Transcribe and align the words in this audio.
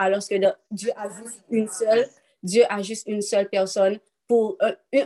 alors 0.00 0.26
que 0.26 0.34
Dieu 0.70 0.90
a 0.96 1.08
juste 1.10 1.42
une 1.50 1.68
seule, 1.68 2.08
Dieu 2.42 2.64
a 2.70 2.80
une 3.06 3.20
seule 3.20 3.48
personne 3.50 3.98
pour 4.30 4.56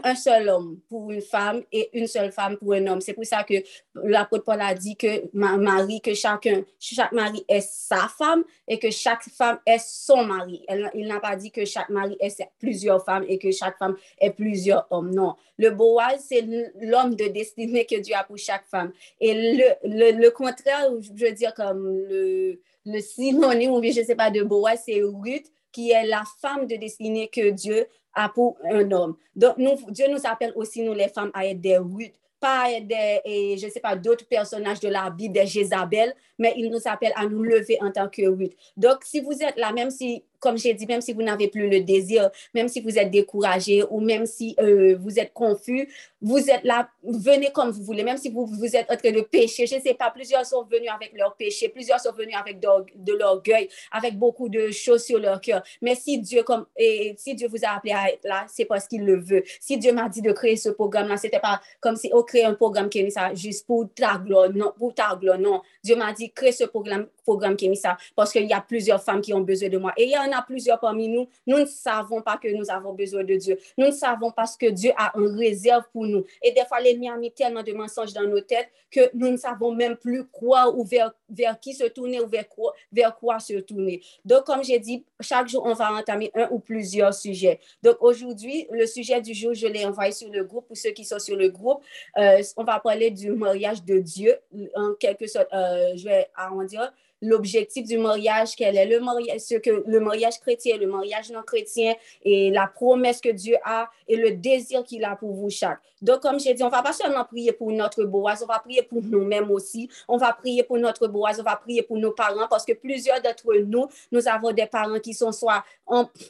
un, 0.04 0.14
seul 0.16 0.50
homme, 0.50 0.80
pour 0.86 1.10
une 1.10 1.22
femme, 1.22 1.62
et 1.72 1.88
une 1.98 2.06
seule 2.06 2.30
femme 2.30 2.58
pour 2.58 2.74
un 2.74 2.86
homme. 2.86 3.00
C'est 3.00 3.14
pour 3.14 3.24
ça 3.24 3.42
que 3.42 3.54
l'apôtre 3.94 4.44
Paul 4.44 4.60
a 4.60 4.74
dit 4.74 4.96
que 4.96 5.30
mari, 5.32 6.02
que 6.02 6.12
chacun, 6.12 6.62
chaque 6.78 7.12
mari 7.12 7.42
est 7.48 7.66
sa 7.66 8.06
femme 8.18 8.44
et 8.68 8.78
que 8.78 8.90
chaque 8.90 9.22
femme 9.22 9.60
est 9.64 9.78
son 9.82 10.26
mari. 10.26 10.66
il 10.94 11.08
n'a 11.08 11.20
pas 11.20 11.36
dit 11.36 11.50
que 11.50 11.64
chaque 11.64 11.88
mari 11.88 12.18
est 12.20 12.38
plusieurs 12.58 13.02
femmes 13.02 13.24
et 13.26 13.38
que 13.38 13.50
chaque 13.50 13.78
femme 13.78 13.96
est 14.20 14.32
plusieurs 14.32 14.86
hommes. 14.90 15.14
Non. 15.14 15.36
Le 15.56 15.70
Boaz, 15.70 16.22
c'est 16.28 16.46
l'homme 16.82 17.14
de 17.14 17.28
destinée 17.28 17.86
que 17.86 17.98
Dieu 17.98 18.14
a 18.14 18.24
pour 18.24 18.36
chaque 18.36 18.66
femme. 18.66 18.92
Et 19.22 19.54
le, 19.56 20.20
le, 20.20 20.28
contraire, 20.32 20.90
je 21.00 21.24
veux 21.24 21.32
dire, 21.32 21.54
comme 21.54 21.96
le, 22.10 22.60
le 22.84 23.00
synonyme, 23.00 23.70
ou 23.70 23.82
je 23.82 24.00
ne 24.00 24.04
sais 24.04 24.16
pas, 24.16 24.30
de 24.30 24.42
Boaz, 24.42 24.82
c'est 24.84 25.00
Ruth, 25.02 25.50
qui 25.74 25.90
est 25.90 26.06
la 26.06 26.22
femme 26.40 26.66
de 26.66 26.76
destinée 26.76 27.28
que 27.28 27.50
Dieu 27.50 27.86
a 28.14 28.28
pour 28.28 28.56
un 28.70 28.88
homme. 28.92 29.16
Donc, 29.34 29.56
Dieu 29.90 30.06
nous 30.08 30.24
appelle 30.24 30.52
aussi, 30.54 30.82
nous 30.82 30.94
les 30.94 31.08
femmes, 31.08 31.32
à 31.34 31.46
être 31.46 31.60
des 31.60 31.78
Ruth, 31.78 32.14
pas 32.38 32.66
à 32.66 32.70
être 32.70 32.86
des, 32.86 33.20
et, 33.24 33.56
je 33.58 33.68
sais 33.68 33.80
pas, 33.80 33.96
d'autres 33.96 34.26
personnages 34.28 34.78
de 34.78 34.88
la 34.88 35.10
Bible, 35.10 35.34
des 35.34 35.46
Jézabel, 35.46 36.14
mais 36.38 36.54
il 36.56 36.70
nous 36.70 36.80
appelle 36.84 37.12
à 37.16 37.26
nous 37.26 37.42
lever 37.42 37.76
en 37.82 37.90
tant 37.90 38.08
que 38.08 38.22
Ruth. 38.22 38.54
Donc, 38.76 38.98
si 39.02 39.20
vous 39.20 39.42
êtes 39.42 39.56
là, 39.56 39.72
même 39.72 39.90
si 39.90 40.22
comme 40.44 40.58
j'ai 40.58 40.74
dit, 40.74 40.84
même 40.84 41.00
si 41.00 41.14
vous 41.14 41.22
n'avez 41.22 41.48
plus 41.48 41.70
le 41.70 41.80
désir, 41.80 42.30
même 42.52 42.68
si 42.68 42.82
vous 42.82 42.98
êtes 42.98 43.10
découragé 43.10 43.82
ou 43.88 43.98
même 43.98 44.26
si 44.26 44.54
euh, 44.60 44.94
vous 45.00 45.18
êtes 45.18 45.32
confus, 45.32 45.88
vous 46.20 46.50
êtes 46.50 46.64
là, 46.64 46.90
venez 47.02 47.50
comme 47.50 47.70
vous 47.70 47.82
voulez, 47.82 48.04
même 48.04 48.18
si 48.18 48.28
vous, 48.28 48.44
vous 48.44 48.76
êtes 48.76 48.90
en 48.90 48.96
train 48.96 49.10
de 49.10 49.22
pécher. 49.22 49.66
Je 49.66 49.76
ne 49.76 49.80
sais 49.80 49.94
pas, 49.94 50.10
plusieurs 50.10 50.44
sont 50.44 50.62
venus 50.64 50.90
avec 50.94 51.12
leur 51.14 51.34
péché, 51.34 51.70
plusieurs 51.70 51.98
sont 51.98 52.12
venus 52.12 52.36
avec 52.38 52.60
de, 52.60 53.12
l'orgueil, 53.14 53.70
avec 53.90 54.18
beaucoup 54.18 54.50
de 54.50 54.70
choses 54.70 55.02
sur 55.02 55.18
leur 55.18 55.40
cœur. 55.40 55.62
Mais 55.80 55.94
si 55.94 56.18
Dieu, 56.18 56.42
comme, 56.42 56.66
et 56.76 57.14
si 57.16 57.34
Dieu 57.34 57.48
vous 57.48 57.64
a 57.64 57.76
appelé 57.76 57.94
à 57.94 58.10
être 58.10 58.24
là, 58.24 58.44
c'est 58.46 58.66
parce 58.66 58.86
qu'il 58.86 59.02
le 59.06 59.18
veut. 59.18 59.42
Si 59.60 59.78
Dieu 59.78 59.94
m'a 59.94 60.10
dit 60.10 60.20
de 60.20 60.32
créer 60.32 60.56
ce 60.56 60.68
programme-là, 60.68 61.16
ce 61.16 61.26
n'était 61.26 61.40
pas 61.40 61.58
comme 61.80 61.96
si 61.96 62.10
on 62.12 62.22
crée 62.22 62.44
un 62.44 62.54
programme 62.54 62.90
qui 62.90 62.98
est 62.98 63.36
juste 63.36 63.66
pour 63.66 63.86
ta 63.94 64.18
gloire, 64.18 64.50
non, 64.50 64.74
pour 64.78 64.94
ta 64.94 65.16
gloire, 65.18 65.38
non. 65.38 65.62
Dieu 65.82 65.96
m'a 65.96 66.12
dit, 66.12 66.30
crée 66.30 66.52
ce 66.52 66.64
programme, 66.64 67.06
programme 67.24 67.56
qui 67.56 67.66
est 67.66 67.68
mis 67.68 67.76
ça 67.76 67.96
parce 68.14 68.30
qu'il 68.32 68.46
y 68.46 68.52
a 68.52 68.60
plusieurs 68.60 69.02
femmes 69.02 69.20
qui 69.20 69.34
ont 69.34 69.40
besoin 69.40 69.68
de 69.68 69.78
moi. 69.78 69.92
Et 69.96 70.04
il 70.04 70.10
y 70.10 70.16
en 70.16 70.30
a 70.32 70.42
plusieurs 70.42 70.78
parmi 70.78 71.08
nous, 71.08 71.28
nous 71.46 71.58
ne 71.58 71.64
savons 71.64 72.22
pas 72.22 72.36
que 72.36 72.48
nous 72.48 72.70
avons 72.70 72.92
besoin 72.92 73.24
de 73.24 73.34
Dieu. 73.34 73.58
Nous 73.76 73.86
ne 73.86 73.92
savons 73.92 74.30
pas 74.30 74.46
ce 74.46 74.56
que 74.56 74.70
Dieu 74.70 74.92
a 74.96 75.16
en 75.18 75.36
réserve 75.36 75.84
pour 75.92 76.06
nous. 76.06 76.24
Et 76.42 76.52
des 76.52 76.64
fois, 76.66 76.80
l'ennemi 76.80 77.08
a 77.08 77.16
mis 77.16 77.32
tellement 77.32 77.62
de 77.62 77.72
mensonges 77.72 78.12
dans 78.12 78.26
nos 78.26 78.40
têtes 78.40 78.68
que 78.90 79.10
nous 79.14 79.30
ne 79.30 79.36
savons 79.36 79.72
même 79.72 79.96
plus 79.96 80.24
quoi 80.26 80.74
ou 80.74 80.84
vers, 80.84 81.12
vers 81.28 81.58
qui 81.58 81.74
se 81.74 81.84
tourner 81.84 82.20
ou 82.20 82.28
vers 82.28 82.48
quoi, 82.48 82.72
vers 82.92 83.16
quoi 83.16 83.38
se 83.38 83.54
tourner. 83.54 84.02
Donc, 84.24 84.44
comme 84.44 84.62
j'ai 84.62 84.78
dit, 84.78 85.04
chaque 85.20 85.48
jour, 85.48 85.64
on 85.64 85.74
va 85.74 85.92
entamer 85.92 86.30
un 86.34 86.48
ou 86.50 86.58
plusieurs 86.58 87.14
sujets. 87.14 87.58
Donc, 87.82 87.96
aujourd'hui, 88.00 88.66
le 88.70 88.86
sujet 88.86 89.20
du 89.20 89.34
jour, 89.34 89.54
je 89.54 89.66
l'ai 89.66 89.84
envoyé 89.84 90.12
sur 90.12 90.30
le 90.30 90.44
groupe. 90.44 90.66
Pour 90.66 90.76
ceux 90.76 90.90
qui 90.90 91.04
sont 91.04 91.18
sur 91.18 91.36
le 91.36 91.48
groupe, 91.48 91.82
euh, 92.18 92.42
on 92.56 92.64
va 92.64 92.78
parler 92.80 93.10
du 93.10 93.32
mariage 93.32 93.84
de 93.84 93.98
Dieu. 93.98 94.36
En 94.74 94.94
quelque 94.94 95.26
sorte, 95.26 95.48
euh, 95.52 95.96
je 95.96 96.04
vais 96.04 96.28
arrondir 96.34 96.92
l'objectif 97.24 97.86
du 97.86 97.98
mariage, 97.98 98.54
quel 98.56 98.76
est 98.76 98.86
le 98.86 99.00
mariage, 99.00 99.40
ce 99.40 99.54
que 99.56 99.82
le 99.86 100.00
mariage 100.00 100.38
chrétien, 100.40 100.76
le 100.76 100.86
mariage 100.86 101.30
non 101.30 101.42
chrétien 101.42 101.94
et 102.22 102.50
la 102.50 102.66
promesse 102.66 103.20
que 103.20 103.30
Dieu 103.30 103.56
a 103.64 103.88
et 104.06 104.16
le 104.16 104.32
désir 104.32 104.84
qu'il 104.84 105.04
a 105.04 105.16
pour 105.16 105.32
vous 105.32 105.50
chaque. 105.50 105.80
Donc, 106.02 106.20
comme 106.20 106.38
j'ai 106.38 106.52
dit, 106.52 106.62
on 106.62 106.68
va 106.68 106.82
pas 106.82 106.92
seulement 106.92 107.24
prier 107.24 107.52
pour 107.52 107.72
notre 107.72 108.04
Boaz, 108.04 108.42
on 108.42 108.46
va 108.46 108.58
prier 108.58 108.82
pour 108.82 109.02
nous-mêmes 109.02 109.50
aussi. 109.50 109.88
On 110.06 110.18
va 110.18 110.34
prier 110.34 110.62
pour 110.62 110.76
notre 110.76 111.08
Boaz, 111.08 111.40
on 111.40 111.42
va 111.42 111.56
prier 111.56 111.82
pour 111.82 111.96
nos 111.96 112.12
parents 112.12 112.46
parce 112.48 112.66
que 112.66 112.74
plusieurs 112.74 113.22
d'entre 113.22 113.54
nous, 113.54 113.88
nous 114.12 114.28
avons 114.28 114.52
des 114.52 114.66
parents 114.66 115.00
qui 115.00 115.14
sont 115.14 115.32
soit 115.32 115.64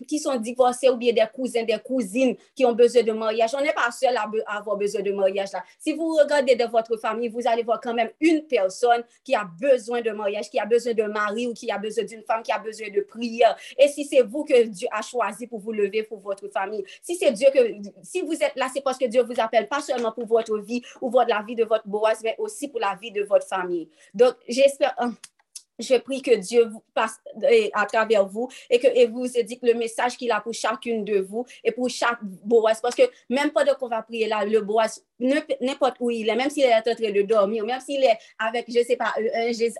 qui 0.06 0.18
sont 0.18 0.36
divorcés 0.36 0.88
ou 0.88 0.96
bien 0.96 1.12
des 1.12 1.26
cousins, 1.32 1.64
des 1.64 1.78
cousines 1.84 2.36
qui 2.54 2.64
ont 2.64 2.72
besoin 2.72 3.02
de 3.02 3.12
mariage. 3.12 3.50
On 3.56 3.60
n'est 3.60 3.72
pas 3.72 3.90
seul 3.90 4.16
à, 4.16 4.30
avoir 4.46 4.76
besoin 4.76 5.02
de 5.02 5.12
mariage 5.12 5.52
là. 5.52 5.64
Si 5.78 5.92
vous 5.92 6.14
regardez 6.14 6.54
de 6.54 6.64
votre 6.64 6.96
famille, 6.96 7.28
vous 7.28 7.46
allez 7.46 7.64
voir 7.64 7.80
quand 7.80 7.94
même 7.94 8.10
une 8.20 8.42
personne 8.42 9.02
qui 9.24 9.34
a 9.34 9.44
besoin 9.44 10.00
de 10.00 10.10
mariage, 10.10 10.50
qui 10.50 10.58
a 10.58 10.66
besoin 10.66 10.83
de 10.92 11.04
mari 11.04 11.46
ou 11.46 11.54
qui 11.54 11.70
a 11.70 11.78
besoin 11.78 12.04
d'une 12.04 12.22
femme 12.22 12.42
qui 12.42 12.52
a 12.52 12.58
besoin 12.58 12.88
de 12.90 13.00
prière. 13.00 13.56
Et 13.78 13.88
si 13.88 14.04
c'est 14.04 14.22
vous 14.22 14.44
que 14.44 14.64
Dieu 14.64 14.88
a 14.90 15.02
choisi 15.02 15.46
pour 15.46 15.60
vous 15.60 15.72
lever 15.72 16.02
pour 16.02 16.18
votre 16.18 16.48
famille, 16.48 16.84
si 17.02 17.16
c'est 17.16 17.32
Dieu 17.32 17.48
que, 17.52 17.60
si 18.02 18.20
vous 18.20 18.34
êtes 18.34 18.56
là, 18.56 18.68
c'est 18.72 18.82
parce 18.82 18.98
que 18.98 19.06
Dieu 19.06 19.22
vous 19.22 19.40
appelle 19.40 19.68
pas 19.68 19.80
seulement 19.80 20.12
pour 20.12 20.26
votre 20.26 20.58
vie 20.58 20.82
ou 21.00 21.10
pour 21.10 21.22
la 21.22 21.42
vie 21.42 21.54
de 21.54 21.64
votre 21.64 21.86
Boaz, 21.86 22.20
mais 22.22 22.34
aussi 22.38 22.68
pour 22.68 22.80
la 22.80 22.96
vie 23.00 23.10
de 23.10 23.22
votre 23.22 23.46
famille. 23.46 23.88
Donc, 24.12 24.34
j'espère, 24.48 24.94
hein, 24.98 25.14
je 25.78 25.96
prie 25.96 26.22
que 26.22 26.34
Dieu 26.36 26.70
passe 26.94 27.20
à 27.72 27.86
travers 27.86 28.26
vous 28.26 28.48
et 28.70 28.78
que 28.78 28.86
et 28.86 29.06
vous 29.06 29.26
dit 29.26 29.58
que 29.58 29.66
le 29.66 29.74
message 29.74 30.16
qu'il 30.16 30.30
a 30.30 30.40
pour 30.40 30.54
chacune 30.54 31.04
de 31.04 31.20
vous 31.20 31.44
et 31.62 31.72
pour 31.72 31.88
chaque 31.88 32.22
Boaz. 32.22 32.80
Parce 32.80 32.94
que 32.94 33.02
même 33.28 33.50
pendant 33.50 33.74
qu'on 33.74 33.88
va 33.88 34.02
prier 34.02 34.28
là, 34.28 34.44
le 34.44 34.60
Boaz, 34.60 35.04
n'importe 35.18 35.96
où 36.00 36.10
il 36.10 36.28
est, 36.28 36.36
même 36.36 36.50
s'il 36.50 36.64
est 36.64 36.74
en 36.74 36.82
train 36.82 36.94
de 36.94 37.22
dormir, 37.22 37.64
même 37.64 37.80
s'il 37.80 38.02
est 38.02 38.18
avec, 38.38 38.66
je 38.68 38.78
ne 38.78 38.84
sais 38.84 38.96
pas, 38.96 39.14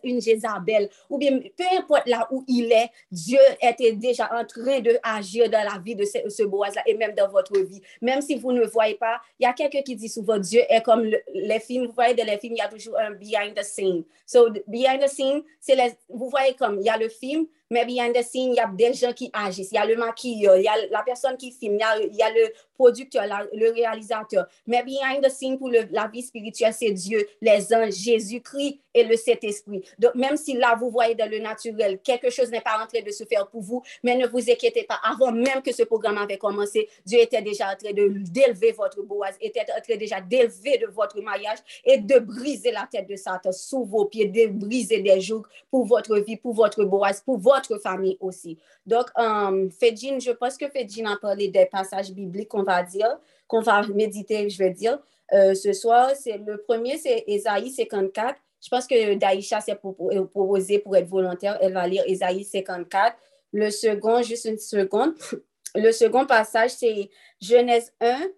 une 0.03 0.21
Jézabel, 0.21 0.89
ou 1.11 1.19
bien 1.19 1.39
peu 1.57 1.65
importe 1.77 2.07
là 2.07 2.29
où 2.31 2.45
il 2.47 2.71
est, 2.73 2.91
Dieu 3.11 3.39
était 3.61 3.93
déjà 3.93 4.31
en 4.33 4.45
train 4.45 4.81
d'agir 4.81 5.51
dans 5.51 5.65
la 5.65 5.79
vie 5.79 5.95
de 5.95 6.05
ce, 6.05 6.29
ce 6.29 6.43
Boaz-là 6.43 6.83
et 6.87 6.95
même 6.95 7.15
dans 7.15 7.29
votre 7.29 7.59
vie. 7.59 7.83
Même 8.01 8.21
si 8.21 8.37
vous 8.37 8.53
ne 8.53 8.65
voyez 8.65 8.95
pas, 8.95 9.21
il 9.39 9.45
y 9.45 9.47
a 9.47 9.53
quelqu'un 9.53 9.83
qui 9.83 9.97
dit 9.97 10.09
souvent 10.09 10.39
Dieu 10.39 10.63
est 10.69 10.83
comme 10.83 11.05
les 11.33 11.61
films, 11.61 11.87
vous 11.87 11.93
voyez 11.93 12.15
dans 12.15 12.27
les 12.27 12.39
films, 12.39 12.55
il 12.55 12.59
y 12.59 12.63
a 12.63 12.69
toujours 12.69 12.99
un 12.99 13.11
behind 13.13 13.55
the 13.55 13.63
scene. 13.63 14.05
So, 14.27 14.51
behind 14.67 15.03
the 15.03 15.09
scene, 15.09 15.43
c'est 15.61 15.77
vous 16.09 16.29
voyez 16.29 16.55
comme 16.55 16.79
il 16.81 16.87
y 16.87 16.89
a 16.89 16.97
le 16.97 17.09
film, 17.09 17.47
mais 17.71 17.85
behind 17.85 18.15
the 18.15 18.23
scene, 18.23 18.51
il 18.51 18.57
y 18.57 18.61
a 18.61 18.67
des 18.67 18.93
gens 18.93 19.13
qui 19.13 19.31
agissent. 19.33 19.71
Il 19.73 19.77
y 19.77 19.79
a 19.79 19.87
le 19.87 19.97
maquilleur, 19.97 20.57
il 20.57 20.65
y 20.65 20.69
a 20.69 20.75
la 20.91 21.03
personne 21.03 21.37
qui 21.37 21.51
filme, 21.51 21.75
il 21.75 22.17
y 22.17 22.23
a, 22.23 22.31
le 22.31 22.53
producteur, 22.75 23.25
le 23.53 23.73
réalisateur. 23.73 24.47
Mais 24.67 24.83
behind 24.83 25.25
the 25.25 25.31
scene, 25.31 25.59
pour 25.59 25.71
la 25.71 26.09
vie 26.09 26.23
spirituelle, 26.23 26.75
c'est 26.75 26.91
Dieu, 26.91 27.27
les 27.41 27.73
anges, 27.75 27.95
Jésus-Christ 27.95 28.81
et 28.93 29.05
le 29.05 29.17
Saint-Esprit. 29.17 29.83
Donc, 29.99 30.15
même 30.15 30.37
si 30.37 30.55
là, 30.55 30.77
vous 30.79 30.91
voyez 30.91 31.15
dans 31.15 31.29
le 31.29 31.39
naturel, 31.39 31.99
quelque 32.03 32.31
chose 32.31 32.51
n'est 32.51 32.61
pas 32.61 32.79
en 32.83 32.87
train 32.87 33.03
de 33.05 33.11
se 33.11 33.25
faire 33.25 33.49
pour 33.49 33.63
vous, 33.63 33.83
mais 34.03 34.17
ne 34.17 34.27
vous 34.27 34.51
inquiétez 34.51 34.85
pas. 34.85 35.01
Avant 35.03 35.33
même 35.33 35.63
que 35.63 35.73
ce 35.73 35.83
programme 35.83 36.19
avait 36.19 36.39
commencé, 36.39 36.89
Dieu 37.05 37.21
était 37.21 37.43
déjà 37.43 37.73
en 37.73 37.77
train 37.77 37.93
d'élever 37.93 38.73
votre 38.73 39.03
boise, 39.03 39.37
était 39.41 39.61
en 39.77 39.81
train 39.81 39.97
déjà 39.97 40.21
d'élever 40.21 40.79
de 40.79 40.87
votre 40.87 41.21
mariage 41.21 41.59
et 41.85 41.99
de 41.99 42.19
briser 42.19 42.71
la 42.71 42.89
tête 42.91 43.09
de 43.09 43.17
Satan 43.17 43.53
sous 43.53 43.85
vos 43.85 44.05
pieds, 44.05 44.27
de 44.27 44.47
briser 44.47 45.01
des 45.01 45.21
jours 45.21 45.47
pour 45.71 45.87
votre 45.87 46.19
vie, 46.19 46.37
pour 46.37 46.55
votre 46.55 46.85
boise, 46.85 47.21
pour 47.21 47.39
votre 47.39 47.54
famille 47.83 48.17
aussi. 48.21 48.59
Donc, 48.87 49.07
um, 49.17 49.71
je 49.71 50.33
pense 50.33 50.57
que 50.57 50.69
Fedjin 50.69 51.07
a 51.07 51.17
parlé 51.17 51.49
des 51.49 51.67
passages 51.67 52.13
bibliques 52.13 52.49
qu'on 52.49 52.63
va 52.63 52.83
dire, 52.83 53.19
qu'on 53.47 53.61
va 53.61 53.87
méditer, 53.89 54.49
je 54.49 54.59
vais 54.59 54.71
dire. 54.71 54.99
Euh, 55.33 55.55
ce 55.55 55.73
soir, 55.73 56.11
le 56.27 56.57
premier, 56.57 56.99
c'est 56.99 57.25
Ésaïe 57.27 57.71
54. 57.71 58.37
Je 58.63 58.69
pense 58.69 58.87
que 58.87 59.15
Daïcha 59.15 59.61
s'est 59.61 59.75
proposé 59.75 60.79
pour 60.79 60.97
être 60.97 61.09
volontaire. 61.09 61.59
Elle 61.61 61.73
va 61.73 61.87
lire 61.87 62.05
Ésaïe 62.07 62.45
54. 62.45 63.17
Le 63.53 63.71
second, 63.71 64.23
juste 64.23 64.47
une 64.47 64.59
seconde. 64.59 65.15
Le 65.77 65.91
second 65.91 66.25
passage, 66.25 66.71
c'est 66.71 67.11
Genèse 67.41 67.93
1, 68.01 68.29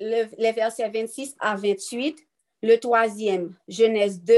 les 0.00 0.52
versets 0.52 0.88
26 0.88 1.36
à 1.38 1.54
28. 1.54 2.18
Le 2.64 2.76
troisième, 2.76 3.54
Genèse 3.68 4.20
2, 4.20 4.34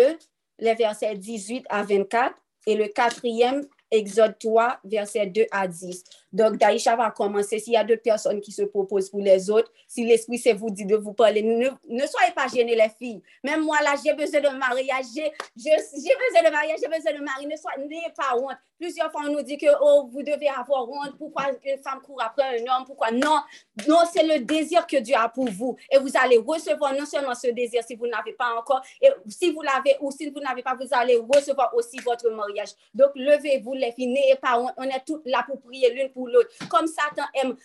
les 0.59 0.75
versets 0.75 1.15
18 1.15 1.65
à 1.71 1.83
24. 1.83 2.35
Et 2.67 2.75
le 2.77 2.89
quatrième, 2.89 3.67
Exode 3.95 4.35
3, 4.41 4.81
verset 4.85 5.27
2 5.27 5.47
à 5.53 5.69
10. 5.69 6.05
Donc, 6.35 6.59
Daïcha 6.59 6.97
va 6.97 7.13
commencer. 7.13 7.61
S'il 7.61 7.75
y 7.75 7.77
a 7.77 7.85
deux 7.85 7.97
personnes 7.97 8.41
qui 8.41 8.51
se 8.51 8.63
proposent 8.63 9.09
pour 9.09 9.21
les 9.21 9.49
autres, 9.49 9.71
si 9.87 10.05
l'Esprit 10.05 10.39
se 10.39 10.53
vous 10.53 10.69
dit 10.69 10.85
de 10.85 10.97
vous 10.97 11.13
parler, 11.13 11.43
ne, 11.43 12.07
soyez 12.07 12.33
pas 12.35 12.49
gênés, 12.49 12.75
les 12.75 12.91
filles. 12.99 13.23
Même 13.45 13.63
moi, 13.63 13.77
là, 13.83 13.95
j'ai 14.05 14.13
besoin 14.15 14.41
de 14.41 14.59
mariage. 14.59 15.05
J'ai 15.15 15.31
besoin 15.57 16.43
de 16.45 16.51
mariage, 16.51 16.79
j'ai 16.83 16.89
besoin 16.89 17.13
de 17.13 17.25
mari. 17.25 17.47
Ne 17.47 17.57
soyez 17.57 18.13
pas 18.17 18.37
honte. 18.37 18.57
Plusieurs 18.81 19.13
fois, 19.13 19.23
on 19.27 19.33
nous 19.33 19.43
dit 19.43 19.57
que 19.57 19.69
oh, 19.81 20.11
vous 20.13 20.25
devez 20.25 20.49
avoir 20.49 20.89
honte. 20.91 21.17
Pourquoi 21.17 21.45
une 21.65 21.79
femme 21.79 22.01
court 22.03 22.21
après 22.21 22.59
un 22.59 22.63
homme? 22.63 22.85
Pourquoi? 22.85 23.13
Non, 23.13 23.39
non, 23.87 24.01
c'est 24.13 24.25
le 24.25 24.41
désir 24.41 24.85
que 24.89 24.97
Dieu 24.97 25.15
a 25.17 25.29
pour 25.29 25.49
vous. 25.49 25.77
Et 25.89 25.99
vous 25.99 26.11
allez 26.21 26.39
recevoir 26.39 26.93
non 26.95 27.07
seulement 27.07 27.37
ce 27.37 27.47
désir 27.47 27.85
si 27.85 27.95
vous 27.95 28.09
n'avez 28.09 28.33
pas 28.33 28.59
encore, 28.59 28.83
et 29.01 29.09
si 29.29 29.53
vous 29.53 29.63
l'avez 29.63 29.97
ou 30.01 30.11
si 30.11 30.29
vous 30.29 30.41
n'avez 30.41 30.63
pas, 30.63 30.75
vous 30.75 30.89
allez 30.91 31.17
recevoir 31.17 31.73
aussi 31.77 31.99
votre 32.01 32.29
mariage. 32.31 32.71
Donc, 32.93 33.11
levez-vous, 33.15 33.75
les 33.75 33.93
filles. 33.93 34.09
N'ayez 34.09 34.37
pas 34.37 34.59
honte. 34.59 34.73
On 34.77 34.83
est 34.83 35.05
toutes 35.07 35.27
là 35.27 35.45
pour 35.47 35.61
prier 35.61 35.95
l'une 35.95 36.11
pour 36.11 36.24
l'autre. 36.27 36.51
Comme 36.69 36.87
Satan 36.87 37.25
aime, 37.35 37.57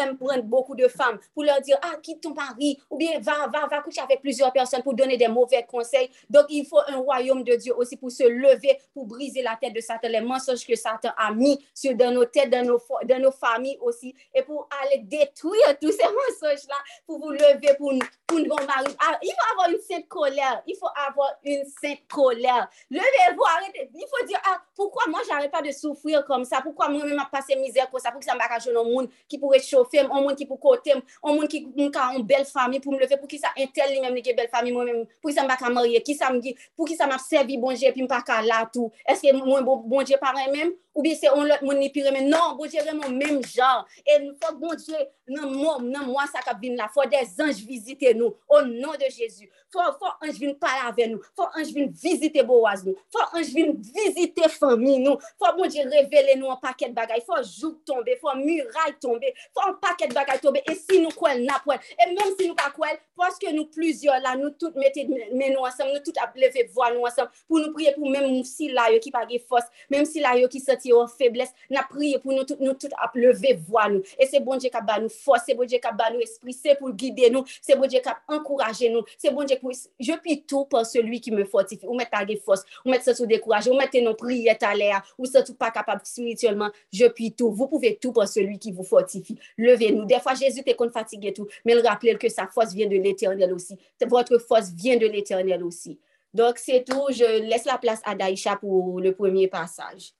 aime 0.00 0.16
prendre 0.16 0.42
beaucoup 0.42 0.74
de 0.74 0.88
femmes 0.88 1.18
pour 1.34 1.44
leur 1.44 1.60
dire, 1.60 1.78
ah, 1.82 1.96
quitte 2.02 2.22
ton 2.22 2.34
mari, 2.34 2.78
ou 2.88 2.96
bien 2.96 3.18
va, 3.20 3.48
va, 3.48 3.66
va 3.66 3.80
coucher 3.80 4.00
avec 4.00 4.20
plusieurs 4.20 4.52
personnes 4.52 4.82
pour 4.82 4.94
donner 4.94 5.16
des 5.16 5.28
mauvais 5.28 5.64
conseils. 5.68 6.10
Donc, 6.28 6.46
il 6.48 6.66
faut 6.66 6.80
un 6.86 6.96
royaume 6.96 7.44
de 7.44 7.54
Dieu 7.56 7.74
aussi 7.76 7.96
pour 7.96 8.10
se 8.10 8.24
lever, 8.24 8.78
pour 8.92 9.06
briser 9.06 9.42
la 9.42 9.56
tête 9.56 9.74
de 9.74 9.80
Satan, 9.80 10.08
les 10.08 10.20
mensonges 10.20 10.66
que 10.66 10.76
Satan 10.76 11.10
a 11.16 11.32
mis 11.32 11.58
sur 11.74 11.94
dans 11.94 12.12
nos 12.12 12.24
têtes, 12.24 12.50
dans 12.50 12.64
nos, 12.64 12.80
dans 13.04 13.20
nos 13.20 13.32
familles 13.32 13.78
aussi, 13.80 14.14
et 14.34 14.42
pour 14.42 14.68
aller 14.82 14.98
détruire 14.98 15.78
tous 15.80 15.92
ces 15.92 16.04
mensonges-là, 16.42 16.76
pour 17.06 17.18
vous 17.18 17.30
lever 17.30 17.74
pour, 17.78 17.92
pour 18.26 18.38
nos 18.38 18.66
maris. 18.66 18.96
Ah, 19.00 19.18
il 19.22 19.30
faut 19.30 19.52
avoir 19.52 19.70
une 19.70 19.80
sainte 19.80 20.08
colère. 20.08 20.62
Il 20.66 20.76
faut 20.76 20.88
avoir 21.08 21.30
une 21.44 21.64
sainte 21.64 22.06
colère. 22.08 22.68
Levez-vous, 22.90 23.44
arrêtez. 23.56 23.90
Il 23.94 24.06
faut 24.08 24.26
dire, 24.26 24.40
ah, 24.46 24.60
pourquoi 24.74 25.04
moi 25.08 25.20
j'arrive 25.26 25.40
n'arrête 25.40 25.52
pas 25.52 25.62
de 25.62 25.72
souffrir 25.72 26.24
comme 26.24 26.44
ça? 26.44 26.60
Pourquoi 26.62 26.88
moi-même 26.88 27.16
m'a 27.16 27.26
passé 27.26 27.56
misère 27.56 27.79
mizer 27.80 27.90
kon 27.90 28.00
sa 28.00 28.12
pou 28.12 28.20
ki 28.20 28.28
sa 28.28 28.34
mbaka 28.34 28.58
joun 28.60 28.78
an 28.80 28.88
moun 28.88 29.08
ki 29.28 29.38
pou 29.38 29.52
rechofem, 29.54 30.10
an 30.10 30.22
moun 30.22 30.36
ki 30.36 30.46
pou 30.46 30.58
kotem, 30.60 31.00
an 31.22 31.34
moun 31.34 31.48
ki 31.48 31.64
moun 31.66 31.90
ka 31.92 32.10
an 32.10 32.24
bel 32.26 32.44
fami 32.44 32.80
pou 32.80 32.92
mleve 32.92 33.18
pou 33.20 33.28
ki 33.30 33.38
sa 33.40 33.52
entel 33.56 33.92
li 33.94 34.00
menm 34.00 34.14
li 34.14 34.22
ke 34.22 34.34
bel 34.36 34.48
fami 34.52 34.72
mwen 34.72 34.90
menm, 34.90 35.06
pou 35.20 35.30
ki 35.30 35.38
sa 35.38 35.46
mbaka 35.46 35.70
marye, 35.72 36.00
ki 36.04 36.14
sa 36.14 36.30
mgi, 36.32 36.54
pou 36.76 36.88
ki 36.88 36.96
sa 36.98 37.08
mapsevi 37.10 37.58
bonje 37.60 37.92
pi 37.94 38.04
mpaka 38.04 38.40
la 38.44 38.64
tou. 38.72 38.90
Eske 39.08 39.32
mwen 39.36 39.64
bonje 39.64 40.18
pare 40.20 40.48
menm 40.52 40.74
ou 40.94 41.04
bi 41.04 41.14
se 41.14 41.30
on 41.30 41.46
lot 41.46 41.62
moun 41.64 41.80
ni 41.80 41.90
pire 41.94 42.12
menm. 42.14 42.28
Non, 42.30 42.56
bonje 42.58 42.82
remon 42.84 43.14
menm 43.16 43.40
jan. 43.46 43.86
E 44.04 44.20
nou 44.24 44.36
fok 44.40 44.60
bonje 44.60 45.06
nan 45.30 45.54
mom, 45.54 45.88
nan 45.92 46.10
mwa 46.10 46.26
sa 46.30 46.42
kap 46.44 46.60
vin 46.62 46.76
la, 46.78 46.90
fò 46.92 47.06
des 47.10 47.36
anj 47.46 47.64
vizite 47.68 48.14
nou, 48.18 48.34
o 48.50 48.62
nan 48.66 48.98
de 49.00 49.10
Jezu. 49.14 49.48
Fò, 49.70 49.84
fò 50.00 50.10
anj 50.26 50.38
vin 50.42 50.56
pala 50.58 50.88
ave 50.90 51.06
nou, 51.12 51.22
fò 51.38 51.46
anj 51.58 51.68
vin 51.76 51.90
vizite 52.02 52.42
boaz 52.46 52.82
nou, 52.82 52.96
fò 53.14 53.22
anj 53.38 53.52
vin 53.54 53.68
vizite 53.94 54.48
fami 54.50 54.96
nou, 54.98 55.20
fò 55.38 55.52
moun 55.54 55.70
di 55.70 55.84
revele 55.86 56.34
nou 56.40 56.50
an 56.50 56.58
paket 56.58 56.90
bagay, 56.96 57.22
fò 57.26 57.38
joug 57.44 57.76
tombe, 57.86 58.16
fò 58.18 58.34
muray 58.34 58.96
tombe, 58.98 59.30
fò 59.54 59.68
an 59.68 59.76
paket 59.82 60.10
bagay 60.16 60.40
tombe, 60.42 60.62
e 60.66 60.74
si 60.74 60.98
nou 60.98 61.14
kwen 61.14 61.44
na 61.46 61.60
pwen, 61.62 61.78
e 61.94 62.08
menm 62.10 62.34
si 62.34 62.48
nou 62.48 62.58
pa 62.58 62.66
kwen, 62.74 62.98
pwoske 63.14 63.52
nou 63.54 63.70
pluzyon 63.70 64.24
la, 64.24 64.34
nou 64.40 64.50
tout 64.58 64.74
mette 64.80 65.06
men 65.06 65.54
nou 65.54 65.68
ansam, 65.68 65.92
nou 65.94 66.02
tout 66.02 66.18
ap 66.24 66.34
leve 66.40 66.66
voan 66.74 66.98
nou 66.98 67.06
ansam, 67.06 67.30
pou 67.46 67.62
nou 67.62 67.70
priye 67.76 67.94
pou 67.94 68.10
menm 68.10 68.42
si 68.48 68.72
la 68.74 68.88
yo 68.90 68.98
ki 69.04 69.14
pa 69.14 69.22
ge 69.30 69.38
fos, 69.46 69.70
menm 69.92 70.08
si 70.08 70.24
la 70.24 70.34
yo 70.40 70.50
ki 70.50 70.64
soti 70.64 70.90
yo 70.90 71.04
febles, 71.14 71.54
na 71.70 71.86
priye 71.86 72.18
pou 72.18 72.34
nou 72.34 72.42
tout, 72.48 72.58
nou 72.58 72.74
tout 72.74 72.98
ap 72.98 73.14
leve 73.14 73.54
voan 73.70 74.00
nou, 74.00 74.18
e 74.18 74.26
se 74.26 74.42
bon 74.42 74.58
je 74.58 74.74
kap 74.74 74.88
ba 74.90 74.98
nou 74.98 75.14
force, 75.20 75.42
c'est 75.46 75.54
bon 75.54 75.64
Dieu 75.64 75.78
qui 75.78 75.86
a 75.86 76.10
nous 76.10 76.20
esprit, 76.20 76.52
c'est 76.52 76.76
pour 76.76 76.90
guider 76.92 77.30
nous, 77.30 77.44
c'est 77.60 77.76
bon 77.76 77.86
Dieu 77.86 78.00
qui 78.00 78.08
a 78.08 78.18
encouragé 78.28 78.88
nous, 78.88 79.02
c'est 79.18 79.30
bon 79.30 79.44
Dieu 79.44 79.56
je 79.98 80.12
puis 80.14 80.42
tout 80.42 80.64
par 80.64 80.86
celui 80.86 81.20
qui 81.20 81.30
me 81.30 81.44
fortifie. 81.44 81.86
Ou 81.86 81.96
mettre 81.96 82.24
des 82.26 82.36
force, 82.36 82.64
ou 82.84 82.90
mettre 82.90 83.04
ça 83.04 83.14
sous 83.14 83.26
découragé, 83.26 83.70
ou 83.70 83.74
mettre 83.74 83.98
nos 84.00 84.14
prières 84.14 84.56
à 84.62 84.74
l'air, 84.74 85.02
ou 85.18 85.26
ça 85.26 85.42
tout 85.42 85.54
pas 85.54 85.70
capable 85.70 86.02
spirituellement. 86.04 86.70
Je 86.92 87.06
puis 87.06 87.32
tout. 87.32 87.50
Vous 87.50 87.68
pouvez 87.68 87.96
tout 87.96 88.12
par 88.12 88.28
celui 88.28 88.58
qui 88.58 88.72
vous 88.72 88.84
fortifie. 88.84 89.38
Levez-nous. 89.56 90.04
Des 90.04 90.20
fois, 90.20 90.34
Jésus 90.34 90.60
était 90.60 90.74
qu'on 90.74 90.90
fatigué 90.90 91.32
tout, 91.32 91.46
mais 91.64 91.74
le 91.74 91.82
rappeler 91.82 92.16
que 92.16 92.28
sa 92.28 92.46
force 92.46 92.72
vient 92.72 92.86
de 92.86 92.96
l'éternel 92.96 93.52
aussi. 93.52 93.78
Votre 94.06 94.38
force 94.38 94.70
vient 94.70 94.96
de 94.96 95.06
l'éternel 95.06 95.62
aussi. 95.62 95.98
Donc, 96.32 96.58
c'est 96.58 96.84
tout. 96.84 97.06
Je 97.10 97.42
laisse 97.42 97.64
la 97.64 97.78
place 97.78 98.00
à 98.04 98.14
Daïcha 98.14 98.56
pour 98.56 99.00
le 99.00 99.12
premier 99.12 99.48
passage. 99.48 100.12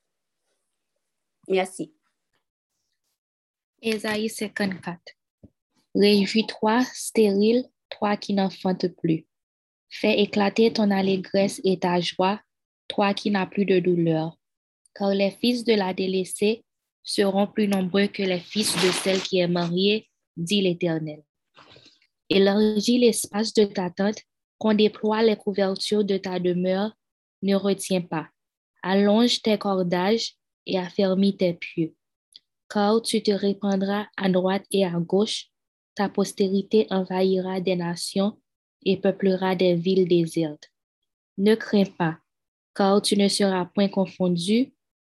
Merci. 1.49 1.93
Ésaïe 3.83 4.29
54. 4.29 5.01
Réjouis-toi, 5.95 6.85
stérile, 6.93 7.65
toi 7.89 8.19
qui 8.19 8.35
n'enfantes 8.35 8.89
plus. 8.89 9.27
Fais 9.89 10.21
éclater 10.21 10.71
ton 10.71 10.91
allégresse 10.91 11.63
et 11.65 11.79
ta 11.79 11.99
joie, 11.99 12.43
toi 12.89 13.15
qui 13.15 13.31
n'as 13.31 13.47
plus 13.47 13.65
de 13.65 13.79
douleur. 13.79 14.37
Car 14.95 15.15
les 15.15 15.31
fils 15.31 15.65
de 15.65 15.73
la 15.73 15.95
délaissée 15.95 16.63
seront 17.03 17.47
plus 17.47 17.69
nombreux 17.69 18.09
que 18.09 18.23
les 18.23 18.41
fils 18.41 18.75
de 18.85 18.91
celle 18.93 19.23
qui 19.23 19.39
est 19.39 19.49
mariée, 19.49 20.09
dit 20.37 20.61
l'Éternel. 20.61 21.23
Élargis 22.29 22.99
l'espace 22.99 23.55
de 23.55 23.65
ta 23.65 23.89
tente, 23.89 24.19
qu'on 24.59 24.75
déploie 24.75 25.23
les 25.23 25.37
couvertures 25.37 26.05
de 26.05 26.19
ta 26.19 26.39
demeure, 26.39 26.93
ne 27.41 27.55
retiens 27.55 28.03
pas. 28.03 28.29
Allonge 28.83 29.41
tes 29.41 29.57
cordages 29.57 30.35
et 30.67 30.79
affermis 30.79 31.35
tes 31.35 31.55
pieux. 31.55 31.95
Car 32.73 33.03
tu 33.03 33.23
te 33.23 33.33
répandras 33.33 34.07
à 34.17 34.29
droite 34.29 34.65
et 34.71 34.85
à 34.85 34.93
gauche, 35.01 35.47
ta 35.95 36.09
postérité 36.09 36.87
envahira 36.91 37.61
des 37.61 37.77
nations 37.77 38.39
et 38.85 38.97
peuplera 38.97 39.57
des 39.57 39.75
villes 39.75 40.09
désertes. 40.09 40.71
Ne 41.37 41.55
crains 41.55 41.85
pas, 41.85 42.19
car 42.75 43.03
tu 43.03 43.17
ne 43.17 43.29
seras 43.29 43.67
point 43.67 43.89
confondu. 43.89 44.73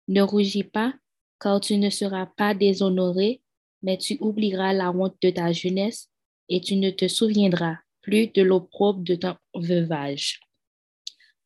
Ne 0.09 0.23
rougis 0.23 0.65
pas, 0.65 0.95
car 1.41 1.61
tu 1.61 1.79
ne 1.79 1.91
seras 1.91 2.27
pas 2.27 2.55
déshonoré, 2.55 3.41
mais 3.83 3.99
tu 3.99 4.19
oublieras 4.21 4.73
la 4.73 4.91
honte 4.91 5.17
de 5.23 5.31
ta 5.31 5.53
jeunesse 5.53 6.11
et 6.49 6.61
tu 6.61 6.77
ne 6.77 6.91
te 6.91 7.09
souviendras 7.09 7.77
plus 8.03 8.27
de 8.29 8.43
l'opprobre 8.43 9.01
de 9.01 9.15
ton 9.15 9.37
veuvage. 9.55 10.41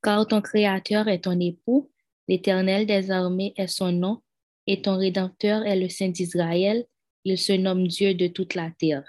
Car 0.02 0.26
ton 0.26 0.40
Créateur 0.40 1.08
est 1.08 1.24
ton 1.24 1.38
époux, 1.38 1.90
l'Éternel 2.28 2.86
des 2.86 3.10
armées 3.10 3.52
est 3.56 3.68
son 3.68 3.92
nom, 3.92 4.22
et 4.68 4.82
ton 4.82 4.96
Rédempteur 4.96 5.66
est 5.66 5.80
le 5.80 5.88
Saint 5.88 6.10
d'Israël, 6.10 6.84
il 7.24 7.36
se 7.36 7.52
nomme 7.52 7.88
Dieu 7.88 8.14
de 8.14 8.28
toute 8.28 8.54
la 8.54 8.70
terre 8.70 9.04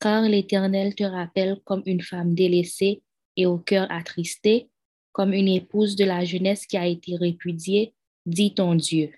car 0.00 0.22
l'Éternel 0.22 0.94
te 0.94 1.04
rappelle 1.04 1.60
comme 1.64 1.82
une 1.86 2.00
femme 2.00 2.34
délaissée 2.34 3.02
et 3.36 3.46
au 3.46 3.58
cœur 3.58 3.86
attristé, 3.90 4.70
comme 5.12 5.32
une 5.32 5.48
épouse 5.48 5.94
de 5.94 6.04
la 6.04 6.24
jeunesse 6.24 6.66
qui 6.66 6.78
a 6.78 6.86
été 6.86 7.16
répudiée, 7.16 7.94
dit 8.26 8.54
ton 8.54 8.74
Dieu. 8.74 9.12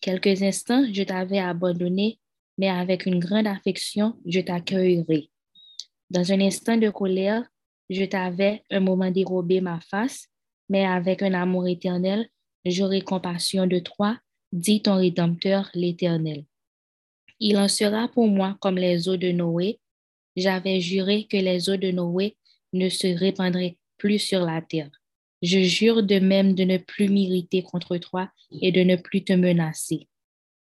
Quelques 0.00 0.42
instants, 0.42 0.86
je 0.92 1.02
t'avais 1.02 1.38
abandonné, 1.38 2.18
mais 2.56 2.68
avec 2.68 3.06
une 3.06 3.18
grande 3.18 3.46
affection, 3.46 4.14
je 4.24 4.40
t'accueillerai. 4.40 5.28
Dans 6.10 6.32
un 6.32 6.40
instant 6.40 6.76
de 6.76 6.90
colère, 6.90 7.44
je 7.90 8.04
t'avais 8.04 8.62
un 8.70 8.80
moment 8.80 9.10
dérobé 9.10 9.60
ma 9.60 9.80
face, 9.80 10.28
mais 10.68 10.84
avec 10.84 11.22
un 11.22 11.34
amour 11.34 11.66
éternel, 11.66 12.28
j'aurai 12.64 13.00
compassion 13.00 13.66
de 13.66 13.80
toi, 13.80 14.18
dit 14.52 14.82
ton 14.82 14.96
Rédempteur, 14.96 15.70
l'Éternel. 15.74 16.44
Il 17.40 17.56
en 17.56 17.68
sera 17.68 18.08
pour 18.08 18.28
moi 18.28 18.56
comme 18.60 18.76
les 18.76 19.08
eaux 19.08 19.16
de 19.16 19.32
Noé, 19.32 19.80
j'avais 20.36 20.80
juré 20.80 21.24
que 21.24 21.36
les 21.36 21.68
eaux 21.68 21.76
de 21.76 21.90
Noé 21.90 22.36
ne 22.72 22.88
se 22.88 23.06
répandraient 23.06 23.76
plus 23.98 24.18
sur 24.18 24.44
la 24.44 24.62
terre. 24.62 24.90
Je 25.42 25.60
jure 25.60 26.02
de 26.02 26.18
même 26.18 26.54
de 26.54 26.64
ne 26.64 26.78
plus 26.78 27.08
m'irriter 27.08 27.62
contre 27.62 27.96
toi 27.96 28.30
et 28.60 28.70
de 28.70 28.82
ne 28.82 28.96
plus 28.96 29.24
te 29.24 29.32
menacer. 29.32 30.08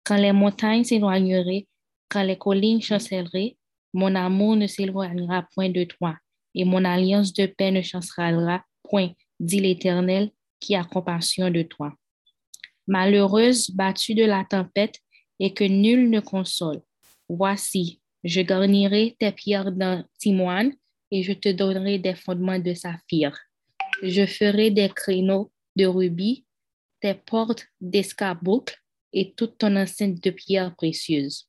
Quand 0.02 0.16
les 0.16 0.32
montagnes 0.32 0.84
s'éloigneraient, 0.84 1.66
quand 2.08 2.22
les 2.22 2.36
collines 2.36 2.82
chancelleraient, 2.82 3.56
mon 3.92 4.14
amour 4.14 4.56
ne 4.56 4.66
s'éloignera 4.66 5.46
point 5.54 5.70
de 5.70 5.84
toi, 5.84 6.16
et 6.54 6.64
mon 6.64 6.84
alliance 6.84 7.32
de 7.32 7.46
paix 7.46 7.70
ne 7.70 7.82
chancellera 7.82 8.64
point, 8.82 9.12
dit 9.38 9.60
l'Éternel, 9.60 10.30
qui 10.60 10.74
a 10.74 10.84
compassion 10.84 11.50
de 11.50 11.62
toi. 11.62 11.94
Malheureuse, 12.86 13.70
battue 13.70 14.14
de 14.14 14.24
la 14.24 14.44
tempête, 14.44 15.00
et 15.40 15.52
que 15.52 15.64
nul 15.64 16.10
ne 16.10 16.20
console. 16.20 16.80
Voici, 17.28 18.00
je 18.22 18.40
garnirai 18.40 19.16
tes 19.18 19.32
pierres 19.32 19.72
d'antimoine 19.72 20.72
et 21.10 21.22
je 21.22 21.32
te 21.32 21.50
donnerai 21.50 21.98
des 21.98 22.14
fondements 22.14 22.58
de 22.58 22.74
saphir. 22.74 23.38
Je 24.02 24.26
ferai 24.26 24.70
des 24.70 24.88
créneaux 24.88 25.52
de 25.76 25.86
rubis, 25.86 26.44
tes 27.00 27.14
portes 27.14 27.66
d'escarboucle 27.80 28.76
et 29.12 29.34
toute 29.34 29.58
ton 29.58 29.76
enceinte 29.76 30.22
de 30.22 30.30
pierres 30.30 30.74
précieuses. 30.74 31.48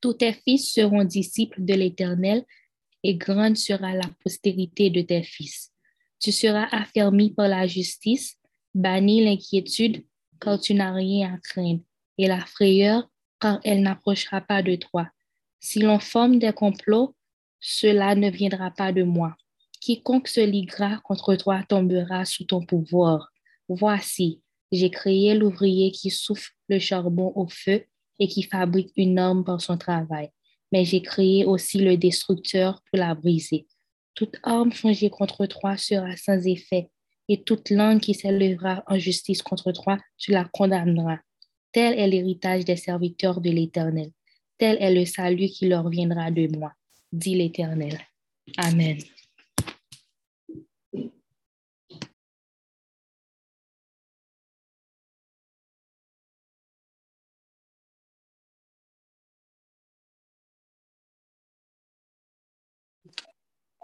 Tous 0.00 0.14
tes 0.14 0.32
fils 0.32 0.72
seront 0.72 1.04
disciples 1.04 1.64
de 1.64 1.74
l'Éternel 1.74 2.44
et 3.02 3.14
grande 3.14 3.56
sera 3.56 3.94
la 3.94 4.08
postérité 4.22 4.90
de 4.90 5.02
tes 5.02 5.22
fils. 5.22 5.72
Tu 6.20 6.32
seras 6.32 6.68
affermi 6.70 7.32
par 7.32 7.48
la 7.48 7.66
justice, 7.66 8.36
banni 8.74 9.24
l'inquiétude, 9.24 10.04
car 10.40 10.60
tu 10.60 10.74
n'as 10.74 10.92
rien 10.92 11.34
à 11.34 11.38
craindre, 11.38 11.82
et 12.18 12.28
la 12.28 12.44
frayeur, 12.44 13.08
car 13.40 13.60
elle 13.64 13.82
n'approchera 13.82 14.40
pas 14.40 14.62
de 14.62 14.76
toi 14.76 15.08
si 15.66 15.80
l'on 15.80 15.98
forme 15.98 16.38
des 16.38 16.52
complots, 16.52 17.16
cela 17.58 18.14
ne 18.14 18.30
viendra 18.30 18.70
pas 18.70 18.92
de 18.92 19.02
moi. 19.02 19.36
Quiconque 19.80 20.28
se 20.28 20.40
liguera 20.40 20.98
contre 20.98 21.34
toi 21.34 21.64
tombera 21.68 22.24
sous 22.24 22.44
ton 22.44 22.64
pouvoir. 22.64 23.32
Voici, 23.68 24.40
j'ai 24.70 24.90
créé 24.90 25.34
l'ouvrier 25.34 25.90
qui 25.90 26.10
souffle 26.10 26.52
le 26.68 26.78
charbon 26.78 27.32
au 27.34 27.48
feu 27.48 27.84
et 28.20 28.28
qui 28.28 28.44
fabrique 28.44 28.92
une 28.96 29.18
arme 29.18 29.42
par 29.42 29.60
son 29.60 29.76
travail. 29.76 30.30
Mais 30.70 30.84
j'ai 30.84 31.02
créé 31.02 31.44
aussi 31.44 31.78
le 31.78 31.96
destructeur 31.96 32.80
pour 32.88 33.00
la 33.00 33.16
briser. 33.16 33.66
Toute 34.14 34.36
arme 34.44 34.70
fongée 34.70 35.10
contre 35.10 35.46
toi 35.46 35.76
sera 35.76 36.16
sans 36.16 36.46
effet, 36.46 36.90
et 37.28 37.42
toute 37.42 37.70
langue 37.70 38.00
qui 38.00 38.14
s'élèvera 38.14 38.84
en 38.86 38.98
justice 38.98 39.42
contre 39.42 39.72
toi, 39.72 39.98
tu 40.18 40.30
la 40.30 40.44
condamneras. 40.44 41.18
Tel 41.72 41.98
est 41.98 42.08
l'héritage 42.08 42.64
des 42.64 42.76
serviteurs 42.76 43.40
de 43.40 43.50
l'Éternel. 43.50 44.10
Tel 44.58 44.78
est 44.80 44.94
le 44.94 45.04
salut 45.04 45.48
qui 45.48 45.68
leur 45.68 45.88
viendra 45.88 46.30
de 46.30 46.48
moi, 46.56 46.72
dit 47.12 47.34
l'Éternel. 47.34 47.98
Amen. 48.56 48.98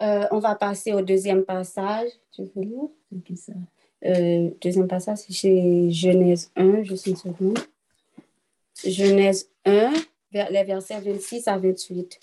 Euh, 0.03 0.27
on 0.33 0.41
va 0.41 0.57
passer 0.57 0.93
au 0.93 1.01
deuxième 1.01 1.45
passage. 1.45 2.09
Tu 2.33 2.43
veux 2.43 2.63
lire? 2.63 3.37
ça. 3.37 3.53
Euh, 4.05 4.51
deuxième 4.61 4.89
passage, 4.89 5.19
c'est 5.19 5.33
chez 5.33 5.91
Genèse 5.91 6.51
1, 6.57 6.83
juste 6.83 7.07
une 7.07 7.17
seconde. 7.17 7.59
Genèse 8.85 9.49
1, 9.65 9.93
les 10.33 10.65
versets 10.65 11.01
26 11.01 11.47
à 11.47 11.57
28. 11.57 12.19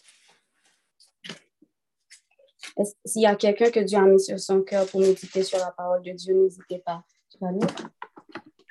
S'il 3.06 3.22
y 3.22 3.26
a 3.26 3.36
quelqu'un 3.36 3.70
que 3.70 3.80
Dieu 3.80 3.98
a 3.98 4.02
mis 4.02 4.20
sur 4.20 4.40
son 4.40 4.62
cœur 4.62 4.86
pour 4.88 5.00
méditer 5.00 5.44
sur 5.44 5.60
la 5.60 5.72
parole 5.72 6.02
de 6.02 6.12
Dieu, 6.12 6.34
n'hésitez 6.34 6.80
pas. 6.80 7.04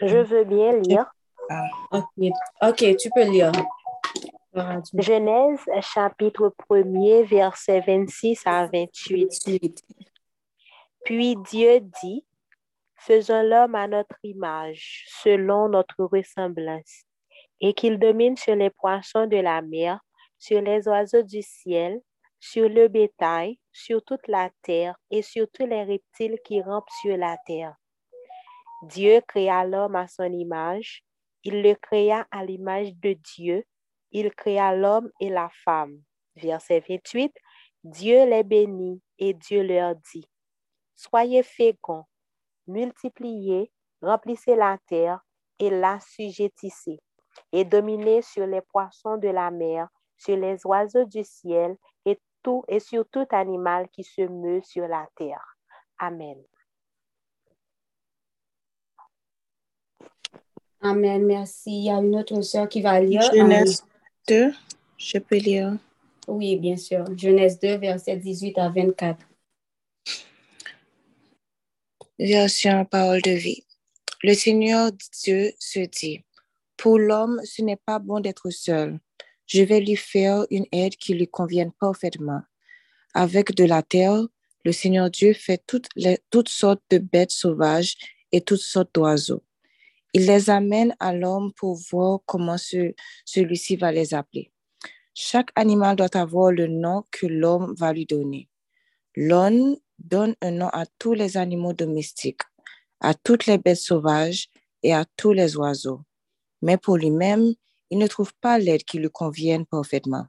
Je 0.00 0.18
veux 0.18 0.44
bien 0.44 0.78
lire. 0.80 1.06
Ah. 1.48 1.64
Ok, 1.92 2.30
ok, 2.62 2.96
tu 2.98 3.10
peux 3.10 3.24
lire. 3.24 3.52
Genèse 4.94 5.64
chapitre 5.82 6.54
1er, 6.68 7.24
verset 7.24 7.80
26 7.80 8.42
à 8.46 8.66
28. 8.66 9.26
Ensuite, 9.26 9.82
Puis 11.04 11.36
Dieu 11.36 11.80
dit, 11.80 12.24
faisons 12.96 13.42
l'homme 13.42 13.74
à 13.74 13.86
notre 13.86 14.16
image, 14.22 15.04
selon 15.22 15.68
notre 15.68 16.04
ressemblance, 16.04 17.04
et 17.60 17.74
qu'il 17.74 17.98
domine 17.98 18.36
sur 18.36 18.56
les 18.56 18.70
poissons 18.70 19.26
de 19.26 19.36
la 19.36 19.62
mer, 19.62 20.00
sur 20.38 20.60
les 20.60 20.86
oiseaux 20.88 21.22
du 21.22 21.42
ciel, 21.42 22.00
sur 22.40 22.68
le 22.68 22.88
bétail, 22.88 23.58
sur 23.72 24.02
toute 24.04 24.26
la 24.28 24.50
terre 24.62 24.96
et 25.10 25.22
sur 25.22 25.48
tous 25.50 25.66
les 25.66 25.84
reptiles 25.84 26.38
qui 26.44 26.62
rampent 26.62 26.90
sur 27.00 27.16
la 27.16 27.36
terre. 27.46 27.74
Dieu 28.82 29.20
créa 29.26 29.64
l'homme 29.64 29.96
à 29.96 30.06
son 30.06 30.32
image, 30.32 31.02
il 31.42 31.62
le 31.62 31.74
créa 31.74 32.26
à 32.30 32.44
l'image 32.44 32.94
de 32.94 33.12
Dieu, 33.12 33.64
il 34.12 34.34
créa 34.34 34.74
l'homme 34.74 35.10
et 35.20 35.30
la 35.30 35.48
femme. 35.64 36.00
Verset 36.36 36.84
28, 36.88 37.32
Dieu 37.84 38.24
les 38.26 38.44
bénit 38.44 39.02
et 39.18 39.34
Dieu 39.34 39.62
leur 39.62 39.94
dit, 40.12 40.28
Soyez 40.94 41.42
féconds, 41.42 42.04
multipliez, 42.66 43.70
remplissez 44.02 44.56
la 44.56 44.78
terre 44.86 45.20
et 45.58 45.70
l'assujettissez, 45.70 47.00
et 47.52 47.64
dominez 47.64 48.22
sur 48.22 48.46
les 48.46 48.60
poissons 48.62 49.16
de 49.16 49.28
la 49.28 49.50
mer, 49.50 49.88
sur 50.16 50.36
les 50.36 50.58
oiseaux 50.64 51.04
du 51.04 51.24
ciel 51.24 51.76
et, 52.04 52.20
tout, 52.42 52.64
et 52.68 52.80
sur 52.80 53.08
tout 53.10 53.26
animal 53.30 53.88
qui 53.90 54.04
se 54.04 54.22
meut 54.22 54.62
sur 54.62 54.86
la 54.86 55.08
terre. 55.16 55.56
Amen. 55.98 56.42
Amen, 60.80 61.26
merci. 61.26 61.70
Il 61.70 61.84
y 61.86 61.90
a 61.90 61.94
une 61.94 62.16
autre 62.16 62.40
sœur 62.42 62.68
qui 62.68 62.82
va 62.82 63.00
lire. 63.00 63.22
Genèse 63.22 63.84
2, 64.28 64.52
je 64.98 65.18
peux 65.18 65.36
lire. 65.36 65.76
Oui, 66.26 66.56
bien 66.56 66.76
sûr. 66.76 67.04
Genèse 67.16 67.58
2, 67.58 67.78
verset 67.78 68.16
18 68.16 68.58
à 68.58 68.68
24. 68.68 69.18
Version 72.18 72.84
parole 72.84 73.22
de 73.22 73.30
vie. 73.30 73.64
Le 74.22 74.34
Seigneur 74.34 74.90
Dieu 75.22 75.52
se 75.58 75.80
dit, 75.80 76.24
pour 76.76 76.98
l'homme, 76.98 77.40
ce 77.44 77.62
n'est 77.62 77.76
pas 77.76 77.98
bon 77.98 78.20
d'être 78.20 78.50
seul. 78.50 78.98
Je 79.46 79.62
vais 79.62 79.80
lui 79.80 79.96
faire 79.96 80.44
une 80.50 80.66
aide 80.72 80.96
qui 80.96 81.14
lui 81.14 81.26
convienne 81.26 81.72
parfaitement. 81.80 82.42
Avec 83.14 83.54
de 83.54 83.64
la 83.64 83.82
terre, 83.82 84.20
le 84.64 84.72
Seigneur 84.72 85.10
Dieu 85.10 85.32
fait 85.32 85.62
toutes, 85.66 85.88
les, 85.96 86.18
toutes 86.30 86.50
sortes 86.50 86.82
de 86.90 86.98
bêtes 86.98 87.30
sauvages 87.30 87.94
et 88.32 88.42
toutes 88.42 88.60
sortes 88.60 88.94
d'oiseaux. 88.94 89.42
Il 90.14 90.26
les 90.26 90.50
amène 90.50 90.94
à 91.00 91.12
l'homme 91.12 91.52
pour 91.52 91.74
voir 91.90 92.20
comment 92.26 92.58
ce- 92.58 92.94
celui-ci 93.24 93.76
va 93.76 93.92
les 93.92 94.14
appeler. 94.14 94.50
Chaque 95.14 95.50
animal 95.54 95.96
doit 95.96 96.16
avoir 96.16 96.52
le 96.52 96.66
nom 96.66 97.04
que 97.10 97.26
l'homme 97.26 97.74
va 97.76 97.92
lui 97.92 98.06
donner. 98.06 98.48
L'homme 99.16 99.76
donne 99.98 100.34
un 100.40 100.52
nom 100.52 100.68
à 100.68 100.86
tous 100.98 101.12
les 101.12 101.36
animaux 101.36 101.72
domestiques, 101.72 102.42
à 103.00 103.14
toutes 103.14 103.46
les 103.46 103.58
bêtes 103.58 103.78
sauvages 103.78 104.48
et 104.82 104.94
à 104.94 105.04
tous 105.16 105.32
les 105.32 105.56
oiseaux. 105.56 106.02
Mais 106.62 106.76
pour 106.76 106.96
lui-même, 106.96 107.54
il 107.90 107.98
ne 107.98 108.06
trouve 108.06 108.32
pas 108.40 108.58
l'aide 108.58 108.84
qui 108.84 108.98
lui 108.98 109.10
convienne 109.10 109.66
parfaitement. 109.66 110.26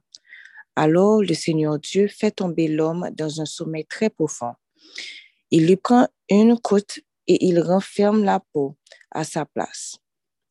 Alors 0.76 1.22
le 1.22 1.34
Seigneur 1.34 1.78
Dieu 1.78 2.08
fait 2.08 2.30
tomber 2.32 2.68
l'homme 2.68 3.10
dans 3.12 3.40
un 3.40 3.44
sommeil 3.44 3.84
très 3.86 4.10
profond. 4.10 4.54
Il 5.50 5.66
lui 5.66 5.76
prend 5.76 6.08
une 6.28 6.58
côte 6.58 7.00
et 7.26 7.44
il 7.46 7.60
renferme 7.60 8.24
la 8.24 8.40
peau 8.52 8.76
à 9.10 9.24
sa 9.24 9.44
place. 9.44 9.98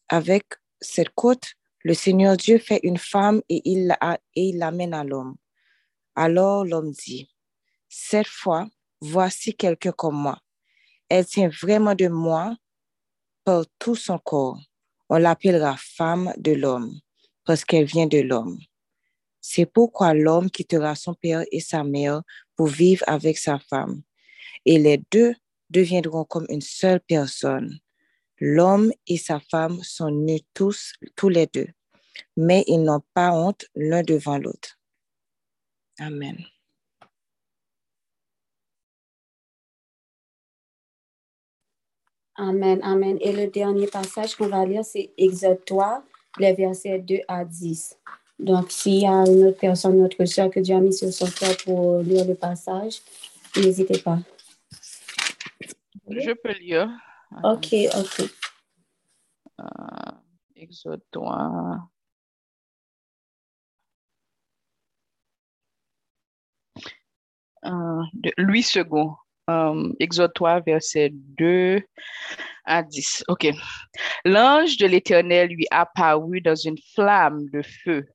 Avec 0.10 0.46
cette 0.82 1.10
côte, 1.10 1.54
le 1.84 1.94
Seigneur 1.94 2.36
Dieu 2.36 2.58
fait 2.58 2.80
une 2.84 2.98
femme 2.98 3.42
et 3.50 3.62
il 3.66 4.58
l'amène 4.58 4.94
à 4.94 5.04
l'homme. 5.04 5.36
Alors 6.16 6.66
l'homme 6.66 6.92
dit, 6.92 7.30
cette 7.88 8.28
fois, 8.28 8.68
voici 9.02 9.56
quelqu'un 9.56 9.92
comme 9.92 10.22
moi. 10.22 10.40
Elle 11.08 11.26
tient 11.26 11.50
vraiment 11.50 11.96
de 11.96 12.08
moi 12.08 12.56
par 13.44 13.66
tout 13.80 13.96
son 13.96 14.20
corps. 14.20 14.60
On 15.10 15.18
l'appellera 15.18 15.76
femme 15.78 16.34
de 16.38 16.52
l'homme 16.52 17.00
parce 17.46 17.66
qu'elle 17.66 17.86
vient 17.86 18.06
de 18.06 18.20
l'homme. 18.20 18.60
C'est 19.42 19.66
pourquoi 19.66 20.14
l'homme 20.14 20.52
quittera 20.52 20.96
son 20.96 21.14
père 21.14 21.44
et 21.52 21.62
sa 21.62 21.84
mère 21.84 22.22
pour 22.56 22.68
vivre 22.68 23.04
avec 23.08 23.38
sa 23.38 23.58
femme. 23.58 24.02
Et 24.66 24.78
les 24.78 25.02
deux 25.12 25.34
deviendront 25.70 26.26
comme 26.26 26.46
une 26.50 26.62
seule 26.62 27.00
personne. 27.00 27.80
L'homme 28.40 28.92
et 29.08 29.18
sa 29.18 29.40
femme 29.40 29.82
sont 29.84 30.12
nus 30.12 30.42
tous, 30.54 30.94
tous 31.16 31.30
les 31.30 31.48
deux, 31.48 31.68
mais 32.38 32.64
ils 32.68 32.82
n'ont 32.82 33.04
pas 33.14 33.32
honte 33.32 33.66
l'un 33.76 34.02
devant 34.02 34.38
l'autre. 34.38 34.80
Amen. 36.00 36.38
Amen, 42.36 42.80
amen. 42.84 43.18
Et 43.20 43.34
le 43.34 43.48
dernier 43.48 43.88
passage 43.88 44.36
qu'on 44.36 44.48
va 44.48 44.66
lire, 44.66 44.86
c'est 44.86 45.12
Exode 45.18 45.66
3, 45.66 46.02
les 46.40 46.54
versets 46.54 47.00
2 47.00 47.20
à 47.28 47.44
10. 47.44 47.98
Donc, 48.40 48.72
s'il 48.72 49.02
y 49.02 49.06
a 49.06 49.26
une 49.28 49.48
autre 49.48 49.60
personne, 49.60 50.00
notre 50.00 50.24
soeur 50.24 50.50
que 50.50 50.62
Dieu 50.62 50.74
a 50.74 50.80
mis 50.80 50.94
sur 50.94 51.12
son 51.12 51.30
cœur 51.30 51.58
pour 51.66 52.00
lire 52.00 52.24
le 52.24 52.36
passage, 52.36 53.02
n'hésitez 53.58 54.00
pas. 54.00 54.20
Je 56.08 56.32
peux 56.32 56.54
lire. 56.54 56.90
Ok, 57.44 57.76
ok. 57.96 58.30
Euh, 59.60 60.12
Exode 60.56 61.04
3. 61.12 61.90
Euh, 67.66 68.04
de 68.14 68.32
Louis 68.38 68.66
II. 68.76 68.84
Euh, 69.50 69.94
Exode 70.00 70.34
3, 70.34 70.62
verset 70.62 71.10
2 71.12 71.82
à 72.66 72.84
10. 72.84 73.24
OK. 73.28 73.48
L'ange 74.26 74.78
de 74.78 74.88
l'Éternel 74.88 75.50
lui 75.50 75.68
apparut 75.72 76.42
dans 76.42 76.56
une 76.56 76.78
flamme 76.94 77.50
de 77.50 77.62
feu 77.62 78.08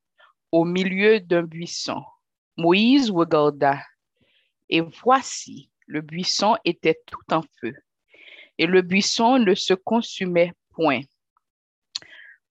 au 0.52 0.64
milieu 0.64 1.21
d'un 1.21 1.42
buisson. 1.42 2.02
Moïse 2.56 3.11
regarda, 3.11 3.80
et 4.68 4.80
voici, 4.80 5.71
le 5.87 6.00
buisson 6.00 6.56
était 6.64 7.00
tout 7.06 7.35
en 7.35 7.42
feu, 7.61 7.75
et 8.58 8.66
le 8.66 8.82
buisson 8.82 9.38
ne 9.38 9.54
se 9.54 9.75
consumait 9.75 10.52
point. 10.70 11.02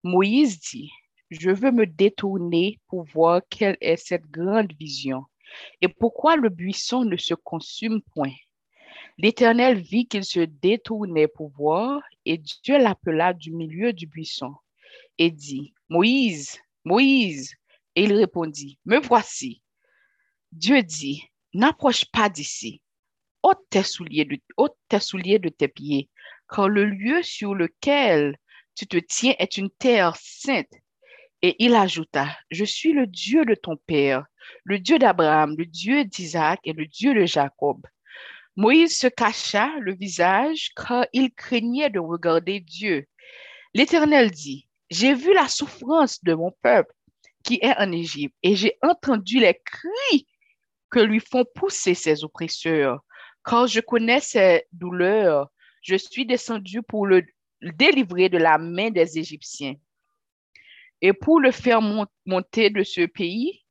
Moïse 0.03 0.60
dit, 0.60 0.91
je 1.29 1.50
veux 1.50 1.72
me 1.72 1.86
détourner 1.86 2.79
pour 2.88 3.03
voir 3.03 3.41
quelle 3.50 3.77
est 3.81 3.98
cette 3.98 4.29
grande 4.29 4.74
vision 4.74 5.25
et 5.81 5.88
pourquoi 5.88 6.36
le 6.36 6.50
buisson 6.50 7.05
ne 7.05 7.17
se 7.17 7.33
consume 7.33 8.01
point? 8.13 8.33
L'Éternel 9.17 9.79
vit 9.79 10.07
qu'il 10.07 10.24
se 10.24 10.39
détournait 10.39 11.27
pour 11.27 11.50
voir 11.50 12.01
et 12.25 12.38
Dieu 12.38 12.77
l'appela 12.77 13.33
du 13.33 13.51
milieu 13.51 13.93
du 13.93 14.07
buisson 14.07 14.55
et 15.17 15.31
dit, 15.31 15.74
Moïse, 15.89 16.60
Moïse. 16.83 17.53
Et 17.95 18.05
il 18.05 18.13
répondit, 18.13 18.79
me 18.86 18.98
voici. 18.98 19.62
Dieu 20.51 20.81
dit, 20.81 21.24
n'approche 21.53 22.05
pas 22.05 22.27
d'ici. 22.29 22.81
Ôte 23.43 23.59
tes 23.69 23.83
souliers 23.83 24.25
de, 24.25 24.39
tes 24.89 25.39
de 25.39 25.50
tes 25.50 25.67
pieds, 25.67 26.09
car 26.50 26.69
le 26.69 26.85
lieu 26.85 27.21
sur 27.21 27.53
lequel 27.53 28.38
tu 28.75 28.88
te 28.88 28.97
tiens 28.97 29.35
est 29.38 29.57
une 29.57 29.69
terre 29.69 30.15
sainte. 30.15 30.73
Et 31.41 31.55
il 31.59 31.75
ajouta, 31.75 32.27
je 32.51 32.63
suis 32.63 32.93
le 32.93 33.05
Dieu 33.05 33.43
de 33.45 33.53
ton 33.53 33.75
père, 33.75 34.25
le 34.63 34.79
Dieu 34.79 34.97
d'Abraham, 34.97 35.55
le 35.57 35.65
Dieu 35.65 36.05
d'Isaac 36.05 36.59
et 36.63 36.73
le 36.73 36.85
Dieu 36.85 37.13
de 37.13 37.25
Jacob. 37.25 37.85
Moïse 38.55 38.97
se 38.97 39.07
cacha 39.07 39.69
le 39.79 39.93
visage 39.93 40.71
car 40.75 41.05
il 41.12 41.33
craignait 41.33 41.89
de 41.89 42.00
regarder 42.00 42.59
Dieu. 42.59 43.05
L'Éternel 43.73 44.31
dit, 44.31 44.67
j'ai 44.89 45.13
vu 45.13 45.33
la 45.33 45.47
souffrance 45.47 46.23
de 46.23 46.33
mon 46.33 46.51
peuple 46.62 46.93
qui 47.43 47.59
est 47.62 47.75
en 47.77 47.91
Égypte 47.91 48.35
et 48.43 48.55
j'ai 48.55 48.77
entendu 48.81 49.39
les 49.39 49.59
cris 49.65 50.27
que 50.91 51.00
lui 51.00 51.19
font 51.19 51.45
pousser 51.55 51.95
ses 51.95 52.23
oppresseurs. 52.23 53.03
Car 53.45 53.67
je 53.67 53.81
connais 53.81 54.19
ses 54.19 54.63
douleurs, 54.71 55.50
je 55.81 55.95
suis 55.95 56.25
descendu 56.25 56.81
pour 56.81 57.05
le 57.05 57.23
délivrer 57.62 58.29
de 58.29 58.38
la 58.38 58.57
main 58.57 58.89
des 58.89 59.17
Égyptiens 59.19 59.75
et 61.01 61.13
pour 61.13 61.39
le 61.39 61.51
faire 61.51 61.81
mon- 61.81 62.07
monter 62.25 62.69
de 62.69 62.83
ce 62.83 63.05
pays 63.05 63.63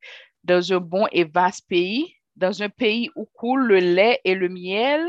dans 0.44 0.72
un 0.72 0.80
bon 0.80 1.06
et 1.12 1.24
vaste 1.24 1.66
pays, 1.68 2.14
dans 2.36 2.62
un 2.62 2.68
pays 2.68 3.10
où 3.16 3.26
coule 3.34 3.66
le 3.66 3.78
lait 3.78 4.20
et 4.24 4.34
le 4.34 4.48
miel, 4.48 5.00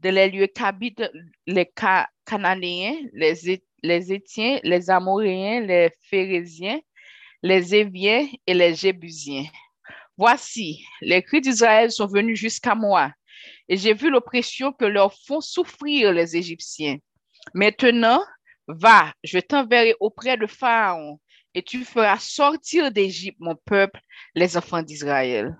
de 0.00 0.10
les 0.10 0.30
lieux 0.30 0.46
qu'habitent 0.46 1.10
les 1.46 1.72
Ca- 1.78 2.08
Cananéens, 2.24 2.96
les, 3.12 3.62
les 3.82 4.12
Étiens, 4.12 4.60
les 4.62 4.90
Amoréens, 4.90 5.60
les 5.60 5.90
Phérésiens, 6.02 6.78
les 7.42 7.74
Éviens 7.74 8.28
et 8.46 8.54
les 8.54 8.74
Jébusiens. 8.74 9.46
Voici, 10.18 10.84
les 11.00 11.22
cris 11.22 11.40
d'Israël 11.40 11.90
sont 11.90 12.06
venus 12.06 12.38
jusqu'à 12.38 12.74
moi, 12.74 13.10
et 13.68 13.76
j'ai 13.76 13.94
vu 13.94 14.10
l'oppression 14.10 14.72
que 14.72 14.84
leur 14.84 15.12
font 15.14 15.40
souffrir 15.40 16.12
les 16.12 16.36
Égyptiens. 16.36 16.98
Maintenant, 17.54 18.20
Va, 18.68 19.12
je 19.22 19.38
t'enverrai 19.38 19.94
auprès 20.00 20.36
de 20.36 20.46
Pharaon, 20.46 21.20
et 21.54 21.62
tu 21.62 21.84
feras 21.84 22.18
sortir 22.18 22.90
d'Égypte 22.90 23.38
mon 23.38 23.54
peuple, 23.54 24.00
les 24.34 24.56
enfants 24.56 24.82
d'Israël. 24.82 25.56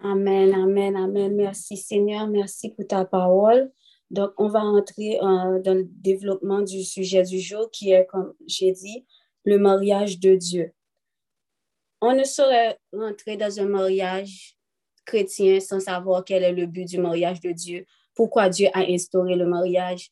Amen, 0.00 0.52
amen, 0.52 0.96
amen. 0.96 1.36
Merci 1.36 1.76
Seigneur, 1.76 2.26
merci 2.26 2.70
pour 2.70 2.86
ta 2.88 3.04
parole. 3.04 3.70
Donc, 4.10 4.32
on 4.36 4.48
va 4.48 4.60
entrer 4.60 5.18
euh, 5.22 5.62
dans 5.62 5.74
le 5.74 5.84
développement 5.84 6.60
du 6.60 6.82
sujet 6.82 7.22
du 7.22 7.38
jour 7.38 7.70
qui 7.70 7.92
est, 7.92 8.06
comme 8.06 8.34
j'ai 8.48 8.72
dit, 8.72 9.06
le 9.44 9.58
mariage 9.58 10.18
de 10.18 10.34
Dieu. 10.34 10.74
On 12.04 12.14
ne 12.14 12.24
saurait 12.24 12.76
rentrer 12.92 13.36
dans 13.36 13.60
un 13.60 13.64
mariage 13.64 14.56
chrétien 15.04 15.60
sans 15.60 15.78
savoir 15.78 16.24
quel 16.24 16.42
est 16.42 16.52
le 16.52 16.66
but 16.66 16.84
du 16.84 16.98
mariage 16.98 17.40
de 17.40 17.52
Dieu, 17.52 17.86
pourquoi 18.12 18.48
Dieu 18.48 18.66
a 18.74 18.80
instauré 18.80 19.36
le 19.36 19.46
mariage, 19.46 20.10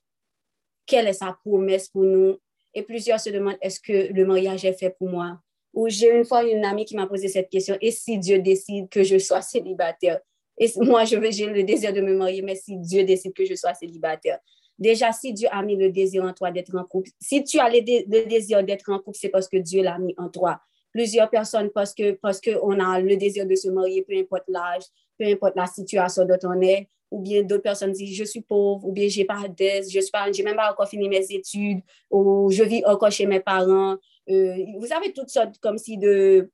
quelle 0.86 1.08
est 1.08 1.14
sa 1.14 1.36
promesse 1.44 1.88
pour 1.88 2.04
nous. 2.04 2.38
Et 2.74 2.82
plusieurs 2.82 3.18
se 3.18 3.30
demandent, 3.30 3.58
est-ce 3.60 3.80
que 3.80 4.12
le 4.12 4.24
mariage 4.24 4.64
est 4.64 4.78
fait 4.78 4.90
pour 4.90 5.08
moi? 5.08 5.40
Ou 5.74 5.88
j'ai 5.88 6.16
une 6.16 6.24
fois 6.24 6.44
une 6.44 6.64
amie 6.64 6.84
qui 6.84 6.94
m'a 6.94 7.08
posé 7.08 7.26
cette 7.26 7.50
question, 7.50 7.76
et 7.80 7.90
si 7.90 8.18
Dieu 8.18 8.38
décide 8.38 8.88
que 8.88 9.02
je 9.02 9.18
sois 9.18 9.42
célibataire? 9.42 10.20
Et 10.58 10.70
moi, 10.76 11.04
j'ai 11.04 11.16
le 11.18 11.62
désir 11.64 11.92
de 11.92 12.00
me 12.00 12.14
marier, 12.14 12.42
mais 12.42 12.54
si 12.54 12.76
Dieu 12.76 13.02
décide 13.02 13.34
que 13.34 13.44
je 13.44 13.56
sois 13.56 13.74
célibataire? 13.74 14.38
Déjà, 14.78 15.10
si 15.10 15.32
Dieu 15.32 15.48
a 15.50 15.60
mis 15.64 15.74
le 15.74 15.90
désir 15.90 16.22
en 16.22 16.32
toi 16.32 16.52
d'être 16.52 16.76
en 16.76 16.84
couple, 16.84 17.10
si 17.20 17.42
tu 17.42 17.58
as 17.58 17.68
le, 17.68 18.26
désir 18.26 18.62
d'être 18.62 18.90
en 18.90 19.00
couple, 19.00 19.18
c'est 19.20 19.28
parce 19.28 19.48
que 19.48 19.56
Dieu 19.56 19.82
l'a 19.82 19.98
mis 19.98 20.14
en 20.16 20.28
toi. 20.28 20.60
Plusieurs 20.92 21.30
personnes, 21.30 21.70
parce 21.70 21.94
que 21.94 22.12
parce 22.12 22.40
qu'on 22.40 22.80
a 22.80 23.00
le 23.00 23.16
désir 23.16 23.46
de 23.46 23.54
se 23.54 23.68
marier, 23.68 24.02
peu 24.02 24.16
importe 24.16 24.44
l'âge, 24.48 24.82
peu 25.18 25.24
importe 25.26 25.54
la 25.56 25.66
situation 25.66 26.24
dont 26.24 26.38
on 26.44 26.60
est, 26.60 26.88
ou 27.10 27.20
bien 27.20 27.42
d'autres 27.42 27.62
personnes 27.62 27.92
disent 27.92 28.16
je 28.16 28.24
suis 28.24 28.40
pauvre, 28.40 28.86
ou 28.86 28.92
bien 28.92 29.08
j'ai 29.08 29.24
pas 29.24 29.46
d'aide, 29.48 29.84
je 29.88 30.00
suis 30.00 30.10
pas, 30.10 30.30
j'ai 30.32 30.42
même 30.42 30.56
pas 30.56 30.72
encore 30.72 30.88
fini 30.88 31.08
mes 31.08 31.24
études, 31.30 31.80
ou 32.10 32.50
je 32.50 32.62
vis 32.64 32.84
encore 32.86 33.10
chez 33.10 33.26
mes 33.26 33.40
parents, 33.40 33.96
euh, 34.28 34.56
vous 34.78 34.92
avez 34.92 35.12
toutes 35.12 35.30
sortes 35.30 35.58
comme 35.60 35.78
si 35.78 35.98
de 35.98 36.50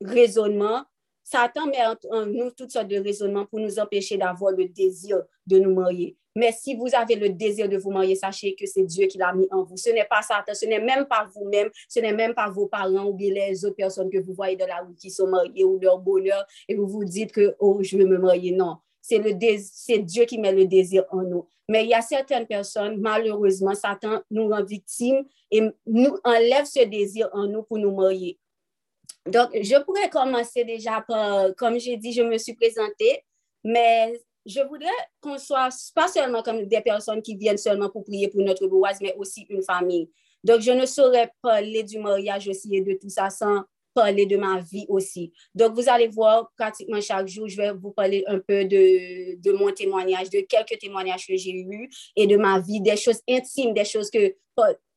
raisonnements. 0.00 0.84
Satan 1.30 1.66
met 1.66 1.78
en, 2.10 2.26
nous 2.26 2.50
toutes 2.50 2.72
sortes 2.72 2.88
de 2.88 2.98
raisonnements 2.98 3.46
pour 3.46 3.60
nous 3.60 3.78
empêcher 3.78 4.16
d'avoir 4.16 4.52
le 4.52 4.64
désir 4.64 5.22
de 5.46 5.60
nous 5.60 5.72
marier. 5.72 6.16
Mais 6.34 6.50
si 6.50 6.74
vous 6.74 6.88
avez 6.92 7.14
le 7.14 7.28
désir 7.28 7.68
de 7.68 7.76
vous 7.76 7.92
marier, 7.92 8.16
sachez 8.16 8.56
que 8.56 8.66
c'est 8.66 8.82
Dieu 8.82 9.06
qui 9.06 9.16
l'a 9.16 9.32
mis 9.32 9.46
en 9.52 9.62
vous. 9.62 9.76
Ce 9.76 9.90
n'est 9.90 10.06
pas 10.06 10.22
Satan, 10.22 10.52
ce 10.54 10.66
n'est 10.66 10.80
même 10.80 11.06
pas 11.06 11.28
vous-même, 11.32 11.70
ce 11.88 12.00
n'est 12.00 12.12
même 12.12 12.34
pas 12.34 12.50
vos 12.50 12.66
parents 12.66 13.04
ou 13.04 13.14
bien 13.14 13.32
les 13.32 13.64
autres 13.64 13.76
personnes 13.76 14.10
que 14.10 14.18
vous 14.18 14.34
voyez 14.34 14.56
dans 14.56 14.66
la 14.66 14.80
rue 14.80 14.96
qui 14.96 15.10
sont 15.10 15.28
mariées 15.28 15.64
ou 15.64 15.78
leur 15.78 15.98
bonheur 15.98 16.44
et 16.68 16.74
vous 16.74 16.88
vous 16.88 17.04
dites 17.04 17.30
que, 17.30 17.54
oh, 17.60 17.78
je 17.80 17.96
veux 17.96 18.06
me 18.06 18.18
marier. 18.18 18.50
Non, 18.50 18.78
c'est 19.00 19.98
Dieu 19.98 20.24
qui 20.24 20.38
met 20.38 20.52
le 20.52 20.66
désir 20.66 21.04
en 21.10 21.22
nous. 21.22 21.46
Mais 21.68 21.84
il 21.84 21.90
y 21.90 21.94
a 21.94 22.02
certaines 22.02 22.46
personnes, 22.46 22.96
malheureusement, 22.98 23.74
Satan 23.76 24.20
nous 24.32 24.48
rend 24.48 24.64
victimes 24.64 25.24
et 25.52 25.62
nous 25.86 26.16
enlève 26.24 26.64
ce 26.64 26.84
désir 26.84 27.28
en 27.32 27.46
nous 27.46 27.62
pour 27.62 27.78
nous 27.78 27.94
marier. 27.94 28.40
Donc, 29.26 29.50
je 29.54 29.82
pourrais 29.82 30.08
commencer 30.08 30.64
déjà 30.64 31.04
par, 31.06 31.54
comme 31.56 31.78
j'ai 31.78 31.96
dit, 31.96 32.12
je 32.12 32.22
me 32.22 32.38
suis 32.38 32.54
présentée, 32.54 33.22
mais 33.62 34.20
je 34.46 34.60
voudrais 34.66 34.88
qu'on 35.20 35.38
soit 35.38 35.68
pas 35.94 36.08
seulement 36.08 36.42
comme 36.42 36.64
des 36.66 36.80
personnes 36.80 37.20
qui 37.20 37.36
viennent 37.36 37.58
seulement 37.58 37.90
pour 37.90 38.04
prier 38.04 38.28
pour 38.28 38.40
notre 38.40 38.66
boise, 38.66 38.98
mais 39.00 39.14
aussi 39.16 39.46
une 39.50 39.62
famille. 39.62 40.10
Donc, 40.42 40.60
je 40.60 40.70
ne 40.70 40.86
saurais 40.86 41.30
parler 41.42 41.82
du 41.82 41.98
mariage 41.98 42.48
aussi 42.48 42.74
et 42.74 42.80
de 42.80 42.94
tout 42.94 43.10
ça 43.10 43.28
sans 43.28 43.64
parler 43.92 44.24
de 44.24 44.36
ma 44.36 44.60
vie 44.60 44.86
aussi. 44.88 45.32
Donc, 45.54 45.74
vous 45.74 45.88
allez 45.88 46.08
voir 46.08 46.50
pratiquement 46.56 47.00
chaque 47.00 47.28
jour, 47.28 47.48
je 47.48 47.56
vais 47.56 47.72
vous 47.72 47.90
parler 47.90 48.24
un 48.26 48.38
peu 48.38 48.64
de, 48.64 49.38
de 49.38 49.52
mon 49.52 49.70
témoignage, 49.72 50.30
de 50.30 50.40
quelques 50.40 50.78
témoignages 50.78 51.26
que 51.26 51.36
j'ai 51.36 51.52
eus 51.52 51.90
et 52.16 52.26
de 52.26 52.36
ma 52.36 52.60
vie, 52.60 52.80
des 52.80 52.96
choses 52.96 53.20
intimes, 53.28 53.74
des 53.74 53.84
choses 53.84 54.10
que, 54.10 54.34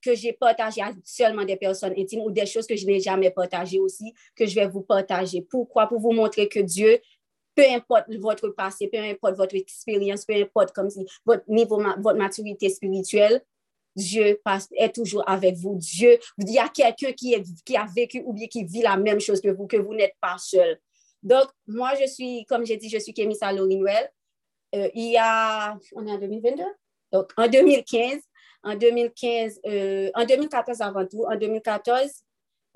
que 0.04 0.16
j'ai 0.16 0.34
partagées 0.34 0.82
à 0.82 0.92
seulement 1.04 1.46
des 1.46 1.56
personnes 1.56 1.94
intimes 1.98 2.22
ou 2.22 2.32
des 2.32 2.46
choses 2.46 2.68
que 2.68 2.76
je 2.76 2.86
n'ai 2.86 3.00
jamais 3.00 3.32
partagées 3.32 3.80
aussi, 3.80 4.14
que 4.36 4.46
je 4.46 4.56
vais 4.56 4.68
vous 4.68 4.82
partager. 4.82 5.42
Pourquoi? 5.42 5.88
Pour 5.88 6.00
vous 6.00 6.12
montrer 6.12 6.48
que 6.48 6.60
Dieu, 6.60 7.00
peu 7.56 7.64
importe 7.70 8.14
votre 8.16 8.50
passé, 8.50 8.88
peu 8.88 9.00
importe 9.00 9.36
votre 9.36 9.56
expérience, 9.56 10.26
peu 10.26 10.36
importe 10.36 10.74
comme 10.74 10.90
si 10.90 11.06
votre 11.26 11.44
niveau, 11.48 11.82
votre 12.00 12.18
maturité 12.18 12.70
spirituelle, 12.70 13.42
Dieu 13.96 14.40
est 14.78 14.96
toujours 14.96 15.24
avec 15.30 15.56
vous. 15.56 15.76
Dieu, 15.76 16.18
il 16.40 16.52
y 16.52 16.58
a 16.58 16.68
quelqu'un 16.68 17.14
qui, 17.14 17.36
qui 17.64 17.78
a 17.78 17.86
vécu 17.96 18.24
ou 18.26 18.34
bien 18.34 18.48
qui 18.48 18.64
vit 18.64 18.82
la 18.82 18.98
même 18.98 19.20
chose 19.20 19.40
que 19.40 19.50
vous, 19.50 19.68
que 19.68 19.78
vous 19.78 19.94
n'êtes 19.94 20.16
pas 20.20 20.38
seul. 20.40 20.80
Donc, 21.22 21.46
moi, 21.68 21.92
je 22.00 22.08
suis, 22.08 22.46
comme 22.46 22.66
j'ai 22.66 22.78
dit, 22.78 22.90
je 22.90 22.98
suis 22.98 23.14
Kémissa 23.14 23.54
Lorinuel. 23.54 24.12
Euh, 24.76 24.90
il 24.94 25.12
y 25.12 25.18
a, 25.18 25.78
on 25.96 26.06
est 26.08 26.12
en 26.12 26.18
2022? 26.18 26.64
Donc, 27.12 27.32
en 27.38 27.48
2015, 27.48 28.20
en 28.64 28.76
2015, 28.76 29.60
euh, 29.66 30.10
en 30.16 30.26
2014 30.26 30.82
avant 30.82 31.06
tout, 31.06 31.26
en 31.26 31.36
2014, 31.36 32.10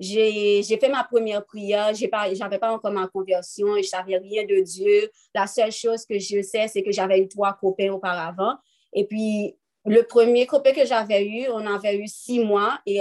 j'ai 0.00 0.62
fait 0.62 0.88
ma 0.88 1.02
première 1.04 1.44
prière. 1.44 1.92
Je 1.94 2.38
n'avais 2.38 2.58
pas 2.58 2.72
encore 2.72 2.92
ma 2.92 3.08
conversion. 3.08 3.74
Je 3.74 3.78
ne 3.78 3.82
savais 3.82 4.16
rien 4.18 4.44
de 4.44 4.60
Dieu. 4.60 5.10
La 5.34 5.46
seule 5.46 5.72
chose 5.72 6.04
que 6.04 6.18
je 6.18 6.40
sais, 6.42 6.68
c'est 6.68 6.82
que 6.82 6.92
j'avais 6.92 7.18
eu 7.20 7.28
trois 7.28 7.54
copains 7.54 7.90
auparavant. 7.90 8.54
Et 8.92 9.04
puis, 9.06 9.56
le 9.84 10.02
premier 10.02 10.46
copain 10.46 10.72
que 10.72 10.84
j'avais 10.84 11.26
eu, 11.26 11.48
on 11.48 11.66
avait 11.66 11.96
eu 11.96 12.06
six 12.06 12.38
mois 12.38 12.78
et 12.86 13.00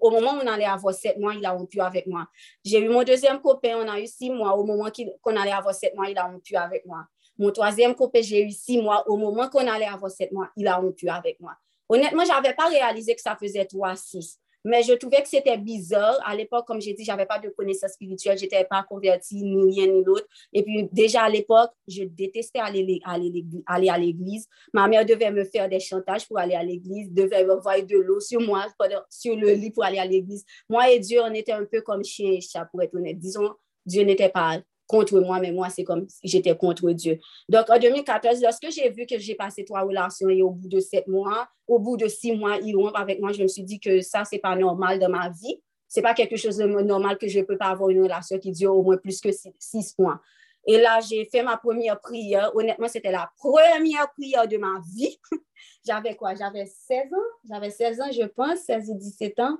au 0.00 0.10
moment 0.10 0.32
où 0.32 0.40
on 0.42 0.46
allait 0.46 0.64
avoir 0.64 0.94
sept 0.94 1.18
mois, 1.18 1.34
il 1.34 1.44
a 1.44 1.52
rompu 1.52 1.80
avec 1.80 2.06
moi. 2.06 2.26
J'ai 2.64 2.80
eu 2.80 2.88
mon 2.88 3.02
deuxième 3.02 3.40
copain, 3.40 3.76
on 3.76 3.88
a 3.88 4.00
eu 4.00 4.06
six 4.06 4.30
mois. 4.30 4.56
Au 4.56 4.64
moment 4.64 4.90
qu'on 5.22 5.36
allait 5.36 5.52
avoir 5.52 5.74
sept 5.74 5.94
mois, 5.94 6.08
il 6.08 6.18
a 6.18 6.24
rompu 6.24 6.56
avec 6.56 6.84
moi. 6.86 7.04
Mon 7.38 7.50
troisième 7.50 7.94
copain, 7.94 8.20
j'ai 8.22 8.42
eu 8.42 8.50
six 8.50 8.80
mois. 8.80 9.08
Au 9.08 9.16
moment 9.16 9.48
qu'on 9.48 9.66
allait 9.66 9.86
avoir 9.86 10.10
sept 10.10 10.32
mois, 10.32 10.48
il 10.56 10.66
a 10.66 10.76
rompu 10.76 11.08
avec 11.08 11.38
moi. 11.40 11.54
Honnêtement, 11.88 12.24
je 12.24 12.30
n'avais 12.30 12.54
pas 12.54 12.66
réalisé 12.66 13.14
que 13.14 13.20
ça 13.20 13.36
faisait 13.36 13.64
trois, 13.64 13.94
six. 13.94 14.40
Mais 14.66 14.82
je 14.82 14.94
trouvais 14.94 15.22
que 15.22 15.28
c'était 15.28 15.56
bizarre. 15.56 16.18
À 16.24 16.34
l'époque, 16.34 16.66
comme 16.66 16.80
j'ai 16.80 16.92
dit, 16.92 17.04
je 17.04 17.10
n'avais 17.12 17.24
pas 17.24 17.38
de 17.38 17.50
connaissances 17.50 17.92
spirituelles, 17.92 18.36
je 18.36 18.42
n'étais 18.42 18.64
pas 18.64 18.82
convertie, 18.82 19.40
ni 19.44 19.72
rien 19.72 19.86
ni 19.86 20.02
l'autre. 20.02 20.26
Et 20.52 20.64
puis, 20.64 20.88
déjà 20.90 21.22
à 21.22 21.28
l'époque, 21.28 21.70
je 21.86 22.02
détestais 22.02 22.58
aller, 22.58 23.00
aller, 23.04 23.44
aller 23.64 23.88
à 23.88 23.96
l'église. 23.96 24.48
Ma 24.72 24.88
mère 24.88 25.06
devait 25.06 25.30
me 25.30 25.44
faire 25.44 25.68
des 25.68 25.78
chantages 25.78 26.26
pour 26.26 26.40
aller 26.40 26.56
à 26.56 26.64
l'église, 26.64 27.12
devait 27.12 27.44
m'envoyer 27.44 27.84
de 27.84 27.96
l'eau 27.96 28.18
sur 28.18 28.40
moi, 28.40 28.66
sur 29.08 29.36
le 29.36 29.52
lit 29.52 29.70
pour 29.70 29.84
aller 29.84 29.98
à 29.98 30.04
l'église. 30.04 30.44
Moi 30.68 30.90
et 30.90 30.98
Dieu, 30.98 31.20
on 31.22 31.32
était 31.32 31.52
un 31.52 31.64
peu 31.64 31.80
comme 31.82 32.02
chien 32.02 32.32
et 32.32 32.40
chat, 32.40 32.64
pour 32.64 32.82
être 32.82 32.94
honnête. 32.96 33.20
Disons, 33.20 33.54
Dieu 33.84 34.02
n'était 34.02 34.30
pas 34.30 34.58
contre 34.86 35.20
moi, 35.20 35.40
mais 35.40 35.52
moi, 35.52 35.68
c'est 35.68 35.84
comme 35.84 36.06
si 36.08 36.28
j'étais 36.28 36.56
contre 36.56 36.90
Dieu. 36.92 37.18
Donc, 37.48 37.68
en 37.70 37.78
2014, 37.78 38.42
lorsque 38.42 38.70
j'ai 38.70 38.90
vu 38.90 39.06
que 39.06 39.18
j'ai 39.18 39.34
passé 39.34 39.64
trois 39.64 39.82
relations 39.82 40.28
et 40.28 40.42
au 40.42 40.50
bout 40.50 40.68
de 40.68 40.80
sept 40.80 41.06
mois, 41.08 41.48
au 41.66 41.78
bout 41.78 41.96
de 41.96 42.08
six 42.08 42.32
mois, 42.32 42.58
ils 42.58 42.74
rompent 42.76 42.96
avec 42.96 43.20
moi, 43.20 43.32
je 43.32 43.42
me 43.42 43.48
suis 43.48 43.64
dit 43.64 43.80
que 43.80 44.00
ça, 44.00 44.24
c'est 44.24 44.38
pas 44.38 44.56
normal 44.56 44.98
dans 44.98 45.10
ma 45.10 45.30
vie. 45.30 45.60
C'est 45.88 46.02
pas 46.02 46.14
quelque 46.14 46.36
chose 46.36 46.56
de 46.56 46.66
normal 46.66 47.16
que 47.16 47.28
je 47.28 47.40
peux 47.40 47.56
pas 47.56 47.66
avoir 47.66 47.90
une 47.90 48.02
relation 48.02 48.38
qui 48.38 48.50
dure 48.50 48.74
au 48.74 48.82
moins 48.82 48.96
plus 48.96 49.20
que 49.20 49.30
six, 49.32 49.94
mois. 49.98 50.20
Et 50.66 50.78
là, 50.78 50.98
j'ai 51.00 51.24
fait 51.26 51.44
ma 51.44 51.56
première 51.56 52.00
prière. 52.00 52.50
Honnêtement, 52.56 52.88
c'était 52.88 53.12
la 53.12 53.30
première 53.38 54.12
prière 54.12 54.48
de 54.48 54.56
ma 54.56 54.80
vie. 54.96 55.16
j'avais 55.86 56.16
quoi? 56.16 56.34
J'avais 56.34 56.66
16 56.66 57.12
ans? 57.12 57.48
J'avais 57.48 57.70
16 57.70 58.00
ans, 58.00 58.10
je 58.10 58.26
pense, 58.26 58.58
16 58.66 58.90
ou 58.90 58.98
17 58.98 59.38
ans 59.40 59.58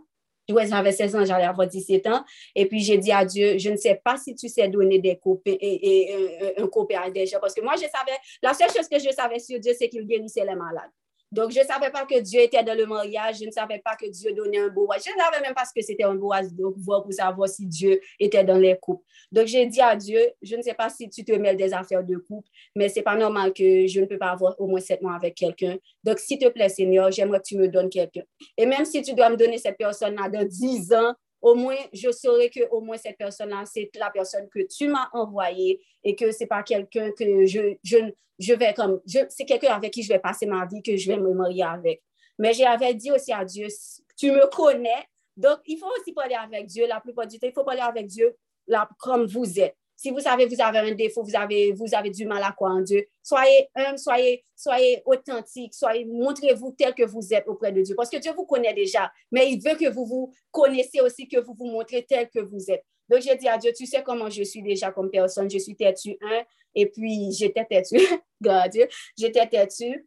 ouais, 0.52 0.66
j'avais 0.66 0.92
16 0.92 1.16
ans, 1.16 1.24
j'allais 1.24 1.44
avoir 1.44 1.66
17 1.66 2.06
ans. 2.06 2.24
Et 2.54 2.66
puis, 2.66 2.80
j'ai 2.80 2.98
dit 2.98 3.12
à 3.12 3.24
Dieu, 3.24 3.59
je 3.59 3.70
ne 3.70 3.76
sais 3.76 4.00
pas 4.02 4.16
si 4.16 4.35
tu 4.35 4.48
sais 4.48 4.68
donner 4.68 4.98
des 4.98 5.16
copains 5.16 5.56
et, 5.61 6.54
un 6.59 6.66
copain 6.68 7.00
à 7.04 7.11
des 7.11 7.26
gens. 7.26 7.38
Parce 7.40 7.54
que 7.54 7.61
moi, 7.61 7.74
je 7.76 7.82
savais, 7.82 8.18
la 8.42 8.54
seule 8.54 8.70
chose 8.70 8.88
que 8.88 8.98
je 8.98 9.11
savais 9.11 9.38
sur 9.38 9.59
Dieu, 9.59 9.72
c'est 9.78 9.88
qu'il 9.88 10.06
guérissait 10.06 10.44
les 10.44 10.54
malades. 10.54 10.90
Donc, 11.37 11.51
je 11.51 11.61
ne 11.61 11.64
savais 11.66 11.90
pas 11.90 12.07
que 12.07 12.18
Dieu 12.18 12.40
était 12.40 12.64
dans 12.64 12.75
le 12.75 12.87
mariage, 12.87 13.40
je 13.40 13.44
ne 13.44 13.51
savais 13.51 13.79
pas 13.79 13.94
que 13.94 14.09
Dieu 14.09 14.33
donnait 14.33 14.57
un 14.57 14.68
beau 14.68 14.88
Je 14.94 15.11
ne 15.11 15.22
savais 15.22 15.42
même 15.42 15.53
pas 15.53 15.66
ce 15.66 15.72
que 15.79 15.85
c'était 15.85 16.05
un 16.05 16.14
beau 16.14 16.33
donc 16.53 16.77
voir 16.79 17.03
pour 17.03 17.12
savoir 17.12 17.46
si 17.46 17.66
Dieu 17.66 18.01
était 18.18 18.42
dans 18.42 18.57
les 18.57 18.75
couples. 18.81 19.05
Donc, 19.31 19.46
j'ai 19.46 19.66
dit 19.66 19.83
à 19.83 19.94
Dieu, 19.94 20.18
je 20.40 20.57
ne 20.57 20.62
sais 20.62 20.72
pas 20.72 20.88
si 20.88 21.11
tu 21.11 21.27
te 21.27 21.33
mêles 21.33 21.59
des 21.59 21.75
affaires 21.75 22.03
de 22.03 22.16
couple, 22.16 22.49
mais 22.75 22.88
ce 22.88 22.96
n'est 22.96 23.03
pas 23.03 23.16
normal 23.16 23.53
que 23.53 23.87
je 23.87 24.01
ne 24.01 24.07
peux 24.07 24.16
pas 24.16 24.31
avoir 24.31 24.59
au 24.59 24.66
moins 24.66 24.81
sept 24.81 25.03
mois 25.03 25.14
avec 25.14 25.35
quelqu'un. 25.35 25.77
Donc, 26.03 26.18
s'il 26.20 26.38
te 26.38 26.49
plaît, 26.49 26.70
Seigneur, 26.70 27.11
j'aimerais 27.11 27.40
que 27.40 27.49
tu 27.49 27.59
me 27.59 27.68
donnes 27.68 27.90
quelqu'un. 27.90 28.22
Et 28.57 28.64
même 28.64 28.87
si 28.87 29.03
tu 29.03 29.12
dois 29.12 29.29
me 29.29 29.37
donner 29.37 29.59
cette 29.59 29.77
personne-là 29.77 30.31
dans 30.31 30.44
dix 30.46 30.90
ans, 30.94 31.12
au 31.42 31.55
moins, 31.55 31.77
je 31.92 32.11
saurais 32.11 32.51
que 32.51 32.68
au 32.70 32.81
moins 32.81 32.96
cette 32.96 33.18
personne-là, 33.18 33.64
c'est 33.66 33.90
la 33.96 34.11
personne 34.11 34.49
que 34.49 34.61
tu 34.66 34.88
m'as 34.88 35.09
envoyée 35.12 35.81
et 36.03 36.14
que 36.14 36.33
c'est 36.33 36.46
pas 36.46 36.62
quelqu'un 36.62 37.11
que 37.12 37.46
je, 37.46 37.77
je, 37.83 37.99
je 38.38 38.55
vais 38.55 38.75
comme, 38.75 39.01
c'est 39.07 39.44
quelqu'un 39.44 39.75
avec 39.75 39.92
qui 39.92 40.03
je 40.03 40.09
vais 40.09 40.18
passer 40.18 40.46
ma 40.46 40.66
vie, 40.66 40.83
que 40.83 40.96
je 40.96 41.09
vais 41.09 41.18
me 41.18 41.33
marier 41.33 41.64
avec. 41.64 42.03
Mais 42.38 42.53
j'avais 42.53 42.94
dit 42.94 43.11
aussi 43.11 43.33
à 43.33 43.44
Dieu, 43.44 43.68
tu 44.16 44.31
me 44.31 44.46
connais, 44.49 45.07
donc 45.37 45.61
il 45.66 45.79
faut 45.79 45.88
aussi 46.01 46.12
parler 46.12 46.35
avec 46.35 46.66
Dieu 46.66 46.87
la 46.87 47.01
plupart 47.01 47.27
du 47.27 47.38
temps, 47.38 47.46
il 47.46 47.53
faut 47.53 47.64
parler 47.64 47.81
avec 47.81 48.07
Dieu 48.07 48.35
là, 48.66 48.88
comme 48.99 49.27
vous 49.27 49.59
êtes. 49.61 49.77
Si 49.96 50.11
vous 50.11 50.20
savez, 50.20 50.46
vous 50.46 50.61
avez 50.61 50.78
un 50.78 50.94
défaut, 50.94 51.22
vous 51.22 51.35
avez, 51.35 51.72
vous 51.72 51.87
du 52.12 52.26
mal 52.26 52.42
à 52.42 52.52
croire 52.52 52.76
en 52.76 52.82
Dieu, 52.82 53.06
soyez 53.22 53.68
humble, 53.74 53.98
soyez, 53.98 54.44
soyez 54.54 55.02
authentique, 55.06 55.74
soyez, 55.74 56.04
montrez-vous 56.04 56.74
tel 56.76 56.94
que 56.94 57.04
vous 57.04 57.32
êtes 57.32 57.48
auprès 57.48 57.72
de 57.72 57.82
Dieu. 57.82 57.94
Parce 57.96 58.11
que 58.11 58.18
Dieu 58.18 58.32
vous 58.37 58.44
connaît 58.44 58.74
déjà, 58.74 59.11
mais 59.32 59.50
il 59.50 59.61
veut 59.61 59.74
que 59.76 59.88
vous 59.88 60.04
vous 60.04 60.32
connaissez 60.50 61.00
aussi, 61.00 61.26
que 61.26 61.40
vous 61.40 61.54
vous 61.54 61.66
montrez 61.66 62.04
tel 62.04 62.28
que 62.28 62.40
vous 62.40 62.70
êtes. 62.70 62.85
Donc, 63.09 63.22
j'ai 63.22 63.37
dit 63.37 63.48
à 63.48 63.56
Dieu, 63.56 63.72
tu 63.74 63.87
sais 63.87 64.02
comment 64.02 64.28
je 64.28 64.42
suis 64.42 64.62
déjà 64.62 64.90
comme 64.90 65.11
personne. 65.11 65.48
Je 65.50 65.59
suis 65.59 65.76
têtue, 65.76 66.16
un, 66.20 66.42
et 66.74 66.87
puis 66.87 67.32
j'étais 67.32 67.64
têtue, 67.64 68.00
Dieu, 68.40 68.88
j'étais 69.16 69.46
têtue. 69.46 70.06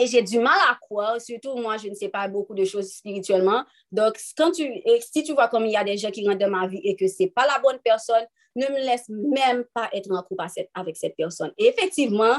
Et 0.00 0.06
j'ai 0.06 0.22
du 0.22 0.38
mal 0.38 0.58
à 0.70 0.78
croire, 0.80 1.20
surtout 1.20 1.54
moi, 1.56 1.76
je 1.76 1.88
ne 1.88 1.94
sais 1.94 2.08
pas 2.08 2.26
beaucoup 2.26 2.54
de 2.54 2.64
choses 2.64 2.90
spirituellement. 2.90 3.62
Donc, 3.90 4.18
quand 4.36 4.50
tu, 4.50 4.66
si 5.00 5.22
tu 5.22 5.34
vois 5.34 5.48
comme 5.48 5.66
il 5.66 5.72
y 5.72 5.76
a 5.76 5.84
des 5.84 5.98
gens 5.98 6.10
qui 6.10 6.26
rentrent 6.26 6.38
dans 6.38 6.50
ma 6.50 6.66
vie 6.66 6.80
et 6.82 6.96
que 6.96 7.06
ce 7.06 7.22
n'est 7.22 7.30
pas 7.30 7.46
la 7.46 7.58
bonne 7.58 7.78
personne, 7.84 8.24
ne 8.56 8.66
me 8.66 8.78
laisse 8.78 9.08
même 9.08 9.64
pas 9.74 9.90
être 9.92 10.10
en 10.10 10.22
couple 10.22 10.44
avec 10.74 10.96
cette 10.96 11.16
personne. 11.16 11.52
Et 11.58 11.66
effectivement, 11.66 12.36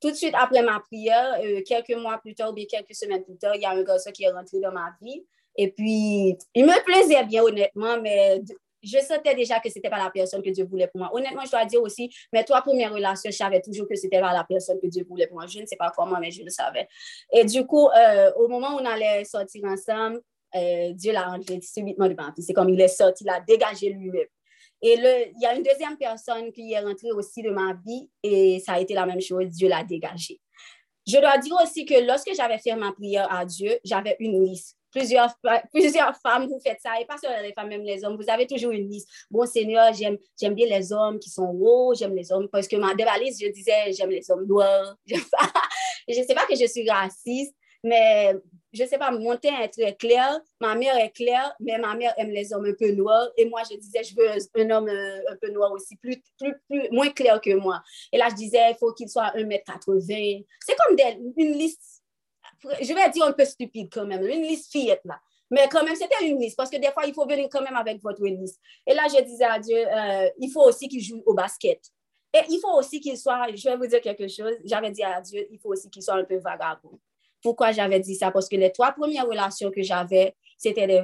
tout 0.00 0.10
de 0.10 0.16
suite 0.16 0.34
après 0.34 0.62
ma 0.62 0.80
prière, 0.80 1.40
euh, 1.42 1.62
quelques 1.66 1.96
mois 1.96 2.18
plus 2.18 2.34
tard 2.34 2.50
ou 2.50 2.52
bien 2.54 2.66
quelques 2.66 2.94
semaines 2.94 3.24
plus 3.24 3.36
tard, 3.36 3.54
il 3.54 3.62
y 3.62 3.64
a 3.64 3.70
un 3.70 3.82
garçon 3.82 4.10
qui 4.10 4.24
est 4.24 4.30
rentré 4.30 4.60
dans 4.60 4.72
ma 4.72 4.94
vie. 5.00 5.24
Et 5.56 5.70
puis, 5.70 6.36
il 6.54 6.66
me 6.66 6.84
plaisait 6.84 7.24
bien, 7.24 7.42
honnêtement, 7.42 8.00
mais 8.00 8.42
je 8.84 8.98
sentais 8.98 9.34
déjà 9.34 9.60
que 9.60 9.68
ce 9.68 9.74
n'était 9.76 9.90
pas 9.90 9.98
la 9.98 10.10
personne 10.10 10.42
que 10.42 10.50
Dieu 10.50 10.64
voulait 10.64 10.88
pour 10.88 11.00
moi. 11.00 11.10
Honnêtement, 11.12 11.42
je 11.44 11.50
dois 11.50 11.64
dire 11.64 11.82
aussi, 11.82 12.10
mes 12.32 12.44
trois 12.44 12.62
premières 12.62 12.92
relations, 12.92 13.30
je 13.30 13.36
savais 13.36 13.60
toujours 13.60 13.88
que 13.88 13.96
ce 13.96 14.04
n'était 14.04 14.20
pas 14.20 14.32
la 14.32 14.44
personne 14.44 14.78
que 14.80 14.86
Dieu 14.86 15.04
voulait 15.08 15.26
pour 15.26 15.38
moi. 15.38 15.46
Je 15.46 15.60
ne 15.60 15.66
sais 15.66 15.76
pas 15.76 15.92
comment, 15.96 16.18
mais 16.20 16.30
je 16.30 16.42
le 16.42 16.50
savais. 16.50 16.86
Et 17.32 17.44
du 17.44 17.66
coup, 17.66 17.88
euh, 17.88 18.32
au 18.36 18.48
moment 18.48 18.74
où 18.74 18.80
on 18.80 18.84
allait 18.84 19.24
sortir 19.24 19.64
ensemble, 19.64 20.20
euh, 20.54 20.92
Dieu 20.92 21.12
l'a 21.12 21.24
rentré 21.24 21.60
subitement 21.60 22.08
devant. 22.08 22.30
C'est 22.38 22.52
comme 22.52 22.68
il 22.68 22.80
est 22.80 22.88
sorti, 22.88 23.24
il 23.24 23.30
a 23.30 23.40
dégagé 23.40 23.90
lui-même. 23.90 24.26
Et 24.82 24.94
il 24.94 25.40
y 25.40 25.46
a 25.46 25.54
une 25.54 25.62
deuxième 25.62 25.96
personne 25.96 26.52
qui 26.52 26.72
est 26.72 26.80
rentrée 26.80 27.10
aussi 27.12 27.42
de 27.42 27.50
ma 27.50 27.72
vie 27.86 28.08
et 28.22 28.60
ça 28.60 28.74
a 28.74 28.80
été 28.80 28.92
la 28.92 29.06
même 29.06 29.20
chose, 29.20 29.46
Dieu 29.48 29.68
l'a 29.68 29.82
dégagé. 29.82 30.40
Je 31.06 31.18
dois 31.18 31.38
dire 31.38 31.56
aussi 31.62 31.84
que 31.84 32.06
lorsque 32.06 32.30
j'avais 32.34 32.58
fait 32.58 32.74
ma 32.76 32.92
prière 32.92 33.32
à 33.32 33.44
Dieu, 33.44 33.78
j'avais 33.84 34.16
une 34.20 34.44
liste 34.44 34.76
plusieurs, 34.94 35.34
plusieurs 35.72 36.16
femmes, 36.18 36.46
vous 36.46 36.60
faites 36.60 36.80
ça, 36.80 37.00
et 37.00 37.04
pas 37.04 37.18
seulement 37.18 37.42
les 37.42 37.52
femmes, 37.52 37.68
même 37.68 37.82
les 37.82 38.04
hommes, 38.04 38.16
vous 38.16 38.30
avez 38.30 38.46
toujours 38.46 38.70
une 38.70 38.88
liste. 38.88 39.08
Bon, 39.30 39.44
Seigneur, 39.44 39.92
j'aime, 39.92 40.54
bien 40.54 40.66
les 40.66 40.92
hommes 40.92 41.18
qui 41.18 41.30
sont 41.30 41.56
hauts, 41.60 41.94
j'aime 41.94 42.14
les 42.14 42.30
hommes, 42.32 42.48
parce 42.48 42.68
que 42.68 42.76
ma, 42.76 42.94
de 42.94 43.24
liste, 43.24 43.42
je 43.42 43.50
disais, 43.50 43.92
j'aime 43.92 44.10
les 44.10 44.30
hommes 44.30 44.46
noirs, 44.46 44.96
je 45.06 45.16
ne 45.16 46.24
sais 46.24 46.34
pas 46.34 46.46
que 46.46 46.54
je 46.54 46.66
suis 46.66 46.88
raciste, 46.88 47.54
mais 47.82 48.34
je 48.72 48.82
ne 48.82 48.88
sais 48.88 48.98
pas, 48.98 49.10
mon 49.10 49.36
teint 49.36 49.60
est 49.60 49.68
très 49.68 49.94
clair, 49.94 50.40
ma 50.60 50.74
mère 50.74 50.96
est 50.96 51.10
claire, 51.10 51.54
mais 51.60 51.76
ma 51.78 51.94
mère 51.94 52.14
aime 52.16 52.30
les 52.30 52.52
hommes 52.52 52.64
un 52.64 52.72
peu 52.72 52.92
noirs, 52.92 53.28
et 53.36 53.46
moi, 53.46 53.62
je 53.70 53.76
disais, 53.76 54.02
je 54.04 54.14
veux 54.14 54.28
un, 54.62 54.70
homme 54.70 54.88
euh, 54.88 55.18
un, 55.30 55.36
peu 55.36 55.50
noir 55.50 55.72
aussi, 55.72 55.96
plus, 55.96 56.22
plus, 56.38 56.54
plus, 56.68 56.88
moins 56.90 57.10
clair 57.10 57.40
que 57.40 57.54
moi. 57.54 57.82
Et 58.12 58.16
là, 58.16 58.28
je 58.30 58.36
disais, 58.36 58.70
il 58.70 58.76
faut 58.76 58.92
qu'il 58.92 59.08
soit 59.08 59.36
1m80. 59.36 60.44
C'est 60.60 60.76
comme 60.76 60.96
une 61.36 61.52
liste 61.52 62.03
je 62.80 62.92
vais 62.94 63.10
dire 63.10 63.24
un 63.24 63.32
peu 63.32 63.44
stupide 63.44 63.88
quand 63.92 64.06
même, 64.06 64.24
une 64.24 64.42
liste 64.42 64.70
fillette 64.70 65.02
là. 65.04 65.20
Mais 65.50 65.68
quand 65.70 65.84
même, 65.84 65.94
c'était 65.94 66.26
une 66.26 66.40
liste 66.40 66.56
parce 66.56 66.70
que 66.70 66.78
des 66.78 66.90
fois, 66.90 67.04
il 67.06 67.14
faut 67.14 67.26
venir 67.26 67.48
quand 67.50 67.62
même 67.62 67.76
avec 67.76 68.02
votre 68.02 68.24
liste. 68.24 68.60
Et 68.86 68.94
là, 68.94 69.02
je 69.08 69.22
disais 69.22 69.44
à 69.44 69.58
Dieu, 69.58 69.76
euh, 69.76 70.28
il 70.38 70.50
faut 70.50 70.62
aussi 70.62 70.88
qu'il 70.88 71.02
joue 71.02 71.22
au 71.26 71.34
basket. 71.34 71.80
Et 72.32 72.40
il 72.48 72.58
faut 72.58 72.76
aussi 72.76 73.00
qu'il 73.00 73.16
soit, 73.16 73.46
je 73.54 73.68
vais 73.68 73.76
vous 73.76 73.86
dire 73.86 74.00
quelque 74.00 74.26
chose, 74.26 74.54
j'avais 74.64 74.90
dit 74.90 75.04
à 75.04 75.20
Dieu, 75.20 75.46
il 75.50 75.58
faut 75.60 75.68
aussi 75.68 75.88
qu'il 75.88 76.02
soit 76.02 76.14
un 76.14 76.24
peu 76.24 76.38
vagabond. 76.38 76.98
Pourquoi 77.40 77.70
j'avais 77.70 78.00
dit 78.00 78.16
ça? 78.16 78.30
Parce 78.32 78.48
que 78.48 78.56
les 78.56 78.72
trois 78.72 78.92
premières 78.92 79.26
relations 79.26 79.70
que 79.70 79.82
j'avais, 79.82 80.34
c'était 80.58 80.86
des 80.86 81.02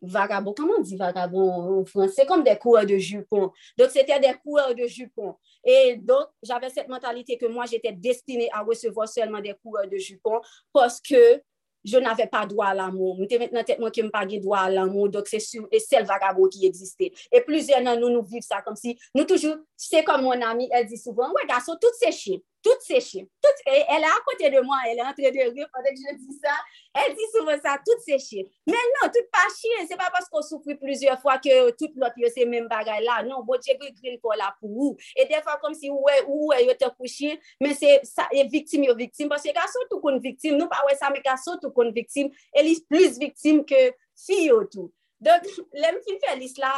vagabonds. 0.00 0.54
Comment 0.56 0.74
on 0.78 0.80
dit 0.80 0.96
vagabond 0.96 1.80
en 1.80 1.84
français? 1.84 2.14
C'est 2.16 2.26
comme 2.26 2.44
des 2.44 2.56
coureurs 2.56 2.86
de 2.86 2.96
jupons. 2.96 3.50
Donc, 3.76 3.90
c'était 3.90 4.18
des 4.20 4.32
coureurs 4.42 4.74
de 4.74 4.86
jupons. 4.86 5.36
Et 5.64 5.96
donc, 5.96 6.26
j'avais 6.42 6.70
cette 6.70 6.88
mentalité 6.88 7.38
que 7.38 7.46
moi, 7.46 7.66
j'étais 7.66 7.92
destinée 7.92 8.48
à 8.52 8.62
recevoir 8.62 9.08
seulement 9.08 9.40
des 9.40 9.54
coureurs 9.62 9.88
de 9.88 9.96
jupons 9.96 10.40
parce 10.72 11.00
que 11.00 11.40
je 11.84 11.98
n'avais 11.98 12.26
pas 12.26 12.46
droit 12.46 12.66
à 12.66 12.74
l'amour. 12.74 13.16
Mwen 13.18 13.28
te 13.28 13.38
met 13.40 13.52
nan 13.54 13.66
tet 13.66 13.80
mwen 13.82 13.92
ki 13.94 14.04
m 14.06 14.10
pa 14.14 14.22
ge 14.28 14.38
droit 14.42 14.62
à 14.62 14.70
l'amour, 14.70 15.08
dok 15.12 15.28
se 15.30 15.40
sou, 15.42 15.66
e 15.72 15.80
sel 15.82 16.06
vagabo 16.06 16.46
ki 16.52 16.68
egziste. 16.68 17.10
E 17.10 17.42
pluzè 17.46 17.80
nan 17.82 17.98
nou 18.00 18.12
nou 18.12 18.26
viv 18.28 18.44
sa 18.46 18.62
kom 18.62 18.76
si, 18.78 18.94
nou 19.16 19.26
toujou, 19.28 19.58
se 19.74 20.04
kom 20.06 20.22
mon 20.26 20.46
ami, 20.46 20.68
el 20.74 20.86
di 20.90 20.98
souvan, 21.00 21.34
wè 21.34 21.46
gaso, 21.50 21.74
tout 21.82 21.98
se 21.98 22.12
chip. 22.14 22.44
toutes 22.62 22.80
ces 22.80 23.00
chiffres. 23.00 23.28
Toutes, 23.42 23.72
et 23.72 23.84
elle 23.88 24.02
est 24.02 24.06
à 24.06 24.20
côté 24.26 24.50
de 24.50 24.60
moi, 24.60 24.76
elle 24.86 24.98
est 24.98 25.02
en 25.02 25.12
train 25.12 25.30
de 25.30 25.52
rire 25.52 25.68
pendant 25.72 25.88
que 25.88 25.96
je 25.96 26.16
dis 26.16 26.38
ça. 26.42 26.52
Elle 26.94 27.14
dit 27.14 27.22
souvent 27.34 27.56
ça, 27.62 27.78
toutes 27.84 28.00
ces 28.00 28.18
chiffres. 28.18 28.50
Mais 28.66 28.72
non, 28.72 29.08
tout 29.08 29.24
pas 29.32 29.48
chier, 29.54 29.86
c'est 29.88 29.96
pas 29.96 30.10
parce 30.12 30.28
qu'on 30.28 30.42
souffre 30.42 30.72
plusieurs 30.80 31.20
fois 31.20 31.38
que 31.38 31.70
toute 31.72 31.96
l'autre, 31.96 32.14
c'est 32.34 32.44
même 32.44 32.68
bagaille 32.68 33.04
là. 33.04 33.22
Non, 33.22 33.42
bon 33.42 33.58
Dieu, 33.60 33.74
green 33.78 34.18
pour 34.20 34.34
là 34.34 34.54
pour 34.60 34.70
vous. 34.70 34.96
Et 35.16 35.24
des 35.24 35.40
fois, 35.42 35.58
comme 35.60 35.74
si, 35.74 35.90
ouais, 35.90 36.24
ouais, 36.26 36.66
yo 36.66 36.74
te 36.74 36.88
couché, 36.90 37.40
mais 37.60 37.74
c'est 37.74 38.00
ça, 38.04 38.28
et 38.32 38.44
victime, 38.44 38.84
yo 38.84 38.94
victime. 38.94 39.28
Parce 39.28 39.42
que 39.42 39.52
garçon, 39.52 39.78
tout 39.90 40.00
qu'on 40.00 40.18
victime, 40.18 40.56
nous, 40.56 40.68
pas 40.68 40.82
ouais, 40.86 40.96
ça, 40.96 41.10
mais 41.10 41.20
garçon, 41.20 41.58
tout 41.60 41.70
qu'on 41.70 41.90
victime, 41.90 42.30
elle 42.52 42.68
est 42.68 42.86
plus 42.86 43.18
victime 43.18 43.64
que 43.64 43.92
fille, 44.16 44.52
tout. 44.70 44.92
Dok, 45.22 45.44
lèm 45.78 45.98
fin 46.02 46.18
fè 46.22 46.34
lis 46.38 46.56
la, 46.58 46.72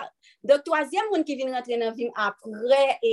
dok 0.45 0.65
toasyem 0.67 1.07
moun 1.09 1.23
ki 1.25 1.37
vin 1.39 1.55
rentre 1.55 1.79
nan 1.81 1.95
vim 1.97 2.11
apre, 2.21 2.81
e, 3.01 3.13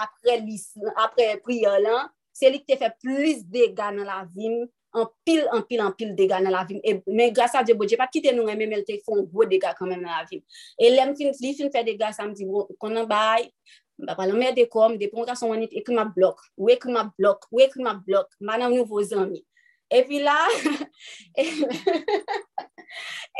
apre, 0.00 0.38
lis, 0.46 0.70
apre 1.02 1.34
priyo 1.44 1.74
lan, 1.84 2.08
se 2.32 2.48
li 2.48 2.62
ki 2.62 2.70
te 2.70 2.78
fè 2.80 2.88
plus 3.02 3.42
dega 3.52 3.90
nan 3.92 4.08
la 4.08 4.22
vim, 4.24 4.62
an 4.96 5.10
pil, 5.26 5.44
an 5.52 5.66
pil, 5.68 5.82
an 5.84 5.92
pil 5.98 6.14
dega 6.16 6.40
nan 6.40 6.56
la 6.56 6.64
vim. 6.68 6.80
E, 6.88 6.96
men 7.04 7.34
grasa 7.36 7.60
de 7.68 7.76
bodje, 7.76 8.00
pat 8.00 8.12
ki 8.14 8.24
te 8.24 8.32
nou 8.32 8.48
reme, 8.48 8.70
men 8.70 8.86
te 8.88 8.96
fon 9.04 9.26
gwo 9.28 9.44
dega 9.50 9.74
kanmen 9.76 10.00
nan 10.00 10.14
la 10.14 10.24
vim. 10.30 10.40
E 10.80 10.92
lèm 10.94 11.12
fin, 11.20 11.36
li 11.44 11.52
fin 11.58 11.72
fè 11.72 11.84
dega, 11.84 12.14
sa 12.16 12.24
m 12.24 12.32
di, 12.38 12.48
bon, 12.48 12.72
konan 12.80 13.08
bay, 13.10 13.50
ba 14.08 14.16
palan 14.16 14.40
mè 14.40 14.54
de 14.56 14.64
kom, 14.72 14.96
de 14.96 15.12
pon 15.12 15.28
kason 15.28 15.52
wanit, 15.52 15.76
ekri 15.82 16.00
ma 16.00 16.08
blok, 16.08 16.40
ou 16.56 16.72
ekri 16.72 16.96
ma 16.96 17.10
blok, 17.12 17.44
ou 17.52 17.60
ekri 17.60 17.84
ma 17.84 17.98
blok, 18.00 18.32
manan 18.40 18.72
nou 18.72 18.88
vò 18.88 19.04
zanmi. 19.04 19.44
E 19.92 20.00
pi 20.08 20.24
la, 20.24 20.38
e... 21.36 21.50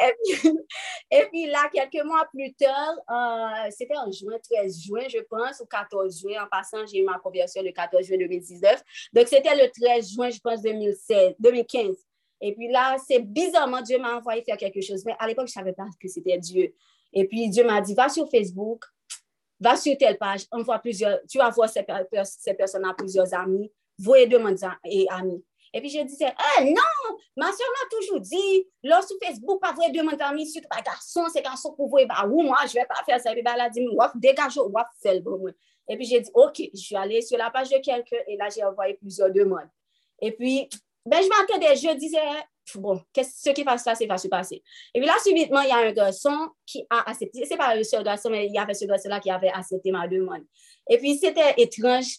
Et 0.00 0.12
puis 0.22 0.50
Et 1.14 1.24
puis, 1.30 1.46
là, 1.46 1.68
quelques 1.72 2.04
mois 2.04 2.26
plus 2.32 2.54
tard, 2.54 2.94
euh, 3.10 3.70
c'était 3.70 3.96
en 3.96 4.10
juin, 4.10 4.38
13 4.50 4.80
juin, 4.80 5.02
je 5.08 5.18
pense, 5.18 5.60
ou 5.60 5.66
14 5.66 6.20
juin. 6.20 6.42
En 6.42 6.48
passant, 6.48 6.86
j'ai 6.86 7.00
eu 7.00 7.04
ma 7.04 7.18
conversion 7.18 7.62
le 7.62 7.70
14 7.70 8.06
juin 8.06 8.16
2019. 8.16 8.82
Donc, 9.12 9.28
c'était 9.28 9.54
le 9.54 9.70
13 9.70 10.12
juin, 10.14 10.30
je 10.30 10.40
pense, 10.40 10.62
2016, 10.62 11.34
2015. 11.38 11.96
Et 12.40 12.54
puis 12.54 12.68
là, 12.68 12.96
c'est 13.06 13.20
bizarrement, 13.20 13.82
Dieu 13.82 13.98
m'a 13.98 14.16
envoyé 14.16 14.42
faire 14.42 14.56
quelque 14.56 14.80
chose. 14.80 15.04
Mais 15.04 15.14
à 15.18 15.26
l'époque, 15.26 15.48
je 15.48 15.58
ne 15.58 15.62
savais 15.62 15.74
pas 15.74 15.86
que 16.00 16.08
c'était 16.08 16.38
Dieu. 16.38 16.74
Et 17.12 17.26
puis, 17.26 17.50
Dieu 17.50 17.64
m'a 17.64 17.80
dit, 17.80 17.94
va 17.94 18.08
sur 18.08 18.28
Facebook, 18.30 18.84
va 19.60 19.76
sur 19.76 19.96
telle 19.98 20.16
page, 20.16 20.46
envoie 20.50 20.78
plusieurs, 20.78 21.20
tu 21.28 21.38
vas 21.38 21.50
voir 21.50 21.68
ces, 21.68 21.84
ces 22.24 22.54
personnes 22.54 22.84
à 22.84 22.94
plusieurs 22.94 23.32
amis, 23.34 23.70
voyez 23.98 24.26
demandes 24.26 24.58
et 24.84 25.06
amis. 25.10 25.44
Et 25.74 25.80
puis 25.80 25.88
je 25.88 26.00
disais, 26.02 26.32
eh 26.58 26.64
non, 26.64 27.16
ma 27.37 27.46
soeur 27.46 27.68
m'a 27.68 27.88
toujours 27.90 28.20
dit, 28.20 28.68
lorsque 28.82 29.08
sur 29.08 29.16
Facebook, 29.24 29.61
pas 29.61 29.72
vrai 29.72 29.90
demander 29.90 30.22
amis, 30.22 30.46
surtout 30.46 30.68
pas 30.68 30.82
garçon, 30.82 31.24
c'est 31.32 31.42
garçon 31.42 31.72
pour 31.74 31.88
vous, 31.88 31.96
bah 32.06 32.26
oui, 32.28 32.44
moi, 32.44 32.58
je 32.66 32.74
vais 32.74 32.85
pas 32.85 33.02
faire 33.06 33.20
ça. 33.20 33.32
Et 33.32 33.35
puis 33.35 33.44
elle 33.46 33.61
a 33.61 33.70
dit, 33.70 33.87
dégage, 34.16 34.58
va 34.58 34.88
faire 35.02 35.14
le 35.14 35.54
Et 35.88 35.96
puis 35.96 36.04
j'ai 36.04 36.20
dit, 36.20 36.30
OK, 36.35 36.61
je 36.74 36.78
suis 36.78 36.96
allée 36.96 37.22
sur 37.22 37.38
la 37.38 37.50
page 37.50 37.70
de 37.70 37.78
quelqu'un 37.78 38.18
et 38.26 38.37
là, 38.37 38.48
j'ai 38.54 38.64
envoyé 38.64 38.94
plusieurs 38.94 39.30
demandes. 39.30 39.68
Et 40.20 40.32
puis, 40.32 40.68
ben, 41.04 41.20
je 41.22 41.28
m'attendais, 41.28 41.74
je 41.74 41.96
disais, 41.96 42.18
bon, 42.76 43.00
ce 43.16 43.50
qui 43.50 43.62
va 43.64 43.76
se 43.76 43.85
passer 43.85 44.06
va 44.06 44.18
se 44.18 44.28
passer. 44.28 44.62
Et 44.94 45.00
puis 45.00 45.06
là, 45.06 45.14
subitement, 45.22 45.62
il 45.62 45.68
y 45.68 45.72
a 45.72 45.78
un 45.78 45.92
garçon 45.92 46.50
qui 46.66 46.87
a 46.90 47.11
accepté, 47.11 47.44
c'est 47.44 47.56
pas 47.56 47.74
le 47.74 47.82
seul 47.82 48.04
garçon, 48.04 48.30
mais 48.30 48.46
il 48.46 48.52
y 48.52 48.58
avait 48.58 48.74
ce 48.74 48.85
garçon-là 48.85 49.20
qui 49.20 49.30
avait 49.30 49.50
accepté 49.50 49.90
ma 49.90 50.06
demande. 50.06 50.44
Et 50.88 50.98
puis, 50.98 51.16
c'était 51.18 51.54
étrange 51.56 52.18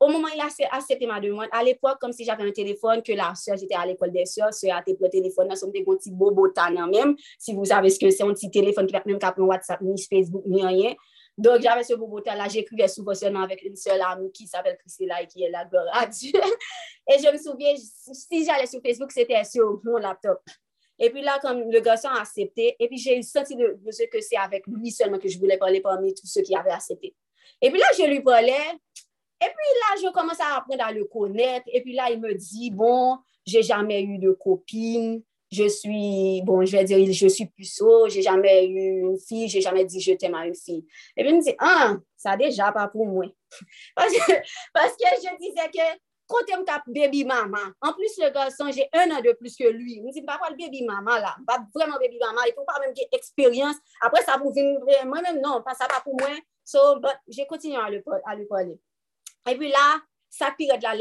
au 0.00 0.08
moment 0.08 0.28
où 0.28 0.30
il 0.34 0.40
a 0.40 0.76
accepté 0.76 1.06
ma 1.06 1.20
demande, 1.20 1.48
à 1.50 1.62
l'époque, 1.62 1.98
comme 2.00 2.12
si 2.12 2.24
j'avais 2.24 2.44
un 2.44 2.52
téléphone, 2.52 3.02
que 3.02 3.12
la 3.12 3.34
soeur, 3.34 3.56
j'étais 3.56 3.74
à 3.74 3.84
l'école 3.84 4.12
des 4.12 4.26
soeurs, 4.26 4.54
soeur 4.54 4.76
a 4.76 4.82
le 4.86 5.08
téléphone, 5.08 5.48
nous 5.48 5.56
sommes 5.56 5.72
des 5.72 5.82
petits 5.82 6.10
bobos 6.10 6.52
même, 6.90 7.16
si 7.38 7.52
vous 7.52 7.64
savez 7.64 7.90
ce 7.90 7.98
que 7.98 8.10
c'est, 8.10 8.22
un 8.22 8.32
petit 8.32 8.50
téléphone 8.50 8.86
qui 8.86 8.92
va 8.92 9.02
même 9.04 9.18
pas 9.18 9.34
WhatsApp, 9.36 9.80
ni 9.80 10.00
Facebook, 10.00 10.44
ni 10.46 10.64
rien. 10.64 10.94
Donc, 11.38 11.62
j'avais 11.62 11.82
ce 11.82 11.94
bobotan 11.94 12.34
là, 12.34 12.46
j'écrivais 12.48 12.88
souvent 12.88 13.14
seulement 13.14 13.42
avec 13.42 13.62
une 13.62 13.74
seule 13.74 14.00
amie 14.02 14.30
qui 14.32 14.46
s'appelle 14.46 14.76
Priscilla 14.76 15.22
et 15.22 15.26
qui 15.26 15.42
est 15.42 15.50
la 15.50 15.64
gloire 15.64 15.86
à 15.92 16.06
Dieu. 16.06 16.32
Et 17.10 17.18
je 17.18 17.32
me 17.32 17.38
souviens, 17.38 17.74
si 17.76 18.44
j'allais 18.44 18.66
sur 18.66 18.80
Facebook, 18.84 19.10
c'était 19.10 19.42
sur 19.44 19.80
mon 19.82 19.96
laptop. 19.96 20.40
Et 20.98 21.10
puis 21.10 21.22
là, 21.22 21.38
comme 21.40 21.70
le 21.70 21.80
garçon 21.80 22.08
a 22.08 22.20
accepté, 22.20 22.76
et 22.78 22.86
puis 22.86 22.98
j'ai 22.98 23.20
senti 23.22 23.56
de, 23.56 23.78
ce 23.90 24.04
que 24.04 24.20
c'est 24.20 24.36
avec 24.36 24.66
lui 24.66 24.90
seulement 24.90 25.18
que 25.18 25.28
je 25.28 25.38
voulais 25.38 25.56
parler 25.56 25.80
parmi 25.80 26.14
tous 26.14 26.26
ceux 26.26 26.42
qui 26.42 26.54
avaient 26.54 26.70
accepté. 26.70 27.14
Et 27.60 27.70
puis 27.70 27.80
là, 27.80 27.86
je 27.98 28.04
lui 28.04 28.20
parlais, 28.20 28.52
et 29.42 29.46
puis 29.48 29.80
là, 29.80 30.08
je 30.08 30.12
commence 30.12 30.40
à 30.40 30.56
apprendre 30.58 30.84
à 30.84 30.92
le 30.92 31.04
connaître. 31.04 31.66
Et 31.72 31.82
puis 31.82 31.94
là, 31.94 32.10
il 32.10 32.20
me 32.20 32.32
dit, 32.34 32.70
bon, 32.70 33.18
j'ai 33.44 33.62
jamais 33.62 34.02
eu 34.02 34.18
de 34.18 34.30
copine. 34.30 35.20
Je 35.50 35.68
suis, 35.68 36.42
bon, 36.44 36.64
je 36.64 36.76
vais 36.76 36.84
dire, 36.84 37.12
je 37.12 37.26
suis 37.26 37.46
puceau. 37.46 38.08
J'ai 38.08 38.22
jamais 38.22 38.66
eu 38.66 39.00
une 39.00 39.18
fille. 39.18 39.48
J'ai 39.48 39.60
jamais 39.60 39.84
dit 39.84 40.00
je 40.00 40.12
t'aime 40.12 40.34
à 40.34 40.46
une 40.46 40.54
fille. 40.54 40.86
Et 41.16 41.22
puis 41.22 41.32
il 41.32 41.36
me 41.36 41.42
dit, 41.42 41.54
ah, 41.58 41.96
ça 42.16 42.36
déjà 42.36 42.70
pas 42.70 42.86
pour 42.86 43.04
moi. 43.04 43.26
parce, 43.96 44.12
que, 44.12 44.32
parce 44.72 44.92
que 44.92 45.06
je 45.16 45.36
disais 45.38 45.68
que 45.74 45.98
quand 46.28 46.38
tu 46.46 46.56
me 46.56 46.94
baby 46.94 47.24
maman, 47.24 47.58
en 47.82 47.92
plus 47.94 48.16
le 48.18 48.30
garçon, 48.30 48.70
j'ai 48.72 48.88
un 48.92 49.10
an 49.10 49.20
de 49.20 49.32
plus 49.32 49.56
que 49.56 49.68
lui. 49.68 49.94
Il 49.96 50.04
me 50.04 50.12
dit, 50.12 50.22
pas 50.22 50.38
le 50.48 50.56
baby 50.56 50.84
maman 50.84 51.16
là, 51.16 51.34
pas 51.46 51.58
vraiment 51.74 51.98
baby 51.98 52.18
maman. 52.20 52.42
Il 52.46 52.54
faut 52.54 52.64
pas 52.64 52.78
même 52.80 52.94
qu'il 52.94 53.08
expérience. 53.10 53.76
Après, 54.00 54.22
ça 54.22 54.36
vous 54.38 54.52
vient, 54.52 55.04
moi-même, 55.04 55.40
non, 55.42 55.62
pas 55.62 55.74
ça 55.74 55.88
pas 55.88 56.00
pour 56.00 56.14
moi. 56.14 56.30
So, 56.64 56.78
j'ai 57.28 57.44
continué 57.44 57.76
à 57.76 57.90
lui 57.90 58.46
parler. 58.46 58.78
Et 59.50 59.56
puis 59.56 59.68
là, 59.70 60.00
sa 60.34 60.50
période 60.50 60.80
là, 60.80 60.94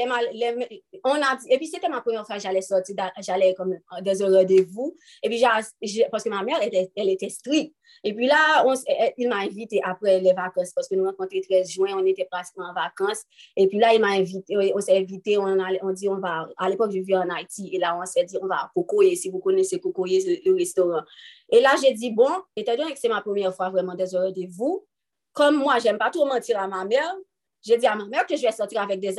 on 1.06 1.12
a 1.14 1.38
et 1.50 1.58
puis 1.58 1.68
c'était 1.68 1.88
ma 1.88 2.02
première 2.02 2.26
fois 2.28 2.38
j'allais 2.38 2.62
sortir, 2.62 2.98
j'allais 3.20 3.54
comme 3.54 3.78
dans 4.02 4.24
un 4.24 4.38
rendez-vous, 4.40 4.94
et 5.24 5.30
puis 5.30 5.42
j'ai- 5.82 6.06
parce 6.12 6.26
que 6.26 6.30
ma 6.30 6.44
mère, 6.44 6.62
était, 6.62 6.92
elle 6.98 7.08
était 7.10 7.30
stricte. 7.30 7.74
Et 8.04 8.14
puis 8.14 8.28
là, 8.28 8.66
on 8.66 8.74
elle- 8.88 9.14
il 9.18 9.30
m'a 9.30 9.38
invité 9.38 9.80
après 9.86 10.20
les 10.20 10.34
vacances, 10.34 10.74
parce 10.76 10.90
que 10.90 10.96
nous 10.96 11.06
rencontrés 11.06 11.38
le 11.38 11.44
13 11.46 11.72
juin, 11.72 11.96
on 11.98 12.06
était 12.06 12.28
presque 12.30 12.56
en 12.58 12.74
vacances, 12.74 13.24
et 13.56 13.68
puis 13.70 13.80
là, 13.80 13.94
il 13.94 14.02
m'a 14.02 14.10
invité, 14.10 14.74
on 14.76 14.82
s'est 14.82 14.98
invité, 14.98 15.38
on, 15.38 15.46
allait- 15.46 15.80
on 15.82 15.94
dit, 15.94 16.10
on 16.10 16.20
va, 16.20 16.50
à 16.58 16.70
l'époque, 16.70 16.92
je 16.92 17.00
vis 17.00 17.16
en 17.16 17.30
Haïti, 17.30 17.70
et 17.74 17.78
là, 17.80 17.98
on 17.98 18.06
s'est 18.06 18.26
dit, 18.26 18.38
on 18.42 18.48
va 18.48 18.56
à 18.56 18.72
Cocoyer, 18.76 19.16
si 19.16 19.30
vous 19.30 19.40
connaissez 19.40 19.80
Cocoyer, 19.80 20.42
le 20.44 20.56
restaurant. 20.56 21.04
Et 21.50 21.62
là, 21.62 21.72
j'ai 21.82 21.94
dit, 21.94 22.12
bon, 22.12 22.30
étant 22.54 22.76
donné 22.76 22.92
que 22.92 23.00
c'est 23.00 23.08
ma 23.08 23.22
première 23.22 23.56
fois 23.56 23.70
vraiment 23.70 23.96
dans 23.96 24.14
un 24.18 24.24
rendez-vous, 24.26 24.86
comme 25.32 25.56
moi, 25.56 25.80
j'aime 25.80 25.98
pas 25.98 26.10
trop 26.10 26.26
mentir 26.26 26.60
à 26.60 26.68
ma 26.68 26.84
mère, 26.84 27.16
j'ai 27.64 27.78
dit 27.78 27.86
à 27.88 27.96
ma 27.96 28.06
mère 28.06 28.26
que 28.26 28.36
je 28.36 28.42
vais 28.42 28.52
sortir 28.52 28.82
avec 28.82 29.00
des 29.00 29.18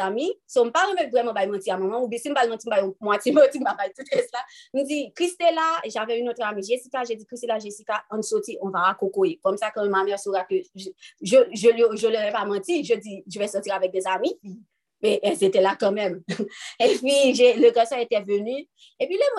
on 0.63 0.65
me 0.67 0.71
parle 0.71 0.97
vraiment 1.11 1.33
pas 1.33 1.47
mentir 1.47 1.75
à 1.75 1.79
maman, 1.79 2.03
ou 2.03 2.09
je 2.11 2.17
je 2.17 2.29
je 2.29 2.33
vais 2.33 2.49
tout. 3.97 4.05
Je 4.75 4.85
Christella, 5.15 5.81
et 5.85 5.91
j'avais 5.91 6.19
une 6.19 6.29
autre 6.29 6.43
amie, 6.45 6.63
Jessica, 6.63 7.03
j'ai 7.05 7.17
dit, 7.17 7.27
Christella, 7.27 7.59
Jessica, 7.59 8.05
on 8.11 8.21
sortit, 8.23 8.59
on 8.61 8.71
va 8.71 8.89
Cocoyer. 8.99 9.39
Comme 9.43 9.57
ça, 9.57 9.71
quand 9.71 9.89
ma 9.89 10.05
mère 10.05 10.19
saura 10.19 10.45
que 10.45 10.57
je 10.75 10.91
je, 11.21 11.37
je, 11.53 11.69
lui- 11.69 11.97
je 11.97 12.09
je 12.85 12.95
je 13.29 13.39
vais 13.39 13.49
sortir 13.49 13.75
avec 13.75 13.93
des. 13.93 14.39
Mais 15.03 15.19
elles 15.23 15.43
étaient 15.43 15.61
là 15.61 15.77
quand 15.79 15.91
même. 15.93 16.23
Et 16.79 16.97
puis, 16.97 17.33
le 17.61 17.71
garçon 17.73 17.97
était 17.97 18.21
venu. 18.23 18.69
Et 19.01 19.07
puis, 19.07 19.17
le 19.17 19.37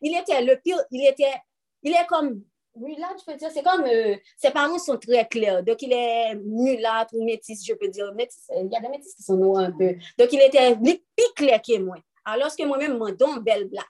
il 0.00 0.14
le 0.44 0.54
pire, 0.60 0.78
il 0.92 1.04
était, 1.06 1.34
il 1.82 1.92
est 1.92 2.06
comme, 2.08 2.42
mulâtre, 2.78 3.16
je 3.20 3.32
peux 3.32 3.38
dire, 3.38 3.50
c'est 3.52 3.62
comme, 3.62 3.84
euh, 3.84 4.16
ses 4.36 4.50
parents 4.50 4.78
sont 4.78 4.96
très 4.96 5.26
clairs. 5.26 5.62
Donc, 5.62 5.82
il 5.82 5.92
est 5.92 6.34
mulâtre 6.36 7.14
ou 7.14 7.24
métis, 7.24 7.64
je 7.66 7.74
peux 7.74 7.88
dire. 7.88 8.12
Métis, 8.14 8.48
euh, 8.50 8.62
il 8.64 8.72
y 8.72 8.76
a 8.76 8.80
des 8.80 8.88
métis 8.88 9.14
qui 9.14 9.22
sont 9.22 9.36
noirs 9.36 9.64
un 9.64 9.72
peu. 9.72 9.94
Donc, 10.18 10.32
il 10.32 10.40
était 10.40 10.74
plus 10.76 11.32
clair 11.34 11.60
que 11.60 11.78
moi. 11.78 11.96
Alors 12.24 12.54
que 12.54 12.64
moi-même, 12.64 12.98
mon 12.98 13.36
belle 13.40 13.68
black. 13.68 13.86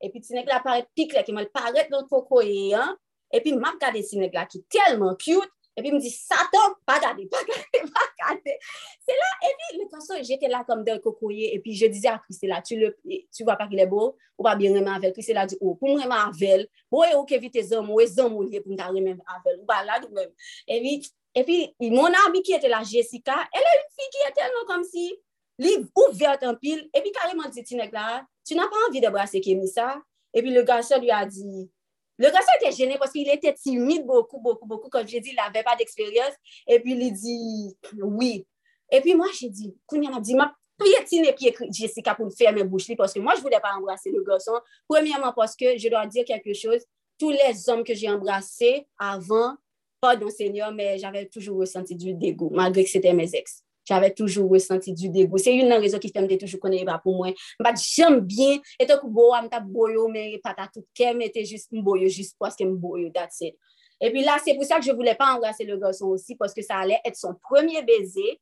Et 0.00 0.10
puis, 0.10 0.20
Tinek 0.20 0.46
là 0.46 0.60
paraît 0.62 0.86
plus 0.94 1.06
clair 1.06 1.24
que 1.24 1.32
moi. 1.32 1.42
Il 1.42 1.48
paraît 1.48 1.88
dans 1.90 2.04
coco 2.06 2.40
et 2.40 2.74
hein. 2.74 2.96
Et 3.32 3.40
puis, 3.40 3.52
m'a 3.54 3.70
regardé 3.70 4.02
Tinek 4.02 4.34
là 4.34 4.46
qui 4.46 4.58
est 4.58 4.68
tellement 4.68 5.14
cute. 5.16 5.50
Et 5.76 5.82
puis, 5.82 5.88
il 5.88 5.94
me 5.94 6.00
dit, 6.00 6.10
Satan, 6.10 6.74
pas 6.86 6.96
regarder, 6.96 7.26
pas 7.26 7.38
regarder, 7.38 7.92
pas 7.92 8.00
regardé. 8.24 8.58
C'est 9.06 9.12
là, 9.12 9.48
et 9.48 9.54
puis, 9.58 9.78
le 9.78 9.82
toute 9.84 9.90
façon, 9.90 10.14
j'étais 10.22 10.48
là 10.48 10.64
comme 10.66 10.84
d'un 10.84 10.98
cocoyer, 10.98 11.54
et 11.54 11.60
puis 11.60 11.74
je 11.74 11.86
disais 11.86 12.08
à 12.08 12.18
Christella, 12.18 12.62
tu 12.62 12.76
le, 12.76 12.96
tu 13.34 13.44
vois 13.44 13.56
pas 13.56 13.68
qu'il 13.68 13.78
est 13.78 13.86
beau, 13.86 14.16
ou 14.38 14.42
pas 14.42 14.56
bien 14.56 14.74
remet 14.74 14.90
avec 14.90 15.12
Christella, 15.14 15.46
dit, 15.46 15.56
oh, 15.60 15.74
pour 15.74 15.88
me 15.88 16.02
remet 16.02 16.14
avec, 16.14 16.70
bon, 16.90 17.02
et 17.04 17.14
ok, 17.14 17.32
vite 17.32 17.52
tes 17.52 17.72
hommes, 17.74 17.90
ou 17.90 17.98
les 17.98 18.18
hommes, 18.18 18.34
ou 18.34 18.42
les 18.42 18.60
pour 18.60 18.72
me 18.72 18.82
remet 18.82 19.10
avec, 19.10 19.62
ou 19.62 19.66
pas 19.66 19.84
là, 19.84 20.00
tout 20.00 20.12
même. 20.12 20.30
Et 20.68 20.80
puis, 20.80 21.12
et 21.36 21.44
puis, 21.44 21.74
mon 21.80 22.06
ami 22.26 22.42
qui 22.42 22.52
était 22.52 22.68
là, 22.68 22.82
Jessica, 22.82 23.34
elle 23.52 23.60
est 23.60 23.64
une 23.64 23.90
fille 23.98 24.10
qui 24.10 24.28
est 24.28 24.32
tellement 24.32 24.66
comme 24.66 24.84
si, 24.84 25.14
libre, 25.58 25.88
ouverte 26.08 26.42
en 26.44 26.54
pile, 26.54 26.88
et 26.94 27.00
puis 27.00 27.12
carrément 27.12 27.48
dit, 27.48 27.62
tu 27.64 27.76
n'as 27.76 27.88
pas 27.88 28.76
envie 28.88 29.00
de 29.00 29.08
brasser 29.08 29.40
Kémissa, 29.40 30.00
et 30.32 30.42
puis 30.42 30.52
le 30.52 30.62
garçon 30.62 31.00
lui 31.00 31.10
a 31.10 31.24
dit, 31.26 31.70
le 32.18 32.30
garçon 32.30 32.50
était 32.60 32.72
gêné 32.72 32.96
parce 32.98 33.10
qu'il 33.10 33.28
était 33.28 33.54
timide 33.54 34.06
beaucoup, 34.06 34.40
beaucoup, 34.40 34.66
beaucoup. 34.66 34.88
Comme 34.88 35.06
j'ai 35.06 35.20
dit, 35.20 35.30
il 35.30 35.36
n'avait 35.36 35.64
pas 35.64 35.76
d'expérience. 35.76 36.32
Et 36.66 36.80
puis, 36.80 36.92
il 36.92 37.12
dit 37.12 37.76
oui. 38.00 38.46
Et 38.90 39.00
puis, 39.00 39.14
moi, 39.14 39.26
j'ai 39.38 39.48
dit, 39.48 39.76
Kounia 39.86 40.10
m'a 40.10 40.20
dit, 40.20 40.34
ma 40.34 40.54
piétine 40.78 41.32
pied 41.34 41.54
Jessica 41.70 42.14
pour 42.14 42.26
me 42.26 42.30
faire 42.30 42.52
mes 42.52 42.64
bouches 42.64 42.94
parce 42.96 43.12
que 43.12 43.20
moi, 43.20 43.32
je 43.34 43.38
ne 43.38 43.42
voulais 43.42 43.60
pas 43.60 43.74
embrasser 43.76 44.10
le 44.10 44.22
garçon. 44.22 44.52
Premièrement, 44.88 45.32
parce 45.32 45.56
que 45.56 45.76
je 45.76 45.88
dois 45.88 46.06
dire 46.06 46.24
quelque 46.24 46.54
chose. 46.54 46.80
Tous 47.18 47.30
les 47.30 47.68
hommes 47.68 47.84
que 47.84 47.94
j'ai 47.94 48.10
embrassés 48.10 48.86
avant, 48.98 49.54
pas 50.00 50.16
d'un 50.16 50.30
Seigneur, 50.30 50.72
mais 50.72 50.98
j'avais 50.98 51.26
toujours 51.26 51.58
ressenti 51.58 51.94
du 51.94 52.14
dégoût, 52.14 52.50
malgré 52.52 52.84
que 52.84 52.90
c'était 52.90 53.12
mes 53.12 53.34
ex. 53.34 53.62
j'avè 53.88 54.10
toujou 54.16 54.48
wè 54.52 54.60
senti 54.62 54.94
du 54.96 55.10
degou. 55.12 55.40
Se 55.42 55.52
yon 55.54 55.70
nan 55.72 55.82
rezo 55.84 56.00
ki 56.02 56.12
fèm 56.14 56.28
te 56.30 56.40
toujou 56.40 56.62
koneye 56.62 56.86
pa 56.88 56.98
pou 57.02 57.16
mwen. 57.18 57.36
Mbat 57.60 57.80
jèm 57.82 58.20
byen, 58.24 58.64
eto 58.80 58.98
kou 59.02 59.12
bo 59.14 59.30
am 59.36 59.50
ta 59.52 59.60
boyo 59.64 60.08
men 60.12 60.38
pata 60.44 60.70
tout 60.72 60.86
kem, 60.96 61.22
ete 61.26 61.44
jist 61.46 61.72
mboyo, 61.74 62.10
jist 62.12 62.38
poske 62.40 62.66
mboyo, 62.68 63.12
that's 63.14 63.44
it. 63.44 63.58
Et 64.00 64.10
puis 64.10 64.22
là, 64.22 64.36
c'est 64.44 64.54
pour 64.54 64.64
ça 64.64 64.78
que 64.78 64.84
je 64.84 64.90
ne 64.90 64.96
voulais 64.96 65.14
pas 65.14 65.34
embrasser 65.34 65.64
le 65.64 65.76
garçon 65.76 66.08
aussi, 66.08 66.36
parce 66.36 66.52
que 66.52 66.62
ça 66.62 66.76
allait 66.76 67.00
être 67.04 67.16
son 67.16 67.34
premier 67.34 67.82
baiser. 67.82 68.40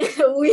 oui, 0.36 0.52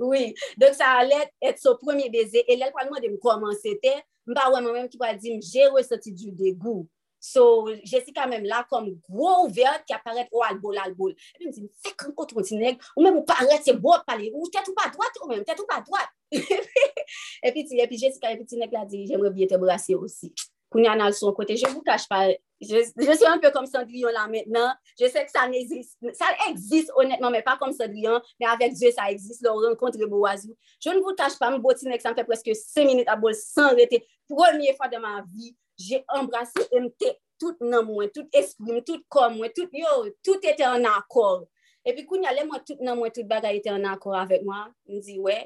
oui. 0.00 0.34
Donc, 0.56 0.74
ça 0.74 0.86
allait 0.98 1.30
être 1.42 1.58
son 1.58 1.76
premier 1.76 2.08
baiser. 2.08 2.42
Et 2.50 2.56
là, 2.56 2.70
elle 2.80 3.02
de 3.02 3.12
me 3.12 3.18
comment 3.18 3.52
c'était. 3.62 4.02
Bah 4.26 4.50
ouais, 4.52 4.60
moi-même 4.60 4.88
qui 4.88 4.96
va 4.96 5.14
dire, 5.14 5.38
j'ai 5.40 5.66
ressenti 5.66 6.12
du 6.12 6.30
dégoût. 6.32 6.88
So, 7.20 7.68
Jessica 7.84 8.26
même 8.26 8.44
là, 8.44 8.66
comme 8.68 8.98
gros 9.08 9.46
ouverte 9.46 9.84
qui 9.86 9.92
apparaît 9.92 10.28
au 10.32 10.42
albol, 10.42 10.78
albol. 10.78 11.12
Et 11.12 11.14
puis, 11.34 11.44
je 11.44 11.46
me 11.48 11.52
dis, 11.52 11.72
c'est 11.84 11.94
quand 11.94 12.08
on 12.16 12.26
continue, 12.26 12.76
ou 12.96 13.02
même, 13.02 13.18
ou 13.18 13.24
c'est 13.62 13.74
beau 13.74 13.96
de 13.96 14.04
parler, 14.04 14.32
ou 14.34 14.48
t'es 14.48 14.62
tout 14.64 14.74
pas 14.74 14.88
droite, 14.88 15.12
ou 15.22 15.54
tout 15.54 15.66
pas 15.66 15.80
droite. 15.80 16.08
et 16.32 17.52
puis, 17.52 17.66
et 17.70 17.86
puis 17.86 17.98
Jessica, 17.98 18.32
et 18.32 18.36
puis, 18.36 18.46
Tinek 18.46 18.72
l'a 18.72 18.84
dit, 18.84 19.06
j'aimerais 19.06 19.30
bien 19.30 19.46
te 19.46 19.56
brasser 19.56 19.94
aussi. 19.94 20.34
Kounia 20.70 20.96
dans 20.96 21.12
son 21.12 21.32
côté, 21.32 21.56
je 21.56 21.66
ne 21.66 21.72
vous 21.72 21.82
cache 21.82 22.08
pas, 22.08 22.28
je, 22.60 22.76
je 22.96 23.12
suis 23.12 23.26
un 23.26 23.38
peu 23.38 23.50
comme 23.50 23.66
Cendrillon 23.66 24.10
là 24.10 24.28
maintenant. 24.28 24.72
Je 24.98 25.06
sais 25.06 25.24
que 25.24 25.30
ça 25.30 25.48
n'existe, 25.48 25.98
ça 26.12 26.26
existe 26.48 26.92
honnêtement, 26.94 27.30
mais 27.30 27.42
pas 27.42 27.56
comme 27.56 27.72
Cendrillon, 27.72 28.20
mais 28.38 28.46
avec 28.46 28.74
Dieu, 28.74 28.90
ça 28.92 29.10
existe, 29.10 29.42
le 29.42 29.50
rencontre 29.50 29.98
de 29.98 30.06
Boazou. 30.06 30.56
Je 30.82 30.90
ne 30.90 31.00
vous 31.00 31.14
cache 31.16 31.38
pas, 31.38 31.50
mon 31.50 31.58
beau 31.58 31.72
Tinek, 31.72 32.00
ça 32.00 32.10
me 32.10 32.14
fait 32.14 32.24
presque 32.24 32.54
5 32.54 32.84
minutes 32.84 33.08
à 33.08 33.16
bol 33.16 33.34
sans 33.34 33.64
arrêter. 33.64 34.06
Première 34.28 34.76
fois 34.76 34.88
de 34.88 34.98
ma 34.98 35.24
vie, 35.34 35.56
j'ai 35.80 36.04
embrassé 36.08 36.60
MT, 36.72 37.16
tout 37.40 37.56
nan 37.64 37.86
mwen, 37.88 38.10
tout 38.12 38.28
esprim, 38.36 38.82
tout 38.84 39.02
kom 39.08 39.38
mwen, 39.38 39.52
tout 39.56 39.72
yo, 39.72 39.94
tout 40.24 40.44
ete 40.44 40.66
an 40.66 40.84
akor. 40.92 41.46
E 41.86 41.94
pi 41.96 42.04
koun 42.08 42.26
yale 42.26 42.44
mwen, 42.44 42.60
tout 42.68 42.82
nan 42.84 42.98
mwen, 43.00 43.12
tout 43.16 43.28
bagay 43.28 43.62
ete 43.62 43.72
an 43.72 43.88
akor 43.88 44.18
avek 44.20 44.44
mwen, 44.44 44.68
mwen 44.90 45.04
di, 45.06 45.16
we, 45.24 45.38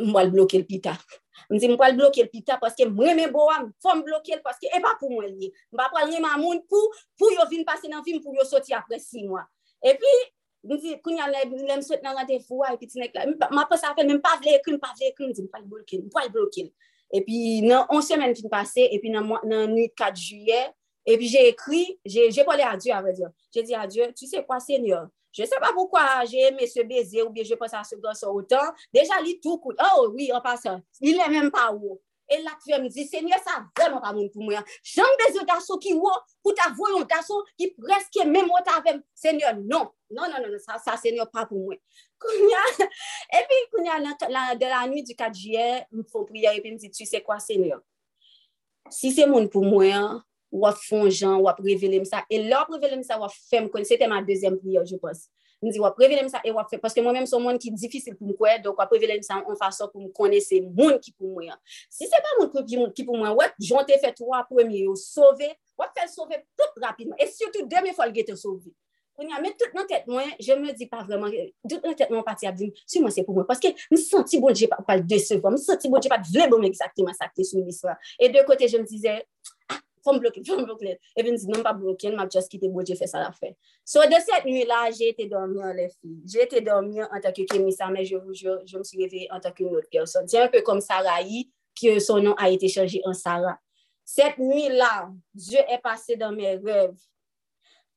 mwen 0.00 0.32
bloke 0.32 0.62
l'pita. 0.62 0.96
Mwen 1.50 1.60
di, 1.60 1.70
mwen 1.74 1.98
bloke 1.98 2.24
l'pita, 2.24 2.56
paske 2.62 2.88
mwen 2.88 3.20
mwen 3.20 3.34
bo 3.34 3.50
am, 3.52 3.68
fom 3.84 4.00
bloke 4.06 4.32
l, 4.32 4.40
paske 4.46 4.72
e 4.72 4.80
pa 4.84 4.94
pou 5.00 5.12
mwen 5.12 5.36
li. 5.36 5.52
Mwen 5.76 5.92
pral 5.92 6.08
reman 6.14 6.40
moun 6.40 6.64
pou, 6.70 6.94
pou 7.20 7.36
yo 7.36 7.44
vin 7.52 7.66
pase 7.68 7.92
nan 7.92 8.04
film, 8.06 8.24
pou 8.24 8.34
yo 8.38 8.48
soti 8.48 8.74
apre 8.76 8.98
si 9.02 9.26
mwen. 9.28 9.44
E 9.84 9.92
pi, 10.00 10.16
mwen 10.64 10.80
di, 10.80 10.96
koun 11.04 11.20
yale 11.20 11.44
mwen 11.52 11.84
sot 11.84 12.00
nan 12.06 12.16
randevou, 12.16 12.64
e 12.64 12.80
pi 12.80 12.88
tinek 12.96 13.20
la, 13.20 13.28
mwen 13.28 13.68
pa 13.68 13.76
sa 13.76 13.92
apel, 13.92 14.08
mwen 14.08 14.24
pa 14.24 14.38
vle 14.40 14.56
ekri, 14.56 14.78
mwen 14.78 14.82
pa 14.88 14.96
vle 14.96 15.12
ekri, 15.12 15.28
mwen 15.28 15.36
di, 15.36 15.44
mwen 15.44 15.52
pral 15.52 15.68
bloke 15.68 16.00
l, 16.00 16.06
mwen 16.06 16.16
pral 16.16 16.32
bloke 16.32 16.64
l. 16.64 16.72
epi 17.14 17.60
nan 17.66 17.86
11 17.92 18.08
semen 18.10 18.34
fin 18.38 18.50
pase, 18.52 18.88
epi 18.94 19.12
nan, 19.12 19.28
nan 19.46 19.76
4 19.98 20.22
juye, 20.22 20.62
epi 21.06 21.28
jè 21.30 21.44
ekri, 21.52 21.84
jè 22.06 22.46
pole 22.46 22.64
adye 22.66 22.94
avè 22.96 23.14
diyo, 23.16 23.30
jè 23.54 23.66
di 23.66 23.76
adye, 23.78 24.10
tu 24.16 24.28
se 24.28 24.42
kwa 24.46 24.58
senyor, 24.62 25.06
jè 25.36 25.46
se 25.48 25.60
pa 25.62 25.72
poukwa 25.76 26.24
jè 26.26 26.48
eme 26.50 26.66
se 26.70 26.84
beze 26.86 27.22
ou 27.24 27.32
biye 27.34 27.46
jè 27.46 27.58
posa 27.60 27.84
se 27.86 27.98
goso 28.02 28.32
otan, 28.34 28.74
deja 28.94 29.20
li 29.22 29.36
tou 29.42 29.60
kout, 29.62 29.78
oh 29.78 30.10
oui, 30.10 30.30
an 30.34 30.42
pasan, 30.44 30.82
li 31.04 31.14
lè 31.16 31.30
men 31.32 31.52
pa 31.54 31.68
ou, 31.74 32.00
E 32.26 32.40
lak 32.42 32.62
fè 32.64 32.78
m 32.80 32.88
di, 32.90 33.04
senye 33.06 33.38
sa 33.44 33.60
vreman 33.76 34.02
pa 34.02 34.10
moun 34.14 34.30
pou 34.34 34.42
mwen. 34.42 34.64
Jan 34.94 35.18
de 35.20 35.28
zyo 35.34 35.44
daso 35.46 35.76
ki 35.82 35.94
wò, 35.94 36.12
pou 36.42 36.54
ta 36.58 36.68
voyon 36.74 37.06
daso 37.08 37.38
ki 37.54 37.70
preske 37.76 38.26
mèm 38.26 38.50
wò 38.50 38.62
ta 38.66 38.80
vèm. 38.84 38.98
Senye, 39.14 39.52
non. 39.62 39.86
Non, 40.10 40.30
non, 40.30 40.38
non, 40.42 40.50
non 40.50 40.62
sa, 40.62 40.78
sa 40.82 40.96
senye 40.98 41.26
pa 41.30 41.46
pou 41.46 41.62
mwen. 41.68 41.78
Kounya, 42.22 42.62
epi 43.38 43.60
kounya 43.72 43.98
la, 44.02 44.14
la, 44.32 44.44
de 44.58 44.70
la 44.70 44.84
nwi 44.90 45.04
du 45.06 45.14
4 45.18 45.38
jye, 45.38 45.66
m 45.94 46.06
fò 46.10 46.24
priye 46.26 46.56
epi 46.58 46.74
m 46.74 46.80
di, 46.82 46.90
tu 46.94 47.06
se 47.06 47.22
kwa 47.22 47.38
senye? 47.42 47.78
Si 48.94 49.12
se 49.14 49.26
moun 49.30 49.46
pou 49.52 49.66
mwen, 49.66 50.18
wò 50.54 50.72
fon 50.82 51.10
jan, 51.10 51.38
wò 51.44 51.54
prevele 51.58 52.02
m 52.02 52.06
sa. 52.08 52.24
E 52.30 52.42
lò 52.46 52.64
prevele 52.66 52.98
m 52.98 53.06
sa, 53.06 53.20
wò 53.22 53.30
fèm 53.30 53.70
kon. 53.70 53.86
Se 53.86 53.98
te 54.00 54.10
ma 54.10 54.22
dezem 54.26 54.58
priye, 54.62 54.82
je 54.88 54.98
pos. 55.02 55.26
m 55.64 55.72
di 55.72 55.82
wap 55.82 55.98
revele 56.00 56.24
m 56.26 56.30
sa 56.32 56.42
e 56.44 56.52
wap 56.54 56.70
fe, 56.72 56.80
paske 56.82 57.04
mwen 57.04 57.18
menm 57.20 57.28
son 57.30 57.44
moun 57.44 57.60
ki 57.62 57.72
difisil 57.74 58.16
pou 58.18 58.30
m 58.30 58.36
kwe, 58.38 58.56
dok 58.64 58.80
wap 58.82 58.92
revele 58.94 59.18
m 59.20 59.26
sa 59.26 59.40
an 59.40 59.60
fason 59.60 59.90
pou 59.92 60.04
m 60.04 60.10
kone 60.16 60.40
se 60.44 60.60
moun 60.64 60.98
ki 61.02 61.14
pou 61.16 61.36
mwen. 61.36 61.54
Si 61.92 62.08
se 62.08 62.22
pa 62.24 62.34
moun 62.40 62.90
ki 62.96 63.06
pou 63.06 63.16
mwen, 63.16 63.32
wap 63.38 63.54
jonte 63.62 63.96
fet 64.02 64.20
wap 64.24 64.50
premye 64.52 64.84
yo 64.84 64.96
sove, 65.00 65.52
wap 65.80 65.94
fel 65.96 66.10
sove 66.12 66.42
tout 66.58 66.82
rapidman, 66.82 67.16
e 67.20 67.30
surtout 67.30 67.68
deme 67.70 67.94
fol 67.96 68.12
gete 68.16 68.36
sove. 68.38 68.72
Koun 69.16 69.30
ya, 69.32 69.38
men 69.40 69.54
tout 69.56 69.72
nan 69.72 69.86
tet 69.88 70.04
mwen, 70.10 70.28
je 70.36 70.54
me 70.60 70.74
di 70.76 70.84
pa 70.90 70.98
vreman, 71.00 71.32
tout 71.64 71.84
nan 71.88 71.94
tet 71.96 72.10
mwen 72.12 72.24
pati 72.24 72.48
ap 72.50 72.56
di, 72.58 72.68
si 72.84 73.00
mwen 73.00 73.14
se 73.14 73.22
pou 73.24 73.32
mwen, 73.32 73.46
paske 73.48 73.70
m 73.88 73.96
senti 73.96 74.36
bon 74.42 74.52
je 74.52 74.68
pa, 74.68 74.76
pal 74.84 75.00
de 75.08 75.16
se 75.24 75.38
fwa, 75.40 75.54
m 75.54 75.56
senti 75.60 75.88
bon 75.88 76.04
je 76.04 76.10
pa 76.12 76.18
vle 76.20 76.44
bon 76.52 76.60
m 76.60 76.68
exactement 76.68 77.16
sa 77.16 77.30
ki 77.30 77.40
te 77.40 77.46
sou 77.48 77.64
mi 77.64 77.72
swa. 77.72 77.94
E 78.20 78.28
de 78.34 78.42
kote 78.44 78.68
je 78.68 78.76
m 78.76 78.84
dize, 78.84 79.14
fòm 80.06 80.22
blokè, 80.22 80.44
fòm 80.46 80.64
blokè. 80.68 80.94
E 81.18 81.26
vin 81.26 81.36
zi, 81.42 81.50
non 81.50 81.66
pa 81.66 81.74
blokè, 81.76 82.14
map 82.14 82.30
just 82.32 82.52
ki 82.52 82.62
te 82.62 82.70
boje 82.72 82.96
fè 82.98 83.10
sa 83.10 83.24
la 83.24 83.34
fè. 83.34 83.52
So, 83.82 84.06
de 84.08 84.22
set 84.22 84.46
nwi 84.46 84.64
la, 84.70 84.86
jè 84.94 85.10
te 85.18 85.26
dormyan 85.30 85.74
le 85.76 85.90
fi. 85.90 86.14
Jè 86.30 86.46
te 86.54 86.62
dormyan 86.64 87.10
an 87.10 87.24
takè 87.24 87.44
Kemisa, 87.50 87.90
men 87.92 88.06
je 88.06 88.16
m 88.16 88.86
si 88.86 89.02
revè 89.02 89.26
an 89.34 89.42
takè 89.44 89.66
un 89.66 89.76
ot 89.82 89.90
person. 89.92 90.30
Jè 90.30 90.46
an 90.46 90.54
pe 90.54 90.62
kom 90.66 90.80
Sarayi, 90.84 91.48
ki 91.76 91.98
son 92.00 92.24
nan 92.24 92.36
a 92.40 92.48
ete 92.52 92.70
chanji 92.72 93.02
an 93.06 93.16
Sara. 93.16 93.56
Set 94.06 94.38
nwi 94.38 94.68
la, 94.70 95.10
Diyo 95.34 95.62
e 95.68 95.78
pase 95.82 96.16
dan 96.18 96.36
men 96.36 96.60
rev. 96.64 96.94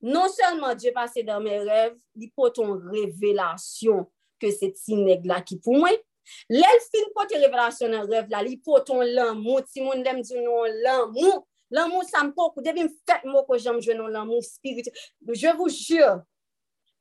Non 0.01 0.29
selman 0.33 0.77
Diyo 0.77 0.93
pase 0.95 1.23
dan 1.25 1.43
men 1.45 1.65
rev, 1.67 1.95
li 2.17 2.29
poton 2.35 2.75
revelasyon 2.89 4.07
ke 4.41 4.51
se 4.55 4.71
ti 4.75 4.97
neg 4.99 5.27
la 5.29 5.41
ki 5.45 5.59
pou 5.63 5.77
mwen. 5.79 5.99
Lèl 6.51 6.81
fin 6.89 7.07
pote 7.15 7.37
revelasyon 7.41 7.93
nan 7.95 8.09
rev 8.09 8.29
la, 8.33 8.41
li 8.45 8.57
poton 8.65 9.03
lan 9.05 9.37
moun, 9.39 9.65
ti 9.69 9.85
moun 9.85 10.03
dem 10.05 10.21
di 10.25 10.41
nou 10.41 10.65
lan 10.83 11.07
moun, 11.13 11.45
L'amour, 11.71 12.03
ça 12.03 12.23
me 12.23 12.31
porte. 12.31 12.57
Depuis 12.57 12.87
que 12.87 13.81
jouer 13.81 13.95
dans 13.95 14.07
l'amour 14.07 14.43
spirituel. 14.43 14.93
Je 15.27 15.55
vous 15.55 15.69
jure 15.69 16.21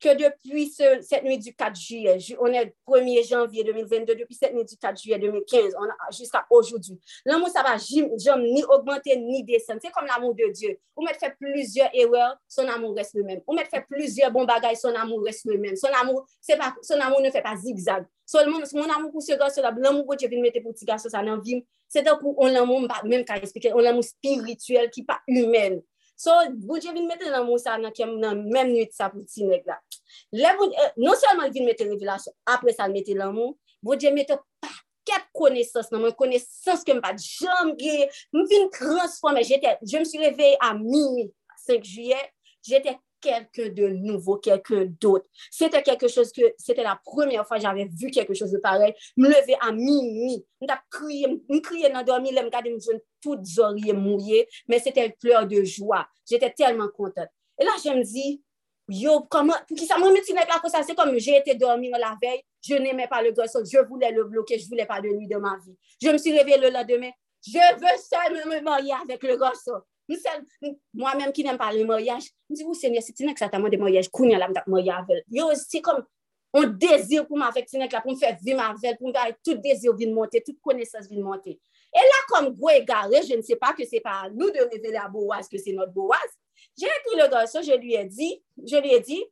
que 0.00 0.14
depuis 0.16 0.70
ce, 0.70 1.00
cette 1.02 1.24
nuit 1.24 1.38
du 1.38 1.54
4 1.54 1.74
juillet, 1.74 2.18
on 2.38 2.46
est 2.46 2.64
le 2.64 2.72
1er 2.86 3.28
janvier 3.28 3.64
2022, 3.64 4.14
depuis 4.14 4.34
cette 4.34 4.54
nuit 4.54 4.64
du 4.64 4.76
4 4.76 5.00
juillet 5.00 5.18
2015, 5.18 5.74
jusqu'à 6.16 6.46
aujourd'hui, 6.50 6.98
l'amour, 7.24 7.48
ça 7.48 7.62
va 7.62 7.76
jamais 7.76 8.50
ni 8.50 8.64
augmenter 8.64 9.16
ni 9.16 9.42
descendre. 9.44 9.80
C'est 9.82 9.90
comme 9.90 10.06
l'amour 10.06 10.34
de 10.34 10.52
Dieu. 10.52 10.78
On 10.96 11.02
met 11.02 11.14
fait 11.14 11.34
plusieurs 11.38 11.90
erreurs, 11.92 12.36
son 12.46 12.66
amour 12.68 12.94
reste 12.94 13.14
le 13.14 13.24
même. 13.24 13.40
On 13.46 13.54
met 13.54 13.64
fait 13.64 13.84
plusieurs 13.88 14.30
bons 14.30 14.44
bagages, 14.44 14.78
son 14.78 14.94
amour 14.94 15.22
reste 15.24 15.44
le 15.44 15.58
même. 15.58 15.76
Son 15.76 15.88
amour, 15.88 16.26
pas, 16.58 16.74
son 16.82 17.00
amour 17.00 17.20
ne 17.20 17.30
fait 17.30 17.42
pas 17.42 17.56
zigzag. 17.56 18.04
Seulement, 18.24 18.58
mon 18.74 18.90
amour 18.90 19.10
pour 19.10 19.22
ce 19.22 19.32
gars-là, 19.32 19.74
l'amour 19.78 20.06
que 20.06 20.16
Dieu 20.16 20.28
vient 20.28 20.42
mettre 20.42 20.60
pour 20.62 20.72
ce 20.76 20.84
garçon, 20.84 21.08
ça 21.08 21.22
n'en 21.22 21.38
vit. 21.38 21.64
C'est 21.88 22.02
donc 22.02 22.20
pour 22.20 22.44
un 22.44 22.54
amour, 22.54 22.86
même 23.04 23.24
qu'à 23.24 23.36
expliquer, 23.38 23.72
un 23.72 23.84
amour 23.84 24.04
spirituel 24.04 24.90
qui 24.90 25.00
n'est 25.00 25.06
pas 25.06 25.20
humain. 25.26 25.80
So, 26.18 26.34
boudje 26.66 26.90
vin 26.90 27.06
mette 27.06 27.28
nan 27.30 27.44
moun 27.46 27.60
sa 27.62 27.76
nan 27.78 27.94
kem 27.94 28.16
nan 28.18 28.40
menm 28.50 28.72
nwit 28.72 28.96
sa 28.96 29.06
pou 29.12 29.22
ti 29.22 29.46
neg 29.46 29.66
la. 29.70 29.76
Le 30.34 30.50
boudje, 30.58 30.74
eh, 30.82 30.96
non 30.98 31.14
selman 31.14 31.52
vin 31.54 31.68
mette 31.68 31.86
revelasyon, 31.86 32.34
apre 32.50 32.74
sa 32.74 32.88
mette 32.90 33.14
nan 33.14 33.30
moun, 33.36 33.54
boudje 33.86 34.10
mette 34.10 34.34
paket 34.58 35.28
konesans 35.38 35.92
nan 35.94 36.02
moun, 36.02 36.16
konesans 36.18 36.82
ke 36.82 36.96
m 36.96 37.02
pa 37.04 37.14
jom 37.14 37.70
ge, 37.78 38.08
m 38.34 38.42
vin 38.50 38.66
transforme, 38.74 39.46
jete, 39.46 39.76
je 39.86 40.02
m 40.02 40.08
si 40.10 40.18
leve 40.18 40.56
a 40.58 40.72
mi, 40.74 41.28
5 41.68 41.86
juye, 41.86 42.18
jete 42.66 42.98
quelqu'un 43.20 43.68
de 43.68 43.88
nouveau, 43.88 44.36
quelqu'un 44.36 44.86
d'autre. 45.00 45.26
C'était 45.50 45.82
quelque 45.82 46.08
chose 46.08 46.32
que, 46.32 46.42
c'était 46.58 46.82
la 46.82 47.00
première 47.04 47.46
fois 47.46 47.56
que 47.56 47.62
j'avais 47.62 47.86
vu 47.86 48.10
quelque 48.10 48.34
chose 48.34 48.50
de 48.50 48.58
pareil. 48.58 48.94
Me 49.16 49.28
lever 49.28 49.56
à 49.60 49.72
minuit, 49.72 50.44
je 50.60 50.66
crié, 50.90 51.26
je 51.48 51.58
crié 51.60 51.90
dans 51.90 52.02
dormir, 52.02 52.32
je 52.34 52.40
me 52.40 52.44
regardais, 52.44 52.74
je 52.78 52.98
toutes 53.20 53.58
oreilles 53.58 53.92
mouillées, 53.92 54.48
mais 54.68 54.78
c'était 54.78 55.06
une 55.06 55.12
pleur 55.12 55.46
de 55.46 55.64
joie. 55.64 56.06
J'étais 56.28 56.52
tellement 56.52 56.88
contente. 56.88 57.28
Et 57.58 57.64
là, 57.64 57.72
je 57.82 57.90
me 57.90 58.02
dis, 58.02 58.42
yo, 58.88 59.26
comment, 59.28 59.54
pour 59.66 59.76
qui 59.76 59.86
ça 59.86 59.98
m'a 59.98 60.10
mis 60.10 60.20
là 60.32 60.58
comme 60.60 60.70
ça, 60.70 60.82
c'est 60.82 60.94
comme 60.94 61.18
j'ai 61.18 61.36
été 61.36 61.54
dormir 61.54 61.96
la 61.98 62.16
veille, 62.20 62.42
je 62.66 62.74
n'aimais 62.74 63.08
pas 63.08 63.22
le 63.22 63.32
garçon, 63.32 63.60
je 63.64 63.78
voulais 63.86 64.10
le 64.12 64.24
bloquer, 64.24 64.58
je 64.58 64.68
voulais 64.68 64.86
pas 64.86 65.00
de 65.00 65.08
nuit 65.08 65.28
de 65.28 65.36
ma 65.36 65.56
vie. 65.64 65.76
Je 66.02 66.08
me 66.08 66.18
suis 66.18 66.36
réveillée 66.36 66.58
le 66.58 66.70
lendemain, 66.70 67.10
je 67.46 67.52
veux 67.52 67.98
seul 67.98 68.48
me 68.48 68.60
marier 68.62 68.94
avec 69.02 69.22
le 69.22 69.36
garçon. 69.36 69.80
Moi-même 70.94 71.32
qui 71.32 71.44
n'aime 71.44 71.58
pas 71.58 71.72
le 71.72 71.84
mariage, 71.84 72.24
je 72.48 72.54
dis, 72.54 72.64
oui, 72.64 72.74
Seigneur, 72.74 73.02
c'est 73.02 73.20
exactement 73.20 73.68
des 73.68 73.76
mariages, 73.76 74.08
qu'on 74.08 74.32
a 74.32 74.38
là, 74.38 74.48
mariage 74.66 75.04
avec. 75.08 75.24
Yo, 75.30 75.50
c'est 75.54 75.80
comme 75.80 76.04
un 76.54 76.66
désir 76.66 77.26
pour 77.26 77.36
m'affectionner, 77.36 77.88
pour 77.88 78.12
me 78.12 78.16
faire 78.16 78.36
vivre 78.42 78.74
vie, 78.82 78.94
pour 78.98 79.08
me 79.08 79.12
faire 79.12 79.34
tout 79.44 79.54
désir 79.54 79.94
de 79.94 80.06
monter, 80.06 80.42
toute 80.42 80.60
connaissance 80.60 81.08
de 81.08 81.20
monter. 81.20 81.60
Et 81.94 81.98
là, 81.98 82.24
comme 82.28 82.54
vous 82.54 82.68
égaré, 82.70 83.22
je 83.28 83.34
ne 83.34 83.42
sais 83.42 83.56
pas 83.56 83.72
que 83.72 83.84
c'est 83.84 84.00
pas 84.00 84.28
nous 84.32 84.50
de 84.50 84.60
révéler 84.70 84.96
à 84.96 85.08
Boaz 85.08 85.48
que 85.48 85.58
c'est 85.58 85.72
notre 85.72 85.92
Boaz. 85.92 86.18
J'ai 86.76 86.86
écrit 86.86 87.20
le 87.20 87.28
garçon, 87.30 87.60
je 87.62 87.76
lui 87.76 87.94
ai 87.94 88.04
dit, 88.04 88.42
je 88.66 88.76
lui 88.76 88.92
ai 88.92 89.00
dit, 89.00 89.24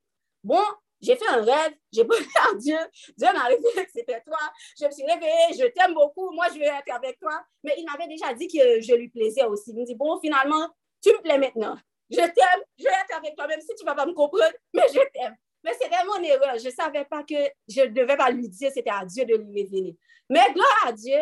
bon, 0.43 0.63
j'ai 1.07 1.17
fait 1.17 1.29
un 1.29 1.43
rêve, 1.43 1.73
j'ai 1.93 2.05
prié 2.05 2.27
à 2.51 2.55
Dieu, 2.55 2.79
Dieu 3.17 3.29
m'a 3.33 3.45
révélé 3.45 3.85
que 3.85 3.91
c'était 3.95 4.21
toi, 4.23 4.39
je 4.79 4.87
me 4.87 4.91
suis 4.91 5.05
réveillée, 5.05 5.55
je 5.57 5.67
t'aime 5.69 5.95
beaucoup, 5.95 6.33
moi 6.33 6.47
je 6.53 6.59
vais 6.59 6.67
être 6.67 6.93
avec 6.93 7.19
toi. 7.21 7.45
Mais 7.63 7.75
il 7.79 7.85
m'avait 7.85 8.09
déjà 8.09 8.35
dit 8.35 8.49
que 8.49 8.81
je 8.81 8.95
lui 8.95 9.09
plaisais 9.09 9.45
aussi. 9.45 9.71
Il 9.71 9.77
me 9.77 9.85
dit, 9.85 9.95
bon, 9.95 10.19
finalement, 10.21 10.69
tu 11.03 11.11
me 11.11 11.23
plais 11.23 11.39
maintenant. 11.39 11.77
Je 12.11 12.17
t'aime, 12.17 12.63
je 12.79 12.85
vais 12.85 12.91
être 12.91 13.17
avec 13.17 13.37
toi, 13.37 13.47
même 13.47 13.61
si 13.61 13.75
tu 13.75 13.85
ne 13.85 13.89
vas 13.89 13.95
pas 13.95 14.07
me 14.07 14.13
comprendre, 14.13 14.55
mais 14.75 14.83
je 14.93 15.01
t'aime. 15.13 15.37
Mais 15.65 15.73
c'était 15.81 16.05
mon 16.05 16.23
erreur. 16.23 16.59
Je 16.59 16.67
ne 16.67 16.73
savais 16.73 17.05
pas 17.05 17.23
que 17.25 17.35
je 17.69 17.81
ne 17.83 17.87
devais 17.87 18.17
pas 18.17 18.31
lui 18.31 18.49
dire, 18.49 18.71
c'était 18.73 18.91
à 18.91 19.05
Dieu 19.05 19.25
de 19.25 19.35
lui 19.35 19.63
révéler. 19.63 19.97
Mais 20.29 20.53
gloire 20.53 20.87
à 20.87 20.93
Dieu, 20.93 21.19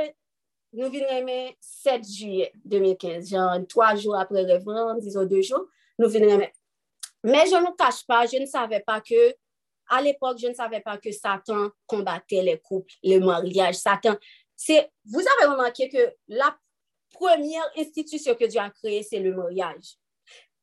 nous 0.73 0.91
venons 0.91 1.27
le 1.27 1.53
7 1.61 2.05
juillet 2.05 2.53
2015, 2.65 3.31
genre 3.31 3.57
trois 3.69 3.95
jours 3.95 4.17
après 4.17 4.43
le 4.43 4.53
réveillon, 4.53 4.99
disons 4.99 5.25
deux 5.25 5.43
jours, 5.43 5.67
nous 5.99 6.09
venons 6.09 6.39
Mais 7.23 7.47
je 7.47 7.57
ne 7.57 7.75
cache 7.77 8.05
pas, 8.07 8.27
je 8.27 8.39
ne 8.39 8.47
savais 8.47 8.81
pas 8.81 9.01
que 9.01 9.35
à 9.89 10.01
l'époque, 10.01 10.39
je 10.41 10.49
ne 10.49 10.55
savais 10.55 10.81
pas 10.81 10.99
que 10.99 11.13
Satan 11.13 11.71
combattait 11.87 12.43
les 12.43 12.59
couples, 12.59 12.93
le 13.03 13.19
mariage. 13.19 13.77
Satan, 13.77 14.17
c'est, 14.57 14.91
vous 15.05 15.21
avez 15.21 15.51
remarqué 15.51 15.89
que 15.89 16.15
la 16.29 16.57
première 17.13 17.69
institution 17.77 18.35
que 18.35 18.45
Dieu 18.45 18.61
a 18.61 18.71
créée, 18.71 19.03
c'est 19.03 19.21
le 19.21 19.35
mariage. 19.35 19.97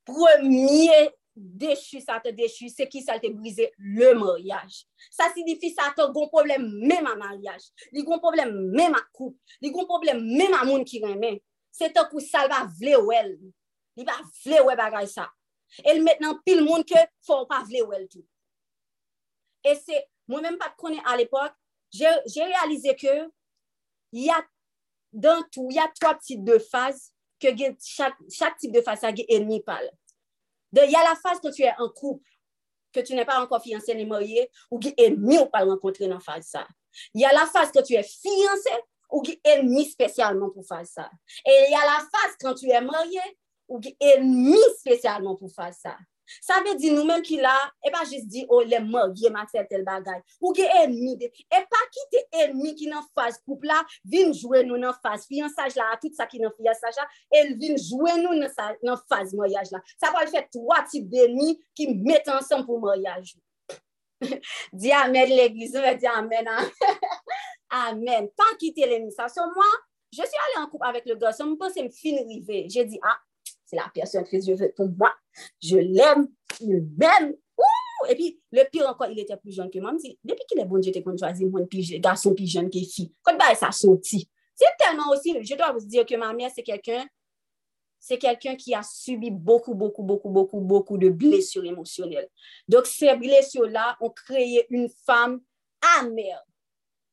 Premier 0.06 1.12
déchu, 1.36 2.02
Satan 2.02 2.32
déchu, 2.32 2.70
c'est 2.70 2.88
qui 2.88 3.02
ça 3.02 3.14
a 3.14 3.18
été 3.18 3.30
brisé? 3.30 3.72
Le 3.78 4.14
mariage. 4.14 4.86
Ça 5.10 5.26
signifie 5.34 5.72
Satan 5.72 6.06
a 6.06 6.10
un 6.10 6.28
problème 6.28 6.70
même 6.82 7.08
à 7.08 7.16
mariage. 7.16 7.62
Il 7.92 8.06
a 8.08 8.14
un 8.14 8.20
problème 8.20 8.72
même 8.72 8.94
à 8.94 9.02
couple. 9.14 9.40
Il 9.62 9.74
a 9.74 9.82
un 9.82 9.86
problème 9.86 10.24
même 10.24 10.54
à 10.54 10.66
monde 10.66 10.86
qui 10.86 11.04
remet. 11.04 11.42
C'est 11.72 11.98
un 11.98 12.06
coup 12.06 12.20
salva 12.20 12.68
vle 12.80 12.98
ou 12.98 13.12
elle. 13.12 13.40
Il 13.96 14.06
va 14.06 14.14
vle 14.46 14.62
ou 14.64 14.76
bagay 14.76 15.08
ça. 15.08 15.30
Et 15.86 16.00
maintenant 16.00 16.38
pile 16.46 16.64
monde 16.64 16.86
que 16.86 17.00
faut 17.26 17.46
pas 17.46 17.64
vle 17.64 17.84
ou 17.84 18.08
tout. 18.08 18.26
E 19.66 19.76
se, 19.78 20.04
mwen 20.32 20.48
menm 20.48 20.60
pat 20.62 20.76
konen 20.80 21.04
al 21.10 21.24
epok, 21.24 21.54
jè 21.96 22.12
realize 22.36 22.96
ke, 23.00 23.16
y 24.12 24.30
a 24.32 24.42
dan 25.12 25.44
tou, 25.52 25.72
y 25.72 25.80
a 25.80 25.88
3 26.00 26.14
ptite 26.20 26.46
de 26.48 26.60
faz, 26.64 27.10
ke 27.42 27.54
gen 27.58 27.76
chak, 27.82 28.20
chak 28.32 28.60
tip 28.62 28.74
de 28.76 28.84
faz 28.86 29.02
sa 29.04 29.12
gen 29.16 29.28
enmi 29.34 29.62
pal. 29.66 29.88
De, 30.72 30.86
y 30.88 30.96
a 30.96 31.04
la 31.04 31.18
faz 31.20 31.42
ke 31.44 31.52
tu 31.52 31.66
e 31.66 31.72
an 31.72 31.90
koup, 31.98 32.22
ke 32.96 33.04
tu 33.08 33.16
ne 33.16 33.26
pa 33.28 33.40
an 33.42 33.50
konfiyanse 33.52 33.96
ni 33.98 34.06
morye, 34.08 34.46
ou 34.70 34.80
gen 34.84 34.96
enmi 35.00 35.40
ou 35.40 35.50
pal 35.52 35.70
renkontre 35.72 36.10
nan 36.12 36.24
faz 36.24 36.52
sa. 36.54 36.66
Y 37.18 37.26
a 37.28 37.34
la 37.36 37.48
faz 37.50 37.74
ke 37.74 37.84
tu 37.88 37.98
e 37.98 38.04
fiyanse, 38.08 38.78
ou 39.12 39.24
gen 39.28 39.40
enmi 39.58 39.84
spesyalman 39.90 40.54
pou 40.54 40.64
faz 40.68 40.94
sa. 40.96 41.10
E 41.44 41.58
y 41.72 41.76
a 41.76 41.84
la 41.88 42.00
faz 42.14 42.38
kan 42.40 42.56
tu 42.60 42.72
e 42.72 42.84
morye, 42.86 43.26
ou 43.72 43.82
gen 43.84 43.96
enmi 44.14 44.60
spesyalman 44.80 45.40
pou 45.40 45.52
faz 45.52 45.82
sa. 45.84 45.98
Sa 46.40 46.62
ve 46.66 46.78
di 46.80 46.92
nou 46.94 47.04
men 47.08 47.24
ki 47.26 47.42
la, 47.44 47.54
e 47.84 47.92
pa 47.94 48.06
jis 48.08 48.24
di, 48.30 48.46
oh, 48.48 48.64
le 48.64 48.80
mor, 48.86 49.12
ye 49.20 49.32
ma 49.34 49.44
fè 49.52 49.66
tel 49.70 49.84
bagay. 49.88 50.22
Ou 50.40 50.56
ge 50.58 50.68
enmi 50.82 51.18
de, 51.20 51.32
e 51.32 51.62
pa 51.72 51.84
ki 51.92 52.08
te 52.14 52.24
enmi 52.46 52.74
ki 52.80 52.90
nan 52.92 53.06
faz 53.18 53.42
koup 53.44 53.66
la, 53.68 53.82
vin 54.08 54.32
jwen 54.32 54.70
nou 54.70 54.80
nan 54.82 54.96
faz 55.04 55.28
fiyansaj 55.30 55.78
la, 55.80 55.92
a 55.92 56.00
tout 56.02 56.16
sa 56.18 56.30
ki 56.30 56.42
nan 56.42 56.54
fiyansaj 56.58 57.00
la, 57.02 57.08
el 57.42 57.56
vin 57.60 57.76
jwen 57.76 58.24
nou 58.24 58.38
nan, 58.38 58.52
sa, 58.54 58.72
nan 58.86 59.00
faz 59.12 59.36
moryaj 59.38 59.74
la. 59.76 59.84
Sa 59.98 60.14
pa 60.16 60.24
l 60.26 60.32
fè 60.32 60.46
3 60.54 60.84
tip 60.94 61.08
de 61.12 61.26
enmi 61.28 61.56
ki 61.78 61.92
met 62.00 62.30
ansan 62.32 62.66
pou 62.68 62.82
moryaj. 62.82 63.36
di 64.82 64.92
amen 64.94 65.30
l'eglise, 65.30 65.82
ve 65.82 65.96
di 65.98 66.08
amen. 66.08 66.50
amen. 67.86 68.30
Pa 68.38 68.52
ki 68.60 68.72
te 68.76 68.88
l'enmi 68.88 69.12
sa. 69.16 69.28
So 69.32 69.48
mwa, 69.50 69.68
je 70.14 70.28
si 70.28 70.40
alè 70.46 70.62
an 70.62 70.70
koup 70.72 70.84
avèk 70.88 71.08
le 71.10 71.18
gòs, 71.20 71.40
so 71.40 71.48
mwen 71.48 71.60
pense 71.62 71.82
m 71.82 71.92
fin 71.96 72.22
rive. 72.28 72.66
Je 72.72 72.86
di, 72.88 73.00
ah, 73.08 73.20
c'est 73.72 73.78
la 73.78 73.90
personne 73.94 74.26
que 74.26 74.36
Dieu 74.36 74.56
veut 74.56 74.74
pour 74.76 74.90
moi. 74.90 75.14
Je 75.64 75.78
l'aime, 75.78 76.28
il 76.60 76.86
m'aime. 76.98 77.34
Et 78.10 78.16
puis, 78.16 78.42
le 78.52 78.64
pire 78.70 78.90
encore, 78.90 79.08
il 79.10 79.20
était 79.20 79.38
plus 79.38 79.54
jeune 79.54 79.70
que 79.70 79.80
moi. 79.80 79.94
depuis 79.94 80.46
qu'il 80.46 80.60
est 80.60 80.66
bon 80.66 80.80
Dieu, 80.80 80.92
tu 80.92 81.02
choisi 81.18 81.46
mon 81.46 81.66
garçon 82.00 82.34
plus 82.34 82.48
jeune 82.48 82.70
que 82.70 82.80
fille. 82.80 83.14
Quand 83.24 83.38
ça 83.56 83.72
sorti. 83.72 84.30
C'est 84.56 84.66
tellement 84.78 85.10
aussi, 85.12 85.38
je 85.42 85.56
dois 85.56 85.72
vous 85.72 85.86
dire 85.86 86.06
que 86.06 86.16
ma 86.16 86.34
mère, 86.34 86.52
c'est 86.54 86.64
quelqu'un, 86.64 87.06
c'est 87.98 88.18
quelqu'un 88.18 88.56
qui 88.56 88.76
a 88.76 88.84
subi 88.84 89.32
beaucoup, 89.32 89.74
beaucoup, 89.74 90.04
beaucoup, 90.04 90.30
beaucoup, 90.30 90.60
beaucoup 90.60 90.98
de 90.98 91.10
blessures 91.10 91.64
émotionnelles. 91.64 92.28
Donc, 92.68 92.88
ces 92.88 93.16
blessures-là 93.16 93.96
ont 94.02 94.10
créé 94.10 94.66
une 94.70 94.90
femme 95.06 95.40
amère. 96.00 96.44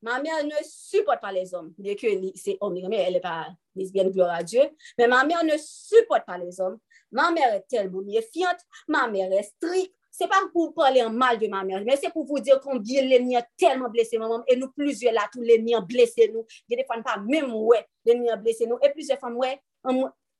Ma 0.02 0.20
mère 0.20 0.44
ne 0.44 0.54
supporte 0.62 1.20
pas 1.20 1.32
les 1.32 1.54
hommes. 1.54 1.72
Bien 1.76 1.94
que 1.94 2.06
c'est 2.34 2.56
homme, 2.60 2.76
elle 2.76 3.12
n'est 3.12 3.20
pas 3.20 3.48
lesbienne, 3.74 4.10
gloire 4.10 4.34
à 4.34 4.42
Dieu. 4.42 4.62
Mais 4.96 5.08
ma 5.08 5.24
mère 5.24 5.44
ne 5.44 5.56
supporte 5.58 6.24
pas 6.26 6.38
les 6.38 6.60
hommes. 6.60 6.78
Ma 7.10 7.30
mère 7.30 7.54
est 7.54 7.66
tellement 7.68 8.02
méfiante. 8.02 8.60
Ma 8.86 9.08
mère 9.08 9.32
est 9.32 9.42
stricte. 9.42 9.94
Ce 10.10 10.24
n'est 10.24 10.30
pas 10.30 10.40
pour 10.52 10.74
parler 10.74 11.02
en 11.02 11.10
mal 11.10 11.38
de 11.38 11.46
ma 11.46 11.62
mère, 11.62 11.80
mais 11.84 11.96
c'est 11.96 12.10
pour 12.10 12.24
vous 12.24 12.40
dire 12.40 12.58
combien 12.60 13.02
les 13.02 13.20
miens 13.20 13.42
tellement 13.56 13.88
blessé 13.88 14.18
maman. 14.18 14.42
Et 14.48 14.56
nous, 14.56 14.68
plusieurs 14.72 15.12
là, 15.12 15.28
tous 15.32 15.42
les 15.42 15.60
miens 15.60 15.80
blessés 15.80 16.28
nous. 16.34 16.44
Il 16.68 16.72
y 16.72 16.74
a 16.74 16.82
des 16.82 16.86
femmes 16.86 17.04
pas 17.04 17.18
même 17.18 17.54
ouais, 17.54 17.86
les 18.04 18.16
miens 18.16 18.36
blessés 18.36 18.66
nous. 18.66 18.78
Et 18.82 18.90
plusieurs 18.90 19.18
femmes 19.20 19.36
ouais, 19.36 19.60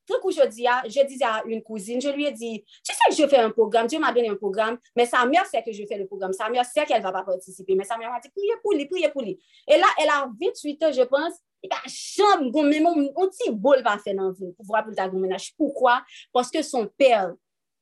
truc 0.08 0.24
où 0.24 0.30
je 0.30 0.46
dis, 0.46 0.66
je 0.86 1.06
disais 1.06 1.24
à 1.24 1.42
une 1.46 1.62
cousine, 1.62 2.00
je 2.00 2.08
lui 2.08 2.26
ai 2.26 2.32
dit, 2.32 2.64
tu 2.84 2.94
sais 2.94 2.98
que 3.08 3.14
je 3.14 3.28
fais 3.28 3.38
un 3.38 3.50
programme, 3.50 3.86
Dieu 3.86 3.98
m'a 3.98 4.12
donné 4.12 4.28
un 4.28 4.36
programme, 4.36 4.78
mais 4.96 5.06
sa 5.06 5.24
mère 5.26 5.46
sait 5.46 5.62
que 5.62 5.72
je 5.72 5.84
fais 5.86 5.98
le 5.98 6.06
programme, 6.06 6.32
sa 6.32 6.48
mère 6.48 6.64
sait 6.64 6.84
qu'elle 6.84 6.98
ne 6.98 7.02
va 7.02 7.12
pas 7.12 7.22
participer, 7.22 7.74
mais 7.74 7.84
sa 7.84 7.96
mère 7.98 8.10
m'a 8.10 8.20
dit, 8.20 8.30
priez 8.30 8.54
pour 8.62 8.72
lui, 8.72 8.86
priez 8.86 9.08
pour 9.10 9.22
lui. 9.22 9.38
Et 9.66 9.76
là, 9.76 9.86
elle 9.98 10.08
a 10.08 10.28
28 10.40 10.82
ans, 10.84 10.92
je 10.92 11.02
pense, 11.02 11.34
et 11.62 11.68
bien, 11.68 11.78
chambre, 11.86 12.62
mais 12.62 12.80
mon 12.80 12.94
petit 13.28 13.50
bol 13.50 13.82
va 13.82 13.98
faire 13.98 14.14
dans 14.14 14.32
pour 14.32 14.54
voir 14.60 14.84
pour 14.84 14.92
le 14.92 15.20
ménage. 15.20 15.54
Pourquoi? 15.56 16.02
Parce 16.32 16.50
que 16.50 16.62
son 16.62 16.86
père, 16.86 17.34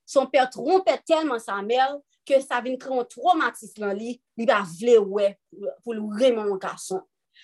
son 0.05 0.27
père 0.27 0.49
trompait 0.49 0.99
tellement 1.07 1.39
sa 1.39 1.61
mère 1.62 1.97
que 2.25 2.41
ça 2.41 2.61
vient 2.61 2.77
créer 2.77 2.99
un 2.99 3.05
traumatisme 3.05 3.83
dans 3.83 3.93
lui, 3.93 4.21
il 4.37 4.47
va 4.47 4.62
vouloir 4.62 5.09
ouais, 5.09 5.38
pour 5.85 5.94
le 5.94 6.00
mon 6.00 6.57
garçon. 6.57 7.00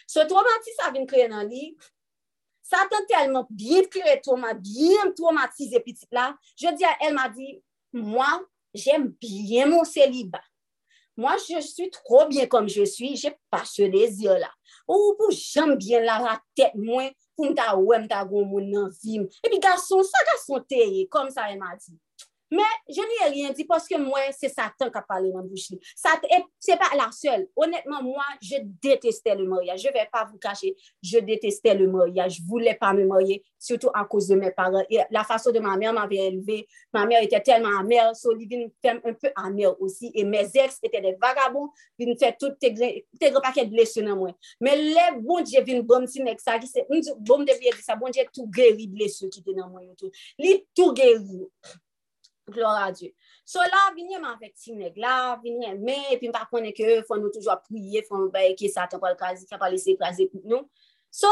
Ce 0.07 0.19
traumatisme, 0.21 0.83
ça 0.83 0.91
vient 0.91 1.07
créer 1.07 1.29
dans 1.29 1.43
lui, 1.43 1.77
Satan 2.73 3.05
telman 3.11 3.45
biye 3.53 3.85
kre 3.93 4.17
toman, 4.25 4.57
biye 4.65 5.03
m 5.05 5.13
traumatize 5.17 5.83
pitit 5.85 6.09
la, 6.17 6.31
je 6.57 6.73
di 6.79 6.87
a 6.89 6.95
el 7.05 7.13
ma 7.17 7.27
di, 7.29 7.59
mwa, 7.99 8.31
jem 8.73 9.11
biye 9.21 9.67
moun 9.69 9.85
seliba. 9.89 10.41
Mwa, 11.21 11.37
je 11.37 11.61
suis 11.61 11.91
trop 11.91 12.25
bien 12.27 12.47
kom 12.47 12.69
je 12.69 12.85
suis, 12.89 13.17
je 13.17 13.29
pa 13.53 13.67
se 13.69 13.85
dezir 13.93 14.39
la. 14.41 14.49
Ou 14.89 15.13
pou 15.19 15.35
jem 15.37 15.75
biye 15.77 16.01
la 16.01 16.17
la 16.23 16.39
tet 16.57 16.73
mwen, 16.79 17.13
pou 17.37 17.51
mta 17.51 17.75
wè 17.77 18.01
mta 18.07 18.23
goun 18.29 18.49
moun 18.49 18.71
nan 18.73 18.89
vim. 19.03 19.29
E 19.45 19.53
pi 19.53 19.61
gason, 19.61 20.01
sa 20.09 20.25
gason 20.31 20.65
teye, 20.65 21.05
kom 21.13 21.29
sa 21.35 21.51
el 21.53 21.61
ma 21.61 21.75
di. 21.77 21.93
Men, 22.53 22.79
je 22.93 23.05
li 23.09 23.19
rien 23.33 23.55
di, 23.57 23.65
poske 23.69 23.97
mwen 24.01 24.33
se 24.37 24.51
satan 24.53 24.91
ka 24.93 25.01
pale 25.09 25.31
nan 25.33 25.47
bouchi. 25.49 25.79
Se 25.97 26.77
pa 26.77 26.91
la 26.99 27.09
sel, 27.17 27.47
honetman 27.57 28.05
mwen, 28.05 28.39
je 28.45 28.61
deteste 28.85 29.33
le 29.39 29.47
mariage. 29.49 29.83
Je 29.83 29.93
ve 29.95 30.05
pa 30.13 30.27
vous 30.31 30.39
cache, 30.39 30.69
je 31.03 31.19
deteste 31.19 31.65
le 31.65 31.89
mariage. 31.89 32.37
Je 32.37 32.43
voulais 32.49 32.75
pas 32.75 32.93
me 32.93 33.07
marier, 33.07 33.43
surtout 33.59 33.91
en 33.95 34.05
cause 34.05 34.29
de 34.29 34.37
mes 34.37 34.51
parents. 34.51 34.85
Et 34.91 35.01
la 35.11 35.25
façon 35.25 35.51
de 35.51 35.61
ma 35.61 35.77
mère 35.77 35.95
m'avait 35.95 36.29
élevé, 36.29 36.67
ma 36.93 37.07
mère 37.07 37.23
était 37.23 37.41
tellement 37.41 37.79
amère, 37.79 38.15
so 38.17 38.33
li 38.35 38.47
vin 38.47 38.69
fèm 38.85 39.01
un 39.05 39.15
peu 39.15 39.31
amère 39.35 39.81
aussi. 39.81 40.11
Et 40.15 40.25
mes 40.25 40.51
ex 40.55 40.79
étaient 40.83 41.01
des 41.01 41.17
vagabonds, 41.21 41.71
vin 41.99 42.15
fè 42.21 42.35
tout 42.39 42.53
te 42.61 42.69
gre 42.73 43.41
pakè 43.43 43.65
de 43.69 43.77
lesyon 43.77 44.11
nan 44.11 44.19
mwen. 44.21 44.37
Men 44.61 44.81
le 44.93 45.07
bon 45.23 45.41
diye 45.47 45.63
vin 45.67 45.81
bom 45.87 46.07
si 46.11 46.23
nek 46.23 46.41
sa, 46.43 46.59
bon 46.59 47.41
diye 48.13 48.29
tout 48.33 48.49
gèri 48.53 48.89
de 48.89 49.01
lesyon 49.05 49.33
ki 49.33 49.43
te 49.43 49.57
nan 49.57 49.71
mwen. 49.73 49.89
Li 50.43 50.59
tout 50.77 50.95
gèri. 50.97 51.47
Glor 52.51 52.77
a 52.77 52.91
Diyo. 52.93 53.13
So 53.45 53.61
la, 53.61 53.91
vinye 53.95 54.21
man 54.21 54.39
vek 54.41 54.55
ti 54.59 54.75
neg 54.75 54.97
la, 54.99 55.37
vinye 55.43 55.75
men, 55.79 56.09
epi 56.15 56.31
mpa 56.31 56.47
konen 56.51 56.75
ke 56.77 57.01
fon 57.09 57.23
nou 57.23 57.33
toujwa 57.35 57.59
priye, 57.63 58.03
fon 58.09 58.25
nou 58.25 58.35
baye 58.35 58.55
ke 58.59 58.71
satan 58.71 59.03
pal 59.03 59.15
kazi, 59.19 59.47
ka 59.51 59.59
pal 59.61 59.75
ese 59.77 59.95
kazi 60.01 60.29
kout 60.33 60.47
nou. 60.49 60.67
So, 61.13 61.31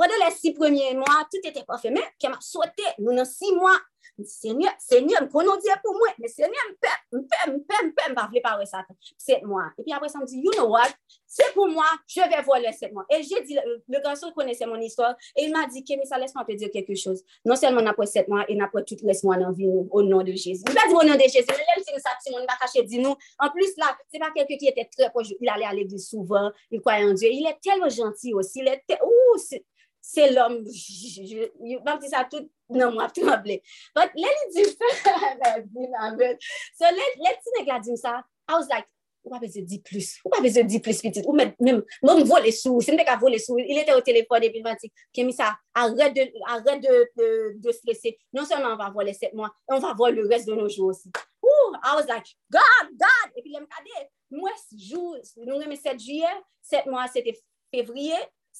pwede 0.00 0.18
le 0.20 0.30
si 0.34 0.52
premye 0.56 0.92
mwa, 0.98 1.22
tout 1.32 1.44
ete 1.48 1.64
pa 1.68 1.78
fe 1.80 1.92
men, 1.94 2.04
ke 2.20 2.32
ma 2.32 2.40
sote, 2.44 2.96
nou 2.98 3.16
nan 3.16 3.28
si 3.28 3.52
mwa, 3.56 3.76
Senye, 4.24 4.72
senye, 4.82 5.18
m 5.20 5.28
konon 5.32 5.60
diye 5.60 5.76
pou 5.84 5.96
mwen, 5.98 6.16
men 6.22 6.32
senye 6.32 6.66
m 6.70 6.74
pep, 6.80 7.04
m 7.12 7.26
pep, 7.26 7.46
m 7.50 7.60
pep, 7.66 7.84
m 7.84 7.92
pep, 7.96 8.08
m 8.12 8.18
pa 8.18 8.26
vle 8.32 8.44
pare 8.44 8.68
satan, 8.68 8.96
set 9.20 9.44
mwen. 9.44 9.68
E 9.76 9.84
pi 9.84 9.96
apre 9.96 10.10
sa 10.12 10.22
m 10.22 10.26
di, 10.28 10.40
you 10.40 10.54
know 10.56 10.70
what, 10.72 10.96
se 11.28 11.50
pou 11.54 11.68
mwen, 11.68 12.00
je 12.10 12.24
ve 12.30 12.40
vole 12.46 12.72
set 12.76 12.94
mwen. 12.96 13.08
E 13.12 13.20
je 13.26 13.44
di, 13.46 13.60
le 13.60 14.02
ganson 14.04 14.32
konese 14.36 14.68
mon 14.68 14.82
istwa, 14.84 15.12
e 15.36 15.44
il 15.44 15.54
ma 15.54 15.66
di, 15.68 15.84
Kemi 15.90 16.06
sa 16.06 16.18
lesman 16.20 16.46
te 16.46 16.54
dire 16.54 16.70
keke 16.70 16.94
chose. 16.94 17.24
Non 17.46 17.58
selman 17.58 17.88
apre 17.90 18.06
set 18.06 18.28
mwen, 18.30 18.44
e 18.46 18.54
napre 18.58 18.82
tout 18.86 19.00
lesman 19.06 19.42
anvi 19.48 19.66
nou, 19.66 19.88
o 19.90 20.02
nan 20.06 20.26
de 20.26 20.36
Jezi. 20.36 20.62
M 20.68 20.76
pa 20.76 20.86
di 20.86 20.94
o 20.94 21.02
nan 21.06 21.18
de 21.18 21.26
Jezi, 21.26 21.48
men 21.50 21.66
lèl 21.72 21.82
se 21.82 21.94
nou 21.94 22.02
sa 22.04 22.14
psi, 22.20 22.34
moun 22.34 22.46
pa 22.48 22.58
kache 22.60 22.84
di 22.86 23.00
nou. 23.02 23.18
En 23.42 23.50
plus 23.54 23.74
la, 23.80 23.90
se 24.12 24.20
pa 24.22 24.30
keke 24.36 24.58
ki 24.60 24.70
ete 24.70 24.86
tre 24.92 25.10
poj, 25.14 25.32
il 25.38 25.50
ale 25.50 25.66
ale 25.66 25.86
di 25.88 25.98
souvan, 26.02 26.50
il 26.70 26.82
kwayan 26.84 27.16
die, 27.18 27.32
il 27.40 27.48
e 27.50 27.56
tel 27.64 27.82
gentil 27.88 28.38
osi, 28.38 28.62
il 28.62 28.70
e 28.70 28.76
tel, 28.86 29.02
ouh, 29.06 29.40
se, 29.42 29.62
c'est 30.00 30.30
l'homme, 30.30 30.64
même 30.64 32.00
si 32.00 32.08
ça 32.08 32.26
tout, 32.30 32.50
non, 32.68 32.92
moi, 32.92 33.08
tout 33.10 33.24
m'appelé. 33.24 33.62
But 33.94 34.10
let 34.14 34.28
it 34.28 34.54
do 34.54 34.62
So 36.78 36.84
let, 36.84 37.16
let 37.18 37.38
ti 37.42 37.64
nèg 37.64 37.82
dit 37.82 37.96
ça, 37.96 38.22
I 38.48 38.54
was 38.54 38.68
like, 38.68 38.86
ou 39.22 39.38
besoin 39.38 39.62
de 39.62 39.66
dire 39.66 39.80
plus, 39.84 40.18
ou 40.24 40.30
besoin 40.40 40.62
de 40.62 40.68
dire 40.68 40.80
plus 40.80 41.00
petit, 41.00 41.22
ou 41.26 41.32
même, 41.32 41.52
même, 41.60 41.82
même 42.02 42.22
voler 42.22 42.52
sous, 42.52 42.80
c'est 42.80 42.96
pas 43.04 43.16
voler 43.16 43.38
sous, 43.38 43.58
il 43.58 43.78
était 43.78 43.92
au 43.92 44.00
téléphone 44.00 44.42
et 44.42 44.50
puis 44.50 44.60
il 44.60 44.62
m'a 44.62 44.74
dit, 44.74 45.32
ça, 45.32 45.58
arrête 45.74 46.14
de, 46.14 46.32
arrête 46.46 46.82
de, 46.82 47.10
de, 47.16 47.58
de 47.58 47.72
stresser. 47.72 48.18
Non 48.32 48.44
seulement 48.44 48.72
on 48.72 48.76
va 48.76 48.90
voler 48.90 49.12
sept 49.12 49.34
mois, 49.34 49.52
on 49.68 49.78
va 49.78 49.92
voir 49.94 50.10
le 50.10 50.26
reste 50.26 50.48
de 50.48 50.54
nos 50.54 50.68
jours 50.68 50.88
aussi. 50.88 51.10
Ouh, 51.42 51.74
I 51.84 51.96
was 51.96 52.06
like, 52.06 52.26
God, 52.50 52.90
God! 52.92 53.32
Il 53.44 53.52
m'a 53.52 53.66
dit, 53.84 54.06
moi, 54.30 54.50
jour, 54.76 55.16
nous, 55.36 55.58
le 55.58 55.76
7 55.76 55.98
juillet, 55.98 56.24
7 56.62 56.86
mois, 56.86 57.06
c'était 57.12 57.36
février, 57.72 58.14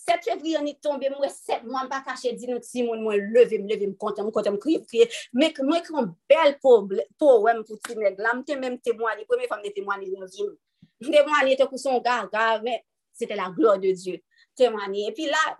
7 0.07 0.25
fevri 0.25 0.55
an 0.57 0.65
ni 0.65 0.75
tombe, 0.81 1.09
mwen 1.13 1.31
7 1.31 1.67
mwen 1.69 1.89
pa 1.91 2.01
kache 2.07 2.33
di 2.39 2.49
nou 2.49 2.63
ti 2.65 2.85
moun, 2.87 3.03
mwen 3.05 3.31
leve 3.35 3.59
m, 3.61 3.67
leve 3.69 3.89
m 3.91 3.95
konten, 4.01 4.25
mwen 4.27 4.35
konten 4.35 4.57
m 4.57 4.61
kriye, 4.63 4.81
kriye, 4.89 5.07
mwen 5.37 5.85
kron 5.87 6.13
bel 6.31 6.55
pou 6.63 7.43
wèm 7.45 7.63
pou 7.67 7.79
ti 7.85 7.97
neg 7.99 8.21
la, 8.21 8.35
mwen 8.35 8.47
te 8.49 8.57
mèm 8.59 8.79
temwani, 8.85 9.27
pou 9.29 9.39
mwen 9.39 9.51
fèm 9.51 9.65
de 9.67 9.73
temwani 9.77 10.11
yon 10.13 10.31
vim, 10.33 10.55
mwen 11.05 11.19
temwani 11.19 11.59
te 11.61 11.69
kouson 11.71 12.01
gar, 12.05 12.31
gar, 12.33 12.63
mwen, 12.65 12.81
c'était 13.13 13.37
la 13.37 13.51
gloire 13.51 13.79
de 13.79 13.93
Dieu, 13.93 14.21
temwani, 14.57 15.09
et 15.09 15.13
puis 15.13 15.27
là, 15.27 15.57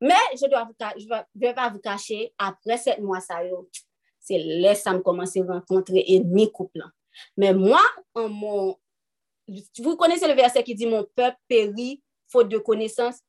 mais 0.00 0.14
je 0.34 0.46
dois 0.50 0.64
vous, 0.64 0.74
je 0.98 1.06
vais 1.36 1.54
pas 1.54 1.70
vous 1.70 1.80
cacher, 1.80 2.34
après 2.38 2.78
7 2.78 3.00
mois 3.00 3.20
ça 3.20 3.44
yo, 3.44 3.68
c'est 4.20 4.38
là 4.38 4.74
ça 4.74 4.92
me 4.92 5.00
commence 5.00 5.36
à 5.36 5.42
rencontrer 5.44 6.04
ennemi 6.08 6.50
couplant, 6.50 6.90
mais 7.36 7.54
moi, 7.54 7.82
en 8.14 8.28
mon, 8.28 8.76
vous 9.78 9.96
connaissez 9.96 10.26
le 10.26 10.34
verset 10.34 10.64
qui 10.64 10.74
dit, 10.74 10.86
mon 10.86 11.04
peuple 11.14 11.38
périt, 11.46 12.02
faute 12.28 12.48
de 12.48 12.58
connaissance, 12.58 13.20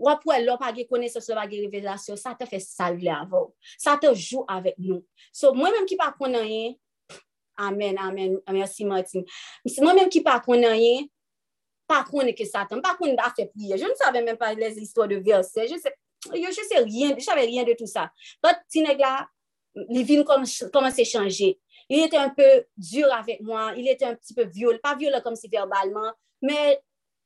Wap 0.00 0.24
wè 0.26 0.38
lò 0.42 0.56
pa 0.60 0.72
ge 0.74 0.86
kone 0.88 1.08
se 1.12 1.20
se 1.22 1.34
bagye 1.36 1.60
revelasyon, 1.66 2.18
sa 2.18 2.34
te 2.38 2.46
fè 2.48 2.60
salve 2.62 3.10
avò. 3.12 3.44
Sa 3.80 3.96
te 4.00 4.10
jou 4.14 4.46
avèk 4.50 4.78
nou. 4.80 5.02
So 5.34 5.52
mwen 5.56 5.74
mèm 5.76 5.88
ki 5.88 5.98
pa 6.00 6.10
konan 6.16 6.46
yè, 6.48 6.72
amen, 7.60 7.98
amen, 8.00 8.38
mersi 8.54 8.86
Martin. 8.88 9.26
Mwen 9.68 10.00
mèm 10.00 10.12
ki 10.12 10.24
pa 10.24 10.38
konan 10.44 10.78
yè, 10.80 11.06
pa 11.90 12.02
konen 12.08 12.34
ke 12.36 12.46
satan, 12.48 12.80
pa 12.84 12.96
konen 12.98 13.18
da 13.18 13.28
fè 13.36 13.46
priye. 13.52 13.78
Je 13.78 13.90
ne 13.90 13.98
savè 14.00 14.24
mèm 14.24 14.40
pa 14.40 14.54
les 14.56 14.80
histò 14.80 15.06
de 15.10 15.20
versè. 15.22 15.68
Je 15.70 15.78
se, 15.82 15.92
yo 16.32 16.50
je 16.50 16.66
se 16.66 16.82
rien, 16.82 17.14
je 17.18 17.26
savè 17.26 17.46
rien 17.50 17.68
de 17.68 17.76
tout 17.78 17.90
sa. 17.90 18.08
But 18.42 18.64
ti 18.72 18.82
neg 18.82 19.02
la, 19.02 19.20
li 19.92 20.02
vin 20.08 20.24
koman 20.24 20.92
se 20.94 21.04
chanje. 21.04 21.54
Il 21.88 22.00
était 22.00 22.16
un 22.16 22.30
peu 22.30 22.64
dur 22.76 23.10
avèk 23.12 23.42
mwen, 23.44 23.74
il 23.76 23.88
était 23.88 24.06
un 24.06 24.14
petit 24.14 24.34
peu 24.34 24.44
violent, 24.44 24.80
pa 24.82 24.94
violent 24.94 25.20
kom 25.20 25.36
si 25.36 25.48
verbalman, 25.48 26.14
mais 26.40 26.80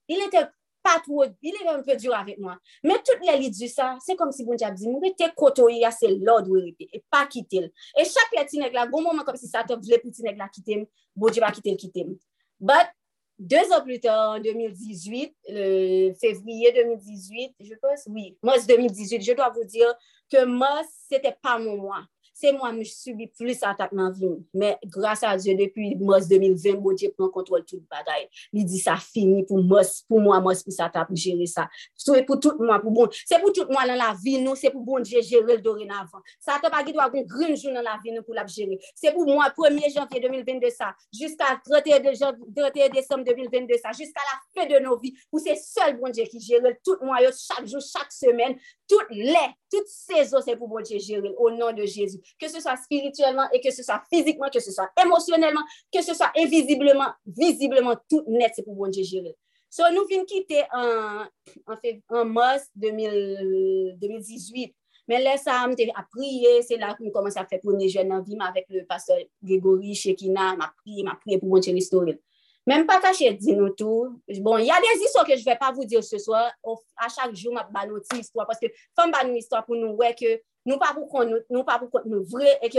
il 0.08 0.20
était 0.26 0.46
pa 0.86 0.96
tro, 1.02 1.24
il 1.24 1.56
e 1.58 1.66
un 1.68 1.82
peu 1.82 1.96
dur 1.98 2.14
avèk 2.14 2.38
mwen. 2.42 2.60
Men 2.86 3.02
tout 3.06 3.24
lè 3.26 3.34
li 3.40 3.50
di 3.50 3.68
sa, 3.72 3.94
se 4.04 4.14
kom 4.18 4.30
si 4.34 4.46
bon 4.46 4.58
diap 4.60 4.76
di, 4.78 4.86
mwen 4.86 5.02
re 5.02 5.12
te 5.18 5.32
koto 5.34 5.66
ya 5.72 5.90
se 5.94 6.12
lòd 6.14 6.50
wè 6.52 6.62
repè, 6.68 6.90
e 6.94 7.02
pa 7.10 7.24
kitel. 7.30 7.66
E 7.98 8.06
chak 8.06 8.36
lè 8.38 8.46
ti 8.46 8.62
neg 8.62 8.76
la, 8.76 8.86
goun 8.90 9.08
mouman 9.08 9.26
kom 9.26 9.38
si 9.40 9.50
sa 9.50 9.66
top, 9.66 9.82
vle 9.86 9.98
pou 10.02 10.14
ti 10.14 10.24
neg 10.26 10.38
la 10.38 10.48
kitem, 10.52 10.86
bon 11.18 11.34
diap 11.34 11.50
a 11.50 11.52
kitel 11.56 11.78
kitem. 11.80 12.14
But, 12.60 12.94
deux 13.38 13.72
an 13.72 13.82
plus 13.82 14.00
tard, 14.00 14.36
en 14.36 14.40
2018, 14.40 15.34
le 15.48 16.14
février 16.14 16.72
2018, 16.72 17.56
je 17.60 17.74
pense, 17.74 18.06
oui, 18.08 18.36
mars 18.42 18.66
2018, 18.66 19.22
je 19.22 19.32
dois 19.32 19.50
vous 19.50 19.64
dire 19.64 19.92
que 20.30 20.44
mars, 20.44 20.88
c'était 21.08 21.36
pas 21.42 21.58
mon 21.58 21.76
mois. 21.76 22.04
se 22.36 22.52
mwa 22.52 22.68
m 22.74 22.82
subi 22.84 23.30
plus 23.32 23.62
atak 23.64 23.94
nan 23.96 24.12
vin. 24.12 24.34
Men, 24.52 24.76
grasa 24.92 25.30
a 25.32 25.38
Diyo, 25.40 25.54
depi 25.56 25.94
mos 26.00 26.28
2020, 26.28 26.80
mwen 26.82 26.98
Diyo 27.00 27.12
pren 27.16 27.30
kontrol 27.32 27.64
tout 27.64 27.80
bagay. 27.92 28.26
Li 28.52 28.64
di 28.68 28.80
sa 28.82 28.98
fini 29.00 29.44
pou 29.48 29.62
mos, 29.64 30.02
pou 30.10 30.20
mwa 30.20 30.42
mos 30.44 30.60
pou 30.66 30.74
sa 30.74 30.90
tap 30.92 31.12
jere 31.16 31.48
sa. 31.48 31.64
So, 31.96 32.16
e 32.18 32.24
pou 32.28 32.36
tout 32.42 32.60
mwa, 32.60 32.78
pou 32.82 32.92
bon. 32.92 33.12
Se 33.24 33.40
pou 33.40 33.54
tout 33.56 33.72
mwa 33.72 33.86
nan 33.88 34.00
la 34.02 34.10
vin 34.20 34.44
nou, 34.44 34.58
se 34.58 34.68
pou 34.74 34.84
bon 34.84 35.06
Diyo 35.06 35.24
jere 35.24 35.56
l 35.56 35.64
dorin 35.64 35.94
avan. 35.96 36.24
Sa 36.44 36.58
tap 36.60 36.76
agi 36.76 36.92
do 36.92 37.00
agon 37.00 37.24
grin 37.30 37.56
jou 37.56 37.72
nan 37.72 37.86
la 37.86 37.96
vin 38.04 38.18
nou 38.18 38.26
pou 38.26 38.36
lap 38.36 38.52
jere. 38.52 38.76
Se 38.98 39.12
pou 39.14 39.24
mwa 39.28 39.48
1 39.56 39.80
janvye 39.94 40.20
2022 40.26 40.72
sa, 40.76 40.92
jiska 41.16 41.54
31 41.64 42.92
december 42.92 43.32
2022 43.32 43.80
sa, 43.80 43.94
jiska 43.96 44.24
la 44.28 44.36
fe 44.52 44.68
de 44.68 44.82
nou 44.84 45.00
vi, 45.00 45.14
pou 45.30 45.40
se 45.40 45.56
sol 45.62 45.96
bon 46.00 46.12
Diyo 46.12 46.28
ki 46.28 46.42
jere 46.42 46.74
l 46.74 46.78
tout 46.84 47.00
mwa 47.04 47.22
yo, 47.24 47.32
chak 47.32 47.64
jou, 47.64 47.80
chak 47.80 48.12
semen, 48.12 48.56
tout 48.90 49.12
le, 49.12 49.44
tout 49.72 49.88
sezo 49.90 50.42
se 50.44 50.56
pou 50.58 50.68
bon 50.68 50.84
Diyo 50.84 51.00
jere 51.00 51.32
l, 51.32 51.34
o 51.40 51.50
nan 51.54 51.76
de 51.76 51.88
Jezou. 51.88 52.25
que 52.38 52.48
ce 52.48 52.60
soit 52.60 52.76
spirituellement 52.76 53.48
et 53.52 53.60
que 53.60 53.70
ce 53.70 53.82
soit 53.82 54.02
physiquement, 54.12 54.48
que 54.52 54.60
ce 54.60 54.70
soit 54.70 54.90
émotionnellement, 55.02 55.62
que 55.92 56.02
ce 56.02 56.14
soit 56.14 56.32
invisiblement, 56.36 57.12
visiblement, 57.26 57.96
tout 58.08 58.24
net, 58.28 58.52
c'est 58.54 58.62
pour 58.62 58.74
bon 58.74 58.88
Dieu 58.88 59.04
gérer. 59.04 59.36
So, 59.68 59.82
nous 59.92 60.06
venons 60.08 60.24
quitter 60.24 60.64
en, 60.72 61.24
en, 61.66 61.76
fait, 61.76 62.00
en 62.08 62.24
mars 62.24 62.68
2000, 62.76 63.96
2018. 64.00 64.74
Men 65.06 65.22
lè 65.22 65.36
sa, 65.38 65.60
m 65.68 65.74
te 65.78 65.86
apriye, 65.94 66.60
se 66.66 66.78
la 66.80 66.94
pou 66.96 67.06
m 67.06 67.12
komanse 67.14 67.38
a 67.38 67.46
fè 67.46 67.60
pwene 67.62 67.86
jen 67.90 68.08
nan 68.10 68.24
vim 68.26 68.40
avèk 68.42 68.66
le 68.74 68.82
pastor 68.88 69.20
Gregory 69.44 69.94
Shekina, 69.94 70.54
m 70.56 70.64
apriye, 70.66 71.04
m 71.06 71.12
apriye 71.12 71.38
pou 71.38 71.52
bon 71.52 71.62
chè 71.62 71.74
ristoril. 71.74 72.18
Men 72.66 72.82
m 72.82 72.88
pa 72.88 72.96
kache 73.04 73.30
di 73.38 73.54
nou 73.54 73.70
tou, 73.78 74.16
bon, 74.42 74.58
y 74.58 74.72
a 74.74 74.80
des 74.82 75.04
iso 75.06 75.22
ke 75.28 75.36
j 75.38 75.46
vè 75.46 75.54
pa 75.60 75.70
vou 75.70 75.86
dir 75.86 76.02
se 76.02 76.18
so, 76.18 76.34
a 76.34 77.10
chak 77.12 77.36
jou 77.36 77.54
m 77.54 77.62
ap 77.62 77.70
baloti 77.74 78.18
istwa, 78.18 78.48
paske 78.50 78.72
fèm 78.98 79.14
ban 79.14 79.30
nou 79.30 79.38
istwa 79.38 79.62
pou 79.62 79.78
nou 79.78 79.94
wè 80.02 80.10
ke 80.18 80.40
ouais, 80.66 80.72
que 80.72 80.72
nous 80.72 80.78
pas 80.78 80.94
pour 80.94 81.24
nous, 81.24 81.38
nous 81.50 81.64
pas 81.64 81.78
pour 81.78 81.90
nous 82.04 82.24
vrai 82.24 82.58
et 82.62 82.68
que 82.68 82.78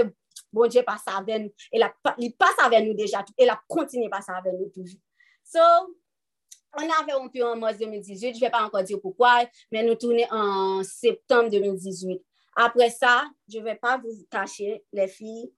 bon 0.52 0.68
Dieu 0.68 0.84
passe 0.84 1.04
avec 1.08 1.42
nous. 1.42 1.52
Et 1.72 1.80
la, 1.80 1.94
il 2.18 2.34
passe 2.36 2.58
avec 2.64 2.86
nous 2.86 2.94
déjà 2.94 3.24
et 3.38 3.46
la 3.46 3.60
continue 3.68 4.10
passer 4.10 4.32
avec 4.32 4.54
nous 4.54 4.70
toujours. 4.70 5.00
So, 5.44 5.60
on 6.74 7.02
avait 7.02 7.14
rompu 7.14 7.42
en 7.42 7.56
mars 7.56 7.78
2018, 7.78 8.34
je 8.34 8.40
ne 8.40 8.46
vais 8.46 8.50
pas 8.50 8.64
encore 8.64 8.84
dire 8.84 9.00
pourquoi, 9.02 9.46
mais 9.72 9.84
nous 9.84 9.96
tournons 9.96 10.26
en 10.30 10.84
septembre 10.84 11.50
2018. 11.50 12.22
Après 12.56 12.90
ça, 12.90 13.26
je 13.48 13.60
ne 13.60 13.64
vais 13.64 13.76
pas 13.76 13.98
vous 13.98 14.12
cacher, 14.30 14.84
les 14.92 15.08
filles, 15.08 15.52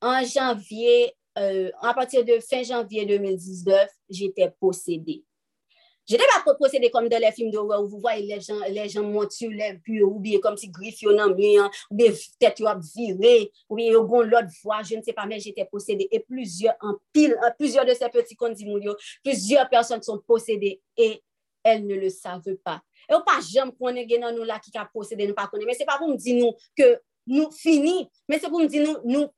en 0.00 0.24
janvier 0.24 1.14
euh, 1.38 1.70
à 1.80 1.94
partir 1.94 2.24
de 2.24 2.38
fin 2.40 2.62
janvier 2.62 3.06
2019, 3.06 3.88
j'étais 4.10 4.50
possédée. 4.60 5.24
Je 6.08 6.14
ne 6.16 6.20
va 6.20 6.44
pas 6.44 6.54
procéder 6.54 6.90
comme 6.90 7.08
dans 7.08 7.20
les 7.20 7.30
films 7.32 7.50
d'horreur 7.50 7.82
où 7.82 7.88
vous 7.88 8.00
voyez 8.00 8.26
les 8.26 8.40
gens, 8.40 8.58
les 8.68 8.88
gens 8.88 9.04
montent 9.04 9.32
sur 9.32 9.50
les 9.50 9.74
bureaux 9.74 10.14
ou 10.14 10.20
bien 10.20 10.40
comme 10.40 10.56
si 10.56 10.68
griffes 10.68 11.02
dans 11.04 11.30
bien, 11.30 11.70
ou 11.90 11.94
bien 11.94 12.12
tête 12.38 12.58
yo 12.58 12.68
virée, 12.94 13.52
ou 13.68 13.76
bien 13.76 13.92
yo 13.92 14.04
gon 14.04 14.22
l'autre 14.22 14.48
voix, 14.62 14.82
je 14.82 14.96
ne 14.96 15.02
sais 15.02 15.12
pas, 15.12 15.26
mais 15.26 15.38
j'étais 15.38 15.64
possédée. 15.64 16.08
Et 16.10 16.20
plusieurs 16.20 16.74
en 16.80 16.94
pile, 17.12 17.36
plusieurs 17.58 17.84
de 17.84 17.94
ces 17.94 18.08
petits 18.08 18.36
conditions, 18.36 18.96
plusieurs 19.22 19.68
personnes 19.68 20.02
sont 20.02 20.18
possédées 20.26 20.80
et 20.96 21.22
elles 21.62 21.86
ne 21.86 21.94
le 21.94 22.10
savent 22.10 22.56
pas. 22.64 22.82
Et 23.08 23.14
on 23.14 23.22
pas 23.22 23.40
jamais 23.40 23.72
connaît 23.80 24.06
nous 24.34 24.44
là 24.44 24.58
qui 24.58 24.76
a 24.76 24.88
possédé, 24.92 25.26
nous 25.26 25.34
pas 25.34 25.46
connaît. 25.46 25.64
Mais 25.64 25.74
c'est 25.74 25.84
pas 25.84 25.98
pour 25.98 26.08
me 26.08 26.16
dire 26.16 26.44
nous 26.44 26.52
que 26.76 27.00
nous 27.26 27.50
fini, 27.52 28.08
mais 28.28 28.38
c'est 28.38 28.48
pour 28.48 28.58
me 28.58 28.66
dire 28.66 28.84
nous, 28.84 28.98
nous 29.04 29.28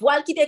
voal 0.00 0.24
ki 0.26 0.36
te 0.36 0.46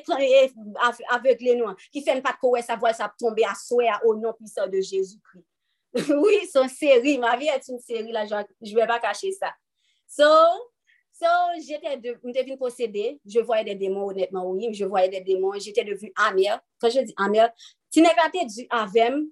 avegle 1.14 1.56
nou 1.58 1.70
an, 1.72 1.78
ki 1.92 2.02
fen 2.04 2.22
pat 2.24 2.38
kowe 2.42 2.60
sa 2.62 2.76
voal 2.76 2.94
sa 2.96 3.10
tombe 3.18 3.44
a 3.48 3.54
soe 3.58 3.88
a 3.90 4.00
o 4.06 4.14
non 4.18 4.36
pisan 4.38 4.70
de 4.70 4.80
Jezoukri. 4.80 5.42
oui, 6.08 6.48
son 6.50 6.68
seri, 6.68 7.18
ma 7.18 7.36
vie 7.36 7.48
et 7.48 7.70
une 7.70 7.78
seri 7.78 8.12
la, 8.12 8.24
je 8.26 8.74
vais 8.74 8.86
pas 8.86 8.98
cacher 8.98 9.30
ça. 9.32 9.52
So, 10.08 10.24
so, 11.12 11.26
j'étais 11.66 11.98
de, 11.98 12.18
devine 12.32 12.56
possédée, 12.56 13.20
je 13.26 13.40
voyais 13.40 13.64
des 13.64 13.74
démons, 13.74 14.08
honnêtement, 14.08 14.50
oui, 14.50 14.72
je 14.72 14.84
voyais 14.84 15.08
des 15.08 15.20
démons, 15.20 15.52
j'étais 15.58 15.84
devenue 15.84 16.12
amère, 16.16 16.60
quand 16.80 16.90
je 16.90 17.00
dis 17.00 17.14
amère, 17.16 17.50
tu 17.90 18.00
n'es 18.00 18.08
pas 18.08 18.30
du 18.30 18.66
avem, 18.70 19.28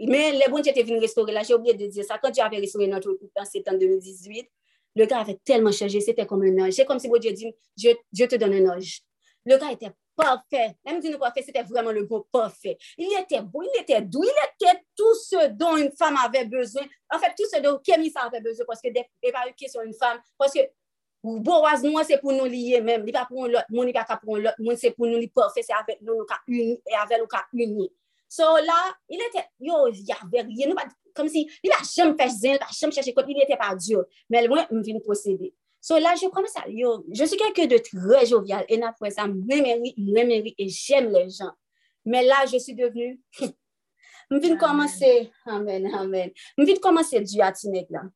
mais 0.00 0.32
les 0.32 0.46
bons 0.50 0.62
j'étais 0.62 0.82
venue 0.82 0.98
restaurer, 0.98 1.32
là, 1.32 1.42
j'ai 1.44 1.54
oublié 1.54 1.74
de 1.74 1.86
dire 1.86 2.04
ça, 2.04 2.18
quand 2.18 2.30
Dieu 2.30 2.42
avait 2.42 2.58
restauré 2.58 2.88
notre 2.88 3.12
couple, 3.12 3.30
c'était 3.44 3.70
en 3.70 3.78
2018, 3.78 4.48
le 4.94 5.06
gars 5.06 5.20
avait 5.20 5.38
tellement 5.44 5.72
changé. 5.72 6.00
C'était 6.00 6.26
comme 6.26 6.42
un 6.42 6.66
ange. 6.66 6.72
C'est 6.72 6.84
comme 6.84 6.98
si 6.98 7.08
Dieu 7.20 7.32
dit, 7.32 7.54
te 7.76 8.36
donne 8.36 8.54
un 8.54 8.76
ange. 8.76 9.00
Le 9.44 9.56
gars 9.56 9.72
était 9.72 9.90
parfait. 10.16 10.76
Même 10.84 11.00
dit 11.00 11.10
parfait, 11.18 11.42
c'était 11.42 11.62
vraiment 11.62 11.92
le 11.92 12.04
bon 12.04 12.24
parfait. 12.30 12.76
Il 12.98 13.08
était 13.18 13.40
beau, 13.40 13.62
il 13.62 13.80
était 13.80 14.02
doux, 14.02 14.22
il 14.22 14.28
était 14.28 14.80
tout 14.96 15.14
ce 15.14 15.48
dont 15.48 15.76
une 15.76 15.90
femme 15.92 16.16
avait 16.24 16.44
besoin. 16.44 16.82
En 17.10 17.18
fait, 17.18 17.32
tout 17.36 17.48
ce 17.52 17.60
dont 17.60 17.78
Kémissa 17.78 18.20
avait 18.20 18.40
besoin, 18.40 18.64
parce 18.66 18.80
que 18.80 18.92
des 18.92 19.04
pas 19.32 19.50
question 19.56 19.82
une 19.82 19.94
femme, 19.94 20.20
parce 20.38 20.52
que 20.52 20.60
Boaz, 21.24 21.84
moi, 21.84 22.02
c'est 22.02 22.18
pour 22.18 22.32
nous 22.32 22.46
lier 22.46 22.80
même. 22.80 23.04
Il 23.06 23.12
pas 23.12 23.26
pour 23.26 23.46
l'autre, 23.46 23.64
mon 23.70 23.86
pour 24.24 24.38
l'autre, 24.38 24.56
c'est 24.76 24.90
pour 24.90 25.06
nous 25.06 25.28
parfait, 25.28 25.62
c'est 25.62 25.72
avec 25.72 26.00
nous, 26.02 26.26
nous 26.48 26.80
et 26.86 26.94
avec 27.00 27.18
nous 27.20 27.60
unis. 27.60 27.92
So 28.32 28.46
la, 28.64 28.96
il 29.12 29.20
ete, 29.20 29.42
yo, 29.60 29.90
yavek, 30.08 30.48
yon 30.56 30.70
nou 30.72 30.78
pa, 30.78 30.86
kom 31.12 31.26
si, 31.28 31.42
li 31.60 31.68
pa 31.68 31.82
jem 31.84 32.14
fèch 32.16 32.38
zin, 32.38 32.54
pa 32.62 32.70
jem 32.72 32.94
chèche 32.96 33.12
kote, 33.12 33.28
il 33.28 33.42
ete 33.44 33.58
pa 33.60 33.74
diyo, 33.76 34.06
men 34.32 34.48
mwen 34.48 34.70
m 34.72 34.78
vin 34.86 35.02
posede. 35.04 35.50
So 35.84 35.98
la, 36.00 36.14
je 36.16 36.30
koman 36.32 36.48
sa, 36.48 36.62
yo, 36.72 36.94
je 37.12 37.26
sou 37.28 37.36
kelke 37.36 37.66
de 37.68 37.76
tre 37.84 38.22
jovial, 38.30 38.64
en 38.72 38.86
apre 38.88 39.10
sa, 39.12 39.26
mwen 39.28 39.66
meri, 39.66 39.92
mwen 39.98 40.32
meri, 40.32 40.54
e 40.56 40.70
jem 40.72 41.10
le 41.12 41.26
jan. 41.26 41.52
Men 42.08 42.24
la, 42.30 42.40
je 42.48 42.62
sou 42.64 42.72
devenu, 42.78 43.18
m 44.32 44.40
vin 44.40 44.56
komanse, 44.56 45.12
amen, 45.52 45.90
amen, 46.00 46.32
m 46.56 46.64
vin 46.64 46.80
komanse 46.80 47.20
diyo 47.26 47.44
atinek 47.44 47.92
la. 47.92 48.06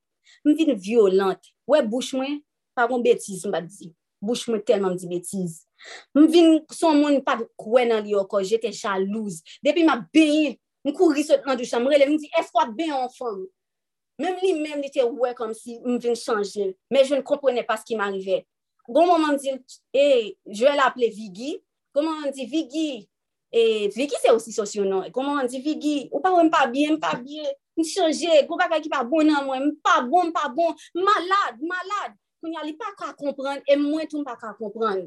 M 0.48 0.56
vin 0.56 0.72
violante, 0.80 1.52
we 1.68 1.84
bouch 1.84 2.16
mwen, 2.16 2.40
pa 2.72 2.88
kon 2.88 3.04
betiz 3.04 3.44
m 3.44 3.52
bat 3.52 3.68
di. 3.68 3.92
bouche 4.26 4.50
mwen 4.50 4.62
telman 4.66 4.96
mdi 4.96 5.10
betiz. 5.10 5.62
Mwen 6.14 6.30
vin 6.32 6.60
son 6.74 6.98
moun 7.00 7.20
pa 7.24 7.38
kwen 7.60 7.92
nan 7.92 8.04
li 8.04 8.14
yo 8.16 8.24
ko, 8.30 8.42
jete 8.42 8.72
chalouz. 8.74 9.42
Depi 9.64 9.84
mwen 9.86 10.06
beyi, 10.14 10.56
mwen 10.84 10.96
kouri 10.96 11.24
sot 11.26 11.46
nan 11.46 11.58
douchan, 11.58 11.84
mwen 11.84 11.94
rele 11.96 12.10
mwen 12.10 12.22
di, 12.22 12.30
eskwa 12.40 12.66
beyi 12.76 12.94
an 12.96 13.12
fom? 13.14 13.44
Mem 14.18 14.38
li 14.40 14.54
mem 14.56 14.80
li 14.80 14.88
te 14.92 15.04
wè 15.04 15.34
kom 15.36 15.52
si 15.56 15.76
mwen 15.82 16.00
vin 16.00 16.16
chanje, 16.16 16.70
men 16.92 17.04
je 17.04 17.18
ne 17.18 17.24
komprene 17.26 17.64
pa 17.68 17.76
skil 17.80 18.00
m'arive. 18.00 18.40
Gon 18.88 19.10
mwen 19.10 19.24
mwen 19.26 19.40
di, 19.42 19.52
e, 19.52 20.00
eh, 20.00 20.30
je 20.46 20.72
lè 20.72 20.84
aple 20.86 21.10
Vigi, 21.12 21.52
gon 21.92 22.06
mwen 22.06 22.22
mwen 22.22 22.36
di, 22.36 22.46
Vigi, 22.48 22.88
e, 23.52 23.60
eh, 23.60 23.86
Vigi 23.92 24.16
se 24.22 24.32
osi 24.32 24.54
sosyonon, 24.56 25.10
gon 25.12 25.26
mwen 25.26 25.42
mwen 25.42 25.52
di, 25.52 25.60
Vigi, 25.60 25.96
ou 26.08 26.22
pa 26.24 26.32
wè 26.32 26.46
mpa 26.48 26.64
bie, 26.72 26.94
mpa 26.96 27.12
bie, 27.20 27.44
mwen 27.76 27.90
chanje, 27.90 28.40
gon 28.48 28.62
baka 28.62 28.80
ki 28.80 28.92
pa 28.92 29.02
bon 29.04 29.28
nan 29.28 29.44
mwen, 29.50 29.68
mpa 29.74 29.98
bon, 30.08 30.32
mpa 30.32 30.48
bon, 30.56 30.72
malade, 30.96 31.60
malade. 31.60 32.16
koun 32.40 32.54
ya 32.56 32.64
li 32.66 32.76
pa 32.78 32.92
ka 32.98 33.12
kompran, 33.18 33.62
e 33.66 33.76
mwen 33.80 34.08
tou 34.10 34.24
pa 34.26 34.36
ka 34.40 34.52
kompran. 34.58 35.04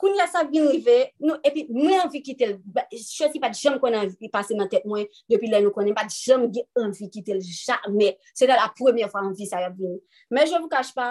Koun 0.00 0.16
ya 0.16 0.26
sa 0.30 0.42
vin 0.48 0.68
rive, 0.70 1.10
nou, 1.20 1.36
epi 1.44 1.66
mwen 1.68 1.98
anvi 2.00 2.22
kitel, 2.24 2.54
chosi 2.96 3.40
pat 3.42 3.56
jom 3.56 3.76
kon 3.82 3.96
anvi 3.98 4.30
pase 4.32 4.56
nan 4.56 4.70
tet 4.72 4.86
mwen, 4.88 5.08
depi 5.28 5.50
lè 5.50 5.60
nou 5.64 5.74
konen, 5.76 5.96
pat 5.96 6.12
jom 6.14 6.46
gen 6.54 6.64
anvi 6.80 7.10
kitel, 7.12 7.42
jamè, 7.44 8.14
se 8.32 8.48
de 8.48 8.56
la 8.56 8.70
premye 8.76 9.08
fwa 9.12 9.26
anvi 9.28 9.48
sa 9.48 9.60
ya 9.64 9.72
vin. 9.74 9.98
Men 10.32 10.48
je 10.48 10.56
vou 10.56 10.72
kache 10.72 10.96
pa, 10.96 11.10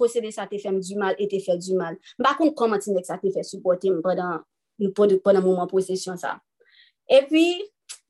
posede 0.00 0.30
sa 0.32 0.46
te 0.48 0.56
fèm 0.60 0.80
du 0.80 0.96
mal, 0.96 1.18
et 1.20 1.28
te 1.28 1.40
fèm 1.44 1.60
du 1.60 1.76
mal. 1.76 1.98
Mba 2.20 2.32
kon 2.38 2.54
komantin 2.56 2.96
dek 2.96 3.08
sa 3.08 3.20
te 3.20 3.32
fè 3.34 3.44
supporte 3.44 3.92
mwen, 3.92 4.00
padan, 4.04 4.40
m 4.80 4.94
padan 4.96 5.44
mouman 5.44 5.68
posesyon 5.68 6.20
sa. 6.20 6.38
E 7.10 7.20
pi, 7.28 7.44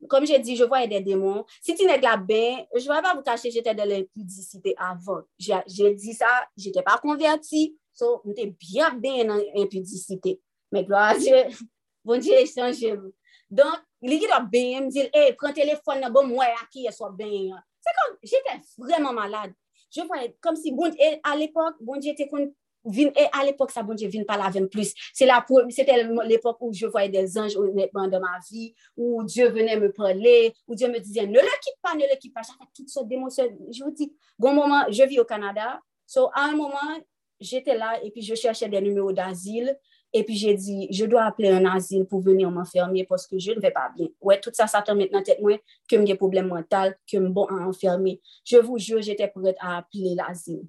kom 0.09 0.25
jè 0.25 0.39
di, 0.41 0.57
je 0.57 0.65
voye 0.65 0.89
de 0.89 1.03
demon. 1.05 1.43
Si 1.61 1.75
ti 1.77 1.85
nèk 1.89 2.07
la 2.07 2.17
ben, 2.17 2.65
je 2.77 2.87
voye 2.87 3.03
pa 3.05 3.13
vou 3.13 3.27
kache 3.27 3.53
jete 3.53 3.75
de 3.77 3.85
l'impudicite 3.91 4.73
avan. 4.79 5.27
Jè 5.41 5.93
di 5.99 6.17
sa, 6.17 6.31
jete 6.57 6.85
pa 6.87 6.97
konverti, 7.03 7.69
So, 8.01 8.21
mwen 8.25 8.37
te 8.37 8.47
byak 8.57 8.99
ben 9.03 9.29
nan 9.29 9.41
impudicite. 9.61 10.39
Mwen 10.73 10.87
glo 10.89 10.99
a 10.99 11.15
Diyo, 11.19 11.43
bon 12.07 12.23
Diyo 12.23 12.39
e 12.41 12.47
chanje 12.49 12.95
mwen. 12.95 13.13
Don, 13.51 13.73
li 14.07 14.21
ki 14.23 14.31
do 14.31 14.39
ben, 14.53 14.87
mwen 14.87 14.93
di, 14.95 15.07
e, 15.09 15.33
pren 15.39 15.57
telefon 15.57 16.01
nan 16.05 16.15
bon 16.15 16.31
mwen 16.31 16.55
a 16.57 16.65
ki 16.73 16.87
e 16.89 16.95
so 16.97 17.11
ben. 17.17 17.51
Se 17.85 17.97
kon, 17.99 18.17
jete 18.25 18.57
vreman 18.81 19.17
malade. 19.17 19.57
Je 19.91 20.07
voye, 20.07 20.31
kom 20.45 20.57
si, 20.57 20.73
bon, 20.77 20.95
e, 20.97 21.17
al 21.27 21.45
epok, 21.49 21.81
bon 21.85 22.01
te 22.01 22.29
kon, 22.31 22.47
vin, 22.85 23.11
e, 23.15 23.27
al 23.41 23.53
epok 23.53 23.73
sa 23.75 23.85
bon 23.87 23.99
Diyo 23.99 24.11
vin 24.13 24.25
pala 24.29 24.51
ven 24.51 24.69
plus. 24.71 24.95
Te 25.17 25.27
l'epok 25.27 26.61
ou 26.61 26.73
je 26.73 26.87
voye 26.87 27.09
des 27.09 27.37
ou 27.57 27.73
netman 27.75 28.11
de 28.11 28.19
ma 28.19 28.39
vi, 28.51 28.75
ou 28.97 29.23
Diyo 29.25 29.51
vene 29.51 29.79
me 29.81 29.93
prele, 29.93 30.53
ou 30.67 30.75
Diyo 30.75 30.91
me 30.91 31.01
dize, 31.01 31.27
ne 31.27 31.41
le 31.41 31.61
kip 31.63 31.79
pa, 31.83 31.95
ne 31.95 32.09
le 32.09 32.19
kip 32.19 32.35
pa, 32.35 32.43
jate 32.43 32.69
tout 32.75 32.89
so 32.89 33.05
demonsyon. 33.05 33.49
Je 33.71 33.85
vous 33.85 33.91
di, 33.91 34.13
bon 34.39 34.55
moment, 34.55 34.85
je 34.91 35.05
vi 35.05 35.19
au 35.21 35.25
Kanada, 35.25 35.81
so, 36.07 36.31
an 36.35 36.57
moment, 36.57 37.01
j'étais 37.41 37.77
là 37.77 37.99
et 38.03 38.11
puis 38.11 38.23
je 38.23 38.35
cherchais 38.35 38.69
des 38.69 38.81
numéros 38.81 39.13
d'asile. 39.13 39.77
Et 40.13 40.25
puis 40.25 40.35
j'ai 40.35 40.55
dit, 40.55 40.89
je 40.91 41.05
dois 41.05 41.23
appeler 41.23 41.51
un 41.51 41.65
asile 41.67 42.05
pour 42.05 42.21
venir 42.21 42.51
m'enfermer 42.51 43.05
parce 43.05 43.29
que 43.29 43.39
je 43.39 43.53
ne 43.53 43.61
vais 43.61 43.71
pas 43.71 43.93
bien. 43.97 44.09
Ouais, 44.21 44.41
tout 44.41 44.51
ça, 44.53 44.67
ça 44.67 44.83
tombe 44.83 44.99
maintenant 44.99 45.23
tête 45.23 45.41
moi 45.41 45.57
que 45.89 45.97
j'ai 45.97 46.05
des 46.05 46.15
problèmes 46.17 46.49
mentaux, 46.49 46.91
que 47.11 47.17
je 47.17 47.19
bon 47.19 47.45
à 47.45 47.55
enfermer. 47.55 48.21
Je 48.45 48.57
vous 48.57 48.77
jure, 48.77 49.01
j'étais 49.01 49.29
prête 49.29 49.57
à 49.61 49.79
appeler 49.79 50.17
l'asile. 50.17 50.63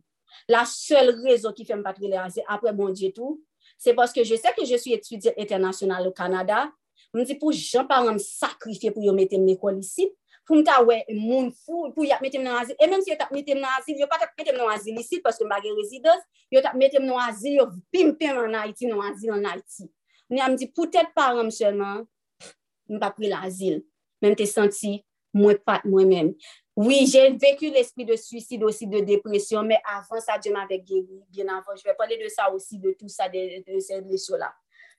La 0.51 0.63
seul 0.69 1.13
rezon 1.23 1.55
ki 1.57 1.65
fèm 1.67 1.83
patre 1.85 2.09
le 2.09 2.19
anse 2.21 2.43
apre 2.47 2.73
bon 2.75 2.93
diye 2.95 3.11
tou, 3.15 3.39
se 3.81 3.93
poske 3.97 4.25
je 4.27 4.37
se 4.39 4.53
ke 4.55 4.65
je 4.67 4.79
sou 4.79 4.95
etudye 4.95 5.33
internasyonal 5.41 6.07
ou 6.09 6.15
Kanada, 6.15 6.67
mwen 7.11 7.27
di 7.27 7.37
pou 7.39 7.55
jen 7.55 7.87
paran 7.89 8.15
m 8.15 8.21
sakrifye 8.21 8.93
pou 8.93 9.05
yo 9.05 9.13
metem 9.17 9.45
ne 9.45 9.57
kol 9.59 9.79
isi, 9.81 10.09
pou 10.47 10.57
mta 10.59 10.79
we 10.85 10.99
moun 11.13 11.51
fou, 11.63 11.91
pou 11.95 12.05
yap 12.07 12.21
metem 12.23 12.43
nan 12.45 12.59
azil, 12.59 12.77
e 12.77 12.89
menm 12.89 13.03
si 13.05 13.13
yo 13.13 13.17
tap 13.19 13.31
metem 13.35 13.61
nan 13.61 13.71
azil, 13.79 13.99
yo 14.01 14.07
pa 14.11 14.19
tap 14.21 14.33
metem 14.39 14.57
nan 14.57 14.71
azil 14.73 14.97
isi, 15.01 15.21
poske 15.23 15.45
m 15.45 15.51
bagye 15.53 15.73
rezidans, 15.77 16.25
yo 16.53 16.63
tap 16.65 16.77
metem 16.79 17.05
nan 17.07 17.21
azil, 17.27 17.59
yo 17.61 17.67
pim 17.93 18.13
pim 18.19 18.39
an 18.41 18.57
Haiti, 18.59 18.89
nan 18.89 19.03
azil 19.11 19.35
an 19.37 19.47
Haiti. 19.49 19.87
Mwen 20.31 20.43
am 20.45 20.57
di 20.59 20.67
pou 20.71 20.89
tèt 20.91 21.13
paran 21.15 21.47
m 21.47 21.53
chenman, 21.53 22.03
m 22.91 22.99
pa 23.01 23.11
pri 23.15 23.31
l'azil, 23.31 23.81
menm 24.23 24.35
te 24.39 24.47
senti 24.49 24.97
mwen 25.37 25.61
pat 25.65 25.87
mwen 25.87 26.11
menm. 26.11 26.35
Oui, 26.83 27.05
j'ai 27.05 27.29
vécu 27.31 27.69
l'esprit 27.69 28.05
de 28.05 28.15
suicide 28.15 28.63
aussi, 28.63 28.87
de 28.87 29.01
dépression, 29.01 29.61
mais 29.61 29.79
avant 29.85 30.19
ça, 30.19 30.39
Dieu 30.39 30.51
m'avait 30.51 30.79
guéri, 30.79 31.21
bien 31.29 31.47
avant. 31.47 31.75
Je 31.77 31.83
vais 31.83 31.93
parler 31.93 32.17
de 32.17 32.27
ça 32.27 32.51
aussi, 32.51 32.79
de 32.79 32.95
tout 32.99 33.07
ça, 33.07 33.29
de, 33.29 33.71
de 33.71 33.79
ces 33.79 34.01
blessures-là. 34.01 34.51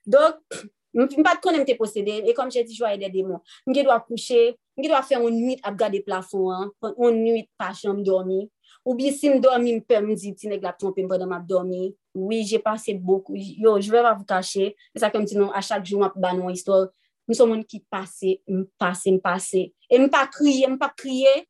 Donc, 0.05 0.35
je 0.93 1.01
ne 1.01 1.23
pas 1.23 1.35
qu'on 1.35 1.51
aime 1.51 1.65
te 1.65 1.75
posséder, 1.75 2.23
et 2.25 2.33
comme 2.33 2.49
j'ai 2.49 2.63
dit, 2.63 2.73
je 2.73 2.85
vais 2.85 2.97
des 2.97 3.09
démons. 3.09 3.41
Je 3.67 3.81
dois 3.81 3.99
coucher, 3.99 4.57
je 4.77 4.87
dois 4.87 5.01
faire 5.01 5.27
une 5.27 5.35
nuit 5.35 5.59
à 5.61 5.71
regarder 5.71 5.97
le 5.97 6.03
plafond, 6.05 6.51
hein, 6.51 6.71
une 6.97 7.23
nuit 7.23 7.49
par 7.57 7.75
chambre 7.75 8.01
dormir. 8.01 8.47
Ou 8.85 8.95
bien 8.95 9.11
si 9.11 9.27
je 9.27 9.37
dormi, 9.39 9.75
je 9.75 9.79
peux 9.79 10.05
me 10.05 10.15
dire, 10.15 10.35
tu 10.37 10.47
n'es 10.47 10.59
pas 10.59 10.71
trompé 10.71 11.05
pendant 11.05 11.27
ma 11.27 11.39
dormi. 11.39 11.95
Oui, 12.13 12.45
j'ai 12.45 12.59
passé 12.59 12.93
beaucoup. 12.93 13.33
Yo, 13.35 13.79
je 13.81 13.87
ne 13.87 13.91
vais 13.91 14.01
pas 14.01 14.13
vous 14.13 14.25
cacher. 14.25 14.75
C'est 14.93 14.99
ça 14.99 15.09
comme 15.09 15.27
sinon, 15.27 15.51
à 15.51 15.61
chaque 15.61 15.85
jour, 15.85 16.09
je 16.15 16.21
vais 16.21 16.41
une 16.41 16.49
histoire. 16.49 16.87
Nous 17.27 17.33
sommes 17.33 17.63
qui 17.65 17.79
passent, 17.89 18.25
me 18.47 18.69
passent, 18.77 19.05
me 19.05 19.19
passent. 19.19 19.53
Et 19.53 19.73
je 19.89 19.97
ne 19.97 20.07
pas 20.07 20.27
crier, 20.27 20.65
je 20.65 20.71
ne 20.71 20.77
pas 20.77 20.93
crier. 20.95 21.47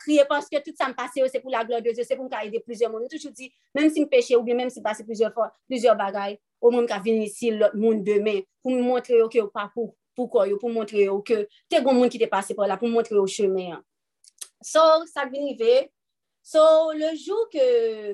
Kriye 0.00 0.24
paske 0.28 0.64
tout 0.64 0.76
sa 0.76 0.88
m 0.88 0.96
pase 0.96 1.20
yo, 1.20 1.28
se 1.28 1.40
pou 1.44 1.52
la 1.52 1.64
glode 1.68 1.92
yo, 1.92 1.94
se 2.00 2.16
pou 2.16 2.24
m 2.24 2.32
ka 2.32 2.44
ede 2.48 2.64
plizye 2.64 2.88
moun. 2.88 3.04
M 3.04 3.12
toujou 3.12 3.34
di, 3.36 3.52
menm 3.76 3.92
si 3.92 4.00
m 4.00 4.08
peche 4.08 4.36
ou 4.36 4.46
bi 4.46 4.56
menm 4.56 4.72
si 4.72 4.80
pase 4.84 5.04
plizye 5.04 5.94
bagay. 5.98 6.38
ou 6.60 6.72
moun 6.74 6.86
ka 6.90 6.98
vin 7.02 7.22
isi 7.22 7.52
lot 7.54 7.74
moun 7.78 8.02
demen, 8.04 8.42
pou 8.62 8.74
moun 8.74 8.86
montre 8.86 9.18
yo 9.18 9.28
ke 9.30 9.40
yo 9.40 9.46
pa 9.52 9.68
pou, 9.74 9.94
pou 10.18 10.30
kwa 10.30 10.46
yo, 10.50 10.58
pou 10.60 10.72
montre 10.74 11.04
yo 11.04 11.18
ke, 11.26 11.44
te 11.70 11.80
goun 11.82 11.98
moun 12.00 12.12
ki 12.12 12.20
te 12.22 12.28
pase 12.30 12.56
por 12.58 12.68
la, 12.70 12.78
pou 12.80 12.90
montre 12.90 13.16
yo 13.16 13.26
chemen. 13.30 13.78
So, 14.64 14.82
vini 15.30 15.54
ve, 15.58 15.86
so, 16.42 16.62
le 16.98 17.14
jou 17.14 17.46
ke, 17.52 17.66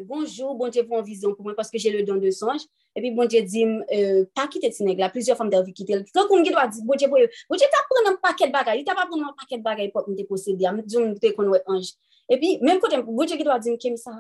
bonjou, 0.09 0.57
bonje 0.61 0.85
pou 0.85 1.01
an 1.01 1.07
vizyon 1.07 1.37
pou 1.37 1.47
mwen, 1.47 1.57
paske 1.57 1.81
jè 1.81 1.93
le 1.95 2.05
don 2.05 2.21
de 2.21 2.33
sonj, 2.35 2.67
epi 2.95 3.11
bon 3.15 3.29
dje 3.31 3.43
di 3.43 3.65
m, 3.67 3.79
euh, 3.93 4.23
pa 4.35 4.47
kite 4.51 4.71
ti 4.75 4.85
neg 4.87 5.01
la, 5.03 5.11
plizye 5.13 5.35
fom 5.39 5.51
dervi 5.51 5.75
kite 5.75 5.97
l, 5.99 6.05
kon 6.15 6.29
kon 6.31 6.45
ge 6.47 6.53
do 6.55 6.61
a 6.63 6.67
di, 6.71 6.83
bon 6.87 6.99
dje 7.01 7.09
pou 7.11 7.21
yo, 7.21 7.31
bon 7.51 7.59
dje 7.59 7.67
bon 7.67 7.75
ta 7.75 7.83
pren 7.91 8.11
an 8.13 8.19
paket 8.23 8.53
bagay, 8.55 8.79
li 8.81 8.87
ta 8.87 8.95
pa 8.99 9.07
pren 9.11 9.25
an 9.27 9.35
paket 9.39 9.65
bagay 9.65 9.91
pot 9.95 10.07
m 10.11 10.17
te 10.19 10.27
posedi, 10.29 10.67
am 10.71 10.79
di 10.83 11.01
m 11.03 11.17
te 11.21 11.33
kon 11.35 11.51
wè 11.53 11.61
anj. 11.75 11.91
Epi, 12.31 12.59
menm 12.63 12.83
kote 12.83 13.01
m, 13.01 13.07
bon 13.09 13.27
dje 13.27 13.41
ge 13.41 13.47
do 13.47 13.55
a 13.55 13.59
di 13.63 13.75
m 13.75 13.79
kem 13.83 13.97
sa, 14.01 14.15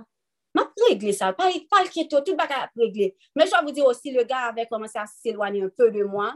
ma 0.55 0.66
pregle 0.70 1.14
sa, 1.14 1.31
pal, 1.37 1.55
pal 1.70 1.91
keto, 1.93 2.22
tout 2.27 2.35
bagay 2.39 2.66
a 2.66 2.70
pregle. 2.75 3.12
Men 3.39 3.51
jwa 3.51 3.62
vou 3.62 3.75
di 3.75 3.85
osi, 3.87 4.14
le 4.14 4.27
ga 4.27 4.49
avè 4.51 4.66
komanse 4.70 4.99
a 4.99 5.07
s'elwane 5.11 5.62
un 5.66 5.70
peu 5.70 5.91
de 5.95 6.03
mwa, 6.07 6.33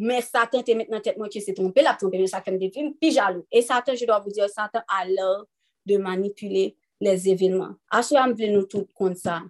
men 0.00 0.24
satan 0.24 0.64
te 0.66 0.74
met 0.74 0.88
nan 0.90 1.04
tet 1.04 1.20
mwen 1.20 1.30
ki 1.32 1.42
se 1.44 1.52
trompe, 1.56 1.84
la 1.84 1.94
trompe 2.00 2.16
men 2.20 2.30
sa 2.32 2.40
kem 2.44 2.56
de 2.60 2.72
film, 2.72 2.94
pi 3.00 3.12
jalou. 3.14 3.44
E 3.52 3.60
satan, 3.64 3.96
je 4.00 4.08
do 4.08 4.16
a 4.16 4.20
vou 4.24 4.32
di, 4.32 4.40
satan 4.52 4.84
alò 5.00 5.44
de 5.84 6.00
manipule 6.00 6.72
les 7.04 7.28
evilman. 7.28 7.76
Aswa 7.92 8.24
m 8.24 8.32
vle 8.36 8.48
nou 8.52 8.68
tout 8.70 8.88
kon 8.96 9.12
sa. 9.18 9.42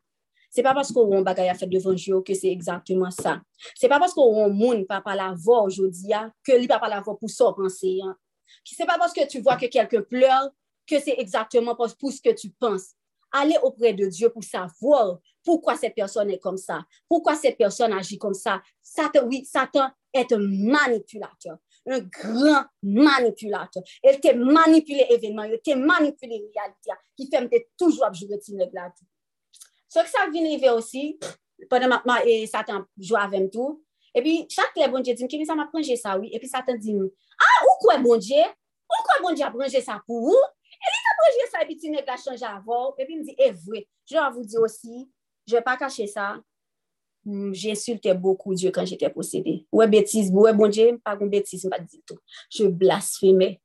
Ça. 0.55 0.61
C'est 0.61 0.63
pas 0.63 0.75
parce 0.75 0.93
qu'on 0.93 1.25
a 1.25 1.35
faire 1.55 1.69
devant 1.69 1.93
Dieu 1.93 2.21
que 2.21 2.35
c'est 2.35 2.51
exactement 2.51 3.11
ça. 3.11 3.41
C'est 3.75 3.89
pas 3.89 3.99
parce 3.99 4.13
qu'on 4.13 4.43
a 4.43 4.47
un 4.47 4.49
monde 4.49 4.87
pas 4.87 5.01
par 5.01 5.17
la 5.17 5.35
voix 5.37 5.63
aujourd'hui 5.63 6.13
que 6.47 6.53
lui 6.53 6.67
pas 6.67 6.79
par 6.79 6.89
la 6.89 7.01
voix 7.01 7.19
pour 7.19 7.31
ça 7.31 7.53
penser. 7.57 7.99
Hein. 8.03 8.17
C'est 8.65 8.87
pas 8.87 8.99
parce 8.99 9.13
que 9.13 9.27
tu 9.27 9.41
vois 9.41 9.57
que 9.57 9.67
quelqu'un 9.67 10.03
pleure 10.03 10.51
que 10.87 11.01
c'est 11.01 11.17
exactement 11.19 11.75
pour 11.75 11.89
ce 11.89 12.21
que 12.21 12.33
tu 12.35 12.51
penses 12.51 12.95
aller 13.35 13.57
auprès 13.63 13.93
de 13.93 14.07
Dieu 14.07 14.31
pour 14.31 14.45
savoir 14.45 15.19
pourquoi 15.45 15.77
cette 15.77 15.95
personne 15.95 16.31
est 16.31 16.39
comme 16.39 16.57
ça, 16.57 16.85
pourquoi 17.09 17.35
cette 17.35 17.59
personne 17.59 17.93
agit 17.93 18.17
comme 18.17 18.33
ça. 18.33 18.63
Satan, 18.81 19.29
est 20.15 20.33
un 20.33 20.39
manipulateur, 20.39 21.59
un 21.87 21.99
grand 21.99 22.65
manipulateur. 22.83 23.83
Il 24.05 24.21
te 24.21 24.33
manipulé 24.33 25.05
l'événement, 25.11 25.43
il 25.43 25.59
te 25.61 25.77
manipulé 25.77 26.45
la 26.55 26.63
réalité, 26.63 26.93
qui 27.17 27.29
fait 27.29 27.49
que 27.49 27.67
toujours 27.77 28.05
à 28.05 28.13
jouer 28.13 28.29
de 28.29 28.41
So 29.95 30.03
ki 30.03 30.11
sa 30.11 30.27
vin 30.27 30.49
rive 30.51 30.73
osi, 30.75 31.13
pwede 31.71 31.87
ma 31.87 32.17
e 32.27 32.41
satan 32.51 32.83
jwa 32.99 33.29
avèm 33.29 33.47
tou, 33.55 33.77
e 34.11 34.23
pi 34.25 34.33
chak 34.51 34.75
le 34.81 34.89
bonje 34.91 35.15
di 35.15 35.23
m, 35.23 35.31
kemi 35.31 35.47
sa 35.47 35.55
ma 35.55 35.69
pranje 35.71 35.95
sa 36.01 36.17
wè, 36.19 36.33
e 36.35 36.41
pi 36.43 36.51
satan 36.51 36.81
di 36.83 36.97
m, 36.97 37.05
ah, 37.39 37.61
ou 37.69 37.77
kwe 37.85 38.01
bonje? 38.03 38.41
Ou 38.91 39.05
kwe 39.07 39.21
bonje 39.23 39.47
a 39.47 39.53
pranje 39.55 39.85
sa 39.87 40.01
pou 40.03 40.33
ou? 40.33 40.49
E 40.75 40.91
li 40.91 40.99
ta 41.05 41.15
pranje 41.21 41.47
sa 41.53 41.63
e 41.63 41.69
pi 41.69 41.79
ti 41.79 41.95
nek 41.95 42.11
la 42.11 42.19
chanje 42.19 42.49
avò, 42.49 42.89
e 42.99 43.07
pi 43.07 43.21
m 43.21 43.23
di, 43.23 43.37
e 43.39 43.53
vwe, 43.55 43.85
jwa 44.11 44.27
avou 44.33 44.43
di 44.43 44.59
osi, 44.59 45.05
jwa 45.47 45.63
pa 45.63 45.77
kache 45.79 46.09
sa, 46.11 46.33
j'insulte 47.25 48.11
beaucoup 48.19 48.55
Dieu 48.55 48.73
quand 48.73 48.85
j'étais 48.85 49.09
possédée. 49.11 49.65
Ouais, 49.71 49.87
bêtise, 49.87 50.31
ouais, 50.33 50.53
bon 50.53 50.69
Dieu, 50.69 51.01
pas 51.05 51.17
une 51.21 51.31
bêtise, 51.31 51.69
pas 51.71 51.79
du 51.79 52.03
tout. 52.03 52.19
Je 52.51 52.65
blasphémais. 52.65 53.61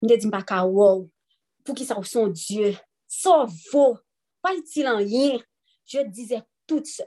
Je 0.00 0.14
dis, 0.14 0.30
pas 0.30 0.64
wow, 0.64 1.10
pour 1.64 1.74
qui 1.74 1.84
ça 1.84 1.96
son 2.04 2.28
Dieu, 2.28 2.76
ça 3.08 3.46
vaut, 3.72 3.98
pas 4.40 4.52
il 4.54 4.88
en 4.88 4.96
rien. 4.96 5.38
je 5.86 6.04
dizè 6.08 6.42
tout 6.66 6.84
se. 6.86 7.06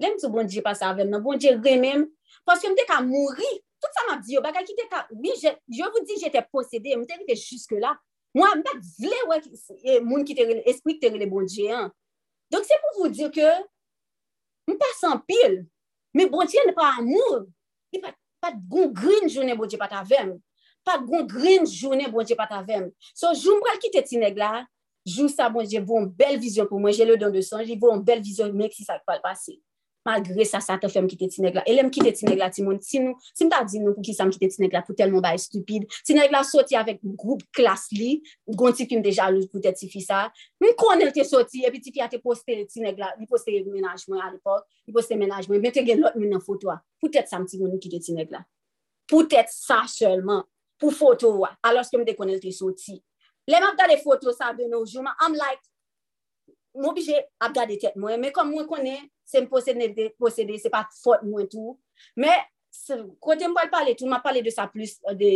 Lèm 0.00 0.16
sou 0.18 0.32
bon 0.32 0.48
diye 0.48 0.62
pase 0.64 0.86
avèm 0.86 1.10
nan, 1.12 1.22
bon 1.24 1.38
diye 1.40 1.56
remèm. 1.58 2.06
Paske 2.48 2.70
mte 2.72 2.86
ka 2.88 3.00
mouri, 3.04 3.50
tout 3.80 3.96
sa 3.96 4.06
map 4.08 4.22
diyo, 4.24 4.40
oh, 4.40 4.44
baka 4.44 4.62
ki 4.64 4.76
te 4.78 4.86
ka, 4.88 5.04
oui, 5.12 5.32
je, 5.42 5.52
je 5.68 5.84
vous 5.84 6.04
dis, 6.06 6.16
j'étais 6.20 6.44
possédé, 6.52 6.96
mte 6.96 7.12
rite 7.18 7.36
jusque 7.36 7.76
la. 7.76 7.92
Mwen 8.36 8.60
mbat 8.60 8.84
vle 9.00 9.18
wè 9.26 9.38
eh, 9.82 9.98
moun 10.04 10.24
ki 10.26 10.36
te 10.38 10.46
rele, 10.46 10.62
espri 10.70 10.96
ki 10.96 11.04
te 11.04 11.10
rele 11.12 11.26
bon 11.30 11.48
diye 11.50 11.74
an. 11.74 11.90
Donk 12.50 12.66
se 12.66 12.76
pou 12.82 13.02
vous 13.02 13.12
dire 13.12 13.30
ke, 13.34 13.48
mpa 14.70 14.90
san 15.00 15.18
pil, 15.26 15.64
me 16.14 16.26
bon 16.30 16.48
diye 16.48 16.62
ne 16.68 16.74
pa 16.76 16.92
amour, 17.00 17.48
di 17.92 18.00
pa, 18.02 18.14
pa 18.40 18.52
goun 18.54 18.94
grin 18.94 19.26
jounen 19.28 19.58
bon 19.58 19.68
diye 19.68 19.80
pat 19.80 19.98
avèm. 20.00 20.36
Pa 20.86 20.96
goun 21.02 21.26
grin 21.28 21.66
jounen 21.66 22.12
bon 22.14 22.26
diye 22.26 22.38
pat 22.38 22.54
avèm. 22.56 22.88
So, 23.12 23.34
joun 23.34 23.58
mwa 23.60 23.74
ki 23.82 23.90
te 23.96 24.04
tineg 24.06 24.38
la, 24.38 24.62
Jou 25.08 25.30
sa 25.32 25.48
bon, 25.48 25.64
je 25.64 25.80
voun 25.80 26.06
bel 26.18 26.38
vizyon 26.40 26.68
pou 26.68 26.80
mwen, 26.82 26.94
jè 26.96 27.06
le 27.08 27.16
don 27.20 27.32
de 27.32 27.40
son, 27.44 27.64
je 27.64 27.76
voun 27.80 28.02
bel 28.04 28.20
vizyon 28.24 28.52
mèk 28.56 28.76
si 28.76 28.84
sa 28.84 28.98
kwa 29.00 29.16
l'pase. 29.18 29.56
Malgre 30.06 30.46
sa, 30.48 30.62
sa 30.64 30.78
te 30.80 30.88
fèm 30.88 31.04
ki 31.10 31.16
te 31.20 31.26
tineg 31.28 31.56
la. 31.58 31.62
E 31.68 31.74
lèm 31.76 31.90
ki 31.92 32.00
te 32.04 32.12
tineg 32.16 32.38
la 32.40 32.48
ti 32.52 32.64
moun, 32.64 32.78
si 32.84 33.02
nou, 33.02 33.18
si 33.36 33.44
mta 33.44 33.58
di 33.68 33.82
nou 33.82 33.92
pou 33.96 34.04
ki 34.04 34.14
sa 34.16 34.24
m 34.24 34.32
ki 34.32 34.40
te 34.40 34.48
tineg 34.54 34.72
la 34.72 34.80
pou 34.86 34.96
telman 34.96 35.18
moun 35.18 35.24
baye 35.26 35.40
stupide. 35.40 35.88
Tineg 36.08 36.32
la 36.32 36.40
soti 36.48 36.78
avèk 36.80 37.02
group 37.20 37.42
klas 37.56 37.86
li, 37.92 38.14
gonti 38.56 38.86
ki 38.88 38.96
m 38.96 39.04
deja 39.04 39.28
louz 39.32 39.50
pou 39.52 39.60
te 39.60 39.72
ti 39.76 39.90
fi 39.92 40.00
sa. 40.04 40.22
Mwen 40.60 40.72
konen 40.80 41.12
te 41.16 41.24
soti, 41.28 41.66
epi 41.68 41.82
ti 41.84 41.92
fi 41.92 42.04
a 42.04 42.08
te 42.12 42.20
poste 42.24 42.56
tineg 42.72 43.00
la, 43.00 43.12
li 43.20 43.28
poste 43.28 43.52
menajmen 43.52 44.24
a 44.24 44.30
l'epok, 44.32 44.64
li 44.88 44.96
poste 44.96 45.20
menajmen, 45.20 45.60
men 45.60 45.76
te 45.76 45.84
gen 45.84 46.00
lot 46.00 46.16
men 46.16 46.32
nan 46.32 46.44
foto 46.44 46.72
a. 46.72 46.78
Pou 47.00 47.12
tèt 47.12 47.28
sa 47.28 47.42
m 47.42 47.44
ti 47.48 47.60
moun 47.60 47.76
ki 47.80 47.92
te 47.92 48.00
tineg 48.08 48.32
la. 48.32 48.40
Pou 49.10 49.28
tèt 49.28 49.52
sa 49.52 49.82
selman, 49.90 50.46
pou 50.80 50.96
foto 50.96 51.34
a, 51.44 51.52
alòs 51.68 51.92
ke 51.92 52.00
mde 52.00 52.14
de 52.14 52.16
konen 52.16 52.40
te 52.40 52.56
soti. 52.56 53.02
Le 53.50 53.58
ap 53.58 53.76
gade 53.78 53.98
foto 54.02 54.30
sa 54.36 54.52
de 54.54 54.68
nou 54.70 54.86
jouman, 54.86 55.16
am 55.24 55.34
like, 55.34 55.64
mou 56.76 56.94
bije 56.94 57.18
ap 57.42 57.54
gade 57.56 57.78
tet 57.82 57.96
mwen, 57.98 58.20
me 58.22 58.30
kom 58.34 58.50
mwen 58.52 58.68
konen, 58.70 59.08
se 59.26 59.42
m 59.42 59.48
posede, 59.50 60.10
posede 60.20 60.58
se 60.60 60.70
pa 60.70 60.84
fote 61.00 61.26
mwen 61.26 61.48
tou, 61.50 61.74
me 62.20 62.30
kote 63.22 63.48
m 63.48 63.56
wale 63.58 63.72
pale 63.72 63.96
tou, 63.98 64.06
m 64.06 64.14
ap 64.14 64.22
pale 64.26 64.44
de 64.46 64.52
sa 64.54 64.68
plus, 64.70 64.98
de, 65.18 65.32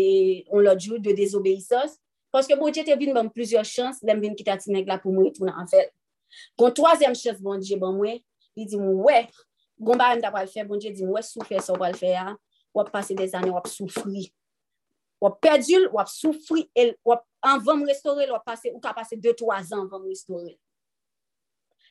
on 0.53 0.63
lot 0.63 0.79
jou, 0.79 1.01
de 1.03 1.17
desobeisos, 1.17 1.99
paske 2.35 2.55
bon 2.61 2.75
dje 2.75 2.85
te 2.87 2.95
vin 3.01 3.15
ban 3.17 3.33
plusieurs 3.33 3.67
chans, 3.67 3.99
lem 4.07 4.23
vin 4.23 4.39
kita 4.39 4.61
ti 4.63 4.71
neg 4.75 4.87
la 4.91 5.01
pou 5.03 5.15
mwen 5.15 5.35
tou 5.35 5.49
nan 5.49 5.65
anfel. 5.65 5.91
Kon 6.61 6.75
toazem 6.75 7.19
chans 7.19 7.43
bon 7.43 7.63
dje 7.63 7.81
ban 7.83 7.97
mwen, 7.99 8.23
li 8.55 8.69
di 8.71 8.79
mwen, 8.79 9.03
we, 9.09 9.45
gomba 9.83 10.13
m 10.15 10.23
da 10.23 10.31
wale 10.35 10.51
fe, 10.53 10.63
bon 10.69 10.79
dje 10.79 10.95
di 10.95 11.03
mwen, 11.03 11.19
we 11.19 11.27
soufe 11.27 11.59
so 11.67 11.79
wale 11.83 11.99
fe 11.99 12.15
ya, 12.15 12.31
wap 12.75 12.95
pase 12.95 13.19
de 13.19 13.27
zane 13.31 13.51
wap 13.55 13.67
soufri. 13.71 14.29
Wap 15.23 15.39
perdul, 15.43 15.89
wap 15.95 16.11
soufri, 16.11 16.69
el, 16.79 16.95
wap 17.07 17.25
anvan 17.51 17.83
m 17.83 17.89
restore 17.89 18.27
lò 18.31 18.41
pase, 18.45 18.73
ou 18.75 18.83
ka 18.83 18.95
pase 18.97 19.19
2-3 19.21 19.53
an 19.57 19.85
anvan 19.85 20.05
m 20.05 20.09
restore. 20.13 20.55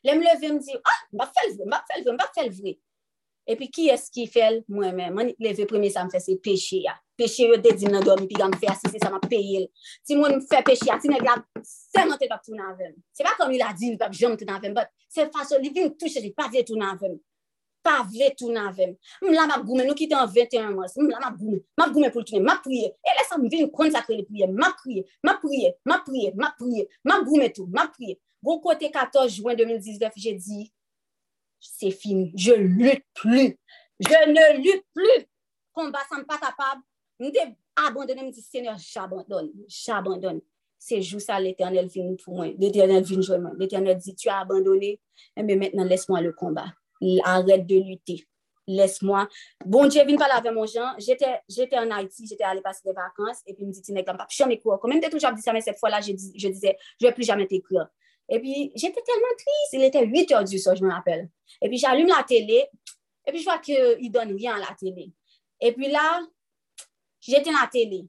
Lè 0.04 0.16
m 0.18 0.24
leve 0.24 0.50
m 0.52 0.58
di, 0.60 0.76
ah, 0.76 1.00
m 1.14 1.22
bak 1.22 1.32
fel 1.36 1.54
vre, 1.56 1.68
m 1.68 1.76
bak 1.76 1.86
fel 1.92 2.04
vre, 2.04 2.16
m 2.16 2.20
bak 2.20 2.34
fel 2.36 2.52
vre. 2.58 2.76
E 3.44 3.58
pi 3.60 3.68
ki 3.76 3.90
eski 3.92 4.24
fel 4.32 4.62
mwen 4.72 4.96
men, 4.96 5.16
mwen 5.16 5.32
leve 5.44 5.66
premi 5.68 5.90
non, 5.90 5.96
sa 5.96 6.06
m 6.08 6.12
fe 6.12 6.22
se 6.24 6.36
peche 6.44 6.84
ya. 6.86 6.96
Peche 7.20 7.48
yo 7.48 7.58
de 7.62 7.74
nan 7.92 8.04
do 8.04 8.16
mi 8.20 8.28
pi 8.28 8.40
gam 8.40 8.54
fe 8.60 8.70
asise 8.72 9.02
sa 9.04 9.12
ma 9.12 9.20
peye 9.20 9.64
l. 9.64 9.68
Ti 10.08 10.18
mwen 10.20 10.38
m 10.40 10.46
fe 10.48 10.62
peche 10.66 10.88
ya, 10.90 10.98
ti 11.00 11.12
neg 11.12 11.24
la 11.28 11.38
seman 11.64 12.20
te 12.20 12.30
pap 12.32 12.44
tou 12.44 12.56
nan 12.56 12.76
ven. 12.80 12.96
Se 13.16 13.24
pa 13.24 13.36
kom 13.40 13.52
il 13.52 13.64
a 13.64 13.74
di, 13.76 13.92
il 13.94 14.00
pap 14.00 14.16
jom 14.16 14.38
tou 14.40 14.48
nan 14.48 14.62
ven, 14.64 14.76
but 14.76 14.92
se 15.12 15.28
fason 15.32 15.64
li 15.64 15.72
vin 15.76 15.92
touche, 16.00 16.24
li 16.24 16.32
pa 16.36 16.48
vye 16.52 16.64
tou 16.68 16.80
nan 16.80 17.00
ven. 17.00 17.20
Pa 17.84 17.98
vle 18.08 18.30
tou 18.40 18.54
nan 18.54 18.72
vem. 18.76 18.94
M 19.24 19.34
la 19.36 19.48
m 19.50 19.56
ap 19.58 19.66
goume, 19.68 19.84
nou 19.84 19.98
ki 19.98 20.08
te 20.12 20.16
an 20.18 20.30
21 20.32 20.76
mons, 20.76 20.94
m 21.00 21.10
la 21.12 21.20
m 21.20 21.28
ap 21.30 21.40
goume, 21.40 21.60
m 21.60 21.84
ap 21.84 21.96
goume 21.96 22.12
pou 22.14 22.24
l 22.24 22.28
toune, 22.30 22.44
m 22.46 22.52
ap 22.54 22.62
priye. 22.64 22.94
E 23.04 23.16
lè 23.18 23.26
sa 23.28 23.40
m 23.40 23.50
vin 23.52 23.68
konsakre 23.76 24.16
li 24.20 24.28
priye, 24.28 24.48
m 24.48 24.64
ap 24.64 24.80
priye, 24.80 25.04
m 25.24 25.34
ap 25.34 25.42
priye, 25.44 25.74
m 25.84 25.96
ap 25.98 26.06
priye, 26.08 26.32
m 26.32 26.48
ap 26.48 26.56
priye, 26.62 26.88
m 27.04 27.16
ap 27.18 27.28
goume 27.28 27.50
tou, 27.56 27.68
m 27.68 27.82
ap 27.84 27.92
priye. 27.98 28.16
Bon 28.44 28.60
kote 28.64 28.88
14 28.92 29.36
juan 29.40 29.60
2019, 29.60 30.16
jè 30.20 30.34
di, 30.40 30.66
se 31.64 31.92
fin, 31.96 32.30
je 32.36 32.56
lut 32.56 33.04
plu. 33.20 33.52
Je 34.00 34.32
ne 34.32 34.48
lut 34.62 34.84
plu. 34.94 35.20
Komba 35.74 36.04
san 36.10 36.26
pa 36.28 36.40
kapab. 36.42 36.82
Mwen 37.22 37.32
te 37.34 37.46
abandone, 37.80 38.22
mwen 38.22 38.34
di, 38.36 38.42
Seigneur, 38.42 38.78
j'abandone, 38.80 39.52
j'abandone. 39.68 40.42
Se 40.84 41.00
jou 41.00 41.24
sa 41.24 41.40
l'Eternel 41.40 41.88
vin 41.88 42.16
pou 42.20 42.36
mwen. 42.36 42.56
L'Eternel 42.60 43.06
vin 43.08 43.22
jou 43.22 43.40
mwen. 43.40 43.56
L'Eternel 43.60 44.00
di, 44.02 44.16
tu 44.20 44.32
a 44.32 44.42
abandone, 44.44 44.98
mwen 45.40 45.60
maintenant, 45.60 45.88
laisse 45.88 46.10
moi 46.10 46.22
le 46.22 46.34
komba. 46.36 46.68
Arrête 47.24 47.66
de 47.68 47.80
lutter. 47.80 48.28
Laisse 48.68 49.02
moi. 49.02 49.28
Bon, 49.66 49.90
jè 49.90 50.06
vin 50.08 50.16
pala 50.18 50.38
avè 50.40 50.52
mon 50.52 50.66
jan. 50.66 50.96
J'étais 50.98 51.78
en 51.78 51.92
Haïti, 51.92 52.26
j'étais 52.28 52.46
allé 52.46 52.62
passer 52.62 52.82
des 52.86 52.94
vacances, 52.94 53.42
et 53.46 53.54
puis 53.54 53.66
mwen 53.66 53.74
di, 53.74 53.82
ti 53.82 53.92
ne 53.92 54.02
gamba, 54.02 54.26
chan 54.30 54.48
me 54.48 54.56
kou. 54.56 54.78
Komen 54.80 55.02
te 55.04 55.10
tou 55.12 55.20
j'ab 55.20 55.36
di 55.36 55.44
sa, 55.44 55.52
men 55.52 55.62
set 55.62 55.78
fwa 55.78 55.90
la, 55.90 56.00
je 56.00 56.14
disais, 56.14 56.78
je 57.02 57.06
vais 57.06 57.12
plus 57.12 57.26
jamais 57.26 57.46
t'écrire. 57.46 57.90
Et 58.30 58.40
puis, 58.40 58.72
j'étais 58.76 59.02
tellement 59.02 59.36
triste. 59.38 59.74
Il 59.74 59.84
était 59.84 60.06
8 60.06 60.32
heures 60.32 60.44
du 60.46 60.58
soir, 60.58 60.76
je 60.76 60.84
me 60.84 60.92
rappelle. 60.92 61.30
Et 61.62 61.68
puis, 61.68 61.78
j'allume 61.78 62.08
la 62.08 62.24
télé. 62.24 62.68
Et 63.28 63.32
puis, 63.32 63.40
je 63.40 63.44
vois 63.44 63.60
qu'il 63.60 63.76
ne 63.76 64.10
donne 64.10 64.34
rien 64.34 64.56
à 64.56 64.60
la 64.60 64.76
télé. 64.80 65.12
Et 65.60 65.74
puis 65.74 65.90
là, 65.90 66.22
j'éteins 67.20 67.52
la 67.52 67.68
télé. 67.68 68.08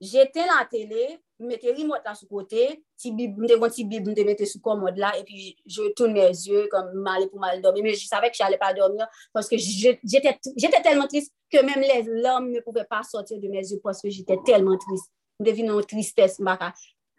J'éteins 0.00 0.46
la 0.46 0.66
télé, 0.66 1.18
je 1.38 1.44
mettais 1.44 1.72
remote 1.72 2.02
là 2.04 2.14
sur 2.14 2.28
côté, 2.28 2.84
petit 2.96 3.12
bib, 3.12 3.36
je 3.48 3.54
petit 3.54 3.84
bib, 3.84 4.08
je 4.16 4.22
mettais 4.22 4.46
sous 4.46 4.60
commode 4.60 4.96
là, 4.96 5.16
et 5.18 5.24
puis 5.24 5.56
je 5.66 5.92
tourne 5.92 6.12
mes 6.12 6.28
yeux 6.28 6.68
comme 6.70 6.92
mal 6.94 7.28
pour 7.28 7.38
mal 7.38 7.62
dormir. 7.62 7.84
Mais 7.84 7.94
je 7.94 8.06
savais 8.06 8.30
que 8.30 8.36
je 8.36 8.42
n'allais 8.42 8.58
pas 8.58 8.74
dormir 8.74 9.06
parce 9.32 9.48
que 9.48 9.56
j'étais 9.56 10.82
tellement 10.82 11.06
triste 11.06 11.32
que 11.50 11.62
même 11.64 11.82
larmes 12.22 12.50
ne 12.50 12.60
pouvaient 12.60 12.84
pas 12.84 13.02
sortir 13.02 13.38
de 13.38 13.48
mes 13.48 13.60
yeux 13.60 13.80
parce 13.82 14.02
que 14.02 14.10
j'étais 14.10 14.38
tellement 14.44 14.76
triste. 14.76 15.10
Devenais 15.40 15.72
une 15.72 15.84
tristesse, 15.84 16.40
ne 16.40 16.56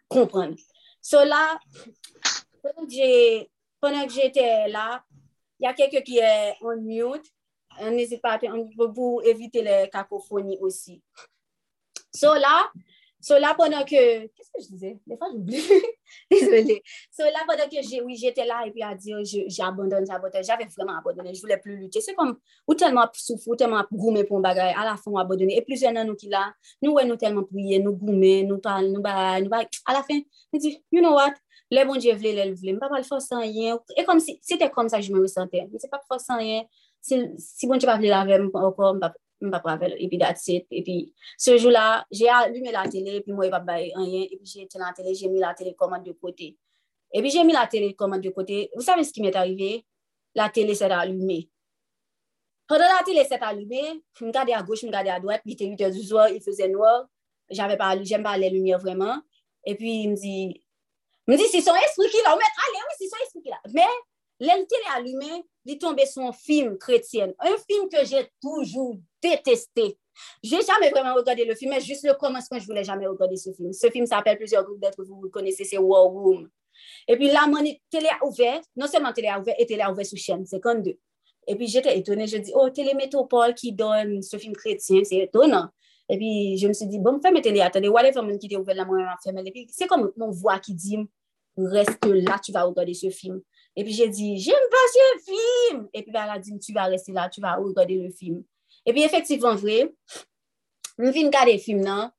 comprendre. 0.08 0.56
So 1.00 1.24
la, 1.24 1.58
pendant 3.80 4.06
que 4.06 4.12
j'étais 4.12 4.68
là, 4.68 5.02
il 5.58 5.64
y 5.64 5.66
a 5.66 5.72
quelqu'un 5.72 6.02
qui 6.02 6.18
est 6.18 6.56
en 6.60 6.76
mute. 6.76 7.24
N'hésite 7.82 8.20
pas, 8.20 8.38
pour 8.94 9.24
éviter 9.24 9.62
les 9.62 9.88
cacophonies 9.90 10.58
aussi. 10.60 11.00
So 12.12 12.34
là, 12.34 12.70
So 13.20 13.38
là, 13.38 13.54
pendant 13.56 13.84
que... 13.84 14.22
Qu'est-ce 14.26 14.50
que 14.50 14.62
je 14.62 14.68
disais? 14.68 14.98
Des 15.06 15.16
fois, 15.16 15.28
j'oublie. 15.30 15.62
Désolée. 16.30 16.82
So 17.10 17.24
là, 17.24 17.40
pendant 17.46 17.68
que 17.68 17.76
j'ai, 17.82 18.00
oui, 18.00 18.16
j'étais 18.16 18.46
là 18.46 18.62
et 18.66 18.70
puis 18.70 18.82
à 18.82 18.94
dire, 18.94 19.18
j'abandonne, 19.46 20.06
j'abandonne. 20.06 20.42
J'avais 20.42 20.64
vraiment 20.64 20.98
abandonné. 20.98 21.34
Je 21.34 21.40
voulais 21.40 21.58
plus 21.58 21.76
lutter. 21.76 22.00
C'est 22.00 22.14
comme, 22.14 22.38
ou 22.66 22.74
tellement 22.74 23.06
souffrir, 23.12 23.52
ou 23.52 23.56
tellement 23.56 23.84
gourmer 23.92 24.24
pour 24.24 24.38
un 24.38 24.40
bagage. 24.40 24.74
À 24.76 24.84
la 24.84 24.96
fin, 24.96 25.10
on 25.10 25.18
abandonné. 25.18 25.56
Et 25.56 25.62
plusieurs 25.62 25.92
de 25.92 26.02
nous 26.02 26.14
qui 26.14 26.28
là, 26.28 26.52
nous, 26.82 26.92
ouais, 26.92 27.04
nous 27.04 27.16
tellement 27.16 27.44
prier, 27.44 27.78
nous 27.78 27.92
gourmer, 27.92 28.42
nous 28.44 28.58
parler, 28.58 28.88
nous 28.88 29.02
bailler, 29.02 29.44
nous 29.44 29.50
bailler. 29.50 29.68
À 29.86 29.92
la 29.92 30.02
fin, 30.02 30.18
on 30.52 30.58
dit, 30.58 30.82
you 30.90 31.00
know 31.00 31.12
what? 31.12 31.34
Les 31.70 31.84
bon 31.84 31.96
Dieu 31.96 32.14
voulait, 32.14 32.32
les 32.32 32.52
voulait. 32.52 32.70
Je 32.70 32.74
ne 32.74 32.78
pas 32.78 32.88
le 32.96 33.04
sans 33.04 33.40
rien. 33.40 33.78
Et 33.96 34.04
comme 34.04 34.18
si, 34.18 34.40
c'était 34.42 34.70
comme 34.70 34.88
ça 34.88 34.98
que 34.98 35.04
je 35.04 35.12
me 35.12 35.20
ressentais. 35.20 35.68
Mais 35.70 35.78
c'est 35.78 35.90
pas 35.90 36.00
faire 36.08 36.20
sans 36.20 36.36
rien. 36.36 36.64
Si, 37.00 37.28
si 37.38 37.66
bon 37.66 37.76
Dieu 37.76 37.86
pas 37.86 37.96
voulu 37.96 38.08
la 38.08 38.26
encore, 38.54 38.96
m 39.40 39.50
pa 39.50 39.60
pravel, 39.64 39.94
epi 39.98 40.18
that's 40.20 40.48
it, 40.48 40.66
epi 40.70 41.12
se 41.38 41.56
jou 41.58 41.70
la, 41.72 42.04
jè 42.12 42.28
allume 42.28 42.72
la 42.72 42.84
tele, 42.92 43.20
epi 43.20 43.32
mwen 43.32 43.50
pa 43.52 43.60
baye 43.64 43.92
anyen, 43.96 44.26
epi 44.34 44.44
jè 44.44 44.66
ten 44.68 44.82
la 44.84 44.92
tele, 44.96 45.14
jè 45.16 45.30
mi 45.32 45.40
la 45.40 45.54
tele 45.56 45.72
koman 45.78 46.04
de 46.04 46.12
kote, 46.12 46.50
epi 47.12 47.32
jè 47.32 47.44
mi 47.44 47.56
la 47.56 47.66
tele 47.66 47.94
koman 47.96 48.20
de 48.20 48.30
kote, 48.36 48.68
vous 48.74 48.82
savez 48.82 49.04
ce 49.04 49.12
qui 49.12 49.22
m'est 49.22 49.36
arrivé? 49.36 49.86
La 50.34 50.48
tele 50.48 50.76
s'est 50.76 50.84
allume. 50.84 51.42
Pendant 52.68 52.84
la 52.84 53.02
tele 53.04 53.24
s'est 53.26 53.40
allume, 53.40 54.00
m 54.20 54.30
gade 54.30 54.52
a 54.52 54.62
gauche, 54.62 54.84
m 54.84 54.90
gade 54.90 55.08
a 55.08 55.18
droite, 55.18 55.42
il 55.44 55.54
était 55.54 55.66
8 55.66 55.80
heures 55.82 55.90
du 55.90 56.02
soir, 56.04 56.28
il 56.28 56.40
faisait 56.40 56.68
noir, 56.68 57.06
j'avais 57.48 57.76
pas, 57.76 58.00
j'aime 58.02 58.22
pas 58.22 58.38
les 58.38 58.50
lumières 58.50 58.78
vraiment, 58.78 59.20
epi 59.64 60.04
il 60.04 60.10
me 60.10 60.14
dit, 60.14 60.62
me 61.26 61.36
dit, 61.36 61.48
c'est 61.50 61.62
son 61.62 61.74
esprit 61.74 62.08
qui 62.10 62.18
l'a, 62.22 62.30
allez, 62.32 62.38
oui, 62.38 62.94
c'est 62.96 63.08
son 63.08 63.16
esprit 63.24 63.42
qui 63.42 63.48
l'a, 63.48 63.60
mais, 63.74 63.82
lè 64.38 64.66
tele 64.66 64.86
allume, 64.94 65.42
li 65.70 65.78
tombe 65.78 66.00
son 66.04 66.32
film 66.32 66.76
chrétien, 66.78 67.32
un 67.38 67.56
film 67.68 67.88
que 67.88 68.04
j'ai 68.04 68.28
toujours 68.40 68.96
détesté. 69.22 69.98
J'ai 70.42 70.60
jamais 70.60 70.90
vraiment 70.90 71.14
regardé 71.14 71.44
le 71.44 71.54
film, 71.54 71.70
mais 71.70 71.80
juste 71.80 72.04
le 72.04 72.14
commencement, 72.14 72.58
je 72.58 72.66
voulais 72.66 72.84
jamais 72.84 73.06
regarder 73.06 73.36
ce 73.36 73.52
film. 73.52 73.72
Ce 73.72 73.88
film 73.88 74.06
s'appelle 74.06 74.36
Plusieurs 74.36 74.64
groupes 74.64 74.80
d'êtres, 74.80 75.04
vous 75.04 75.22
le 75.22 75.30
connaissez, 75.30 75.64
c'est 75.64 75.78
War 75.78 76.04
Room. 76.04 76.48
Et 77.06 77.16
puis 77.16 77.28
là, 77.28 77.46
mon 77.46 77.62
télé 77.90 78.08
a 78.08 78.24
ouvert, 78.24 78.60
non 78.76 78.86
seulement 78.86 79.12
télé 79.12 79.28
a 79.28 79.38
ouvert, 79.40 79.54
et 79.58 79.66
télé 79.66 79.82
a 79.82 79.92
ouvert 79.92 80.06
sous 80.06 80.16
chaîne 80.16 80.44
52. 80.44 80.98
Et 81.46 81.56
puis 81.56 81.68
j'étais 81.68 81.96
étonnée, 81.98 82.26
je 82.26 82.36
dis, 82.36 82.52
oh, 82.54 82.68
Télé 82.70 82.94
Métropole 82.94 83.54
qui 83.54 83.72
donne 83.72 84.22
ce 84.22 84.36
film 84.36 84.54
chrétien, 84.54 85.02
c'est 85.04 85.16
étonnant. 85.16 85.68
Et 86.08 86.16
puis 86.16 86.58
je 86.58 86.68
me 86.68 86.72
suis 86.72 86.86
dit, 86.86 86.98
bon, 86.98 87.20
fais 87.20 87.30
mes 87.30 87.40
télé, 87.40 87.60
attendez, 87.60 87.88
whatever, 87.88 88.22
mon 88.22 88.36
qui 88.36 88.46
était 88.46 88.56
ouvert 88.56 88.74
là, 88.74 88.84
moi, 88.84 88.98
Et 89.26 89.50
puis 89.50 89.66
c'est 89.70 89.86
comme 89.86 90.12
mon 90.16 90.30
voix 90.30 90.58
qui 90.58 90.74
dit, 90.74 90.98
reste 91.56 92.04
là, 92.04 92.38
tu 92.42 92.52
vas 92.52 92.64
regarder 92.64 92.94
ce 92.94 93.10
film. 93.10 93.40
Et 93.76 93.84
puis 93.84 93.92
j'ai 93.92 94.08
dit, 94.08 94.38
j'aime 94.38 94.54
pas 94.70 94.76
ce 94.92 95.32
film. 95.70 95.88
Et 95.92 96.02
puis 96.02 96.12
ben, 96.12 96.24
elle 96.24 96.30
a 96.30 96.38
dit, 96.38 96.58
tu 96.58 96.72
vas 96.72 96.84
rester 96.84 97.12
là, 97.12 97.28
tu 97.28 97.40
vas 97.40 97.56
regarder 97.56 97.96
le 97.96 98.10
film. 98.10 98.42
Et 98.84 98.92
puis 98.92 99.02
effectivement, 99.02 99.54
vrai, 99.54 99.92
je 100.98 101.10
viens 101.10 101.26
regarder 101.26 101.54
le 101.54 101.58
film 101.58 101.82
là. 101.82 102.12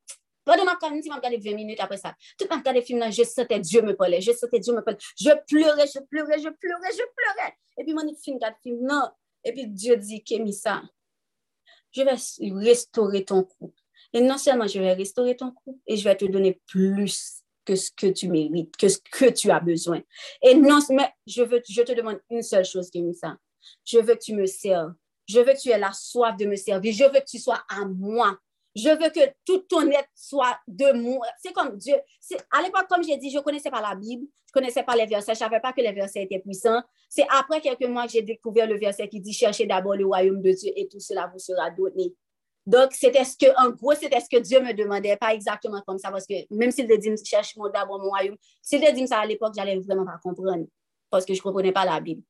Pendant 0.43 0.65
ma 0.65 0.77
je 0.81 1.13
regarder 1.13 1.37
20 1.37 1.55
minutes 1.55 1.79
après 1.79 1.97
ça, 1.97 2.15
tout 2.37 2.47
le 2.49 2.73
le 2.73 2.81
film 2.81 2.99
là, 2.99 3.11
je 3.11 3.23
sentais 3.23 3.59
Dieu 3.59 3.81
me 3.81 3.95
parlait, 3.95 4.21
je 4.21 4.31
sentais 4.31 4.59
Dieu 4.59 4.73
me 4.73 4.81
parlait. 4.81 4.99
Je 5.19 5.29
pleurais, 5.47 5.87
je 5.87 5.99
pleurais, 5.99 6.39
je 6.39 6.49
pleurais, 6.49 6.91
je 6.91 7.03
pleurais. 7.15 7.53
Et 7.77 7.83
puis, 7.83 7.93
mon 7.93 8.13
film 8.15 8.37
regarde 8.37 8.55
film 8.63 8.85
là. 8.87 9.15
Et 9.43 9.53
puis 9.53 9.67
Dieu 9.67 9.97
dit, 9.97 10.23
Kémissa, 10.23 10.81
je 11.91 12.03
vais 12.03 12.15
restaurer 12.63 13.23
ton 13.23 13.43
couple. 13.43 13.81
Et 14.13 14.21
non 14.21 14.37
seulement 14.37 14.67
je 14.67 14.79
vais 14.79 14.93
restaurer 14.93 15.35
ton 15.35 15.51
couple, 15.51 15.79
et 15.87 15.95
je 15.95 16.03
vais 16.03 16.15
te 16.15 16.25
donner 16.25 16.59
plus 16.67 17.40
que 17.65 17.75
ce 17.75 17.91
que 17.91 18.07
tu 18.07 18.27
mérites, 18.27 18.75
que 18.77 18.87
ce 18.87 18.97
que 18.99 19.29
tu 19.29 19.51
as 19.51 19.59
besoin. 19.59 20.01
Et 20.41 20.55
non, 20.55 20.79
mais 20.89 21.09
je, 21.27 21.43
veux, 21.43 21.61
je 21.67 21.81
te 21.81 21.91
demande 21.93 22.19
une 22.29 22.43
seule 22.43 22.65
chose, 22.65 22.89
Kémissa. 22.89 23.37
Je 23.85 23.99
veux 23.99 24.15
que 24.15 24.23
tu 24.23 24.35
me 24.35 24.45
serves. 24.45 24.93
Je 25.27 25.39
veux 25.39 25.53
que 25.53 25.61
tu 25.61 25.69
aies 25.69 25.79
la 25.79 25.93
soif 25.93 26.35
de 26.37 26.45
me 26.45 26.55
servir. 26.55 26.93
Je 26.93 27.03
veux 27.03 27.19
que 27.19 27.29
tu 27.29 27.39
sois 27.39 27.63
à 27.69 27.85
moi. 27.85 28.37
Je 28.75 28.89
veux 28.89 29.09
que 29.09 29.33
tout 29.45 29.59
ton 29.59 29.89
être 29.91 30.09
soit 30.15 30.57
de 30.67 30.93
moi. 30.93 31.27
C'est 31.41 31.51
comme 31.51 31.77
Dieu. 31.77 31.95
À 32.51 32.61
l'époque, 32.61 32.87
comme 32.89 33.03
j'ai 33.03 33.17
dit, 33.17 33.29
je 33.29 33.37
ne 33.37 33.43
connaissais 33.43 33.69
pas 33.69 33.81
la 33.81 33.95
Bible, 33.95 34.25
je 34.45 34.49
ne 34.49 34.53
connaissais 34.53 34.83
pas 34.83 34.95
les 34.95 35.05
versets, 35.05 35.33
je 35.33 35.43
ne 35.43 35.49
savais 35.49 35.59
pas 35.59 35.73
que 35.73 35.81
les 35.81 35.91
versets 35.91 36.23
étaient 36.23 36.39
puissants. 36.39 36.81
C'est 37.09 37.25
après 37.29 37.59
quelques 37.59 37.85
mois 37.85 38.05
que 38.05 38.13
j'ai 38.13 38.21
découvert 38.21 38.67
le 38.67 38.77
verset 38.77 39.09
qui 39.09 39.19
dit 39.19 39.33
Cherchez 39.33 39.65
d'abord 39.65 39.95
le 39.95 40.05
royaume 40.05 40.41
de 40.41 40.51
Dieu 40.51 40.71
et 40.75 40.87
tout 40.87 41.01
cela 41.01 41.29
vous 41.33 41.39
sera 41.39 41.69
donné. 41.69 42.13
Donc, 42.65 42.93
c'était 42.93 43.23
ce 43.23 43.35
que, 43.37 43.47
en 43.59 43.71
gros, 43.71 43.93
c'était 43.95 44.19
ce 44.19 44.29
que 44.29 44.41
Dieu 44.41 44.61
me 44.61 44.73
demandait, 44.73 45.17
pas 45.17 45.33
exactement 45.33 45.81
comme 45.85 45.97
ça, 45.97 46.11
parce 46.11 46.27
que 46.27 46.33
même 46.51 46.71
s'il 46.71 46.87
te 46.87 46.95
dit 46.95 47.11
cherche 47.25 47.55
d'abord 47.73 47.99
mon 47.99 48.09
royaume, 48.09 48.37
s'il 48.61 48.81
te 48.81 48.91
dit 48.91 49.07
ça 49.07 49.19
à 49.19 49.25
l'époque, 49.25 49.53
j'allais 49.55 49.79
vraiment 49.79 50.05
pas 50.05 50.19
comprendre, 50.23 50.65
parce 51.09 51.25
que 51.25 51.33
je 51.33 51.41
comprenais 51.41 51.71
pas 51.71 51.85
la 51.85 51.99
Bible. 51.99 52.21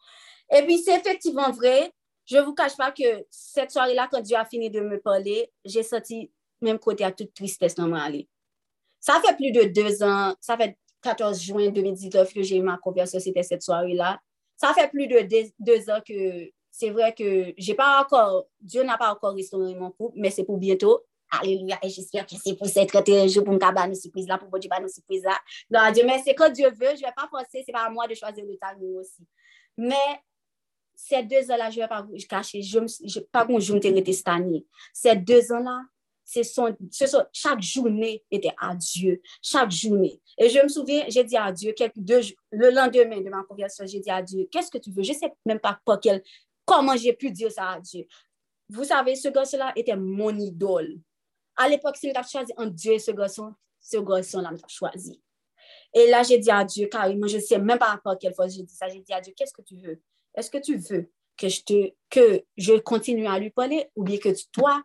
Et 0.50 0.62
puis, 0.64 0.80
c'est 0.80 0.96
effectivement 0.96 1.52
vrai, 1.52 1.92
je 2.26 2.38
vous 2.38 2.54
cache 2.54 2.78
pas 2.78 2.92
que 2.92 3.26
cette 3.30 3.72
soirée-là, 3.72 4.08
quand 4.12 4.22
Dieu 4.22 4.38
a 4.38 4.46
fini 4.46 4.70
de 4.70 4.80
me 4.80 5.00
parler, 5.00 5.52
j'ai 5.66 5.84
senti 5.84 6.32
même 6.62 6.80
côté 6.80 7.04
à 7.04 7.12
toute 7.12 7.34
tristesse 7.34 7.76
dans. 7.76 7.90
Ça 9.00 9.20
fait 9.26 9.36
plus 9.36 9.52
de 9.52 9.64
deux 9.64 10.04
ans, 10.04 10.36
ça 10.40 10.56
fait 10.56 10.78
14 11.02 11.42
juin 11.42 11.70
2019 11.70 12.34
que 12.34 12.44
j'ai 12.44 12.58
eu 12.58 12.62
ma 12.62 12.78
conversion, 12.78 13.20
c'était 13.20 13.44
cette 13.44 13.64
soirée-là. 13.64 14.20
Ça 14.56 14.74
fait 14.74 14.90
plus 14.90 15.08
de 15.08 15.28
deux, 15.60 15.90
ans 15.90 16.00
que 16.08 16.50
c'est 16.82 16.90
vrai 16.90 17.14
que 17.14 17.54
j'ai 17.58 17.76
pas 17.76 18.02
encore, 18.02 18.48
Dieu 18.60 18.82
n'a 18.82 18.98
pas 18.98 19.12
encore 19.12 19.36
restauré 19.36 19.76
mon 19.76 19.92
couple, 19.92 20.18
mais 20.18 20.32
c'est 20.32 20.44
pour 20.44 20.58
bientôt. 20.58 21.06
Alléluia. 21.30 21.78
Et 21.84 21.90
j'espère 21.90 22.26
que 22.26 22.34
c'est 22.44 22.56
pour 22.56 22.66
cette 22.66 22.92
jour 23.30 23.44
pour 23.44 23.54
me 23.54 23.60
faire 23.60 23.86
une 23.86 23.94
surprise 23.94 24.28
là, 24.28 24.40
pour 24.40 24.52
me 24.52 24.58
dire 24.58 24.72
une 24.82 24.90
surprise 24.90 25.22
là. 25.24 25.38
Non, 25.70 25.92
Dieu, 25.94 26.04
mais 26.08 26.20
c'est 26.26 26.34
quand 26.34 26.50
Dieu 26.50 26.70
veut, 26.70 26.96
je 26.96 27.02
vais 27.02 27.14
pas 27.16 27.28
forcer, 27.30 27.62
c'est 27.64 27.72
pas 27.72 27.86
à 27.86 27.90
moi 27.92 28.08
de 28.08 28.16
choisir 28.16 28.44
le 28.44 28.58
timing 28.58 28.96
aussi. 28.96 29.24
Mais 29.78 29.94
ces 30.96 31.22
deux 31.22 31.52
ans-là, 31.52 31.70
je 31.70 31.82
vais 31.82 31.88
pas 31.88 32.02
vous 32.02 32.16
cacher, 32.28 32.64
je 32.64 32.80
ne 32.80 33.20
pas 33.32 33.46
bon, 33.46 33.60
je 33.60 33.74
me. 33.74 34.66
Ces 34.92 35.16
deux 35.16 35.52
ans-là, 35.52 35.82
c'est 36.24 36.44
son, 36.44 36.76
chaque 37.32 37.62
journée 37.62 38.24
était 38.32 38.54
à 38.60 38.74
Dieu. 38.74 39.22
Chaque 39.42 39.72
journée. 39.72 40.20
Et 40.38 40.50
je 40.50 40.60
me 40.64 40.68
souviens, 40.68 41.06
j'ai 41.10 41.24
dit 41.24 41.38
à 41.38 41.52
Dieu, 41.52 41.74
quelques 41.74 42.00
deux, 42.00 42.22
le 42.52 42.72
lendemain 42.72 43.22
de 43.22 43.30
ma 43.30 43.44
conversion, 43.44 43.86
j'ai 43.86 44.00
dit 44.00 44.10
à 44.10 44.24
Dieu, 44.24 44.48
qu'est-ce 44.52 44.72
que 44.72 44.80
tu 44.80 44.92
veux? 44.92 45.04
Je 45.04 45.12
ne 45.12 45.18
sais 45.18 45.34
même 45.46 45.60
pas 45.60 45.80
quel, 46.02 46.24
comment 46.66 46.96
j'ai 46.96 47.14
pu 47.14 47.32
dire 47.32 47.52
ça 47.52 47.72
à 47.72 47.80
Dieu? 47.80 48.06
Vous 48.70 48.84
savez, 48.84 49.16
ce 49.16 49.28
garçon-là 49.30 49.74
était 49.76 49.96
mon 49.96 50.38
idole. 50.38 51.00
À 51.58 51.68
l'époque, 51.68 51.98
si 51.98 52.10
je 52.10 52.30
choisi 52.30 52.54
un 52.58 52.68
Dieu 52.68 52.98
ce 52.98 53.12
garçon, 53.12 53.54
ce 53.80 53.98
garçon-là 53.98 54.52
m'a 54.52 54.68
choisi. 54.68 55.22
Et 55.94 56.10
là, 56.10 56.24
j'ai 56.24 56.38
dit 56.38 56.50
à 56.50 56.64
Dieu, 56.64 56.88
carrément, 56.88 57.28
je 57.28 57.38
ne 57.38 57.42
sais 57.42 57.60
même 57.60 57.78
pas 57.78 58.00
à 58.04 58.16
quelle 58.16 58.34
fois 58.34 58.48
j'ai 58.48 58.64
dit 58.64 58.74
ça. 58.74 58.88
J'ai 58.88 59.02
dit 59.02 59.14
à 59.14 59.20
Dieu, 59.20 59.34
qu'est-ce 59.36 59.54
que 59.54 59.62
tu 59.62 59.76
veux? 59.76 60.02
Est-ce 60.34 60.50
que 60.50 60.58
tu 60.58 60.78
veux 60.78 61.12
que 61.38 61.50
je, 61.50 61.62
te, 61.64 61.92
que 62.10 62.44
je 62.56 62.74
continue 62.80 63.28
à 63.28 63.38
lui 63.40 63.50
parler 63.50 63.90
ou 63.96 64.04
bien 64.04 64.18
que 64.18 64.30
toi, 64.52 64.82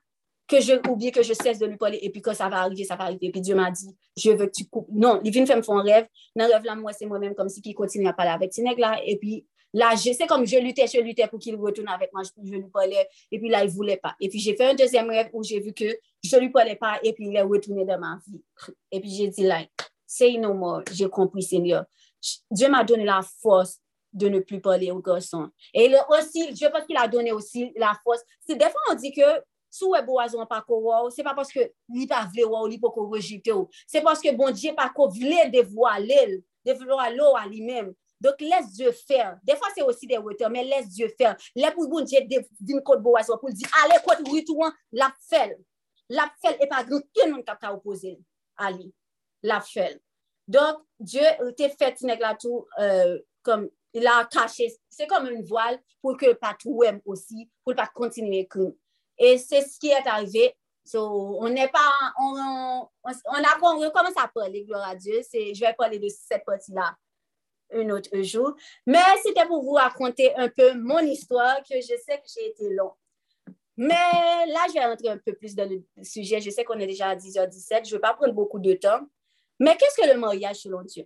que 0.48 0.60
je 0.60 0.74
oublie 0.88 1.12
que 1.12 1.22
je 1.22 1.34
cesse 1.34 1.58
de 1.58 1.66
lui 1.66 1.76
parler 1.76 1.98
et 2.02 2.10
puis 2.10 2.22
quand 2.22 2.34
ça 2.34 2.48
va 2.48 2.58
arriver, 2.62 2.84
ça 2.84 2.96
va 2.96 3.04
arriver? 3.04 3.26
Et 3.26 3.30
puis 3.30 3.40
Dieu 3.40 3.54
m'a 3.54 3.70
dit, 3.70 3.96
je 4.16 4.30
veux 4.30 4.46
que 4.46 4.52
tu 4.52 4.66
coupes. 4.66 4.88
Non, 4.90 5.20
les 5.22 5.32
filles 5.32 5.42
me 5.42 5.62
font 5.62 5.78
un 5.78 5.82
rêve. 5.82 6.08
Dans 6.34 6.46
le 6.46 6.52
rêve 6.52 6.64
là, 6.64 6.74
moi, 6.74 6.92
c'est 6.92 7.06
moi-même 7.06 7.34
comme 7.34 7.48
si 7.48 7.60
qui 7.62 7.74
continue 7.74 8.08
à 8.08 8.12
parler 8.12 8.32
avec 8.32 8.50
Tineg 8.50 8.78
là. 8.78 9.00
Et 9.04 9.16
puis 9.16 9.46
là, 9.72 9.96
sais 9.96 10.26
comme 10.26 10.46
je 10.46 10.56
luttais, 10.58 10.86
je 10.86 11.00
luttais 11.00 11.26
pour 11.28 11.38
qu'il 11.38 11.56
retourne 11.56 11.88
avec 11.88 12.12
moi, 12.12 12.22
je, 12.22 12.50
lui 12.50 12.70
parlais. 12.72 13.08
Et 13.30 13.38
puis 13.38 13.48
là, 13.48 13.62
il 13.62 13.66
ne 13.66 13.72
voulait 13.72 13.96
pas. 13.96 14.14
Et 14.20 14.28
puis 14.28 14.38
j'ai 14.38 14.56
fait 14.56 14.66
un 14.66 14.74
deuxième 14.74 15.08
rêve 15.10 15.30
où 15.32 15.42
j'ai 15.42 15.60
vu 15.60 15.72
que 15.72 15.84
je 16.22 16.36
ne 16.36 16.40
lui 16.40 16.50
parlais 16.50 16.76
pas 16.76 16.98
et 17.02 17.12
puis 17.12 17.28
il 17.28 17.36
est 17.36 17.42
retourné 17.42 17.84
dans 17.84 17.98
ma 17.98 18.18
vie. 18.26 18.42
Et 18.90 19.00
puis 19.00 19.10
j'ai 19.10 19.28
dit 19.28 19.42
là, 19.42 19.60
say 20.06 20.36
no 20.38 20.54
more. 20.54 20.82
J'ai 20.92 21.08
compris, 21.08 21.42
Seigneur. 21.42 21.84
Dieu 22.50 22.68
m'a 22.68 22.84
donné 22.84 23.04
la 23.04 23.20
force 23.42 23.78
de 24.12 24.28
ne 24.28 24.40
plus 24.40 24.60
parler 24.60 24.90
aux 24.90 25.00
garçons. 25.00 25.50
Et 25.74 25.92
aussi, 26.08 26.56
je 26.56 26.66
pense 26.68 26.84
qu'il 26.86 26.96
a 26.96 27.06
donné 27.06 27.32
aussi 27.32 27.72
la 27.76 27.92
force. 28.02 28.22
C'est 28.46 28.56
des 28.56 28.64
fois, 28.64 28.80
on 28.90 28.94
dit 28.94 29.12
que 29.12 29.22
sou 29.76 29.94
e 29.96 30.02
bo 30.04 30.18
azon 30.22 30.46
pa 30.48 30.62
ko 30.64 30.80
waw, 30.88 31.10
se 31.12 31.24
pa 31.26 31.34
paske 31.36 31.68
li 31.92 32.06
pa 32.08 32.22
vle 32.32 32.46
waw, 32.48 32.66
li 32.70 32.78
po 32.80 32.92
ko 32.94 33.06
rejite 33.12 33.52
bon 33.52 34.54
Dje 34.54 34.72
pa 34.76 34.88
ko 34.94 35.08
vle 35.12 35.50
devwa 35.52 35.98
lel, 36.00 36.40
devwa 36.64 37.10
lo 37.12 37.34
a 37.36 37.46
li 37.46 37.62
men. 37.62 37.92
Dok 38.22 38.40
les 38.40 38.68
dieu 38.72 38.92
fer. 38.96 39.34
Defan 39.46 39.74
se 39.76 39.84
osi 39.84 40.08
de 40.08 40.18
weter, 40.22 40.50
men 40.52 40.68
les 40.68 40.88
dieu 40.88 41.10
fer. 41.18 41.36
Le 41.58 41.70
pou 41.76 41.90
bon 41.90 42.06
diye 42.08 42.24
din 42.26 42.82
kote 42.86 43.04
bo 43.04 43.16
wason 43.16 43.40
pou 43.42 43.52
di, 43.52 43.66
ale 43.82 44.00
kote 44.06 44.24
ritouan, 44.30 44.74
la 44.96 45.10
fel. 45.28 45.56
La 46.12 46.28
fel 46.42 46.56
e 46.62 46.68
pa 46.70 46.82
gran 46.86 47.04
ken 47.16 47.32
moun 47.34 47.44
kap 47.46 47.60
ka 47.62 47.74
opoze 47.74 48.14
ali. 48.62 48.88
La 49.46 49.60
fel. 49.64 49.98
Dok, 50.48 50.84
dieu 51.02 51.52
te 51.58 51.68
fet 51.74 52.00
nek 52.06 52.22
la 52.22 52.34
tou 52.38 52.64
euh, 52.80 53.18
kom 53.46 53.66
la 53.96 54.20
kache. 54.32 54.70
Se 54.92 55.08
kom 55.10 55.28
un 55.28 55.42
voal 55.48 55.80
pou 56.00 56.16
ke 56.18 56.32
pa 56.40 56.54
tou 56.58 56.80
wem 56.84 57.02
osi, 57.08 57.48
pou 57.66 57.76
pa 57.76 57.88
kontinue 57.92 58.46
koum. 58.52 58.72
E 59.16 59.36
se 59.40 59.62
ski 59.64 59.92
et 59.96 60.08
arrive, 60.12 60.52
so 60.86 61.02
on 61.42 61.56
e 61.56 61.64
pa, 61.72 61.84
on, 62.22 62.38
on, 62.38 62.86
on, 63.08 63.20
on 63.34 63.48
a 63.48 63.56
kon 63.60 63.80
re, 63.80 63.90
koman 63.94 64.14
sa 64.14 64.28
pale, 64.32 64.62
gloura 64.68 64.94
dieu, 64.94 65.22
se 65.26 65.48
je 65.50 65.64
ve 65.64 65.72
pale 65.78 65.98
de 66.00 66.12
set 66.12 66.44
poti 66.46 66.76
la. 66.76 66.92
Un 67.72 67.90
autre 67.90 68.20
jour. 68.22 68.54
Mais 68.86 68.98
c'était 69.22 69.46
pour 69.46 69.62
vous 69.62 69.72
raconter 69.72 70.34
un 70.36 70.48
peu 70.48 70.74
mon 70.74 71.00
histoire, 71.00 71.58
que 71.62 71.76
je 71.80 71.94
sais 72.04 72.18
que 72.18 72.28
j'ai 72.34 72.48
été 72.48 72.70
long. 72.70 72.92
Mais 73.76 73.94
là, 73.94 74.64
je 74.68 74.72
vais 74.74 74.84
rentrer 74.84 75.08
un 75.08 75.18
peu 75.18 75.34
plus 75.34 75.54
dans 75.54 75.68
le 75.68 75.82
sujet. 76.02 76.40
Je 76.40 76.50
sais 76.50 76.64
qu'on 76.64 76.78
est 76.78 76.86
déjà 76.86 77.08
à 77.08 77.16
10h17. 77.16 77.84
Je 77.84 77.90
ne 77.90 77.90
vais 77.96 77.98
pas 77.98 78.14
prendre 78.14 78.32
beaucoup 78.32 78.58
de 78.58 78.72
temps. 78.72 79.00
Mais 79.60 79.76
qu'est-ce 79.76 80.00
que 80.00 80.08
le 80.08 80.18
mariage 80.18 80.56
selon 80.56 80.82
Dieu? 80.82 81.04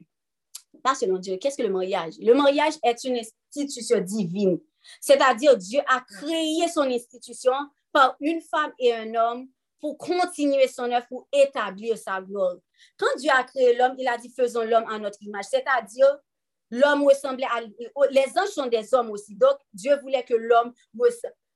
Pas 0.82 0.94
selon 0.94 1.18
Dieu. 1.18 1.36
Qu'est-ce 1.36 1.56
que 1.56 1.62
le 1.62 1.72
mariage? 1.72 2.14
Le 2.20 2.32
mariage 2.32 2.74
est 2.84 3.04
une 3.04 3.16
institution 3.16 4.00
divine. 4.00 4.60
C'est-à-dire, 5.00 5.56
Dieu 5.56 5.80
a 5.88 6.00
créé 6.00 6.68
son 6.68 6.82
institution 6.82 7.52
par 7.92 8.16
une 8.20 8.40
femme 8.40 8.72
et 8.78 8.94
un 8.94 9.14
homme 9.14 9.48
pour 9.80 9.98
continuer 9.98 10.68
son 10.68 10.90
œuvre, 10.92 11.06
pour 11.08 11.26
établir 11.32 11.98
sa 11.98 12.20
gloire. 12.20 12.56
Quand 12.96 13.16
Dieu 13.16 13.30
a 13.32 13.42
créé 13.42 13.76
l'homme, 13.76 13.94
il 13.98 14.06
a 14.06 14.16
dit 14.16 14.30
faisons 14.30 14.62
l'homme 14.62 14.84
à 14.88 14.98
notre 14.98 15.20
image, 15.22 15.46
c'est-à-dire 15.50 16.18
l'homme 16.70 17.04
ressemblait 17.04 17.46
à... 17.46 17.60
Les 18.10 18.26
anges 18.38 18.48
sont 18.48 18.66
des 18.66 18.92
hommes 18.94 19.10
aussi, 19.10 19.34
donc 19.34 19.56
Dieu 19.72 19.96
voulait 20.00 20.24
que 20.24 20.34
l'homme 20.34 20.72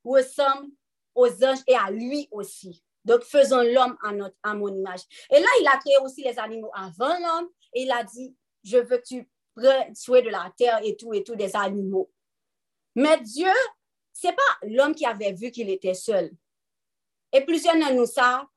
ressemble 0.05 0.71
aux 1.15 1.45
anges 1.45 1.63
et 1.67 1.75
à 1.75 1.91
lui 1.91 2.29
aussi. 2.31 2.83
Donc, 3.05 3.23
faisons 3.23 3.63
l'homme 3.63 3.99
à, 4.03 4.13
notre, 4.13 4.37
à 4.43 4.55
mon 4.55 4.69
image. 4.69 5.01
Et 5.31 5.39
là, 5.39 5.47
il 5.61 5.69
a 5.69 5.77
créé 5.77 5.99
aussi 6.03 6.23
les 6.23 6.39
animaux 6.39 6.71
avant 6.75 7.19
l'homme 7.19 7.51
et 7.75 7.83
il 7.83 7.93
a 7.93 8.03
dit, 8.03 8.35
je 8.63 8.79
veux 8.79 8.97
que 8.97 9.07
tu 9.07 9.31
prennes 9.55 9.95
soin 9.95 10.23
de 10.23 10.31
la 10.31 10.51
terre 10.57 10.81
et 10.83 10.97
tout, 10.97 11.13
et 11.13 11.23
tout, 11.23 11.37
des 11.37 11.55
animaux. 11.55 12.11
Mais 12.95 13.21
Dieu 13.21 13.53
c'est 14.15 14.33
pas 14.33 14.67
l'homme 14.69 14.95
qui 14.95 15.05
avait 15.05 15.33
vu 15.33 15.51
qu'il 15.51 15.69
était 15.69 15.93
seul. 15.93 16.31
Et 17.33 17.45
plusieurs 17.45 17.75
de 17.75 17.93
nous 17.95 18.07
ça, 18.07 18.49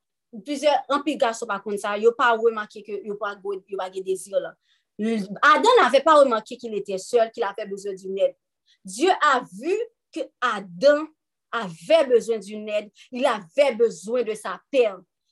plusieurs, 0.46 0.80
un 0.88 1.02
garçons 1.06 1.48
par 1.48 1.62
contre 1.64 1.80
ça, 1.80 1.98
ils 1.98 2.04
n'ont 2.04 2.14
pas 2.14 2.38
remarqué 2.38 2.84
que 2.84 2.92
ils 2.92 3.18
pas 3.18 3.36
pas 3.36 3.90
de 3.90 4.02
désir 4.02 4.40
là. 4.40 4.56
Adam 5.00 5.70
n'avait 5.82 6.02
pas 6.02 6.20
remarqué 6.20 6.58
qu'il 6.58 6.74
était 6.76 6.98
seul, 6.98 7.32
qu'il 7.32 7.44
avait 7.44 7.68
besoin 7.68 7.94
d'une 7.94 8.18
aide. 8.18 8.36
Dieu 8.84 9.10
a 9.22 9.44
vu 9.60 9.76
que 10.14 10.22
Adam 10.42 11.08
avait 11.52 12.06
besoin 12.08 12.40
d'une 12.40 12.68
aide, 12.70 12.90
il 13.12 13.26
avait 13.26 13.76
besoin 13.76 14.24
de 14.24 14.34
sa 14.34 14.60
paix. 14.72 14.90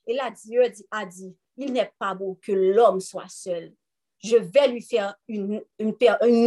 Et 0.07 0.13
là, 0.13 0.31
Dieu 0.31 0.61
a 0.91 1.05
dit, 1.05 1.35
il 1.57 1.73
n'est 1.73 1.91
pas 1.97 2.13
bon 2.13 2.35
que 2.35 2.51
l'homme 2.51 2.99
soit 2.99 3.29
seul 3.29 3.73
je 4.25 4.37
vais 4.37 4.67
lui 4.67 4.81
faire 4.81 5.15
une, 5.27 5.61
une, 5.79 5.95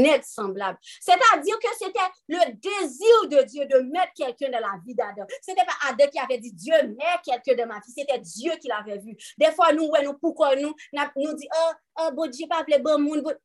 aide 0.06 0.24
semblable. 0.24 0.78
C'est-à-dire 1.00 1.58
que 1.58 1.68
c'était 1.78 1.98
le 2.28 2.52
désir 2.54 3.28
de 3.28 3.46
Dieu 3.46 3.66
de 3.66 3.78
mettre 3.90 4.12
quelqu'un 4.14 4.50
dans 4.50 4.60
la 4.60 4.78
vie 4.84 4.94
d'Adam. 4.94 5.24
Ce 5.42 5.50
n'était 5.50 5.64
pas 5.64 5.88
Adam 5.88 6.06
qui 6.10 6.18
avait 6.18 6.38
dit 6.38 6.52
Dieu 6.52 6.74
met 6.82 7.04
quelqu'un 7.24 7.62
dans 7.62 7.68
ma 7.68 7.80
vie, 7.80 7.92
c'était 7.96 8.18
Dieu 8.18 8.52
qui 8.60 8.68
l'avait 8.68 8.98
vu. 8.98 9.16
Des 9.38 9.52
fois, 9.52 9.72
nous, 9.72 9.86
ouais, 9.86 10.04
nous 10.04 10.14
pourquoi 10.14 10.56
nous, 10.56 10.74
nous 11.16 11.34
dit, 11.34 11.48
oh, 11.54 11.72
oh, 12.00 12.08
bon 12.12 12.30
Dieu, 12.30 12.46
pas 12.48 12.60
appeler 12.60 12.78
bon 12.78 12.98
monde. 12.98 13.38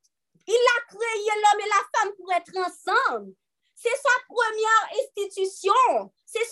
Il 0.48 0.54
a 0.54 0.86
créé 0.88 1.30
l'homme 1.36 1.62
et 1.62 1.70
la 1.70 2.00
femme 2.00 2.12
pour 2.18 2.32
être 2.34 2.52
ensemble. 2.58 3.34
C'est 3.76 3.90
sa 3.90 4.10
première 4.28 4.90
institution. 5.02 6.12
C'est 6.26 6.46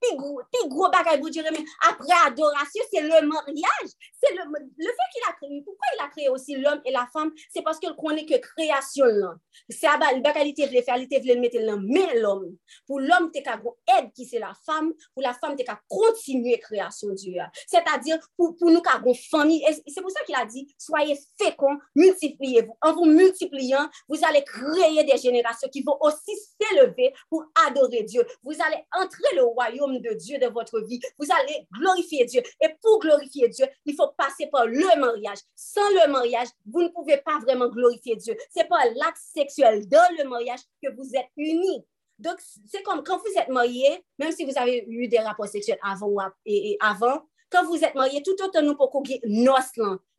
pi 0.00 0.68
gros 0.68 0.90
bagay 0.90 1.18
bon 1.18 1.28
Dieu 1.28 1.42
mais 1.50 1.64
après 1.88 2.14
adoration, 2.26 2.82
c'est 2.92 3.00
le 3.00 3.26
mariage. 3.26 3.90
C'est 4.22 4.34
le, 4.34 4.42
le 4.76 4.86
fait 4.86 5.08
qu'il 5.12 5.22
a 5.28 5.32
créé. 5.32 5.62
Pourquoi 5.64 5.86
il 5.94 6.04
a 6.04 6.08
créé 6.08 6.28
aussi 6.28 6.56
l'homme 6.56 6.80
et 6.84 6.92
la 6.92 7.08
femme? 7.12 7.32
C'est 7.52 7.62
parce 7.62 7.78
qu'il 7.78 7.94
connaît 7.94 8.26
que 8.26 8.36
création 8.36 9.04
là. 9.06 9.34
C'est 9.68 9.86
à 9.86 9.96
le 10.14 10.20
bagay 10.20 10.54
il 10.56 10.66
vle 10.66 10.82
faire, 10.82 10.96
il 10.96 11.40
mettre 11.40 11.58
là, 11.58 11.76
mais 11.82 12.20
l'homme. 12.20 12.56
Pour 12.86 13.00
l'homme, 13.00 13.30
t'es 13.32 13.42
qu'à 13.42 13.60
aide 13.98 14.12
qui 14.14 14.26
c'est 14.26 14.38
la 14.38 14.52
femme. 14.64 14.92
Pour 15.14 15.22
la 15.22 15.34
femme, 15.34 15.56
t'es 15.56 15.64
qu'à 15.64 15.80
continuer 15.88 16.58
création 16.58 17.12
Dieu. 17.12 17.40
C'est-à-dire, 17.66 18.18
pour, 18.36 18.56
pour 18.56 18.70
nous 18.70 18.80
qu'à 18.80 19.00
famille. 19.30 19.64
C'est 19.86 20.00
pour 20.00 20.10
ça 20.10 20.22
qu'il 20.24 20.34
a 20.36 20.44
dit, 20.44 20.74
soyez 20.78 21.18
féconds, 21.40 21.78
multipliez-vous. 21.94 22.76
En 22.82 22.94
vous 22.94 23.06
multipliant, 23.06 23.88
vous 24.08 24.18
allez 24.26 24.44
créer 24.44 25.04
des 25.04 25.16
générations 25.18 25.68
qui 25.68 25.82
vont 25.82 25.96
aussi 26.00 26.36
s'élever 26.60 27.12
pour 27.28 27.44
adorer 27.66 28.02
Dieu. 28.02 28.24
Vous 28.42 28.54
allez 28.64 28.82
entrer 28.92 29.34
le 29.36 29.44
royaume 29.56 29.98
de 30.00 30.14
Dieu 30.14 30.38
de 30.38 30.46
votre 30.46 30.80
vie. 30.80 31.00
Vous 31.18 31.26
allez 31.40 31.66
glorifier 31.72 32.24
Dieu. 32.24 32.42
Et 32.60 32.68
pour 32.82 33.00
glorifier 33.00 33.48
Dieu, 33.48 33.66
il 33.84 33.94
faut 33.94 34.08
passer 34.16 34.46
par 34.46 34.66
le 34.66 35.00
mariage. 35.00 35.38
Sans 35.54 35.88
le 35.90 36.12
mariage, 36.12 36.48
vous 36.66 36.82
ne 36.82 36.88
pouvez 36.88 37.18
pas 37.18 37.38
vraiment 37.40 37.68
glorifier 37.68 38.16
Dieu. 38.16 38.36
C'est 38.50 38.68
pas 38.68 38.84
l'acte 38.94 39.22
sexuel 39.34 39.88
dans 39.88 40.16
le 40.18 40.28
mariage 40.28 40.60
que 40.82 40.94
vous 40.94 41.10
êtes 41.14 41.30
unis. 41.36 41.84
Donc, 42.18 42.38
c'est 42.66 42.82
comme 42.82 43.02
quand 43.02 43.18
vous 43.18 43.38
êtes 43.38 43.48
marié, 43.48 44.04
même 44.18 44.32
si 44.32 44.44
vous 44.44 44.56
avez 44.56 44.84
eu 44.88 45.08
des 45.08 45.18
rapports 45.18 45.48
sexuels 45.48 45.78
avant 45.82 46.16
et, 46.46 46.76
avant, 46.80 47.20
quand 47.50 47.64
vous 47.64 47.84
êtes 47.84 47.94
marié, 47.94 48.22
tout 48.22 48.36
autant 48.42 48.62
nous 48.62 48.74
pour 48.74 48.90
qu'on 48.90 49.02
nos 49.26 49.54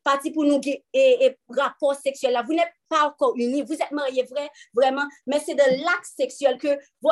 parti 0.07 0.31
pour 0.31 0.45
nous 0.45 0.61
et, 0.63 0.85
et 0.93 1.37
rapport 1.49 1.95
sexuel 1.95 2.31
là, 2.31 2.41
vous 2.41 2.53
n'êtes 2.53 2.71
pas 2.87 3.07
encore 3.07 3.33
unis, 3.35 3.63
vous 3.63 3.73
êtes 3.73 3.91
mariés 3.91 4.23
vrai, 4.23 4.49
vraiment, 4.73 5.05
mais 5.25 5.39
c'est 5.39 5.55
de 5.55 5.83
l'acte 5.83 6.05
sexuel 6.15 6.57
que 6.57 6.79
vous, 7.01 7.09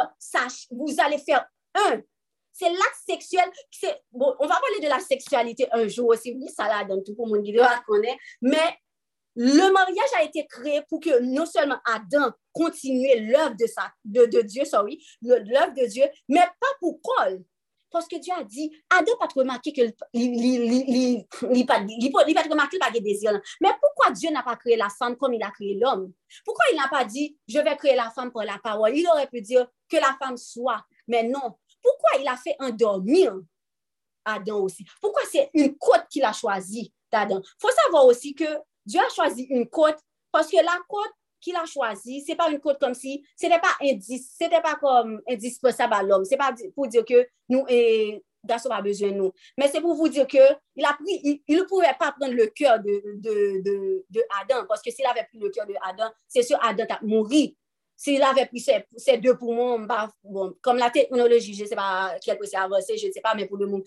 vous 0.72 0.96
allez 1.00 1.18
faire 1.18 1.46
un. 1.76 2.02
C'est 2.58 2.70
l'acte 2.70 3.02
sexuel, 3.06 3.52
bon, 4.14 4.34
on 4.40 4.48
va 4.48 4.56
parler 4.62 4.80
de 4.82 4.88
la 4.88 5.00
sexualité 5.00 5.68
un 5.74 5.90
jour 5.90 6.08
aussi, 6.08 6.34
oui, 6.40 6.48
ça 6.48 6.70
là 6.70 6.86
dans 6.86 7.04
tout 7.04 7.14
le 7.20 7.26
monde 7.26 7.44
qui 7.44 7.52
doit 7.52 7.84
connaître, 7.86 8.18
mais 8.42 8.78
le 9.36 9.74
mariage 9.74 10.10
a 10.18 10.24
été 10.24 10.48
créé 10.48 10.82
pour 10.88 11.02
que 11.02 11.20
non 11.20 11.46
seulement 11.46 11.80
Adam 11.84 12.32
continue 12.54 13.30
l'œuvre 13.30 13.56
de, 13.56 13.66
de, 14.06 14.26
de 14.26 14.42
Dieu, 14.42 14.64
sorry, 14.64 15.06
l'œuvre 15.22 15.74
de 15.74 15.86
Dieu, 15.86 16.06
mais 16.30 16.40
pas 16.40 16.68
pour 16.80 17.02
Paul. 17.02 17.44
Parce 17.92 18.08
que 18.08 18.18
Dieu 18.18 18.34
a 18.38 18.44
dit, 18.44 18.72
Adam 18.90 19.14
pas 19.20 19.28
remarqué 19.34 19.72
que 19.72 19.82
il 20.14 21.26
pas 21.66 21.78
remarqué 21.80 22.78
de 22.78 23.00
désir. 23.00 23.32
Mais 23.62 23.70
pourquoi 23.82 24.12
Dieu 24.12 24.32
n'a 24.32 24.44
pas 24.44 24.56
créé 24.58 24.76
la 24.76 24.90
femme 24.90 25.16
comme 25.16 25.34
il 25.34 25.44
a 25.44 25.52
créé 25.52 25.76
l'homme? 25.76 26.12
Pourquoi 26.44 26.66
il 26.72 26.78
n'a 26.78 26.90
pas 26.90 27.06
dit, 27.06 27.38
je 27.48 27.60
vais 27.60 27.78
créer 27.78 27.96
la 27.96 28.10
femme 28.12 28.32
pour 28.32 28.44
la 28.44 28.58
parole? 28.62 28.98
Il 28.98 29.08
aurait 29.08 29.28
pu 29.28 29.42
dire 29.42 29.68
que 29.90 29.96
la 29.96 30.16
femme 30.20 30.36
soit. 30.36 30.84
Mais 31.08 31.24
non. 31.24 31.58
Pourquoi 31.86 32.20
il 32.20 32.28
a 32.28 32.36
fait 32.36 32.56
endormir 32.60 33.36
Adam 34.26 34.62
aussi? 34.62 34.84
Pourquoi 35.00 35.22
c'est 35.32 35.52
une 35.54 35.78
côte 35.78 36.06
qu'il 36.10 36.24
a 36.24 36.34
choisie 36.34 36.92
d'Adam? 37.12 37.40
Il 37.44 37.62
faut 37.62 37.76
savoir 37.84 38.06
aussi 38.06 38.34
que 38.34 38.46
Dieu 38.86 39.00
a 39.00 39.14
choisi 39.14 39.44
une 39.44 39.68
côte 39.70 40.00
parce 40.32 40.50
que 40.50 40.58
la 40.58 40.80
côte 40.90 41.14
qu'il 41.40 41.56
a 41.56 41.66
choisie, 41.66 42.22
ce 42.22 42.32
n'est 42.32 42.36
pas 42.36 42.50
une 42.50 42.60
côte 42.60 42.80
comme 42.80 42.96
si, 42.96 43.24
ce 43.40 43.46
n'était 43.46 43.60
pas, 43.60 44.62
pas 44.62 44.76
comme 44.76 45.22
indispensable 45.30 45.94
à 45.94 46.02
l'homme. 46.02 46.26
Ce 46.26 46.32
n'est 46.32 46.38
pas 46.38 46.54
pour 46.74 46.88
dire 46.88 47.06
que 47.06 47.28
nous, 47.50 47.64
et 47.70 48.24
Gaston 48.44 48.72
a 48.72 48.82
besoin 48.82 49.12
de 49.12 49.16
nous. 49.16 49.32
Mais 49.58 49.68
c'est 49.68 49.82
pour 49.82 49.94
vous 49.96 50.10
dire 50.10 50.28
que 50.28 50.38
il 50.76 50.84
a 50.86 50.94
pris, 50.94 51.44
il 51.48 51.58
ne 51.58 51.64
pouvait 51.64 51.96
pas 52.00 52.12
prendre 52.14 52.34
le 52.34 52.48
cœur 52.48 52.80
de, 52.80 53.02
de, 53.18 53.62
de, 53.62 54.06
de, 54.10 54.24
Adam, 54.42 54.66
parce 54.68 54.82
que 54.82 54.92
s'il 54.92 55.06
avait 55.06 55.26
pris 55.26 55.38
le 55.40 55.50
cœur 55.50 55.68
de 55.68 55.76
Adam, 55.84 56.12
c'est 56.28 56.44
sûr 56.44 56.58
Adam 56.64 56.86
a 56.90 57.00
mouru. 57.04 57.56
S'il 57.98 58.22
avait 58.22 58.46
pris 58.46 58.60
ces, 58.60 59.18
deux 59.18 59.38
poumons, 59.38 59.88
bon, 60.24 60.54
comme 60.62 60.78
la 60.78 60.90
technologie, 60.90 61.54
je 61.54 61.64
ne 61.64 61.68
sais 61.70 61.76
pas 61.76 62.16
quel 62.24 62.38
peut 62.38 62.46
avancé, 62.54 62.98
je 62.98 63.08
ne 63.08 63.12
sais 63.12 63.22
pas, 63.22 63.34
mais 63.36 63.46
pour 63.46 63.58
le 63.58 63.68
monde, 63.68 63.84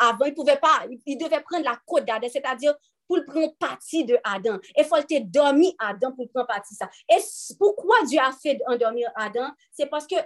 avant, 0.00 0.24
il 0.24 0.30
ne 0.30 0.34
pouvait 0.34 0.56
pas, 0.56 0.86
il 1.06 1.18
devait 1.18 1.42
prendre 1.42 1.64
la 1.64 1.78
côte 1.86 2.04
d'Adam, 2.06 2.28
c'est-à-dire 2.30 2.74
pour 3.08 3.24
prendre 3.26 3.54
partie 3.56 4.04
de 4.04 4.18
Adam. 4.22 4.58
Il 4.76 4.84
faut 4.84 4.96
dormir 5.22 5.72
Adam 5.78 6.12
pour 6.12 6.28
prendre 6.30 6.46
partie 6.46 6.74
ça. 6.74 6.88
Et 7.08 7.18
pourquoi 7.58 8.04
Dieu 8.04 8.20
a 8.20 8.32
fait 8.32 8.60
endormir 8.66 9.10
Adam? 9.16 9.50
C'est 9.72 9.86
parce 9.86 10.06
que 10.06 10.16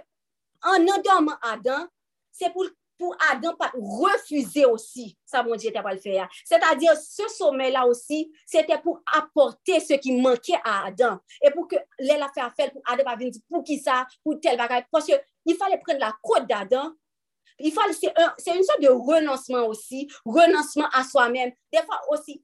en 0.61 0.81
endormant 0.87 1.37
Adam, 1.41 1.87
c'est 2.31 2.51
pour, 2.51 2.65
pour 3.03 3.17
Adam 3.29 3.53
pas 3.55 3.69
refuser 3.75 4.63
aussi 4.65 5.17
ça, 5.33 5.43
mon 5.43 5.55
Dieu, 5.55 5.69
n'était 5.69 5.81
pas 5.81 5.93
le 5.93 5.99
faire. 5.99 6.29
C'est-à-dire, 6.45 6.95
ce 6.95 7.27
sommet-là 7.27 7.87
aussi, 7.87 8.31
c'était 8.45 8.77
pour 8.77 9.01
apporter 9.11 9.79
ce 9.79 9.95
qui 9.95 10.13
manquait 10.13 10.59
à 10.63 10.85
Adam. 10.85 11.17
Et 11.41 11.49
pour 11.49 11.67
que 11.67 11.75
l'elle 11.99 12.21
a 12.21 12.29
fait 12.33 12.41
affaire 12.41 12.71
pour 12.71 12.83
Adam 12.85 13.03
pas 13.03 13.15
venir 13.15 13.33
pour 13.49 13.63
qui 13.63 13.79
ça, 13.79 14.05
pour 14.23 14.39
tel 14.39 14.57
bagage. 14.57 14.83
Parce 14.91 15.05
qu'il 15.05 15.55
fallait 15.55 15.79
prendre 15.79 15.99
la 15.99 16.13
côte 16.21 16.47
d'Adam 16.47 16.93
Il 17.59 17.71
faut, 17.71 17.81
C'est 17.91 18.13
un, 18.17 18.55
une 18.55 18.63
sorte 18.63 18.81
de 18.81 18.89
renoncement 18.89 19.65
aussi, 19.67 20.09
renoncement 20.25 20.87
à 20.93 21.03
soi-même. 21.03 21.51
Des 21.71 21.79
fois 21.79 21.99
aussi, 22.09 22.43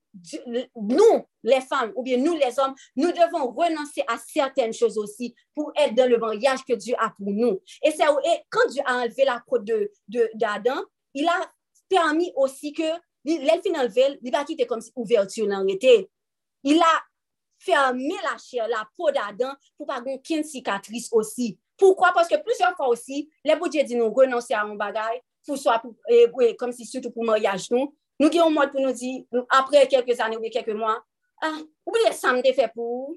nous, 0.76 1.26
les 1.43 1.62
femmes, 1.62 1.91
ou 1.95 2.03
bien 2.03 2.18
nous, 2.18 2.34
les 2.34 2.60
hommes, 2.60 2.76
nous 2.95 3.12
devons 3.12 3.51
renoncer 3.51 4.03
à 4.07 4.18
certaines 4.18 4.74
choses 4.74 4.97
aussi 4.97 5.34
pour 5.55 5.72
être 5.76 5.95
dans 5.95 6.10
le 6.10 6.18
mariage 6.18 6.64
que 6.64 6.74
Dieu 6.74 6.95
a 6.99 7.10
pour 7.10 7.32
nous. 7.32 7.60
Et, 7.84 7.89
et 7.89 8.43
quand 8.49 8.68
Dieu 8.70 8.82
a 8.86 8.99
enlevé 8.99 9.26
la 9.26 9.41
côte 9.47 9.66
d'Adam, 9.66 9.86
de, 10.07 10.30
d'Adam, 10.36 10.82
il 11.14 11.28
a 11.28 11.51
permis 11.89 12.32
aussi 12.36 12.74
que 12.74 12.84
l'elfine 13.26 13.78
enlevé, 13.78 14.20
il 14.22 14.36
a 14.36 14.43
quitté 14.43 14.66
comme 14.66 14.82
si 14.82 14.91
ouverture 14.95 15.47
l'arrêté. 15.47 16.10
Il 16.64 16.80
a 16.80 17.03
fermé 17.57 18.14
la 18.24 18.38
chair, 18.38 18.68
la 18.68 18.88
peau 18.97 19.12
d'Adam 19.12 19.53
pour 19.78 19.88
pas 19.88 20.01
qu'on 20.01 20.12
ait 20.12 20.22
une 20.30 20.43
cicatrice 20.43 21.10
aussi. 21.12 21.60
Poukwa? 21.80 22.12
Paske 22.16 22.40
plusyon 22.44 22.76
fwa 22.78 22.90
osi, 22.94 23.24
le 23.48 23.56
boudje 23.60 23.86
di 23.88 23.98
nou 24.00 24.14
renonsi 24.16 24.56
a 24.56 24.66
yon 24.66 24.78
bagay, 24.80 25.22
pou 25.48 25.60
so 25.60 25.72
apou, 25.74 25.96
e, 26.10 26.26
e, 26.28 26.52
kom 26.60 26.74
si 26.76 26.88
sütou 26.88 27.14
pou 27.16 27.28
moryaj 27.28 27.70
nou, 27.74 27.94
nou 28.20 28.30
gen 28.30 28.44
yon 28.44 28.56
mod 28.56 28.74
pou 28.74 28.84
nou 28.84 28.96
di, 28.96 29.16
apre 29.56 29.86
kelke 29.92 30.18
zane 30.18 30.38
ou 30.38 30.54
kelke 30.54 30.76
mwa, 30.78 30.98
ah, 31.46 31.58
oubliye 31.88 32.14
sa 32.16 32.36
mte 32.36 32.54
fe 32.58 32.68
pou, 32.76 33.16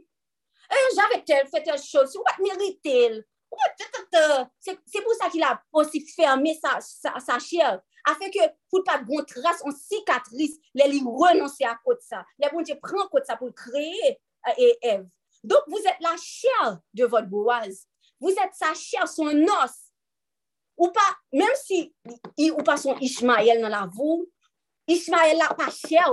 e, 0.68 0.86
jave 0.96 1.20
tel, 1.28 1.44
fe 1.50 1.64
tel 1.66 1.80
chos, 1.82 2.16
ou 2.16 2.26
bat 2.28 2.40
merite 2.42 2.96
el, 3.08 3.20
Se 4.62 5.00
pou 5.02 5.14
sa 5.18 5.28
ki 5.32 5.40
la 5.42 5.54
posi 5.74 6.02
ferme 6.06 6.54
sa, 6.56 6.78
sa, 6.80 7.18
sa 7.20 7.38
chèl. 7.42 7.80
Afè 8.08 8.30
ke 8.34 8.48
pou 8.72 8.82
pa 8.86 8.98
goun 9.02 9.26
tras, 9.28 9.62
on 9.68 9.74
sikatris, 9.76 10.56
lè 10.78 10.88
li 10.90 11.02
renonsè 11.04 11.66
a 11.68 11.76
kote 11.84 12.04
sa. 12.06 12.22
Lè 12.40 12.50
pou 12.52 12.62
nje 12.64 12.78
pren 12.82 13.10
kote 13.12 13.28
sa 13.28 13.38
pou 13.40 13.52
kreye 13.56 14.16
ev. 14.80 15.04
Donk 15.44 15.66
vous 15.68 15.88
et 15.90 16.02
la 16.02 16.14
chèl 16.18 16.78
de 16.94 17.04
votre 17.04 17.28
boaz. 17.28 17.86
Vous 18.22 18.30
êtes 18.30 18.54
sa 18.54 18.72
chair, 18.72 19.06
son 19.08 19.26
os. 19.26 19.92
Ou 20.78 20.88
pas, 20.88 21.00
même 21.32 21.48
si 21.56 21.92
ou 22.38 22.62
pas 22.62 22.76
son 22.76 22.96
Ishmael 22.98 23.60
dans 23.60 23.68
la 23.68 23.88
vous, 23.92 24.26
Ishmael 24.86 25.36
n'a 25.36 25.48
pas 25.48 25.70
chair, 25.70 26.08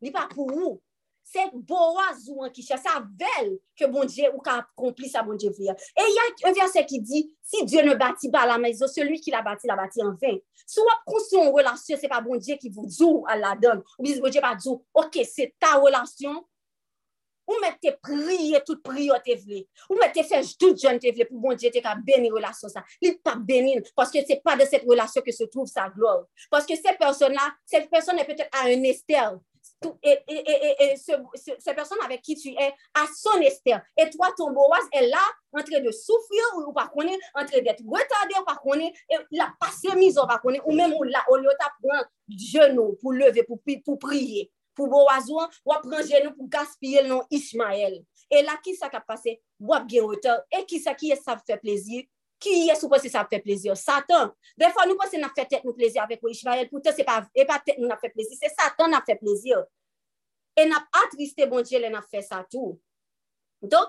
n'est 0.00 0.10
pas 0.10 0.26
pour 0.26 0.50
vous. 0.50 0.82
C'est 1.22 1.48
Boaz 1.52 2.28
qui 2.52 2.62
cherche, 2.62 2.80
sa 2.82 3.00
belle 3.00 3.58
que 3.76 3.84
bon 3.84 4.04
Dieu 4.04 4.24
ou 4.34 4.40
qu'a 4.40 4.58
accompli 4.58 5.08
sa 5.08 5.22
bon 5.22 5.34
Dieu 5.34 5.50
Et 5.50 5.62
il 5.62 6.14
y 6.42 6.44
a 6.44 6.48
un 6.48 6.52
verset 6.52 6.84
qui 6.86 7.00
dit, 7.00 7.36
si 7.40 7.64
Dieu 7.66 7.82
ne 7.82 7.94
bâtit 7.94 8.30
pas 8.30 8.46
la 8.46 8.58
maison, 8.58 8.88
celui 8.88 9.20
qui 9.20 9.30
l'a 9.30 9.42
bâti, 9.42 9.68
l'a 9.68 9.76
bâti 9.76 10.02
en 10.02 10.14
vain. 10.20 10.38
Soit 10.66 10.84
construire 11.06 11.44
une 11.44 11.50
relation, 11.50 11.96
c'est 12.00 12.08
pas 12.08 12.20
bon 12.20 12.36
Dieu 12.36 12.56
qui 12.56 12.68
vous 12.68 12.86
dit 12.86 13.04
à 13.28 13.36
la 13.36 13.54
donne. 13.54 13.82
Ou 13.98 14.02
bien 14.02 14.18
bon 14.18 14.28
Dieu 14.28 14.40
pas 14.40 14.56
dit, 14.56 14.70
ok, 14.92 15.20
c'est 15.32 15.54
ta 15.60 15.76
relation, 15.76 16.44
ou 17.50 17.60
mettez 17.60 17.96
prier 18.00 18.60
toute 18.64 18.82
prière 18.82 19.22
te 19.22 19.32
vle. 19.32 19.64
Ou 19.88 19.96
mettez 19.96 20.22
faire 20.22 20.44
tout 20.58 20.76
jeune 20.76 20.98
te 20.98 21.12
vle 21.12 21.26
pour 21.26 21.38
bon 21.38 21.54
Dieu 21.54 21.70
te 21.70 21.80
ka 21.80 21.96
bénir 21.96 22.32
relation 22.32 22.68
ça. 22.68 22.84
Il 23.00 23.18
pas 23.18 23.34
bénir 23.34 23.82
parce 23.96 24.10
que 24.10 24.18
c'est 24.26 24.42
pas 24.42 24.56
de 24.56 24.64
cette 24.64 24.84
relation 24.84 25.20
que 25.20 25.32
se 25.32 25.44
trouve 25.44 25.66
sa 25.66 25.88
gloire. 25.88 26.24
Parce 26.50 26.64
que 26.64 26.76
cette 26.76 26.98
personne-là, 26.98 27.52
cette 27.66 27.90
personne 27.90 28.18
est 28.18 28.24
peut-être 28.24 28.50
à 28.52 28.66
un 28.66 28.82
Esther. 28.84 29.38
Et, 30.02 30.18
et, 30.28 30.50
et, 30.50 30.84
et 30.84 30.96
ce, 30.96 31.12
cette 31.34 31.76
personne 31.76 31.98
avec 32.04 32.20
qui 32.22 32.34
tu 32.36 32.50
es 32.50 32.74
à 32.94 33.06
son 33.14 33.40
Esther. 33.40 33.80
Et 33.96 34.10
toi, 34.10 34.28
ton 34.36 34.50
Boaz 34.50 34.84
est 34.92 35.06
là, 35.06 35.22
en 35.52 35.62
train 35.62 35.80
de 35.80 35.90
souffrir, 35.90 36.42
ou 36.56 36.72
pas 36.72 36.88
connaître, 36.88 37.24
en 37.34 37.46
train 37.46 37.60
d'être 37.60 37.82
retardé, 37.86 38.34
ou 38.38 38.68
connaître, 38.68 38.98
et 39.10 39.16
la 39.32 39.52
passé 39.58 39.94
mise, 39.96 40.18
ou 40.18 40.26
pas 40.26 40.38
connaître, 40.38 40.66
ou 40.66 40.74
même 40.74 40.92
ou 40.94 41.02
là, 41.04 41.24
on 41.30 41.36
lui 41.36 41.48
a 41.48 41.70
pris 41.80 41.88
genou 42.28 42.96
pour 43.00 43.12
lever, 43.12 43.42
pour, 43.42 43.58
pour 44.80 44.88
prier 44.88 45.04
pour 45.04 45.06
Boazou, 45.06 45.38
ou 45.64 45.72
prendre 45.72 46.02
genou 46.02 46.32
pour 46.34 46.48
gaspiller 46.48 47.02
le 47.02 47.08
nom 47.08 47.22
Ismaël. 47.30 48.02
Et 48.30 48.42
là, 48.42 48.58
qui 48.62 48.74
ça 48.74 48.88
qui 48.88 48.96
a 48.96 49.00
passé? 49.00 49.42
Ou 49.58 49.74
bien 49.86 50.02
auteur. 50.02 50.42
Et 50.56 50.64
qui 50.64 50.80
ça 50.80 50.94
qui 50.94 51.10
est 51.10 51.22
ça 51.22 51.36
fait 51.36 51.56
plaisir? 51.58 52.04
Qui 52.38 52.68
est 52.68 52.74
supposé 52.74 53.08
ça 53.08 53.26
fait 53.30 53.40
plaisir? 53.40 53.76
Satan. 53.76 54.32
Des 54.56 54.70
fois, 54.70 54.86
nous 54.86 54.96
pensons 54.96 55.18
qu'on 55.18 55.26
a 55.26 55.30
fait 55.36 55.46
tête 55.46 55.64
nous 55.64 55.74
plaisir 55.74 56.02
avec 56.02 56.20
Ismaël. 56.26 56.68
Pourtant, 56.70 56.90
c'est 56.96 57.04
pas, 57.04 57.26
et 57.34 57.44
pas 57.44 57.60
tête 57.64 57.78
nous 57.78 57.90
a 57.90 57.96
fait 57.98 58.08
plaisir. 58.10 58.36
C'est 58.40 58.48
Satan 58.48 58.88
qui 58.88 58.94
a 58.94 59.02
fait 59.04 59.16
plaisir. 59.16 59.62
Et 60.56 60.66
n'a 60.66 60.76
attristé 61.04 61.46
bon 61.46 61.60
Dieu, 61.60 61.78
il 61.78 61.94
a 61.94 62.02
fait 62.02 62.22
ça 62.22 62.46
tout. 62.50 62.80
Donc, 63.62 63.88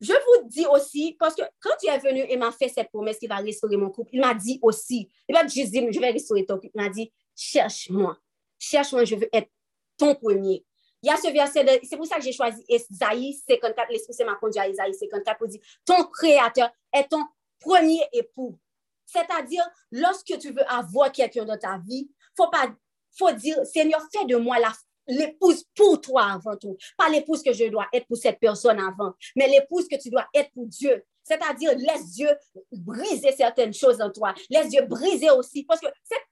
je 0.00 0.12
vous 0.12 0.48
dis 0.48 0.66
aussi, 0.66 1.16
parce 1.18 1.34
que 1.34 1.42
quand 1.60 1.76
tu 1.80 1.88
es 1.88 1.98
venu 1.98 2.26
et 2.28 2.36
m'a 2.36 2.50
fait 2.52 2.68
cette 2.68 2.90
promesse 2.90 3.18
qu'il 3.18 3.28
va 3.28 3.36
restaurer 3.36 3.76
mon 3.76 3.90
couple, 3.90 4.10
il 4.12 4.20
m'a 4.20 4.34
dit 4.34 4.58
aussi, 4.60 5.08
il 5.28 5.32
m'a 5.32 5.44
dit, 5.44 5.64
je 5.64 6.00
vais 6.00 6.10
restaurer 6.10 6.44
ton 6.44 6.56
couple. 6.56 6.72
Il 6.74 6.82
m'a 6.82 6.88
dit, 6.88 7.12
cherche-moi. 7.36 8.18
Cherche-moi, 8.58 9.04
je 9.04 9.14
veux 9.14 9.28
être 9.32 9.48
ton 9.96 10.14
premier. 10.14 10.64
Il 11.02 11.08
y 11.08 11.10
a 11.10 11.16
ce 11.16 11.30
verset, 11.30 11.80
c'est 11.82 11.96
pour 11.96 12.06
ça 12.06 12.16
que 12.16 12.22
j'ai 12.22 12.32
choisi 12.32 12.64
Esaïe 12.68 13.34
54, 13.46 13.90
l'Esprit 13.90 14.14
c'est 14.14 14.24
m'a 14.24 14.36
conduit 14.36 14.58
à 14.58 14.68
Esaïe 14.68 14.94
54 14.94 15.38
pour 15.38 15.48
dire, 15.48 15.60
ton 15.84 16.02
créateur 16.04 16.70
est 16.92 17.08
ton 17.08 17.22
premier 17.60 18.00
époux. 18.12 18.58
C'est-à-dire, 19.04 19.62
lorsque 19.90 20.38
tu 20.38 20.50
veux 20.50 20.66
avoir 20.70 21.12
quelqu'un 21.12 21.44
dans 21.44 21.58
ta 21.58 21.78
vie, 21.78 22.10
faut 22.36 22.48
pas, 22.48 22.74
faut 23.18 23.32
dire, 23.32 23.58
Seigneur, 23.66 24.00
fais 24.12 24.24
de 24.24 24.36
moi 24.36 24.56
l'épouse 25.06 25.64
pour 25.74 26.00
toi 26.00 26.32
avant 26.32 26.56
tout. 26.56 26.76
Pas 26.96 27.08
l'épouse 27.08 27.42
que 27.42 27.52
je 27.52 27.66
dois 27.66 27.86
être 27.92 28.06
pour 28.06 28.16
cette 28.16 28.40
personne 28.40 28.80
avant, 28.80 29.12
mais 29.36 29.46
l'épouse 29.48 29.86
que 29.88 30.00
tu 30.00 30.10
dois 30.10 30.26
être 30.34 30.50
pour 30.52 30.66
Dieu. 30.66 31.04
C'est-à-dire, 31.24 31.72
laisse 31.76 32.10
Dieu 32.12 32.28
briser 32.70 33.32
certaines 33.32 33.72
choses 33.72 34.00
en 34.00 34.10
toi. 34.10 34.34
Laisse 34.50 34.68
Dieu 34.68 34.82
briser 34.82 35.30
aussi. 35.30 35.64
Parce 35.64 35.80
que 35.80 35.86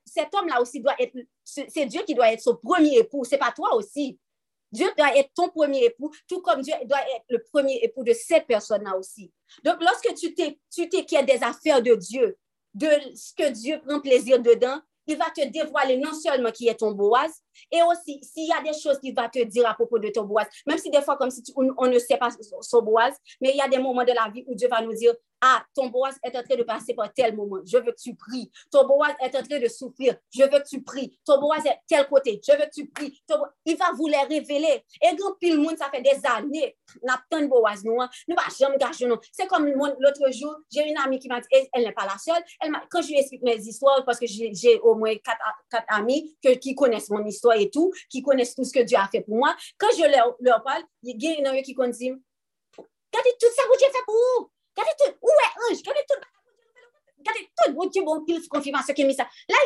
cet, 0.04 0.34
homme-là 0.34 0.60
aussi 0.60 0.80
doit 0.80 0.94
être, 0.98 1.16
c'est 1.44 1.86
Dieu 1.86 2.02
qui 2.06 2.14
doit 2.14 2.30
être 2.30 2.42
son 2.42 2.56
premier 2.56 2.98
époux. 2.98 3.24
C'est 3.24 3.38
pas 3.38 3.52
toi 3.52 3.74
aussi. 3.74 4.18
Dieu 4.70 4.88
doit 4.96 5.16
être 5.16 5.30
ton 5.34 5.48
premier 5.48 5.84
époux, 5.84 6.10
tout 6.26 6.40
comme 6.40 6.62
Dieu 6.62 6.74
doit 6.84 7.00
être 7.00 7.24
le 7.28 7.42
premier 7.42 7.78
époux 7.82 8.04
de 8.04 8.12
cette 8.12 8.46
personne-là 8.46 8.96
aussi. 8.96 9.30
Donc, 9.64 9.76
lorsque 9.80 10.14
tu 10.14 10.34
t'inquiètes 10.34 11.26
des 11.26 11.42
affaires 11.42 11.82
de 11.82 11.94
Dieu, 11.94 12.38
de 12.74 12.88
ce 13.14 13.34
que 13.34 13.50
Dieu 13.50 13.80
prend 13.86 14.00
plaisir 14.00 14.40
dedans, 14.40 14.80
il 15.06 15.16
va 15.16 15.26
te 15.34 15.46
dévoiler 15.48 15.96
non 15.96 16.12
seulement 16.12 16.50
qui 16.50 16.68
est 16.68 16.74
ton 16.74 16.92
Boaz, 16.92 17.32
et 17.70 17.82
aussi 17.82 18.22
s'il 18.22 18.48
y 18.48 18.52
a 18.52 18.62
des 18.62 18.78
choses 18.78 18.98
qu'il 19.00 19.14
va 19.14 19.28
te 19.28 19.42
dire 19.44 19.68
à 19.68 19.74
propos 19.74 19.98
de 19.98 20.08
ton 20.08 20.24
Boaz, 20.24 20.46
même 20.66 20.78
si 20.78 20.90
des 20.90 21.02
fois 21.02 21.16
comme 21.16 21.30
si 21.30 21.42
on, 21.56 21.86
ne 21.86 21.98
sait 21.98 22.16
pas 22.16 22.30
son 22.60 22.82
Boaz, 22.82 23.16
mais 23.40 23.50
il 23.50 23.56
y 23.56 23.60
a 23.60 23.68
des 23.68 23.78
moments 23.78 24.04
de 24.04 24.12
la 24.12 24.30
vie 24.32 24.44
où 24.46 24.54
Dieu 24.54 24.68
va 24.68 24.80
nous 24.80 24.94
dire, 24.94 25.14
ah, 25.44 25.64
ton 25.74 25.88
Boaz 25.88 26.16
est 26.22 26.36
en 26.36 26.42
train 26.44 26.54
de 26.54 26.62
passer 26.62 26.94
par 26.94 27.12
tel 27.12 27.34
moment, 27.34 27.58
je 27.66 27.76
veux 27.76 27.82
que 27.82 28.00
tu 28.00 28.14
pries. 28.14 28.48
Ton 28.70 28.86
Boaz 28.86 29.12
est 29.20 29.36
en 29.36 29.42
train 29.42 29.58
de 29.58 29.66
souffrir, 29.66 30.14
je 30.32 30.42
veux 30.42 30.48
que 30.48 30.68
tu 30.68 30.80
pries. 30.82 31.18
Ton 31.26 31.40
Boaz 31.40 31.66
est 31.66 31.78
tel 31.88 32.06
côté, 32.06 32.40
je 32.46 32.52
veux 32.52 32.58
que 32.58 32.70
tu 32.72 32.86
pries. 32.86 33.20
Il 33.64 33.76
va 33.76 33.86
vous 33.96 34.06
les 34.06 34.18
révéler. 34.18 34.84
Et 35.02 35.16
grand 35.16 35.34
pile 35.40 35.58
monde, 35.58 35.76
ça 35.76 35.90
fait 35.90 36.00
des 36.00 36.20
années, 36.24 36.76
n'a 37.02 37.20
pas 37.28 37.40
de 37.40 37.48
Boaz, 37.48 37.82
nous, 37.84 38.00
hein. 38.00 38.08
nous 38.28 38.36
va 38.36 38.44
jamais 38.56 38.78
gâcher, 38.78 39.06
non. 39.06 39.18
C'est 39.32 39.48
comme 39.48 39.66
l'autre 39.66 40.32
jour, 40.32 40.54
j'ai 40.70 40.88
une 40.88 40.96
amie 40.98 41.18
qui 41.18 41.26
m'a 41.26 41.40
dit, 41.40 41.48
elle, 41.72 41.82
n'est 41.82 41.92
pas 41.92 42.06
la 42.06 42.16
seule. 42.18 42.42
Quand 42.88 43.02
je 43.02 43.08
lui 43.08 43.18
explique 43.18 43.42
mes 43.42 43.56
histoires, 43.56 44.04
parce 44.04 44.20
que 44.20 44.26
j'ai 44.26 44.78
au 44.80 44.94
moins 44.94 45.14
quatre, 45.16 45.84
amis 45.88 46.36
qui 46.60 46.74
connaissent 46.76 47.10
mon 47.10 47.24
histoire 47.26 47.56
et 47.56 47.68
tout, 47.68 47.92
qui 48.08 48.22
connaissent 48.22 48.54
tout 48.54 48.64
ce 48.64 48.72
que 48.72 48.84
Dieu 48.84 48.96
a 48.96 49.08
fait 49.08 49.22
pour 49.22 49.36
moi, 49.36 49.56
quand 49.76 49.90
je 49.98 50.08
leur, 50.08 50.36
leur 50.38 50.62
parle, 50.62 50.84
il 51.02 51.20
y 51.20 51.28
a 51.28 51.38
une 51.38 51.46
amie 51.48 51.62
qui 51.62 51.74
dit, 51.74 51.80
regardez 51.80 53.36
tout 53.40 53.48
ça 53.56 53.62
que 53.64 53.78
Dieu 53.78 53.88
fait 53.88 54.04
pour 54.06 54.14
vous. 54.14 54.51
Gade 54.76 54.94
tout, 54.98 55.16
ou 55.20 55.42
e 55.44 55.48
anj, 55.68 55.82
gade 55.84 56.04
tout, 56.08 56.26
gade 57.26 57.42
tout, 57.56 57.72
bon 57.76 57.90
dieu, 57.92 58.04
bon 58.06 58.24
pil 58.28 58.40
konfirmasyon 58.52 58.96
ke 58.96 59.06
mi 59.08 59.16
sa. 59.16 59.28
La, 59.50 59.62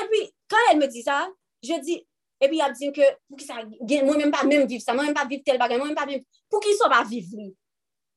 e 0.00 0.04
pi, 0.12 0.22
kan 0.48 0.72
el 0.72 0.82
me 0.82 0.88
di 0.92 1.04
sa, 1.04 1.20
je 1.64 1.80
di, 1.84 1.98
e 2.40 2.50
pi 2.50 2.62
ap 2.64 2.76
di 2.78 2.90
ke, 2.96 3.12
pou 3.28 3.40
ki 3.40 3.48
sa, 3.48 3.60
gen, 3.84 4.08
mwen 4.08 4.24
men 4.24 4.34
pa 4.34 4.44
men 4.48 4.68
viv 4.70 4.84
sa, 4.84 4.96
mwen 4.96 5.10
men 5.10 5.16
pa 5.16 5.26
viv 5.28 5.44
tel 5.46 5.60
bagay, 5.60 5.80
mwen 5.80 5.92
men 5.92 5.98
pa 5.98 6.08
viv, 6.08 6.24
pou 6.48 6.64
ki 6.64 6.76
sa 6.78 6.90
pa 6.92 7.04
viv 7.08 7.34
li. 7.36 7.50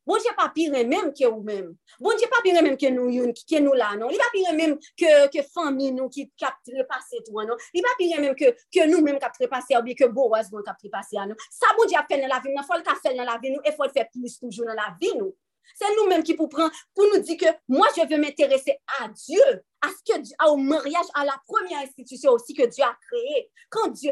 Bon 0.07 0.17
dieu 0.17 0.33
pa 0.33 0.47
pire 0.49 0.81
men 0.89 1.11
ke 1.13 1.27
ou 1.27 1.43
men. 1.45 1.67
Bon 2.01 2.17
dieu 2.17 2.29
pa 2.31 2.39
pire 2.41 2.63
men 2.65 2.73
ke 2.79 2.89
nou 2.89 3.11
yon, 3.13 3.29
ke 3.47 3.59
nou 3.61 3.77
la, 3.77 3.91
non. 3.99 4.09
Li 4.09 4.17
pa 4.17 4.31
pire 4.33 4.53
men 4.57 4.73
ke, 4.97 5.11
ke 5.33 5.43
fami 5.45 5.91
nou 5.93 6.09
ki 6.09 6.25
kap 6.41 6.57
trepase 6.65 7.21
tou, 7.27 7.43
non. 7.45 7.59
Li 7.75 7.83
pa 7.85 7.93
pire 7.99 8.17
men 8.23 8.33
ke, 8.37 8.49
ke 8.73 8.87
nou 8.89 9.05
men 9.05 9.19
kap 9.21 9.37
trepase, 9.37 9.75
ou 9.77 9.85
bi 9.85 9.93
ke 9.97 10.09
bo 10.09 10.25
waz 10.33 10.49
bon 10.49 10.65
kap 10.65 10.79
trepase, 10.81 11.21
non. 11.29 11.37
Sa 11.53 11.75
bon 11.77 11.85
dieu 11.85 11.99
ap 12.01 12.09
fèl 12.09 12.23
nan 12.23 12.33
la 12.33 12.41
vi 12.41 12.49
nou, 12.49 12.65
fol 12.65 12.81
ka 12.87 12.97
fèl 13.03 13.13
nan 13.19 13.29
la 13.29 13.37
vi 13.43 13.53
nou, 13.53 13.61
e 13.61 13.75
fol 13.77 13.93
fè 13.93 14.07
plus 14.09 14.39
toujou 14.41 14.65
nan 14.65 14.79
la 14.79 14.89
vi 14.97 15.13
nou. 15.19 15.35
C'est 15.75 15.95
nous-mêmes 15.97 16.23
qui 16.23 16.33
pour 16.33 16.49
prendre, 16.49 16.71
pour 16.93 17.05
nous 17.13 17.19
dire 17.21 17.37
que 17.37 17.45
moi, 17.67 17.87
je 17.95 18.07
veux 18.07 18.21
m'intéresser 18.21 18.77
à 18.99 19.07
Dieu, 19.07 19.63
à 19.81 19.89
ce 19.89 20.13
que 20.13 20.49
au 20.49 20.57
mariage, 20.57 21.05
à 21.13 21.25
la 21.25 21.35
première 21.47 21.79
institution 21.79 22.31
aussi 22.31 22.53
que 22.53 22.65
Dieu 22.67 22.83
a 22.83 22.95
créée. 23.09 23.49
Quand 23.69 23.89
Dieu, 23.89 24.11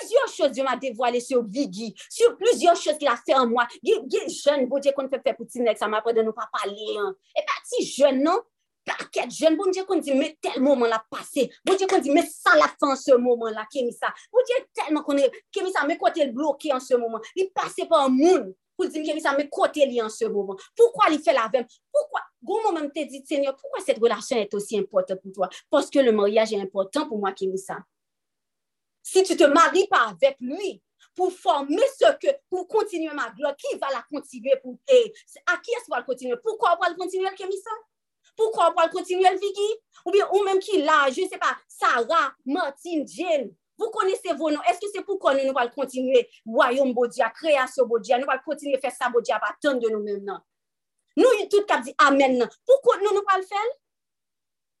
plusieurs 0.00 0.28
choses 0.28 0.50
Dieu 0.52 0.64
m'a 0.64 0.76
dévoilé 0.76 1.20
sur 1.20 1.42
Viggy, 1.44 1.94
sur 2.10 2.36
plusieurs 2.36 2.76
choses 2.76 2.98
qu'il 2.98 3.08
a 3.08 3.16
fait 3.16 3.34
en 3.34 3.46
moi. 3.46 3.66
Il 3.82 3.92
est 3.94 4.28
jeune, 4.28 4.66
bon 4.66 4.78
Dieu, 4.78 4.92
qu'on 4.92 5.08
fait 5.08 5.20
faire 5.22 5.36
pour 5.36 5.46
Tinex, 5.46 5.78
ça 5.78 5.88
m'a 5.88 6.02
pas 6.02 6.12
de 6.12 6.22
nous 6.22 6.32
pas 6.32 6.48
parler. 6.52 6.96
Hein. 6.98 7.14
Et 7.36 7.42
pas 7.42 7.52
si 7.64 7.86
jeune, 7.86 8.22
non? 8.22 8.40
Paquet 8.84 9.30
jeune, 9.30 9.56
bon 9.56 9.70
Dieu, 9.70 9.84
qu'on 9.84 9.98
dit, 9.98 10.12
mais 10.12 10.36
tel 10.40 10.60
moment 10.60 10.86
l'a 10.86 11.04
passé. 11.08 11.50
Bon 11.64 11.74
Dieu, 11.74 11.86
qu'on 11.86 11.98
dit, 11.98 12.10
mais 12.10 12.26
ça 12.26 12.56
la 12.56 12.66
fin 12.80 12.92
en 12.92 12.96
ce 12.96 13.12
moment-là, 13.12 13.64
ça. 13.70 14.08
Bon 14.32 14.40
Dieu, 14.44 14.66
tellement 14.74 15.02
qu'on 15.02 15.16
est, 15.16 15.30
ça 15.72 15.86
mais 15.86 15.96
côté 15.96 16.26
bloqué 16.26 16.72
en 16.72 16.80
ce 16.80 16.94
moment. 16.94 17.20
Il 17.36 17.50
passait 17.52 17.86
par 17.86 18.06
un 18.06 18.08
monde 18.08 18.54
pour 18.82 19.02
dire 19.02 19.14
que 19.14 19.20
ça 19.20 19.36
me 19.36 19.48
côté 19.48 20.02
en 20.02 20.08
ce 20.08 20.24
moment. 20.24 20.56
Pourquoi 20.76 21.06
il 21.10 21.20
fait 21.20 21.32
la 21.32 21.48
même? 21.52 21.66
Pourquoi? 21.92 22.20
Bon 22.40 22.60
moment 22.62 22.88
te 22.88 23.04
dit, 23.04 23.24
Seigneur, 23.26 23.56
pourquoi 23.56 23.80
cette 23.84 23.98
relation 23.98 24.36
est 24.36 24.52
aussi 24.54 24.78
importante 24.78 25.20
pour 25.22 25.32
toi? 25.32 25.48
Parce 25.70 25.88
que 25.90 25.98
le 25.98 26.12
mariage 26.12 26.52
est 26.52 26.60
important 26.60 27.06
pour 27.06 27.18
moi, 27.18 27.32
ça. 27.56 27.78
Si 29.02 29.22
tu 29.22 29.36
te 29.36 29.44
maries 29.44 29.86
pas 29.88 30.08
avec 30.10 30.36
lui, 30.40 30.82
pour 31.14 31.32
former 31.32 31.82
ce 31.98 32.06
que, 32.20 32.32
pour 32.48 32.66
continuer 32.68 33.12
ma 33.12 33.30
gloire, 33.30 33.56
qui 33.56 33.76
va 33.76 33.88
la 33.90 34.02
continuer 34.10 34.54
pour, 34.62 34.78
et 34.88 35.12
à 35.46 35.58
qui 35.58 35.72
est-ce 35.72 35.86
qu'on 35.86 35.96
va 35.96 36.02
continuer? 36.02 36.36
Pourquoi 36.42 36.76
on 36.78 36.84
va 36.84 36.94
continuer, 36.94 37.28
ça? 37.36 37.70
Pourquoi 38.36 38.72
on 38.72 38.80
va 38.80 38.88
continuer, 38.88 39.30
Vicky? 39.34 39.74
Ou 40.06 40.10
bien, 40.10 40.26
ou 40.32 40.42
même 40.44 40.58
qui 40.58 40.80
là, 40.80 41.10
je 41.10 41.22
ne 41.22 41.28
sais 41.28 41.38
pas, 41.38 41.56
Sarah, 41.68 42.32
Martine, 42.46 43.06
Jane, 43.06 43.52
vous 43.82 43.90
connaissez 43.90 44.32
vos 44.34 44.50
noms. 44.50 44.62
Est-ce 44.68 44.80
que 44.80 44.86
c'est 44.94 45.02
pourquoi 45.02 45.34
nous, 45.34 45.52
allons 45.56 45.70
continuer 45.70 46.28
royaume 46.46 46.92
Bodia, 46.92 47.30
création 47.30 47.86
Bodia, 47.86 48.18
nous 48.18 48.26
allons 48.28 48.42
continuer 48.44 48.78
faire 48.78 48.92
ça 48.92 49.08
Bodia, 49.08 49.38
pas 49.38 49.54
tant 49.60 49.74
de 49.74 49.88
nous-mêmes. 49.88 50.40
Nous, 51.16 51.26
tout 51.50 51.64
cap 51.66 51.82
dit 51.82 51.94
Amen. 51.98 52.48
Pourquoi 52.66 52.98
nous, 52.98 53.14
nous 53.14 53.22
pas 53.22 53.38
le 53.38 53.44
faire? 53.44 53.58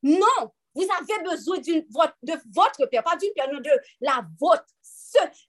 Non. 0.02 0.50
Vous 0.74 0.84
avez 0.84 1.22
besoin 1.22 1.58
de 1.58 2.32
votre 2.54 2.86
Père, 2.86 3.04
pas 3.04 3.16
d'une 3.16 3.32
Père, 3.34 3.52
non, 3.52 3.60
de 3.60 3.70
la 4.00 4.24
vôtre. 4.40 4.64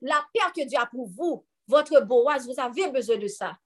la 0.01 0.21
Père 0.33 0.51
que 0.51 0.65
Dieu 0.67 0.77
a 0.77 0.85
pour 0.85 1.07
vous, 1.07 1.45
votre 1.67 2.01
Boaz, 2.01 2.45
vous 2.45 2.59
avez 2.59 2.89
besoin 2.89 3.17
de 3.17 3.27
ça. 3.27 3.57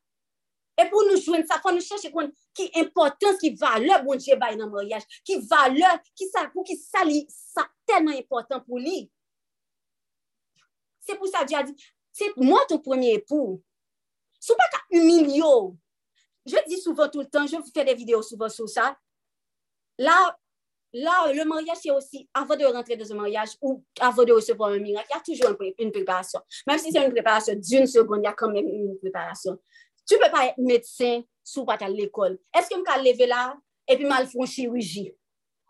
Et 0.79 0.87
pour 0.89 1.03
nous 1.05 1.19
joindre 1.19 1.47
ça, 1.47 1.59
faut 1.59 1.71
nous 1.71 1.81
chercher 1.81 2.13
qui 2.53 2.71
importance, 2.75 3.37
qui 3.39 3.55
valeur, 3.55 4.03
bon 4.03 4.15
Dieu, 4.15 4.35
dans 4.35 4.65
le 4.65 4.69
mariage, 4.69 5.01
qui 5.23 5.39
valeur, 5.39 5.97
qui 6.15 6.27
ça, 6.27 6.47
pour 6.53 6.63
qui 6.63 6.77
ça, 6.77 6.99
ça 7.27 7.67
tellement 7.87 8.15
important 8.15 8.61
pour 8.61 8.77
lui. 8.77 9.11
C'est 11.07 11.15
pour 11.15 11.27
ça 11.27 11.41
que 11.41 11.45
Dieu 11.45 11.57
a 11.57 11.63
dit, 11.63 11.75
c'est 12.11 12.35
moi 12.35 12.59
ton 12.67 12.79
premier 12.79 13.13
époux. 13.13 13.63
Ce 14.39 14.51
n'est 14.51 14.57
pas 14.57 14.79
humilier. 14.91 15.41
Je 16.45 16.55
dis 16.67 16.81
souvent 16.81 17.07
tout 17.09 17.19
le 17.19 17.27
temps, 17.27 17.45
je 17.45 17.55
fais 17.73 17.85
des 17.85 17.93
vidéos 17.93 18.21
souvent 18.21 18.49
sur 18.49 18.67
ça. 18.67 18.97
Là, 19.97 20.37
là 20.93 21.31
le 21.33 21.45
mariage, 21.45 21.77
c'est 21.81 21.91
aussi, 21.91 22.29
avant 22.33 22.55
de 22.55 22.65
rentrer 22.65 22.95
dans 22.95 23.11
un 23.11 23.15
mariage 23.15 23.57
ou 23.61 23.83
avant 23.99 24.23
de 24.23 24.33
recevoir 24.33 24.71
un 24.71 24.79
miracle, 24.79 25.07
il 25.09 25.37
y 25.37 25.41
a 25.41 25.45
toujours 25.45 25.57
une 25.79 25.91
préparation. 25.91 26.39
Même 26.67 26.77
si 26.77 26.91
c'est 26.91 27.03
une 27.03 27.11
préparation 27.11 27.53
d'une 27.55 27.87
seconde, 27.87 28.19
il 28.21 28.25
y 28.25 28.27
a 28.27 28.33
quand 28.33 28.49
même 28.49 28.67
une 28.67 28.97
préparation. 28.99 29.57
Tu 30.07 30.15
ne 30.15 30.19
peux 30.19 30.31
pas 30.31 30.47
être 30.47 30.57
médecin 30.57 31.21
sous 31.43 31.65
pas 31.65 31.77
à 31.79 31.89
l'école. 31.89 32.39
Est-ce 32.57 32.69
que 32.69 32.75
je 32.75 32.81
peux 32.81 33.03
lever 33.03 33.27
là 33.27 33.57
et 33.87 33.95
puis 33.95 34.05
mal 34.05 34.27
faire 34.27 34.41
une 34.41 34.47
chirurgie? 34.47 35.13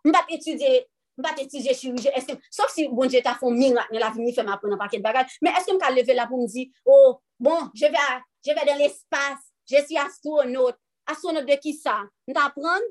Je 0.04 0.10
ne 0.10 0.14
peux 0.14 0.20
pas 0.20 0.26
étudier 0.30 0.88
mba 1.18 1.34
te 1.36 1.47
ti 1.49 1.61
je 1.65 1.74
chirije, 1.74 2.11
eske, 2.18 2.38
sof 2.53 2.72
si 2.74 2.88
bon 2.93 3.09
je 3.09 3.22
ta 3.26 3.36
fon 3.39 3.55
mirak 3.57 3.89
nan 3.93 4.03
la 4.03 4.11
vini 4.13 4.34
fèm 4.36 4.51
apren 4.53 4.74
nan 4.74 4.82
paket 4.82 5.03
bagaj, 5.03 5.38
men 5.41 5.57
eske 5.57 5.74
m 5.74 5.82
ka 5.82 5.89
leve 5.93 6.15
la 6.18 6.28
pou 6.30 6.41
m 6.41 6.45
di, 6.51 6.68
oh, 6.86 7.18
bon, 7.39 7.72
je 7.78 7.89
ve, 7.93 8.05
je 8.45 8.55
ve 8.55 8.65
den 8.70 8.82
l'espas, 8.84 9.41
je 9.68 9.82
si 9.88 9.97
astronaut, 9.97 10.78
astronaut 11.09 11.47
de 11.47 11.57
ki 11.63 11.74
sa, 11.78 12.03
m 12.30 12.38
ta 12.38 12.47
apren, 12.51 12.86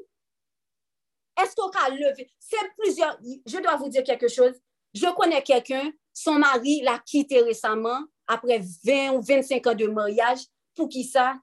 eske 1.43 1.62
m 1.62 1.72
ka 1.74 1.87
leve, 1.95 2.27
se 2.43 2.66
plusieurs, 2.77 3.16
je 3.22 3.62
dois 3.62 3.77
vous 3.77 3.89
dire 3.89 4.05
quelque 4.05 4.29
chose, 4.29 4.55
je 4.95 5.07
connais 5.14 5.43
quelqu'un, 5.43 5.93
son 6.12 6.39
mari 6.41 6.81
l'a 6.83 6.99
quitté 6.99 7.43
récemment, 7.43 8.05
apre 8.27 8.59
20 8.85 9.11
ou 9.14 9.22
25 9.22 9.66
an 9.66 9.74
de 9.74 9.87
mariage, 9.87 10.49
pou 10.74 10.89
ki 10.91 11.05
sa, 11.07 11.35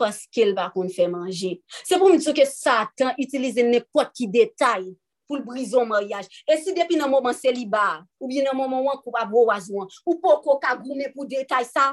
paske 0.00 0.42
l 0.48 0.54
bakon 0.56 0.90
fè 0.90 1.06
manje. 1.10 1.52
Se 1.86 1.98
pou 2.00 2.10
m 2.10 2.18
di 2.18 2.24
sou 2.24 2.34
ke 2.36 2.46
satan, 2.48 3.14
itilize 3.20 3.62
nepot 3.62 4.10
ki 4.16 4.26
detay, 4.32 4.88
pou 5.28 5.38
l 5.38 5.44
brison 5.46 5.88
maryaj. 5.88 6.28
E 6.48 6.56
si 6.60 6.74
depi 6.76 6.98
nan 7.00 7.10
mouman 7.12 7.36
seliba, 7.36 8.04
ou 8.20 8.28
bi 8.30 8.42
nan 8.44 8.56
mouman 8.56 8.84
wankou 8.88 9.16
abou 9.20 9.48
wazouan, 9.50 9.88
ou 10.06 10.18
pou 10.22 10.40
koka 10.44 10.74
goume 10.80 11.10
pou 11.14 11.28
detay 11.28 11.66
sa, 11.68 11.92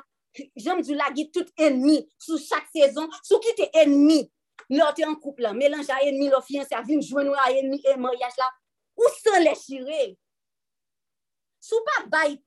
jom 0.56 0.82
djou 0.84 0.96
lagi 1.00 1.28
tout 1.32 1.48
enmi 1.60 2.02
sou 2.20 2.40
chak 2.42 2.70
sezon, 2.72 3.10
sou 3.24 3.42
ki 3.44 3.56
te 3.60 3.68
enmi, 3.84 4.24
lor 4.72 4.96
te 4.96 5.06
an 5.08 5.18
koup 5.20 5.42
la, 5.44 5.54
melanj 5.58 5.92
a 5.92 6.02
enmi, 6.08 6.30
lor 6.32 6.44
fiyanse 6.46 6.76
a 6.78 6.84
vin, 6.86 7.04
jwen 7.04 7.30
nou 7.30 7.40
a 7.40 7.50
enmi, 7.56 7.82
e 7.84 7.98
maryaj 8.00 8.40
la, 8.40 8.50
ou 9.00 9.14
san 9.20 9.44
le 9.46 9.56
chire. 9.60 10.12
Sou 11.62 11.80
pa 11.88 12.02
bay 12.12 12.40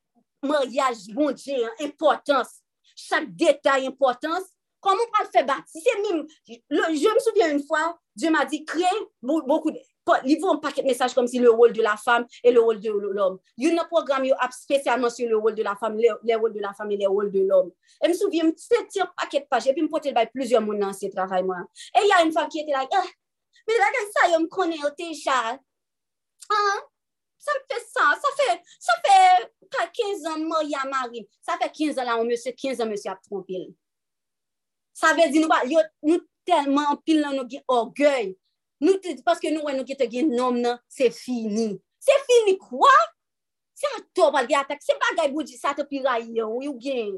maryaj 0.44 1.08
bon 1.14 1.32
dje, 1.36 1.60
importans, 1.86 2.60
chak 2.98 3.28
detay 3.38 3.88
importans, 3.88 4.46
komon 4.84 5.08
pa 5.12 5.24
l 5.24 5.32
fe 5.32 5.44
bat? 5.48 5.64
Si 5.70 5.80
se 5.84 5.96
mim, 6.02 6.24
je 6.48 7.08
m 7.08 7.20
soubyen 7.24 7.56
un 7.56 7.64
fwa, 7.64 7.86
je 8.16 8.28
m 8.28 8.38
a 8.40 8.44
di 8.48 8.64
kre, 8.68 8.90
beaucoup 9.22 9.72
de... 9.72 9.80
li 10.24 10.36
voun 10.40 10.60
paket 10.60 10.84
mesaj 10.84 11.14
kom 11.16 11.26
si 11.30 11.40
le 11.40 11.50
rol 11.50 11.72
de 11.72 11.82
la 11.82 11.96
fam 11.96 12.26
e 12.42 12.52
le 12.52 12.60
rol 12.60 12.80
de 12.80 12.92
l'om. 12.92 13.38
Yon 13.60 13.76
nan 13.78 13.88
program 13.88 14.24
yo 14.24 14.36
ap 14.40 14.52
spesyalman 14.52 15.10
sur 15.10 15.28
le 15.28 15.36
rol 15.36 15.54
de 15.54 15.62
la 15.62 15.74
fam, 15.80 15.96
le, 15.96 16.16
le 16.22 16.36
rol 16.36 16.52
de 16.52 16.60
la 16.60 16.72
fam 16.76 16.90
e 16.90 16.98
le 17.00 17.08
rol 17.08 17.30
de 17.32 17.44
l'om. 17.48 17.70
E 18.00 18.08
m 18.08 18.14
souvi, 18.14 18.42
m 18.44 18.52
se 18.60 18.82
tir 18.92 19.08
paket 19.16 19.48
paj, 19.48 19.70
e 19.70 19.76
pi 19.76 19.84
m 19.84 19.90
potel 19.92 20.14
bay 20.16 20.28
plizyon 20.32 20.66
moun 20.66 20.80
nan 20.82 20.92
se 20.96 21.10
travay 21.12 21.44
mwa. 21.46 21.62
E 21.94 22.04
ya 22.08 22.20
yon 22.22 22.34
fam 22.36 22.50
ki 22.52 22.64
ete 22.64 22.74
la, 22.74 22.84
like, 22.84 23.00
eh, 23.00 23.62
me 23.68 23.78
la 23.80 23.92
gen 23.96 24.10
sa 24.12 24.26
yo 24.32 24.42
m 24.44 24.48
konen 24.52 24.82
yo 24.82 24.92
teja. 24.98 25.38
An, 26.52 26.84
sa 27.40 27.56
m 27.56 27.64
fe 27.70 27.80
sa, 27.86 28.10
sa 28.20 28.34
fe, 28.42 28.50
sa 28.84 29.00
fe, 29.06 29.18
pa 29.72 29.88
15 29.88 30.28
an 30.34 30.46
mor 30.50 30.68
ya 30.68 30.84
mari. 30.90 31.24
Sa 31.40 31.56
fe 31.60 31.72
15 31.72 32.04
an 32.04 32.12
la, 32.12 32.20
m 32.20 32.36
se 32.36 32.52
15 32.52 32.84
an 32.84 32.92
m 32.92 33.00
se 33.00 33.08
ap 33.12 33.24
trompil. 33.24 33.70
Sa 34.94 35.16
ve 35.16 35.30
di 35.32 35.40
nou 35.40 35.50
ba, 35.50 35.64
yo, 35.66 35.80
nou 36.04 36.20
telman 36.46 37.00
pil 37.08 37.24
nan 37.24 37.38
nou 37.40 37.48
gi 37.48 37.64
orgey. 37.72 38.34
Nou 38.84 39.00
te, 39.00 39.16
paske 39.24 39.52
nou 39.52 39.64
wè 39.68 39.74
nou 39.76 39.88
ki 39.88 39.96
te 39.98 40.08
gen 40.10 40.30
nom 40.36 40.56
nan, 40.60 40.80
se 40.92 41.08
fini. 41.14 41.72
Se 42.04 42.16
fini 42.28 42.58
kwa? 42.60 42.92
Se 43.74 43.88
a 43.96 44.02
to 44.16 44.28
pal 44.34 44.48
gen 44.50 44.60
atak, 44.60 44.82
se 44.84 44.96
bagay 45.00 45.30
bouji 45.32 45.56
sa 45.58 45.72
te 45.76 45.86
piraye 45.88 46.44
ou 46.44 46.60
yu 46.64 46.74
gen. 46.82 47.16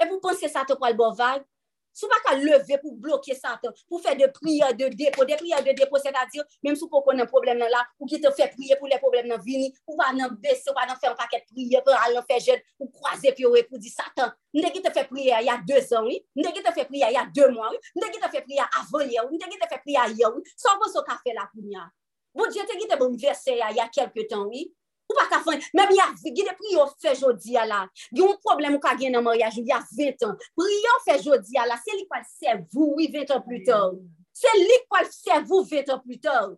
E 0.00 0.08
pou 0.08 0.22
pense 0.24 0.48
sa 0.50 0.64
te 0.68 0.76
pal 0.80 0.96
bovag, 0.98 1.44
Sou 1.92 2.08
pa 2.08 2.18
ka 2.24 2.34
leve 2.40 2.78
pou 2.80 2.96
blokye 2.96 3.34
satan, 3.36 3.74
pou 3.90 4.00
fe 4.00 4.14
de 4.16 4.28
priye 4.32 4.70
de 4.78 4.88
depo, 4.96 5.26
de 5.28 5.36
priye 5.36 5.58
de 5.66 5.74
depo, 5.76 6.00
se 6.00 6.12
ta 6.14 6.24
dir, 6.32 6.44
menm 6.64 6.76
sou 6.78 6.88
pou 6.88 7.04
konen 7.04 7.28
problem 7.28 7.60
nan 7.60 7.72
la, 7.72 7.82
ou 8.00 8.08
ki 8.08 8.20
te 8.22 8.32
fe 8.36 8.48
priye 8.54 8.78
pou 8.80 8.88
le 8.88 8.98
problem 9.02 9.28
nan 9.28 9.42
vini, 9.44 9.68
ou 9.86 9.98
pa 10.00 10.08
nan 10.16 10.32
bese, 10.40 10.70
ou 10.72 10.76
pa 10.78 10.86
nan 10.88 10.96
fe 11.00 11.10
an 11.10 11.18
paket 11.20 11.44
priye, 11.52 11.82
pou 11.84 11.92
al 11.98 12.16
nan 12.16 12.26
fe 12.28 12.40
jen, 12.40 12.62
ou 12.80 12.88
kwaze 12.88 13.34
pi 13.36 13.44
ou 13.48 13.60
e 13.60 13.64
pou 13.68 13.80
di 13.80 13.92
satan. 13.92 14.32
Mde 14.56 14.72
ki 14.72 14.84
te 14.84 14.92
fe 14.96 15.04
priye 15.08 15.44
ya 15.44 15.58
2 15.68 15.82
an, 15.98 16.08
oui? 16.08 16.20
mde 16.38 16.52
ki 16.56 16.64
te 16.64 16.72
fe 16.76 16.86
priye 16.88 17.12
ya 17.12 17.26
2 17.36 17.50
mwan, 17.52 17.76
oui? 17.76 17.92
mde 18.00 18.12
ki 18.14 18.22
te 18.24 18.32
fe 18.32 18.44
priye 18.48 18.68
avan 18.80 19.12
ye, 19.12 19.26
mde 19.28 19.50
ki 19.52 19.60
te 19.60 19.68
fe 19.74 19.80
priye 19.84 20.06
ye, 20.16 20.32
oui? 20.32 20.54
son 20.56 20.80
pou 20.80 20.92
so 20.92 21.04
ka 21.04 21.20
fe 21.20 21.36
la 21.36 21.48
pou 21.52 21.64
nya. 21.64 21.90
Bon, 22.32 22.48
je 22.48 22.64
te 22.64 22.78
ki 22.80 22.88
te 22.88 22.96
bon 22.96 23.12
verse 23.20 23.52
ya 23.52 23.68
ya 23.76 23.90
kelke 23.92 24.24
tan, 24.28 24.46
oui? 24.48 24.70
Ou 25.12 25.18
pa 25.18 25.26
ka 25.28 25.42
fanyan, 25.44 25.64
mèm 25.76 25.90
ya 25.92 26.06
yav, 26.08 26.20
gide 26.32 26.54
priyo 26.56 26.86
fè 27.02 27.12
jodi 27.18 27.52
ya 27.52 27.66
la, 27.68 27.82
gye 28.14 28.24
yon 28.24 28.38
problem 28.40 28.78
ou 28.78 28.82
ka 28.82 28.94
gen 28.96 29.12
nan 29.12 29.24
maryaj, 29.26 29.58
ou 29.60 29.68
ya 29.68 29.82
20 29.84 30.24
an, 30.24 30.38
priyo 30.56 30.94
fè 31.04 31.18
jodi 31.20 31.58
ya 31.58 31.66
la, 31.68 31.76
se 31.84 31.96
li 31.98 32.06
pal 32.08 32.24
se 32.28 32.54
vou, 32.72 32.94
oui 32.96 33.10
20 33.12 33.34
an 33.36 33.42
plus 33.44 33.60
tard, 33.66 33.98
se 34.32 34.54
li 34.56 34.78
pal 34.88 35.10
se 35.12 35.42
vou 35.50 35.66
20 35.68 35.92
an 35.92 36.00
plus 36.06 36.22
tard, 36.24 36.56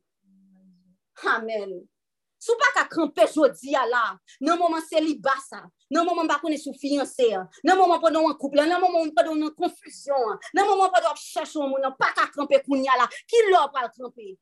amen, 1.33 1.75
sou 2.39 2.55
pa 2.61 2.71
ka 2.79 2.87
kranpe 2.93 3.27
jodi 3.35 3.75
ya 3.75 3.83
la, 3.91 4.05
nan 4.47 4.61
mouman 4.63 4.87
se 4.87 5.03
li 5.03 5.17
basa, 5.19 5.65
nan 5.91 6.07
mouman 6.07 6.31
bakone 6.31 6.61
sou 6.63 6.79
fiyanse, 6.79 7.27
nan 7.67 7.81
mouman 7.81 7.99
pa 8.03 8.15
don 8.15 8.31
an 8.31 8.39
kouple, 8.39 8.63
nan 8.63 8.79
mouman 8.79 9.11
pa 9.19 9.27
don 9.27 9.43
an 9.43 9.55
konfusyon, 9.59 10.39
nan 10.55 10.71
mouman 10.71 10.95
pa 10.95 11.03
don 11.03 11.11
ap 11.11 11.23
chèchon 11.27 11.67
moun, 11.73 11.83
nan 11.83 11.99
pa 11.99 12.15
ka 12.15 12.31
kranpe 12.31 12.63
koun 12.69 12.87
ya 12.87 13.03
la, 13.03 13.11
ki 13.27 13.49
lò 13.51 13.67
pal 13.75 13.91
kranpe, 13.91 14.37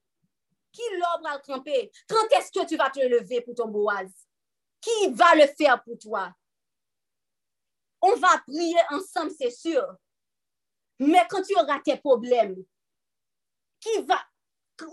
Qui 0.72 0.82
l'obre 0.92 1.28
à 1.28 1.38
tremper? 1.38 1.92
Quand 2.08 2.26
est-ce 2.30 2.50
que 2.50 2.66
tu 2.66 2.76
vas 2.76 2.90
te 2.90 3.00
lever 3.00 3.42
pour 3.42 3.54
ton 3.54 3.68
boaz? 3.68 4.10
Qui 4.80 5.10
va 5.12 5.34
le 5.34 5.46
faire 5.46 5.82
pour 5.84 5.98
toi? 5.98 6.32
On 8.00 8.16
va 8.16 8.38
prier 8.46 8.80
ensemble, 8.90 9.30
c'est 9.38 9.50
sûr. 9.50 9.86
Mais 10.98 11.24
quand 11.28 11.42
tu 11.42 11.54
auras 11.54 11.80
tes 11.80 11.96
problèmes, 11.98 12.56
qui 13.80 14.02
va, 14.02 14.20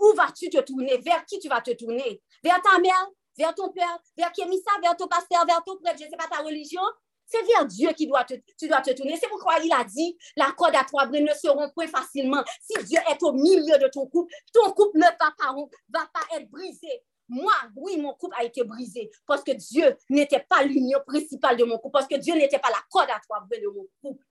où 0.00 0.12
vas-tu 0.14 0.50
te 0.50 0.60
tourner? 0.60 0.98
Vers 0.98 1.24
qui 1.24 1.38
tu 1.38 1.48
vas 1.48 1.60
te 1.60 1.72
tourner? 1.72 2.22
Vers 2.42 2.60
ta 2.62 2.78
mère? 2.78 3.08
Vers 3.36 3.54
ton 3.54 3.72
père? 3.72 3.98
Vers 4.16 4.32
Kémissa? 4.32 4.70
Vers 4.82 4.96
ton 4.96 5.08
pasteur? 5.08 5.44
Vers 5.46 5.62
ton 5.64 5.78
prêtre? 5.78 5.98
Je 5.98 6.04
ne 6.04 6.10
sais 6.10 6.16
pas 6.16 6.28
ta 6.28 6.42
religion? 6.42 6.82
C'est 7.30 7.42
vers 7.42 7.64
Dieu 7.64 7.92
qui 7.92 8.06
doit 8.06 8.24
tu 8.24 8.68
dois 8.68 8.80
te 8.80 8.90
tourner. 8.90 9.16
C'est 9.20 9.28
pourquoi 9.28 9.58
il 9.62 9.72
a 9.72 9.84
dit, 9.84 10.18
la 10.36 10.52
corde 10.52 10.74
à 10.74 10.84
trois 10.84 11.06
brins 11.06 11.20
ne 11.20 11.32
se 11.32 11.48
rompt 11.48 11.72
point 11.72 11.86
facilement. 11.86 12.42
Si 12.60 12.84
Dieu 12.84 12.98
est 13.08 13.22
au 13.22 13.32
milieu 13.32 13.78
de 13.78 13.88
ton 13.88 14.06
couple, 14.06 14.34
ton 14.52 14.72
couple 14.72 14.98
ne 14.98 15.04
va 15.04 15.14
pas, 15.16 15.54
va 15.88 16.10
pas 16.12 16.36
être 16.36 16.50
brisé. 16.50 17.04
Moi, 17.28 17.52
oui, 17.76 17.96
mon 17.96 18.12
couple 18.14 18.34
a 18.36 18.44
été 18.44 18.64
brisé 18.64 19.08
parce 19.24 19.44
que 19.44 19.52
Dieu 19.52 19.96
n'était 20.08 20.44
pas 20.48 20.64
l'union 20.64 20.98
principale 21.06 21.56
de 21.56 21.62
mon 21.62 21.78
couple, 21.78 21.92
parce 21.92 22.08
que 22.08 22.16
Dieu 22.16 22.34
n'était 22.34 22.58
pas 22.58 22.70
la 22.70 22.82
corde 22.90 23.10
à 23.10 23.20
trois 23.20 23.38
brins 23.40 23.60
de 23.62 23.68
mon 23.68 23.86
couple. 24.02 24.24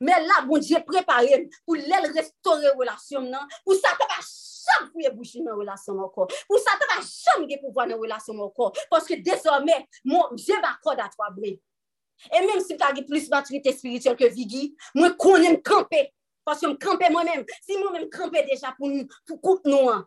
Mais 0.00 0.12
là, 0.24 0.42
bon 0.46 0.56
Dieu 0.56 0.78
préparé 0.86 1.50
pour 1.66 1.74
l'aile 1.74 2.10
restaurer 2.14 2.64
la 2.64 2.72
relation, 2.72 3.20
non? 3.20 3.40
Pour 3.62 3.74
ça, 3.74 3.90
tu 3.90 4.06
vas 4.06 4.24
jamais 4.78 4.90
fouiller 4.90 5.10
bouche 5.10 5.36
dans 5.36 5.50
la 5.50 5.54
relation 5.54 5.98
encore. 5.98 6.28
Pour 6.48 6.58
ça, 6.58 6.70
tu 6.80 6.86
vas 6.86 7.06
jamais 7.36 7.58
pouvoir 7.58 7.86
dans 7.86 7.96
la 7.96 8.00
relation 8.00 8.40
encore. 8.40 8.72
Parce 8.88 9.04
que 9.04 9.14
désormais, 9.14 9.86
mon 10.04 10.32
Dieu 10.32 10.54
va 10.62 10.78
corde 10.82 11.00
à 11.00 11.08
trois 11.08 11.30
brins. 11.30 11.56
Et 12.34 12.46
même 12.46 12.60
si 12.60 12.76
tu 12.76 12.82
as 12.82 12.92
plus 13.02 13.28
maturité 13.28 13.72
spirituelle 13.72 14.16
que 14.16 14.26
Vigi, 14.26 14.76
camper. 15.64 16.12
Parce 16.44 16.60
que 16.60 16.66
me 16.66 16.74
camper 16.74 17.10
moi-même. 17.10 17.44
Si 17.62 17.76
moi-même 17.78 18.08
camper 18.10 18.44
déjà 18.44 18.74
pour 18.76 18.88
nous, 18.88 19.06
pour 19.26 19.40
coupe 19.40 19.64
nous, 19.64 19.88
hein. 19.88 20.06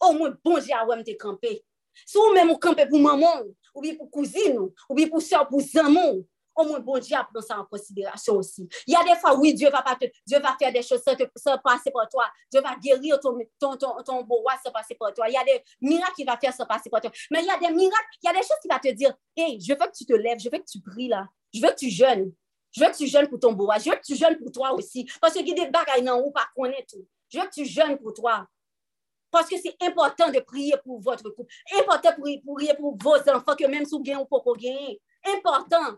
au 0.00 0.12
moins, 0.12 0.34
bon 0.44 0.58
Dieu, 0.58 0.74
à 0.74 0.84
me 0.84 1.18
camper. 1.18 1.64
Si 2.06 2.16
vous-même 2.16 2.56
camper 2.58 2.86
pour 2.86 3.00
maman, 3.00 3.42
ou 3.74 3.80
bien 3.80 3.94
pour 3.94 4.10
cousine, 4.10 4.58
ou 4.88 4.94
bien 4.94 5.08
pour 5.08 5.22
soeur, 5.22 5.48
pour 5.48 5.60
zamon, 5.60 6.24
au 6.56 6.64
moins, 6.64 6.80
bon 6.80 6.98
Dieu 6.98 7.16
prend 7.32 7.42
ça 7.42 7.58
en 7.58 7.64
considération 7.64 8.36
aussi. 8.36 8.68
Il 8.86 8.92
y 8.92 8.96
a 8.96 9.02
des 9.02 9.18
fois, 9.18 9.34
oui, 9.36 9.54
Dieu 9.54 9.70
va, 9.70 9.82
pas 9.82 9.96
te, 9.96 10.06
Dieu 10.26 10.38
va 10.40 10.56
faire 10.58 10.72
des 10.72 10.82
choses 10.82 11.02
sans, 11.02 11.14
te, 11.14 11.24
sans 11.36 11.58
passer 11.58 11.90
par 11.90 12.08
toi. 12.08 12.26
Dieu 12.50 12.60
va 12.60 12.76
guérir 12.76 13.18
ton, 13.20 13.36
ton, 13.58 13.76
ton, 13.76 14.02
ton 14.04 14.22
beau 14.22 14.36
roi 14.36 14.54
sans 14.64 14.70
passer 14.70 14.94
par 14.94 15.12
toi. 15.12 15.28
Il 15.28 15.34
y 15.34 15.36
a 15.36 15.44
des 15.44 15.62
miracles 15.80 16.14
qu'il 16.14 16.26
va 16.26 16.36
faire 16.36 16.52
sans 16.52 16.66
passer 16.66 16.90
par 16.90 17.00
toi. 17.00 17.10
Mais 17.30 17.40
il 17.40 17.46
y 17.46 17.50
a 17.50 17.58
des 17.58 17.74
miracles, 17.74 18.08
il 18.22 18.26
y 18.26 18.28
a 18.28 18.32
des 18.32 18.46
choses 18.46 18.58
qui 18.60 18.68
va 18.68 18.78
te 18.78 18.88
dire, 18.92 19.14
hey, 19.36 19.60
je 19.60 19.72
veux 19.72 19.76
que 19.76 19.96
tu 19.96 20.04
te 20.04 20.12
lèves, 20.12 20.38
je 20.38 20.50
veux 20.50 20.58
que 20.58 20.70
tu 20.70 20.80
pries 20.80 21.08
là. 21.08 21.26
Je 21.52 21.60
veux 21.60 21.70
que 21.70 21.76
tu 21.76 21.90
jeûnes. 21.90 22.32
Je 22.72 22.84
veux 22.84 22.90
que 22.90 22.96
tu 22.96 23.06
jeûnes 23.06 23.28
pour 23.28 23.40
ton 23.40 23.54
roi. 23.56 23.78
Je 23.78 23.90
veux 23.90 23.96
que 23.96 24.04
tu 24.04 24.16
jeûnes 24.16 24.38
pour 24.38 24.52
toi 24.52 24.72
aussi. 24.72 25.08
Parce 25.20 25.34
que 25.34 25.42
des 25.42 25.70
bagailles 25.70 26.02
non 26.02 26.24
ou 26.24 26.30
pas 26.30 26.48
connaître. 26.54 26.94
Je 27.28 27.38
veux 27.38 27.46
que 27.46 27.54
tu 27.54 27.64
jeûnes 27.64 27.98
pour 27.98 28.14
toi. 28.14 28.46
Parce 29.30 29.48
que 29.48 29.56
c'est 29.58 29.76
important 29.82 30.30
de 30.30 30.40
prier 30.40 30.74
pour 30.84 31.00
votre 31.00 31.30
couple. 31.30 31.52
Important 31.78 32.10
pour 32.14 32.54
prier 32.54 32.74
pour 32.74 32.96
vos 32.96 33.30
enfants, 33.30 33.56
que 33.56 33.66
même 33.66 33.84
si 33.84 33.92
vous 33.92 33.98
ou 33.98 34.24
pas 34.24 34.52
gagner. 34.58 35.00
Important 35.24 35.96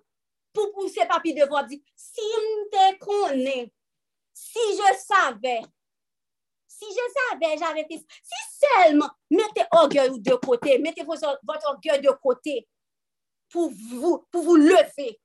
pour 0.53 0.73
pousser 0.73 1.07
papi 1.09 1.33
de 1.33 1.67
dire, 1.69 1.81
si 1.97 2.21
je 2.21 2.69
te 2.71 2.99
connais, 2.99 3.73
si 4.35 4.59
je 4.59 4.97
savais, 4.99 5.63
si 6.67 6.85
je 6.91 7.21
savais, 7.31 7.57
j'avais 7.59 7.87
fait, 7.89 8.05
si 8.23 8.59
seulement, 8.61 9.09
mettez 9.31 9.65
orgueil 9.71 10.21
de 10.21 10.35
côté, 10.35 10.79
mettez 10.79 11.05
votre 11.05 11.39
orgueil 11.67 12.01
de 12.01 12.11
côté 12.11 12.69
pour 13.49 13.71
vous, 13.71 14.27
pour 14.31 14.43
vous 14.43 14.57
lever. 14.57 15.21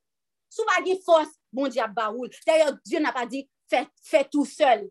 Sous 0.48 0.64
pas 0.64 0.82
force, 1.04 1.28
bon 1.52 1.68
Dieu 1.68 1.82
baoul. 1.94 2.30
D'ailleurs, 2.46 2.76
Dieu 2.84 3.00
n'a 3.00 3.12
pas 3.12 3.26
dit, 3.26 3.48
fais, 3.68 4.24
tout 4.30 4.44
seul. 4.44 4.90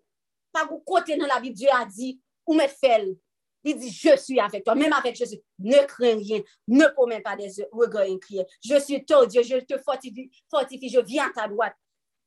Pas 0.52 0.66
vous 0.66 0.80
côté 0.80 1.18
dans 1.18 1.28
la 1.28 1.40
Bible, 1.40 1.56
Dieu 1.56 1.70
a 1.72 1.86
dit, 1.86 2.22
ou 2.46 2.54
me 2.54 2.68
fait. 2.68 3.18
Il 3.64 3.78
dit, 3.78 3.92
je 3.92 4.16
suis 4.16 4.40
avec 4.40 4.64
toi, 4.64 4.76
même 4.76 4.94
avec 4.94 5.16
Jésus. 5.16 5.40
Ne 5.60 5.86
crains 5.86 6.18
rien, 6.18 6.42
ne 6.68 6.86
promets 6.94 7.22
pas 7.22 7.36
des 7.36 7.52
regards 7.72 8.04
inquiets. 8.04 8.46
Je 8.64 8.80
suis 8.80 9.04
ton 9.04 9.26
Dieu, 9.26 9.44
je 9.44 9.58
te 9.58 9.78
fortifie, 9.80 10.32
fortifie, 10.50 10.90
je 10.90 11.00
viens 11.02 11.28
à 11.28 11.32
ta 11.32 11.48
droite. 11.48 11.76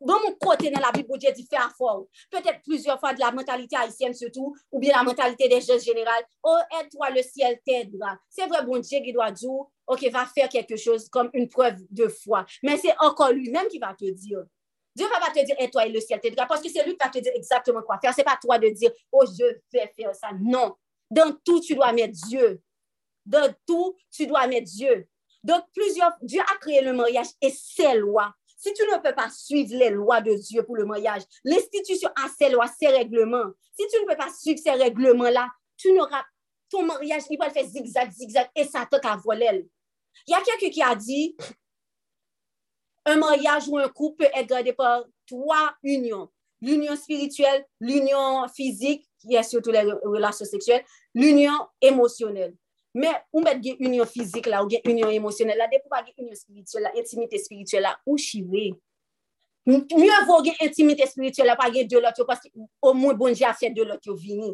Dans 0.00 0.18
mon 0.20 0.34
côté 0.34 0.70
dans 0.70 0.80
la 0.80 0.90
Bible, 0.92 1.18
Dieu 1.18 1.30
dit, 1.32 1.46
fais 1.48 1.58
fort. 1.76 2.06
Peut-être 2.30 2.62
plusieurs 2.64 2.98
fois 2.98 3.12
de 3.12 3.20
la 3.20 3.30
mentalité 3.32 3.76
haïtienne 3.76 4.14
surtout, 4.14 4.54
ou 4.72 4.78
bien 4.78 4.96
la 4.96 5.02
mentalité 5.02 5.48
des 5.48 5.60
jeunes 5.60 5.80
générales. 5.80 6.24
Oh, 6.42 6.56
aide-toi, 6.80 7.10
le 7.10 7.22
ciel 7.22 7.60
t'aidera. 7.66 8.18
C'est 8.28 8.46
vrai, 8.46 8.64
bon 8.64 8.78
Dieu 8.78 9.00
qui 9.00 9.12
doit 9.12 9.30
dire, 9.30 9.50
ok, 9.86 10.10
va 10.10 10.24
faire 10.26 10.48
quelque 10.48 10.76
chose 10.76 11.08
comme 11.08 11.28
une 11.34 11.48
preuve 11.48 11.76
de 11.90 12.08
foi. 12.08 12.46
Mais 12.62 12.78
c'est 12.78 12.94
encore 13.00 13.32
lui-même 13.32 13.68
qui 13.68 13.78
va 13.78 13.94
te 13.94 14.10
dire. 14.10 14.42
Dieu 14.96 15.06
va 15.06 15.20
pas 15.20 15.30
te 15.30 15.44
dire, 15.44 15.54
aide-toi 15.58 15.86
et 15.86 15.90
le 15.90 16.00
ciel 16.00 16.18
t'aidera, 16.20 16.46
parce 16.46 16.62
que 16.62 16.68
c'est 16.68 16.84
lui 16.84 16.92
qui 16.92 17.04
va 17.04 17.10
te 17.10 17.18
dire 17.18 17.32
exactement 17.34 17.82
quoi 17.82 17.98
faire. 18.00 18.14
C'est 18.14 18.24
pas 18.24 18.38
toi 18.42 18.58
de 18.58 18.68
dire, 18.68 18.90
oh, 19.12 19.24
je 19.26 19.44
vais 19.72 19.92
faire 19.94 20.14
ça. 20.14 20.30
Non. 20.40 20.74
Dans 21.10 21.36
tout, 21.44 21.60
tu 21.60 21.74
dois 21.74 21.92
mettre 21.92 22.14
Dieu. 22.26 22.62
Dans 23.26 23.54
tout, 23.66 23.96
tu 24.10 24.26
dois 24.26 24.46
mettre 24.46 24.70
Dieu. 24.70 25.06
Donc, 25.42 25.64
plusieurs, 25.74 26.12
Dieu 26.22 26.40
a 26.40 26.56
créé 26.58 26.80
le 26.82 26.92
mariage 26.92 27.28
et 27.40 27.50
ses 27.50 27.94
lois. 27.94 28.34
Si 28.60 28.74
tu 28.74 28.82
ne 28.82 28.98
peux 28.98 29.14
pas 29.14 29.30
suivre 29.30 29.74
les 29.74 29.88
lois 29.88 30.20
de 30.20 30.34
Dieu 30.34 30.62
pour 30.62 30.76
le 30.76 30.84
mariage, 30.84 31.22
l'institution 31.44 32.10
a 32.10 32.28
ses 32.28 32.50
lois, 32.50 32.66
ses 32.66 32.88
règlements. 32.88 33.50
Si 33.74 33.86
tu 33.88 33.98
ne 34.02 34.06
peux 34.06 34.18
pas 34.18 34.28
suivre 34.30 34.60
ces 34.62 34.72
règlements-là, 34.72 35.48
tu 35.78 35.90
n'auras 35.92 36.22
ton 36.68 36.84
mariage, 36.84 37.22
il 37.30 37.38
va 37.38 37.48
faire 37.48 37.64
zigzag, 37.64 38.12
zigzag, 38.12 38.50
et 38.54 38.64
ça 38.64 38.86
à 39.02 39.16
voler. 39.16 39.66
Il 40.26 40.32
y 40.32 40.34
a 40.34 40.42
quelqu'un 40.42 40.68
qui 40.68 40.82
a 40.82 40.94
dit, 40.94 41.34
un 43.06 43.16
mariage 43.16 43.66
ou 43.66 43.78
un 43.78 43.88
couple 43.88 44.26
peut 44.26 44.30
être 44.34 44.48
gardé 44.48 44.74
par 44.74 45.04
trois 45.26 45.74
unions. 45.82 46.30
L'union 46.60 46.96
spirituelle, 46.96 47.64
l'union 47.80 48.46
physique, 48.48 49.08
qui 49.18 49.36
est 49.36 49.42
surtout 49.42 49.70
les 49.70 49.90
relations 50.04 50.44
sexuelles, 50.44 50.84
l'union 51.14 51.66
émotionnelle. 51.80 52.54
Men, 52.94 53.20
ou 53.30 53.42
met 53.44 53.60
gen 53.62 53.78
union 53.78 54.08
fizik 54.10 54.48
la, 54.50 54.64
ou 54.64 54.70
gen 54.70 54.82
union 54.90 55.12
emosyonel 55.14 55.60
la, 55.60 55.68
de 55.70 55.78
pou 55.78 55.92
pa 55.92 56.00
gen 56.02 56.24
union 56.24 56.38
spirituel 56.38 56.88
la, 56.88 56.94
intimite 56.98 57.38
spirituel 57.38 57.86
la, 57.86 57.94
ou 58.02 58.18
chive. 58.18 58.72
Mye 59.68 60.18
vou 60.26 60.42
gen 60.42 60.58
intimite 60.64 61.06
spirituel 61.06 61.52
la, 61.52 61.58
pa 61.58 61.68
gen 61.70 61.86
de 61.90 62.00
lot 62.02 62.18
yo, 62.18 62.26
paske 62.26 62.50
ou 62.56 62.96
moun 62.96 63.18
bonje 63.18 63.46
a 63.46 63.54
fè 63.54 63.70
de 63.74 63.86
lot 63.86 64.10
yo 64.10 64.16
vini. 64.18 64.50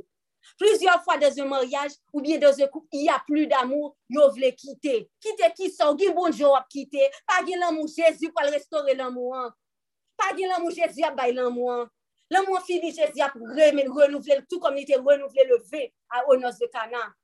Plizyor 0.60 1.00
fwa 1.02 1.16
de 1.18 1.30
ze 1.32 1.44
moryaj, 1.48 1.96
ou 2.12 2.20
bien 2.20 2.38
de 2.38 2.52
ze 2.52 2.68
koup, 2.70 2.86
y 2.92 3.08
a 3.08 3.16
plu 3.26 3.46
d'amou, 3.50 3.94
yo 4.12 4.28
vle 4.36 4.52
kite. 4.54 5.06
Kite 5.22 5.50
ki 5.56 5.72
sa, 5.72 5.88
ou 5.90 5.98
gen 5.98 6.14
bonje 6.16 6.44
yo 6.44 6.52
ap 6.58 6.68
kite, 6.72 7.08
pa 7.26 7.40
gen 7.46 7.64
l'amou 7.64 7.88
Jezu 7.90 8.30
pou 8.30 8.44
al 8.44 8.52
restore 8.54 8.94
l'amou 8.94 9.34
an. 9.34 9.50
Pa 10.20 10.32
gen 10.36 10.52
l'amou 10.52 10.74
Jezu 10.74 11.06
ap 11.08 11.16
bay 11.18 11.34
l'amou 11.34 11.72
an. 11.72 11.86
L'amou 12.30 12.58
an 12.58 12.64
fini 12.66 12.92
Jezu 12.92 13.24
ap 13.24 13.34
remen, 13.56 13.88
renouvle, 13.90 14.42
tout 14.46 14.60
kom 14.62 14.76
nite 14.76 15.00
renouvle 15.00 15.48
le 15.48 15.62
ve 15.72 15.88
a 16.12 16.26
onos 16.30 16.60
de 16.62 16.70
kanan. 16.70 17.14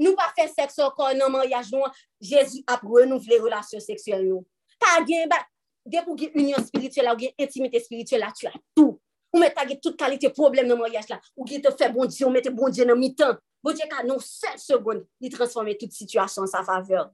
Nou 0.00 0.16
pa 0.16 0.30
fè 0.32 0.46
sekso 0.48 0.88
kon 0.96 1.18
nan 1.20 1.32
manyaj 1.34 1.68
nou 1.74 1.84
an, 1.84 1.94
Jezu 2.24 2.62
ap 2.70 2.82
renouvle 2.88 3.36
relasyon 3.42 3.84
seksuel 3.84 4.24
nou. 4.24 4.46
Pa 4.80 4.96
gen, 5.04 5.28
ba, 5.28 5.42
de 5.84 6.00
pou 6.06 6.16
gen 6.18 6.32
union 6.40 6.64
spirituel 6.64 7.10
la, 7.10 7.14
ou 7.14 7.20
gen 7.20 7.34
intimite 7.36 7.82
spirituel 7.84 8.24
la, 8.24 8.32
tu 8.36 8.48
a 8.48 8.54
tout. 8.76 8.96
Ou 9.30 9.38
met 9.38 9.52
tagye 9.54 9.76
tout 9.78 9.98
kalite 10.00 10.32
problem 10.34 10.70
nan 10.70 10.80
manyaj 10.80 11.10
la, 11.12 11.20
ou 11.36 11.46
gen 11.48 11.60
te 11.64 11.72
fè 11.76 11.90
bon 11.92 12.08
diyo, 12.08 12.30
ou 12.30 12.34
met 12.34 12.46
te 12.46 12.52
bon 12.54 12.72
diyo 12.72 12.88
nan 12.88 12.98
mi 12.98 13.12
tan. 13.16 13.36
Bon 13.60 13.76
diyo 13.76 13.90
ka 13.90 14.00
nou 14.06 14.24
sel 14.24 14.56
segonde, 14.62 15.04
li 15.20 15.30
transforme 15.32 15.76
tout 15.78 15.92
situasyon 15.92 16.48
sa 16.48 16.64
faveur. 16.64 17.10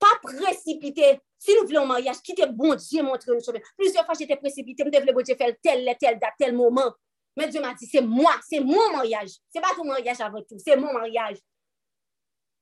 Pa 0.00 0.14
precipite, 0.22 1.16
si 1.42 1.58
nou 1.58 1.66
vle 1.68 1.82
an 1.82 1.90
manyaj, 1.90 2.22
ki 2.24 2.38
te 2.38 2.46
bon 2.46 2.78
diyo 2.78 3.02
montre 3.08 3.34
nou 3.34 3.42
chome. 3.44 3.60
Plusye 3.74 4.06
fwa 4.06 4.14
jete 4.14 4.38
precipite, 4.38 4.86
mte 4.86 5.02
vle 5.02 5.16
bon 5.16 5.26
diyo 5.26 5.34
fè 5.34 5.50
tel, 5.58 5.58
tel, 5.58 5.96
tel, 5.98 6.22
tel, 6.22 6.38
tel 6.38 6.54
moment. 6.56 6.94
Mais 7.36 7.48
Dieu 7.48 7.60
m'a 7.60 7.74
dit, 7.74 7.86
c'est 7.86 8.00
moi, 8.00 8.32
c'est 8.48 8.60
mon 8.60 8.92
mariage. 8.92 9.30
C'est 9.50 9.60
pas 9.60 9.74
ton 9.76 9.84
mariage 9.84 10.20
avant 10.20 10.42
tout, 10.42 10.58
c'est 10.58 10.76
mon 10.76 10.92
mariage. 10.92 11.38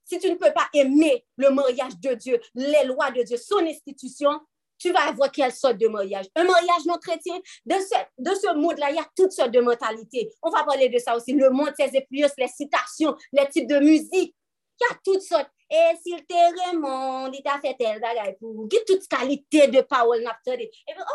Si 0.05 0.19
tu 0.19 0.31
ne 0.31 0.37
peux 0.37 0.53
pas 0.53 0.69
aimer 0.73 1.27
le 1.37 1.51
mariage 1.51 1.99
de 2.01 2.15
Dieu, 2.15 2.41
les 2.55 2.85
lois 2.85 3.11
de 3.11 3.23
Dieu, 3.23 3.37
son 3.37 3.59
institution, 3.59 4.41
tu 4.79 4.93
vas 4.93 5.09
avoir 5.09 5.31
quelle 5.31 5.53
sorte 5.53 5.77
de 5.77 5.89
mariage? 5.89 6.27
Un 6.35 6.45
mariage 6.45 6.87
non 6.87 6.97
chrétien, 6.99 7.39
de 7.67 7.75
ce, 7.75 7.97
de 8.19 8.31
ce 8.35 8.55
monde-là, 8.55 8.91
il 8.91 8.97
y 8.97 8.99
a 8.99 9.07
toutes 9.17 9.33
sortes 9.33 9.51
de 9.51 9.61
mentalités. 9.61 10.33
On 10.43 10.51
va 10.51 10.65
parler 10.65 10.89
de 10.89 10.99
ça 10.99 11.17
aussi. 11.17 11.33
Le 11.33 11.51
monde, 11.51 11.73
ses 11.77 11.99
influences, 11.99 12.33
les 12.39 12.49
citations, 12.49 13.17
les 13.33 13.49
types 13.49 13.69
de 13.69 13.81
musique. 13.81 14.35
Il 14.81 14.85
y 14.89 14.95
a 14.95 14.99
toutes 15.05 15.23
sortes. 15.23 15.51
Et 15.71 15.97
s'il 16.03 16.25
te 16.25 16.35
remonte, 16.71 17.37
il 17.37 17.43
t'a 17.43 17.61
fait 17.61 17.77
tel 17.79 18.01
bagage 18.01 18.37
pour 18.41 18.69
qui 18.69 18.79
toute 18.87 19.07
qualité 19.07 19.69
de 19.69 19.83
parole 19.83 20.23
n'a 20.23 20.39
pas 20.45 20.53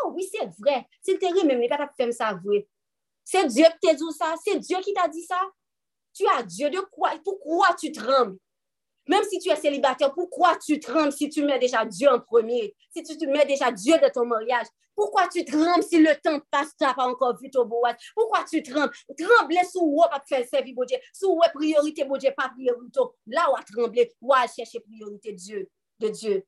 oh 0.03 0.11
oui, 0.13 0.29
c'est 0.31 0.45
vrai. 0.59 0.85
S'il 1.01 1.17
te 1.17 1.25
remonte, 1.25 1.63
il 1.63 1.69
t'a 1.69 1.89
fait 1.97 2.11
ça 2.11 2.39
vrai. 2.43 2.67
C'est 3.25 3.47
Dieu 3.47 3.65
qui 3.65 3.87
t'a 3.87 3.93
dit 3.93 4.03
ça. 4.17 4.35
C'est 4.43 4.59
Dieu 4.59 4.77
qui 4.81 4.93
t'a 4.93 5.07
dit 5.07 5.23
ça. 5.23 5.39
Tu 6.13 6.25
as 6.37 6.43
Dieu 6.43 6.69
de 6.69 6.79
quoi? 6.79 7.11
Pourquoi 7.23 7.73
tu 7.79 7.91
trembles? 7.91 8.37
Même 9.07 9.23
si 9.29 9.39
tu 9.39 9.49
es 9.49 9.55
célibataire, 9.55 10.13
pourquoi 10.13 10.57
tu 10.57 10.79
trembles 10.79 11.11
si 11.11 11.29
tu 11.29 11.43
mets 11.43 11.59
déjà 11.59 11.85
Dieu 11.85 12.09
en 12.09 12.19
premier? 12.19 12.75
Si 12.95 13.03
tu, 13.03 13.27
mets 13.27 13.45
déjà 13.45 13.71
Dieu 13.71 13.97
dans 13.99 14.09
ton 14.09 14.25
mariage? 14.25 14.67
Pourquoi 14.95 15.27
tu 15.27 15.43
trembles 15.43 15.83
si 15.83 15.97
le 15.97 16.15
temps 16.21 16.39
passe, 16.51 16.69
tu 16.77 16.85
n'as 16.85 16.93
pas 16.93 17.07
encore 17.07 17.37
vu 17.37 17.49
ton 17.49 17.65
boaz? 17.65 17.95
Pourquoi 18.15 18.45
tu 18.49 18.61
trembles? 18.61 18.93
Tremble 19.17 19.55
sous 19.69 19.81
où 19.81 20.01
pas 20.03 20.21
faire 20.25 20.47
servir 20.47 20.75
bon 20.75 20.85
Dieu. 20.85 20.97
Sous 21.11 21.31
où 21.31 21.41
priorité 21.53 22.05
bon 22.05 22.17
Dieu, 22.17 22.31
pas 22.37 22.49
priorité. 22.49 22.99
Là 23.27 23.49
où 23.51 23.55
à 23.55 23.63
trembler, 23.63 24.13
où 24.21 24.33
à 24.33 24.47
chercher 24.47 24.79
priorité 24.79 25.33
Dieu, 25.33 25.69
de 25.99 26.09
Dieu. 26.09 26.45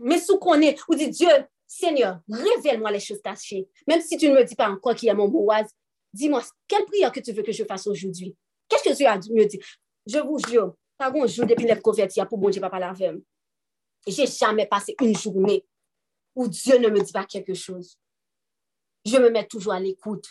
Mais 0.00 0.18
sous 0.18 0.38
qu'on 0.38 0.60
est, 0.60 0.78
ou 0.88 0.94
dit 0.94 1.10
Dieu, 1.10 1.28
Seigneur, 1.66 2.20
révèle-moi 2.28 2.90
les 2.92 3.00
choses 3.00 3.20
cachées. 3.22 3.68
Même 3.86 4.00
si 4.00 4.16
tu 4.16 4.28
ne 4.28 4.34
me 4.34 4.44
dis 4.44 4.54
pas 4.54 4.70
encore 4.70 4.94
qui 4.94 5.08
est 5.08 5.14
mon 5.14 5.28
boaz, 5.28 5.66
dis-moi, 6.12 6.42
quelle 6.68 6.84
prière 6.84 7.12
que 7.12 7.20
tu 7.20 7.32
veux 7.32 7.42
que 7.42 7.52
je 7.52 7.64
fasse 7.64 7.86
aujourd'hui? 7.86 8.36
Qu'est-ce 8.68 8.84
que 8.84 8.96
tu 8.96 9.04
as 9.04 9.16
me 9.16 9.44
dire? 9.44 9.60
Je 10.06 10.18
vous 10.18 10.38
jure, 10.48 10.74
pas 10.96 11.12
un 11.12 11.26
jour 11.26 11.46
depuis 11.46 11.66
les 11.66 11.80
convertis 11.80 12.20
pour 12.28 12.38
bon 12.38 12.50
Dieu 12.50 12.60
pas 12.60 12.70
parler 12.70 12.86
avec 12.86 13.22
J'ai 14.06 14.26
jamais 14.26 14.66
passé 14.66 14.94
une 15.00 15.16
journée 15.16 15.64
où 16.34 16.48
Dieu 16.48 16.78
ne 16.78 16.88
me 16.88 17.00
dit 17.00 17.12
pas 17.12 17.24
quelque 17.24 17.54
chose. 17.54 17.98
Je 19.04 19.16
me 19.18 19.30
mets 19.30 19.46
toujours 19.46 19.72
à 19.72 19.80
l'écoute. 19.80 20.26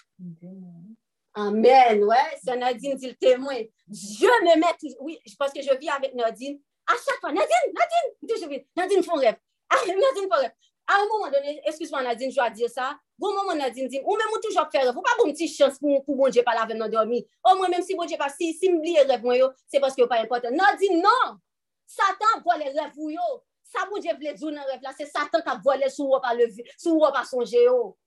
Amen, 1.34 2.04
ouais, 2.04 2.38
c'est 2.44 2.56
Nadine 2.56 2.96
dit 2.96 3.10
le 3.10 3.16
témoin. 3.16 3.58
Je 3.90 4.26
me 4.26 4.60
mets 4.60 4.78
toujours, 4.80 5.02
oui, 5.02 5.20
parce 5.38 5.52
que 5.52 5.62
je 5.62 5.78
vis 5.78 5.90
avec 5.90 6.14
Nadine. 6.14 6.60
À 6.88 6.94
chaque 6.94 7.20
fois, 7.20 7.32
Nadine, 7.32 7.74
Nadine, 7.74 8.64
Nadine 8.76 9.04
font 9.04 9.16
rêve. 9.16 9.36
Ah, 9.70 9.76
Nadine 9.88 10.30
font 10.32 10.40
rêve. 10.40 10.52
À 10.88 11.02
un 11.02 11.08
moment 11.08 11.32
donné, 11.32 11.62
excuse-moi 11.66 12.04
Nadine, 12.04 12.30
je 12.30 12.36
dois 12.36 12.50
dire 12.50 12.70
ça. 12.70 12.98
Bon 13.18 13.34
moment 13.34 13.56
Nadine 13.56 13.88
dit, 13.88 14.02
ou 14.04 14.16
même 14.16 14.28
ou 14.34 14.40
toujours 14.40 14.68
faire 14.72 14.86
rêve. 14.86 14.96
Ou 14.96 15.02
pas 15.02 15.12
bon 15.18 15.32
petit 15.32 15.48
chance 15.48 15.80
pour, 15.80 16.04
pour 16.06 16.16
bon 16.16 16.30
Dieu 16.30 16.44
pas 16.44 16.54
laver 16.54 16.76
dans 16.76 16.88
dormir. 16.88 17.24
Au 17.44 17.56
moins, 17.56 17.70
même 17.70 17.82
si 17.82 17.96
bon 17.96 18.06
Dieu 18.06 18.18
pas, 18.18 18.30
si, 18.30 18.54
si 18.54 18.70
m'oublier 18.70 19.02
rêve 19.02 19.24
moi, 19.24 19.36
c'est 19.68 19.80
parce 19.80 19.96
que 19.96 20.04
pas 20.04 20.20
important. 20.20 20.52
Nadine, 20.52 21.02
non! 21.02 21.40
Satan 21.86 22.42
vole 22.44 22.60
les 22.60 22.80
rêves 22.80 22.94
yo. 22.98 23.44
Ça 23.64 23.86
bon 23.90 24.00
Dieu 24.00 24.12
voulait 24.14 24.34
dire 24.34 24.48
dans 24.48 24.82
là, 24.82 24.92
c'est 24.98 25.06
Satan 25.06 25.42
qui 25.42 25.50
a 25.50 25.60
volé 25.64 25.90
sous 25.90 26.06
ou 26.06 26.20
pas 26.20 26.34
lever, 26.34 26.66
sous 26.78 26.92
ou 26.92 27.12
pas 27.12 27.24
songer 27.24 27.64
yo. 27.64 27.98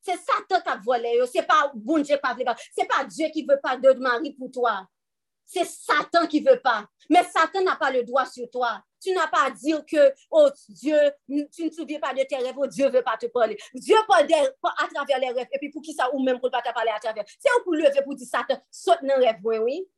C'est 0.00 0.16
Satan 0.16 0.60
qui 0.60 0.68
a 0.68 0.76
volé 0.76 1.16
yo. 1.16 1.26
C'est 1.26 1.42
pas 1.42 1.70
bon 1.74 1.98
Dieu 1.98 2.18
pas 2.18 2.36
C'est 2.76 2.86
pas 2.86 3.04
Dieu 3.04 3.28
qui 3.32 3.44
veut 3.44 3.60
pas 3.62 3.76
de 3.76 3.92
mari 3.94 4.32
pour 4.34 4.50
toi. 4.50 4.86
C'est 5.44 5.64
Satan 5.64 6.26
qui 6.26 6.40
veut 6.40 6.60
pas. 6.60 6.86
Mais 7.08 7.24
Satan 7.24 7.62
n'a 7.62 7.76
pas 7.76 7.90
le 7.90 8.04
droit 8.04 8.26
sur 8.26 8.48
toi. 8.50 8.82
tu 9.00 9.12
n'as 9.12 9.28
pas 9.28 9.46
à 9.46 9.50
dire 9.50 9.84
que, 9.86 10.12
oh 10.30 10.48
Dieu, 10.68 10.98
tu 11.26 11.64
ne 11.64 11.68
te 11.68 11.74
souviens 11.74 11.98
pas 11.98 12.14
de 12.14 12.22
tes 12.22 12.36
rêves, 12.36 12.54
oh 12.56 12.66
Dieu 12.66 12.86
ne 12.86 12.90
veut 12.90 13.02
pas 13.02 13.16
te 13.16 13.26
parler. 13.26 13.58
Dieu 13.74 13.96
parle 14.06 14.26
à 14.32 14.86
travers 14.92 15.18
les 15.18 15.30
rêves, 15.30 15.48
et 15.52 15.58
puis 15.58 15.70
pour 15.70 15.82
qui 15.82 15.92
ça, 15.92 16.10
ou 16.12 16.22
même 16.22 16.38
pour 16.38 16.48
ne 16.48 16.52
pas 16.52 16.62
te 16.62 16.72
parler 16.72 16.90
à 16.94 16.98
travers. 16.98 17.24
C'est 17.38 17.48
pour 17.62 17.74
lever, 17.74 18.02
pour 18.04 18.14
dire 18.14 18.26
Satan, 18.26 18.60
saute 18.70 18.98
dans 19.02 19.16
le 19.16 19.24
rêve, 19.24 19.36
oui, 19.44 19.58
oui. 19.58 19.88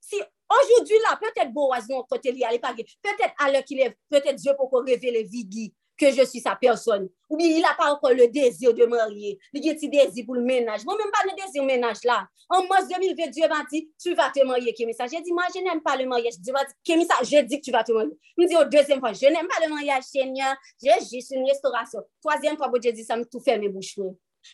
Si 0.00 0.16
aujourd'hui 0.48 0.96
là, 1.08 1.18
peut-être 1.20 1.52
Boaz 1.52 1.88
non 1.88 2.02
côté 2.04 2.32
lié 2.32 2.44
à 2.44 2.50
peut-être 2.56 3.34
à 3.38 3.50
l'heure 3.50 3.64
qu'il 3.64 3.80
est, 3.80 3.96
peut-être 4.08 4.36
Dieu 4.36 4.52
pour 4.56 4.70
qu'on 4.70 4.84
révèle 4.84 5.14
les 5.14 5.24
vies 5.24 5.74
que 5.98 6.12
je 6.12 6.24
suis 6.24 6.40
sa 6.40 6.54
personne. 6.54 7.08
Ou 7.28 7.36
bien 7.36 7.48
il 7.48 7.60
n'a 7.60 7.74
pas 7.74 7.92
encore 7.92 8.12
le 8.12 8.28
désir 8.28 8.72
de 8.72 8.86
marier. 8.86 9.38
Il 9.52 9.68
a 9.68 9.72
un 9.72 9.74
désir 9.74 10.24
pour 10.24 10.36
le 10.36 10.42
ménage. 10.42 10.84
Moi, 10.84 10.96
même 10.96 11.10
pas 11.10 11.24
le 11.24 11.44
désir 11.44 11.64
ménage 11.64 11.98
là. 12.04 12.26
En 12.48 12.66
mars 12.66 12.86
2020, 12.88 13.30
Dieu 13.30 13.48
m'a 13.48 13.64
dit, 13.70 13.90
tu 14.00 14.14
vas 14.14 14.30
te 14.30 14.42
marier, 14.44 14.72
Kémissa. 14.72 15.06
J'ai 15.06 15.20
dit, 15.20 15.32
moi, 15.32 15.44
je 15.54 15.60
n'aime 15.60 15.82
pas 15.82 15.96
le 15.96 16.06
mariage. 16.06 16.38
Dieu 16.38 16.52
m'a 16.52 16.64
dit, 16.64 16.72
Kémissa, 16.84 17.14
je 17.22 17.42
dis 17.44 17.60
que 17.60 17.64
tu 17.64 17.72
vas 17.72 17.84
te 17.84 17.92
marier. 17.92 18.16
Il 18.36 18.44
me 18.44 18.48
dit, 18.48 18.56
au 18.56 18.64
deuxième 18.64 19.00
fois, 19.00 19.12
je 19.12 19.26
n'aime 19.26 19.48
pas 19.48 19.66
le 19.66 19.74
mariage, 19.74 20.04
Seigneur. 20.04 20.54
J'ai 20.82 20.92
juste 21.12 21.32
une 21.32 21.44
restauration. 21.44 22.00
Troisième 22.22 22.56
fois, 22.56 22.70
Dieu 22.78 22.92
dit, 22.92 23.04
ça 23.04 23.16
me 23.16 23.24
tout 23.24 23.40
fait 23.40 23.58
mes 23.58 23.68
bouches. 23.68 23.96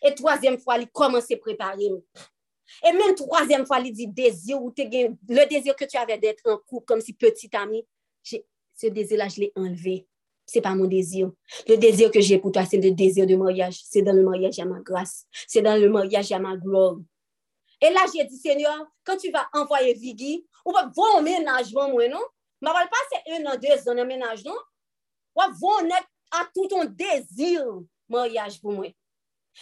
Et 0.02 0.14
troisième 0.14 0.58
fois, 0.58 0.78
il 0.78 0.88
commence 0.88 1.30
à 1.30 1.36
préparer. 1.36 1.90
Et 2.82 2.92
même 2.92 3.14
troisième 3.14 3.66
fois, 3.66 3.78
il 3.80 3.92
dit, 3.92 4.08
désir, 4.08 4.60
ou 4.60 4.72
le 4.76 5.48
désir 5.48 5.76
que 5.76 5.84
tu 5.84 5.96
avais 5.96 6.18
d'être 6.18 6.42
en 6.46 6.56
couple 6.56 6.86
comme 6.86 7.00
si 7.00 7.12
petit 7.12 7.50
ami, 7.52 7.86
ce 8.22 8.86
désir-là, 8.88 9.28
je 9.28 9.40
l'ai 9.40 9.52
enlevé 9.54 10.08
c'est 10.46 10.60
pas 10.60 10.74
mon 10.74 10.86
désir. 10.86 11.30
Le 11.68 11.76
désir 11.76 12.10
que 12.10 12.20
j'ai 12.20 12.38
pour 12.38 12.52
toi, 12.52 12.64
c'est 12.64 12.78
le 12.78 12.90
désir 12.90 13.26
de 13.26 13.36
mariage. 13.36 13.80
C'est 13.84 14.02
dans 14.02 14.12
le 14.12 14.22
mariage, 14.22 14.56
il 14.56 14.60
y 14.60 14.62
a 14.62 14.66
ma 14.66 14.80
grâce. 14.80 15.26
C'est 15.48 15.62
dans 15.62 15.80
le 15.80 15.88
mariage, 15.88 16.30
il 16.30 16.32
y 16.32 16.36
a 16.36 16.38
ma 16.38 16.56
gloire. 16.56 16.96
Et 17.80 17.90
là, 17.90 18.00
j'ai 18.14 18.24
dit, 18.24 18.36
Seigneur, 18.36 18.86
quand 19.04 19.16
tu 19.16 19.30
vas 19.30 19.48
envoyer 19.52 19.94
Vigui, 19.94 20.46
ou 20.64 20.72
va 20.72 20.86
bon 20.86 21.22
ménagement, 21.22 21.90
moi, 21.90 22.08
non? 22.08 22.22
Ma 22.60 22.72
va 22.72 22.86
passer 22.86 23.22
un 23.32 23.46
an, 23.46 23.58
deux 23.60 23.90
ans 23.90 23.98
un 23.98 24.04
ménage, 24.04 24.44
non? 24.44 24.56
Ou 25.36 25.40
va 25.40 25.48
bon 25.60 25.90
à 26.30 26.48
tout 26.54 26.66
ton 26.66 26.84
désir 26.84 27.64
mariage 28.08 28.60
pour 28.60 28.72
moi. 28.72 28.86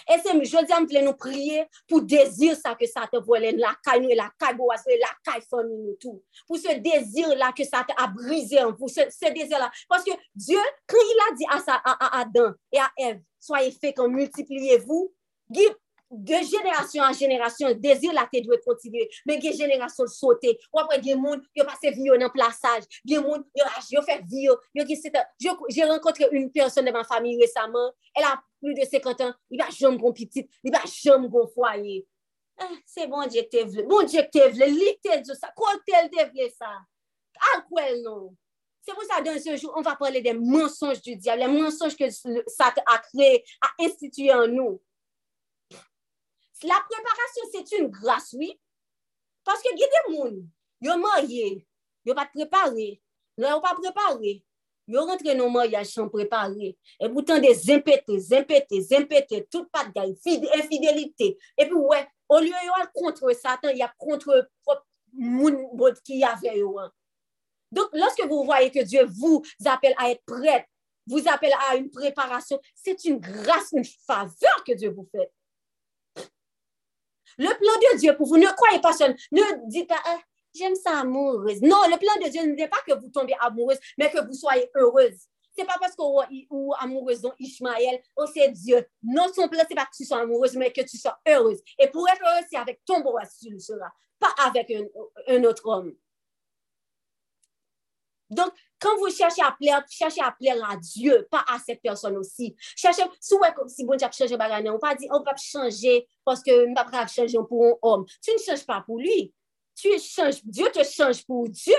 Et 0.09 0.19
c'est, 0.23 0.32
je 0.32 0.39
dis, 0.39 0.94
je 0.94 1.05
nous 1.05 1.14
prier 1.14 1.66
pour 1.89 2.02
désir 2.02 2.56
ça 2.56 2.74
que 2.74 2.86
ça 2.86 3.09
te 3.12 3.19
voulait, 3.19 3.52
la 3.52 3.74
caille 3.85 4.01
nous, 4.01 4.14
la 4.14 4.31
caille 4.39 4.56
boas, 4.56 4.77
la 4.86 5.32
caille 5.32 5.43
famille 5.48 5.78
nous 5.78 5.97
tout. 6.01 6.23
Pour 6.47 6.56
ce 6.56 6.74
désir-là 6.78 7.52
que 7.56 7.64
ça 7.64 7.85
t'a 7.85 8.06
brisé 8.06 8.62
en 8.62 8.73
vous, 8.73 8.89
ce, 8.89 9.32
désir-là. 9.32 9.70
Parce 9.89 10.05
que 10.05 10.12
Dieu, 10.35 10.59
quand 10.86 10.98
il 11.01 11.19
a 11.31 11.35
dit 11.35 11.47
à, 11.51 11.59
ça, 11.60 11.81
à, 11.85 12.20
Adam 12.20 12.52
et 12.73 12.78
à 12.78 12.90
Ève, 12.98 13.20
soyez 13.39 13.73
féconds, 13.73 14.09
multipliez-vous, 14.09 15.12
de 15.48 15.60
génération 15.60 15.60
en 15.60 15.60
génération, 15.60 15.78
le 15.78 15.81
de 16.12 16.39
jenerasyon 16.44 17.06
an 17.06 17.16
jenerasyon, 17.16 17.78
dezir 17.80 18.12
la 18.12 18.26
te 18.30 18.43
dwe 18.44 18.59
kontinue, 18.64 19.06
men 19.28 19.40
gen 19.40 19.56
jenerasyon 19.56 20.10
sote, 20.12 20.52
wapre 20.74 20.98
gen 21.05 21.20
moun, 21.22 21.40
yo 21.56 21.64
pase 21.68 21.94
vyo 21.97 22.18
nan 22.20 22.32
plasaj, 22.34 22.84
gen 23.09 23.24
moun, 23.24 23.47
yo, 23.56 23.68
yo 23.94 24.05
fè 24.05 24.18
vyo, 24.28 24.59
yo 24.76 24.84
gen 24.89 25.01
setan, 25.01 25.30
jè 25.40 25.89
renkontre 25.89 26.28
un 26.36 26.51
person 26.52 26.84
de 26.84 26.93
man 26.94 27.09
fami 27.09 27.39
resaman, 27.40 27.90
el 28.18 28.28
a 28.28 28.34
plus 28.60 28.76
de 28.76 28.86
50 28.89 29.24
an, 29.30 29.34
li 29.51 29.62
ba 29.62 29.70
jom 29.72 29.97
kon 30.02 30.14
pitit, 30.16 30.51
li 30.62 30.74
ba 30.74 30.84
jom 30.90 31.26
kon 31.32 31.48
fwaye, 31.56 32.02
ah, 32.60 32.76
se 32.84 33.09
bon 33.09 33.24
djek 33.32 33.51
te 33.55 33.64
vle, 33.70 33.89
bon 33.89 34.05
djek 34.05 34.30
te 34.34 34.47
vle, 34.52 34.68
li 34.68 34.94
te 35.01 35.22
djo 35.24 35.39
sa, 35.39 35.51
kon 35.56 35.80
tel 35.89 36.12
te 36.12 36.28
vle 36.28 36.52
sa, 36.52 36.76
al 37.55 37.66
kwen 37.72 38.01
nou, 38.05 38.30
Se 38.82 38.90
pou 38.97 39.06
sa 39.06 39.20
dan 39.22 39.36
se 39.39 39.52
jou, 39.55 39.70
on 39.78 39.84
va 39.86 39.94
pale 39.94 40.18
de 40.24 40.32
mensonj 40.34 40.98
du 41.05 41.12
diable, 41.14 41.47
mensonj 41.52 41.94
ke 41.94 42.09
sa 42.10 42.72
a 42.82 42.97
kre, 43.05 43.28
a 43.62 43.68
instituye 43.86 44.34
an 44.34 44.51
nou. 44.51 44.80
La 46.64 46.80
préparation, 46.89 47.43
c'est 47.52 47.78
une 47.78 47.89
grâce, 47.89 48.34
oui. 48.39 48.59
Parce 49.44 49.62
que 49.62 49.68
il 49.74 49.80
y 49.80 49.84
a 49.84 49.86
des 49.86 50.14
gens, 50.14 50.36
ils 50.80 50.90
ont 50.90 50.98
marié, 50.98 51.66
ils 52.05 52.09
n'ont 52.09 52.14
pas 52.14 52.26
préparé, 52.26 53.02
ils 53.36 53.43
n'ont 53.43 53.60
pas 53.60 53.74
préparé. 53.74 54.44
Ils 54.89 54.98
ont 54.98 55.06
rentré 55.06 55.34
dans 55.34 55.47
le 55.47 55.51
mariage 55.51 55.86
sans 55.86 56.09
préparer. 56.09 56.76
Et 57.01 57.09
pourtant, 57.09 57.39
des 57.39 57.70
impétés, 57.70 58.18
impétés, 58.32 58.86
impétés, 58.93 59.47
toute 59.51 59.70
pas 59.70 59.84
de 59.84 60.59
infidélité. 60.59 61.39
Et 61.56 61.66
puis, 61.66 61.74
ouais, 61.74 62.06
au 62.28 62.40
lieu 62.40 62.48
de 62.48 62.93
contre 62.93 63.32
Satan, 63.32 63.68
il 63.68 63.78
y 63.78 63.82
a 63.82 63.93
contre 63.97 64.48
le 65.14 66.02
qui 66.05 66.24
avait. 66.24 66.60
Donc, 67.70 67.89
lorsque 67.93 68.24
vous 68.26 68.44
voyez 68.44 68.70
que 68.70 68.82
Dieu 68.82 69.06
vous 69.06 69.43
appelle 69.64 69.94
à 69.98 70.10
être 70.10 70.24
prête, 70.26 70.66
vous 71.06 71.26
appelle 71.28 71.55
à 71.68 71.76
une 71.76 71.90
préparation, 71.90 72.60
c'est 72.74 73.05
une 73.05 73.18
grâce, 73.18 73.72
une 73.72 73.84
faveur 73.84 74.64
que 74.66 74.72
Dieu 74.74 74.90
vous 74.90 75.09
fait. 75.10 75.30
Le 77.38 77.46
plan 77.46 77.92
de 77.92 77.98
Dieu 77.98 78.16
pour 78.16 78.26
vous, 78.26 78.36
ne 78.36 78.46
croyez 78.46 78.80
pas 78.80 78.92
seul. 78.92 79.16
Ne 79.30 79.42
dites 79.68 79.88
pas, 79.88 80.00
ah, 80.04 80.18
j'aime 80.54 80.74
ça 80.74 81.00
amoureuse. 81.00 81.60
Non, 81.62 81.82
le 81.88 81.98
plan 81.98 82.24
de 82.24 82.30
Dieu 82.30 82.42
ne 82.42 82.54
dit 82.54 82.66
pas 82.68 82.82
que 82.86 82.98
vous 82.98 83.09
tombez 83.09 83.34
amoureuse, 83.40 83.78
mais 83.98 84.10
que 84.10 84.24
vous 84.26 84.34
soyez 84.34 84.70
heureuse. 84.74 85.28
C'est 85.56 85.66
pas 85.66 85.76
parce 85.78 85.94
que 85.94 86.02
vous 86.02 86.72
amoureuse 86.78 87.20
dont 87.20 87.34
Ishmaël, 87.38 88.00
oh 88.16 88.24
c'est 88.32 88.48
Dieu. 88.48 88.86
Non, 89.02 89.26
son 89.34 89.48
plan, 89.48 89.62
c'est 89.68 89.74
pas 89.74 89.84
que 89.84 89.96
tu 89.96 90.04
sois 90.04 90.20
amoureuse, 90.20 90.56
mais 90.56 90.72
que 90.72 90.80
tu 90.80 90.96
sois 90.96 91.18
heureuse. 91.28 91.60
Et 91.78 91.88
pour 91.88 92.09
être 92.09 92.22
heureuse, 92.22 92.46
c'est 92.50 92.59
avec 92.59 92.82
ton 92.86 93.00
bois, 93.00 93.22
tu 93.40 93.50
le 93.50 93.59
seras, 93.59 93.90
pas 94.18 94.34
avec 94.46 94.70
un, 94.70 94.84
un 95.28 95.44
autre 95.44 95.66
homme. 95.66 95.94
Donc, 98.30 98.50
quand 98.82 98.98
vous 98.98 99.10
cherchez 99.10 99.42
à 99.42 99.52
plaire, 99.52 99.84
cherchez 99.88 100.20
à 100.20 100.32
plaire 100.32 100.56
à 100.68 100.76
Dieu, 100.76 101.26
pas 101.30 101.44
à 101.48 101.59
cette 101.64 101.80
personne 101.80 102.16
aussi. 102.16 102.56
Cherchez, 102.76 103.02
si 103.20 103.34
vous 103.34 103.68
si 103.68 103.84
bon 103.84 103.96
Dieu 103.96 104.09
changer 104.12 104.36
bagane, 104.36 104.68
on 104.70 104.78
pas 104.78 104.96
dire, 104.96 105.09
on 105.12 105.22
va 105.22 105.36
changer 105.36 106.06
parce 106.24 106.42
que 106.42 106.66
on 106.66 106.74
va 106.74 107.06
changer 107.06 107.38
pour 107.48 107.64
un 107.64 107.74
homme. 107.82 108.04
Tu 108.20 108.32
ne 108.32 108.38
changes 108.38 108.66
pas 108.66 108.82
pour 108.84 108.98
lui. 108.98 109.32
Tu 109.76 109.88
changes, 110.00 110.44
Dieu 110.44 110.68
te 110.72 110.82
change 110.82 111.24
pour 111.24 111.48
Dieu. 111.48 111.74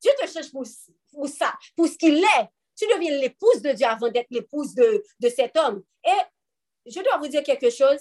Dieu 0.00 0.12
te 0.20 0.26
change 0.28 0.52
pour, 0.52 0.64
pour 1.12 1.28
ça, 1.28 1.52
pour 1.76 1.88
ce 1.88 1.98
qu'il 1.98 2.18
est. 2.18 2.48
Tu 2.76 2.86
deviens 2.86 3.18
l'épouse 3.18 3.60
de 3.60 3.72
Dieu 3.72 3.86
avant 3.86 4.08
d'être 4.08 4.30
l'épouse 4.30 4.74
de, 4.74 5.02
de 5.20 5.28
cet 5.28 5.56
homme. 5.56 5.82
Et 6.04 6.90
je 6.90 7.00
dois 7.00 7.18
vous 7.18 7.28
dire 7.28 7.42
quelque 7.42 7.70
chose. 7.70 7.98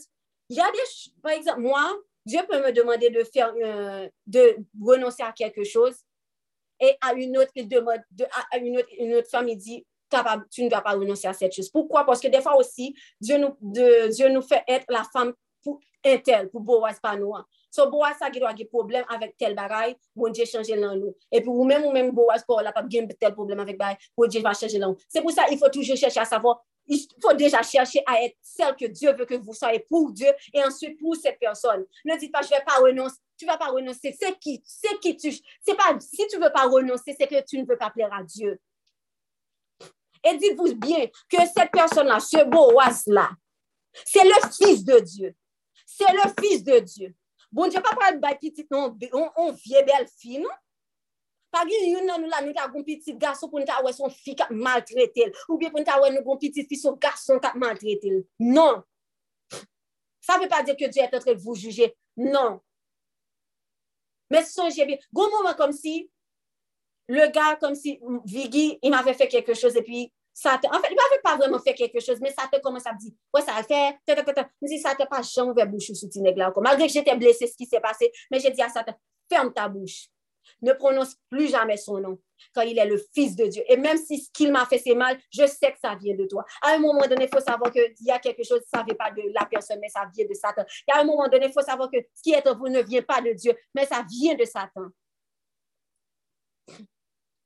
il 0.50 0.58
y 0.58 0.60
a 0.60 0.72
des, 0.72 1.12
par 1.22 1.32
exemple, 1.32 1.62
moi, 1.62 1.92
Dieu 2.26 2.42
peut 2.50 2.62
me 2.62 2.72
demander 2.72 3.10
de 3.10 3.24
faire, 3.24 3.54
euh, 3.62 4.08
de 4.28 4.58
renoncer 4.82 5.24
à 5.24 5.32
quelque 5.32 5.64
chose. 5.64 5.96
Et 6.84 6.98
à 7.00 7.14
une 7.14 7.38
autre, 7.38 7.52
il 7.56 7.70
une 7.72 9.16
autre, 9.16 9.30
femme, 9.30 9.48
il 9.48 9.56
dit, 9.56 9.86
tu 10.52 10.66
ne 10.66 10.70
dois 10.70 10.82
pas 10.82 10.92
renoncer 10.92 11.28
à 11.30 11.34
cette 11.34 11.54
chose. 11.54 11.70
Pourquoi? 11.70 12.06
Parce 12.06 12.20
que 12.20 12.28
des 12.28 12.42
fois 12.42 12.58
aussi, 12.58 12.94
Dieu 13.22 13.38
nous, 13.38 13.56
Dieu 13.62 14.28
nous 14.28 14.42
fait 14.42 14.64
être 14.68 14.86
la 14.90 15.04
femme 15.14 15.32
pour 15.64 15.80
un 16.06 16.18
tel, 16.18 16.50
pour 16.50 16.60
Boaz, 16.60 17.00
pas 17.02 17.16
nous. 17.16 17.34
Hein. 17.34 17.46
So, 17.72 17.90
Boaz, 17.90 18.18
ça, 18.20 18.30
qui 18.30 18.40
doit 18.40 18.50
avoir 18.50 18.68
problème 18.68 19.06
avec 19.08 19.38
tel 19.38 19.56
bagaille, 19.56 19.96
bon 20.14 20.30
Dieu 20.30 20.44
change 20.44 20.68
dans 20.68 20.94
nous. 20.94 21.16
Et 21.32 21.40
puis, 21.40 21.50
ou 21.50 21.64
même, 21.64 21.86
ou 21.86 21.92
même 21.92 22.12
Boaz, 22.12 22.44
pour 22.46 22.60
la 22.60 22.74
pas 22.74 22.84
tel 23.18 23.34
problème 23.34 23.62
avec 23.62 23.78
bagaille, 23.78 23.96
bon 24.18 24.28
Dieu 24.28 24.42
va 24.42 24.54
changer 24.54 24.78
nous. 24.78 24.98
C'est 25.08 25.22
pour 25.22 25.32
ça 25.32 25.46
qu'il 25.46 25.58
faut 25.58 25.70
toujours 25.70 25.96
chercher 25.96 26.20
à 26.20 26.26
savoir 26.26 26.62
il 26.88 27.08
faut 27.22 27.34
déjà 27.34 27.62
chercher 27.62 28.02
à 28.06 28.22
être 28.24 28.36
celle 28.42 28.76
que 28.76 28.86
Dieu 28.86 29.14
veut 29.14 29.26
que 29.26 29.36
vous 29.36 29.54
soyez 29.54 29.80
pour 29.80 30.12
Dieu 30.12 30.28
et 30.54 30.64
ensuite 30.64 31.00
pour 31.00 31.16
cette 31.16 31.40
personne. 31.40 31.86
Ne 32.06 32.18
dites 32.18 32.32
pas, 32.32 32.42
je 32.42 32.48
ne 32.48 32.58
vais 32.58 32.64
pas 32.66 32.82
renoncer. 32.82 33.16
Tu 33.44 33.48
vas 33.48 33.58
pas 33.58 33.72
renoncer. 33.72 34.16
C'est 34.18 34.40
qui, 34.40 34.64
c'est 34.66 34.98
qui 35.02 35.18
tu, 35.18 35.30
c'est 35.62 35.76
pas, 35.76 36.00
si 36.00 36.26
tu 36.28 36.38
veux 36.38 36.52
pas 36.54 36.66
renoncer, 36.66 37.14
c'est 37.20 37.28
que 37.28 37.44
tu 37.46 37.58
ne 37.60 37.66
veux 37.66 37.78
pas 37.78 37.90
plaire 37.90 38.14
à 38.14 38.24
Dieu. 38.24 38.58
Et 40.24 40.38
dites-vous 40.38 40.76
bien 40.76 41.08
que 41.30 41.38
cette 41.54 41.70
personne-là, 41.70 42.22
ce 42.22 42.46
Boaz-là, 42.46 43.32
c'est 44.06 44.24
le 44.24 44.50
fils 44.50 44.86
de 44.86 44.98
Dieu. 45.00 45.36
C'est 45.86 46.14
le 46.14 46.42
fils 46.42 46.64
de 46.64 46.80
Dieu. 46.80 47.14
Bon 47.52 47.68
Dieu, 47.68 47.82
pas 47.82 47.94
prendre 47.94 48.14
une 48.14 48.40
petite, 48.40 48.72
non, 48.72 48.98
on, 49.36 49.52
vieille 49.52 49.84
belle 49.84 50.08
fille, 50.08 50.40
non? 50.40 50.48
Pas 51.52 51.68
gen 51.70 51.92
yon 51.92 52.08
nan 52.08 52.24
nou 52.24 52.32
la 52.32 52.40
nou 52.42 52.56
ta 52.56 52.64
gon 52.66 52.82
petit 52.82 53.14
garçon 53.14 53.48
pour 53.48 53.60
nous 53.60 53.66
ta 53.68 53.78
son 53.94 54.10
fille 54.10 54.36
qui 54.36 54.44
maltraité 54.50 55.32
ou 55.48 55.60
bien 55.60 55.70
pour 55.70 55.82
nous 55.82 56.16
nou 56.16 56.24
gon 56.24 56.38
petit 56.38 56.66
fille 56.66 56.80
son 56.80 56.94
garçon 56.94 57.38
qui 57.38 57.58
maltraité. 57.60 58.26
Non. 58.40 58.82
Ça 60.20 60.38
ne 60.38 60.44
veut 60.44 60.50
pas 60.50 60.64
dire 60.64 60.76
que 60.76 60.90
Dieu 60.90 61.04
est 61.04 61.14
en 61.14 61.20
train 61.20 61.34
de 61.34 61.40
vous 61.40 61.54
juger. 61.54 61.96
Non. 62.18 62.60
Mais 64.34 64.44
songez 64.44 64.86
bien, 64.86 64.98
gon 65.14 65.30
moment 65.30 65.54
comme 65.54 65.72
si 65.72 66.10
le 67.08 67.28
gars, 67.32 67.56
comme 67.62 67.76
si 67.76 68.00
Viggy, 68.26 68.80
il 68.82 68.90
m'avait 68.90 69.14
fait 69.14 69.28
quelque 69.28 69.54
chose 69.54 69.76
et 69.78 69.84
puis 69.84 70.12
Satan, 70.34 70.70
en 70.70 70.80
fait, 70.80 70.88
il 70.90 70.96
m'avait 70.96 71.22
pas 71.22 71.38
vraiment 71.38 71.60
fait 71.60 71.76
quelque 71.76 72.00
chose, 72.00 72.18
mais 72.20 72.32
Satan 72.32 72.60
commence 72.64 72.88
à 72.88 72.94
me 72.94 72.98
dire, 72.98 73.12
ouais, 73.36 73.42
ça 73.42 73.56
a 73.56 73.62
fait, 73.62 73.96
je 74.08 74.68
dis, 74.68 74.80
Satan, 74.80 75.06
pas 75.06 75.22
jamais 75.22 75.52
ouvert 75.52 75.68
bouche 75.68 75.92
sous 75.94 76.10
là. 76.36 76.52
Malgré 76.58 76.88
que 76.88 76.92
j'étais 76.92 77.16
blessée, 77.16 77.46
ce 77.46 77.56
qui 77.56 77.68
s'est 77.68 77.80
passé, 77.80 78.12
mais 78.32 78.40
j'ai 78.40 78.50
dit 78.50 78.62
à 78.64 78.70
Satan, 78.70 78.94
ferme 79.30 79.54
ta 79.54 79.70
bouche 79.70 80.08
ne 80.62 80.74
prononce 80.74 81.16
plus 81.30 81.50
jamais 81.50 81.78
son 81.78 82.00
nom 82.00 82.20
quand 82.54 82.62
il 82.62 82.78
est 82.78 82.86
le 82.86 83.02
Fils 83.14 83.36
de 83.36 83.46
Dieu. 83.46 83.64
Et 83.68 83.78
même 83.78 83.98
si 83.98 84.20
ce 84.20 84.30
qu'il 84.32 84.52
m'a 84.52 84.66
fait, 84.66 84.78
c'est 84.78 84.96
mal, 84.96 85.18
je 85.32 85.46
sais 85.46 85.72
que 85.72 85.80
ça 85.82 85.96
vient 85.96 86.16
de 86.16 86.26
toi. 86.26 86.46
À 86.62 86.72
un 86.72 86.80
moment 86.80 87.08
donné, 87.08 87.26
il 87.26 87.30
faut 87.34 87.44
savoir 87.44 87.72
qu'il 87.72 87.94
y 88.02 88.12
a 88.12 88.20
quelque 88.20 88.44
chose, 88.44 88.62
ça 88.72 88.82
ne 88.82 88.86
vient 88.86 88.96
pas 88.96 89.12
de 89.12 89.22
la 89.34 89.46
personne, 89.46 89.80
mais 89.82 89.90
ça 89.90 90.10
vient 90.14 90.26
de 90.26 90.34
Satan. 90.34 90.64
À 90.92 91.00
un 91.00 91.04
moment 91.04 91.28
donné, 91.28 91.48
il 91.48 91.54
faut 91.54 91.62
savoir 91.62 91.90
que 91.90 91.98
ce 92.14 92.22
qui 92.22 92.32
est 92.32 92.48
en 92.48 92.56
vous 92.58 92.70
ne 92.70 92.82
vient 92.82 93.02
pas 93.02 93.22
de 93.22 93.32
Dieu, 93.34 93.56
mais 93.74 93.86
ça 93.86 94.06
vient 94.10 94.36
de 94.36 94.46
Satan. 94.46 94.88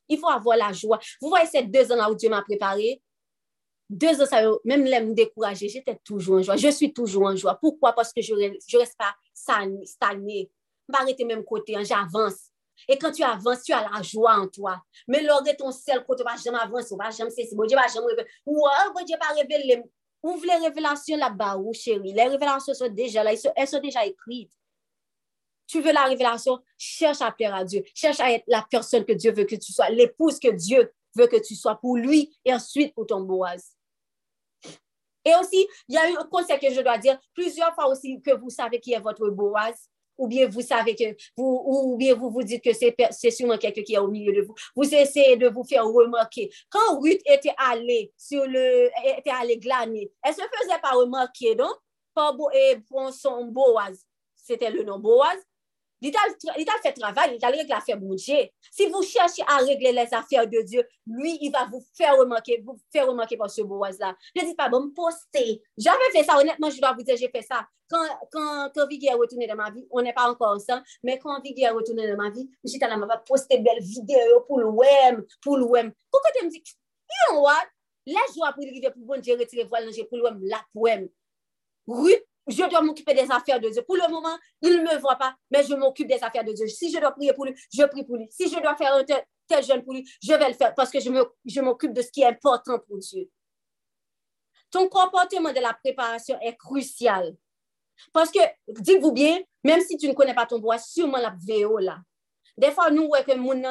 Il 0.10 0.18
faut 0.18 0.30
avoir 0.30 0.58
la 0.58 0.72
joie. 0.72 1.00
Vous 1.22 1.30
voyez 1.30 1.48
ces 1.48 1.64
deux 1.64 1.92
ans 1.92 1.98
là 1.98 2.10
où 2.10 2.16
Dieu 2.16 2.30
m'a 2.30 2.42
préparé, 2.42 3.02
deux 3.90 4.22
ans, 4.22 4.60
même 4.66 4.84
l'aime 4.84 5.14
décourager, 5.14 5.70
j'étais 5.70 5.98
toujours 6.04 6.38
en 6.38 6.42
joie. 6.42 6.58
Je 6.58 6.70
suis 6.70 6.94
toujours 6.94 7.24
en 7.24 7.36
joie. 7.36 7.56
Pourquoi? 7.56 7.94
Parce 7.94 8.12
que 8.12 8.22
je 8.22 8.34
ne 8.34 8.78
reste 8.78 8.98
pas 8.98 9.16
stagné. 9.34 10.52
Je 10.90 10.94
ne 10.94 11.02
arrêter 11.02 11.26
même 11.26 11.44
côté, 11.44 11.76
hein, 11.76 11.84
j'avance. 11.84 12.52
Et 12.88 12.98
quand 12.98 13.12
tu 13.12 13.24
avances, 13.24 13.64
tu 13.64 13.74
as 13.74 13.90
la 13.90 14.02
joie 14.02 14.36
en 14.36 14.48
toi. 14.48 14.82
Mais 15.08 15.22
lors 15.22 15.42
de 15.44 15.52
ton 15.52 15.72
seul 15.72 16.04
côté, 16.06 16.24
tu 16.24 16.30
vas 16.30 16.38
jamais 16.38 16.60
avancer, 16.60 16.96
ne 16.96 17.04
vas 17.04 17.12
jamais 17.12 17.32
cesser. 17.32 17.56
Bon 17.56 17.66
Dieu 17.66 17.78
va 17.78 17.88
jamais 17.88 18.08
révéler. 18.08 18.28
Ou 18.46 18.68
bon 18.94 19.04
Dieu 19.06 19.16
va 19.20 19.36
révéler. 19.36 19.84
Ouvre 20.24 20.46
les 20.46 20.68
révélations 20.68 21.18
là-bas, 21.18 21.58
ou 21.58 21.74
chérie. 21.74 22.14
Les 22.14 22.28
révélations 22.28 22.74
sont 22.74 22.90
déjà 22.90 23.24
là, 23.24 23.34
elles 23.56 23.68
sont 23.68 23.80
déjà 23.80 24.06
écrites. 24.06 24.52
Tu 25.68 25.82
veux 25.82 25.92
la 25.92 26.06
révélation, 26.06 26.60
cherche 26.78 27.22
à 27.22 27.32
plaire 27.32 27.54
à 27.54 27.64
Dieu. 27.64 27.84
Cherche 27.94 28.20
à 28.20 28.32
être 28.32 28.46
la 28.48 28.66
personne 28.70 29.06
que 29.06 29.14
Dieu 29.14 29.34
veut 29.34 29.44
que 29.44 29.56
tu 29.56 29.74
sois, 29.74 29.90
l'épouse 29.90 30.40
que 30.40 30.50
Dieu 30.50 30.92
veut 31.14 31.28
que 31.28 31.46
tu 31.46 31.56
sois 31.56 31.76
pour 31.76 31.98
lui 31.98 32.36
et 32.46 32.54
ensuite 32.54 32.94
pour 32.94 33.06
ton 33.06 33.22
Boaz. 33.22 33.76
Et 35.26 35.36
aussi, 35.36 35.68
il 35.90 35.96
y 35.96 35.98
a 35.98 36.04
un 36.04 36.24
conseil 36.26 36.58
que 36.58 36.72
je 36.72 36.80
dois 36.80 36.98
dire 36.98 37.20
plusieurs 37.34 37.76
fois 37.76 37.90
aussi 37.90 38.22
que 38.22 38.32
vous 38.32 38.50
savez 38.50 38.80
qui 38.80 38.94
est 38.94 39.00
votre 39.00 39.28
Boaz 39.30 39.90
ou 40.18 40.28
bien 40.28 40.48
vous 40.48 40.62
savez 40.62 40.96
que 40.96 41.16
vous, 41.36 41.64
ou 41.66 41.98
bien 41.98 42.16
vous 42.16 42.30
vous 42.30 42.44
dites 42.44 42.64
que 42.64 42.72
c'est 42.74 43.32
sûrement 43.32 43.58
quelqu'un 43.58 43.84
qui 43.84 43.94
est 43.94 44.00
au 44.00 44.08
milieu 44.08 44.34
de 44.34 44.42
vous. 44.42 44.56
Vous 44.76 44.94
essayez 44.94 45.38
de 45.38 45.48
vous 45.50 45.64
faire 45.64 45.86
remarquer. 45.86 46.50
Quand 46.70 47.00
Ruth 47.00 47.22
était 47.26 47.54
allée 47.58 48.12
sur 48.18 48.46
le, 48.46 48.90
était 49.18 49.30
allée 49.30 49.58
glaner, 49.58 50.12
elle 50.24 50.34
se 50.34 50.42
faisait 50.42 50.80
pas 50.82 50.92
remarquer, 50.92 51.56
non? 51.56 51.74
Par, 52.14 52.36
et 52.54 52.78
pour 52.90 53.14
son 53.14 53.46
Boaz, 53.46 54.04
c'était 54.36 54.72
le 54.72 54.84
nom 54.84 55.00
Boaz, 55.00 55.38
il 56.02 56.12
t'a 56.12 56.74
fait 56.84 56.94
travail, 56.94 57.32
il 57.34 57.40
t'a 57.40 57.48
régler 57.48 57.66
l'affaire 57.68 57.98
de 57.98 58.16
Dieu. 58.16 58.50
Si 58.72 58.88
vous 58.90 59.02
cherchez 59.02 59.44
à 59.48 59.58
régler 59.58 59.92
les 59.92 60.14
affaires 60.14 60.48
de 60.48 60.62
Dieu, 60.62 60.84
lui, 61.08 61.38
il 61.42 61.52
va 61.52 61.66
vous 61.66 61.84
faire 61.96 62.18
remarquer, 62.18 62.62
vous 62.66 62.78
faire 62.92 63.08
remarquer 63.08 63.38
par 63.38 63.50
ce 63.50 63.62
Boaz-là. 63.62 64.16
Ne 64.36 64.42
dites 64.42 64.58
pas, 64.58 64.70
bon, 64.70 64.82
me 64.82 64.94
poster. 64.94 65.62
J'avais 65.78 66.12
fait 66.12 66.24
ça, 66.24 66.38
honnêtement, 66.38 66.70
je 66.70 66.80
dois 66.80 66.94
vous 66.94 67.04
dire, 67.04 67.18
j'ai 67.18 67.30
fait 67.30 67.42
ça. 67.42 67.68
Quand, 67.90 68.06
quand, 68.32 68.70
quand 68.76 68.88
est 68.92 69.14
retourné 69.14 69.48
dans 69.48 69.56
ma 69.56 69.72
vie, 69.72 69.88
on 69.92 70.02
n'est 70.02 70.14
pas 70.14 70.30
encore 70.30 70.56
ensemble, 70.56 70.84
mais 71.04 71.18
quand 71.18 71.42
Viggy 71.42 71.64
est 71.64 71.70
retourné 71.70 72.08
dans 72.08 72.18
ma 72.18 72.30
vie, 72.30 72.50
j'étais 72.64 72.88
là, 72.88 72.98
m'a 72.98 73.18
posté 73.18 73.60
belle 73.60 73.82
vidéo 73.82 74.42
pour 74.46 74.60
le 74.60 74.68
web, 74.68 75.26
pour 75.42 75.58
le 75.58 75.64
web. 75.64 75.92
Pourquoi 76.12 76.32
tu 76.38 76.46
me 76.46 76.52
dis, 76.52 76.58
you 76.58 77.34
know 77.34 77.42
what? 77.42 77.54
Laisse-moi 78.06 78.54
pour 78.54 78.64
lui 78.64 78.82
pour 78.82 79.06
bon 79.06 79.22
Dieu 79.22 79.38
retirer 79.38 79.64
voile, 79.64 79.90
pour 80.10 80.18
le 80.18 80.24
web, 80.26 80.38
la 80.42 80.62
poème. 80.74 81.10
Ruth 81.88 82.24
je 82.48 82.70
dois 82.70 82.82
m'occuper 82.82 83.14
des 83.14 83.30
affaires 83.30 83.60
de 83.60 83.70
Dieu. 83.70 83.82
Pour 83.84 83.96
le 83.96 84.10
moment, 84.10 84.38
il 84.62 84.72
ne 84.72 84.84
me 84.84 84.98
voit 85.00 85.16
pas, 85.16 85.36
mais 85.52 85.64
je 85.64 85.74
m'occupe 85.74 86.08
des 86.08 86.24
affaires 86.24 86.44
de 86.44 86.54
Dieu. 86.54 86.68
Si 86.68 86.92
je 86.92 87.00
dois 87.00 87.12
prier 87.12 87.34
pour 87.34 87.46
lui, 87.46 87.54
je 87.74 87.84
prie 87.86 88.04
pour 88.04 88.18
lui. 88.18 88.28
Si 88.30 88.50
je 88.50 88.60
dois 88.60 88.76
faire 88.76 88.94
un 88.94 89.04
tel, 89.04 89.64
jeûne 89.64 89.84
pour 89.84 89.94
lui, 89.94 90.08
je 90.22 90.34
vais 90.34 90.48
le 90.48 90.54
faire 90.54 90.74
parce 90.76 90.90
que 90.92 91.00
je 91.00 91.62
m'occupe 91.62 91.94
de 91.94 92.02
ce 92.02 92.12
qui 92.12 92.22
est 92.22 92.26
important 92.26 92.80
pour 92.80 92.98
Dieu. 92.98 93.30
Ton 94.70 94.90
comportement 94.90 95.52
de 95.54 95.60
la 95.60 95.74
préparation 95.74 96.38
est 96.42 96.56
crucial. 96.56 97.36
Parce 98.14 98.32
que, 98.32 98.40
dites-vous 98.68 99.12
bien, 99.12 99.40
même 99.64 99.82
si 99.82 99.98
tu 99.98 100.08
ne 100.08 100.14
connais 100.14 100.36
pas 100.36 100.46
ton 100.46 100.60
bois, 100.60 100.78
sûrement 100.78 101.18
la 101.18 101.36
VO 101.48 101.78
là. 101.80 102.00
Des 102.58 102.72
fois, 102.72 102.90
nous, 102.90 103.06
ouais, 103.06 103.24
que 103.24 103.36
mon 103.36 103.62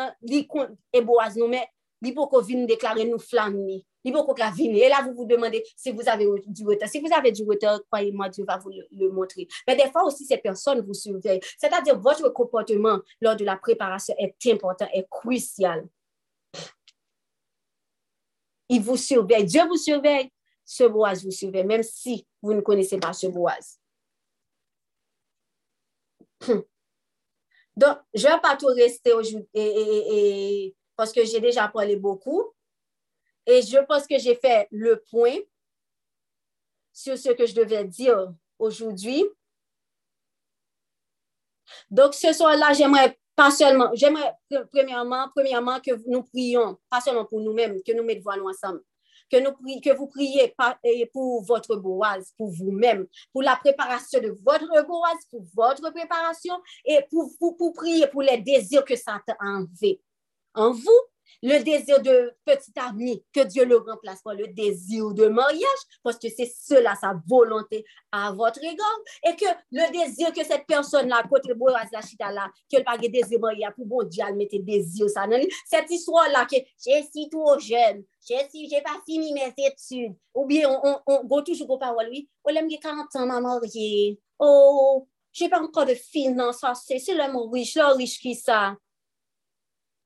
et 0.93 1.01
boise 1.01 1.37
nous, 1.37 1.49
mais 1.49 1.67
il 2.03 2.15
faut 2.15 2.27
qu'on 2.29 2.41
vienne 2.41 2.67
déclarer 2.67 3.05
nous 3.05 3.19
flammer 3.19 3.85
il 4.07 4.15
faut 4.15 4.25
qu'on 4.25 4.35
venir. 4.35 4.85
Et 4.85 4.89
là, 4.89 5.03
vous 5.03 5.13
vous 5.15 5.25
demandez 5.25 5.65
si 5.75 5.91
vous 5.91 6.09
avez 6.09 6.27
du 6.47 6.65
retard. 6.65 6.89
Si 6.89 7.01
vous 7.01 7.13
avez 7.13 7.33
du 7.33 7.43
retard, 7.43 7.81
croyez-moi, 7.91 8.29
Dieu 8.29 8.45
va 8.45 8.57
vous 8.57 8.71
le, 8.71 9.11
montrer. 9.11 9.49
Mais 9.67 9.75
des 9.75 9.91
fois 9.91 10.05
aussi, 10.05 10.25
ces 10.25 10.39
personnes 10.39 10.81
vous 10.81 10.95
surveillent. 10.95 11.41
C'est-à-dire, 11.59 11.99
votre 11.99 12.29
comportement 12.29 13.01
lors 13.21 13.35
de 13.35 13.45
la 13.45 13.57
préparation 13.57 14.15
est 14.17 14.47
important, 14.47 14.87
est 14.95 15.09
crucial. 15.11 15.89
Il 18.69 18.81
vous 18.81 18.97
surveille. 18.97 19.45
Dieu 19.45 19.67
vous 19.67 19.77
surveille. 19.77 20.31
Ce 20.65 20.85
boise 20.85 21.25
vous 21.25 21.33
surveille, 21.33 21.65
même 21.65 21.83
si 21.83 22.27
vous 22.41 22.55
ne 22.55 22.61
connaissez 22.61 22.99
pas 22.99 23.13
ce 23.13 23.27
boise. 23.27 23.81
Donc, 27.77 27.99
je 28.15 28.27
ne 28.27 28.33
vais 28.33 28.41
pas 28.41 28.57
tout 28.57 28.67
rester 28.67 29.13
aujourd'hui 29.13 30.75
parce 30.95 31.13
que 31.13 31.25
j'ai 31.25 31.41
déjà 31.41 31.67
parlé 31.67 31.97
beaucoup. 31.97 32.53
Et 33.47 33.63
je 33.63 33.79
pense 33.85 34.07
que 34.07 34.19
j'ai 34.19 34.35
fait 34.35 34.67
le 34.71 35.03
point 35.11 35.37
sur 36.93 37.17
ce 37.17 37.31
que 37.31 37.47
je 37.47 37.55
devais 37.55 37.85
dire 37.85 38.33
aujourd'hui. 38.59 39.25
Donc, 41.91 42.15
ce 42.15 42.33
soir-là, 42.33 42.73
j'aimerais 42.73 43.19
pas 43.35 43.51
seulement, 43.51 43.91
j'aimerais 43.95 44.33
premièrement, 44.73 45.29
premièrement 45.35 45.79
que 45.81 45.91
nous 46.09 46.23
prions, 46.23 46.79
pas 46.89 47.01
seulement 47.01 47.27
pour 47.27 47.41
nous-mêmes, 47.41 47.83
que 47.87 47.93
nous 47.93 48.03
mettons 48.03 48.31
ensemble, 48.49 48.83
que, 49.31 49.37
nous 49.37 49.81
que 49.81 49.95
vous 49.95 50.07
priez 50.07 50.55
pour 51.13 51.43
votre 51.45 51.77
boise, 51.77 52.33
pour 52.39 52.51
vous-même, 52.51 53.07
pour 53.33 53.43
la 53.43 53.57
préparation 53.57 54.21
de 54.21 54.35
votre 54.43 54.87
boise, 54.87 55.25
pour 55.31 55.43
votre 55.55 55.93
préparation 55.93 56.55
et 56.85 57.01
pour, 57.11 57.31
pour, 57.39 57.57
pour 57.57 57.75
prier 57.75 58.07
pour 58.07 58.23
les 58.23 58.39
désirs 58.39 58.85
que 58.85 58.97
Satan 58.97 59.35
a 59.39 59.47
enlevé 59.47 60.01
en 60.55 60.73
vous 60.73 61.01
le 61.43 61.63
désir 61.63 62.01
de 62.03 62.33
petit 62.45 62.73
ami, 62.77 63.25
que 63.33 63.41
Dieu 63.45 63.65
le 63.65 63.79
remplace 63.79 64.23
par 64.23 64.35
le 64.35 64.47
désir 64.49 65.13
de 65.13 65.29
mariage, 65.29 65.61
parce 66.03 66.19
que 66.19 66.29
c'est 66.29 66.51
cela 66.61 66.95
sa 66.95 67.15
volonté 67.27 67.85
à 68.13 68.33
votre 68.33 68.63
égard, 68.63 69.01
et 69.25 69.37
que 69.37 69.47
le 69.73 69.93
désir 69.93 70.33
que 70.33 70.45
cette 70.45 70.67
personne-là, 70.67 71.23
côté 71.29 71.55
Boaz 71.55 71.89
la 71.93 72.01
chita-là, 72.01 72.51
qu'elle 72.69 72.85
pas 72.85 72.99
de 72.99 73.09
désir 73.09 73.39
mariage, 73.41 73.73
pour 73.77 73.87
bon 73.87 74.03
Dieu, 74.05 74.25
elle 74.27 74.37
mette 74.37 74.65
désir 74.65 75.09
ça 75.09 75.27
non? 75.27 75.39
cette 75.67 75.91
histoire-là, 75.91 76.47
que 76.47 76.57
j'ai 76.85 77.03
si 77.03 77.29
trop 77.29 77.59
jeune, 77.59 78.05
j'ai 78.27 78.49
si, 78.51 78.69
j'ai 78.69 78.83
pas 78.83 79.01
fini 79.05 79.33
mes 79.33 79.53
études, 79.57 80.15
ou 80.35 80.47
bien, 80.47 80.69
on, 80.69 80.99
on, 81.07 81.23
on, 81.31 81.43
toujours 81.43 81.71
aux 81.71 81.79
paroles, 81.79 82.09
oui, 82.11 82.29
on 82.45 82.53
l'aime 82.53 82.69
40 82.69 83.17
ans, 83.17 83.27
ma 83.27 83.41
mariée, 83.41 84.21
oh, 84.39 85.07
j'ai 85.33 85.49
pas 85.49 85.61
encore 85.61 85.87
de 85.87 85.95
finances, 85.95 86.65
c'est 86.87 86.99
seulement 86.99 87.49
riche, 87.51 87.77
le 87.77 87.95
riche 87.95 88.19
qui 88.21 88.35
ça, 88.35 88.77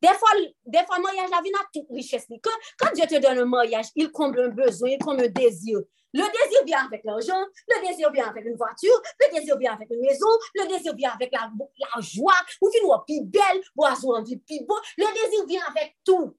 Des 0.02 0.08
fois, 0.08 0.30
des 0.66 0.78
fois, 0.86 0.96
le 0.96 1.02
mariage, 1.02 1.30
la 1.30 1.42
vie 1.42 1.50
n'a 1.50 1.58
toute 1.72 1.90
richesse. 1.90 2.26
Quand, 2.42 2.50
quand 2.78 2.92
Dieu 2.94 3.06
te 3.06 3.20
donne 3.20 3.38
un 3.38 3.44
mariage, 3.44 3.86
il 3.96 4.10
comble 4.10 4.40
un 4.40 4.48
besoin, 4.48 4.90
il 4.90 4.98
comble 4.98 5.24
un 5.24 5.28
désir. 5.28 5.78
Le 6.12 6.22
désir 6.22 6.64
vient 6.66 6.86
avec 6.86 7.02
l'argent, 7.04 7.40
le 7.68 7.86
désir 7.86 8.10
vient 8.10 8.28
avec 8.28 8.44
une 8.44 8.56
voiture, 8.56 9.00
le 9.20 9.38
désir 9.38 9.56
vient 9.58 9.74
avec 9.74 9.88
une 9.90 10.00
maison, 10.00 10.26
le 10.54 10.66
désir 10.66 10.94
vient 10.96 11.12
avec 11.12 11.30
la, 11.32 11.50
la 11.78 12.00
joie, 12.00 12.34
ou 12.60 12.70
finir 12.70 13.04
plus 13.06 13.20
belle, 13.22 13.62
boisson 13.76 14.08
en 14.10 14.22
vie 14.22 14.38
plus 14.38 14.64
beau. 14.66 14.76
Le 14.96 15.04
désir 15.04 15.46
vient 15.46 15.62
avec 15.68 15.96
tout. 16.04 16.36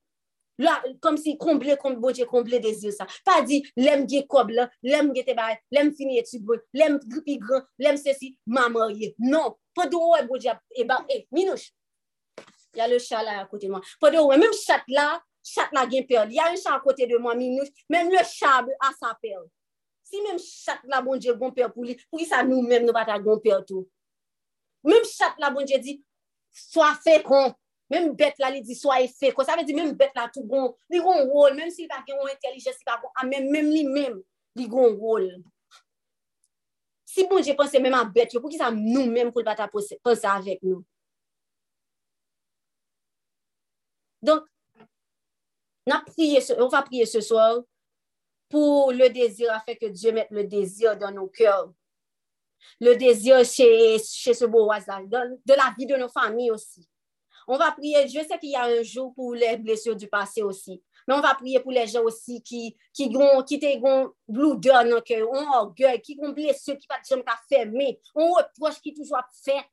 Là, 0.57 0.83
comme 0.99 1.17
si 1.17 1.37
combler, 1.37 1.75
comme 1.77 1.95
bon 1.95 2.11
Dieu, 2.11 2.25
combler 2.25 2.59
désir 2.59 2.91
ça. 2.91 3.07
Pas 3.25 3.41
dit, 3.41 3.63
l'aime 3.77 4.05
gay 4.05 4.27
cob 4.27 4.49
là, 4.49 4.69
l'aime 4.83 5.13
gay 5.13 5.23
te 5.23 5.33
bail, 5.33 5.57
l'aime 5.71 5.93
fini 5.93 6.19
étude 6.19 6.45
l'aime 6.73 6.99
plus 6.99 7.37
grand, 7.37 7.61
l'aime 7.79 7.97
ceci, 7.97 8.37
ma 8.45 8.69
mariée. 8.69 9.15
Non. 9.19 9.55
Pas 9.73 9.87
de 9.87 9.95
ouais, 9.95 10.27
bon 10.27 10.37
Dieu, 10.37 10.51
et 10.75 10.83
bah, 10.83 11.05
eh, 11.09 11.27
minouche. 11.31 11.71
il 12.73 12.77
y 12.77 12.81
a 12.81 12.87
le 12.87 12.99
chat 12.99 13.23
là 13.23 13.41
à 13.41 13.45
côté 13.45 13.67
de 13.67 13.71
moi. 13.71 13.81
Pendant 13.99 14.27
ouais, 14.27 14.37
même 14.37 14.53
chat 14.53 14.81
là, 14.87 15.21
chat 15.43 15.69
là 15.71 15.85
gain 15.85 16.03
peur. 16.07 16.25
Il 16.27 16.35
y 16.35 16.39
a 16.39 16.51
un 16.51 16.55
chat 16.55 16.73
à 16.73 16.79
côté 16.79 17.07
de 17.07 17.17
moi, 17.17 17.35
minus, 17.35 17.69
même 17.89 18.09
le 18.09 18.17
chat 18.17 18.65
a 18.79 18.91
sa 18.99 19.17
peur. 19.21 19.43
Si 20.03 20.21
même 20.21 20.39
chat 20.39 20.79
là, 20.85 21.01
bon 21.01 21.17
Dieu, 21.17 21.33
bon 21.33 21.51
père 21.51 21.71
pour 21.71 21.83
lui, 21.83 21.99
pour 22.09 22.19
ça 22.21 22.43
nous-mêmes, 22.43 22.85
nous 22.85 22.93
pas 22.93 23.05
ta 23.05 23.19
bon 23.19 23.39
père 23.39 23.63
tout. 23.65 23.87
Même 24.83 25.03
chat 25.03 25.33
là, 25.39 25.49
bon 25.49 25.63
Dieu 25.63 25.77
dit, 25.79 26.03
sois 26.51 26.95
fécond. 27.03 27.53
Même 27.89 28.13
bête 28.13 28.35
là, 28.39 28.49
il 28.51 28.63
dit, 28.63 28.75
sois 28.75 29.05
fécond. 29.07 29.43
Ça 29.43 29.55
veut 29.57 29.63
dire, 29.63 29.75
même 29.75 29.91
bête 29.93 30.11
là, 30.15 30.29
tout 30.33 30.43
bon. 30.43 30.75
Il 30.89 31.01
a 31.01 31.03
un 31.03 31.25
rôle, 31.25 31.55
même 31.55 31.69
s'il 31.69 31.87
pas 31.87 32.03
une 32.07 32.29
intelligence, 32.29 32.75
il 32.79 32.85
pas 32.85 33.01
bon. 33.01 33.09
Même, 33.27 33.49
même 33.49 33.69
lui-même, 33.69 34.21
il 34.55 34.63
a 34.63 34.77
un 34.77 34.95
rôle. 34.95 35.43
Si 37.05 37.27
bon 37.27 37.41
Dieu 37.41 37.53
pense 37.55 37.73
même 37.73 37.93
à 37.93 38.05
bête, 38.05 38.31
pour 38.39 38.49
qui 38.49 38.57
ça 38.57 38.71
nous-mêmes, 38.71 39.33
pour 39.33 39.43
pas 39.43 39.67
penser 39.67 39.99
avec 40.23 40.63
nous. 40.63 40.85
Donc, 44.21 44.43
on, 45.87 46.67
va 46.67 46.81
prier 46.83 47.05
ce 47.05 47.21
soir 47.21 47.61
pour 48.49 48.91
le 48.91 49.09
désir, 49.09 49.51
afin 49.53 49.75
que 49.75 49.87
Dieu 49.87 50.11
mette 50.11 50.29
le 50.31 50.43
désir 50.43 50.97
dans 50.97 51.11
nos 51.11 51.27
cœurs. 51.27 51.71
Le 52.79 52.95
désir 52.95 53.43
chez, 53.43 53.97
chez 53.99 54.33
ce 54.33 54.45
beau 54.45 54.71
hasard, 54.71 55.03
de 55.07 55.53
la 55.53 55.73
vie 55.77 55.87
de 55.87 55.95
nos 55.95 56.09
familles 56.09 56.51
aussi. 56.51 56.87
On 57.47 57.57
va 57.57 57.71
prier, 57.71 58.07
je 58.07 58.19
sais 58.19 58.37
qu'il 58.39 58.51
y 58.51 58.55
a 58.55 58.65
un 58.65 58.83
jour 58.83 59.13
pour 59.15 59.33
les 59.33 59.57
blessures 59.57 59.95
du 59.95 60.07
passé 60.07 60.43
aussi. 60.43 60.83
Mais 61.07 61.15
on 61.15 61.21
va 61.21 61.33
prier 61.33 61.59
pour 61.59 61.71
les 61.71 61.87
gens 61.87 62.03
aussi 62.03 62.43
qui 62.43 62.77
qui 62.93 63.11
ont 63.15 63.43
qui 63.43 63.57
dans 63.57 65.01
cœur, 65.01 65.29
ont 65.29 65.51
orgueil, 65.53 65.99
qui 66.01 66.17
ont 66.21 66.29
blessures 66.29 66.77
qui 66.77 66.87
pas 66.87 67.01
jamais 67.03 67.23
fermé, 67.49 67.99
ont 68.13 68.33
reproche 68.33 68.79
qui 68.81 68.93
toujours 68.93 69.17
fait 69.43 69.65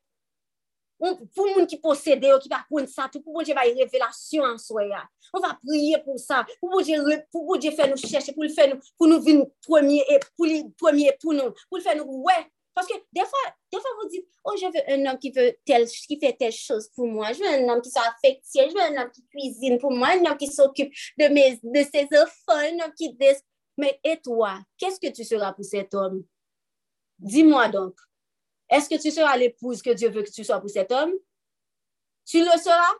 pou 0.99 1.47
moun 1.47 1.67
ki 1.69 1.79
posede 1.81 2.29
yo, 2.29 2.37
ki 2.43 2.51
pa 2.51 2.61
kwen 2.67 2.87
sa, 2.91 3.07
tout 3.07 3.23
pou 3.23 3.39
bonje 3.39 3.55
bay 3.57 3.73
revelasyon 3.77 4.53
an 4.53 4.61
soya. 4.61 5.01
On 5.33 5.43
va 5.43 5.55
priye 5.63 5.99
pou 6.03 6.19
sa, 6.21 6.43
pou 6.59 6.71
bonje 6.75 7.73
fè 7.75 7.89
nou 7.89 7.99
chèche, 7.99 8.35
pou 8.35 8.47
fè 8.53 8.69
nou, 8.71 8.79
pou 8.99 9.09
nou 9.09 9.23
vi 9.23 9.37
nou 9.39 9.51
premier, 9.65 10.05
e, 10.11 10.19
pou 10.35 10.49
li 10.49 10.63
premier 10.79 11.17
pou 11.21 11.35
nou, 11.37 11.55
pou 11.71 11.83
fè 11.83 11.97
nou 11.99 12.23
wè. 12.27 12.39
Paske 12.77 12.95
defa, 13.11 13.39
defa 13.73 13.91
vous 13.97 14.09
dit, 14.09 14.21
oh 14.45 14.55
je 14.55 14.67
veux 14.67 14.83
un 14.93 15.05
homme 15.09 15.19
qui, 15.19 15.31
veut 15.31 15.57
tel, 15.65 15.87
qui 15.87 16.19
fait 16.19 16.37
telle 16.37 16.53
chose 16.53 16.87
pou 16.95 17.07
moi, 17.07 17.33
je 17.33 17.39
veux 17.41 17.49
un 17.49 17.67
homme 17.67 17.81
qui 17.81 17.89
soit 17.89 18.07
affectier, 18.07 18.69
je 18.69 18.75
veux 18.75 18.81
un 18.81 19.01
homme 19.01 19.11
qui 19.11 19.25
cuisine 19.33 19.79
pou 19.79 19.89
moi, 19.89 20.09
un 20.13 20.25
homme 20.25 20.37
qui 20.37 20.47
s'occupe 20.47 20.93
de, 21.17 21.27
de 21.27 21.83
ses 21.91 22.07
enfants, 22.15 22.59
un 22.59 22.85
homme 22.85 22.93
qui... 22.95 23.13
Des... 23.13 23.35
Mais 23.79 23.97
et 24.03 24.19
toi, 24.19 24.59
qu'est-ce 24.77 24.99
que 24.99 25.09
tu 25.09 25.23
seras 25.23 25.53
pou 25.53 25.63
cet 25.63 25.93
homme? 25.93 26.25
Dis-moi 27.17 27.69
donc. 27.69 27.95
Est-ce 28.69 28.87
que 28.87 29.01
tu 29.01 29.11
seras 29.11 29.35
l'épouse 29.35 29.81
que 29.81 29.89
Dieu 29.91 30.09
veut 30.09 30.23
que 30.23 30.31
tu 30.31 30.43
sois 30.43 30.59
pour 30.59 30.69
cet 30.69 30.91
homme? 30.91 31.13
Tu 32.25 32.39
le 32.39 32.57
seras? 32.57 32.93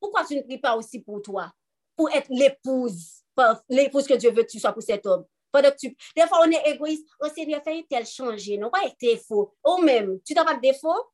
Pourquoi 0.00 0.24
tu 0.24 0.36
ne 0.36 0.42
pries 0.42 0.58
pas 0.58 0.76
aussi 0.76 1.00
pour 1.00 1.22
toi? 1.22 1.52
Pour 1.96 2.10
être 2.10 2.26
l'épouse, 2.28 3.22
l'épouse 3.68 4.06
que 4.06 4.14
Dieu 4.14 4.32
veut 4.32 4.42
que 4.42 4.50
tu 4.50 4.58
sois 4.58 4.72
pour 4.72 4.82
cet 4.82 5.06
homme. 5.06 5.24
Tu... 5.78 5.96
Des 6.16 6.26
fois, 6.26 6.40
on 6.44 6.50
est 6.50 6.68
égoïste. 6.68 7.06
Oh 7.20 7.28
Seigneur, 7.32 7.62
fais 7.62 7.86
tel 7.88 8.04
changer. 8.04 8.58
Non, 8.58 8.70
pas 8.70 8.84
être 8.86 8.96
défaut. 9.00 9.54
Ou 9.64 9.78
même, 9.82 10.20
tu 10.24 10.34
n'as 10.34 10.44
pas 10.44 10.56
de 10.56 10.60
défaut? 10.60 11.06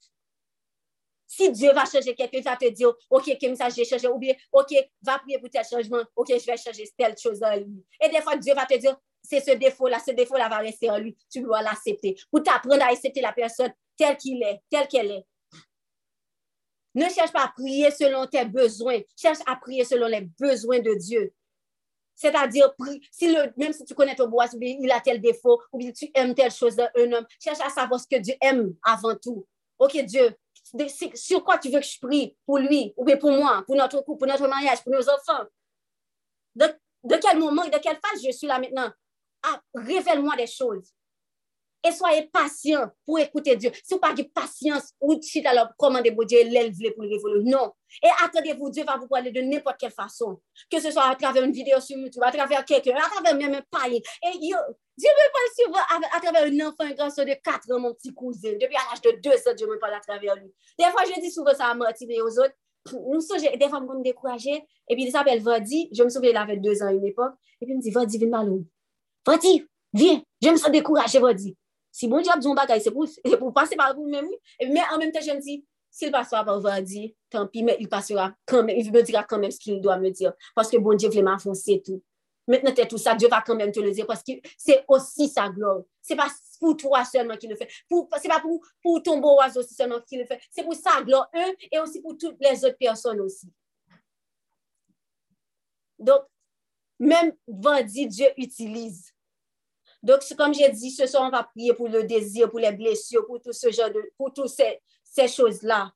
Si 1.26 1.52
Dieu 1.52 1.72
va 1.72 1.84
changer 1.84 2.14
quelqu'un, 2.14 2.38
il 2.38 2.44
va 2.44 2.56
te 2.56 2.68
dire, 2.70 2.92
OK, 3.10 3.36
comme 3.38 3.54
ça, 3.54 3.68
j'ai 3.68 3.84
changé. 3.84 4.08
Ou 4.08 4.18
bien, 4.18 4.34
OK, 4.50 4.74
va 5.02 5.18
prier 5.18 5.38
pour 5.38 5.50
tel 5.50 5.64
changement. 5.64 6.02
OK, 6.16 6.28
je 6.28 6.46
vais 6.46 6.56
changer 6.56 6.90
telle 6.96 7.16
chose. 7.18 7.40
Et 8.00 8.08
des 8.08 8.22
fois, 8.22 8.36
Dieu 8.36 8.54
va 8.54 8.64
te 8.64 8.78
dire, 8.78 8.96
c'est 9.31 9.40
ce 9.40 9.57
défaut-là, 9.57 10.01
ce 10.05 10.11
défaut-là 10.11 10.48
va 10.48 10.59
rester 10.59 10.90
en 10.90 10.98
lui. 10.98 11.16
Tu 11.31 11.40
dois 11.40 11.62
l'accepter. 11.62 12.16
Pour 12.32 12.43
t'apprendre 12.43 12.82
à 12.82 12.89
accepter 12.89 13.20
la 13.20 13.32
personne 13.32 13.73
telle 13.97 14.16
qu'il 14.16 14.43
est, 14.43 14.61
telle 14.69 14.89
qu'elle 14.89 15.11
est. 15.12 15.27
Ne 16.97 17.09
cherche 17.09 17.32
pas 17.32 17.44
à 17.44 17.48
prier 17.48 17.93
selon 17.93 18.27
tes 18.27 18.44
besoins. 18.44 18.98
Cherche 19.16 19.39
à 19.47 19.55
prier 19.55 19.85
selon 19.85 20.09
les 20.09 20.23
besoins 20.23 20.81
de 20.81 20.94
Dieu. 20.94 21.32
C'est-à-dire, 22.16 22.74
si 23.12 23.32
le, 23.32 23.52
même 23.57 23.73
si 23.73 23.85
tu 23.85 23.94
connais 23.94 24.16
ton 24.16 24.27
bois, 24.27 24.47
il 24.61 24.90
a 24.90 25.01
tel 25.01 25.20
défaut, 25.20 25.62
ou 25.73 25.78
bien 25.78 25.93
tu 25.93 26.11
aimes 26.12 26.35
telle 26.35 26.51
chose 26.51 26.74
d'un 26.74 27.12
homme, 27.12 27.27
cherche 27.39 27.61
à 27.61 27.70
savoir 27.70 28.01
ce 28.01 28.09
que 28.09 28.20
Dieu 28.20 28.35
aime 28.40 28.74
avant 28.82 29.15
tout. 29.15 29.47
OK, 29.78 29.97
Dieu, 30.05 30.35
sur 31.15 31.44
quoi 31.44 31.57
tu 31.59 31.70
veux 31.70 31.78
que 31.78 31.86
je 31.86 32.01
prie? 32.01 32.36
Pour 32.44 32.59
lui, 32.59 32.93
ou 32.97 33.05
bien 33.05 33.16
pour 33.16 33.31
moi, 33.31 33.62
pour 33.65 33.77
notre 33.77 34.01
couple, 34.02 34.19
pour 34.19 34.27
notre 34.27 34.48
mariage, 34.48 34.82
pour 34.82 34.93
nos 34.93 35.09
enfants? 35.09 35.44
De, 36.57 36.66
de 37.05 37.16
quel 37.16 37.39
moment 37.39 37.62
et 37.62 37.70
de 37.70 37.78
quelle 37.78 37.98
phase 38.05 38.20
je 38.23 38.32
suis 38.32 38.48
là 38.48 38.59
maintenant? 38.59 38.90
Ah, 39.42 39.60
révèle-moi 39.74 40.36
des 40.36 40.46
choses. 40.46 40.92
Et 41.82 41.92
soyez 41.92 42.28
patient 42.30 42.90
pour 43.06 43.18
écouter 43.18 43.56
Dieu. 43.56 43.70
Si 43.82 43.94
vous 43.94 44.00
pas 44.00 44.12
de 44.12 44.22
patience, 44.22 44.92
ou 45.00 45.18
si 45.22 45.44
alors 45.46 45.68
commandez 45.78 46.12
pour 46.12 46.26
Dieu, 46.26 46.42
l'élève 46.44 46.74
pour 46.94 47.04
le 47.04 47.08
révéler. 47.08 47.50
Non. 47.50 47.72
Et 48.02 48.08
attendez-vous, 48.22 48.70
Dieu 48.70 48.84
va 48.84 48.98
vous 48.98 49.08
parler 49.08 49.30
de 49.30 49.40
n'importe 49.40 49.78
quelle 49.78 49.90
façon. 49.90 50.40
Que 50.70 50.78
ce 50.78 50.90
soit 50.90 51.04
à 51.04 51.14
travers 51.14 51.42
une 51.42 51.52
vidéo 51.52 51.80
sur 51.80 51.96
YouTube, 51.96 52.22
à 52.22 52.30
travers 52.30 52.64
quelqu'un, 52.66 52.96
à 52.96 53.08
travers 53.08 53.34
même 53.34 53.54
un 53.54 53.62
païen. 53.70 53.98
Et 53.98 54.38
Dieu 54.38 54.56
me 54.58 55.32
parle 55.32 55.50
souvent 55.56 56.08
à, 56.14 56.20
travers 56.20 56.44
un 56.44 56.68
enfant, 56.68 56.84
un 56.84 56.92
grand 56.92 57.08
de 57.08 57.42
4 57.42 57.72
ans, 57.72 57.80
mon 57.80 57.94
petit 57.94 58.12
cousin. 58.12 58.52
Depuis 58.60 58.74
l'âge 58.74 59.00
de 59.00 59.18
2 59.18 59.30
ans, 59.30 59.54
Dieu 59.56 59.66
me 59.66 59.78
parle 59.78 59.94
à 59.94 60.00
travers 60.00 60.36
lui. 60.36 60.52
Des 60.78 60.84
fois, 60.86 61.02
je 61.06 61.18
dis 61.18 61.30
souvent 61.30 61.54
ça 61.54 61.68
à 61.68 61.74
Martine 61.74 62.10
et 62.10 62.20
aux 62.20 62.38
autres. 62.38 62.54
Nous 62.92 63.20
sommes 63.20 63.38
des 63.40 63.68
fois, 63.68 63.80
me 63.80 64.02
décourager. 64.02 64.64
Et 64.88 64.94
puis, 64.94 65.04
il 65.04 65.12
s'appelle 65.12 65.40
Vadi. 65.40 65.88
Je 65.92 66.02
me 66.02 66.10
souviens, 66.10 66.30
il 66.30 66.36
avait 66.36 66.58
2 66.58 66.82
ans 66.82 66.88
à 66.88 66.92
une 66.92 67.06
époque. 67.06 67.32
Et 67.62 67.64
puis, 67.64 67.72
il 67.72 67.78
me 67.78 67.82
dit, 67.82 67.90
Vadi, 67.90 68.18
viens 68.18 68.28
Vadi, 69.26 69.66
viens, 69.92 70.22
je 70.42 70.48
me 70.51 70.56
sens 70.56 70.70
découragé, 70.70 71.18
Vadi. 71.18 71.56
Si 71.92 72.09
bon 72.09 72.20
Dieu 72.20 72.32
a 72.32 72.36
besoin 72.36 72.55
de 72.55 72.80
c'est 72.80 72.90
pour, 73.38 73.52
passer 73.52 73.76
par 73.76 73.94
vous-même. 73.94 74.28
Mais 74.60 74.80
en 74.92 74.98
même 74.98 75.12
temps, 75.12 75.20
je 75.20 75.32
me 75.32 75.40
dis, 75.40 75.64
s'il 75.90 76.12
passera 76.12 76.44
par 76.44 76.60
Vadi, 76.60 77.16
tant 77.28 77.47
pis, 77.47 77.62
mais 77.62 77.76
il 77.80 77.88
passera 77.88 78.32
quand 78.47 78.62
même, 78.62 78.76
il 78.78 78.92
me 78.92 79.02
dira 79.02 79.24
quand 79.24 79.38
même 79.38 79.51
ce 79.51 79.59
qu'il 79.59 79.80
doit 79.80 79.98
me 79.98 80.10
dire. 80.10 80.32
Parce 80.55 80.70
que 80.70 80.76
bon 80.76 80.94
Dieu 80.94 81.09
voulait 81.09 81.22
m'enfoncer 81.22 81.82
tout. 81.84 82.02
Maintenant, 82.47 82.72
tout 82.88 82.98
ça, 82.98 83.14
Dieu 83.14 83.28
va 83.28 83.42
quand 83.42 83.55
même 83.55 83.70
te 83.70 83.78
le 83.78 83.92
dire 83.92 84.06
parce 84.06 84.24
que 84.24 84.32
c'est 84.56 84.84
aussi 84.88 85.28
sa 85.28 85.48
gloire. 85.48 85.82
C'est 86.02 86.16
pas 86.16 86.28
pour 86.59 86.76
toi 86.76 87.05
seulement 87.05 87.36
qu'il 87.36 87.48
le 87.48 87.55
fait. 87.55 87.68
C'est 88.20 88.28
pas 88.28 88.40
pour, 88.40 89.02
ton 89.02 89.18
beau 89.18 89.36
oiseau 89.36 89.62
seulement 89.62 90.01
qu'il 90.01 90.18
le 90.18 90.26
fait. 90.26 90.40
C'est 90.51 90.64
pour 90.64 90.74
sa 90.74 91.01
gloire, 91.02 91.28
un, 91.32 91.52
et 91.70 91.78
aussi 91.78 92.01
pour 92.01 92.16
toutes 92.18 92.38
les 92.40 92.64
autres 92.64 92.78
personnes 92.78 93.20
aussi. 93.20 93.52
Donc, 95.98 96.22
même 96.98 97.32
Vadi, 97.47 98.09
Dieu 98.09 98.26
utilise. 98.36 99.09
Donc, 100.02 100.20
comme 100.36 100.55
j'ai 100.55 100.68
dit, 100.70 100.90
ce 100.90 101.06
soir, 101.06 101.24
on 101.24 101.31
va 101.31 101.44
prier 101.44 101.74
pour 101.74 101.89
le 101.89 102.05
désir, 102.05 102.48
pour 102.51 102.59
les 102.59 102.72
blessures, 102.72 103.27
pour 103.27 103.40
tout 103.40 103.52
ce 103.52 103.70
genre 103.70 103.90
de, 103.90 104.12
pour 104.16 104.32
toutes 104.32 104.48
ces, 104.48 104.81
ces 105.05 105.28
choses-là. 105.28 105.93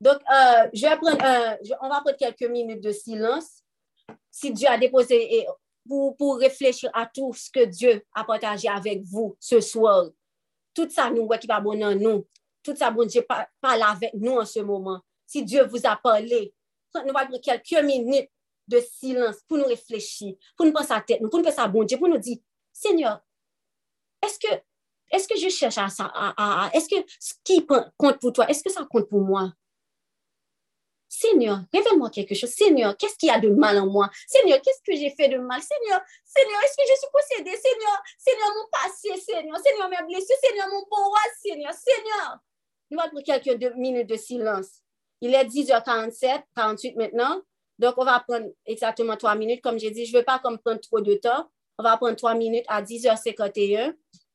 Donc, 0.00 0.16
euh, 0.16 0.68
je 0.72 0.82
vais 0.82 0.96
on 1.80 1.88
va 1.88 2.00
prendre 2.00 2.16
quelques 2.16 2.50
minutes 2.50 2.82
de 2.82 2.92
silence. 2.92 3.62
Si 4.30 4.52
Dieu 4.52 4.68
a 4.68 4.76
déposé, 4.76 5.36
et 5.36 5.46
pour, 5.88 6.16
pour 6.16 6.38
réfléchir 6.38 6.90
à 6.92 7.06
tout 7.06 7.32
ce 7.32 7.50
que 7.50 7.64
Dieu 7.64 8.02
a 8.14 8.24
partagé 8.24 8.68
avec 8.68 9.02
vous 9.02 9.36
ce 9.40 9.60
soir. 9.60 10.06
Tout 10.74 10.88
ça, 10.90 11.10
nous, 11.10 11.28
qui 11.28 11.46
va 11.46 11.60
bon 11.60 11.82
en 11.82 11.94
nous. 11.94 12.26
Tout 12.62 12.74
ça, 12.76 12.90
bon 12.90 13.04
Dieu 13.04 13.24
parle 13.60 13.82
avec 13.82 14.14
nous 14.14 14.38
en 14.38 14.44
ce 14.44 14.60
moment. 14.60 15.00
Si 15.26 15.44
Dieu 15.44 15.64
vous 15.66 15.80
a 15.84 15.96
parlé, 15.96 16.54
nous 16.94 17.00
allons 17.00 17.12
prendre 17.12 17.40
quelques 17.40 17.84
minutes 17.84 18.30
de 18.68 18.80
silence 18.80 19.36
pour 19.48 19.58
nous 19.58 19.64
réfléchir, 19.64 20.34
pour 20.56 20.66
nous 20.66 20.72
penser 20.72 20.92
à 20.92 21.00
tête, 21.00 21.20
pour 21.20 21.38
nous 21.38 21.44
penser 21.44 21.60
à 21.60 21.68
bon 21.68 21.84
Dieu, 21.84 21.98
pour 21.98 22.08
nous 22.08 22.18
dire, 22.18 22.38
Seigneur, 22.72 23.20
est-ce 24.22 24.38
que, 24.38 24.54
est 25.10 25.28
que 25.28 25.38
je 25.38 25.48
cherche 25.48 25.78
à 25.78 25.88
ça? 25.88 26.12
est-ce 26.72 26.88
que 26.88 27.04
ce 27.18 27.34
qui 27.44 27.66
compte 27.66 28.18
pour 28.18 28.32
toi, 28.32 28.48
est-ce 28.48 28.62
que 28.62 28.70
ça 28.70 28.84
compte 28.84 29.08
pour 29.08 29.20
moi? 29.20 29.52
Seigneur, 31.08 31.60
révèle-moi 31.74 32.08
quelque 32.08 32.34
chose. 32.34 32.48
Seigneur, 32.50 32.96
qu'est-ce 32.96 33.16
qu'il 33.16 33.28
y 33.28 33.32
a 33.32 33.38
de 33.38 33.50
mal 33.50 33.78
en 33.78 33.86
moi? 33.86 34.08
Seigneur, 34.26 34.58
qu'est-ce 34.62 34.80
que 34.80 34.96
j'ai 34.96 35.10
fait 35.10 35.28
de 35.28 35.36
mal? 35.36 35.60
Seigneur, 35.60 36.00
Seigneur, 36.24 36.60
est-ce 36.64 36.76
que 36.76 36.82
je 36.88 36.96
suis 36.96 37.08
possédée? 37.12 37.56
Seigneur, 37.56 38.02
Seigneur, 38.16 38.48
mon 38.56 38.66
passé, 38.70 39.20
Seigneur, 39.20 39.58
Seigneur, 39.58 39.90
mes 39.90 40.06
blessures, 40.06 40.36
Seigneur, 40.42 40.68
mon 40.68 40.82
pouvoir, 40.84 41.20
Seigneur, 41.38 41.72
Seigneur. 41.74 42.38
Nous 42.90 42.98
allons 42.98 43.10
prendre 43.10 43.24
quelques 43.24 43.74
minutes 43.76 44.08
de 44.08 44.16
silence. 44.16 44.80
Il 45.20 45.34
est 45.34 45.44
10h47, 45.44 46.44
48 46.56 46.96
maintenant. 46.96 47.42
Donc, 47.78 47.94
on 47.98 48.04
va 48.04 48.18
prendre 48.20 48.46
exactement 48.64 49.16
trois 49.16 49.34
minutes. 49.34 49.62
Comme 49.62 49.78
j'ai 49.78 49.90
dit, 49.90 50.06
je 50.06 50.14
ne 50.14 50.18
veux 50.18 50.24
pas 50.24 50.38
prendre 50.38 50.58
trop 50.80 51.00
de 51.02 51.14
temps. 51.14 51.46
On 51.78 51.82
va 51.82 51.96
prendre 51.96 52.16
trois 52.16 52.34
minutes 52.34 52.64
à 52.68 52.82
10h51. 52.82 53.94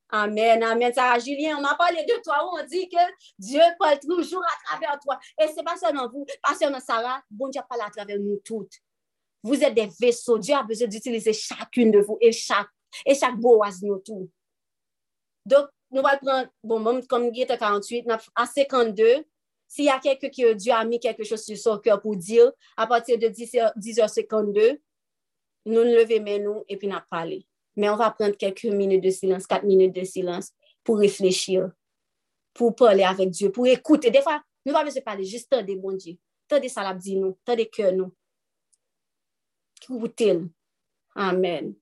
Amen, 0.09 0.63
amen. 0.63 0.93
Sarah 0.93 1.19
Julien, 1.19 1.57
on 1.59 1.63
a 1.65 1.75
parlé 1.75 2.03
de 2.05 2.21
toi, 2.23 2.49
on 2.53 2.65
dit 2.65 2.87
que 2.87 2.97
Dieu 3.37 3.61
parle 3.77 3.99
toujours 3.99 4.43
à 4.43 4.67
travers 4.67 4.99
toi. 4.99 5.19
Et 5.41 5.47
c'est 5.53 5.63
pas 5.63 5.75
seulement 5.75 6.09
vous, 6.09 6.25
pas 6.41 6.55
seulement 6.55 6.79
Sarah, 6.79 7.21
bon 7.29 7.49
Dieu 7.49 7.61
parle 7.69 7.81
à 7.81 7.89
travers 7.89 8.17
nous 8.17 8.39
toutes. 8.43 8.73
Vous 9.43 9.61
êtes 9.61 9.73
des 9.73 9.89
vaisseaux. 9.99 10.37
Dieu 10.37 10.55
a 10.55 10.63
besoin 10.63 10.87
d'utiliser 10.87 11.33
chacune 11.33 11.91
de 11.91 11.99
vous 11.99 12.17
et 12.21 12.31
chaque, 12.31 12.69
et 13.05 13.15
chaque 13.15 13.35
boaz 13.35 13.81
nous 13.81 13.99
tous. 13.99 14.29
Donc, 15.45 15.67
nous 15.91 16.01
allons 16.01 16.19
prendre, 16.21 16.49
bon, 16.63 16.79
même 16.79 17.05
comme 17.07 17.29
il 17.33 17.41
était 17.41 17.57
48, 17.57 18.07
à 18.35 18.45
52, 18.45 19.25
s'il 19.67 19.85
y 19.85 19.89
a 19.89 19.99
quelqu'un 19.99 20.29
que 20.29 20.53
Dieu 20.53 20.73
a 20.73 20.83
mis 20.85 20.99
quelque 20.99 21.23
chose 21.23 21.43
sur 21.43 21.57
son 21.57 21.77
cœur 21.77 22.01
pour 22.01 22.15
dire, 22.15 22.51
à 22.75 22.87
partir 22.87 23.17
de 23.17 23.27
10h, 23.27 23.73
10h52, 23.77 24.79
nou 25.67 25.85
leve 25.85 26.19
men 26.23 26.45
nou 26.47 26.63
epi 26.71 26.89
nap 26.91 27.07
pale. 27.11 27.41
Men 27.77 27.93
an 27.93 27.99
va 27.99 28.11
prent 28.15 28.37
kelke 28.39 28.71
minute 28.73 29.03
de 29.03 29.13
silans, 29.13 29.45
kat 29.49 29.65
minute 29.67 29.93
de 29.95 30.05
silans 30.07 30.49
pou 30.87 30.97
reflechir, 30.99 31.67
pou 32.57 32.73
pale 32.77 33.05
avek 33.05 33.33
Diyo, 33.33 33.51
pou 33.53 33.69
ekoute. 33.69 34.11
De 34.13 34.23
fwa, 34.25 34.39
nou 34.65 34.75
va 34.75 34.85
vese 34.87 35.03
pale, 35.05 35.27
jist 35.27 35.49
tade 35.51 35.75
bon 35.79 35.99
Diyo, 35.99 36.17
tade 36.49 36.71
salabdi 36.73 37.17
nou, 37.19 37.37
tade 37.45 37.67
kè 37.69 37.91
nou. 37.95 38.13
Koutel. 39.85 40.47
Amen. 41.15 41.75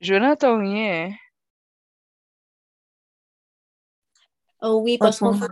Je 0.00 0.14
n'entends 0.14 0.58
rien. 0.58 1.12
Oh 4.62 4.80
oui, 4.82 4.98
parce 4.98 5.18
qu'on 5.18 5.34
fait 5.34 5.46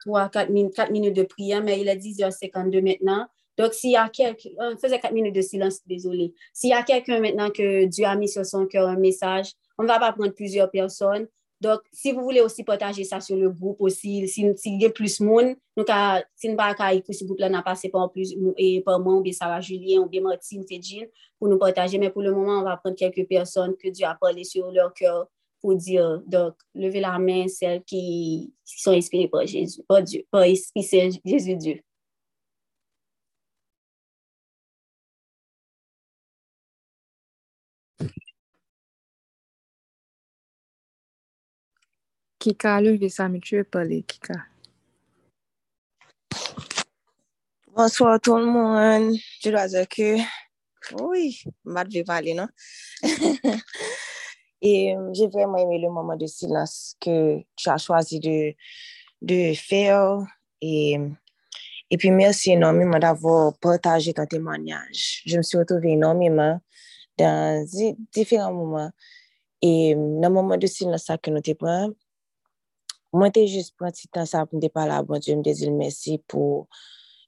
3, 0.00 0.28
4 0.28 0.50
minutes, 0.50 0.74
4 0.74 0.90
minutes 0.90 1.16
de 1.16 1.22
prière, 1.22 1.62
mais 1.62 1.80
il 1.80 1.88
est 1.88 1.96
10h52 1.96 2.82
maintenant. 2.82 3.26
Donc, 3.56 3.74
s'il 3.74 3.90
y 3.90 3.96
a 3.96 4.08
quelqu'un, 4.08 4.50
on 4.58 4.76
faisait 4.76 5.00
4 5.00 5.12
minutes 5.12 5.34
de 5.34 5.40
silence, 5.40 5.86
désolé. 5.86 6.34
S'il 6.52 6.70
y 6.70 6.74
a 6.74 6.82
quelqu'un 6.82 7.20
maintenant 7.20 7.50
que 7.50 7.86
Dieu 7.86 8.04
a 8.06 8.16
mis 8.16 8.28
sur 8.28 8.44
son 8.44 8.66
cœur 8.66 8.88
un 8.88 8.96
message, 8.96 9.52
on 9.78 9.82
ne 9.82 9.88
va 9.88 9.98
pas 9.98 10.12
prendre 10.12 10.34
plusieurs 10.34 10.70
personnes. 10.70 11.26
Donc, 11.60 11.80
si 11.92 12.12
vous 12.12 12.22
voulez 12.22 12.40
aussi 12.40 12.64
partager 12.64 13.04
ça 13.04 13.20
sur 13.20 13.36
le 13.36 13.50
groupe 13.50 13.76
aussi, 13.80 14.26
s'il 14.26 14.80
y 14.80 14.86
a 14.86 14.90
plus 14.90 15.20
de 15.20 15.24
monde, 15.26 15.54
si 16.34 16.48
nous 16.48 16.56
ce 16.56 17.24
groupe-là, 17.24 17.50
n'a 17.50 17.62
passé 17.62 17.90
par 17.90 18.10
plus, 18.10 18.34
et 18.56 18.80
par 18.80 18.98
moi, 18.98 19.14
ou 19.16 19.20
bien 19.20 19.32
Sarah 19.32 19.60
Julien, 19.60 20.00
ou 20.00 20.08
bien 20.08 20.22
Martine, 20.22 20.64
Fedjil, 20.66 21.10
pour 21.38 21.48
nous 21.48 21.58
partager. 21.58 21.98
Mais 21.98 22.10
pour 22.10 22.22
le 22.22 22.32
moment, 22.32 22.60
on 22.60 22.64
va 22.64 22.78
prendre 22.78 22.96
quelques 22.96 23.28
personnes 23.28 23.76
que 23.76 23.88
Dieu 23.88 24.06
a 24.06 24.16
parlé 24.18 24.44
sur 24.44 24.70
leur 24.70 24.94
cœur 24.94 25.28
pour 25.60 25.74
dire, 25.74 26.22
donc, 26.26 26.54
levez 26.74 27.00
la 27.00 27.18
main, 27.18 27.46
celles 27.46 27.82
qui 27.84 28.54
sont 28.64 28.92
inspirées 28.92 29.28
par 29.28 29.46
Jésus, 29.46 29.82
par 29.86 30.02
Dieu, 30.02 30.24
par 30.30 30.44
Jésus 30.46 31.56
Dieu. 31.56 31.80
Kika, 42.40 42.80
leve 42.80 43.10
sa 43.10 43.28
mi 43.28 43.38
tue 43.38 43.64
pale, 43.64 44.02
Kika. 44.02 44.46
Bonsoir 47.76 48.18
tout 48.18 48.36
le 48.36 48.46
monde. 48.46 49.14
Je 49.42 49.50
dois 49.50 49.68
dire 49.68 49.86
que, 49.86 50.16
oui, 51.02 51.42
mat 51.66 51.86
vive 51.86 52.08
aller, 52.08 52.32
non? 52.32 52.48
Et 54.62 54.96
euh, 54.96 55.10
j'ai 55.12 55.26
vraiment 55.26 55.58
aimé 55.58 55.80
le 55.80 55.90
moment 55.90 56.16
de 56.16 56.26
silence 56.26 56.96
que 56.98 57.40
tu 57.56 57.68
as 57.68 57.76
choisi 57.76 58.20
de, 58.20 58.54
de 59.20 59.52
faire. 59.52 60.20
Et, 60.62 60.98
et 61.90 61.96
puis 61.98 62.10
merci 62.10 62.52
énormément 62.52 62.98
d'avoir 62.98 63.52
partagé 63.58 64.14
ton 64.14 64.24
témoignage. 64.24 65.22
Je 65.26 65.36
me 65.36 65.42
suis 65.42 65.58
retrouvée 65.58 65.90
énormément 65.90 66.58
dans 67.18 67.66
différents 68.14 68.54
moments. 68.54 68.90
Et 69.60 69.94
euh, 69.94 70.20
dans 70.22 70.28
le 70.28 70.34
moment 70.34 70.56
de 70.56 70.66
silence 70.66 71.10
que 71.22 71.30
nous 71.30 71.42
te 71.42 71.52
prenons, 71.52 71.94
Mwen 73.14 73.32
te 73.34 73.42
jist 73.46 73.74
pranti 73.78 74.08
tan 74.14 74.28
sa 74.28 74.44
pou 74.46 74.56
mwen 74.56 74.64
te 74.66 74.72
pala 74.74 75.00
bon 75.06 75.22
Diyo, 75.22 75.36
mwen 75.36 75.46
te 75.46 75.54
zil 75.58 75.72
mersi 75.76 76.18
pou 76.30 76.66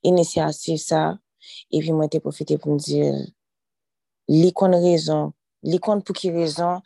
inisyatif 0.07 0.83
sa. 0.83 1.03
E 1.73 1.81
pi 1.83 1.95
mwen 1.95 2.11
te 2.13 2.21
profite 2.23 2.59
pou 2.61 2.75
mwen 2.75 2.83
zil 2.83 3.23
li 4.31 4.53
kon 4.57 4.77
rezon, 4.85 5.33
li 5.67 5.81
kon 5.83 6.03
pou 6.07 6.17
ki 6.17 6.31
rezon, 6.35 6.81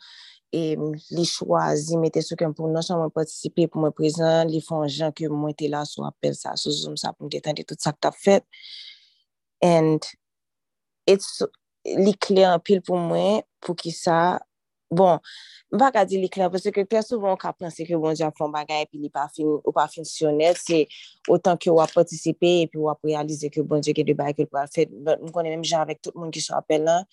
e 0.55 0.73
li 1.13 1.27
chwazi 1.29 1.99
mwen 1.99 2.13
te 2.15 2.23
souken 2.25 2.55
pou 2.57 2.71
non 2.71 2.85
son 2.85 3.03
mwen 3.03 3.13
patisipe 3.13 3.67
pou 3.69 3.83
mwen 3.83 3.93
prezan, 3.95 4.49
li 4.49 4.63
fon 4.65 4.87
jan 4.89 5.13
ke 5.13 5.29
mwen 5.29 5.53
te 5.57 5.69
la 5.69 5.83
sou 5.85 6.07
apel 6.07 6.33
sa, 6.37 6.55
sou 6.57 6.73
zoom 6.73 6.97
sa 6.97 7.13
pou 7.13 7.27
mwen 7.27 7.37
te 7.37 7.43
tende 7.45 7.67
tout 7.67 7.81
sa 7.83 7.93
k 7.93 8.01
ta 8.07 8.13
fet. 8.15 8.45
And 9.61 10.01
it's... 11.05 11.41
li 11.95 12.13
kle 12.19 12.43
an 12.47 12.61
pil 12.63 12.81
pou 12.85 12.99
mwen 12.99 13.43
pou 13.63 13.77
ki 13.77 13.93
sa 13.95 14.39
Bon, 14.89 15.19
mpa 15.75 15.89
ka 15.91 16.01
di 16.07 16.15
li 16.15 16.29
kler, 16.31 16.47
pwese 16.47 16.71
ke 16.71 16.85
kler 16.87 17.03
souvan 17.03 17.35
ka 17.35 17.49
pranse 17.51 17.83
ke 17.83 17.97
bon 17.99 18.15
di 18.15 18.23
ap 18.23 18.37
fon 18.39 18.53
bagay 18.53 18.85
epi 18.85 19.01
li 19.01 19.09
pa 19.11 19.25
fin, 19.27 19.43
ou 19.59 19.73
pa 19.75 19.83
fin 19.91 20.05
syonel, 20.07 20.55
se 20.55 20.85
otan 21.27 21.57
ke 21.59 21.67
wap 21.75 21.91
patisipe 21.91 22.47
epi 22.63 22.79
wap 22.79 23.03
realize 23.03 23.49
ke 23.51 23.65
bon 23.67 23.83
di 23.83 23.91
ke 23.91 24.05
de 24.07 24.13
bagay 24.15 24.37
ke 24.37 24.45
l 24.45 24.47
pou 24.47 24.61
al 24.61 24.69
fet. 24.71 24.87
M 24.87 25.27
konen 25.35 25.57
menm 25.57 25.65
jan 25.67 25.83
avèk 25.83 25.99
tout 25.99 26.15
moun 26.15 26.31
ki 26.31 26.39
sou 26.39 26.55
apel 26.55 26.87
lan, 26.87 27.03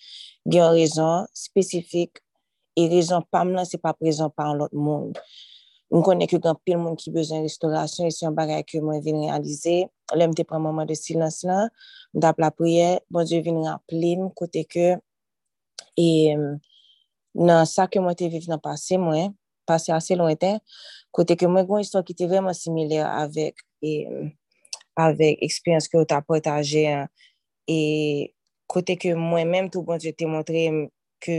gen 0.47 0.71
rezon 0.71 1.27
spesifik, 1.35 2.21
e 2.79 2.85
rezon 2.93 3.25
pam 3.27 3.51
lan 3.57 3.67
se 3.67 3.75
pa 3.81 3.91
prezon 3.91 4.31
pa 4.31 4.45
an 4.53 4.61
lot 4.61 4.71
moun. 4.71 5.11
M 5.91 5.99
konen 6.05 6.31
ke 6.31 6.39
gen 6.39 6.55
pil 6.63 6.79
moun 6.79 6.95
ki 6.95 7.11
bezon 7.11 7.43
restaurasyon, 7.43 8.07
e 8.07 8.15
se 8.15 8.23
yon 8.23 8.37
bagay 8.39 8.63
ke 8.63 8.79
mwen 8.79 9.03
vin 9.03 9.19
realize, 9.25 9.75
lèm 10.15 10.31
te 10.31 10.47
pran 10.47 10.63
mouman 10.63 10.87
de 10.87 10.95
silans 10.95 11.41
lan, 11.43 11.67
m 12.15 12.23
tap 12.23 12.39
la 12.39 12.53
priye, 12.55 13.01
bon 13.11 13.27
di 13.27 13.41
vin 13.43 13.59
rap 13.67 13.83
lim, 13.91 14.29
kote 14.31 14.63
ke, 14.63 14.93
e... 15.99 16.07
nan 17.35 17.67
sa 17.69 17.85
ke 17.91 17.99
mwen 17.99 18.15
te 18.17 18.29
viv 18.31 18.47
nan 18.49 18.61
pase 18.63 18.97
mwen, 19.01 19.33
pase 19.67 19.91
ase 19.93 20.15
lonten, 20.15 20.61
kote 21.15 21.35
ke 21.39 21.49
mwen 21.49 21.67
gwen 21.67 21.83
istwa 21.83 22.03
ki 22.05 22.15
te 22.17 22.27
vreman 22.31 22.55
simile 22.55 23.01
avèk 23.03 23.59
e, 23.83 23.91
avèk 24.99 25.43
eksperyans 25.45 25.89
ke 25.91 25.99
ou 25.99 26.07
ta 26.07 26.21
potaje 26.23 26.85
e 27.67 27.79
kote 28.71 28.95
ke 28.99 29.13
mwen 29.19 29.51
menm 29.51 29.71
tou 29.71 29.85
bon 29.85 29.99
je 30.01 30.13
te 30.15 30.27
montre 30.29 30.67
ke 31.23 31.37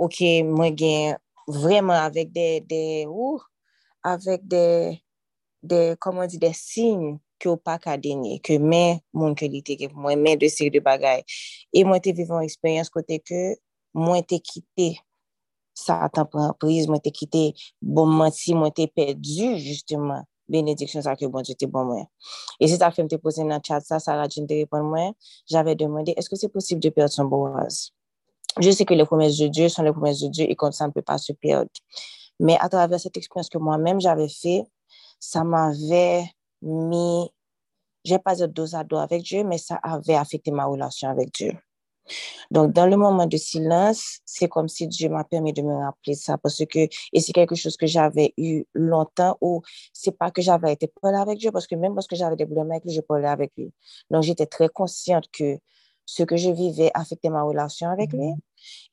ok 0.00 0.18
mwen 0.48 0.76
gen 0.78 1.18
vreman 1.48 2.00
avèk 2.04 2.32
de, 2.32 2.48
de 2.68 2.82
ou, 3.08 3.38
avèk 4.06 4.44
de, 4.44 4.66
de, 5.64 5.80
koman 6.00 6.28
di, 6.30 6.40
de 6.40 6.52
sin 6.56 7.16
ke 7.38 7.48
ou 7.50 7.58
pa 7.60 7.78
ka 7.80 7.96
denye, 8.00 8.38
ke 8.44 8.58
men 8.60 8.98
moun 9.14 9.36
ke 9.38 9.48
li 9.50 9.62
te 9.64 9.78
gen, 9.78 9.92
mwen 9.96 10.20
men 10.20 10.40
de 10.40 10.50
seri 10.52 10.72
de 10.74 10.82
bagay. 10.84 11.22
E 11.72 11.84
mwen 11.86 12.02
te 12.02 12.12
viv 12.16 12.32
an 12.34 12.46
eksperyans 12.46 12.90
kote 12.92 13.20
ke 13.22 13.42
mwen 13.96 14.24
te 14.26 14.40
kite 14.42 14.90
sa 15.78 16.00
atan 16.08 16.26
prise, 16.58 16.88
mwen 16.90 17.02
te 17.04 17.12
kite 17.14 17.52
bon 17.82 18.10
manti, 18.18 18.56
mwen 18.58 18.74
te 18.74 18.88
perdu 18.90 19.54
justement, 19.62 20.26
benediksyon 20.50 21.04
sa 21.04 21.14
ke 21.18 21.28
bon 21.30 21.46
jete 21.46 21.68
bon 21.70 21.86
mwen. 21.92 22.08
E 22.58 22.68
se 22.70 22.78
ta 22.80 22.90
fèm 22.94 23.10
te 23.10 23.20
pose 23.22 23.44
nan 23.46 23.62
chat 23.64 23.86
sa, 23.86 24.00
sa 24.02 24.16
la 24.18 24.26
jen 24.32 24.48
te 24.48 24.58
repon 24.62 24.88
mwen, 24.88 25.14
jave 25.50 25.76
demande, 25.78 26.16
eske 26.18 26.40
se 26.40 26.50
posib 26.52 26.82
de 26.82 26.90
perde 26.94 27.14
son 27.14 27.30
boaz? 27.30 27.88
Je 28.58 28.72
se 28.74 28.82
ke 28.88 28.96
le 28.98 29.04
promès 29.06 29.36
de 29.38 29.46
Dieu 29.46 29.68
son 29.68 29.84
le 29.86 29.92
promès 29.92 30.18
de 30.18 30.28
Dieu 30.28 30.46
et 30.48 30.56
kon 30.56 30.72
sa 30.72 30.88
ne 30.88 30.92
peut 30.92 31.02
pas 31.02 31.18
se 31.18 31.32
perde. 31.32 31.68
Mais 32.40 32.56
a 32.60 32.68
travers 32.68 32.98
cette 32.98 33.16
expérience 33.16 33.48
que 33.48 33.58
moi-même 33.58 34.00
j'avais 34.00 34.28
fait, 34.28 34.64
ça 35.20 35.44
m'avait 35.44 36.24
mis, 36.62 37.30
je 38.04 38.14
vais 38.14 38.18
pas 38.18 38.34
dire 38.34 38.48
dos 38.48 38.74
à 38.74 38.84
dos 38.84 38.96
avec 38.96 39.22
Dieu, 39.22 39.44
mais 39.44 39.58
ça 39.58 39.76
avait 39.82 40.14
affecté 40.14 40.50
ma 40.50 40.64
relation 40.64 41.08
avec 41.08 41.32
Dieu. 41.34 41.52
Donc, 42.50 42.72
dans 42.72 42.86
le 42.86 42.96
moment 42.96 43.26
de 43.26 43.36
silence, 43.36 44.20
c'est 44.24 44.48
comme 44.48 44.68
si 44.68 44.88
Dieu 44.88 45.08
m'a 45.08 45.24
permis 45.24 45.52
de 45.52 45.62
me 45.62 45.74
rappeler 45.74 46.14
ça 46.14 46.38
parce 46.38 46.64
que, 46.66 46.80
et 47.12 47.20
c'est 47.20 47.32
quelque 47.32 47.54
chose 47.54 47.76
que 47.76 47.86
j'avais 47.86 48.34
eu 48.36 48.64
longtemps 48.74 49.36
ou 49.40 49.62
c'est 49.92 50.16
pas 50.16 50.30
que 50.30 50.42
j'avais 50.42 50.72
été 50.72 50.90
parler 51.00 51.18
avec 51.18 51.38
Dieu 51.38 51.50
parce 51.52 51.66
que 51.66 51.74
même 51.74 51.94
lorsque 51.94 52.14
j'avais 52.14 52.36
des 52.36 52.46
problèmes 52.46 52.70
avec 52.70 52.84
lui, 52.84 52.92
je 52.92 53.00
parlais 53.00 53.28
avec 53.28 53.52
lui. 53.56 53.70
Donc, 54.10 54.22
j'étais 54.22 54.46
très 54.46 54.68
consciente 54.68 55.24
que 55.32 55.58
ce 56.06 56.22
que 56.22 56.36
je 56.36 56.50
vivais 56.50 56.90
affectait 56.94 57.30
ma 57.30 57.42
relation 57.42 57.88
avec 57.90 58.12
lui. 58.12 58.32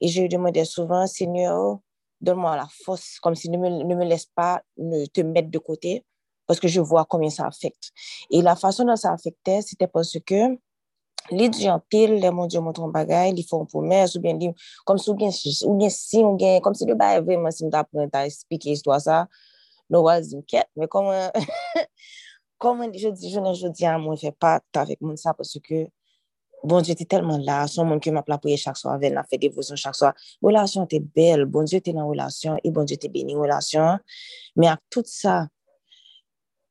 Et 0.02 0.08
je 0.10 0.22
lui 0.22 0.30
demandais 0.30 0.66
souvent, 0.66 1.08
Seigneur, 1.08 1.80
donne-moi 2.22 2.56
la 2.58 2.68
force, 2.84 3.20
comme 3.22 3.36
si 3.36 3.50
ne 3.50 3.58
me, 3.58 3.70
ne 3.70 3.96
me 3.96 4.04
laisse 4.06 4.26
pas 4.26 4.62
ne 4.78 5.06
te 5.06 5.22
mettre 5.22 5.50
de 5.50 5.60
côté 5.60 6.04
parce 6.48 6.60
que 6.60 6.68
je 6.68 6.82
vois 6.82 7.06
combien 7.06 7.30
ça 7.30 7.48
affecte. 7.48 7.92
Et 8.30 8.42
la 8.42 8.56
façon 8.56 8.86
dont 8.86 8.96
ça 8.96 9.12
affectait, 9.12 9.62
c'était 9.62 9.88
parce 9.88 10.18
que 10.26 10.58
Li 11.32 11.48
di 11.50 11.66
an 11.66 11.80
pil, 11.90 12.20
le 12.22 12.30
moun 12.30 12.50
diyo 12.50 12.62
moun 12.62 12.76
ton 12.78 12.92
bagay, 12.94 13.32
li 13.34 13.42
fon 13.50 13.66
pou 13.66 13.82
mes, 13.82 14.14
ou 14.14 14.22
bien 14.22 14.38
li, 14.38 14.52
kom 14.86 15.00
sou 15.02 15.18
gen, 15.18 15.32
ou 15.66 15.74
gen 15.80 15.90
si, 15.90 16.22
ou 16.22 16.38
gen, 16.38 16.60
kom 16.62 16.76
si 16.78 16.86
li 16.86 16.94
ba 16.98 17.16
evèman 17.18 17.54
si 17.56 17.66
mta 17.66 17.82
pou 17.88 17.98
mwen 17.98 18.12
ta 18.14 18.22
espike 18.30 18.70
istwa 18.70 19.00
sa, 19.02 19.24
nou 19.90 20.06
waz 20.06 20.30
di 20.30 20.38
mket, 20.38 20.70
me 20.78 20.86
koman, 20.92 21.34
koman 22.62 22.94
di 22.94 23.02
jodi, 23.02 23.32
jounen 23.34 23.58
jodi 23.58 23.88
an 23.90 24.04
mwen 24.04 24.20
fe 24.22 24.30
pat 24.38 24.82
avèk 24.84 25.02
moun 25.02 25.18
sa, 25.18 25.34
pwosou 25.34 25.64
ke, 25.66 25.88
bon 26.62 26.86
diyo 26.86 26.94
te 27.00 27.08
telman 27.10 27.42
la, 27.48 27.64
son 27.74 27.90
moun 27.90 28.04
ke 28.04 28.14
m 28.14 28.20
ap 28.22 28.30
la 28.30 28.38
pouye 28.42 28.58
chak 28.62 28.78
so 28.78 28.92
avel, 28.94 29.16
na 29.18 29.24
fe 29.26 29.40
devosyon 29.42 29.82
chak 29.82 29.98
so, 29.98 30.12
relasyon 30.46 30.86
te 30.92 31.00
bel, 31.02 31.48
bon 31.50 31.66
diyo 31.66 31.82
te 31.82 31.96
nan 31.96 32.06
relasyon, 32.12 32.62
e 32.62 32.74
bon 32.74 32.86
diyo 32.86 33.00
te 33.02 33.10
beni 33.10 33.34
relasyon, 33.40 33.98
me 34.62 34.70
ak 34.70 34.84
tout 34.94 35.10
sa, 35.10 35.40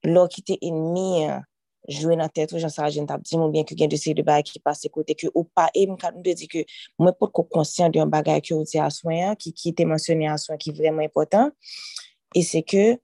lò 0.07 0.29
ki 0.31 0.47
te 0.47 0.59
enmi 0.71 1.25
an, 1.27 1.43
jwe 1.89 2.17
nan 2.17 2.31
tèt 2.33 2.53
ou 2.55 2.61
jan 2.61 2.73
sa 2.73 2.89
jen 2.93 3.07
tap 3.09 3.23
di 3.25 3.37
moun 3.37 3.53
bien 3.53 3.67
ki 3.69 3.77
gen 3.77 3.91
de 3.93 3.99
se 4.01 4.15
de 4.17 4.25
bagay 4.25 4.45
ki 4.49 4.61
pase 4.65 4.89
kote 4.93 5.17
ki 5.19 5.29
ou 5.35 5.45
pa 5.57 5.67
e 5.77 5.85
mwen 5.87 5.99
kat 6.01 6.17
nou 6.17 6.25
de 6.25 6.35
di 6.39 6.49
ki 6.51 6.65
mwen 7.01 7.17
pot 7.19 7.33
ko 7.35 7.45
konsyen 7.45 7.93
de 7.93 8.01
yon 8.01 8.13
bagay 8.13 8.41
ki 8.45 8.55
ou 8.57 8.65
di 8.65 8.81
aswen 8.81 9.37
ki, 9.37 9.53
ki 9.53 9.75
te 9.77 9.85
mensyonè 9.89 10.31
aswen 10.33 10.61
ki 10.61 10.73
vreman 10.77 11.05
important 11.05 11.53
e 12.35 12.43
se 12.47 12.63
ke 12.65 12.97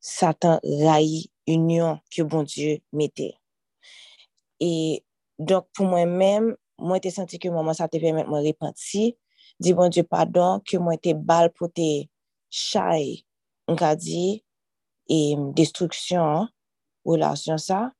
satan 0.00 0.58
rayi 0.80 1.26
union 1.50 2.00
ki 2.12 2.24
bon 2.24 2.46
die 2.48 2.78
mette 2.96 3.28
e 4.60 4.72
donk 5.36 5.68
pou 5.76 5.88
mwen 5.88 6.14
men 6.20 6.52
mwen 6.80 7.02
te 7.04 7.12
senti 7.12 7.40
ki 7.40 7.52
mwen 7.52 7.66
mwen 7.68 7.76
sa 7.76 7.88
te 7.90 8.00
permette 8.00 8.32
mwen 8.32 8.46
repenti 8.46 9.10
di 9.60 9.74
bon 9.76 9.92
die 9.92 10.06
padon 10.08 10.64
ki 10.64 10.80
mwen 10.80 11.00
te 11.04 11.12
bal 11.12 11.52
pou 11.52 11.68
te 11.68 12.08
chay 12.48 13.20
mwen 13.68 13.80
ka 13.80 13.92
di 13.98 14.40
e 15.10 15.20
destruksyon 15.58 16.48
relasyon 17.06 17.60
sa, 17.62 17.90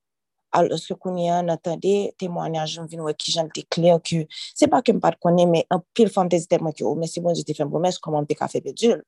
aloske 0.52 0.96
kounye 0.98 1.30
an 1.32 1.52
atande, 1.54 2.10
temwanyaj 2.18 2.78
m 2.82 2.88
vin 2.90 3.04
wè 3.06 3.14
ki 3.18 3.36
jan 3.36 3.50
te 3.54 3.64
kler 3.70 4.00
ki, 4.02 4.24
se 4.54 4.68
pa 4.70 4.82
ke 4.82 4.94
m 4.96 5.00
pat 5.02 5.18
konen, 5.22 5.50
me 5.52 5.64
an 5.70 5.84
pil 5.94 6.10
fante 6.12 6.40
zite 6.40 6.58
mwen 6.60 6.74
ki, 6.74 6.84
oh, 6.88 6.98
men 6.98 7.10
si 7.10 7.22
bon, 7.22 7.36
jete 7.36 7.54
fèm 7.56 7.70
promes, 7.70 8.00
koman 8.02 8.26
pe 8.28 8.38
ka 8.38 8.50
fe 8.50 8.62
pe 8.64 8.74
djul? 8.74 9.02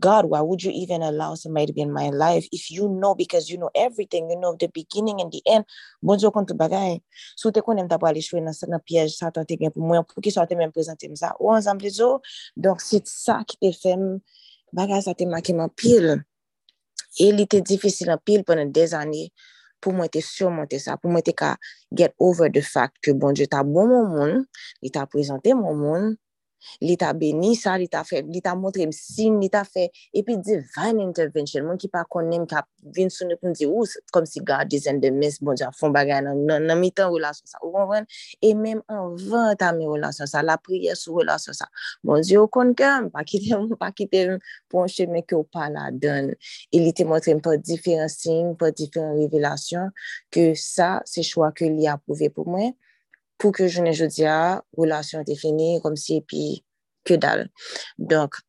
God, 0.00 0.26
why 0.26 0.40
would 0.40 0.62
you 0.62 0.70
even 0.70 1.02
allow 1.02 1.34
somebody 1.34 1.66
to 1.66 1.72
be 1.72 1.80
in 1.80 1.92
my 1.92 2.10
life 2.10 2.46
if 2.52 2.70
you 2.70 2.88
know, 2.88 3.16
because 3.16 3.50
you 3.50 3.58
know 3.58 3.70
everything, 3.74 4.30
you 4.30 4.38
know 4.38 4.54
the 4.54 4.68
beginning 4.68 5.20
and 5.20 5.32
the 5.32 5.42
end, 5.44 5.64
bonjou 6.04 6.30
kontou 6.30 6.54
bagay. 6.54 7.00
Sou 7.34 7.50
te 7.50 7.64
konen 7.66 7.88
ta 7.90 7.98
pa 7.98 8.12
li 8.14 8.22
chwe 8.22 8.38
nan 8.44 8.54
piyej 8.54 9.10
sa 9.16 9.32
tan 9.34 9.48
te 9.48 9.58
gen 9.58 9.74
pou 9.74 9.82
mwen, 9.82 10.06
pou 10.06 10.22
ki 10.22 10.30
sa 10.30 10.46
te 10.46 10.54
men 10.54 10.70
prezante 10.70 11.10
m 11.10 11.16
sa, 11.18 11.32
ou 11.40 11.50
an 11.50 11.64
zanm 11.66 11.82
le 11.82 11.90
zo, 11.90 12.20
donk 12.54 12.84
si 12.84 13.02
sa 13.10 13.40
ki 13.42 13.58
te 13.58 13.72
fèm, 13.74 14.04
bagay 14.70 15.02
sa 15.02 15.16
te 15.18 15.26
makim 15.26 15.64
an 15.66 15.74
pil. 15.74 16.20
E 17.18 17.30
li 17.34 17.46
te 17.50 17.60
difisil 17.66 18.12
an 18.14 18.22
pil 18.26 18.44
pwenen 18.46 18.70
dez 18.74 18.94
anye 18.96 19.28
pou 19.82 19.94
mwen 19.94 20.10
te 20.10 20.22
surmonte 20.24 20.78
sa, 20.82 20.96
pou 20.98 21.10
mwen 21.12 21.24
te 21.26 21.34
ka 21.38 21.54
get 21.94 22.14
over 22.18 22.50
the 22.50 22.62
fact 22.62 22.98
ke 23.04 23.14
bon, 23.14 23.34
je 23.34 23.46
ta 23.50 23.62
bon 23.66 23.90
moun 23.90 24.08
moun, 24.14 24.40
li 24.82 24.90
ta 24.94 25.06
prezante 25.10 25.54
moun 25.54 25.78
moun, 25.82 26.08
Li 26.84 26.96
ta 27.00 27.12
beni 27.16 27.54
sa, 27.58 27.76
li 27.80 27.88
ta, 27.90 28.02
fe, 28.06 28.22
li 28.26 28.40
ta 28.44 28.54
montre 28.58 28.86
msin, 28.90 29.38
li 29.42 29.48
ta 29.52 29.64
fe, 29.66 29.88
epi 30.16 30.36
divine 30.44 31.02
intervention, 31.04 31.66
moun 31.66 31.80
ki 31.80 31.90
pa 31.92 32.04
konen 32.10 32.46
ka 32.50 32.62
vin 32.94 33.10
sou 33.12 33.28
nou 33.28 33.40
pou 33.40 33.52
mdi 33.52 33.66
ou, 33.68 33.86
kom 34.14 34.26
si 34.28 34.42
God 34.46 34.70
dizen 34.72 35.00
de 35.02 35.10
mes, 35.14 35.38
bon 35.44 35.58
ja, 35.58 35.70
fon 35.74 35.94
bagay 35.94 36.22
nan, 36.26 36.44
nan, 36.48 36.66
nan 36.68 36.80
mi 36.80 36.90
tan 36.94 37.10
relasyon 37.14 37.50
sa, 37.50 37.62
ou 37.64 37.72
konwen, 37.74 38.06
e 38.44 38.52
menm 38.58 38.82
an 38.92 39.16
vant 39.28 39.64
a 39.64 39.72
mi 39.76 39.88
relasyon 39.90 40.30
sa, 40.30 40.44
la 40.46 40.58
priye 40.62 40.94
sou 40.98 41.18
relasyon 41.22 41.58
sa, 41.58 41.68
bon 42.06 42.22
diyo 42.24 42.46
kon 42.52 42.74
kem, 42.78 43.10
pa 43.14 43.24
kite 43.26 43.54
m, 43.58 43.70
pa 43.80 43.90
kite 43.94 44.24
m, 44.34 44.36
pon 44.72 44.90
cheme 44.92 45.24
ke 45.26 45.38
ou 45.38 45.46
pa 45.50 45.70
la 45.72 45.88
don, 45.94 46.32
e 46.34 46.82
li 46.82 46.94
te 46.96 47.06
montre 47.08 47.34
m 47.36 47.42
pa 47.44 47.56
diferent 47.58 48.12
sin, 48.12 48.54
pa 48.60 48.70
diferent 48.74 49.18
revelasyon, 49.18 49.90
ke 50.34 50.52
sa 50.58 50.98
se 51.08 51.26
chwa 51.26 51.50
ke 51.56 51.70
li 51.72 51.90
apouve 51.90 52.30
pou 52.34 52.46
mwen, 52.48 52.74
pou 53.38 53.54
ke 53.54 53.68
jounen 53.68 53.94
jodi 53.94 54.26
a, 54.28 54.58
relasyon 54.78 55.26
te 55.26 55.36
fini, 55.38 55.76
kom 55.82 55.96
si 55.98 56.18
epi 56.20 56.58
ke 57.06 57.16
dal. 57.20 57.46
Donk, 57.98 58.40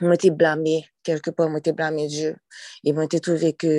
mwen 0.00 0.20
te 0.20 0.30
blame, 0.34 0.80
kelke 1.06 1.34
po 1.36 1.48
mwen 1.50 1.64
te 1.64 1.74
blame 1.76 2.06
Diyo, 2.10 2.34
e 2.86 2.94
mwen 2.94 3.10
te 3.10 3.20
touve 3.24 3.52
ke 3.58 3.74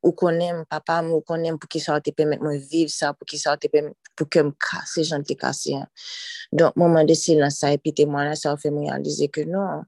ou 0.00 0.14
konen 0.16 0.62
papa 0.70 1.00
mwen, 1.02 1.18
ou 1.18 1.26
konen 1.26 1.58
pou 1.60 1.70
ki 1.70 1.82
sa 1.82 1.98
te 2.04 2.14
pemet 2.16 2.40
mwen 2.44 2.62
viv 2.70 2.88
sa, 2.94 3.12
pou 3.12 3.28
ki 3.28 3.40
sa 3.42 3.56
te 3.60 3.68
pemet 3.72 3.96
pou 4.14 4.30
ke 4.30 4.44
m 4.46 4.54
kase, 4.62 5.04
jan 5.04 5.26
te 5.26 5.36
kase. 5.38 5.82
Donk, 6.54 6.78
mwen 6.78 6.94
mwen 6.94 7.10
de 7.10 7.18
silan 7.18 7.52
sa, 7.54 7.74
epi 7.74 7.92
te 7.96 8.06
mwen 8.08 8.30
la 8.30 8.38
sa, 8.38 8.54
ou 8.54 8.62
fe 8.62 8.72
mwen 8.72 8.88
realize 8.88 9.28
ke 9.34 9.44
non, 9.48 9.84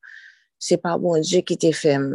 se 0.63 0.79
pa 0.83 0.99
bon 1.01 1.23
Diyo 1.23 1.47
ki 1.47 1.59
te 1.63 1.73
fem. 1.77 2.11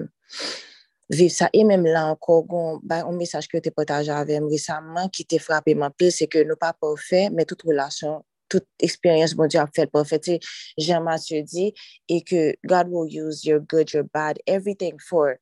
viv 1.11 1.31
sa. 1.34 1.49
E 1.53 1.63
menm 1.67 1.85
la 1.88 2.07
anko, 2.13 2.41
gon, 2.49 2.81
ba 2.84 3.01
yon 3.03 3.17
mesaj 3.19 3.47
ki 3.47 3.59
yo 3.59 3.63
te 3.65 3.73
potaje 3.75 4.13
avem 4.13 4.49
resaman 4.51 5.11
ki 5.13 5.27
te 5.29 5.39
frape 5.41 5.75
man 5.77 5.95
pil, 5.97 6.11
se 6.13 6.27
ke 6.31 6.43
nou 6.47 6.59
pa 6.59 6.73
poufe, 6.75 7.27
men 7.34 7.47
tout 7.49 7.63
relasyon, 7.67 8.21
tout 8.51 8.65
eksperyans 8.84 9.34
bon 9.38 9.51
di 9.51 9.59
ap 9.61 9.73
fel 9.75 9.89
poufe. 9.91 10.19
Te, 10.23 10.39
Jean 10.79 11.03
Mathieu 11.05 11.43
di, 11.47 11.71
e 12.11 12.21
ke 12.25 12.53
God 12.67 12.91
will 12.93 13.07
use 13.07 13.45
your 13.47 13.59
good, 13.59 13.93
your 13.93 14.05
bad, 14.05 14.39
everything 14.47 14.99
for, 14.99 15.39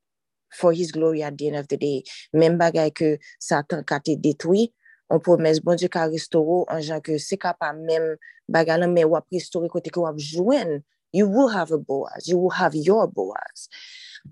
for 0.54 0.72
his 0.72 0.92
glory 0.92 1.22
at 1.22 1.36
the 1.38 1.48
end 1.48 1.60
of 1.60 1.68
the 1.68 1.76
day. 1.76 2.02
Men 2.32 2.58
bagay 2.58 2.94
ke 2.94 3.16
satan 3.42 3.86
ka 3.86 4.00
te 4.02 4.16
detwi, 4.18 4.70
On 5.06 5.20
promes, 5.22 5.60
bon 5.62 5.78
diyo 5.78 5.86
ka 5.92 6.08
restoro 6.10 6.64
an 6.72 6.80
jan 6.82 7.02
ke 7.04 7.14
se 7.22 7.38
ka 7.38 7.52
pa 7.54 7.70
menm 7.70 8.16
bagay 8.50 8.80
lan, 8.80 8.90
men 8.94 9.06
wap 9.06 9.26
restore 9.30 9.70
kote 9.70 9.92
ke 9.94 10.02
wap 10.02 10.18
jwen. 10.18 10.80
You 11.14 11.28
will 11.30 11.48
have 11.48 11.70
a 11.70 11.78
Boaz. 11.78 12.26
You 12.26 12.38
will 12.38 12.50
have 12.58 12.74
your 12.74 13.06
Boaz. 13.06 13.68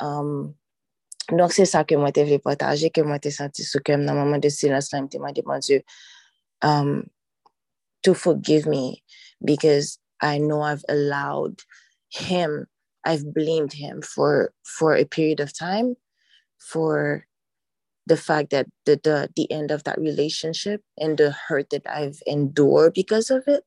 Um, 0.01 0.55
donc 1.31 1.53
c'est 1.53 1.65
ça 1.65 1.85
que 1.85 1.95
moi 1.95 2.13
te 2.13 2.21
vle 2.21 2.39
partager, 2.39 2.91
que 2.91 3.01
moi 3.01 3.19
te 3.19 3.31
senti 3.31 3.65
sou 3.65 3.81
kem 3.81 4.05
nan 4.05 4.17
moment 4.17 4.39
de 4.39 4.51
silence 4.51 4.93
la, 4.93 5.01
mte 5.03 5.21
mande 5.21 5.43
bon 5.45 5.59
Dieu 5.59 5.83
um, 6.63 7.05
to 8.03 8.15
forgive 8.15 8.67
me 8.67 9.03
because 9.45 9.99
I 10.21 10.39
know 10.39 10.63
I've 10.63 10.85
allowed 10.89 11.61
him, 12.11 12.67
I've 13.05 13.35
blamed 13.35 13.73
him 13.73 14.03
for, 14.03 14.53
for 14.65 14.95
a 14.95 15.05
period 15.05 15.41
of 15.41 15.57
time 15.57 15.97
for 16.59 17.27
the 18.07 18.17
fact 18.17 18.51
that 18.51 18.67
the, 18.85 19.01
the 19.03 19.31
the 19.35 19.51
end 19.51 19.71
of 19.71 19.85
that 19.85 19.99
relationship 19.99 20.83
and 20.99 21.17
the 21.17 21.31
hurt 21.31 21.71
that 21.71 21.87
I've 21.89 22.21
endured 22.27 22.93
because 22.93 23.31
of 23.31 23.45
it. 23.47 23.65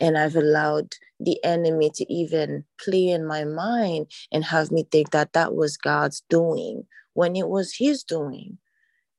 And 0.00 0.18
I've 0.18 0.36
allowed 0.36 0.94
the 1.20 1.38
enemy 1.44 1.90
to 1.94 2.12
even 2.12 2.64
play 2.82 3.08
in 3.08 3.26
my 3.26 3.44
mind 3.44 4.10
and 4.32 4.44
have 4.44 4.72
me 4.72 4.84
think 4.90 5.10
that 5.10 5.32
that 5.34 5.54
was 5.54 5.76
God's 5.76 6.22
doing 6.28 6.86
when 7.14 7.36
it 7.36 7.48
was 7.48 7.74
His 7.76 8.02
doing, 8.02 8.58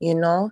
you 0.00 0.14
know? 0.14 0.50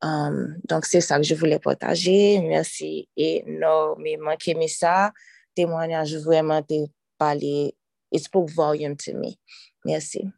Um, 0.00 0.60
donc, 0.66 0.86
c'est 0.86 1.00
ça 1.00 1.16
que 1.16 1.24
je 1.24 1.34
voulais 1.34 1.58
partager. 1.58 2.40
Merci 2.40 3.08
énormément, 3.16 4.36
Kémissa. 4.38 5.12
Témoignage 5.54 6.16
vraiment 6.16 6.62
de 6.66 6.86
parler. 7.18 7.74
It 8.10 8.22
spoke 8.22 8.50
volume 8.50 8.96
to 8.96 9.12
me. 9.14 9.38
Merci. 9.84 10.32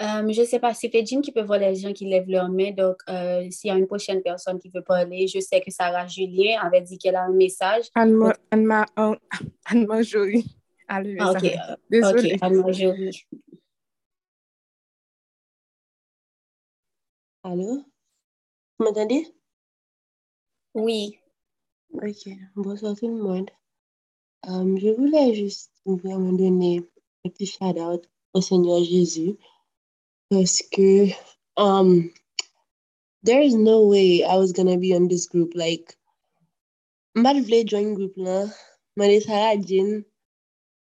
Euh, 0.00 0.32
je 0.32 0.40
ne 0.40 0.46
sais 0.46 0.58
pas, 0.58 0.72
c'est 0.72 0.88
Fedjin 0.88 1.20
qui 1.20 1.30
peut 1.30 1.42
voir 1.42 1.58
les 1.58 1.74
gens 1.74 1.92
qui 1.92 2.06
lèvent 2.06 2.28
leur 2.28 2.48
main. 2.48 2.70
Donc, 2.70 2.96
euh, 3.10 3.46
s'il 3.50 3.68
y 3.68 3.70
a 3.70 3.76
une 3.76 3.86
prochaine 3.86 4.22
personne 4.22 4.58
qui 4.58 4.70
veut 4.70 4.82
parler, 4.82 5.26
je 5.26 5.40
sais 5.40 5.60
que 5.60 5.70
Sarah 5.70 6.06
Julien 6.06 6.58
avait 6.62 6.80
dit 6.80 6.96
qu'elle 6.96 7.16
a 7.16 7.24
un 7.24 7.32
message. 7.32 7.90
Anne-Marjorie. 7.94 8.38
Ah, 10.88 11.02
ok, 11.02 11.52
ok, 11.92 12.38
Anne-Marjorie. 12.40 13.26
Allô? 17.42 17.84
Vous 18.78 18.84
m'entendez? 18.84 19.26
Oui. 20.74 21.18
Ok, 21.92 22.28
bonsoir 22.56 22.96
tout 22.96 23.08
le 23.08 23.22
monde. 23.22 23.50
Um, 24.46 24.78
je 24.78 24.88
voulais 24.88 25.34
juste 25.34 25.70
vraiment 25.84 26.32
donner 26.32 26.82
un 27.24 27.28
petit 27.28 27.44
shout-out 27.44 28.08
au 28.32 28.40
Seigneur 28.40 28.82
Jésus 28.82 29.36
Paske, 30.32 31.16
um, 31.56 32.12
there 33.24 33.42
is 33.42 33.54
no 33.54 33.88
way 33.88 34.22
I 34.22 34.36
was 34.36 34.52
gonna 34.52 34.78
be 34.78 34.94
on 34.94 35.08
this 35.08 35.26
group. 35.26 35.54
Like, 35.56 35.96
mbat 37.18 37.42
vle 37.46 37.64
join 37.66 37.94
group 37.94 38.14
lan, 38.16 38.52
mwene 38.96 39.18
Sarah 39.24 39.56
Jean, 39.58 40.04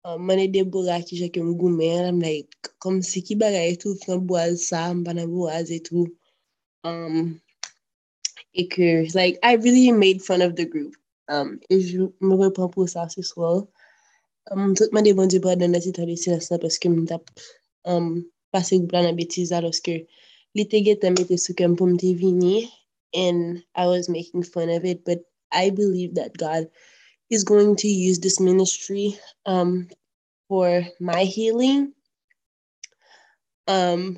mwene 0.05 0.45
um, 0.45 0.51
Deborah 0.51 1.01
ki 1.01 1.17
jake 1.17 1.41
mgoumen, 1.41 2.07
I'm 2.07 2.19
like, 2.19 2.53
kom 2.79 3.01
se 3.01 3.21
ki 3.21 3.35
bagay 3.41 3.73
etou, 3.73 3.97
fran 4.05 4.27
boaz 4.27 4.67
sa, 4.67 4.93
mbana 4.93 5.25
boaz 5.25 5.73
etou. 5.73 6.05
Um, 6.83 7.41
e 8.53 8.67
ke, 8.69 9.09
like, 9.15 9.41
I 9.41 9.55
really 9.55 9.91
made 9.91 10.21
fun 10.21 10.43
of 10.43 10.55
the 10.55 10.65
group. 10.65 10.93
Um, 11.27 11.59
e 11.71 11.81
jou, 11.81 12.13
mwen 12.21 12.45
repon 12.45 12.69
pou 12.69 12.85
sa 12.85 13.09
se 13.09 13.25
swal. 13.25 13.65
Mwen 14.53 14.69
um, 14.69 14.75
tout 14.77 14.93
mwen 14.93 15.09
de 15.09 15.17
bon 15.17 15.27
di 15.27 15.41
pa 15.41 15.57
dan 15.57 15.73
nasi 15.73 15.89
tali 15.91 16.21
silas 16.21 16.53
na 16.53 16.61
paske 16.61 16.85
mwen 16.85 17.09
tap, 17.09 17.33
um, 17.89 18.19
passé 18.51 18.79
plan 18.87 19.03
de 19.03 19.15
bêtises 19.15 19.53
lorsque 19.61 19.91
l'été 20.55 20.81
guette 20.81 21.03
mettait 21.03 21.37
sous 21.37 21.53
comme 21.53 21.75
pour 21.75 21.87
me 21.87 21.97
vini 21.97 22.69
and 23.15 23.61
I 23.75 23.87
was 23.87 24.09
making 24.09 24.43
fun 24.43 24.69
of 24.69 24.85
it 24.85 25.03
but 25.05 25.19
I 25.51 25.69
believe 25.71 26.15
that 26.15 26.37
God 26.37 26.69
is 27.29 27.43
going 27.43 27.75
to 27.77 27.87
use 27.87 28.19
this 28.19 28.39
ministry 28.39 29.17
um, 29.45 29.87
for 30.47 30.83
my 30.99 31.23
healing. 31.23 31.93
Um, 33.67 34.17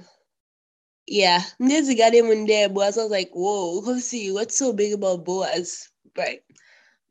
yeah, 1.07 1.41
there's 1.59 1.89
a 1.89 1.95
guy 1.95 2.09
in 2.13 2.45
there, 2.45 2.69
Boaz. 2.69 2.97
I 2.97 3.03
was 3.03 3.11
like, 3.11 3.31
whoa, 3.33 3.97
see, 3.99 4.31
what's 4.31 4.57
so 4.57 4.71
big 4.73 4.93
about 4.93 5.25
Boaz? 5.25 5.89
Right. 6.17 6.41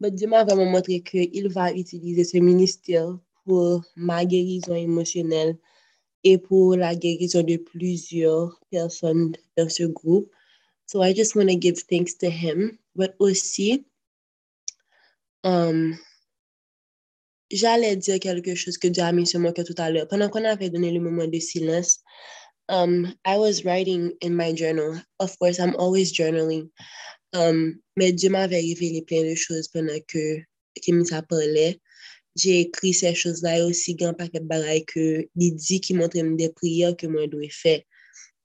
But 0.01 0.17
Dieu 0.17 0.29
m'a 0.29 0.45
vraiment 0.45 0.71
montré 0.71 1.01
qu'il 1.01 1.49
va 1.51 1.73
utiliser 1.73 2.25
ce 2.25 2.39
ministère 2.39 3.19
pour 3.47 3.85
ma 3.97 4.25
guérison 4.25 4.75
émotionnelle 4.75 5.59
et 6.25 6.39
pour 6.39 6.77
la 6.77 6.95
guérison 6.95 7.43
de 7.43 7.57
plusieurs 7.57 8.61
personnes 8.71 9.33
dans 9.57 9.69
ce 9.69 9.85
groupe. 9.85 10.31
So 10.87 11.03
I 11.03 11.15
just 11.15 11.37
want 11.37 11.49
to 11.49 11.57
give 11.57 11.87
thanks 11.89 12.15
to 12.19 12.31
him. 12.31 12.79
But 12.97 13.15
aussi, 13.19 13.85
um, 15.45 15.97
j'allais 17.51 17.97
dire 17.97 18.19
quelque 18.19 18.55
chose 18.55 18.77
que 18.77 18.89
Dieu 18.89 19.03
a 19.03 19.13
mis 19.13 19.27
sur 19.27 19.41
mon 19.41 19.53
cœur 19.53 19.65
tout 19.65 19.75
à 19.79 19.91
l'heure. 19.91 20.09
Pendant 20.09 20.29
qu'on 20.29 20.45
avait 20.45 20.71
donné 20.71 20.91
le 20.91 21.01
moment 21.01 21.27
de 21.27 21.39
silence, 21.39 22.01
um, 22.69 23.15
I 23.25 23.37
was 23.39 23.65
writing 23.65 24.13
in 24.23 24.31
my 24.31 24.53
journal. 24.55 25.01
Of 25.19 25.39
course, 25.39 25.59
I'm 25.59 25.75
always 25.79 26.13
journaling. 26.13 26.71
Um, 27.33 27.81
mais 27.97 28.13
Dieu 28.13 28.31
m'avait 28.31 28.61
révélé 28.61 29.03
plein 29.03 29.23
de 29.23 29.35
choses 29.35 29.69
pendant 29.69 30.01
que 30.09 30.41
Kémissa 30.83 31.23
parlait. 31.23 31.81
J'ai 32.37 32.61
écrit 32.61 32.95
ces 32.95 33.15
choses-là 33.15 33.59
et 33.59 33.63
aussi 33.63 33.97
un 34.01 34.15
paquet 34.15 34.41
de 34.41 34.45
bagailles 34.47 34.85
que 34.85 35.27
Didi 35.35 35.81
qui 35.81 35.95
montre 35.95 36.19
des 36.37 36.49
prières 36.51 36.97
que 36.97 37.07
moi 37.07 37.23
je 37.23 37.31
dois 37.31 37.49
faire. 37.51 37.81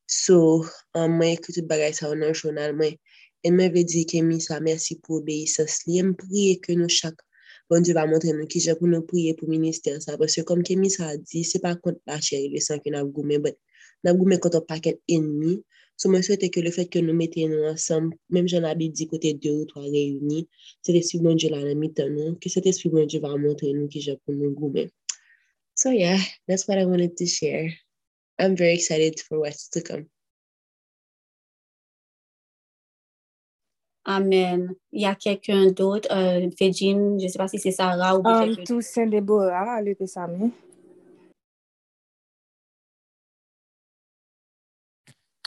So, 0.08 0.66
en 0.94 1.10
moi, 1.10 1.28
écrit 1.28 1.54
tout 1.54 1.66
bagaille 1.66 1.94
ça 1.94 2.08
dans 2.08 2.16
le 2.16 2.34
journal. 2.34 2.76
Moi. 2.76 2.98
Et 3.44 3.52
moi, 3.52 3.66
je 3.66 3.82
dire 3.84 4.06
que 4.06 4.18
mi 4.22 4.42
ça, 4.42 4.60
merci 4.60 5.00
pour 5.00 5.18
l'obéissance. 5.18 5.82
Je 5.88 6.12
prie 6.14 6.60
que 6.60 6.74
nous 6.74 6.90
chaque 6.90 7.16
bon 7.70 7.82
Dieu 7.82 7.94
va 7.94 8.06
montrer 8.06 8.34
nous 8.34 8.46
qui 8.46 8.60
j'ai 8.60 8.76
pour 8.76 8.88
nous 8.88 9.02
prier 9.02 9.34
pour 9.34 9.48
le 9.48 9.58
ministère. 9.58 10.02
Ça. 10.02 10.18
Parce 10.18 10.36
que 10.36 10.42
comme 10.42 10.64
Kemi 10.64 10.90
ça 10.90 11.10
a 11.10 11.18
dit, 11.18 11.44
c'est 11.44 11.60
pas 11.60 11.76
contre 11.76 12.00
la 12.06 12.20
chair 12.22 12.40
et 12.40 12.50
le 12.50 12.60
sang 12.60 12.80
que 12.80 12.90
nous 12.90 12.98
avons 12.98 13.10
goûté, 13.10 13.28
mais 13.28 13.40
bon, 13.40 13.56
nous 14.04 14.12
avons 14.12 14.20
goûté 14.20 14.40
contre 14.40 14.58
un 14.58 14.62
paquet 14.62 15.00
d'ennemis 15.08 15.64
So, 15.96 16.10
mwen 16.12 16.24
souwete 16.28 16.50
ke 16.52 16.60
le 16.64 16.74
fet 16.76 16.90
ke 16.92 17.00
nou 17.04 17.16
mette 17.16 17.46
nou 17.48 17.70
ansam, 17.70 18.10
menm 18.34 18.50
jan 18.52 18.66
la 18.68 18.74
di 18.76 19.08
kote 19.08 19.32
2 19.40 19.54
ou 19.56 19.68
3 19.70 19.86
reyuni, 19.88 20.44
se 20.84 20.92
te 20.92 21.22
mwen 21.24 21.40
di 21.40 21.50
la 21.54 21.62
nan 21.64 21.80
mitan 21.80 22.12
nou, 22.16 22.36
ke 22.36 22.52
se 22.52 22.62
te 22.62 22.74
mwen 22.92 23.08
di 23.08 23.22
va 23.24 23.32
montre 23.38 23.72
nou 23.72 23.88
ki 23.88 24.04
japon 24.04 24.36
nou 24.42 24.52
goumen. 24.58 24.92
So 25.76 25.92
yeah, 25.92 26.20
that's 26.48 26.68
what 26.68 26.80
I 26.80 26.86
wanted 26.86 27.16
to 27.18 27.26
share. 27.26 27.72
I'm 28.40 28.56
very 28.56 28.74
excited 28.74 29.20
for 29.20 29.40
what's 29.40 29.70
to 29.70 29.82
come. 29.82 30.08
Amen. 34.08 34.76
Il 34.92 35.02
y 35.02 35.06
a 35.06 35.16
quelqu'un 35.16 35.72
d'autre, 35.72 36.08
euh, 36.12 36.50
Fedjin, 36.58 37.18
je 37.18 37.24
ne 37.24 37.28
sais 37.28 37.38
pas 37.38 37.48
si 37.48 37.58
c'est 37.58 37.72
Sarah 37.72 38.18
ou... 38.18 38.24
Um, 38.24 38.56
Toussaint 38.64 39.08
Deborah, 39.08 39.80
elle 39.80 39.88
était. 39.88 40.06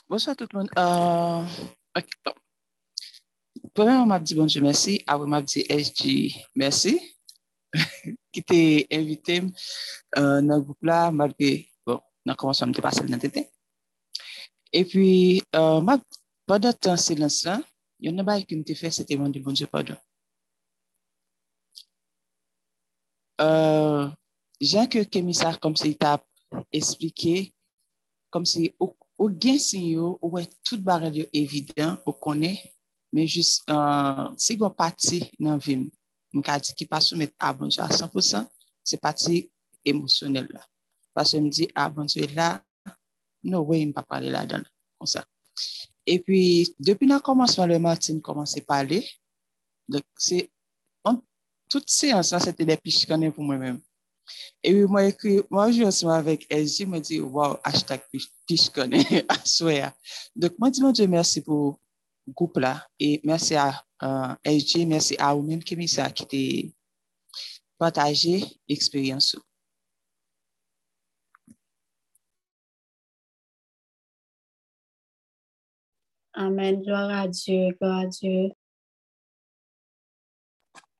Bonsoy 0.08 0.34
tout 0.36 0.48
moun. 0.54 0.68
Uh, 0.72 1.44
ok, 1.98 2.12
bon. 2.24 2.36
Pwemè 3.76 3.92
mwen 3.98 4.08
map 4.08 4.22
di 4.24 4.36
bonjou 4.38 4.64
mersi, 4.64 4.94
avè 5.04 5.26
map 5.28 5.44
di 5.44 5.66
SG 5.68 6.12
mersi. 6.56 6.94
ki 8.32 8.40
te 8.48 8.60
evite 8.96 9.36
uh, 9.44 10.38
nan 10.40 10.62
goup 10.64 10.88
la, 10.88 11.10
malbe, 11.12 11.50
bon, 11.84 12.00
nan 12.24 12.38
konwansyon 12.40 12.70
mwen 12.70 12.78
te 12.78 12.84
pasel 12.86 13.10
nan 13.12 13.20
tete. 13.20 13.42
E 14.72 14.82
pi, 14.88 15.10
uh, 15.60 15.82
map, 15.84 16.06
padan 16.48 16.72
tan 16.80 16.96
silans 16.96 17.42
la, 17.44 17.58
yon 18.00 18.16
nan 18.16 18.24
bay 18.28 18.46
ki 18.48 18.56
mwen 18.56 18.64
te 18.70 18.78
fe, 18.78 18.88
se 18.88 19.04
te 19.04 19.18
mwen 19.20 19.34
di 19.34 19.44
bonjou 19.44 19.68
padan. 19.68 20.00
Jan 24.58 24.88
ke 24.90 25.04
kemisa 25.04 25.52
kom 25.60 25.76
se 25.76 25.92
si 25.92 26.00
tap 26.00 26.24
esplike, 26.74 27.52
kom 28.32 28.48
se 28.48 28.64
si, 28.64 28.72
ou 28.80 28.96
ou 29.18 29.28
gen 29.34 29.58
sin 29.58 29.90
yo, 29.90 30.14
ou 30.22 30.36
wè 30.36 30.44
tout 30.62 30.80
barel 30.84 31.24
yo 31.24 31.26
evident, 31.34 31.98
ou 32.06 32.14
konè, 32.14 32.54
men 33.12 33.26
jist, 33.26 33.64
uh, 33.66 34.30
se 34.38 34.54
gwa 34.56 34.70
pati 34.70 35.24
nan 35.42 35.58
vim, 35.62 35.88
mwen 36.32 36.44
ka 36.46 36.58
di 36.62 36.76
ki 36.78 36.86
pa 36.88 37.00
soumet 37.02 37.34
abonjou 37.42 37.82
a 37.82 37.90
100%, 37.90 38.46
se 38.86 38.98
pati 39.02 39.42
emosyonel 39.82 40.46
la. 40.54 40.62
Paswe 41.16 41.42
di 41.50 41.66
abonjou 41.74 42.30
la, 42.36 42.54
nou 43.50 43.66
wè 43.72 43.82
mpa 43.90 44.06
pale 44.06 44.30
la 44.30 44.44
dan, 44.46 44.62
kon 45.00 45.10
sa. 45.10 45.24
E 46.08 46.20
pi, 46.22 46.40
depi 46.78 47.10
nan 47.10 47.20
komansman 47.24 47.72
le 47.72 47.82
Martin 47.82 48.22
komanse 48.24 48.62
pale, 48.64 49.02
dek 49.90 50.06
se, 50.22 50.44
an, 51.08 51.18
tout 51.68 51.90
se 51.90 52.14
ansan, 52.14 52.44
se 52.44 52.54
te 52.54 52.64
depi 52.68 52.94
chikane 52.94 53.32
pou 53.34 53.42
mwen 53.42 53.64
mèm. 53.66 53.82
E 54.62 54.72
pi 54.74 54.86
mwen 54.90 55.10
ekri, 55.12 55.34
mwen 55.52 55.74
jou 55.74 55.88
ansan 55.88 56.12
avèk 56.16 56.46
LG, 56.52 56.86
mwen 56.90 57.04
di, 57.06 57.20
wow, 57.22 57.58
hashtag 57.66 58.04
pish 58.12 58.68
konen, 58.74 59.04
aswe 59.34 59.76
ya. 59.82 59.92
Dok 60.38 60.58
mwen 60.58 60.74
di 60.74 60.84
mwen 60.84 60.96
di 60.98 61.08
mersi 61.10 61.44
pou 61.46 61.76
goup 62.36 62.58
la, 62.62 62.76
e 63.00 63.18
mersi 63.26 63.58
a 63.58 63.70
LG, 64.46 64.86
mersi 64.88 65.18
a 65.18 65.34
ou 65.34 65.44
mèm 65.46 65.62
kemi 65.64 65.88
sa 65.90 66.10
ki 66.12 66.28
te 66.30 66.42
pataje 67.78 68.40
eksperyansou. 68.70 69.42
Amen. 76.38 76.82
Gloire 76.82 77.22
à 77.22 77.28
Dieu. 77.28 77.74
Gloire 77.80 78.02
à 78.02 78.06
Dieu. 78.06 78.52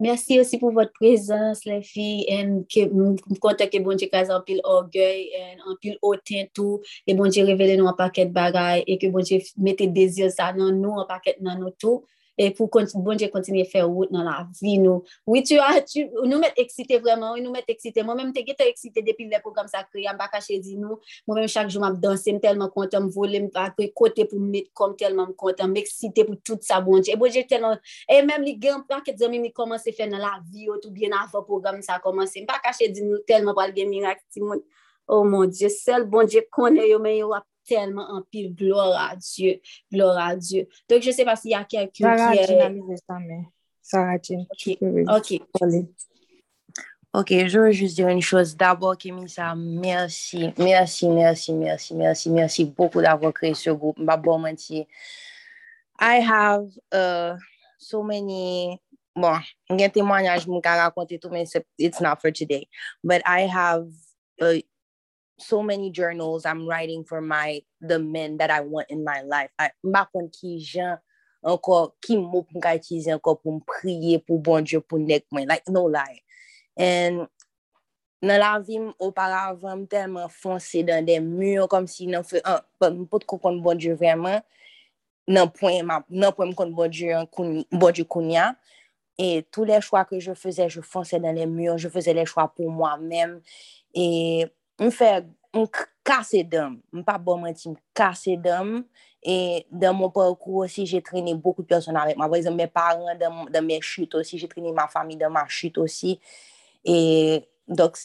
Merci 0.01 0.39
aussi 0.39 0.59
pour 0.59 0.71
votre 0.71 0.93
présence, 0.93 1.65
les 1.65 1.83
filles. 1.83 2.25
Et 2.29 2.45
que 2.45 2.89
nous 2.93 3.17
comptons 3.41 3.67
que 3.67 3.79
bon 3.81 3.97
Dieu 3.97 4.09
a 4.13 4.35
un 4.35 4.41
pile 4.41 4.61
orgueil, 4.63 5.31
un 5.67 5.75
pile 5.81 5.99
hautain 6.03 6.45
tout. 6.55 6.81
Et 7.07 7.15
bon 7.15 7.29
Dieu 7.29 7.45
révèle 7.45 7.79
nous 7.79 7.89
un 7.89 7.95
paquet 7.95 8.27
de 8.27 8.33
bagailles. 8.33 8.85
Et 8.87 8.99
que 8.99 9.09
bon 9.09 9.21
Dieu 9.21 9.41
mette 9.57 9.83
désir 9.93 10.31
ça 10.31 10.53
dans 10.53 10.71
nous, 10.71 10.99
un 10.99 11.05
paquet 11.05 11.37
dans 11.41 11.59
nous 11.59 11.71
tout. 11.71 12.05
e 12.39 12.49
pou 12.55 12.71
bonje 13.03 13.29
kontinye 13.33 13.65
fè 13.69 13.83
wout 13.83 14.13
nan 14.15 14.27
la 14.29 14.37
vi 14.61 14.77
nou. 14.79 15.03
Oui, 15.27 15.43
tu 15.43 15.59
a, 15.59 15.81
tu, 15.83 16.05
nou 16.23 16.39
met 16.39 16.57
eksite 16.63 17.01
vreman, 17.03 17.41
nou 17.43 17.53
met 17.55 17.67
eksite. 17.69 18.05
Mwen 18.07 18.21
mèm 18.21 18.31
te 18.37 18.45
gete 18.47 18.67
eksite 18.71 19.03
depi 19.05 19.27
le 19.29 19.41
program 19.43 19.69
sa 19.71 19.83
kriya, 19.83 20.15
mba 20.15 20.29
kache 20.33 20.61
di 20.63 20.79
nou, 20.79 21.01
mwen 21.27 21.43
mèm 21.43 21.51
chak 21.51 21.73
jou 21.73 21.83
map 21.83 21.99
danse, 22.03 22.31
m'm 22.31 22.39
m 22.39 22.45
telman 22.47 22.73
kontan, 22.75 23.03
m 23.03 23.11
m'm 23.11 23.17
vole, 23.17 23.43
m'm 23.43 23.51
m 23.51 23.61
akwe 23.65 23.91
kote 23.99 24.29
pou 24.31 24.39
m 24.39 24.49
met 24.55 24.71
kom 24.79 24.95
telman 24.99 25.33
m 25.33 25.37
kontan, 25.39 25.75
m 25.75 25.83
eksite 25.83 26.25
pou 26.29 26.39
tout 26.47 26.63
sa 26.65 26.81
bonje. 26.85 27.11
E 27.13 27.19
bonje 27.19 27.43
telman, 27.51 27.83
e 28.07 28.23
mèm 28.23 28.47
li 28.47 28.55
gen 28.63 28.87
plan 28.87 29.03
ke 29.05 29.17
zami 29.19 29.43
mi 29.43 29.53
komanse 29.53 29.93
fè 29.97 30.07
nan 30.07 30.23
la 30.23 30.37
vi 30.47 30.71
ou 30.71 30.79
tout 30.79 30.95
bien 30.95 31.15
avan 31.19 31.47
program 31.47 31.83
sa 31.83 31.99
komanse. 32.05 32.39
M 32.39 32.47
pa 32.49 32.61
kache 32.63 32.93
di 32.95 33.03
nou 33.03 33.25
telman 33.27 33.59
pal 33.59 33.75
gen 33.75 33.91
mirak 33.91 34.23
ti 34.31 34.45
moun. 34.45 34.63
Oh 35.09 35.25
mon 35.25 35.49
dieu, 35.49 35.71
sel 35.73 36.05
bonje 36.05 36.43
konen 36.53 36.85
yo 36.85 36.99
men 37.01 37.15
yo 37.17 37.33
ap 37.33 37.47
tellement 37.69 38.09
en 38.11 38.23
pile. 38.23 38.55
Gloire 38.55 39.11
à 39.11 39.17
Dieu. 39.17 39.61
Gloire 39.93 40.19
à 40.19 40.37
Dieu. 40.37 40.67
Donc, 40.89 41.03
je 41.03 41.09
ne 41.09 41.15
sais 41.15 41.25
pas 41.25 41.37
s'il 41.37 41.51
y 41.51 41.55
a 41.55 41.65
quelqu'un 41.65 42.33
qui 42.33 42.39
est... 42.39 42.47
Sarah 43.83 44.19
Jean, 44.23 44.45
Ok. 45.09 45.41
Ok. 45.55 45.89
Ok, 47.15 47.33
je 47.47 47.59
veux 47.59 47.73
juste 47.73 47.97
dire 47.97 48.09
une 48.09 48.21
chose. 48.21 48.55
D'abord, 48.55 48.99
Kémissa, 48.99 49.55
merci, 49.57 50.53
merci, 50.59 51.09
merci, 51.09 51.55
merci, 51.55 51.95
merci, 51.95 52.31
merci 52.31 52.65
beaucoup 52.67 53.01
d'avoir 53.01 53.33
créé 53.33 53.55
ce 53.55 53.71
groupe. 53.71 53.99
Ma 53.99 54.19
bon 54.19 54.39
menti. 54.39 54.87
I 55.99 56.21
have 56.21 56.69
uh, 56.93 57.39
so 57.79 58.03
many, 58.03 58.79
bon, 59.17 59.39
un 59.71 59.89
témoignage, 59.89 60.43
je 60.43 60.51
vais 60.51 60.61
raconter 60.69 61.19
tout, 61.19 61.31
mais 61.31 61.45
it's 61.79 62.01
not 62.01 62.21
for 62.21 62.31
today. 62.31 62.69
But 63.03 63.23
I 63.25 63.49
have 63.49 63.89
uh, 64.43 64.61
so 65.39 65.63
many 65.63 65.91
journals 65.91 66.47
I'm 66.47 66.67
writing 66.67 67.05
for 67.05 67.21
my, 67.21 67.63
the 67.81 67.99
men 67.99 68.39
that 68.39 68.51
I 68.51 68.61
want 68.61 68.91
in 68.91 69.05
my 69.05 69.23
life. 69.23 69.51
Mbakon 69.85 70.31
ki 70.35 70.59
jan, 70.59 70.99
anko, 71.47 71.95
ki 72.03 72.19
mou 72.19 72.45
pou 72.45 72.59
mga 72.59 72.77
itize 72.79 73.15
anko 73.15 73.37
pou 73.39 73.59
mpriye, 73.61 74.21
pou 74.25 74.43
bon 74.43 74.67
Diyo, 74.67 74.83
pou 74.83 75.01
nek 75.03 75.27
mwen. 75.33 75.49
Like, 75.51 75.69
no 75.71 75.87
lie. 75.91 76.23
And, 76.79 77.27
nan 78.23 78.43
la 78.43 78.57
vim 78.59 78.91
oparavan, 79.03 79.85
mtelman 79.85 80.31
fonse 80.35 80.83
dan 80.87 81.07
den 81.07 81.29
mure, 81.31 81.69
kom 81.71 81.87
si 81.91 82.09
nan 82.11 82.27
fe, 82.27 82.43
an, 82.43 82.65
mpot 83.05 83.27
ko 83.29 83.39
kon 83.43 83.63
bon 83.63 83.79
Diyo 83.79 83.99
vreman, 83.99 84.43
nan 85.29 85.51
pwen 85.55 85.87
m 85.87 86.57
kon 86.59 86.75
bon 86.75 86.91
Diyo 86.91 88.09
konya. 88.11 88.53
Et 89.19 89.45
tous 89.51 89.65
les 89.65 89.81
choix 89.81 90.05
que 90.05 90.21
je 90.21 90.33
faisais, 90.33 90.69
je 90.69 90.81
fonçais 90.81 91.19
dans 91.19 91.33
les 91.33 91.47
murs, 91.47 91.77
je 91.77 91.89
faisais 91.89 92.15
les 92.15 92.25
choix 92.25 92.53
pour 92.55 92.71
moi-même. 92.71 93.41
Et 93.93 94.47
m 94.81 94.91
fè, 94.95 95.11
m 95.57 95.67
kase 96.07 96.43
dam, 96.49 96.79
m 96.95 97.05
pa 97.07 97.17
bon 97.23 97.43
menti, 97.43 97.71
m 97.71 97.77
kase 97.97 98.37
dam, 98.43 98.79
e 99.25 99.65
dan 99.71 99.97
mon 99.99 100.13
parkour 100.15 100.65
osi, 100.67 100.87
jè 100.89 101.01
trene 101.05 101.35
beaucoup 101.35 101.67
person 101.69 101.99
avèk 101.99 102.21
ma, 102.21 102.31
vèzèm, 102.31 102.57
mè 102.59 102.69
paran 102.73 103.19
dan 103.19 103.67
mè 103.67 103.81
chute 103.85 104.21
osi, 104.21 104.41
jè 104.41 104.51
trene 104.51 104.73
ma 104.77 104.89
fami 104.93 105.19
dan 105.21 105.35
ma 105.35 105.45
chute 105.51 105.83
osi, 105.83 106.17
e, 106.87 106.97
dok, 107.69 107.99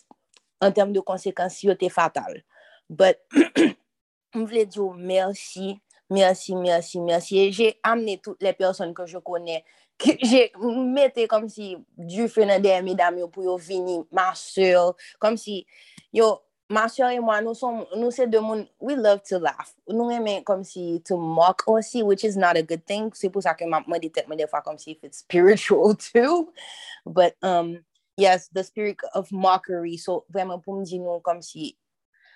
an 0.64 0.74
tem 0.76 0.92
de 0.96 1.04
konsekans, 1.06 1.62
yo 1.68 1.78
te 1.80 1.92
fatal, 1.94 2.42
but, 2.90 3.22
m 4.38 4.48
vle 4.50 4.66
diyo, 4.66 4.90
mersi, 4.98 5.76
mersi, 6.14 6.58
mersi, 6.58 7.00
mersi, 7.04 7.40
e 7.44 7.54
jè 7.54 7.72
amne 7.88 8.18
tout 8.24 8.42
le 8.44 8.54
person 8.58 8.94
ke 8.98 9.08
jè 9.10 9.22
konè, 9.24 9.62
Jè 10.04 10.50
mette 10.60 11.28
kom 11.32 11.46
si 11.52 11.74
Dieu 11.96 12.28
fè 12.32 12.48
nan 12.48 12.64
dermi 12.64 12.96
dam 12.98 13.18
yo 13.22 13.30
pou 13.32 13.46
yo 13.46 13.56
vini, 13.62 14.02
ma 14.12 14.32
sèl, 14.36 14.92
kom 15.22 15.38
si 15.40 15.62
yo 16.16 16.43
ma 16.70 16.88
soeur 16.88 17.10
et 17.10 17.20
moi, 17.20 17.42
nous, 17.42 17.54
sommes, 17.54 17.86
nous 17.96 18.12
c'est 18.12 18.28
deux 18.28 18.40
moun, 18.40 18.66
we 18.80 18.96
love 18.96 19.22
to 19.24 19.40
laugh. 19.40 19.74
Nous 19.88 20.10
aimons 20.12 20.42
comme 20.44 20.64
si 20.64 21.02
to 21.06 21.18
mock 21.18 21.64
aussi, 21.68 22.04
which 22.04 22.24
is 22.24 22.38
not 22.38 22.56
a 22.56 22.64
good 22.64 22.86
thing. 22.86 23.12
C'est 23.14 23.30
pour 23.30 23.44
ça 23.44 23.54
que 23.54 23.66
ma, 23.66 23.82
moi, 23.88 24.00
détecte 24.00 24.30
des 24.36 24.48
fois 24.48 24.62
comme 24.62 24.78
si 24.78 24.92
if 24.92 25.04
it's 25.04 25.20
spiritual 25.20 25.96
too. 26.14 26.52
But, 27.06 27.36
um, 27.42 27.80
yes, 28.18 28.50
the 28.50 28.64
spirit 28.64 28.98
of 29.14 29.32
mockery. 29.32 29.98
So, 29.98 30.26
vraiment, 30.30 30.60
pour 30.60 30.76
me 30.76 30.86
dire 30.86 31.02
nous, 31.02 31.20
comme 31.20 31.42
si, 31.42 31.78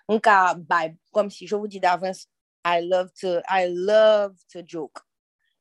on 0.08 0.20
ka, 0.20 0.56
by, 0.56 0.95
comme 1.14 1.30
si, 1.30 1.48
je 1.48 1.56
vous 1.56 1.68
dis 1.68 1.80
d'avance, 1.80 2.28
I 2.64 2.82
love 2.82 3.12
to, 3.22 3.41
I 3.48 3.68
love 3.68 4.36
to 4.52 4.62
joke. 4.62 5.02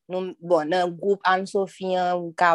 Nou, 0.07 0.33
bon, 0.39 0.67
nan 0.71 0.93
group 0.95 1.19
Anne-Sophie, 1.27 1.97
mou 2.15 2.31
ka 2.39 2.53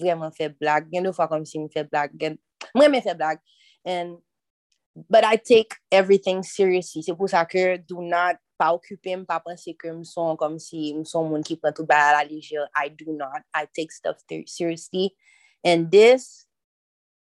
vreman 0.00 0.32
fe 0.36 0.50
blag. 0.52 0.88
Gen 0.92 1.06
nou 1.06 1.16
fwa 1.16 1.26
kom 1.30 1.46
si 1.48 1.60
mou 1.60 1.72
fe 1.72 1.84
blag. 1.88 2.12
Gen, 2.20 2.36
mwen 2.76 2.92
me 2.92 3.00
fe 3.04 3.14
blag. 3.16 3.40
And, 3.88 4.18
But 5.08 5.24
I 5.24 5.36
take 5.36 5.74
everything 5.90 6.42
seriously. 6.42 7.02
C'est 7.02 7.14
pour 7.14 7.28
ça 7.28 7.44
que 7.44 7.76
do 7.78 8.02
not 8.02 8.36
pas 8.60 8.74
occuper, 8.74 9.16
pas 9.26 9.40
penser 9.40 9.74
que 9.74 9.88
me 9.90 10.04
sont 10.04 10.36
comme 10.36 10.58
si 10.58 10.92
me 10.92 11.04
sont 11.04 11.24
monde 11.24 11.42
qui 11.42 11.56
prend 11.56 11.72
tout 11.72 11.86
à 11.88 12.12
la 12.12 12.24
légère. 12.24 12.68
I 12.76 12.90
do 12.90 13.12
not. 13.12 13.40
I 13.54 13.66
take 13.74 13.90
stuff 13.90 14.18
seriously. 14.46 15.14
And 15.64 15.90
this 15.90 16.46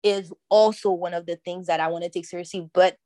is 0.03 0.33
also 0.49 0.91
one 0.91 1.13
of 1.13 1.27
the 1.27 1.37
things 1.37 1.67
that 1.67 1.79
I 1.79 1.89
want 1.89 2.05
to 2.05 2.11
take 2.11 2.25
seriously. 2.25 2.71
But 2.73 2.97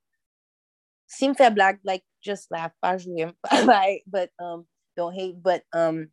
seem 1.08 1.34
fair 1.34 1.50
black, 1.50 1.80
like 1.84 2.04
just 2.22 2.50
laugh, 2.52 2.70
pas 2.80 2.98
jouer, 2.98 3.32
but 4.06 4.30
um 4.38 4.66
don't 4.96 5.14
hate. 5.14 5.42
But 5.42 5.64
um 5.72 6.10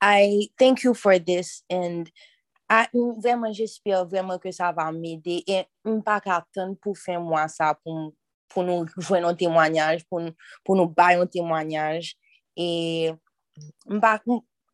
I 0.00 0.48
thank 0.58 0.84
you 0.84 0.94
for 0.94 1.18
this 1.18 1.62
and 1.68 2.10
A, 2.68 2.86
vreman 3.20 3.52
jespere 3.52 4.00
vreman 4.08 4.40
ke 4.40 4.48
sa 4.52 4.70
va 4.72 4.88
m'ede 4.92 5.42
e 5.44 5.58
m 5.84 5.98
pa 6.04 6.16
kapten 6.24 6.72
pou 6.80 6.96
fè 6.96 7.18
mwa 7.20 7.44
sa 7.52 7.74
pou, 7.76 8.08
pou 8.48 8.64
nou 8.64 8.88
jwen 8.96 9.20
nou 9.26 9.36
temwanyaj, 9.36 10.00
pou, 10.08 10.24
pou 10.64 10.78
nou 10.78 10.88
bay 10.88 11.18
nou 11.20 11.28
temwanyaj 11.28 12.14
e 12.56 13.12
m 13.84 14.00
pa, 14.00 14.14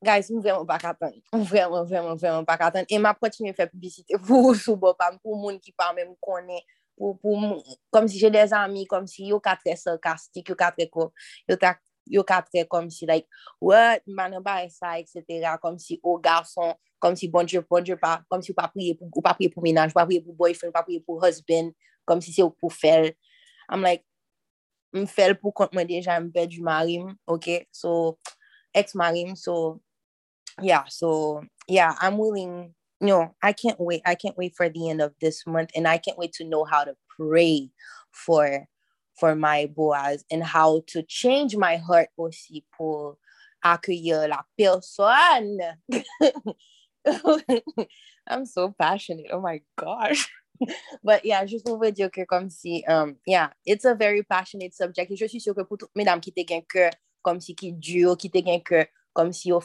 guys, 0.06 0.30
m 0.30 0.38
vreman 0.38 0.68
pa 0.70 0.78
kapten 0.78 1.16
m 1.34 1.42
vreman, 1.42 1.82
vreman, 1.90 2.20
vreman 2.20 2.46
pa 2.46 2.60
kapten 2.62 2.86
e 2.86 3.00
m 3.00 3.10
ap 3.10 3.18
kontinye 3.18 3.56
fè 3.58 3.66
publicite 3.72 4.20
pou 4.28 4.54
soubo 4.54 4.94
pam 4.94 5.18
pou 5.18 5.34
moun 5.34 5.58
ki 5.58 5.74
pa 5.74 5.90
mè 5.96 6.06
m 6.06 6.14
konen 6.22 6.62
pou, 6.94 7.18
pou 7.18 7.58
kom 7.90 8.06
si 8.06 8.22
jè 8.22 8.30
des 8.30 8.54
ami 8.54 8.86
kom 8.86 9.10
si 9.10 9.32
yo 9.32 9.42
katre 9.42 9.74
sarkastik, 9.74 10.54
yo 10.54 10.54
katre 10.54 10.86
ko 10.94 11.10
yo 11.50 11.58
ka 11.58 11.74
yo 12.10 12.24
katre 12.26 12.66
kom 12.68 12.90
si 12.92 13.06
like, 13.06 13.28
what, 13.62 14.02
man 14.06 14.36
ba 14.44 14.60
e 14.66 14.70
sa, 14.74 14.98
etc, 14.98 15.56
kom 15.62 15.78
si 15.78 16.00
oh, 16.02 16.18
o 16.18 16.22
garson 16.22 16.74
kom 17.00 17.16
si 17.16 17.28
bon 17.28 17.44
dieu, 17.44 17.64
bon 17.68 17.82
dieu 17.82 17.96
pa, 17.96 18.20
kom 18.30 18.44
si 18.44 18.52
ou 18.52 18.58
pa 18.58 18.68
priye 18.70 18.94
pou, 18.94 19.08
ou 19.16 19.24
pa 19.24 19.32
priye 19.34 19.50
pou 19.50 19.64
minaj, 19.64 19.90
ou 19.90 19.98
pa 19.98 20.04
priye 20.06 20.22
pou 20.22 20.36
boyfriend, 20.36 20.70
ou 20.70 20.76
pa 20.76 20.84
priye 20.86 21.00
pou 21.02 21.18
husband, 21.24 21.72
kom 22.06 22.20
si 22.22 22.34
se 22.36 22.44
ou 22.44 22.52
pou 22.52 22.70
fel. 22.70 23.10
I'm 23.72 23.82
like, 23.82 24.04
m 24.94 25.08
fel 25.08 25.34
pou 25.40 25.54
kont 25.56 25.72
mwen 25.74 25.88
deja 25.88 26.18
m 26.20 26.28
pe 26.34 26.44
du 26.52 26.60
marim, 26.66 27.14
ok, 27.30 27.64
so, 27.72 28.18
ex 28.76 28.94
marim, 28.94 29.32
so, 29.34 29.80
yeah, 30.60 30.84
so, 30.92 31.40
yeah, 31.66 31.96
I'm 31.98 32.20
willing, 32.20 32.74
no, 33.00 33.32
I 33.42 33.54
can't 33.56 33.80
wait, 33.80 34.04
I 34.04 34.14
can't 34.14 34.36
wait 34.36 34.54
for 34.54 34.68
the 34.68 34.90
end 34.90 35.00
of 35.00 35.16
this 35.24 35.46
month, 35.48 35.72
and 35.74 35.88
I 35.88 35.96
can't 35.98 36.18
wait 36.18 36.34
to 36.34 36.44
know 36.44 36.64
how 36.64 36.84
to 36.84 36.94
pray 37.16 37.70
for, 38.12 38.68
for 39.20 39.36
my 39.36 39.66
Boaz, 39.66 40.24
and 40.30 40.42
how 40.42 40.82
to 40.88 41.02
change 41.02 41.56
my 41.56 41.76
heart 41.76 42.08
aussi 42.16 42.64
pou 42.76 43.16
accueillir 43.62 44.26
la 44.26 44.42
personne 44.56 45.60
I'm 48.26 48.46
so 48.46 48.74
passionate. 48.78 49.26
Oh 49.32 49.40
my 49.40 49.60
gosh. 49.76 50.28
But 51.04 51.24
yeah, 51.24 51.44
juste 51.46 51.64
pour 51.66 51.78
vous 51.78 51.90
dire 51.90 52.10
que 52.10 52.24
comme 52.26 52.50
si, 52.50 52.84
um, 52.86 53.16
yeah, 53.26 53.48
it's 53.64 53.84
a 53.84 53.94
very 53.94 54.22
passionate 54.22 54.74
subject. 54.74 55.10
Et 55.10 55.16
je 55.16 55.26
suis 55.26 55.40
sûre 55.40 55.54
que 55.54 55.62
pour 55.62 55.78
toutes 55.78 55.94
mesdames 55.96 56.20
qui 56.20 56.32
te 56.32 56.42
gagnent 56.42 56.66
cœur, 56.68 56.90
comme 57.22 57.40
si 57.40 57.54
qui 57.54 57.72
dur, 57.72 58.16
qui 58.16 58.30
te 58.30 58.38
gagnent 58.38 58.62
cœur, 58.62 58.86
comme 59.12 59.32
si 59.32 59.48
yo, 59.48 59.60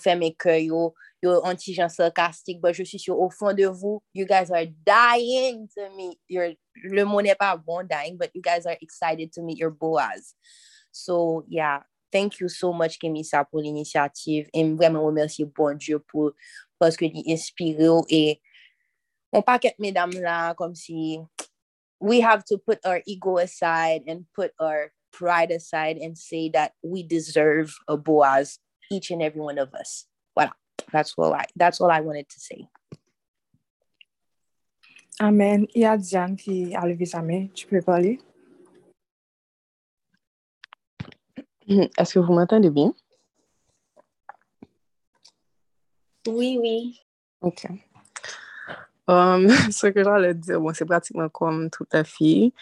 yo 1.21 1.41
anti-gens 1.43 1.89
sarcastique, 1.89 2.61
but 2.61 2.73
je 2.73 2.83
suis 2.83 2.99
sûre 2.99 3.19
au 3.19 3.29
fond 3.29 3.53
de 3.53 3.65
vous, 3.65 4.01
you 4.13 4.25
guys 4.25 4.51
are 4.51 4.65
dying 4.85 5.67
to 5.75 5.89
meet 5.95 6.19
your, 6.27 6.53
le 6.83 7.03
mot 7.03 7.21
n'est 7.21 7.35
pas 7.35 7.57
bon 7.57 7.83
dying, 7.87 8.17
but 8.17 8.29
you 8.33 8.41
guys 8.41 8.65
are 8.65 8.77
excited 8.81 9.31
to 9.31 9.41
meet 9.41 9.57
your 9.57 9.71
Boaz. 9.71 10.35
So 10.91 11.43
yeah, 11.47 11.81
thank 12.11 12.39
you 12.39 12.47
so 12.47 12.71
much 12.71 12.99
Kemisa 12.99 13.43
pour 13.49 13.61
l'initiative. 13.61 14.47
Et 14.53 14.63
vraiment 14.75 15.03
remercier 15.03 15.45
bon 15.45 15.77
Dieu 15.77 15.99
pour 15.99 16.31
parce 16.79 16.95
que 16.95 17.05
inspiré 17.27 17.87
et 18.09 18.41
on 19.31 19.41
paquet 19.41 19.75
mesdames 19.79 20.21
là 20.21 20.53
comme 20.53 20.75
si 20.75 21.19
we 21.99 22.21
have 22.21 22.43
to 22.45 22.57
put 22.57 22.79
our 22.85 23.01
ego 23.05 23.37
aside 23.37 24.03
and 24.07 24.25
put 24.33 24.51
our 24.59 24.91
pride 25.11 25.51
aside 25.51 25.97
and 25.97 26.17
say 26.17 26.49
that 26.49 26.73
we 26.83 27.03
deserve 27.03 27.73
a 27.87 27.97
Boaz 27.97 28.59
each 28.91 29.11
and 29.11 29.21
every 29.21 29.41
one 29.41 29.57
of 29.57 29.73
us. 29.73 30.07
Voilà. 30.37 30.51
That's 30.91 31.13
all 31.17 31.33
I 31.33 31.45
that's 31.55 31.81
all 31.81 31.91
I 31.91 32.01
wanted 32.01 32.29
to 32.29 32.39
say. 32.39 32.67
Amen. 35.19 35.67
Il 35.73 35.81
y 35.81 35.85
a 35.85 35.97
Diane 35.97 36.35
qui 36.35 36.75
a 36.75 36.85
levé 36.85 37.05
sa 37.05 37.21
main. 37.21 37.47
Tu 37.53 37.67
peux 37.67 37.81
parler? 37.81 38.19
Est-ce 41.97 42.13
que 42.13 42.19
vous 42.19 42.33
m'entendez 42.33 42.69
bien? 42.69 42.93
Oui, 46.27 46.57
oui. 46.59 47.01
OK. 47.41 47.67
Um, 49.07 49.47
ce 49.71 49.87
que 49.87 50.03
j'allais 50.03 50.33
dire, 50.33 50.59
bon, 50.59 50.73
c'est 50.73 50.85
pratiquement 50.85 51.29
comme 51.29 51.69
toute 51.69 51.93
la 51.93 52.03
fille. 52.03 52.53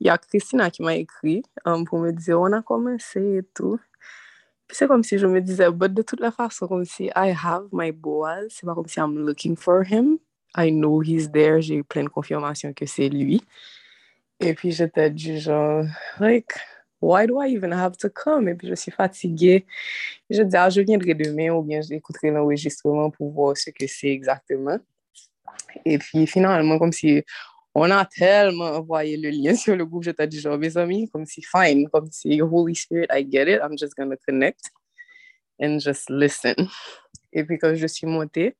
Il 0.00 0.06
y 0.06 0.10
a 0.10 0.18
Christina 0.18 0.70
qui 0.70 0.82
m'a 0.82 0.96
écrit 0.96 1.42
um, 1.64 1.84
pour 1.84 1.98
me 1.98 2.12
dire, 2.12 2.40
on 2.40 2.52
a 2.52 2.60
commencé 2.60 3.38
et 3.38 3.42
tout. 3.54 3.80
C'est 4.70 4.88
comme 4.88 5.02
si 5.02 5.18
je 5.18 5.26
me 5.26 5.40
disais, 5.40 5.70
but 5.70 5.92
de 5.92 6.02
toute 6.02 6.20
la 6.20 6.30
façon, 6.30 6.66
comme 6.66 6.84
si 6.84 7.04
I 7.14 7.32
have 7.44 7.68
my 7.72 7.92
Boaz, 7.92 8.48
c'est 8.50 8.66
pas 8.66 8.74
comme 8.74 8.88
si 8.88 8.98
I'm 8.98 9.16
looking 9.16 9.56
for 9.56 9.84
him. 9.84 10.18
I 10.56 10.70
know 10.70 11.02
he's 11.02 11.30
there, 11.30 11.60
j'ai 11.60 11.76
eu 11.76 11.84
plein 11.84 12.04
de 12.04 12.08
confirmation 12.08 12.72
que 12.72 12.86
c'est 12.86 13.08
lui. 13.08 13.42
Et 14.40 14.54
puis 14.54 14.72
j'étais 14.72 15.10
du 15.10 15.38
genre, 15.38 15.84
like, 16.18 16.52
why 17.00 17.26
do 17.26 17.40
I 17.40 17.48
even 17.54 17.72
have 17.72 17.96
to 17.98 18.08
come? 18.08 18.48
Et 18.48 18.54
puis 18.54 18.68
je 18.68 18.74
suis 18.74 18.92
fatiguée. 18.92 19.66
Je 20.28 20.42
dis, 20.42 20.56
ah, 20.56 20.68
je 20.68 20.80
viendrai 20.80 21.14
demain 21.14 21.50
ou 21.50 21.62
bien 21.62 21.80
j'écouterai 21.80 22.30
l'enregistrement 22.30 23.10
pour 23.10 23.30
voir 23.32 23.56
ce 23.56 23.70
que 23.70 23.86
c'est 23.86 24.08
exactement. 24.08 24.78
Et 25.84 25.98
puis 25.98 26.26
finalement, 26.26 26.78
comme 26.78 26.92
si 26.92 27.22
on 27.78 27.90
a 27.90 28.06
tellement 28.06 28.70
envoyé 28.70 29.18
le 29.18 29.28
lien 29.28 29.54
sur 29.64 29.76
le 29.76 29.84
groupe, 29.84 30.02
j'étais 30.02 30.26
du 30.26 30.40
genre, 30.40 30.56
mes 30.56 30.76
amis, 30.78 31.10
comme 31.10 31.26
si 31.26 31.42
fine, 31.42 31.88
comme 31.90 32.10
si 32.10 32.40
Holy 32.40 32.74
Spirit, 32.74 33.06
I 33.10 33.22
get 33.30 33.52
it, 33.52 33.60
I'm 33.62 33.76
just 33.76 33.94
gonna 33.94 34.16
connect 34.26 34.70
and 35.60 35.78
just 35.78 36.08
listen. 36.08 36.54
Et 37.34 37.44
puis 37.44 37.58
quand 37.58 37.74
je 37.74 37.86
suis 37.86 38.06
montée, 38.06 38.56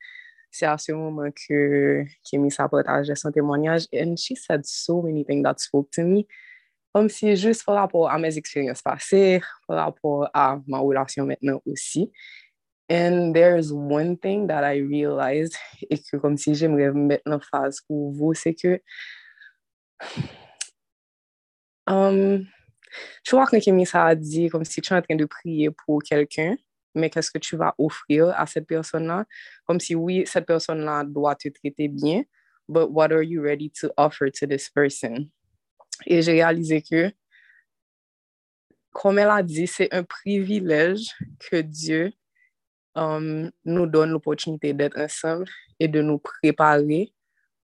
c'est 0.51 0.67
à 0.67 0.77
ce 0.77 0.93
moment 0.93 1.31
que 1.31 2.05
Kimi 2.25 2.51
a 2.59 2.69
partagé 2.69 3.15
son 3.15 3.33
témoignage 3.33 3.87
and 3.95 4.17
she 4.17 4.37
said 4.37 4.67
so 4.67 5.01
many 5.01 5.25
things 5.25 5.43
that 5.43 5.59
spoke 5.59 5.91
to 5.93 6.03
me. 6.03 6.27
Comme 6.93 7.09
si 7.09 7.37
juste 7.37 7.65
par 7.65 7.77
rapport 7.77 8.11
à 8.11 8.19
mes 8.19 8.37
expériences 8.37 8.83
passées, 8.83 9.41
par 9.67 9.79
rapport 9.79 10.29
à 10.35 10.61
ma 10.67 10.79
relation 10.79 11.25
maintenant 11.25 11.63
aussi. 11.67 12.13
And 12.89 13.35
there's 13.35 13.73
one 13.73 14.17
thing 14.17 14.47
that 14.47 14.63
I 14.63 14.79
realized, 14.79 15.57
et 15.91 15.99
que 15.99 16.19
comme 16.19 16.37
si 16.37 16.55
j'aimerais 16.55 16.93
mettre 16.93 17.31
en 17.31 17.41
phase 17.41 17.81
pour 17.87 18.13
vous, 18.13 18.35
c'est 18.35 18.55
que 18.55 18.81
um, 21.87 22.47
tu 23.25 23.35
vois 23.35 23.47
quand 23.47 23.61
Kémy 23.61 23.87
ça 23.87 24.07
a 24.07 24.15
dit 24.15 24.49
comme 24.49 24.65
si 24.65 24.81
tu 24.81 24.93
es 24.93 24.97
en 24.97 25.03
train 25.03 25.17
de 25.17 25.25
prier 25.25 25.71
pour 25.71 26.03
quelqu'un, 26.03 26.57
mais 26.95 27.11
qu'est-ce 27.11 27.31
que 27.31 27.39
tu 27.39 27.57
vas 27.57 27.75
offrir 27.79 28.29
à 28.37 28.47
cette 28.47 28.67
personne-là? 28.67 29.27
Comme 29.67 29.81
si 29.81 29.95
oui, 29.95 30.25
cette 30.27 30.47
personne-là 30.47 31.05
doit 31.05 31.35
te 31.35 31.49
traiter 31.49 31.89
bien, 31.89 32.23
but 32.69 32.89
what 32.91 33.13
are 33.13 33.23
you 33.23 33.43
ready 33.43 33.71
to 33.81 33.91
offer 33.97 34.31
to 34.31 34.47
this 34.47 34.71
person? 34.71 35.31
Et 36.07 36.23
j'ai 36.23 36.33
réalisé 36.33 36.83
que, 36.83 37.13
comme 38.93 39.19
elle 39.19 39.31
a 39.31 39.43
dit, 39.43 39.67
c'est 39.67 39.93
un 39.93 40.05
privilège 40.05 41.15
que 41.51 41.61
Dieu 41.61 42.13
um, 42.97 43.51
nou 43.65 43.87
don 43.87 44.07
l'opportunité 44.07 44.73
d'être 44.73 44.99
ensemble 44.99 45.47
et 45.79 45.89
de 45.89 46.03
nous 46.03 46.19
préparer 46.19 47.13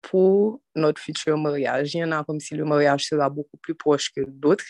pour 0.02 0.62
notre 0.76 1.02
futur 1.02 1.38
mariage. 1.38 1.94
Il 1.94 2.00
y 2.00 2.04
en 2.04 2.12
a 2.12 2.24
comme 2.24 2.40
si 2.40 2.56
le 2.56 2.66
mariage 2.66 3.06
sera 3.06 3.30
beaucoup 3.30 3.58
plus 3.58 3.76
proche 3.76 4.12
que 4.12 4.22
d'autres. 4.22 4.66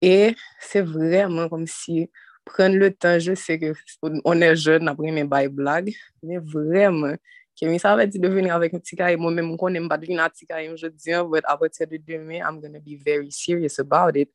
Et 0.00 0.34
c'est 0.60 0.82
vraiment 0.82 1.48
comme 1.48 1.66
si 1.66 2.10
prendre 2.44 2.76
le 2.76 2.92
temps, 2.92 3.18
je 3.18 3.34
sais 3.34 3.58
qu'on 3.58 4.40
est 4.40 4.56
jeune 4.56 4.86
après 4.88 5.10
mes 5.10 5.24
bails 5.24 5.48
blagues, 5.48 5.92
mais 6.22 6.38
vraiment, 6.38 7.16
Kemi, 7.56 7.78
sa 7.80 7.96
va 7.96 8.04
di 8.04 8.20
de 8.20 8.28
veni 8.28 8.50
avèk 8.52 8.74
Ntikae, 8.76 9.16
mwen 9.16 9.38
mwen 9.40 9.56
konen 9.56 9.86
mba 9.86 9.96
dvin 9.96 10.20
a 10.20 10.26
Ntikae, 10.28 10.66
mwen 10.68 10.76
je 10.76 10.90
diyan, 10.92 11.24
but 11.32 11.46
apotè 11.48 11.86
de 11.88 11.96
demè, 11.96 12.42
I'm 12.44 12.60
gonna 12.60 12.82
be 12.84 12.98
very 13.00 13.30
serious 13.32 13.78
about 13.80 14.18
it. 14.20 14.28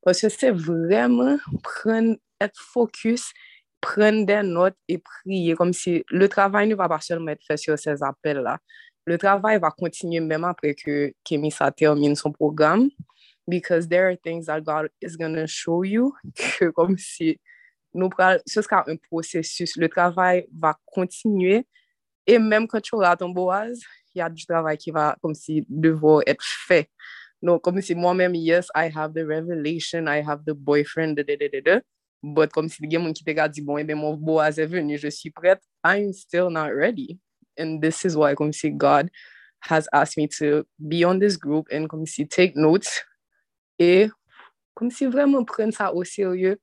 Pwè 0.00 0.14
se 0.16 0.30
se 0.32 0.48
vremen 0.56 1.36
pren 1.66 2.14
et 2.40 2.56
fokus 2.72 3.28
prendre 3.82 4.24
des 4.24 4.42
notes 4.42 4.76
et 4.88 4.98
prier, 4.98 5.54
comme 5.54 5.74
si 5.74 6.02
le 6.08 6.28
travail 6.28 6.68
ne 6.68 6.74
va 6.74 6.88
pas 6.88 7.00
seulement 7.00 7.32
être 7.32 7.44
fait 7.44 7.58
sur 7.58 7.78
ces 7.78 8.02
appels-là. 8.02 8.58
Le 9.04 9.18
travail 9.18 9.58
va 9.58 9.70
continuer 9.70 10.20
même 10.20 10.44
après 10.44 10.74
que 10.74 11.12
Kemisa 11.24 11.70
termine 11.72 12.14
son 12.14 12.30
programme, 12.30 12.88
because 13.46 13.88
there 13.88 14.06
are 14.06 14.16
things 14.16 14.46
that 14.46 14.60
God 14.60 14.88
is 15.02 15.16
going 15.16 15.34
to 15.34 15.46
show 15.46 15.82
you, 15.82 16.14
que 16.58 16.70
comme 16.70 16.96
si 16.96 17.38
nous 17.92 18.08
pral, 18.08 18.40
ce 18.46 18.62
sera 18.62 18.84
un 18.88 18.96
processus. 18.96 19.76
Le 19.76 19.88
travail 19.88 20.46
va 20.56 20.76
continuer, 20.86 21.66
et 22.26 22.38
même 22.38 22.68
quand 22.68 22.80
tu 22.80 22.94
auras 22.94 23.16
ton 23.16 23.30
boise, 23.30 23.80
il 24.14 24.18
y 24.18 24.22
a 24.22 24.30
du 24.30 24.46
travail 24.46 24.78
qui 24.78 24.92
va 24.92 25.16
comme 25.20 25.34
si 25.34 25.66
devoir 25.68 26.22
être 26.26 26.44
fait. 26.44 26.88
Donc, 27.42 27.62
comme 27.62 27.82
si 27.82 27.96
moi-même, 27.96 28.36
yes, 28.36 28.68
I 28.76 28.88
have 28.94 29.12
the 29.14 29.26
revelation, 29.26 30.06
I 30.06 30.22
have 30.22 30.44
the 30.46 30.54
boyfriend, 30.54 31.16
da, 31.16 31.24
da, 31.24 31.34
da, 31.36 31.60
da, 31.60 31.80
But 32.22 32.52
kom 32.54 32.68
si 32.70 32.86
gen 32.86 33.02
moun 33.02 33.14
ki 33.18 33.24
te 33.26 33.34
ka 33.34 33.48
di, 33.50 33.64
bon, 33.66 33.80
ebe, 33.82 33.96
moun 33.98 34.18
bo 34.20 34.38
a 34.38 34.50
ze 34.54 34.66
veni, 34.66 34.96
je 34.96 35.10
suis 35.10 35.30
prête, 35.30 35.60
I'm 35.82 36.12
still 36.12 36.50
not 36.50 36.74
ready. 36.74 37.18
And 37.58 37.82
this 37.82 38.04
is 38.04 38.16
why 38.16 38.34
kom 38.34 38.52
si 38.52 38.70
God 38.70 39.10
has 39.60 39.88
asked 39.92 40.16
me 40.16 40.28
to 40.38 40.64
be 40.88 41.04
on 41.04 41.18
this 41.18 41.36
group 41.36 41.66
and 41.70 41.88
kom 41.88 42.06
si 42.06 42.24
take 42.24 42.56
notes 42.56 43.02
e 43.78 44.08
kom 44.74 44.90
si 44.90 45.06
vremen 45.06 45.44
pren 45.46 45.70
sa 45.74 45.90
o 45.90 46.02
serye 46.02 46.56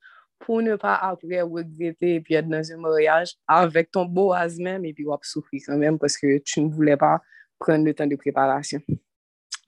pou 0.44 0.64
ne 0.64 0.76
pa 0.80 0.98
apre 1.06 1.44
regrete 1.44 2.16
epi 2.18 2.40
et 2.40 2.48
nan 2.48 2.66
zyon 2.66 2.82
moryaj 2.84 3.36
avèk 3.48 3.92
ton 3.94 4.10
bo 4.10 4.32
az 4.36 4.58
mèm 4.60 4.88
epi 4.90 5.08
wap 5.08 5.24
soufri 5.28 5.62
kan 5.64 5.80
mèm 5.80 6.00
paske 6.02 6.40
tu 6.44 6.66
n 6.66 6.72
voulè 6.74 6.98
pa 7.00 7.20
pren 7.62 7.86
le 7.88 7.94
tan 7.94 8.10
de 8.10 8.20
preparasyon. 8.20 8.84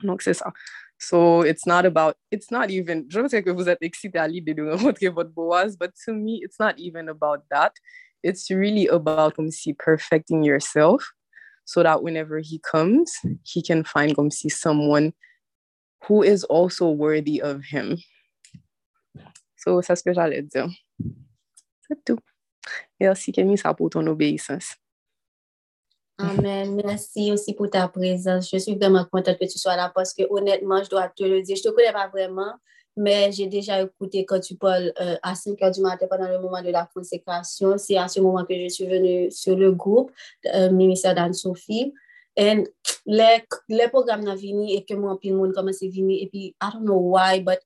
Donc, 0.03 0.21
c'est 0.21 0.33
ça. 0.33 0.51
So, 1.03 1.41
it's 1.41 1.65
not 1.65 1.87
about, 1.87 2.15
it's 2.29 2.51
not 2.51 2.69
even, 2.69 3.05
je 3.09 3.27
sais 3.27 3.41
que 3.41 3.51
vous 3.51 3.67
êtes 3.67 3.81
excité 3.81 4.19
à 4.19 4.27
l'idée 4.27 4.53
de 4.53 4.61
rencontrer 4.61 5.09
votre 5.09 5.31
but 5.79 5.91
to 6.05 6.13
me, 6.13 6.41
it's 6.43 6.59
not 6.59 6.77
even 6.77 7.09
about 7.09 7.41
that. 7.49 7.73
It's 8.21 8.51
really 8.51 8.85
about 8.85 9.35
comme 9.35 9.49
si 9.49 9.73
perfecting 9.73 10.43
yourself 10.43 11.03
so 11.65 11.81
that 11.81 12.03
whenever 12.03 12.37
he 12.37 12.59
comes, 12.59 13.11
he 13.43 13.63
can 13.63 13.83
find 13.83 14.15
comme 14.15 14.29
si 14.29 14.47
someone 14.47 15.13
who 16.07 16.21
is 16.21 16.43
also 16.43 16.87
worthy 16.87 17.41
of 17.41 17.63
him. 17.63 17.97
So, 19.57 19.81
c'est 19.81 19.95
ce 19.95 20.03
que 20.03 20.13
j'allais 20.13 20.43
dire. 20.43 20.69
C'est 21.87 22.05
tout. 22.05 22.19
Merci, 22.99 23.31
Camille, 23.31 23.57
ça 23.57 23.73
pour 23.73 23.89
ton 23.89 24.05
obéissance. 24.05 24.75
Amen. 26.17 26.81
Merci 26.85 27.31
aussi 27.31 27.53
pour 27.53 27.69
ta 27.69 27.87
présence. 27.87 28.49
Je 28.51 28.57
suis 28.57 28.75
vraiment 28.75 29.05
contente 29.11 29.37
que 29.39 29.45
tu 29.45 29.57
sois 29.57 29.75
là 29.75 29.91
parce 29.93 30.13
que 30.13 30.23
honnêtement, 30.29 30.83
je 30.83 30.89
dois 30.89 31.09
te 31.09 31.23
le 31.23 31.41
dire, 31.41 31.55
je 31.55 31.67
ne 31.67 31.71
te 31.71 31.75
connais 31.75 31.91
pas 31.91 32.07
vraiment, 32.07 32.53
mais 32.95 33.31
j'ai 33.31 33.47
déjà 33.47 33.81
écouté 33.81 34.25
quand 34.25 34.39
tu 34.39 34.55
parles 34.55 34.93
euh, 35.01 35.15
à 35.23 35.35
5 35.35 35.61
heures 35.61 35.71
du 35.71 35.81
matin 35.81 36.05
pendant 36.09 36.27
le 36.27 36.39
moment 36.39 36.61
de 36.61 36.69
la 36.69 36.87
consécration. 36.93 37.77
C'est 37.77 37.97
à 37.97 38.07
ce 38.07 38.19
moment 38.19 38.45
que 38.45 38.53
je 38.53 38.69
suis 38.69 38.85
venue 38.85 39.31
sur 39.31 39.55
le 39.55 39.71
groupe 39.71 40.11
euh, 40.53 40.71
Ministère 40.71 41.15
d'Anne-Sophie. 41.15 41.93
Et 42.37 42.63
les, 43.05 43.43
les 43.67 43.87
programmes 43.89 44.25
sont 44.25 44.35
venus 44.35 44.71
et 44.71 44.85
que 44.85 44.93
moi, 44.93 45.17
puis 45.19 45.29
le 45.29 45.35
monde 45.35 45.53
commence 45.53 45.83
à 45.83 45.87
venir. 45.87 46.23
Et 46.23 46.27
puis, 46.27 46.55
I 46.61 46.69
don't 46.73 46.83
know 46.83 46.97
why, 46.97 47.41
but 47.41 47.59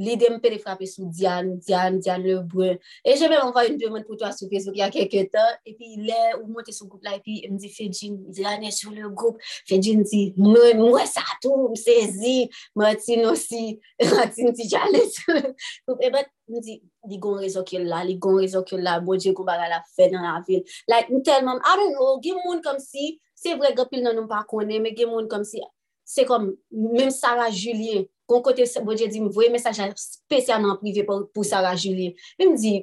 l'idée 0.00 0.30
me 0.30 0.38
fait 0.40 0.58
frapper 0.58 0.86
sous 0.86 1.04
Diane, 1.04 1.58
Diane, 1.58 1.98
Diane 1.98 2.22
Lebrun. 2.22 2.76
Et 3.04 3.16
j'ai 3.16 3.28
même 3.28 3.42
envoyé 3.42 3.70
une 3.70 3.76
demande 3.76 4.04
pour 4.04 4.16
toi 4.16 4.32
sur 4.32 4.48
Facebook 4.48 4.74
il 4.74 4.78
y 4.78 4.82
a 4.82 4.90
quelques 4.90 5.30
temps. 5.30 5.38
Et 5.66 5.74
puis 5.74 5.96
là, 5.96 6.38
on 6.42 6.48
monte 6.48 6.72
sur 6.72 6.86
le 6.86 6.88
groupe 6.88 7.04
là, 7.04 7.16
et 7.16 7.20
puis 7.20 7.42
il 7.44 7.52
me 7.52 7.58
dit, 7.58 7.68
Fedjine, 7.68 8.18
Diane 8.28 8.64
est 8.64 8.70
sur 8.70 8.90
le 8.90 9.10
groupe. 9.10 9.38
Fedjin 9.66 10.00
dit, 10.00 10.32
moi, 10.38 10.72
moi, 10.74 11.04
ça 11.04 11.20
tout, 11.42 11.68
me 11.68 11.74
saisit. 11.74 12.48
Martine 12.74 13.26
aussi, 13.26 13.78
Martine 14.14 14.52
dit, 14.52 14.68
j'allais 14.68 15.08
sur 15.08 15.34
le 15.34 15.54
groupe. 15.86 16.02
Et 16.02 16.10
ben, 16.10 16.24
il 16.48 16.54
me 16.56 16.60
dit, 16.62 16.82
il 17.06 17.12
y 17.12 17.20
a 17.22 17.28
un 17.28 17.36
réseau 17.36 17.62
qui 17.62 17.76
est 17.76 17.84
là, 17.84 18.02
il 18.04 18.12
y 18.12 18.14
a 18.14 18.28
un 18.28 18.36
réseau 18.36 18.62
qui 18.62 18.76
est 18.76 18.80
là, 18.80 19.00
bon 19.00 19.16
Dieu, 19.16 19.34
qu'on 19.34 19.44
va 19.44 19.68
la 19.68 19.82
faire 19.94 20.10
dans 20.10 20.22
la 20.22 20.42
ville. 20.48 20.64
Like, 20.88 21.08
tellement, 21.22 21.56
I 21.56 21.76
don't 21.76 21.92
know, 21.94 22.18
il 22.22 22.28
y 22.28 22.32
a 22.32 22.36
monde 22.46 22.62
comme 22.62 22.78
si, 22.78 23.20
c'est 23.34 23.54
vrai, 23.54 23.74
que 23.74 23.86
pile 23.86 24.02
non, 24.02 24.12
on 24.16 24.26
pas 24.26 24.44
connaît, 24.48 24.78
mais 24.78 24.92
il 24.96 24.98
y 24.98 25.04
a 25.04 25.06
monde 25.06 25.28
comme 25.28 25.44
si, 25.44 25.60
c'est 26.04 26.24
comme, 26.24 26.56
même 26.72 27.10
Sarah 27.10 27.50
Julien, 27.50 28.02
kon 28.30 28.44
kote 28.46 28.64
bodje 28.86 29.10
di 29.10 29.20
m 29.20 29.28
voye 29.34 29.50
mesajan 29.50 29.92
spesyalman 29.98 30.78
prive 30.78 31.02
pou, 31.08 31.26
pou 31.34 31.46
Sarah 31.46 31.74
Julien. 31.74 32.14
Men 32.38 32.54
m 32.54 32.58
di, 32.60 32.76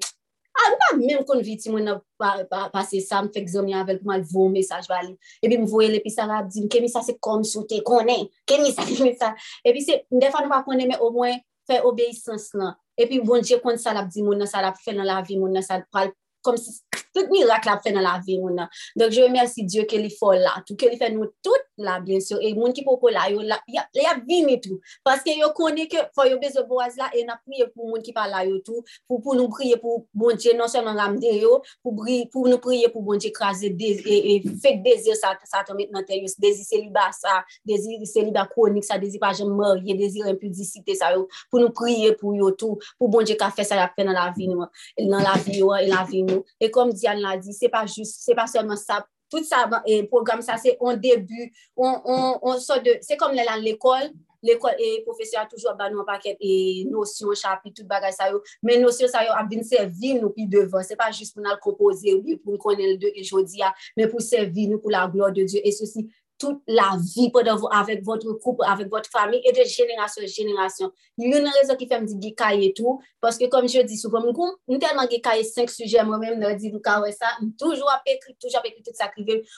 a 0.58 0.66
m 0.68 0.78
pa 0.82 0.90
men 1.00 1.24
kon 1.28 1.44
viti 1.46 1.72
mwen 1.72 1.88
ap 1.94 2.04
pase 2.20 2.48
pa, 2.52 2.66
pa, 2.74 2.84
sa, 2.84 3.22
m 3.24 3.32
fek 3.32 3.48
zon 3.54 3.72
yanvel 3.72 4.02
pou 4.02 4.12
m 4.12 4.16
al 4.18 4.26
voye 4.28 4.58
mesaj 4.58 4.90
bali. 4.92 5.16
E 5.40 5.48
pi 5.48 5.60
m 5.62 5.68
voye 5.72 5.90
le 5.94 6.04
pi 6.04 6.12
Sarah 6.12 6.44
ap 6.44 6.52
di, 6.52 6.66
m 6.66 6.72
kemi 6.72 6.92
sa 6.92 7.06
se 7.06 7.16
kom 7.24 7.46
soute, 7.48 7.80
konen, 7.88 8.28
kemi 8.50 8.74
sa, 8.76 8.84
kemi 8.90 9.16
sa. 9.16 9.32
E 9.64 9.76
pi 9.76 9.86
se, 9.86 10.02
m 10.12 10.20
defan 10.24 10.52
wap 10.52 10.68
konen, 10.68 10.92
men 10.92 11.00
o 11.00 11.14
mwen 11.16 11.40
fe 11.68 11.80
obeysans 11.88 12.52
lan. 12.60 12.76
E 13.00 13.08
pi 13.08 13.22
m 13.22 13.28
bonje 13.30 13.62
kon 13.64 13.80
salap 13.80 14.12
di 14.12 14.26
moun 14.26 14.44
nan 14.44 14.52
salap 14.52 14.80
fe 14.84 14.96
nan 14.98 15.08
la 15.08 15.22
vi 15.24 15.40
moun 15.40 15.56
nan 15.56 15.64
salap 15.64 15.88
pral, 15.94 16.12
kom 16.44 16.60
si 16.60 16.76
tout 17.14 17.32
mirak 17.34 17.68
la 17.70 17.78
fe 17.84 17.94
nan 17.96 18.06
la 18.06 18.18
vi 18.26 18.40
moun 18.42 18.58
nan. 18.58 18.72
Donk 18.98 19.14
je 19.14 19.24
remersi 19.26 19.66
Diyo 19.68 19.86
ke 19.90 20.00
li 20.02 20.10
fol 20.14 20.40
la, 20.42 20.58
tou 20.68 20.78
ke 20.80 20.90
li 20.92 20.98
fe 21.00 21.10
nou 21.14 21.30
tout 21.46 21.68
la 21.78 22.00
blensyon, 22.04 22.42
e 22.42 22.54
moun 22.58 22.74
ki 22.76 22.84
poko 22.86 23.12
la, 23.14 23.28
yo 23.32 23.44
la, 23.46 23.60
ya, 23.72 23.84
ya 23.96 24.16
vini 24.26 24.58
tou, 24.64 24.80
paske 25.06 25.36
yo 25.38 25.52
kone 25.58 25.88
ke 25.92 26.08
fo 26.16 26.26
yo 26.28 26.40
bezo 26.42 26.64
boaz 26.70 26.98
la, 27.00 27.10
e 27.14 27.24
na 27.28 27.38
priye 27.44 27.68
pou 27.70 27.92
moun 27.92 28.04
ki 28.06 28.14
pa 28.16 28.26
la 28.30 28.44
yo 28.48 28.58
tou, 28.66 28.84
pou, 29.06 29.22
pou 29.22 29.38
nou 29.38 29.52
priye 29.54 29.78
pou 29.82 30.06
bon 30.18 30.38
Diyo, 30.38 30.54
non 30.58 30.70
seman 30.70 30.98
ramde 30.98 31.30
yo, 31.38 31.60
pou, 31.86 31.94
bri, 31.98 32.24
pou 32.34 32.50
nou 32.50 32.62
priye 32.64 32.90
pou 32.94 33.06
bon 33.06 33.22
Diyo 33.22 33.34
krasi, 33.36 33.72
e, 33.74 34.18
e 34.18 34.56
fek 34.64 34.82
dezir 34.86 35.18
sa, 35.20 35.36
sa 35.50 35.64
to 35.68 35.78
met 35.78 35.94
nan 35.94 36.06
teryo, 36.08 36.30
dezi 36.42 36.66
seliba 36.66 37.08
sa, 37.16 37.40
dezi 37.68 38.00
seliba 38.10 38.48
konik 38.52 38.86
sa, 38.88 39.00
dezi 39.02 39.22
pa 39.22 39.34
jem 39.38 39.54
morye, 39.58 39.98
dezi 39.98 40.26
impudicite 40.26 40.98
sa 40.98 41.14
yo, 41.16 41.28
pou 41.52 41.62
nou 41.62 41.74
priye 41.78 42.14
pou 42.18 42.34
yo 42.38 42.52
tou, 42.58 42.82
pou 42.98 43.12
bon 43.14 43.28
Diyo 43.28 43.38
ka 43.40 43.52
fe 43.54 43.66
sa 43.68 43.78
la 43.80 43.90
fe 43.94 44.06
nan 44.08 44.18
la 44.18 44.30
vi 44.36 44.50
nou, 44.50 44.66
nan 45.06 45.26
la 45.26 45.38
vi 45.42 45.62
yo, 45.62 45.74
nan 45.78 45.94
la 45.94 46.04
vi 46.10 46.26
nou, 46.26 46.46
e 46.62 46.72
kom 46.74 46.94
Diane 46.98 47.24
l'a 47.24 47.38
di, 47.42 47.56
se 47.56 47.70
pa 47.74 47.86
just, 47.88 48.24
se 48.26 48.36
pa 48.38 48.48
seman 48.50 48.80
sa, 48.80 49.04
tout 49.32 49.46
sa 49.46 49.66
eh, 49.86 50.06
program 50.12 50.42
sa 50.46 50.58
se 50.62 50.76
on 50.80 51.00
debu, 51.00 51.50
on, 51.76 52.00
on, 52.04 52.40
on 52.54 52.64
so 52.64 52.80
de, 52.84 52.98
se 53.06 53.20
kom 53.20 53.36
lè 53.36 53.46
lan 53.48 53.64
l'ekol, 53.64 54.12
l'ekol 54.46 54.78
e 54.82 54.92
profesyon 55.06 55.50
toujou 55.52 55.74
ban 55.78 55.92
nou 55.94 56.06
paket 56.08 56.40
e 56.44 56.86
nosyon, 56.92 57.36
chapit, 57.38 57.74
tout 57.76 57.88
bagay 57.90 58.14
sa 58.16 58.30
yo, 58.32 58.42
men 58.66 58.84
nosyon 58.84 59.12
sa 59.12 59.26
yo 59.26 59.34
ap 59.36 59.50
vin 59.52 59.66
servi 59.68 60.16
nou 60.20 60.32
pi 60.36 60.48
devan, 60.50 60.86
se 60.88 60.98
pa 61.00 61.10
jist 61.12 61.36
pou 61.36 61.46
nan 61.46 61.58
l'kopoze, 61.58 62.14
ou 62.16 62.40
pou 62.44 62.62
konen 62.62 62.96
l'de 62.96 63.12
e 63.16 63.26
jodi 63.26 63.64
ya, 63.64 63.74
men 63.98 64.12
pou 64.12 64.24
servi 64.24 64.70
nou 64.72 64.84
pou 64.84 64.94
la 64.94 65.08
gloa 65.12 65.34
de 65.36 65.48
Diyo, 65.48 65.64
e 65.66 65.74
sosi 65.76 66.08
toute 66.38 66.62
la 66.68 66.98
vie 67.16 67.32
pendant 67.32 67.56
vous, 67.56 67.68
avec 67.72 68.04
votre 68.04 68.32
couple, 68.34 68.64
avec 68.68 68.90
votre 68.90 69.10
famille 69.10 69.42
et 69.44 69.52
de 69.52 69.64
génération 69.64 70.24
en 70.24 70.28
génération. 70.28 70.92
Il 71.18 71.30
y 71.30 71.34
a 71.34 71.40
une 71.40 71.48
raison 71.48 71.76
qui 71.76 71.88
fait 71.88 72.00
me 72.00 72.06
dire 72.06 72.34
et 72.52 72.74
tout, 72.74 73.00
parce 73.20 73.38
que 73.38 73.46
comme 73.46 73.68
je 73.68 73.82
dis 73.82 73.98
souvent, 73.98 74.22
nous 74.68 74.78
tellement 74.78 75.08
cahier 75.08 75.44
cinq 75.44 75.70
sujets 75.70 76.04
moi-même, 76.04 76.40
nous 76.40 76.56
dit 76.56 76.72
nous 76.72 76.82
ça, 76.84 77.28
toujours 77.58 77.92
écrit, 78.06 78.36
toujours 78.40 78.62
écrit 78.66 78.84
tout 78.84 78.92
ça 78.94 79.12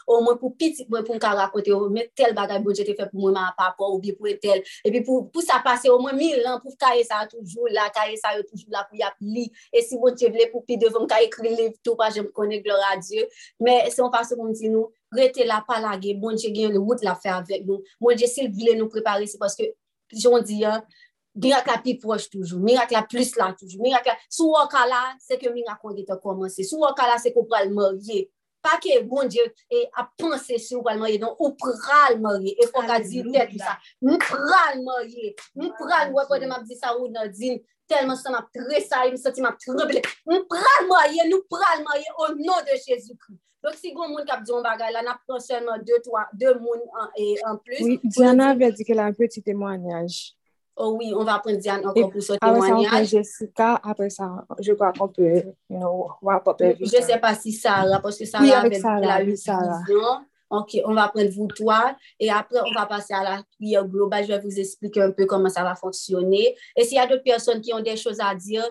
au 0.07 0.21
moins 0.21 0.37
pour 0.37 0.55
petit 0.55 0.85
pour 0.85 1.03
pour 1.03 1.15
raconter, 1.21 1.71
mais 1.91 2.11
tel 2.15 2.33
bagage 2.33 2.61
bon 2.61 2.71
Dieu 2.71 2.85
fait 2.85 3.09
pour 3.11 3.19
moi 3.19 3.33
par 3.57 3.67
rapport 3.67 3.93
ou 3.93 3.99
bien 3.99 4.13
pour 4.13 4.27
tel 4.41 4.63
et 4.83 4.91
puis 4.91 5.01
pour 5.01 5.31
pour 5.31 5.41
ça 5.41 5.61
passer 5.63 5.89
au 5.89 5.99
moins 5.99 6.13
1000 6.13 6.45
ans 6.47 6.59
pour 6.61 6.75
cahier 6.77 7.03
ça 7.03 7.27
toujours 7.27 7.67
là, 7.69 7.89
cahier 7.89 8.17
ça 8.17 8.29
toujours 8.49 8.69
là 8.69 8.87
pour 8.89 8.97
y 8.97 9.03
lire. 9.21 9.49
Et 9.73 9.81
si 9.81 9.97
bon 9.97 10.13
Dieu 10.13 10.29
voulait 10.29 10.47
pour 10.47 10.65
puis 10.65 10.77
devant 10.77 11.05
cahier 11.05 11.27
écrit 11.27 11.55
livre 11.55 11.73
tout 11.83 11.95
pas 11.95 12.09
je 12.09 12.21
me 12.21 12.29
connais 12.29 12.61
gloire 12.61 12.79
à 12.91 12.97
Dieu, 12.97 13.27
mais 13.59 13.89
c'est 13.89 14.01
on 14.01 14.09
passe 14.09 14.29
comme 14.29 14.51
dit 14.53 14.69
nous 14.69 14.91
rete 15.15 15.45
la 15.47 15.61
palage, 15.67 16.15
moun 16.19 16.37
je 16.37 16.51
gen 16.53 16.75
yon 16.75 16.81
wout 16.83 17.03
la 17.05 17.15
fe 17.19 17.31
avèk 17.33 17.67
nou, 17.67 17.83
moun 18.01 18.17
je 18.19 18.29
sil 18.29 18.49
vile 18.53 18.77
nou 18.79 18.91
prepare, 18.91 19.27
se 19.29 19.39
paske, 19.41 19.71
joun 20.13 20.43
di 20.45 20.61
ya, 20.63 20.79
mirak 21.39 21.69
la 21.69 21.77
pi 21.83 21.95
proj 22.01 22.27
toujou, 22.31 22.59
mirak 22.63 22.91
la 22.91 23.03
plus 23.07 23.35
la 23.39 23.51
toujou, 23.53 23.81
mirak 23.83 24.09
la, 24.09 24.17
sou 24.29 24.55
wakala, 24.55 25.01
se 25.23 25.37
ke 25.39 25.51
mirak 25.53 25.79
kon 25.81 25.95
gete 25.97 26.17
komanse, 26.23 26.65
sou 26.67 26.83
wakala 26.85 27.19
se 27.21 27.33
ko 27.35 27.45
pral 27.49 27.71
morye, 27.73 28.27
pa 28.65 28.75
ke 28.83 28.99
moun 29.07 29.29
je 29.31 29.43
e, 29.71 29.85
a 29.95 30.05
panse 30.19 30.59
se 30.59 30.75
ou 30.75 30.83
pral 30.85 30.99
morye, 31.01 31.19
don 31.21 31.35
ou 31.39 31.53
pral 31.59 32.19
morye, 32.21 32.55
e 32.59 32.69
fok 32.69 32.89
a 32.91 33.01
di 33.03 33.23
tè 33.29 33.45
tout 33.51 33.63
sa, 33.63 33.77
mi 34.05 34.17
pral 34.25 34.81
morye, 34.85 35.35
mi 35.59 35.71
pral 35.79 36.13
wakon 36.15 36.43
de 36.43 36.49
map 36.51 36.65
di 36.67 36.77
sa 36.79 36.95
ou 36.97 37.11
nan 37.13 37.31
din, 37.35 37.59
telman 37.89 38.19
sa 38.19 38.33
map 38.35 38.49
tre 38.53 38.81
sa, 38.85 39.05
mi 39.09 39.21
soti 39.21 39.45
map 39.45 39.59
tre 39.61 39.87
ble, 39.89 40.03
mi 40.29 40.41
pral 40.49 40.89
morye, 40.91 41.29
nou 41.31 41.45
pral 41.51 41.85
morye, 41.87 42.17
o 42.17 42.33
nou 42.41 42.65
de 42.67 42.81
Jezou 42.83 43.15
Christ. 43.15 43.48
Donc, 43.63 43.73
si 43.75 43.93
vous 43.93 44.01
avez 44.01 44.25
qui 44.25 44.43
dit 44.43 44.51
bagage, 44.63 44.93
là, 44.93 45.17
on 45.27 45.35
a 45.35 45.39
seulement 45.39 45.77
deux, 45.77 45.99
trois, 46.03 46.27
deux 46.33 46.53
moun 46.59 46.79
et 47.17 47.35
en 47.45 47.57
plus. 47.57 47.81
Oui, 47.81 47.99
Diana 48.03 48.49
avait 48.49 48.71
dit 48.71 48.83
qu'elle 48.83 48.99
a 48.99 49.05
un 49.05 49.13
petit 49.13 49.41
témoignage. 49.41 50.33
Oh 50.81 50.95
oui, 50.97 51.11
on 51.13 51.25
va 51.25 51.39
prendre 51.39 51.57
Diane 51.57 51.85
encore 51.85 52.09
pour 52.09 52.23
ce 52.23 52.33
témoignage. 52.33 52.85
Après 52.85 52.97
ça, 52.97 53.03
Jessica. 53.03 53.81
Après 53.83 54.09
ça, 54.09 54.45
je 54.59 54.71
crois 54.71 54.93
qu'on 54.93 55.09
peut, 55.09 55.43
you 55.69 55.77
know, 55.77 56.09
wrap 56.21 56.47
up 56.47 56.55
Je 56.59 56.83
ne 56.83 57.03
sais 57.03 57.19
pas 57.19 57.35
si 57.35 57.51
Sarah, 57.51 57.99
parce 57.99 58.17
que 58.17 58.23
Sarah 58.23 58.43
oui, 58.45 58.49
la 58.71 59.35
Sarah. 59.35 59.81
Ok, 60.51 60.77
on 60.85 60.95
va 60.95 61.09
prendre 61.09 61.29
vous 61.29 61.47
toi 61.47 61.95
et 62.19 62.31
après 62.31 62.59
on 62.65 62.73
va 62.73 62.87
passer 62.87 63.13
à 63.13 63.23
la 63.23 63.43
prière 63.59 63.85
globale. 63.85 64.23
Je 64.23 64.29
vais 64.29 64.39
vous 64.39 64.59
expliquer 64.59 65.01
un 65.01 65.11
peu 65.11 65.25
comment 65.25 65.49
ça 65.49 65.63
va 65.63 65.75
fonctionner. 65.75 66.55
Et 66.75 66.85
s'il 66.85 66.97
y 66.97 66.99
a 66.99 67.05
d'autres 67.05 67.23
personnes 67.23 67.61
qui 67.61 67.71
ont 67.73 67.81
des 67.81 67.97
choses 67.97 68.19
à 68.19 68.33
dire, 68.33 68.67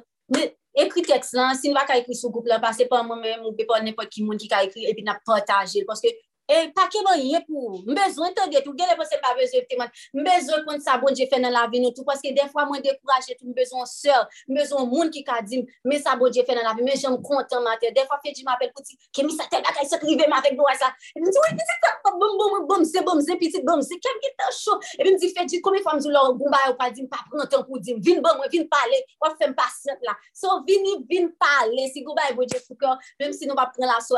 ekri 0.76 1.04
teks 1.06 1.32
lan, 1.38 1.56
si 1.56 1.70
nou 1.70 1.78
va 1.78 1.86
ka 1.88 1.96
ekri 2.00 2.16
sou 2.16 2.32
goup 2.34 2.46
lan, 2.48 2.60
pa 2.62 2.72
se 2.76 2.88
pa 2.90 3.02
mwen 3.02 3.20
mwen 3.22 3.44
mwen 3.44 3.56
pe 3.58 3.66
pa 3.68 3.80
nepot 3.82 4.10
ki 4.10 4.24
moun 4.26 4.40
ki 4.40 4.50
ka 4.50 4.62
ekri, 4.66 4.86
epi 4.90 5.04
na 5.06 5.16
potaje, 5.24 5.84
paske 5.88 6.12
E 6.48 6.68
pake 6.72 7.02
bon 7.04 7.20
ye 7.20 7.38
pou, 7.44 7.82
mbezwen 7.84 8.32
te 8.32 8.46
de 8.48 8.62
tou, 8.64 8.72
gele 8.72 8.94
pou 8.96 9.04
se 9.04 9.18
pa 9.20 9.34
bezwen 9.36 9.66
te 9.68 9.76
man, 9.76 9.90
mbezwen 10.16 10.62
kon 10.64 10.78
sa 10.80 10.94
bon 11.00 11.12
je 11.12 11.26
fè 11.28 11.36
nan 11.42 11.52
la 11.52 11.66
vi 11.68 11.82
nou 11.82 11.92
tou, 11.92 12.06
paske 12.08 12.30
defwa 12.32 12.62
mwen 12.70 12.80
dekouraje 12.86 13.34
tou, 13.36 13.50
mbezwen 13.50 13.84
sèl, 13.90 14.24
mbezwen 14.48 14.88
moun 14.88 15.10
ki 15.12 15.20
ka 15.26 15.42
dim, 15.44 15.66
mbe 15.84 15.98
sa 16.00 16.14
bon 16.16 16.32
je 16.32 16.40
fè 16.48 16.56
nan 16.56 16.64
la 16.64 16.72
vi, 16.78 16.86
mbe 16.86 16.94
jèm 16.96 17.18
kontan 17.26 17.60
matè, 17.66 17.90
defwa 17.92 18.16
fè 18.22 18.32
di 18.32 18.46
m'apel 18.46 18.70
apel 18.70 18.72
pouti, 18.78 18.96
kemi 19.12 19.36
sa 19.36 19.44
tel 19.52 19.60
bakay 19.66 19.84
se 19.90 19.98
krive 20.00 20.24
ma 20.32 20.38
vek 20.46 20.56
do 20.56 20.64
a 20.64 20.76
sa, 20.80 20.88
e 21.12 21.20
mi 21.20 21.28
di, 21.28 21.42
wè, 21.44 21.50
piti 21.52 21.76
sa, 21.84 21.92
bom, 22.16 22.40
bom, 22.40 22.64
bom, 22.70 22.86
se 22.88 23.04
bom, 23.04 23.20
se 23.20 23.36
piti, 23.36 23.60
bom, 23.68 23.84
se 23.84 24.00
kem 24.00 24.24
ki 24.24 24.32
ta 24.40 24.48
chou, 24.56 24.80
e 24.96 25.04
mi 25.04 25.12
di, 25.20 25.28
fè 25.36 25.44
di, 25.44 25.60
komi 25.60 25.84
fòm 25.84 26.00
di 26.00 26.14
lò, 26.16 26.24
goumba 26.32 26.62
yo 26.64 26.78
pa 26.80 26.88
dim, 26.96 27.10
pa 27.12 27.20
prantan 27.28 27.68
pou 27.68 27.76
dim, 27.76 28.00
vin 28.00 28.24
bom, 28.24 28.40
vin 28.48 28.64
pale, 28.72 29.02
wè 29.20 29.32
fèm 29.36 29.52
pasyant 29.60 30.08
la, 30.08 30.16
so 30.32 30.62
vini, 30.64 30.96
vin 31.12 31.28
pale, 31.36 31.92
si 31.92 32.00
goumba 32.08 32.24
yo 32.32 32.40
bo 32.40 32.48
je 32.48 32.64
fukor, 32.64 32.96
mèm 33.20 33.36
si 33.36 33.44
nou 33.44 33.60
va 33.60 33.68
pran 33.68 33.92
la 33.92 34.00
so 34.00 34.16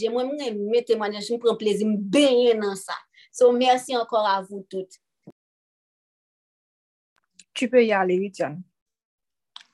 partaje, 0.00 0.10
mwen 0.10 0.26
mwen 0.26 0.66
mwen 0.66 0.84
temanaj, 0.84 1.28
mwen 1.28 1.40
pren 1.40 1.56
plezi, 1.56 1.84
mwen 1.84 2.00
benye 2.10 2.54
nan 2.54 2.76
sa. 2.76 2.94
So, 3.32 3.52
mersi 3.52 3.94
ankor 3.94 4.26
avou 4.26 4.64
tout. 4.68 4.98
Tu 7.52 7.68
pe 7.68 7.84
yale, 7.86 8.18
Rityan. 8.18 8.62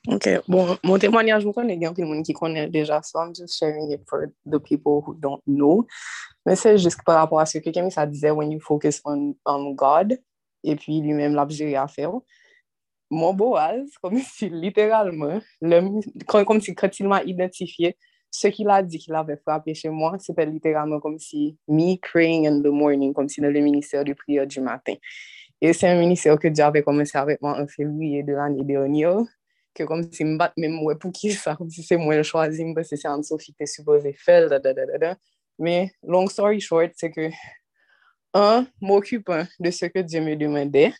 Ok, 0.09 0.27
bon, 0.47 0.77
mon 0.83 0.97
témoignage, 0.97 1.43
vous 1.43 1.51
connaissez 1.51 1.79
bien, 1.79 1.93
quelqu'un 1.93 2.23
qui 2.23 2.33
connaît 2.33 2.69
déjà 2.69 3.01
ça, 3.01 3.25
I'm 3.25 3.35
just 3.35 3.57
sharing 3.57 3.91
it 3.91 4.01
for 4.07 4.27
the 4.45 4.57
people 4.57 5.01
who 5.05 5.13
don't 5.13 5.41
know. 5.45 5.85
Mais 6.45 6.55
c'est 6.55 6.77
juste 6.77 7.03
par 7.03 7.17
rapport 7.17 7.41
à 7.41 7.45
ce 7.45 7.57
que 7.57 7.69
Camille, 7.69 7.91
ça 7.91 8.05
disait, 8.05 8.31
when 8.31 8.49
you 8.49 8.59
focus 8.61 9.01
on 9.03 9.35
um, 9.45 9.75
God, 9.75 10.17
et 10.63 10.75
puis 10.77 11.01
lui-même 11.01 11.35
l'abjurer 11.35 11.75
à 11.75 11.87
faire. 11.87 12.13
Mon 13.09 13.33
boaz, 13.33 13.89
comme 14.01 14.17
si 14.19 14.49
littéralement, 14.49 15.41
le, 15.61 16.01
comme, 16.25 16.45
comme 16.45 16.61
si 16.61 16.73
quand 16.73 16.99
il 16.99 17.07
m'a 17.07 17.23
identifié, 17.23 17.97
ce 18.31 18.47
qu'il 18.47 18.69
a 18.69 18.83
dit 18.83 18.97
qu'il 18.99 19.15
avait 19.15 19.37
frappé 19.37 19.73
chez 19.73 19.89
moi, 19.89 20.17
c'était 20.19 20.45
littéralement 20.45 20.99
comme 20.99 21.17
si 21.17 21.57
me 21.67 21.95
praying 21.97 22.47
in 22.47 22.61
the 22.61 22.67
morning, 22.67 23.13
comme 23.13 23.29
si 23.29 23.41
dans 23.41 23.49
le 23.49 23.59
ministère 23.59 24.03
de 24.03 24.13
prière 24.13 24.45
du 24.45 24.61
matin. 24.61 24.93
Et 25.59 25.73
c'est 25.73 25.87
un 25.87 25.99
ministère 25.99 26.37
que 26.37 26.47
Dieu 26.47 26.63
avait 26.63 26.83
commencé 26.83 27.17
avec 27.17 27.41
moi 27.41 27.59
en 27.59 27.67
février 27.67 28.23
de 28.23 28.33
l'année 28.33 28.63
dernière, 28.63 29.17
que 29.73 29.83
comme 29.83 30.11
si 30.11 30.23
me 30.23 30.37
bat 30.37 30.53
même 30.57 30.83
ouais, 30.83 30.95
pour 30.95 31.11
qui 31.11 31.31
ça, 31.31 31.55
comme 31.55 31.69
si 31.69 31.83
c'est 31.83 31.97
moi 31.97 32.15
le 32.15 32.23
choisi, 32.23 32.63
parce 32.75 32.89
que 32.89 32.95
c'est 32.95 33.07
Anne-Sophie 33.07 33.45
qui 33.45 33.51
était 33.51 33.65
supposée 33.65 34.13
faire, 34.13 34.49
da, 34.49 34.59
da, 34.59 34.73
da, 34.73 34.85
da, 34.97 35.15
Mais 35.57 35.91
long 36.03 36.27
story 36.27 36.59
short, 36.59 36.91
c'est 36.95 37.11
que, 37.11 37.29
un, 38.33 38.67
m'occupant 38.81 39.45
de 39.59 39.71
ce 39.71 39.85
que 39.85 39.99
Dieu 39.99 40.21
me 40.21 40.35
demandait, 40.35 40.93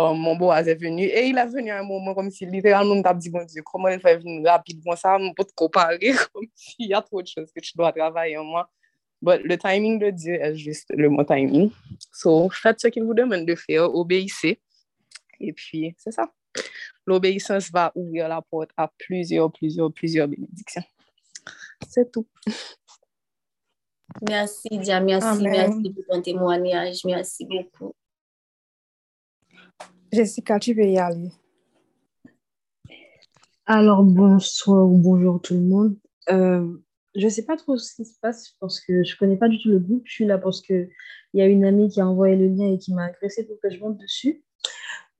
Oh, 0.00 0.14
mon 0.14 0.36
Boaz 0.36 0.68
est 0.68 0.76
venu 0.76 1.02
et 1.06 1.26
il 1.26 1.36
est 1.36 1.46
venu 1.46 1.72
à 1.72 1.80
un 1.80 1.82
moment 1.82 2.14
comme 2.14 2.30
si 2.30 2.46
littéralement 2.46 2.94
on 2.94 3.02
t'a 3.02 3.12
dit 3.12 3.30
bon 3.30 3.44
Dieu 3.44 3.62
comment 3.64 3.88
il 3.88 3.98
fait 3.98 4.16
venir 4.16 4.48
rapidement 4.48 4.94
ça 4.94 5.16
on 5.18 5.34
peut 5.34 5.42
te 5.42 5.52
comparer 5.52 5.98
comme 6.32 6.46
s'il 6.54 6.86
y 6.86 6.94
a 6.94 7.02
trop 7.02 7.20
de 7.20 7.26
choses 7.26 7.50
que 7.50 7.58
tu 7.58 7.72
dois 7.76 7.90
travailler 7.90 8.36
en 8.38 8.44
moi. 8.44 8.70
Mais 9.22 9.38
le 9.38 9.58
timing 9.58 9.98
de 9.98 10.10
Dieu 10.10 10.34
est 10.34 10.54
juste 10.54 10.86
le 10.90 11.08
mot 11.08 11.24
timing. 11.24 11.72
So 12.12 12.48
faites 12.50 12.80
ce 12.80 12.86
qu'il 12.86 13.02
vous 13.02 13.12
demande 13.12 13.44
de 13.44 13.56
faire 13.56 13.92
obéissez. 13.92 14.60
Et 15.40 15.52
puis 15.52 15.96
c'est 15.98 16.12
ça. 16.12 16.30
L'obéissance 17.04 17.68
va 17.72 17.90
ouvrir 17.96 18.28
la 18.28 18.40
porte 18.40 18.70
à 18.76 18.88
plusieurs 18.96 19.50
plusieurs 19.50 19.92
plusieurs 19.92 20.28
bénédictions. 20.28 20.84
C'est 21.88 22.12
tout. 22.12 22.28
Merci 24.28 24.68
Dia. 24.78 25.00
Merci 25.00 25.42
merci 25.42 25.90
pour 25.90 26.04
ton 26.08 26.22
témoignage. 26.22 27.04
Merci 27.04 27.44
beaucoup 27.44 27.96
Jessica, 30.12 30.58
tu 30.58 30.74
peux 30.74 30.86
y 30.86 30.98
aller. 30.98 31.30
Alors, 33.66 34.02
bonsoir 34.02 34.86
ou 34.86 34.96
bonjour 34.96 35.40
tout 35.42 35.54
le 35.54 35.60
monde. 35.60 35.96
Euh, 36.30 36.66
je 37.14 37.24
ne 37.24 37.28
sais 37.28 37.44
pas 37.44 37.56
trop 37.56 37.76
ce 37.76 37.94
qui 37.94 38.04
se 38.06 38.18
passe 38.20 38.54
parce 38.60 38.80
que 38.80 39.04
je 39.04 39.12
ne 39.12 39.18
connais 39.18 39.36
pas 39.36 39.48
du 39.48 39.58
tout 39.58 39.68
le 39.68 39.78
groupe. 39.78 40.02
Je 40.06 40.12
suis 40.12 40.24
là 40.24 40.38
parce 40.38 40.62
qu'il 40.62 40.88
y 41.34 41.42
a 41.42 41.46
une 41.46 41.64
amie 41.64 41.90
qui 41.90 42.00
a 42.00 42.06
envoyé 42.06 42.36
le 42.36 42.46
lien 42.46 42.72
et 42.72 42.78
qui 42.78 42.94
m'a 42.94 43.04
agressé 43.04 43.46
pour 43.46 43.56
que 43.60 43.70
je 43.70 43.78
monte 43.80 43.98
dessus. 43.98 44.42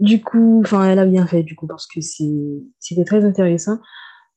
Du 0.00 0.22
coup, 0.22 0.60
enfin, 0.64 0.88
elle 0.88 0.98
a 0.98 1.06
bien 1.06 1.26
fait 1.26 1.42
du 1.42 1.56
coup 1.56 1.66
parce 1.66 1.86
que 1.86 2.00
c'était 2.00 3.04
très 3.04 3.24
intéressant. 3.24 3.78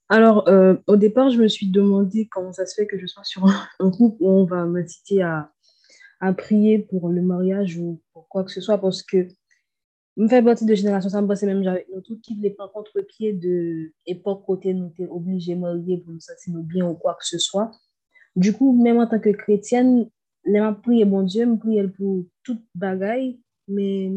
Alors, 0.09 0.49
euh, 0.49 0.75
au 0.87 0.97
départ, 0.97 1.29
je 1.29 1.37
me 1.37 1.47
suis 1.47 1.71
demandé 1.71 2.27
comment 2.29 2.51
ça 2.51 2.65
se 2.65 2.75
fait 2.75 2.87
que 2.87 2.97
je 2.97 3.07
sois 3.07 3.23
sur 3.23 3.45
un, 3.79 3.89
groupe 3.89 4.17
où 4.19 4.29
on 4.29 4.43
va 4.43 4.65
m'inciter 4.65 5.21
à, 5.21 5.51
à 6.19 6.33
prier 6.33 6.79
pour 6.79 7.07
le 7.07 7.21
mariage 7.21 7.77
ou 7.77 8.01
pour 8.11 8.27
quoi 8.27 8.43
que 8.43 8.51
ce 8.51 8.59
soit 8.59 8.77
parce 8.79 9.03
que 9.03 9.29
me 10.17 10.27
fait 10.27 10.43
partie 10.43 10.65
de 10.65 10.75
génération, 10.75 11.09
ça 11.09 11.21
me 11.21 11.45
même 11.45 11.67
avec 11.67 11.87
nous 11.93 12.01
tous 12.01 12.19
qui 12.19 12.35
les 12.35 12.49
pas 12.51 12.67
contre-pied 12.67 13.33
de 13.33 13.93
époque 14.05 14.45
côté 14.45 14.73
nous 14.73 14.87
étions 14.87 15.11
obligés 15.11 15.55
marier 15.55 15.97
pour 15.97 16.13
nous 16.13 16.19
sentir 16.19 16.53
bien 16.59 16.87
ou 16.87 16.95
quoi 16.95 17.15
que 17.19 17.25
ce 17.25 17.37
soit. 17.37 17.71
Du 18.35 18.53
coup, 18.53 18.81
même 18.81 18.97
en 18.97 19.07
tant 19.07 19.19
que 19.19 19.29
chrétienne, 19.29 20.09
les 20.45 20.61
prié 20.81 21.05
bon 21.05 21.23
Dieu, 21.23 21.45
me 21.45 21.57
prier 21.57 21.87
pour 21.87 22.25
toute 22.43 22.63
bagaille, 22.75 23.39
mais 23.67 24.11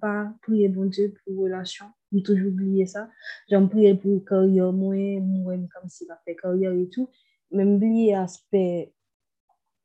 pas 0.00 0.32
prier 0.42 0.68
bon 0.68 0.86
Dieu 0.86 1.14
pour 1.24 1.44
relation. 1.44 1.86
J'ai 2.12 2.22
toujours 2.22 2.48
oublié 2.48 2.86
ça. 2.86 3.08
J'ai 3.48 3.60
prié 3.68 3.94
pour 3.94 4.24
carrière, 4.24 4.72
moi, 4.72 5.20
moi, 5.20 5.54
comme 5.72 5.88
si 5.88 6.04
va 6.06 6.20
faire 6.24 6.36
carrière 6.40 6.72
et 6.72 6.88
tout. 6.88 7.08
Même 7.52 7.76
oublié 7.76 8.14
aspect, 8.14 8.92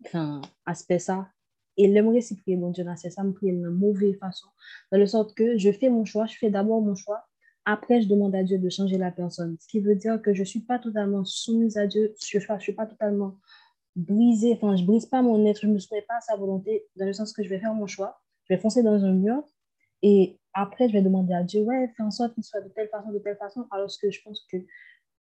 enfin, 0.06 0.42
aspect 0.66 1.00
ça, 1.00 1.28
et 1.78 1.88
l'aimerait 1.88 2.22
si 2.22 2.36
prier 2.36 2.58
mon 2.58 2.72
Dieu, 2.72 2.86
c'est 2.96 3.10
ça 3.10 3.24
me 3.24 3.34
prier 3.34 3.54
de 3.54 3.68
mauvaise 3.68 4.18
façon. 4.18 4.48
Dans 4.92 4.98
le 4.98 5.06
sens 5.06 5.34
que 5.34 5.58
je 5.58 5.72
fais 5.72 5.90
mon 5.90 6.06
choix, 6.06 6.26
je 6.26 6.38
fais 6.38 6.50
d'abord 6.50 6.82
mon 6.82 6.96
choix, 6.96 7.26
après 7.66 8.02
je 8.02 8.08
demande 8.08 8.36
à 8.36 8.44
Dieu 8.44 8.58
de 8.58 8.70
changer 8.70 8.98
la 8.98 9.12
personne. 9.12 9.58
Ce 9.60 9.68
qui 9.68 9.80
veut 9.80 9.96
dire 9.96 10.22
que 10.22 10.34
je 10.34 10.42
ne 10.42 10.46
suis 10.46 10.62
pas 10.62 10.80
totalement 10.80 11.26
soumise 11.26 11.78
à 11.78 11.88
Dieu, 11.88 12.14
je 12.24 12.38
ne 12.38 12.60
suis 12.60 12.74
pas 12.74 12.86
totalement 12.86 13.36
brisée, 13.96 14.54
enfin 14.54 14.76
je 14.76 14.82
ne 14.82 14.88
brise 14.88 15.06
pas 15.06 15.22
mon 15.22 15.46
être, 15.46 15.62
je 15.62 15.68
ne 15.68 15.74
me 15.74 15.80
soumets 15.80 16.02
pas 16.04 16.16
à 16.18 16.22
sa 16.22 16.36
volonté, 16.36 16.86
dans 16.96 17.06
le 17.06 17.14
sens 17.14 17.34
que 17.34 17.44
je 17.44 17.50
vais 17.50 17.60
faire 17.60 17.74
mon 17.74 17.88
choix, 17.88 18.22
je 18.48 18.54
vais 18.54 18.60
foncer 18.60 18.84
dans 18.84 19.04
un 19.04 19.14
mur, 19.14 19.44
et 20.02 20.38
après 20.54 20.88
je 20.88 20.94
vais 20.94 21.02
demander 21.02 21.34
à 21.34 21.44
Dieu, 21.44 21.62
ouais, 21.62 21.92
fais 21.96 22.04
en 22.04 22.12
sorte 22.12 22.34
qu'il 22.34 22.44
soit 22.44 22.62
de 22.62 22.70
telle 22.70 22.90
façon, 22.90 23.12
de 23.12 23.20
telle 23.20 23.38
façon, 23.38 23.66
alors 23.72 23.90
que 24.02 24.12
je 24.12 24.22
pense 24.22 24.46
que 24.52 24.58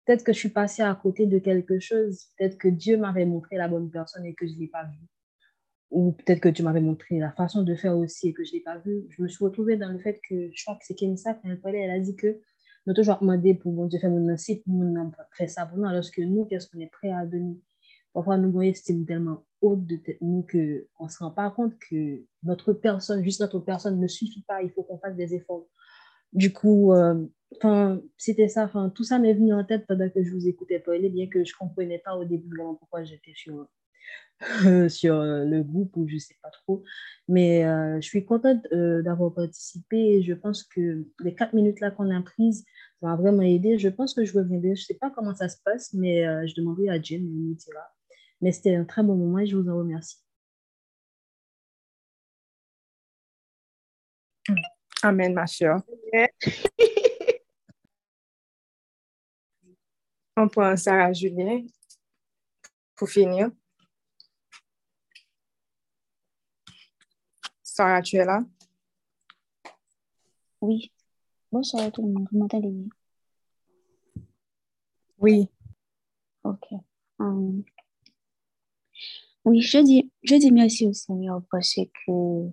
peut-être 0.05 0.23
que 0.23 0.34
je 0.34 0.39
suis 0.39 0.49
passée 0.49 0.81
à 0.81 0.93
côté 0.95 1.26
de 1.27 1.39
quelque 1.39 1.80
chose, 1.80 2.26
peut-être 2.38 2.57
que 2.57 2.67
Dieu 2.67 2.97
m'avait 2.97 3.26
montré 3.26 3.55
la 3.55 3.67
bonne 3.67 3.89
personne 3.89 4.26
et 4.26 4.34
que 4.34 4.47
je 4.47 4.53
ne 4.53 4.59
l'ai 4.59 4.67
pas 4.67 4.84
vue 4.84 5.07
ou 5.95 6.11
peut-être 6.11 6.41
que 6.41 6.49
tu 6.49 6.61
m'avais 6.61 6.81
montré 6.81 7.19
la 7.19 7.31
façon 7.31 7.63
de 7.63 7.73
faire 7.73 7.97
aussi 7.97 8.27
et 8.27 8.34
que 8.34 8.43
je 8.43 8.49
ne 8.49 8.55
l'ai 8.55 8.63
pas 8.63 8.77
vu, 8.80 9.05
je 9.09 9.23
me 9.23 9.30
suis 9.30 9.43
retrouvée 9.43 9.77
dans 9.77 9.89
le 9.89 9.97
fait 9.97 10.19
que 10.27 10.49
je 10.53 10.63
crois 10.65 10.76
que 10.76 10.85
c'est 10.85 10.93
Kenissa, 10.93 11.34
quand 11.34 11.49
elle 11.49 11.61
parlait, 11.61 11.80
elle 11.80 11.91
a 11.91 11.99
dit 11.99 12.17
que 12.17 12.41
nous 12.85 12.93
toujours 12.93 13.17
demandé 13.22 13.53
pour 13.53 13.72
bon 13.72 13.85
Dieu 13.85 13.97
faire 13.97 14.09
mon 14.09 14.35
site, 14.35 14.65
pour 14.65 15.26
faire 15.31 15.49
ça 15.49 15.65
pour 15.65 15.77
nous, 15.77 15.85
alors 15.85 16.03
que 16.11 16.22
nous, 16.22 16.43
qu'est-ce 16.45 16.69
qu'on 16.69 16.81
est 16.81 16.91
prêt 16.91 17.11
à 17.11 17.26
donner? 17.26 17.61
Parfois, 18.13 18.38
nous 18.38 18.51
voyons 18.51 18.72
estime 18.72 19.05
tellement 19.05 19.45
haute 19.61 19.85
de 19.85 19.97
nous 20.19 20.45
qu'on 20.51 21.05
ne 21.05 21.09
se 21.09 21.19
rend 21.19 21.31
pas 21.31 21.49
compte 21.49 21.73
que 21.80 22.22
notre 22.43 22.73
personne, 22.73 23.23
juste 23.23 23.39
notre 23.39 23.59
personne 23.59 23.97
ne 23.97 24.07
suffit 24.07 24.43
pas, 24.43 24.61
il 24.61 24.72
faut 24.72 24.84
qu'on 24.84 24.99
fasse 24.99 25.15
des 25.15 25.34
efforts. 25.34 25.65
Du 26.34 26.51
coup, 26.51 26.91
euh, 26.91 27.26
c'était 28.17 28.49
ça, 28.49 28.69
tout 28.93 29.03
ça 29.05 29.17
m'est 29.17 29.34
venu 29.34 29.53
en 29.53 29.63
tête 29.63 29.88
pendant 29.88 30.09
que 30.09 30.22
je 30.22 30.31
vous 30.34 30.45
écoutais 30.45 30.80
parler, 30.80 31.09
bien 31.09 31.30
que 31.30 31.45
je 31.45 31.53
ne 31.53 31.57
comprenais 31.57 31.99
pas 31.99 32.17
au 32.17 32.26
début 32.26 32.49
vraiment 32.49 32.76
pourquoi 32.76 33.05
j'étais 33.05 33.31
sur 33.34 33.65
sur 34.89 35.15
euh, 35.15 35.45
le 35.45 35.63
groupe 35.63 35.95
ou 35.95 36.07
je 36.07 36.17
sais 36.17 36.35
pas 36.41 36.49
trop. 36.49 36.83
Mais 37.27 37.65
euh, 37.65 37.95
je 38.01 38.07
suis 38.07 38.25
contente 38.25 38.65
euh, 38.71 39.01
d'avoir 39.01 39.33
participé 39.33 39.97
et 39.97 40.23
je 40.23 40.33
pense 40.33 40.63
que 40.63 41.05
les 41.21 41.35
quatre 41.35 41.53
minutes 41.53 41.79
là 41.79 41.91
qu'on 41.91 42.09
a 42.15 42.21
prises, 42.21 42.65
ça 43.01 43.07
m'a 43.07 43.15
vraiment 43.15 43.43
aidé. 43.43 43.77
Je 43.77 43.89
pense 43.89 44.13
que 44.13 44.25
je 44.25 44.33
reviendrai. 44.37 44.75
Je 44.75 44.83
sais 44.83 44.95
pas 44.95 45.09
comment 45.09 45.35
ça 45.35 45.49
se 45.49 45.57
passe, 45.63 45.93
mais 45.93 46.23
je 46.47 46.55
demanderai 46.55 46.89
à 46.89 47.01
Jim, 47.01 47.21
il 47.21 47.49
me 47.49 47.55
dira. 47.55 47.81
Mais 48.41 48.51
c'était 48.51 48.75
un 48.75 48.85
très 48.85 49.03
bon 49.03 49.15
moment 49.15 49.39
et 49.39 49.47
je 49.47 49.55
vous 49.57 49.69
en 49.69 49.77
remercie. 49.77 50.17
Amen, 55.03 55.33
ma 55.33 55.47
soeur. 55.47 55.81
On 60.37 60.47
prend 60.49 60.75
Sarah 60.75 61.13
Julien 61.13 61.61
pour 62.95 63.09
finir. 63.09 63.51
Sarah, 67.76 68.02
tu 68.02 68.15
es 68.15 68.23
là? 68.23 68.39
Oui. 70.61 70.93
Bonsoir 71.52 71.91
tout 71.91 72.03
le 72.03 72.14
monde. 72.14 72.26
Vous 72.31 72.39
m'entendez 72.39 72.69
bien? 72.69 72.88
Oui. 75.19 75.49
Ok. 76.45 76.68
Um, 77.19 77.65
oui, 79.43 79.60
je 79.60 79.80
dis, 79.80 80.10
je 80.23 80.35
dis 80.35 80.53
merci 80.53 80.88
au 80.88 80.93
Seigneur 80.93 81.41
parce 81.52 81.76
que 81.76 82.49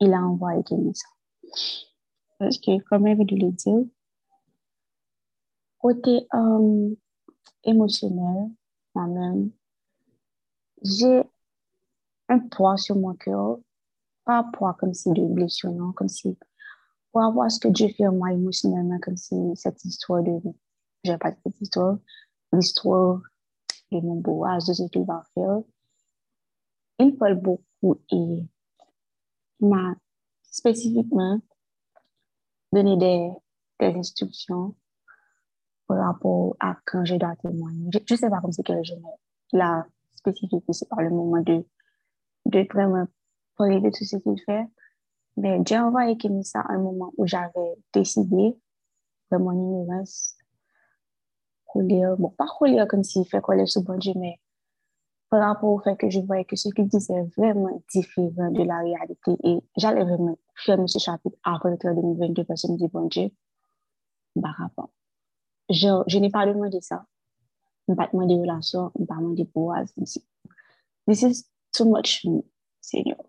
il 0.00 0.12
a 0.12 0.22
envoyé 0.22 0.64
ça. 0.92 1.06
Parce 2.40 2.58
que, 2.58 2.82
comme 2.82 3.06
elle 3.06 3.14
vient 3.14 3.26
de 3.26 3.36
le 3.36 3.52
dire, 3.52 3.86
côté 5.78 6.26
um, 6.32 6.96
émotionnel, 7.62 8.50
moi-même, 8.92 9.52
j'ai 10.82 11.22
un 12.30 12.38
poids 12.38 12.76
sur 12.76 12.96
mon 12.96 13.14
cœur, 13.14 13.58
pas 14.24 14.38
un 14.38 14.44
poids 14.44 14.74
comme 14.78 14.94
si 14.94 15.10
de 15.10 15.26
blessure, 15.26 15.72
non, 15.72 15.92
comme 15.92 16.08
si 16.08 16.38
pour 17.12 17.22
avoir 17.22 17.50
ce 17.50 17.58
que 17.58 17.68
Dieu 17.68 17.88
fait 17.88 18.06
en 18.06 18.12
moi 18.12 18.32
émotionnellement, 18.32 18.98
comme 19.00 19.16
si 19.16 19.34
cette 19.56 19.84
histoire 19.84 20.22
de, 20.22 20.40
je 21.04 21.16
pas 21.16 21.32
cette 21.44 21.60
histoire, 21.60 21.98
l'histoire 22.52 23.20
de 23.90 24.00
mon 24.00 24.20
boaz, 24.20 24.66
de 24.66 24.72
ce 24.72 24.84
qu'il 24.84 25.04
va 25.04 25.24
faire, 25.34 25.58
il 27.00 27.16
parle 27.16 27.34
beaucoup 27.34 28.00
et 28.12 28.46
m'a 29.60 29.96
spécifiquement 30.42 31.40
donné 32.72 32.96
des, 32.96 33.30
des 33.80 33.98
instructions 33.98 34.76
par 35.88 36.06
rapport 36.06 36.54
à 36.60 36.76
quand 36.86 37.04
je 37.04 37.16
dois 37.16 37.34
témoigner. 37.36 37.90
Je 37.92 38.14
ne 38.14 38.16
sais 38.16 38.30
pas 38.30 38.40
comme 38.40 38.52
c'est 38.52 38.62
quel 38.62 38.84
journée. 38.84 39.02
Là, 39.52 39.84
spécifique, 40.14 40.62
c'est 40.70 40.88
par 40.88 41.02
le 41.02 41.10
moment 41.10 41.42
de 41.42 41.64
de 42.50 42.66
vraiment 42.72 43.06
parler 43.56 43.80
de 43.80 43.90
tout 43.90 44.04
ce 44.04 44.16
qu'il 44.16 44.40
fait. 44.44 44.66
Mais 45.36 45.60
j'ai 45.66 45.78
envoyé 45.78 46.16
ça 46.42 46.60
à 46.60 46.72
un 46.72 46.78
moment 46.78 47.12
où 47.16 47.26
j'avais 47.26 47.74
décidé 47.94 48.56
de 49.32 49.36
mon 49.36 49.52
ignorance, 49.52 50.36
bon, 51.74 52.30
pas 52.30 52.46
lire 52.62 52.86
comme 52.88 53.04
s'il 53.04 53.24
fait 53.26 53.40
coller 53.40 53.66
sous 53.66 53.82
bon 53.82 53.96
Dieu, 53.96 54.12
mais 54.16 54.38
par 55.30 55.46
rapport 55.46 55.70
au 55.70 55.80
fait 55.80 55.96
que 55.96 56.10
je 56.10 56.18
voyais 56.20 56.44
que 56.44 56.56
ce 56.56 56.68
qu'il 56.70 56.88
disait 56.88 57.22
vraiment 57.36 57.80
différent 57.92 58.50
de 58.50 58.64
la 58.64 58.78
réalité 58.78 59.36
et 59.44 59.60
j'allais 59.76 60.02
vraiment 60.02 60.36
fermer 60.56 60.88
ce 60.88 60.98
chapitre 60.98 61.36
avant 61.44 61.70
le 61.70 61.76
2022 61.76 62.44
parce 62.44 62.62
que 62.62 62.68
je 62.68 62.72
me 62.72 62.78
dis, 62.78 62.88
bon 62.88 63.06
Dieu, 63.06 63.30
par 64.42 64.54
rapport. 64.56 64.90
Je, 65.68 66.02
je 66.08 66.18
n'ai 66.18 66.30
pas 66.30 66.46
demandé 66.46 66.80
ça. 66.80 67.06
Je 67.86 67.92
n'ai 67.92 67.96
pas 67.96 68.08
demandé 68.12 68.34
de 68.34 68.40
relation, 68.40 68.90
je 68.96 69.00
n'ai 69.00 69.06
pas 69.06 69.16
demandé 69.16 69.44
de 69.44 69.48
pouvoir. 69.48 69.84
This 71.06 71.22
is 71.22 71.44
too 71.72 71.88
much 71.88 72.24
Seigneur. 72.80 73.22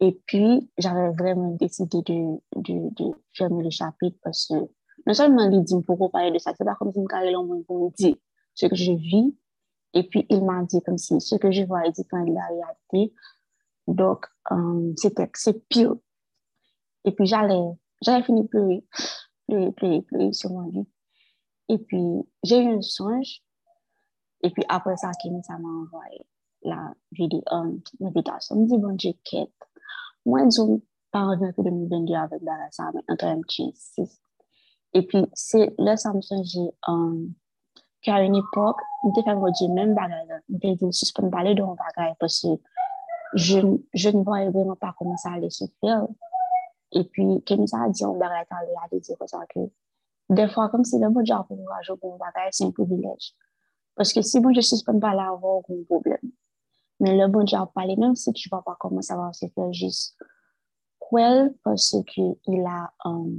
Et 0.00 0.18
puis, 0.26 0.70
j'avais 0.78 1.10
vraiment 1.10 1.54
décidé 1.56 1.98
de, 2.02 2.40
de, 2.56 2.94
de, 2.94 3.12
fermer 3.34 3.64
le 3.64 3.70
chapitre 3.70 4.16
parce 4.22 4.46
que 4.46 4.54
non 5.06 5.14
seulement 5.14 5.48
il 5.50 5.62
dit 5.62 5.74
pourquoi 5.86 6.10
parler 6.10 6.30
de 6.30 6.38
ça, 6.38 6.52
c'est 6.56 6.64
pas 6.64 6.74
comme 6.74 6.92
si 6.92 7.00
me 7.00 7.62
pour 7.64 7.84
me 7.84 7.90
dire 7.96 8.16
ce 8.54 8.66
que 8.66 8.74
je 8.74 8.92
vis. 8.92 9.36
Et 9.92 10.04
puis, 10.04 10.26
il 10.30 10.42
m'a 10.44 10.62
dit 10.62 10.80
comme 10.82 10.96
si 10.96 11.20
ce 11.20 11.36
que 11.36 11.50
je 11.50 11.62
vois 11.64 11.86
est 11.86 11.92
différent 11.92 12.24
de 12.24 12.32
la 12.32 12.46
réalité. 12.46 13.14
Donc, 13.86 14.26
euh, 14.52 14.92
c'était, 14.96 15.30
c'est 15.34 15.68
pire. 15.68 15.94
Et 17.04 17.12
puis, 17.12 17.26
j'allais, 17.26 17.72
j'avais 18.00 18.22
fini 18.22 18.42
de 18.42 18.48
pleurer, 18.48 18.84
pleurer, 19.48 19.72
pleurer, 19.72 20.02
pleurer 20.02 20.32
sur 20.32 20.50
mon 20.50 20.68
lit. 20.70 20.88
Et 21.68 21.78
puis, 21.78 22.04
j'ai 22.42 22.62
eu 22.62 22.76
un 22.76 22.82
songe. 22.82 23.42
Et 24.42 24.50
puis, 24.50 24.64
après 24.68 24.96
ça, 24.96 25.10
Kémy, 25.22 25.42
ça 25.42 25.58
m'a 25.58 25.68
envoyé 25.68 26.20
la 26.62 26.92
vidéo, 27.12 27.42
l'invitation. 28.00 28.56
Je 28.56 28.60
me 28.60 28.66
dis, 28.66 28.78
bon, 28.78 28.96
je 28.98 29.08
ne 30.62 30.78
pas 31.10 31.24
revenir 31.26 31.54
que 31.54 31.62
2022 31.62 32.14
avec 32.14 32.42
dans 32.44 32.56
la 32.56 32.70
salle, 32.70 32.92
mais 32.94 33.02
entre 33.08 33.24
un 33.24 33.40
petit 33.40 33.72
Et 34.92 35.06
puis, 35.06 35.24
c'est 35.34 35.72
là, 35.78 35.96
ça 35.96 36.12
me 36.12 36.20
j'ai 36.42 36.70
qu'à 38.02 38.22
une 38.22 38.36
époque, 38.36 38.80
je 39.04 39.22
fait 39.22 39.34
mon 39.34 39.50
Dieu 39.50 39.68
même 39.68 39.94
bagarre. 39.94 40.40
Je 40.48 40.54
me 40.54 40.74
dit, 40.74 40.92
suspendre 40.92 41.30
parler 41.30 41.54
de 41.54 41.62
mon 41.62 41.74
bagarre 41.74 42.16
parce 42.18 42.40
que 42.40 42.48
je, 43.34 43.58
se 45.48 45.64
faire. 45.80 46.06
Et 46.92 47.04
puis, 47.04 47.42
comme 47.46 47.66
ça 47.66 47.84
a 47.84 47.88
elle 47.88 48.32
a 48.32 49.46
des 50.30 50.48
fois, 50.48 50.68
comme 50.68 50.84
si 50.84 50.98
le 50.98 51.08
bon 51.10 51.22
Dieu 51.22 51.34
a 51.34 51.42
pour 51.42 51.56
mon 51.56 52.16
bagarre, 52.16 52.48
c'est 52.50 52.64
un 52.64 52.70
privilège. 52.70 53.34
Parce 53.96 54.12
que 54.12 54.22
si 54.22 54.40
bon, 54.40 54.52
je 54.52 54.60
là, 55.14 55.30
avoir 55.32 55.62
Men 57.00 57.16
le 57.16 57.26
bon 57.32 57.46
diya 57.48 57.64
pale, 57.74 57.96
menm 57.96 58.14
si 58.16 58.32
tu 58.36 58.50
pa 58.52 58.60
pa 58.64 58.74
koman 58.80 59.04
sa 59.04 59.16
va 59.16 59.30
se 59.32 59.48
fè 59.54 59.70
jis 59.72 60.00
kwel, 61.00 61.48
pwese 61.64 62.02
ki 62.10 62.26
il 62.52 62.66
a, 62.68 62.90
um, 63.08 63.38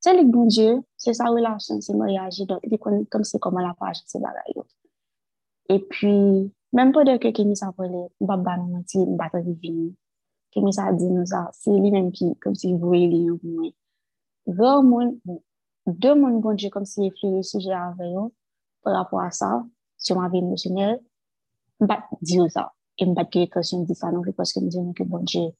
se 0.00 0.14
lik 0.16 0.30
bon 0.32 0.48
diyo, 0.48 0.78
se 0.96 1.12
sa 1.18 1.28
relasyon, 1.28 1.82
se 1.84 1.92
mwen 1.92 2.14
reagi, 2.14 2.46
don, 2.48 2.62
di 2.64 2.80
kon, 2.80 3.04
kom 3.12 3.26
se 3.28 3.40
koman 3.44 3.68
la 3.68 3.74
pa 3.76 3.92
aji 3.92 4.08
se 4.08 4.22
bagay 4.24 4.56
yo. 4.56 4.64
E 5.68 5.78
pi, 5.92 6.14
menm 6.72 6.96
pou 6.96 7.04
de 7.04 7.18
ke 7.20 7.34
kemi 7.36 7.56
sa 7.60 7.68
pale, 7.76 8.06
mbap 8.24 8.48
ba 8.48 8.56
mwen 8.62 8.88
ti 8.88 9.04
mbata 9.12 9.44
di 9.44 9.52
vini, 9.60 9.90
kemi 10.56 10.72
sa 10.72 10.88
di 10.96 11.12
nou 11.12 11.28
sa, 11.28 11.44
se 11.52 11.72
li 11.72 11.92
menm 11.92 12.10
ki, 12.16 12.32
kom 12.40 12.56
si 12.56 12.72
vwe 12.72 13.04
li 13.12 13.26
yon 13.28 13.40
mwen. 13.44 13.72
Vè 14.56 14.70
ou 14.72 14.88
moun, 14.88 15.18
bon, 15.28 15.42
de 15.84 16.16
moun 16.16 16.40
bon 16.40 16.56
diyo, 16.56 16.72
kom 16.72 16.88
si 16.88 17.02
e 17.02 17.10
li 17.10 17.16
flou 17.20 17.36
yon 17.36 17.50
suje 17.52 17.76
avè 17.76 18.08
yo, 18.08 18.30
pou 18.80 18.96
rapwa 18.96 19.28
sa, 19.36 19.58
souman 20.00 20.32
vi 20.32 20.40
emosyonel, 20.40 21.02
bat 21.80 22.08
diyo 22.20 22.48
sa. 22.48 22.68
E 23.00 23.04
m 23.06 23.14
bat 23.14 23.30
ki 23.32 23.44
ekosyon 23.48 23.84
di 23.88 23.94
sa 23.98 24.10
nou 24.14 24.22
ki 24.22 24.34
poske 24.38 24.62
m 24.62 24.70
diyo 24.70 24.84
nou 24.84 24.94
ki 24.94 25.04
bon 25.10 25.26
diye 25.26 25.50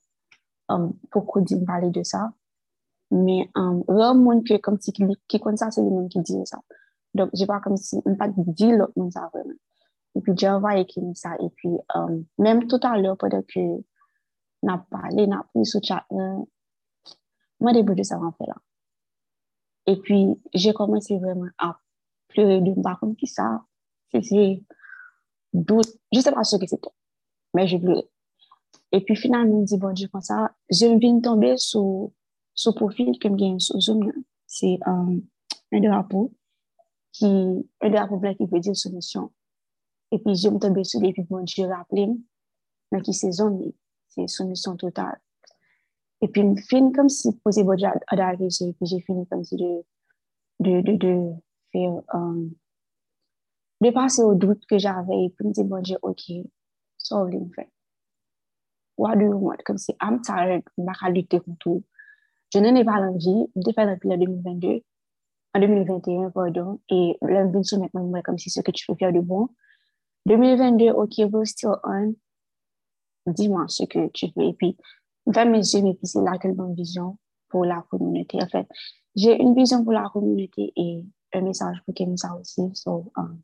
um, 0.71 0.93
pokou 1.11 1.43
di 1.43 1.59
m 1.59 1.65
pale 1.67 1.91
de 1.91 2.05
sa. 2.07 2.29
Me 3.11 3.43
um, 3.59 3.83
re 3.89 4.13
moun 4.19 4.45
ki 4.47 4.61
kom 4.65 4.79
si 4.81 4.95
ki 4.95 5.41
kon 5.43 5.59
sa 5.61 5.71
se 5.75 5.83
li 5.83 5.91
moun 5.91 6.09
ki 6.13 6.23
diyo 6.23 6.45
sa. 6.47 6.61
Donk 7.15 7.35
je 7.39 7.47
pa 7.51 7.61
kom 7.65 7.77
si 7.77 7.99
m 8.07 8.17
pat 8.21 8.35
di 8.37 8.71
lot 8.73 8.95
moun 8.97 9.11
sa 9.11 9.27
vremen. 9.33 9.59
E 10.15 10.23
pi 10.23 10.37
diyo 10.39 10.61
va 10.63 10.77
ekim 10.79 11.15
sa. 11.19 11.35
E 11.43 11.51
pi 11.59 11.75
um, 11.99 12.23
menm 12.39 12.67
tout 12.71 12.87
alè 12.91 13.17
pwede 13.19 13.43
ki 13.51 13.65
nap 14.65 14.87
pale, 14.91 15.27
nap 15.29 15.51
ni 15.55 15.67
sou 15.67 15.83
chat 15.83 16.07
nan. 16.15 16.45
Mwen 17.61 17.75
debou 17.77 17.99
de 17.99 18.07
sa 18.07 18.19
van 18.23 18.33
fe 18.39 18.47
la. 18.47 18.57
E 19.91 19.99
pi 20.01 20.23
jè 20.55 20.73
komanse 20.79 21.19
vremen 21.19 21.51
ap 21.59 21.83
pleure 22.31 22.63
de 22.63 22.79
m 22.79 22.83
bakon 22.87 23.19
ki 23.19 23.27
sa. 23.27 23.51
Se 24.15 24.23
se... 24.23 24.47
12, 25.55 25.99
je 26.13 26.19
ne 26.19 26.23
sais 26.23 26.33
pas 26.33 26.45
ce 26.45 26.57
que 26.57 26.67
c'était, 26.67 26.91
mais 27.55 27.67
je 27.67 27.77
pleurais. 27.77 28.09
Et 28.93 29.01
puis 29.01 29.17
finalement, 29.17 29.53
je 29.53 29.61
me 29.61 29.65
dis, 29.65 29.79
bon 29.79 29.93
Dieu, 29.93 30.09
comme 30.09 30.21
ça, 30.21 30.55
je 30.71 30.87
viens 30.99 31.21
tomber 31.21 31.57
sur 31.57 32.11
le 32.67 32.71
profil 32.73 33.19
que 33.19 33.29
j'ai 33.39 33.59
sur 33.59 33.81
Zoom. 33.81 34.13
C'est 34.47 34.79
um, 34.87 35.23
un 35.73 35.81
drapeau, 35.81 36.33
qui, 37.13 37.27
un 37.81 37.91
drapeau 37.91 38.19
blanc 38.19 38.35
qui 38.35 38.47
veut 38.47 38.61
dire 38.61 38.77
solution. 38.77 39.33
Et 40.11 40.19
puis 40.19 40.37
je 40.37 40.49
me 40.49 40.59
tombe 40.59 40.83
sur 40.85 41.01
les 41.01 41.13
puis 41.13 41.23
bon 41.23 41.43
Dieu, 41.43 41.67
rappelez-moi, 41.67 42.17
mais 42.93 43.01
qui 43.01 43.15
c'est 43.15 43.33
Zoom, 43.33 43.73
c'est 44.09 44.29
solution 44.29 44.77
totale. 44.77 45.21
Et 46.25 46.29
puis, 46.29 46.43
je 46.57 46.63
finis 46.63 46.93
comme 46.93 47.11
si 47.11 47.33
poser 47.45 47.65
bon 47.65 47.77
à, 47.85 48.17
la 48.17 48.33
et 48.33 48.37
puis 48.39 48.87
j'ai 48.87 49.01
fini 49.01 49.27
comme 49.27 49.45
si 49.45 49.57
de, 49.57 49.85
de, 50.61 50.97
de, 50.97 51.33
faire. 51.71 52.01
Um, 52.15 52.55
de 53.85 53.91
passer 53.91 54.23
au 54.23 54.35
doute 54.35 54.65
que 54.67 54.79
j'avais 54.79 55.25
et 55.25 55.31
puis 55.31 55.47
me 55.47 55.53
dire 55.53 55.65
bon 55.65 55.83
Dieu 55.83 55.97
ok 56.03 56.23
do 57.11 57.29
you 57.29 57.51
want 57.57 57.69
what 58.97 59.17
do 59.17 59.25
you 59.25 59.37
want? 59.37 59.63
Comme 59.65 59.79
si 59.79 59.93
I'm 60.01 60.21
tired 60.23 60.63
je 60.77 60.83
vais 60.83 61.13
lutter 61.13 61.41
contre 61.41 61.59
tout. 61.59 61.85
Je 62.53 62.61
n'en 62.61 62.75
ai 62.75 62.85
pas 62.85 63.01
l'envie 63.01 63.47
de 63.55 63.73
faire 63.73 63.89
depuis 63.89 64.09
le 64.09 64.17
2022 64.17 64.81
en 65.55 65.61
2021 65.61 66.31
pardon. 66.31 66.81
Et 66.89 67.17
là 67.23 67.47
je 67.53 67.63
suis 67.63 67.79
maintenant 67.79 68.23
comme 68.23 68.39
si 68.39 68.51
ce 68.51 68.61
que 68.61 68.71
tu 68.71 68.87
peux 68.87 68.95
faire 68.95 69.13
de 69.13 69.21
bon. 69.21 69.49
2022 70.27 70.91
ok 70.91 71.13
we're 71.33 71.47
still 71.47 71.77
on. 71.85 72.15
Dis-moi 73.27 73.65
ce 73.69 73.85
que 73.85 74.09
tu 74.09 74.27
veux. 74.37 74.45
Et 74.45 74.53
puis 74.55 74.77
faire 75.33 75.47
mes 75.47 75.59
yeux 75.59 75.87
et 75.87 75.95
puis 75.95 76.07
c'est 76.07 76.21
là 76.21 76.39
quelle 76.41 76.55
bonne 76.55 76.75
vision 76.75 77.19
pour 77.49 77.65
la 77.65 77.85
communauté 77.91 78.39
en 78.43 78.49
fait. 78.49 78.67
J'ai 79.17 79.41
une 79.41 79.55
vision 79.55 79.83
pour 79.85 79.93
la 79.93 80.09
communauté 80.13 80.73
et 80.77 81.05
un 81.33 81.41
message 81.41 81.79
pour 81.85 81.95
Kenza 81.95 82.35
aussi. 82.37 82.63
So, 82.75 83.13
um, 83.17 83.41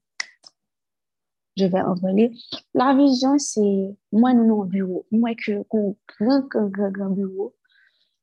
je 1.61 1.67
vais 1.67 1.81
envoyer. 1.81 2.33
La 2.75 2.95
vision, 2.95 3.39
c'est 3.39 3.97
moi, 4.13 4.33
nous, 4.33 4.47
non 4.47 4.65
bureau. 4.65 5.07
Moi, 5.11 5.35
que 5.35 5.63
grand, 5.71 6.47
grand, 6.49 6.69
grand, 6.69 6.91
grand 6.91 7.11
bureau. 7.11 7.55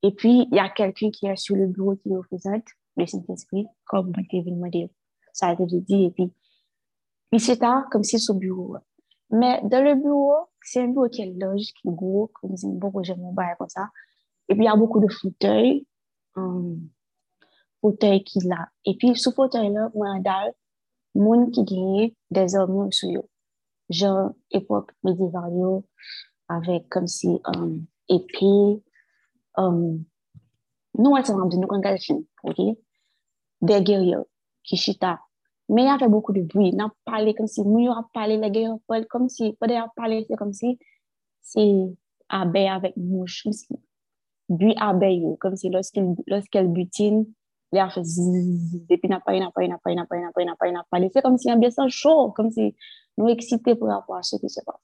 Et 0.03 0.11
puis, 0.11 0.47
il 0.51 0.55
y 0.55 0.59
a 0.59 0.69
quelqu'un 0.69 1.09
qui 1.11 1.27
est 1.27 1.35
sur 1.35 1.55
le 1.55 1.67
bureau 1.67 1.95
qui 1.95 2.15
représente 2.15 2.65
le 2.95 3.05
Saint-Esprit, 3.05 3.67
comme 3.85 4.11
Kevin 4.29 4.59
m'a 4.59 4.69
dit. 4.69 4.89
Ça 5.33 5.47
a 5.47 5.53
été 5.53 5.65
dit. 5.65 6.05
Et 6.05 6.11
puis, 6.11 6.31
il 7.31 7.39
s'est 7.39 7.59
comme 7.91 8.03
si 8.03 8.19
ce 8.19 8.33
bureau. 8.33 8.77
Mais 9.29 9.61
dans 9.63 9.83
le 9.83 9.95
bureau, 9.95 10.35
c'est 10.61 10.81
un 10.81 10.87
bureau 10.87 11.09
qui 11.09 11.21
est 11.21 11.33
large, 11.37 11.73
qui 11.79 11.87
est 11.87 11.91
gros, 11.91 12.31
comme 12.33 12.55
si 12.55 12.67
beaucoup 12.67 13.03
j'ai 13.03 13.15
mon 13.15 13.33
bail 13.33 13.55
comme 13.57 13.69
ça. 13.69 13.89
Et 14.49 14.53
puis, 14.53 14.63
il 14.63 14.67
y 14.67 14.69
a 14.69 14.75
beaucoup 14.75 14.99
de 14.99 15.11
fauteuils. 15.11 15.85
Um, 16.35 16.89
fauteuils 17.81 18.23
qu'il 18.23 18.51
a. 18.51 18.69
Et 18.85 18.95
puis, 18.95 19.15
ce 19.15 19.29
fauteuil-là, 19.29 19.91
moi, 19.93 20.19
dalle, 20.19 20.53
moun 21.17 21.51
des 22.31 22.55
hommes 22.55 22.91
sur 22.91 23.19
eux. 23.19 23.29
Genre, 23.89 24.31
époque 24.51 24.91
médiévale, 25.03 25.81
avec 26.49 26.89
comme 26.89 27.07
si 27.07 27.39
um, 27.45 27.85
épée, 28.09 28.83
um, 29.55 30.03
s'est 31.23 31.33
nous, 31.33 31.67
quand 31.67 31.97
film, 31.97 32.23
ok? 32.43 32.57
Guerriers 33.61 34.25
qui 34.63 34.77
chita. 34.77 35.19
Y 35.69 36.09
beaucoup 36.09 36.33
de 36.33 36.41
bruit. 36.41 36.73
A 36.79 36.89
parlé 37.05 37.33
comme 37.33 37.47
si, 37.47 37.61
nous, 37.61 37.87
on 37.87 37.91
a 37.91 38.07
parlé, 38.13 38.37
les 38.37 38.51
guerriers, 38.51 39.05
comme 39.09 39.29
si, 39.29 39.53
pas 39.53 39.67
a 39.67 39.87
parlé, 39.95 40.25
c'est 40.27 40.35
comme 40.35 40.53
si, 40.53 40.77
c'est 41.41 41.75
abeille 42.29 42.67
avec 42.67 42.95
mouche, 42.97 43.43
comme 43.43 43.53
si, 43.53 43.75
si 45.55 45.69
lorsqu'elle 46.27 46.67
butine, 46.67 47.25
il 47.73 47.79
a 47.79 47.89
zzz, 47.89 48.85
et 48.89 48.97
puis 48.97 49.09
n'a 49.09 49.19
pas, 49.19 49.37
n'a 49.37 49.51
pas, 49.51 49.67
n'a 49.67 49.77
pas, 49.77 49.93
n'a 49.93 50.05
pas, 50.05 50.17
n'a 50.17 50.31
pas, 50.31 50.45
n'a 50.45 50.55
pas, 50.55 50.71
n'a 50.71 50.85
pas. 50.89 50.99
C'est 51.11 51.21
comme 51.21 51.37
si 51.37 51.51
un 51.51 51.57
bien 51.57 51.69
chaud, 51.89 52.31
comme 52.31 52.49
si 52.49 52.75
nous 53.17 53.27
excités 53.27 53.75
pour 53.75 53.91
avoir 53.91 54.23
ce 54.23 54.37
qui 54.37 54.49
se 54.49 54.61
passe. 54.63 54.75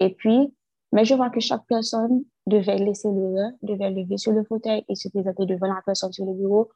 Et 0.00 0.14
puis, 0.14 0.52
mais 0.92 1.04
je 1.04 1.14
vois 1.14 1.30
que 1.30 1.40
chaque 1.40 1.66
personne 1.66 2.24
devait 2.46 2.78
laisser 2.78 3.08
le 3.08 3.52
devait 3.62 3.90
lever 3.90 4.16
sur 4.16 4.32
le 4.32 4.42
fauteuil 4.44 4.84
et 4.88 4.94
se 4.94 5.08
présenter 5.08 5.46
devant 5.46 5.66
la 5.68 5.82
personne 5.84 6.12
sur 6.12 6.24
le 6.24 6.32
bureau 6.32 6.70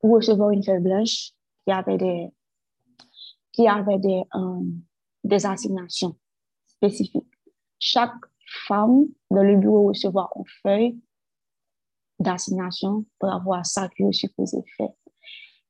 pour 0.00 0.14
recevoir 0.14 0.50
une 0.50 0.62
feuille 0.62 0.80
blanche 0.80 1.30
qui 1.64 1.72
avait 1.72 1.96
des, 1.96 2.28
qui 3.52 3.66
avait 3.66 3.98
des, 3.98 4.22
um, 4.34 4.82
des 5.24 5.46
assignations 5.46 6.16
spécifiques. 6.66 7.24
Chaque 7.78 8.14
femme 8.68 9.06
dans 9.30 9.42
le 9.42 9.56
bureau 9.56 9.88
recevoir 9.88 10.30
une 10.36 10.44
feuille 10.62 11.00
d'assignation 12.18 13.04
pour 13.18 13.30
avoir 13.30 13.64
ça 13.64 13.88
que 13.88 14.04
je 14.10 14.12
supposé 14.12 14.62
faire. 14.76 14.92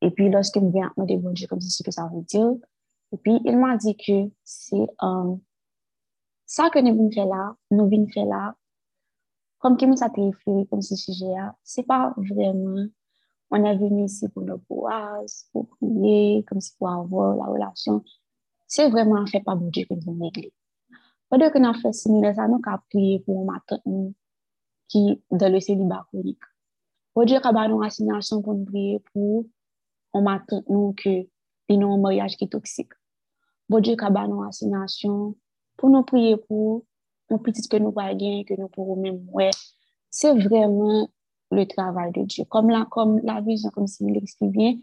Et 0.03 0.11
puis, 0.11 0.31
lorsqu'il 0.31 0.63
me 0.63 0.73
vient 0.73 0.93
me 0.97 1.07
demander 1.07 1.47
comme 1.47 1.61
c'est 1.61 1.71
ce 1.71 1.83
que 1.83 1.91
ça 1.91 2.09
veut 2.13 2.23
dire, 2.23 2.53
et 3.13 3.17
puis 3.19 3.41
il 3.45 3.57
m'a 3.57 3.77
dit 3.77 3.97
que 3.97 4.31
c'est 4.45 4.87
um, 5.01 5.41
ça 6.45 6.71
que 6.71 6.79
nous 6.79 6.95
venons 6.95 7.11
faire 7.11 7.27
là, 7.27 7.57
nous 7.71 7.89
venons 7.89 8.09
faire 8.09 8.27
là, 8.27 8.55
comme 9.59 9.77
qu'il 9.77 9.97
ça 9.97 10.09
réfléchi 10.09 10.69
comme 10.69 10.83
ce 10.83 10.97
sujet-là, 10.97 11.57
c'est 11.63 11.85
pas 11.85 12.15
vraiment, 12.17 12.87
on 13.51 13.65
est 13.65 13.77
venu 13.77 14.05
ici 14.05 14.29
pour 14.29 14.43
nos 14.43 14.59
pouvoirs, 14.59 15.23
pour 15.53 15.69
prier, 15.69 16.45
comme 16.49 16.61
si 16.61 16.77
pour 16.77 16.91
avoir 16.91 17.37
la 17.37 17.45
relation. 17.47 18.05
C'est 18.67 18.91
vraiment 18.91 19.25
fait 19.27 19.41
pas 19.41 19.55
bon 19.55 19.69
Dieu 19.69 19.85
que 19.89 19.95
nous 19.95 20.01
venons 20.01 20.25
l'église. 20.25 20.53
Pendant 21.29 21.51
que 21.51 21.59
nous 21.59 21.69
avons 21.69 21.81
fait 21.81 21.93
similaire, 21.93 22.35
ça 22.35 22.47
nous 22.47 22.61
avons 22.65 22.79
prié 22.91 23.21
pour 23.21 23.45
matin 23.45 23.79
qui 24.89 25.23
dans 25.31 25.53
le 25.53 25.61
célibat 25.61 26.07
chronique. 26.11 26.39
Pour 27.15 27.25
dire 27.25 27.41
qu'il 27.41 27.51
y 27.51 27.59
a 27.59 27.65
une 27.65 27.83
assignation 27.83 28.43
pour 28.43 28.55
nous 28.55 28.65
prier 28.65 29.03
pour 29.13 29.47
on 30.13 30.23
matin 30.23 30.63
nous 30.69 30.95
que 30.97 31.27
nous 31.69 31.93
un 31.93 31.99
mariage 31.99 32.37
qui 32.37 32.45
est 32.45 32.49
toxique. 32.49 32.93
Qu'il 33.71 33.87
y 33.87 33.97
a 34.01 34.25
une 34.25 34.45
assignation 34.47 35.37
pour 35.77 35.91
nous 35.91 36.03
prier 36.03 36.37
pour 36.37 36.85
un 37.31 37.39
petit 37.39 37.67
que 37.69 37.77
nous 37.77 37.93
gagner 37.93 38.45
que 38.45 38.55
nous 38.55 38.69
pourrons 38.69 38.97
même 38.97 39.27
ouais. 39.31 39.51
C'est 40.11 40.33
vraiment 40.33 41.09
le 41.51 41.65
travail 41.67 42.13
de 42.13 42.23
Dieu. 42.23 42.45
Comme 42.45 42.71
la, 42.71 42.87
comme 42.91 43.21
la 43.25 43.41
vision, 43.41 43.71
comme 43.71 43.87
si 43.87 44.05
il 44.05 44.51
bien, 44.51 44.79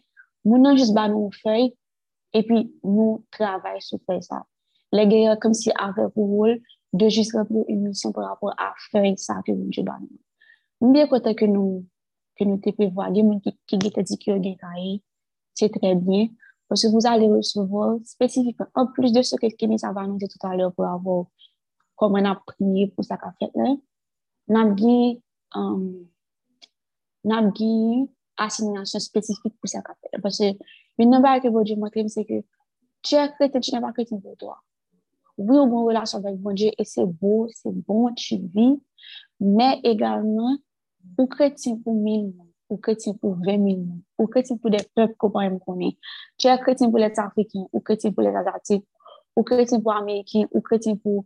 nous 0.45 0.57
n'avons 0.57 0.77
juste 0.77 0.93
nos 0.93 1.31
feuilles 1.31 1.75
et 2.33 2.43
puis 2.43 2.75
nous 2.83 3.23
travaillons 3.31 3.79
sur 3.79 3.99
ça. 4.21 4.45
Les 4.91 5.07
gars, 5.07 5.37
comme 5.37 5.53
si 5.53 5.71
pour 6.13 6.27
rôle 6.27 6.61
de 6.93 7.09
jist 7.09 7.33
repre 7.35 7.65
yon 7.67 7.87
misyon 7.87 8.13
pou 8.13 8.25
rapor 8.25 8.53
a 8.57 8.71
fey 8.91 9.15
sa 9.17 9.39
ke 9.45 9.55
moun 9.55 9.73
je 9.73 9.83
ban. 9.85 10.05
Mwen 10.81 10.93
biye 10.95 11.09
kote 11.11 11.33
ke 11.39 11.49
nou, 11.49 11.81
ke 12.37 12.45
nou 12.47 12.61
te 12.61 12.73
prevwa, 12.77 13.09
gen 13.15 13.29
moun 13.29 13.41
ki, 13.43 13.55
ki 13.69 13.79
gete 13.81 14.05
di 14.07 14.19
ki 14.21 14.31
yo 14.31 14.37
gen 14.43 14.57
kaye, 14.61 14.99
se 15.57 15.69
tre 15.73 15.95
bien, 15.95 16.27
parce 16.67 16.81
que 16.81 16.87
vous 16.87 17.05
allez 17.05 17.27
recevoir 17.27 17.97
spécifiquement, 18.03 18.67
en 18.75 18.87
plus 18.87 19.11
de 19.11 19.21
ce 19.21 19.35
que 19.35 19.47
Kenny 19.55 19.77
va 19.77 20.01
annoncer 20.01 20.27
tout 20.27 20.47
à 20.47 20.55
l'heure 20.55 20.73
pour 20.73 20.85
avoir 20.85 21.25
comment 21.95 22.19
on 22.19 22.25
a 22.25 22.35
prié 22.35 22.87
pour 22.87 23.05
ça 23.05 23.17
qu'a 23.17 23.33
fait 23.39 23.51
là, 23.55 23.75
on 24.47 24.55
um, 24.55 26.07
a 27.31 27.41
une 27.41 28.03
euh, 28.03 28.05
assignation 28.37 28.99
spécifique 28.99 29.53
pour 29.59 29.69
ça 29.69 29.81
qu'a 29.81 29.93
fait 30.01 30.19
Parce 30.21 30.39
que 30.39 30.45
une 30.97 31.11
nouvelle 31.11 31.41
que 31.41 31.47
vous 31.47 31.63
Dieu 31.63 31.75
montre, 31.75 31.99
c'est 32.07 32.25
que 32.25 32.41
tu 33.01 33.15
es 33.15 33.31
chrétien, 33.33 33.61
tu 33.61 33.75
n'es 33.75 33.81
pas 33.81 33.93
chrétien 33.93 34.19
pour 34.19 34.35
toi. 34.37 34.59
Oui, 35.37 35.57
on 35.57 35.63
a 35.63 35.65
une 35.65 35.87
relation 35.87 36.19
avec 36.19 36.35
bon 36.37 36.53
Dieu 36.53 36.71
et 36.77 36.85
c'est 36.85 37.05
beau, 37.05 37.47
c'est 37.51 37.73
bon, 37.73 38.13
tu 38.13 38.37
vis, 38.37 38.81
mais 39.39 39.79
également, 39.83 40.57
ou 41.17 41.27
chrétien 41.27 41.77
pour 41.83 41.95
mille 41.95 42.33
ou 42.69 42.77
chrétien 42.77 43.13
pour 43.13 43.35
vingt 43.35 43.57
mille 43.57 43.85
ou 44.17 44.27
chrétien 44.27 44.57
pour 44.57 44.71
des 44.71 44.83
peuples 44.95 45.15
qu'on 45.17 45.29
peut 45.29 45.59
connaître. 45.65 45.97
Tu 46.37 46.47
es 46.47 46.57
chrétien 46.59 46.89
pour 46.89 46.99
les 46.99 47.11
Africains, 47.17 47.65
ou 47.71 47.79
chrétien 47.79 48.11
pour 48.11 48.23
les 48.23 48.35
Asiatiques, 48.35 48.87
ou 49.35 49.43
chrétien 49.43 49.79
pour 49.79 49.93
les 49.93 49.99
Américains, 49.99 50.45
ou 50.51 50.61
chrétien 50.61 50.95
pour 50.95 51.25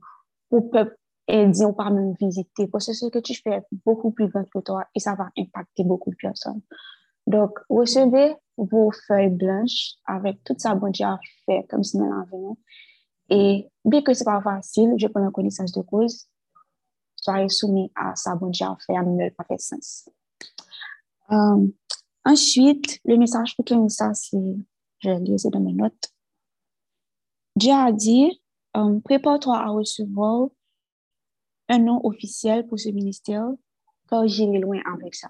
le 0.52 0.62
peuple 0.62 0.98
indien, 1.30 1.70
ou 1.70 1.74
pas 1.74 1.90
même 1.90 2.14
visiter. 2.20 2.68
Parce 2.68 2.88
que 2.88 2.94
ce 2.94 3.08
que 3.08 3.20
tu 3.20 3.34
fais 3.36 3.52
est 3.52 3.66
beaucoup 3.86 4.12
plus 4.12 4.28
grand 4.28 4.44
que 4.44 4.60
toi 4.60 4.86
et 4.94 5.00
ça 5.00 5.16
va 5.16 5.30
impacter 5.38 5.84
beaucoup 5.84 6.12
de 6.12 6.16
personnes. 6.16 6.62
Donc, 7.28 7.60
recevez 7.70 8.36
vos 8.58 8.92
feuilles 9.08 9.30
blanches 9.30 9.96
avec 10.06 10.44
tout 10.44 10.56
ça 10.58 10.74
bon 10.76 10.90
Dieu 10.90 11.06
a 11.06 11.20
fait 11.46 11.66
comme 11.70 11.84
si 11.84 11.98
nous 11.98 12.10
l'avons 12.10 12.58
et 13.30 13.70
bien 13.84 14.02
que 14.02 14.14
ce 14.14 14.22
n'est 14.22 14.26
pas 14.26 14.42
facile, 14.42 14.94
je 14.98 15.08
prends 15.08 15.32
connaissance 15.32 15.72
de 15.72 15.82
cause, 15.82 16.28
soyez 17.16 17.50
soumis 17.50 17.92
à 17.96 18.16
ça, 18.16 18.36
bon 18.36 18.50
Dieu 18.50 18.66
a 18.66 18.78
fait, 18.86 18.96
à 18.96 19.04
ne 19.04 19.30
pas 19.30 19.44
faire 19.44 19.60
sens. 19.60 20.10
Euh, 21.32 21.68
ensuite, 22.26 23.00
le 23.06 23.18
message 23.18 23.56
pour 23.56 23.66
que 23.66 23.88
ça, 23.90 24.14
c'est, 24.14 24.56
je 25.00 25.10
vais 25.10 25.20
lire 25.20 25.38
dans 25.52 25.60
mes 25.60 25.74
notes. 25.74 26.14
Dieu 27.56 27.74
a 27.74 27.92
dit, 27.92 28.42
euh, 28.78 29.00
prépare-toi 29.02 29.58
à 29.58 29.70
recevoir 29.70 30.50
un 31.70 31.80
nom 31.80 32.00
officiel 32.06 32.66
pour 32.68 32.80
ce 32.80 32.90
ministère, 32.90 33.50
car 34.08 34.28
j'irai 34.28 34.60
loin 34.60 34.80
avec 34.94 35.16
ça. 35.16 35.30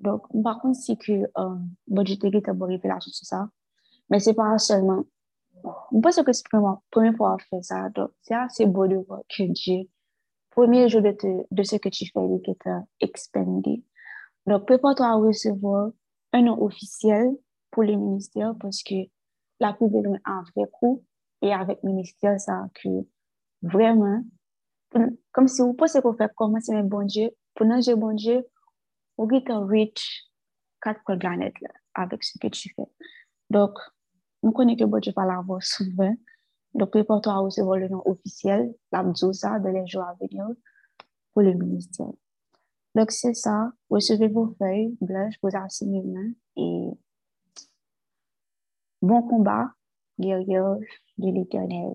Donc, 0.00 0.22
par 0.42 0.60
contre, 0.60 0.78
c'est 0.78 0.96
que, 0.96 1.12
euh, 1.12 1.56
bon, 1.86 2.04
j'ai 2.04 2.18
révélation 2.22 3.12
sur 3.12 3.26
ça, 3.26 3.48
mais 4.10 4.18
c'est 4.18 4.34
pas 4.34 4.58
seulement, 4.58 5.04
je 5.92 6.00
pense 6.00 6.22
que 6.22 6.32
c'est 6.32 6.44
la 6.52 6.78
première 6.90 7.16
fois 7.16 7.36
que 7.36 7.42
je 7.42 7.48
fais 7.48 7.62
ça, 7.62 7.88
donc 7.90 8.10
c'est 8.22 8.34
assez 8.34 8.66
beau 8.66 8.86
de 8.86 8.96
voir 8.96 9.20
que 9.28 9.42
Dieu, 9.44 9.88
premier 10.50 10.88
jour 10.88 11.02
de, 11.02 11.12
te- 11.12 11.46
de 11.50 11.62
ce 11.62 11.76
que 11.76 11.88
tu 11.88 12.06
fais, 12.06 12.20
il 12.20 12.56
t'a 12.56 12.82
expandé. 13.00 13.82
Donc, 14.46 14.66
prépare-toi 14.66 15.06
à 15.06 15.14
recevoir 15.14 15.90
un 16.32 16.42
nom 16.42 16.62
officiel 16.62 17.36
pour 17.70 17.82
le 17.82 17.96
ministère 17.96 18.54
parce 18.60 18.82
que 18.82 18.94
la 19.60 19.76
belle 19.80 20.02
loin 20.02 20.18
un 20.24 20.44
vrai 20.54 20.68
coup 20.72 21.04
et 21.42 21.52
avec 21.52 21.78
le 21.82 21.90
ministère, 21.90 22.40
ça 22.40 22.68
que 22.74 22.88
vraiment, 23.62 24.22
comme 25.32 25.48
si 25.48 25.62
vous 25.62 25.74
pensez 25.74 26.00
qu'on 26.00 26.14
fait 26.14 26.32
commencer 26.34 26.72
un 26.72 26.84
bon 26.84 27.04
Dieu, 27.04 27.30
pour 27.54 27.66
nous, 27.66 27.96
bon 27.96 28.12
Dieu, 28.14 28.46
vous 29.18 29.28
get 29.28 29.44
reach 29.48 30.24
quatre 30.80 31.02
planètes 31.18 31.60
là, 31.60 31.70
avec 31.94 32.22
ce 32.22 32.38
que 32.38 32.48
tu 32.48 32.72
fais. 32.74 32.84
Donc, 33.50 33.72
on 34.46 34.52
connaît 34.52 34.76
que 34.76 34.84
bon 34.84 34.98
Dieu 34.98 35.12
va 35.16 35.26
l'avoir 35.26 35.62
souvent. 35.62 36.14
Donc, 36.74 36.90
prépare-toi 36.90 37.32
à 37.32 37.38
recevoir 37.38 37.78
le 37.78 37.88
nom 37.88 38.02
officiel, 38.04 38.72
l'abdou 38.92 39.32
ça, 39.32 39.58
dans 39.58 39.70
les 39.70 39.86
jours 39.86 40.02
à 40.02 40.14
venir 40.20 40.46
pour 41.32 41.42
le 41.42 41.52
ministère. 41.54 42.12
Donc, 42.94 43.10
c'est 43.10 43.34
ça. 43.34 43.72
Recevez 43.90 44.28
vos 44.28 44.54
feuilles 44.58 44.96
blanches, 45.00 45.34
vos 45.42 45.54
assignés 45.56 46.02
mains 46.02 46.32
et 46.56 46.90
bon 49.02 49.22
combat, 49.22 49.72
guerrier 50.18 50.60
de 51.18 51.30
l'éternel. 51.32 51.94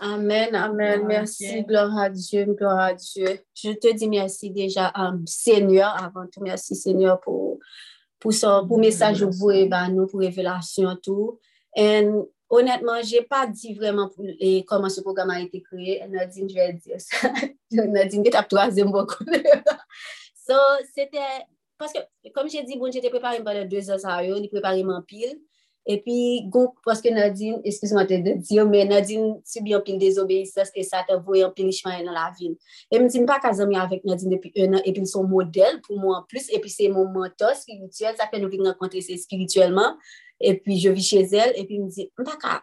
Amen, 0.00 0.54
amen. 0.54 1.06
Merci, 1.06 1.62
gloire 1.62 1.96
à 1.96 2.10
Dieu, 2.10 2.44
gloire 2.54 2.78
à 2.78 2.94
Dieu. 2.94 3.40
Je 3.54 3.72
te 3.72 3.92
dis 3.94 4.08
merci 4.08 4.50
déjà, 4.50 4.92
um, 4.94 5.26
Seigneur, 5.26 5.96
avant 6.02 6.26
tout, 6.26 6.40
merci 6.40 6.76
Seigneur 6.76 7.20
pour, 7.20 7.58
pou, 8.22 8.34
son, 8.34 8.66
pou 8.68 8.80
mesaj 8.82 9.22
ou 9.26 9.34
pou 9.34 9.54
e 9.54 9.64
ban 9.70 9.92
nou, 9.94 10.10
pou 10.10 10.24
revelasyon 10.24 10.98
tou. 11.04 11.36
En, 11.78 12.08
honetman, 12.50 13.04
jè 13.06 13.20
pa 13.28 13.44
di 13.46 13.74
vreman 13.76 14.08
pou 14.10 14.26
e 14.26 14.64
koman 14.66 14.90
se 14.90 15.02
program 15.04 15.30
a 15.30 15.36
ite 15.38 15.60
kreye, 15.62 15.98
en 16.02 16.16
Nadine, 16.16 16.48
jwè 16.50 16.72
di 16.74 16.96
sa. 17.04 17.30
Nadine, 17.76 18.24
get 18.24 18.38
ap 18.40 18.48
toazem 18.50 18.90
bokou. 18.90 19.22
so, 20.48 20.56
sete, 20.88 21.22
paske, 21.78 22.02
kom 22.34 22.48
jè 22.50 22.64
di, 22.66 22.80
bon, 22.80 22.90
jè 22.90 23.04
te 23.04 23.12
prepare 23.12 23.38
mba 23.44 23.54
de 23.60 23.66
2 23.76 23.92
an 23.94 24.02
sa 24.02 24.16
yo, 24.26 24.40
ni 24.40 24.50
prepare 24.50 24.80
mman 24.82 25.04
pil, 25.06 25.36
epi 25.88 26.16
goun 26.52 26.70
paske 26.86 27.12
Nadine, 27.14 27.58
eskizman 27.68 28.08
te 28.10 28.20
de 28.24 28.36
diyo, 28.42 28.66
men 28.68 28.92
Nadine 28.92 29.38
subi 29.48 29.72
yon 29.74 29.84
pil 29.86 30.00
dezobeysas 30.02 30.74
e 30.76 30.84
sa 30.86 31.04
te 31.08 31.16
voye 31.16 31.42
yon 31.42 31.54
pil 31.56 31.70
chman 31.74 32.02
yon 32.02 32.12
la 32.16 32.28
vil. 32.38 32.56
E 32.90 32.98
mwen 32.98 33.10
ti 33.12 33.22
mpa 33.24 33.40
kazan 33.44 33.70
mi 33.70 33.78
avèk 33.80 34.04
Nadine 34.08 34.36
depi 34.36 34.52
un 34.64 34.78
an, 34.78 34.84
epi 34.84 35.06
son 35.08 35.30
model 35.30 35.80
pou 35.86 35.96
mwen 36.00 36.26
plus, 36.30 36.50
epi 36.54 36.72
se 36.72 36.90
moun 36.92 37.10
mentor 37.16 37.56
spirituel, 37.58 38.14
sa 38.18 38.28
ke 38.28 38.40
nou 38.42 38.52
vik 38.52 38.64
nan 38.66 38.76
kontre 38.80 39.02
se 39.04 39.16
spirituelman, 39.24 39.96
epi 40.38 40.76
je 40.78 40.92
vi 40.94 41.08
che 41.08 41.24
zel, 41.32 41.56
epi 41.56 41.80
mwen 41.80 41.90
di, 41.94 42.10
mpa 42.20 42.36
ka... 42.42 42.60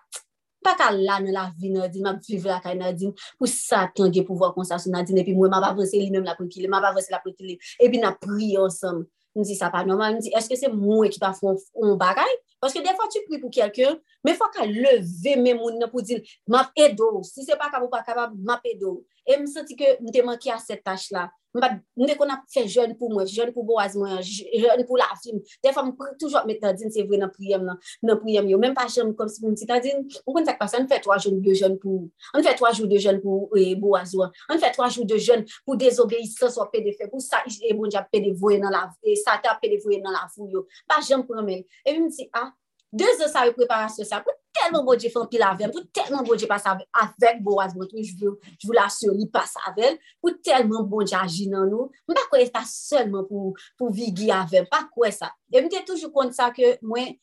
pa 0.65 0.73
ka 0.79 0.89
la 0.91 1.19
nan 1.21 1.33
la 1.37 1.45
vi 1.53 1.69
Nadine, 1.69 2.03
map 2.07 2.21
vive 2.25 2.49
la 2.49 2.59
kay 2.63 2.75
Nadine, 2.79 3.13
pou 3.37 3.49
sa 3.49 3.85
tange 3.97 4.25
pou 4.25 4.37
vwa 4.39 4.51
konsa 4.55 4.79
sou 4.81 4.93
Nadine, 4.93 5.21
epi 5.21 5.35
mwen 5.37 5.53
map 5.53 5.67
avanse 5.69 5.93
li 5.99 6.09
mèm 6.13 6.25
la 6.25 6.33
pou 6.37 6.49
ki 6.49 6.63
li, 6.63 6.71
map 6.71 6.87
avanse 6.89 7.13
la 7.13 7.21
pou 7.23 7.35
ki 7.37 7.51
li, 7.51 7.59
epi 7.85 8.01
na 8.01 8.15
pri 8.17 8.55
ansam. 8.61 9.03
Mwen 9.35 9.47
di 9.47 9.57
sa 9.59 9.69
pa 9.69 9.83
normal, 9.85 10.15
mwen 10.15 10.25
di, 10.25 10.33
eske 10.39 10.57
se 10.57 10.71
mwen 10.71 11.11
ki 11.13 11.21
pa 11.21 11.33
fon 11.37 11.59
bagay, 12.01 12.33
Paske 12.63 12.81
defan 12.85 13.11
tu 13.13 13.21
pri 13.27 13.39
pou 13.41 13.53
kelken, 13.53 13.99
men 14.25 14.37
fwa 14.37 14.49
ka 14.53 14.65
leve 14.67 15.35
men 15.41 15.59
moun 15.59 15.79
nan 15.81 15.91
pou 15.91 16.05
dil, 16.05 16.23
map 16.49 16.75
edo, 16.79 17.11
si 17.27 17.45
se 17.45 17.57
pa 17.59 17.69
ka 17.71 17.81
pou 17.81 17.91
pa 17.91 18.03
kabab, 18.07 18.33
map 18.47 18.65
edo. 18.69 18.97
E 19.25 19.39
m 19.39 19.47
senti 19.49 19.77
ke 19.79 19.97
m 20.01 20.11
te 20.13 20.23
manke 20.25 20.53
a 20.53 20.59
se 20.61 20.77
tache 20.81 21.15
la. 21.15 21.29
M 21.55 22.03
de 22.03 22.15
kon 22.19 22.31
ap 22.33 22.43
fe 22.51 22.65
joun 22.67 22.91
pou 22.99 23.07
mwen, 23.13 23.27
joun 23.31 23.53
pou 23.55 23.63
bo 23.67 23.77
az 23.79 23.93
mwen, 23.95 24.17
joun 24.25 24.81
pou 24.87 24.99
la 24.99 25.07
film. 25.21 25.39
Te 25.63 25.71
fwa 25.71 25.85
m 25.87 25.93
toujwa 26.19 26.41
ap 26.41 26.49
metan 26.49 26.75
din 26.75 26.91
se 26.91 27.05
vre 27.07 27.19
nan 27.21 27.31
priyem 27.31 27.63
nan, 27.63 27.79
nan 28.03 28.19
priyem 28.19 28.49
yo. 28.51 28.59
Mem 28.59 28.75
pa 28.75 28.89
jem 28.91 29.13
kom 29.15 29.31
si 29.31 29.39
m 29.45 29.55
ti 29.55 29.63
eh, 29.63 29.69
eh, 29.69 29.69
eh, 29.69 29.69
ta 29.71 29.79
din, 29.85 30.03
m 30.27 30.35
kon 30.35 30.47
tak 30.47 30.59
pasan, 30.59 30.83
an 30.83 30.89
ah, 30.89 30.91
fe 30.91 30.99
3 31.05 31.17
joun 31.23 31.39
de 31.45 31.55
joun 31.55 31.77
pou, 31.79 32.09
an 32.35 32.43
fe 32.43 32.55
3 32.59 32.73
joun 32.75 32.91
de 32.91 32.99
joun 32.99 33.21
pou 33.23 33.47
bo 33.81 33.95
az 33.95 34.15
wan. 34.19 34.35
An 34.51 34.59
fe 34.59 34.73
3 34.75 34.91
joun 34.97 35.07
de 35.07 35.19
joun 35.21 35.47
pou 35.63 35.79
dezobeysans 35.79 36.59
wap 36.59 36.75
pe 36.75 36.83
de 36.83 36.91
fe, 36.97 37.07
pou 37.11 37.23
sa 37.23 37.45
e 37.47 37.71
bon 37.77 37.87
di 37.87 37.99
ap 38.01 38.11
pe 38.11 38.19
de 38.25 38.35
vwe 38.35 38.59
nan 38.59 38.75
la, 38.75 38.89
sa 39.23 39.39
te 39.39 39.51
ap 39.51 39.63
pe 39.63 39.71
de 39.71 39.79
vwe 39.85 40.01
nan 40.03 40.15
la 40.17 40.25
fou 40.35 40.51
yo. 40.51 40.67
Pa 40.91 40.99
jem 40.99 41.23
pou 41.23 41.39
mwen. 41.39 41.63
E 41.85 41.95
mi 41.95 42.09
m 42.09 42.11
ti, 42.11 42.27
a, 42.35 42.49
2 42.91 43.15
an 43.15 43.31
sa 43.31 43.47
repreparasyon 43.47 44.11
sa 44.11 44.19
pou, 44.25 44.35
telman 44.55 44.85
bodje 44.87 45.11
fan 45.13 45.27
pil 45.31 45.43
avèl, 45.45 45.71
pou 45.73 45.85
telman 45.95 46.25
bodje 46.27 46.47
pas 46.49 46.63
avèl, 46.71 46.87
avèk 47.03 47.41
bo 47.45 47.59
az 47.63 47.75
botou, 47.77 48.01
jvou 48.01 48.75
la 48.75 48.87
soli 48.93 49.27
pas 49.31 49.55
avèl, 49.69 49.97
pou 50.23 50.35
telman 50.45 50.85
bodje 50.89 51.17
aji 51.19 51.49
nan 51.51 51.69
nou, 51.71 51.89
mpa 52.09 52.27
kwe 52.31 52.45
ta 52.53 52.63
selman 52.69 53.27
pou, 53.29 53.55
pou 53.79 53.93
vigi 53.95 54.31
avèl, 54.33 54.69
pa 54.71 54.85
kwe 54.91 55.11
sa. 55.15 55.33
E 55.51 55.63
mte 55.63 55.83
toujou 55.87 56.13
kont 56.15 56.35
sa 56.35 56.51
ke 56.55 56.77
mwen, 56.85 57.15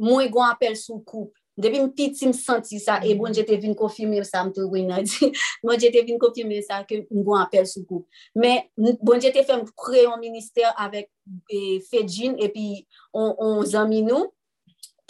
mwen 0.00 0.30
gwen 0.32 0.52
apel 0.52 0.76
sou 0.78 1.02
koup, 1.06 1.32
depi 1.56 1.80
mpiti 1.86 2.28
msanti 2.28 2.78
sa, 2.82 2.98
e 3.00 3.14
bon 3.16 3.32
jete 3.34 3.56
vin 3.60 3.74
konfime 3.76 4.20
sa, 4.28 4.44
mte 4.44 4.64
wè 4.68 4.84
nan 4.86 5.06
di, 5.08 5.30
bon 5.64 5.80
jete 5.80 6.04
vin 6.06 6.20
konfime 6.22 6.60
sa 6.64 6.82
ke 6.88 7.02
mwen 7.10 7.40
apel 7.40 7.66
sou 7.68 7.86
koup. 7.88 8.22
Men, 8.36 8.66
bon 8.76 9.22
jete 9.22 9.44
fèm 9.48 9.64
kreyon 9.72 10.20
minister 10.22 10.68
avèk 10.76 11.10
e, 11.48 11.78
Fedjin, 11.90 12.36
epi 12.44 12.84
on, 13.16 13.32
on 13.40 13.62
zami 13.66 14.02
nou, 14.06 14.30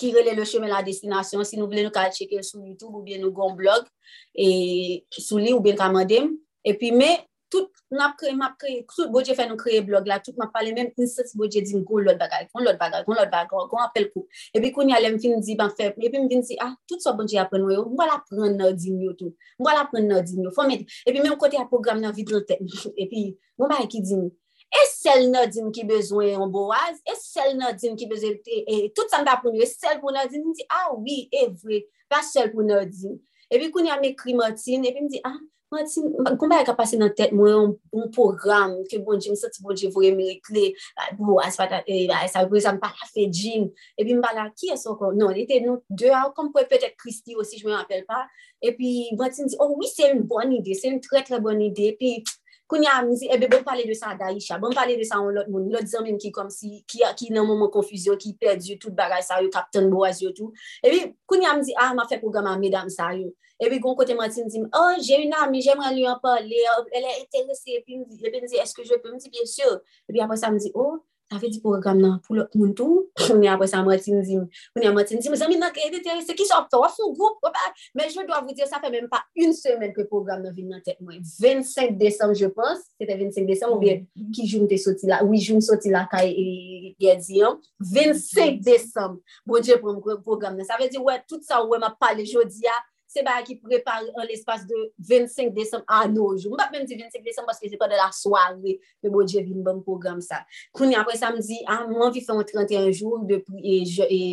ki 0.00 0.12
rele 0.16 0.34
le 0.36 0.44
chemen 0.48 0.72
la 0.72 0.82
destinasyon. 0.86 1.44
Si 1.46 1.60
nou 1.60 1.70
vle 1.70 1.86
nou 1.86 1.94
ka 1.94 2.08
cheke 2.14 2.42
sou 2.44 2.64
YouTube 2.64 2.94
ou 2.94 3.04
bien 3.06 3.22
nou 3.22 3.34
gon 3.34 3.56
blog 3.58 3.88
e 4.36 5.04
sou 5.18 5.40
li 5.42 5.54
ou 5.56 5.64
bien 5.64 5.78
kamandem. 5.78 6.34
E 6.66 6.74
pi 6.74 6.90
me, 6.90 7.12
tout 7.50 7.70
nap 7.94 8.16
kreye, 8.18 8.34
map 8.34 8.56
kreye, 8.58 8.82
tout 8.90 9.10
bodje 9.14 9.34
fè 9.38 9.46
nou 9.46 9.58
kreye 9.60 9.82
blog 9.86 10.08
la, 10.10 10.18
tout 10.22 10.36
map 10.40 10.50
pale 10.54 10.72
men, 10.74 10.90
insens 10.98 11.34
bodje 11.38 11.62
di 11.64 11.76
mkou 11.78 12.02
lot 12.02 12.18
bagay, 12.18 12.48
kon 12.52 12.64
lot 12.66 12.78
bagay, 12.80 13.04
kon 13.06 13.18
lot 13.18 13.30
bagay, 13.32 13.68
kon 13.70 13.82
apel 13.84 14.08
kou. 14.10 14.26
E 14.50 14.62
pi 14.62 14.72
kon 14.74 14.90
yalem 14.90 15.20
fin 15.22 15.38
di 15.44 15.54
ban 15.58 15.70
feb, 15.78 15.98
e 16.02 16.10
pi 16.10 16.22
m 16.22 16.26
vin 16.32 16.42
si, 16.46 16.58
ah, 16.62 16.72
tout 16.90 17.02
so 17.02 17.14
bodje 17.18 17.38
apren 17.42 17.66
wè 17.68 17.76
yo, 17.78 17.86
mwa 17.92 18.08
la 18.10 18.18
pren 18.26 18.58
nan 18.58 18.74
di 18.74 18.94
myo 18.94 19.14
tou, 19.18 19.34
mwa 19.62 19.76
la 19.78 19.86
pren 19.92 20.10
nan 20.10 20.26
di 20.26 20.40
myo, 20.40 20.50
fò 20.56 20.66
mè 20.66 20.80
di. 20.82 20.88
E 21.06 21.14
pi 21.14 21.22
men 21.22 21.38
kote 21.38 21.60
a 21.60 21.68
program 21.70 22.02
nan 22.02 22.16
vidran 22.16 22.42
tem, 22.48 22.66
e 23.02 23.06
pi 23.10 23.28
mwa 23.60 23.70
ba 23.70 23.80
e 23.84 23.88
ki 23.92 24.02
di 24.02 24.18
myo. 24.24 24.34
E 24.74 24.86
sel 24.90 25.28
Nadine 25.30 25.70
ki 25.74 25.84
bezwen 25.86 26.32
yon 26.34 26.50
boaz, 26.52 26.98
e 27.06 27.14
sel 27.20 27.54
Nadine 27.58 27.96
ki 27.98 28.08
bezwen, 28.10 28.38
e, 28.50 28.62
e 28.66 28.78
tout 28.96 29.10
sa 29.12 29.22
mda 29.22 29.38
pou 29.42 29.54
nou, 29.54 29.62
e 29.62 29.68
sel 29.70 30.00
pou 30.02 30.14
Nadine, 30.14 30.42
din, 30.42 30.48
mi 30.50 30.58
di, 30.58 30.66
ah 30.74 30.88
oui, 30.96 31.26
e 31.30 31.46
vwe, 31.62 31.84
pa 32.10 32.22
sel 32.26 32.50
pou 32.54 32.66
Nadine. 32.66 33.20
E 33.46 33.60
pi 33.62 33.70
koun 33.74 33.86
ya 33.86 34.00
me 34.02 34.10
kri 34.18 34.34
Martine, 34.34 34.88
e 34.88 34.94
pi 34.94 35.04
mi 35.04 35.12
di, 35.12 35.20
ah, 35.26 35.36
Martine, 35.70 36.10
koumba 36.38 36.58
yon 36.58 36.66
e 36.66 36.66
ka 36.66 36.74
pase 36.78 36.98
nan 36.98 37.12
tet 37.14 37.34
mwen, 37.34 37.76
yon 37.94 38.10
program, 38.14 38.74
ke 38.90 38.98
bon 39.06 39.22
jim, 39.22 39.38
soti 39.38 39.62
bon 39.62 39.78
jim 39.78 39.92
vwe 39.94 40.10
merikle, 40.18 40.72
bo, 41.14 41.36
boaz, 41.36 41.58
pata, 41.60 41.84
e 41.86 42.08
sa 42.32 42.42
vwe, 42.48 42.62
sa 42.64 42.74
mpa 42.74 42.90
la 42.90 43.10
fe 43.12 43.28
jim, 43.30 43.68
e 43.94 44.06
pi 44.06 44.16
mba 44.18 44.32
la, 44.34 44.48
ki 44.50 44.72
es 44.74 44.82
okon? 44.90 45.14
Non, 45.20 45.30
ete 45.38 45.60
nou, 45.62 45.78
de 45.90 46.10
a, 46.10 46.24
ah, 46.24 46.32
kom 46.34 46.50
pou 46.50 46.62
e 46.62 46.66
petet 46.66 46.98
Christy 46.98 47.38
osi, 47.38 47.62
jme 47.62 47.78
apel 47.78 48.02
pa, 48.10 48.24
e 48.58 48.74
pi 48.74 48.96
Martine 49.14 49.52
di, 49.52 49.60
oh 49.62 49.76
oui, 49.78 49.86
se 49.92 50.10
yon 50.10 50.26
bon 50.26 50.58
ide, 50.58 50.74
se 50.74 50.90
yon 50.90 50.98
tre 51.06 51.22
tre 51.26 51.38
bon 51.44 51.62
ide, 51.62 51.92
e 51.94 51.98
pi, 52.00 52.16
pfff, 52.26 52.42
Koun 52.66 52.82
ya 52.82 52.96
amzi, 52.98 53.28
ebe 53.30 53.46
bon 53.50 53.62
pale 53.62 53.84
de 53.86 53.94
sa 53.94 54.10
a 54.10 54.16
Daisha, 54.18 54.58
bon 54.58 54.72
pale 54.74 54.96
de 54.98 55.04
sa 55.04 55.20
an 55.20 55.30
lot 55.30 55.46
moun, 55.48 55.68
lot 55.70 55.86
zanmim 55.86 56.18
ki 56.18 56.32
kom 56.34 56.48
si, 56.50 56.82
ki, 56.90 57.04
ki 57.18 57.30
nan 57.30 57.46
moun 57.46 57.60
moun 57.60 57.70
konfuzyon, 57.70 58.18
ki 58.18 58.34
perdi 58.40 58.74
tout 58.82 58.90
bagay 58.90 59.22
sa 59.22 59.38
yo, 59.40 59.50
kapten 59.54 59.86
bo 59.92 60.02
az 60.04 60.18
yo 60.22 60.32
tout. 60.34 60.50
Ebi, 60.82 61.12
koun 61.30 61.46
ya 61.46 61.52
amzi, 61.54 61.76
ah, 61.78 61.92
ma 61.94 62.08
fe 62.10 62.18
programman 62.18 62.58
medam 62.58 62.90
sa 62.90 63.12
yo. 63.14 63.30
Ebi, 63.62 63.78
goun 63.78 63.94
kote 63.96 64.16
matin 64.18 64.50
zim, 64.50 64.66
oh, 64.74 64.98
jè 64.98 65.20
yon 65.22 65.36
ami, 65.38 65.62
jèmran 65.62 65.94
li 65.94 66.08
an 66.10 66.18
pale, 66.22 66.64
elè 66.90 67.14
enterese, 67.20 67.78
epi 67.78 68.00
mdi, 68.00 68.18
epi 68.26 68.42
mdi, 68.42 68.58
eske 68.64 68.82
je 68.82 68.98
pe 68.98 69.14
mdi, 69.14 69.30
bien 69.30 69.46
sûr. 69.46 69.78
Ebi, 70.10 70.24
apre 70.26 70.40
sa 70.42 70.50
mdi, 70.50 70.74
oh, 70.74 70.98
avè 71.34 71.48
di 71.50 71.60
program 71.60 71.98
nan 71.98 72.18
pou 72.24 72.36
lòk 72.38 72.54
moun 72.54 72.72
tou, 72.76 73.06
mounè 73.26 73.48
apre 73.50 73.66
sa 73.70 73.82
Martin 73.86 74.20
di, 74.22 74.38
mounè 74.76 74.92
Martin 74.94 75.18
di, 75.22 75.30
mè 75.32 75.38
zami 75.40 75.58
nan 75.58 75.72
kè 75.74 75.88
detè, 75.90 76.14
se 76.22 76.36
ki 76.38 76.46
sop 76.46 76.68
to, 76.70 76.80
wò 76.82 76.90
sou 76.92 77.14
goup, 77.16 77.40
wò 77.42 77.50
pa, 77.54 77.70
mè 77.98 78.06
jè 78.12 78.24
do 78.28 78.36
avou 78.36 78.54
di, 78.54 78.66
sa 78.68 78.80
fè 78.82 78.90
mèm 78.92 79.08
pa 79.10 79.22
un 79.42 79.54
semen 79.56 79.94
ke 79.96 80.06
program 80.10 80.44
nan 80.46 80.54
vin 80.54 80.70
nan 80.70 80.82
tèt 80.86 81.00
mwen, 81.02 81.22
25 81.42 81.96
Desem 82.00 82.34
je 82.38 82.50
pens, 82.54 82.84
se 82.94 83.08
te 83.08 83.18
25 83.18 83.48
Desem, 83.50 83.74
ou 83.74 83.82
bien 83.82 84.04
ki 84.36 84.46
joun 84.46 84.70
te 84.70 84.78
soti 84.80 85.10
la, 85.10 85.22
oui 85.26 85.42
joun 85.42 85.64
soti 85.64 85.90
la 85.94 86.06
kè 86.12 86.22
yè 86.30 87.16
di 87.22 87.40
yon, 87.42 87.58
25 87.94 88.62
Desem, 88.66 89.18
bon 89.48 89.64
jè 89.66 89.80
program 89.82 90.54
nan, 90.54 90.66
sa 90.68 90.78
vè 90.78 90.90
di, 90.92 91.02
wè, 91.02 91.20
tout 91.26 91.42
sa 91.46 91.64
wè 91.66 91.82
ma 91.82 91.90
pale 91.98 92.26
jodi 92.28 92.68
ya, 92.68 92.78
se 93.16 93.24
ba 93.24 93.38
ki 93.44 93.56
prepare 93.62 94.10
an 94.14 94.26
l'espace 94.28 94.66
de 94.68 94.82
25 95.08 95.54
Desem 95.56 95.82
anojou. 95.98 96.52
Mbap 96.52 96.74
men 96.74 96.84
di 96.88 96.98
25 96.98 97.24
Desem 97.24 97.46
baske 97.48 97.70
se 97.70 97.78
pa 97.80 97.88
de 97.88 97.96
la 97.98 98.10
soare 98.14 98.76
pe 99.02 99.12
bo 99.12 99.24
dje 99.24 99.42
vin 99.46 99.64
bon 99.64 99.80
program 99.86 100.20
sa. 100.24 100.42
Kouni 100.76 100.98
apre 100.98 101.16
samdi, 101.18 101.62
an 101.72 101.88
mwen 101.92 102.12
vi 102.14 102.22
fè 102.26 102.36
an 102.36 102.44
31 102.46 102.90
jou 102.92 103.22
de 103.28 103.40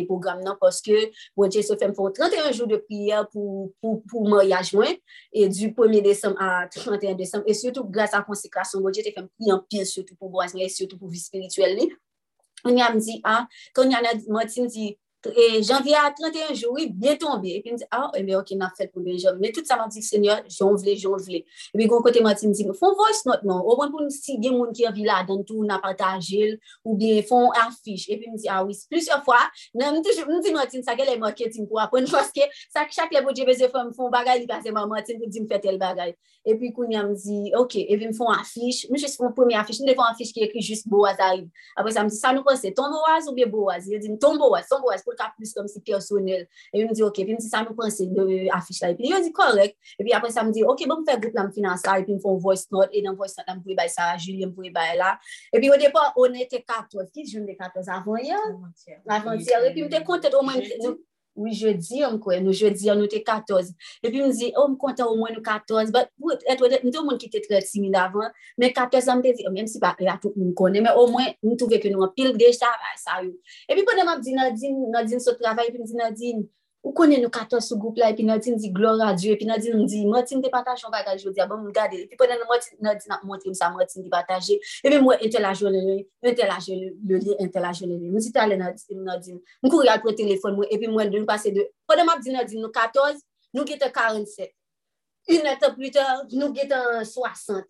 program 0.08 0.42
nan 0.44 0.58
paske 0.60 1.08
bo 1.36 1.48
dje 1.48 1.64
se 1.64 1.78
fè 1.80 1.88
m 1.88 1.96
fè 1.96 2.08
an 2.10 2.16
31 2.20 2.52
jou 2.52 2.68
de 2.70 2.80
priya 2.84 3.24
pou 3.32 4.28
moryaj 4.28 4.74
mwen 4.76 4.98
e 5.32 5.48
du 5.48 5.72
1er 5.76 6.04
Desem 6.04 6.36
an 6.36 6.68
31 6.74 7.20
Desem 7.20 7.44
e 7.48 7.56
sotou 7.56 7.88
grasa 7.88 8.22
konsekrasyon 8.26 8.84
bo 8.84 8.92
dje 8.92 9.08
te 9.08 9.14
fè 9.16 9.24
m 9.24 9.30
priy 9.32 9.54
an 9.54 9.64
pil 9.70 9.86
sotou 9.88 10.18
pou 10.18 10.32
boaz 10.32 10.56
mwen 10.56 10.68
e 10.68 10.74
sotou 10.74 11.00
pou 11.00 11.12
vi 11.12 11.22
spirituel 11.22 11.78
li. 11.80 11.88
Kouni 12.64 12.80
an 12.80 12.94
mwen 12.96 13.04
di, 13.04 13.18
an, 13.24 13.44
ah, 13.44 13.64
kouni 13.76 13.96
an 13.96 14.06
mwen 14.28 14.70
di 14.72 14.92
janvye 15.62 15.94
a 15.94 16.10
31 16.10 16.54
jou, 16.54 16.72
oui, 16.74 16.88
bien 16.90 17.16
tombe. 17.16 17.46
E 17.48 17.60
pi 17.62 17.72
m 17.72 17.78
di, 17.80 17.86
ah, 17.90 18.10
e 18.16 18.22
me 18.26 18.34
ok, 18.36 18.54
nan 18.60 18.72
fèt 18.76 18.92
pou 18.92 19.02
mwen 19.04 19.16
jom. 19.20 19.38
Men 19.40 19.54
tout 19.54 19.66
sa 19.68 19.78
man 19.80 19.92
di, 19.92 20.02
seigneur, 20.04 20.42
jom 20.52 20.76
vle, 20.80 20.96
jom 21.00 21.16
vle. 21.22 21.40
E 21.44 21.78
pi 21.78 21.88
kon 21.90 22.04
kote 22.04 22.22
man 22.24 22.36
ti 22.38 22.48
m 22.48 22.54
di, 22.56 22.66
fon 22.78 22.96
voice 22.98 23.24
note 23.28 23.46
non. 23.48 23.62
Ou 23.62 23.78
bon 23.80 23.92
pou 23.92 24.04
m 24.04 24.10
si 24.12 24.36
gen 24.42 24.58
moun 24.58 24.74
ki 24.76 24.88
avi 24.90 25.06
la 25.06 25.22
dan 25.28 25.44
tou, 25.46 25.64
nan 25.66 25.82
patajil, 25.84 26.58
ou 26.84 26.96
bien 27.00 27.22
fon 27.26 27.54
afish. 27.64 28.08
E 28.12 28.18
pi 28.20 28.30
m 28.30 28.36
di, 28.36 28.50
ah, 28.52 28.62
oui, 28.66 28.76
plusieurs 28.90 29.24
fois, 29.24 29.48
nan 29.74 30.00
m 30.00 30.04
di 30.04 30.52
Martin, 30.54 30.84
sa 30.84 30.96
ke 30.98 31.06
le 31.08 31.16
marketing 31.18 31.68
pou 31.70 31.80
apon, 31.82 32.06
paske 32.10 32.44
sa 32.68 32.84
chak 32.90 33.12
le 33.14 33.24
bo 33.24 33.32
djebeze 33.32 33.70
fèm 33.72 33.94
fon 33.96 34.12
bagay, 34.12 34.42
li 34.42 34.50
pase 34.50 34.72
man 34.74 34.88
Martin 34.90 35.20
pou 35.20 35.30
di 35.30 35.40
m 35.40 35.48
fèt 35.50 35.68
el 35.70 35.80
bagay. 35.80 36.14
E 36.44 36.52
pi 36.60 36.68
koun 36.76 36.90
ya 36.92 37.00
m 37.00 37.14
di, 37.16 37.54
ok, 37.56 37.78
e 37.88 37.96
pi 37.96 38.10
m 38.10 38.12
fon 38.12 38.28
afish, 38.34 38.84
m 38.90 38.98
jous 39.00 39.16
fon 39.16 39.32
premi 39.32 39.56
afish, 39.56 39.80
m 39.80 39.88
de 39.88 39.94
fon 39.96 40.04
afish 40.04 40.34
ki 40.36 40.44
ekri 40.44 40.60
jous 40.60 40.82
Boaz 40.84 41.16
arrive. 41.16 41.48
Apre 41.72 41.94
sa 41.96 42.04
m 42.04 42.10
di, 42.12 42.18
sa 42.18 42.34
nou 42.36 42.44
kon 42.44 42.58
se 42.60 42.68
ton 42.76 42.92
Boaz 42.92 43.30
ou 43.30 43.36
bien 43.36 43.48
Boaz? 43.48 43.88
Ye 43.88 43.96
di, 44.02 44.12
ton 44.20 44.36
Boaz, 44.36 44.68
ton 44.68 44.82
Boaz, 44.84 45.00
pou 45.06 45.13
pou 45.14 45.22
ta 45.22 45.30
plus 45.36 45.54
kom 45.54 45.70
si 45.70 45.80
personel. 45.86 46.44
E 46.74 46.82
mi 46.82 46.90
di, 46.92 47.04
ok, 47.06 47.22
pi 47.22 47.36
mi 47.36 47.40
si 47.40 47.48
sa 47.48 47.62
mi 47.62 47.74
panse 47.78 48.08
de 48.10 48.50
afish 48.58 48.82
la, 48.82 48.90
e 48.92 48.98
pi 48.98 49.12
yo 49.12 49.22
di 49.22 49.30
korek, 49.34 49.78
e 49.94 50.02
pi 50.02 50.16
apre 50.16 50.32
sa 50.34 50.44
mi 50.44 50.52
di, 50.56 50.66
ok, 50.66 50.84
bon 50.90 51.00
mi 51.00 51.08
fe 51.08 51.16
group 51.22 51.38
la 51.38 51.46
mi 51.46 51.54
finansa, 51.54 51.96
e 52.00 52.04
pi 52.04 52.18
mi 52.18 52.20
fon 52.20 52.38
voice 52.42 52.66
note, 52.74 52.90
e 52.92 53.02
nan 53.06 53.16
voice 53.16 53.38
note 53.38 53.48
la 53.48 53.56
mi 53.56 53.64
pou 53.64 53.74
i 53.74 53.78
bay 53.78 53.90
sa, 53.92 54.10
Julie 54.18 54.50
mi 54.50 54.52
pou 54.52 54.66
i 54.66 54.74
bay 54.74 54.98
la, 54.98 55.14
e 55.54 55.62
pi 55.62 55.70
yo 55.70 55.78
depo, 55.80 56.02
on 56.20 56.36
ete 56.42 56.60
14, 56.66 57.08
ki 57.14 57.26
joun 57.30 57.48
de 57.48 57.56
14 57.58 57.90
avon 57.94 58.20
ya, 58.24 58.40
avon 59.18 59.40
ya, 59.40 59.62
e 59.62 59.74
pi 59.74 59.86
mi 59.86 59.90
te 59.92 60.02
kontet 60.06 60.34
o 60.34 60.42
mwen, 60.44 60.64
Oui, 61.34 61.50
jeudi, 61.58 61.98
an 62.06 62.20
kwen, 62.22 62.44
nou 62.46 62.54
jeudi 62.54 62.90
an 62.92 63.00
nou 63.02 63.10
te 63.10 63.18
14. 63.26 63.72
E 64.04 64.10
pi 64.12 64.20
m 64.22 64.30
zi, 64.30 64.52
oh, 64.54 64.68
m 64.70 64.76
kontan 64.78 65.08
ou 65.10 65.18
mwen 65.18 65.34
nou 65.34 65.42
14. 65.42 65.90
But, 65.94 66.12
eto, 66.46 66.68
m 66.70 66.92
tou 66.94 67.02
moun 67.02 67.18
ki 67.18 67.26
te 67.32 67.40
tre 67.42 67.58
timid 67.66 67.96
avan, 67.98 68.30
men 68.60 68.70
14 68.76 69.10
an 69.10 69.18
m 69.18 69.24
te 69.24 69.32
zi, 69.40 69.46
mèm 69.50 69.66
si 69.70 69.82
pa 69.82 69.96
la 70.06 70.14
tout 70.22 70.36
m 70.38 70.52
konen, 70.54 70.86
men 70.86 70.94
ou 70.94 71.10
mwen 71.10 71.32
m 71.42 71.56
touve 71.58 71.80
ke 71.82 71.90
nou 71.90 72.06
an 72.06 72.12
pil 72.14 72.36
de 72.38 72.52
sa, 72.54 72.70
sa 73.02 73.18
yo. 73.24 73.32
E 73.66 73.74
pi 73.74 73.82
pwene 73.82 74.06
m 74.06 74.12
ap 74.14 74.22
di 74.22 74.36
Nadine, 74.36 74.92
Nadine 74.94 75.24
sou 75.24 75.34
travay, 75.40 75.72
pi 75.74 75.82
m 75.82 75.90
di 75.90 75.98
Nadine, 75.98 76.46
Ou 76.84 76.92
konen 76.92 77.22
nou 77.24 77.32
kato 77.32 77.56
sou 77.64 77.78
goup 77.80 77.96
la, 77.96 78.10
epi 78.12 78.26
nou 78.28 78.36
di 78.44 78.52
nou 78.52 78.60
di 78.60 78.68
glora 78.74 79.14
Diyo, 79.16 79.32
epi 79.32 79.46
nou 79.48 79.56
di 79.56 79.70
nou 79.72 79.86
di, 79.88 80.02
Martin 80.04 80.42
te 80.44 80.50
patajon 80.52 80.92
bagaj 80.92 81.22
yo, 81.24 81.30
di 81.32 81.40
abon 81.40 81.62
mou 81.62 81.72
gade, 81.72 82.02
epi 82.04 82.18
ponen 82.20 82.42
nou 82.44 82.58
di 82.60 82.76
nou 83.08 83.20
montre 83.30 83.48
msa 83.48 83.70
Martin 83.72 84.04
te 84.04 84.12
pataje, 84.12 84.58
epi 84.84 84.98
mwen 85.00 85.24
entelajon 85.24 85.72
le 85.72 85.80
le, 85.86 85.94
entelajon 86.28 86.82
le 86.82 87.22
le, 87.24 87.38
entelajon 87.40 87.88
le 87.88 87.96
le. 87.96 88.10
Mwen 88.12 88.26
si 88.26 88.34
talen 88.36 88.60
nou 88.60 89.16
di, 89.16 89.38
mwen 89.64 89.72
kou 89.72 89.86
yal 89.88 90.02
pou 90.04 90.12
telefon 90.18 90.58
mwen, 90.58 90.68
epi 90.76 90.92
mwen 90.92 91.08
de 91.08 91.22
nou 91.22 91.30
pase 91.30 91.54
de, 91.56 91.64
ponen 91.88 92.04
map 92.10 92.20
di 92.20 92.36
nou 92.36 92.44
di 92.52 92.60
nou 92.60 92.68
14, 92.76 93.24
nou 93.56 93.64
gete 93.64 93.88
47. 93.88 94.52
Un 95.32 95.48
etan 95.54 95.72
plus 95.78 95.96
ter, 95.96 96.04
nou 96.36 96.52
gete 96.52 96.84
60. 97.08 97.64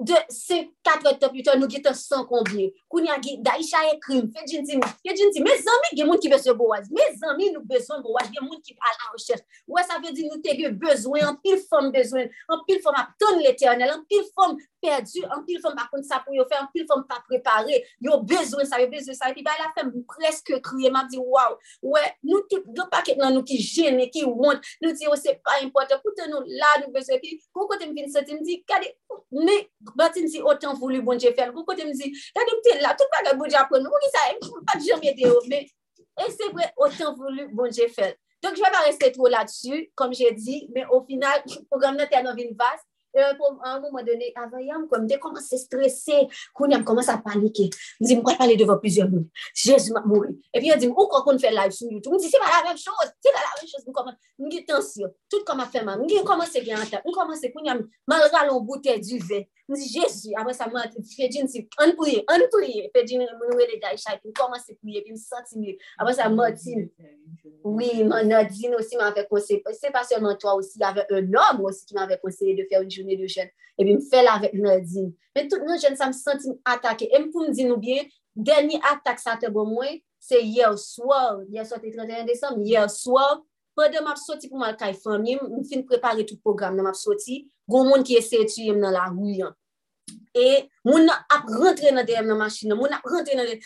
de 0.00 0.14
5-4 0.30 1.08
etop 1.12 1.34
yote 1.36 1.54
nou 1.58 1.70
gitan 1.70 1.96
100 1.96 2.26
konbye, 2.30 2.68
koun 2.90 3.08
ya 3.08 3.18
git, 3.22 3.40
da 3.44 3.56
isha 3.58 3.80
e 3.90 3.96
krim, 4.02 4.28
fe 4.34 4.44
jinti, 4.48 4.78
fe 5.02 5.14
jinti, 5.16 5.42
me 5.44 5.54
zami 5.58 5.92
gen 5.98 6.08
moun 6.08 6.20
ki 6.22 6.30
besye 6.32 6.54
bowaz, 6.56 6.88
me 6.94 7.06
zami 7.18 7.50
nou 7.54 7.64
bezon 7.66 8.02
bowaz, 8.04 8.30
gen 8.34 8.46
moun 8.46 8.60
ki 8.64 8.76
al 8.78 8.94
an 8.94 9.16
rechef, 9.16 9.42
wè 9.66 9.84
sa 9.86 9.98
ve 10.02 10.12
di 10.14 10.26
nou 10.28 10.40
te 10.44 10.54
ge 10.58 10.70
bezwen, 10.78 11.26
an 11.26 11.38
pil 11.42 11.58
fom 11.70 11.90
bezwen, 11.94 12.30
an 12.52 12.62
pil 12.68 12.80
fom 12.84 12.98
ap 12.98 13.14
ton 13.20 13.40
l'eternel, 13.42 13.96
an 13.96 14.04
pil 14.10 14.24
fom 14.36 14.56
perdu, 14.82 15.24
an 15.34 15.42
pil 15.48 15.58
fom 15.64 15.78
akon 15.82 16.06
sa 16.06 16.20
pou 16.24 16.36
yo 16.36 16.46
fe, 16.50 16.58
an 16.60 16.70
pil 16.74 16.86
fom 16.90 17.02
pa 17.08 17.18
prepare, 17.26 17.82
yo 18.04 18.20
bezwen 18.28 18.68
sa, 18.68 18.80
yo 18.82 18.90
bezwen 18.92 19.18
sa, 19.18 19.32
epi 19.32 19.44
ba 19.46 19.56
la 19.58 19.72
fem 19.76 19.90
preske 20.14 20.60
kriye, 20.64 20.92
ma 20.94 21.04
di 21.10 21.18
waw, 21.18 21.58
wè, 21.90 22.04
nou 22.28 22.44
tout, 22.50 22.70
do 22.76 22.86
paket 22.92 23.18
nan 23.18 23.34
nou 23.34 23.46
ki 23.46 23.58
jene, 23.58 24.08
ki 24.14 24.24
want, 24.28 24.62
nou 24.84 24.94
di 24.94 25.08
oh, 25.08 25.16
yo 25.16 25.20
se 25.20 25.34
pa 25.42 25.58
importe, 25.64 25.98
koute 26.04 26.30
nou 26.30 26.46
la 26.46 26.76
nou 26.84 26.94
bezwen, 26.94 27.18
epi, 27.18 27.40
kou 27.50 27.66
kote 27.70 27.88
m 27.88 27.96
vin 27.98 28.12
soti, 28.12 28.38
m 28.38 28.44
di, 28.46 28.60
kade, 28.68 28.92
me, 29.34 29.58
Bati 29.96 30.24
msi 30.26 30.42
otan 30.42 30.76
voulou 30.76 31.02
bonje 31.06 31.32
fel. 31.36 31.52
Kou 31.56 31.64
kote 31.68 31.86
msi, 31.88 32.12
kade 32.36 32.56
mte 32.60 32.78
la, 32.82 32.94
tout 32.98 33.08
pa 33.12 33.24
gade 33.24 33.38
bonje 33.40 33.58
apon. 33.60 33.86
Kou 33.88 34.04
ki 34.04 34.14
sa, 34.14 34.24
pat 34.68 34.84
jom 34.84 35.04
yede 35.04 35.28
yo. 35.28 35.38
E 35.48 36.30
se 36.34 36.50
vwe 36.52 36.72
otan 36.76 37.14
voulou 37.14 37.48
bonje 37.56 37.88
fel. 37.94 38.16
Donk 38.42 38.58
jwe 38.58 38.70
pa 38.70 38.84
reste 38.86 39.10
tro 39.14 39.30
la 39.30 39.42
tsu, 39.48 39.82
kom 39.98 40.12
jè 40.14 40.30
di. 40.36 40.62
Men 40.74 40.90
o 40.94 41.02
final, 41.06 41.42
program 41.70 41.98
nan 41.98 42.10
te 42.10 42.18
anon 42.18 42.36
vin 42.38 42.54
vas. 42.58 42.84
E 43.16 43.24
pou 43.38 43.56
an 43.64 43.80
moun 43.80 43.94
mwen 43.94 44.04
dene, 44.06 44.28
avayam 44.36 44.84
kom 44.90 45.06
de 45.08 45.16
koman 45.18 45.42
se 45.42 45.58
stresse. 45.58 46.20
Koun 46.54 46.74
yam 46.76 46.84
koman 46.86 47.06
sa 47.06 47.16
panike. 47.24 47.66
Mzi 48.02 48.18
mwen 48.20 48.38
pale 48.38 48.54
devan 48.60 48.78
pizyon 48.82 49.10
moun. 49.10 49.26
Jez 49.56 49.88
mwen 49.90 50.06
moun. 50.06 50.36
E 50.52 50.60
pi 50.60 50.70
yon 50.70 50.78
di, 50.78 50.90
ou 50.92 51.08
kon 51.10 51.24
kon 51.26 51.40
fè 51.42 51.50
live 51.54 51.74
sou 51.74 51.90
YouTube? 51.90 52.20
Mzi, 52.20 52.30
se 52.30 52.42
pa 52.42 52.52
la 52.52 52.62
ven 52.68 52.78
chos. 52.78 53.14
Se 53.24 53.34
pa 53.34 53.42
la 53.42 53.56
ven 53.58 53.70
chos. 53.72 53.86
Mwen 53.88 54.52
gi 54.52 54.62
tansyon. 54.68 55.14
Tout 55.32 55.42
koun 55.48 55.64
yam 57.66 57.86
malral 58.06 58.52
an 58.52 58.60
boute 58.62 59.00
du 59.02 59.18
ve. 59.24 59.48
Mwen 59.68 59.80
si, 59.82 59.88
Jezu, 59.92 60.30
apre 60.40 60.54
sa 60.56 60.64
mwen 60.70 60.86
ati, 60.86 61.02
Fedjin 61.04 61.48
si, 61.50 61.60
an 61.82 61.90
pouye, 61.96 62.22
an 62.32 62.46
pouye. 62.48 62.86
Fedjin 62.94 63.20
mwen 63.20 63.50
wè 63.58 63.66
le 63.68 63.76
gay 63.82 63.98
chay, 64.00 64.16
pou 64.22 64.32
koman 64.36 64.62
se 64.62 64.72
pouye, 64.78 65.02
pi 65.04 65.12
mwen 65.12 65.20
senti 65.20 65.60
mwen, 65.60 65.76
Apre 66.00 66.14
sa 66.16 66.30
mwen 66.32 66.54
ati, 66.54 66.76
oui, 67.66 67.90
mwen 68.00 68.30
Nadine 68.32 68.78
osi 68.78 68.96
mwen 68.96 69.10
avè 69.10 69.26
konsey, 69.28 69.60
se 69.76 69.92
pa 69.92 70.06
seman 70.08 70.38
to 70.40 70.48
osi, 70.54 70.80
avè 70.88 71.04
un 71.18 71.36
om 71.42 71.60
osi 71.68 71.84
ki 71.84 71.98
mwen 71.98 72.06
avè 72.06 72.16
konsey 72.22 72.56
de 72.56 72.64
fè 72.70 72.80
un 72.80 72.88
jounè 72.88 73.18
de 73.20 73.28
jen, 73.28 73.52
e 73.76 73.84
pi 73.84 73.90
mwen 73.90 74.06
fè 74.08 74.24
la 74.24 74.38
avè 74.40 74.54
Nadine. 74.56 75.12
Men 75.36 75.52
tout 75.52 75.68
nou 75.68 75.76
jen 75.76 76.00
sa 76.00 76.08
mwen 76.08 76.16
senti 76.16 76.48
mwen 76.48 76.62
atake, 76.72 77.10
e 77.12 77.20
mwen 77.20 77.28
pou 77.34 77.44
mwen 77.44 77.58
di 77.58 77.68
nou 77.68 77.76
bien, 77.82 78.08
deni 78.32 78.80
atak 78.88 79.20
sa 79.20 79.36
te 79.36 79.52
bon 79.52 79.68
mwen, 79.68 80.00
se 80.16 80.40
yè 80.40 80.64
ou 80.72 80.80
swar, 80.80 81.42
yè 81.52 81.60
ou 81.60 81.68
swar 81.68 81.84
te 81.84 81.92
31 81.92 82.24
Desem, 82.30 82.64
yè 82.64 82.80
ou 82.86 82.94
swar, 82.96 83.42
Pwede 83.78 84.02
ap 84.02 84.18
soti 84.18 84.48
pou 84.50 84.58
mal 84.58 84.74
kay 84.74 84.96
famyem, 84.98 85.38
m 85.38 85.62
fin 85.62 85.84
prepare 85.86 86.24
tout 86.26 86.40
program 86.42 86.74
nan 86.74 86.88
map 86.88 86.98
soti, 86.98 87.44
goun 87.70 87.86
moun 87.86 88.02
ki 88.02 88.16
ese 88.18 88.40
etu 88.42 88.64
yem 88.66 88.80
nan 88.82 88.90
la 88.90 89.06
rouyan. 89.06 89.54
E 90.34 90.66
moun 90.86 91.06
ap 91.10 91.46
rentre 91.46 91.92
nan 91.94 92.06
deyem 92.08 92.26
nan 92.26 92.40
masjina, 92.40 92.74
moun 92.74 92.90
ap 92.96 93.06
rentre 93.06 93.36
nan 93.38 93.46
deyem, 93.46 93.60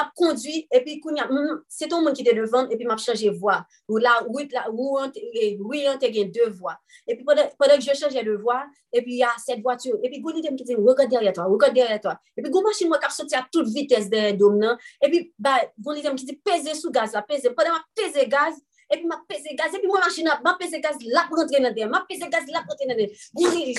ap 0.00 0.14
kondwi, 0.16 0.62
epi 0.72 0.96
koun 1.02 1.18
ya, 1.20 1.26
se 1.68 1.90
ton 1.90 2.00
moun 2.06 2.16
ki 2.16 2.24
te 2.24 2.32
devan, 2.38 2.70
epi 2.72 2.88
map 2.88 3.02
chanje 3.04 3.28
vwa. 3.36 3.58
Ou 3.90 4.00
la, 4.00 4.16
rouyan 4.30 5.12
e, 5.12 5.98
te 6.00 6.10
gen 6.14 6.32
de 6.32 6.48
vwa. 6.56 6.78
Epi 7.04 7.20
pwede 7.26 7.76
k 7.82 7.84
je 7.84 7.98
chanje 8.00 8.24
de 8.24 8.38
vwa, 8.40 8.62
epi 8.96 9.20
ya 9.20 9.34
set 9.44 9.60
vwature, 9.60 10.00
epi 10.06 10.22
goun 10.24 10.40
item 10.40 10.56
ki 10.56 10.70
te, 10.72 10.78
wakad 10.80 11.12
derye 11.12 11.34
to, 11.36 11.44
wakad 11.52 11.76
derye 11.76 12.00
to. 12.00 12.16
Epi 12.38 12.48
goun 12.48 12.64
masjina 12.70 12.96
wak 12.96 13.04
ap 13.10 13.16
soti 13.16 13.36
a 13.36 13.44
tout 13.52 13.68
vites 13.76 14.08
de 14.08 14.24
dom 14.40 14.56
nan, 14.62 14.80
epi 15.04 15.26
ba, 15.36 15.58
goun 15.76 16.00
item 16.00 16.16
ki 16.16 16.32
te 16.32 16.40
peze 16.48 16.80
sou 16.80 16.96
gaz 16.96 17.12
la, 17.16 17.26
peze, 17.28 17.52
pwede 17.52 17.76
map 17.76 17.88
peze 17.96 18.24
gaz, 18.30 18.56
epi 18.90 19.06
ma 19.06 19.20
pese 19.28 19.54
gaz, 19.58 19.74
epi 19.74 19.88
mwen 19.88 20.02
manchina, 20.04 20.38
ma 20.44 20.56
pese 20.60 20.80
gaz 20.82 20.98
lap 21.14 21.30
rentre 21.36 21.60
nan 21.62 21.74
den, 21.76 21.90
ma 21.92 22.02
pese 22.08 22.30
gaz 22.32 22.48
lap 22.52 22.66
rentre 22.70 22.88
nan 22.90 22.98
den. 22.98 23.14
Gouri, 23.36 23.76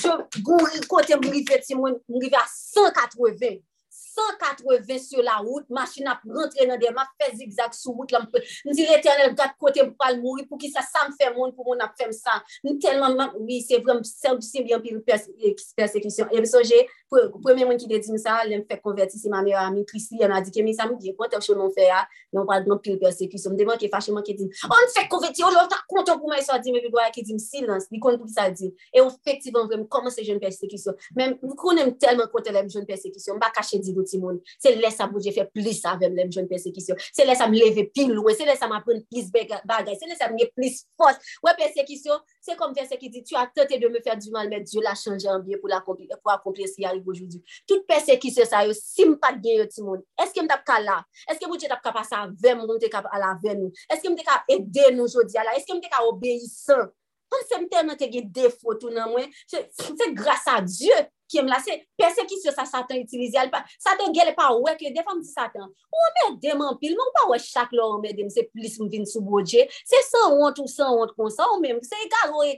gouri 0.47 0.85
kote 0.91 1.17
mri 1.19 1.43
veti 1.49 1.75
mwen, 1.77 1.99
mri 2.09 2.31
ve 2.31 2.39
a 2.39 2.45
180, 2.47 3.59
180 3.91 4.99
sur 4.99 5.23
la 5.23 5.37
route, 5.43 5.67
manchina 5.69 6.15
rentre 6.23 6.67
nan 6.69 6.79
den, 6.79 6.95
ma 6.95 7.05
fe 7.19 7.31
zigzag 7.35 7.75
sou 7.75 7.95
route 7.99 8.15
la, 8.15 8.23
mwen 8.23 8.77
dire 8.77 8.95
eternel 8.99 9.35
gat 9.35 9.57
kote 9.59 9.83
mwen 9.83 9.97
pal 9.99 10.19
mouri, 10.23 10.47
pou 10.49 10.61
ki 10.61 10.71
sa 10.71 10.85
sa 10.87 11.05
m 11.09 11.15
fe 11.19 11.31
moun, 11.35 11.51
pou 11.55 11.67
moun 11.67 11.83
ap 11.83 11.97
fem 11.99 12.15
sa. 12.15 12.39
Mwen 12.65 12.79
telman, 12.83 13.19
oui, 13.41 13.61
se 13.67 13.81
vrem, 13.83 14.03
se 14.07 14.31
mwen 14.31 14.83
pil 14.85 15.03
persekisyon. 15.09 16.31
Epi 16.31 16.49
soje, 16.49 16.85
Premye 17.11 17.65
moun 17.65 17.75
ki 17.75 17.89
de 17.91 17.97
di 17.99 18.13
misa, 18.13 18.37
lèm 18.47 18.61
fèk 18.69 18.79
konverti 18.85 19.17
se 19.19 19.27
ma 19.27 19.41
mè 19.43 19.51
ami 19.59 19.81
Christy, 19.83 20.15
lèm 20.21 20.31
a 20.31 20.37
di 20.39 20.51
ke 20.55 20.63
mi 20.63 20.71
sa, 20.71 20.85
mi 20.87 20.95
diye 20.95 21.11
kontèk 21.17 21.43
chou 21.43 21.57
non 21.59 21.67
fè 21.75 21.89
a, 21.91 22.05
lèm 22.31 22.45
pal 22.47 22.63
nan 22.63 22.79
pil 22.79 22.95
persekisyon. 23.01 23.51
Mdèman 23.57 23.79
ki 23.81 23.89
fache 23.91 24.13
mwen 24.15 24.23
ki 24.23 24.37
di, 24.39 24.45
on 24.63 24.87
fèk 24.93 25.09
konverti, 25.11 25.43
on 25.43 25.51
lò 25.51 25.65
ta 25.67 25.81
konton 25.91 26.21
pou 26.21 26.31
mè 26.31 26.39
sa 26.45 26.55
di, 26.63 26.71
mè 26.71 26.79
bi 26.79 26.91
gwa 26.93 27.09
ki 27.11 27.25
di 27.27 27.35
msilans, 27.35 27.89
di 27.91 27.99
kon 27.99 28.15
pou 28.15 28.29
ki 28.29 28.35
sa 28.37 28.45
di. 28.55 28.69
E 28.95 29.03
ou 29.03 29.11
fèk 29.27 29.43
ti 29.43 29.51
vrem 29.51 29.83
koman 29.91 30.13
se 30.15 30.23
joun 30.23 30.39
persekisyon. 30.39 30.95
Mèm, 31.19 31.35
mwen 31.41 31.57
konen 31.59 31.91
telman 31.99 32.29
kontè 32.31 32.53
lèm 32.55 32.71
joun 32.71 32.87
persekisyon, 32.87 33.41
mba 33.41 33.51
kache 33.57 33.81
di 33.83 33.91
do 33.91 34.07
moun. 34.23 34.39
Se 34.55 34.71
lè 34.71 34.93
sa 34.95 35.09
bouje 35.11 35.35
fè 35.35 35.49
plis 35.51 35.83
avèm 35.91 36.15
lèm 36.15 36.31
joun 36.31 36.47
persekisyon. 36.47 36.95
Se 37.11 37.27
lè 37.27 37.35
sa 37.35 37.49
m 37.51 37.59
leve 37.59 37.89
pil 37.91 38.15
wè, 38.23 38.37
se 38.39 38.47
lè 38.47 38.55
sa 38.55 38.71
m 38.71 38.77
apren 38.79 39.03
plis 39.11 39.27
bagay, 39.35 39.99
se 39.99 40.07
lè 40.07 40.15
sa 40.15 40.31
m 40.31 40.39
nye 40.39 40.47
plis 40.55 40.85
fos. 40.95 41.19
Wè 41.43 41.57
persekisyon, 41.59 42.23
se 42.39 42.55
kom 42.55 42.71
verse 42.77 42.95
ki 42.95 43.11
di, 43.11 43.25
tu 43.27 43.35
a 43.35 43.43
tentè 43.51 43.81
de 43.83 43.91
me 43.91 43.99
fè 43.99 44.15
du 44.15 44.31
mal, 44.31 44.47
mè 44.47 44.63
Dieu 44.63 44.79
la 44.85 44.95
chanjè 44.95 45.27
an 45.27 45.43
bie 45.43 45.59
pou 45.59 45.75
akomplir 45.75 46.71
si 46.71 46.85
yari 46.85 47.00
yo 47.01 47.05
bojoudu. 47.09 47.41
Tout 47.67 47.83
pese 47.89 48.15
ki 48.21 48.31
se 48.33 48.45
sa 48.47 48.63
yo, 48.67 48.75
sim 48.77 49.17
pat 49.19 49.41
gen 49.43 49.59
yo 49.59 49.67
ti 49.69 49.83
moun. 49.83 50.05
Eske 50.21 50.45
m 50.45 50.49
tap 50.51 50.63
ka 50.67 50.79
la? 50.83 51.01
Eske 51.25 51.49
m 51.49 51.55
ou 51.55 51.59
te 51.61 51.69
tap 51.71 51.83
ka 51.83 51.93
pasa 51.95 52.23
avem 52.29 52.61
m 52.61 52.69
ou 52.69 52.81
te 52.81 52.91
ka 52.91 53.03
ala 53.09 53.33
avèm 53.35 53.65
nou? 53.65 53.75
Eske 53.91 54.11
m 54.11 54.17
te 54.19 54.27
ka 54.27 54.41
edè 54.51 54.91
nou 54.95 55.09
jodi 55.11 55.41
ala? 55.41 55.57
Eske 55.59 55.75
m 55.75 55.81
te 55.83 55.91
ka 55.91 56.05
obeysan? 56.07 56.87
An 57.31 57.47
se 57.47 57.59
m 57.59 57.67
te 57.71 57.81
m 57.81 57.95
te 57.97 58.09
gen 58.11 58.29
defo 58.35 58.75
tou 58.77 58.93
nan 58.93 59.09
mwen? 59.11 59.31
Se 59.49 60.11
grasa 60.15 60.59
Diyo 60.65 61.01
ki 61.31 61.41
em 61.41 61.49
la, 61.49 61.61
se 61.63 61.77
persekisyon 61.99 62.55
sa 62.55 62.65
satan 62.67 62.99
itilize 63.01 63.39
al 63.39 63.51
pa, 63.53 63.63
satan 63.81 64.13
gele 64.15 64.35
pa 64.37 64.49
wek 64.57 64.83
le 64.83 64.93
defan 64.95 65.21
di 65.21 65.29
satan, 65.29 65.69
ou 65.71 66.11
mè 66.17 66.27
deman 66.43 66.77
pil, 66.81 66.95
mè 66.97 67.05
ou 67.05 67.15
pa 67.15 67.27
wek 67.31 67.45
chak 67.45 67.73
lò 67.77 67.87
ou 67.95 68.01
mè 68.03 68.13
dem 68.17 68.29
se 68.33 68.43
plis 68.51 68.77
m 68.81 68.89
vin 68.91 69.07
sou 69.09 69.23
bodje, 69.25 69.67
se 69.87 70.01
san 70.09 70.37
ont 70.37 70.61
ou 70.61 70.71
san 70.71 70.93
ont 70.97 71.13
kon 71.17 71.31
sa, 71.33 71.47
ou 71.53 71.61
mèm, 71.63 71.79
se 71.85 71.95
e 71.95 72.09
ou 72.31 72.43
e 72.43 72.55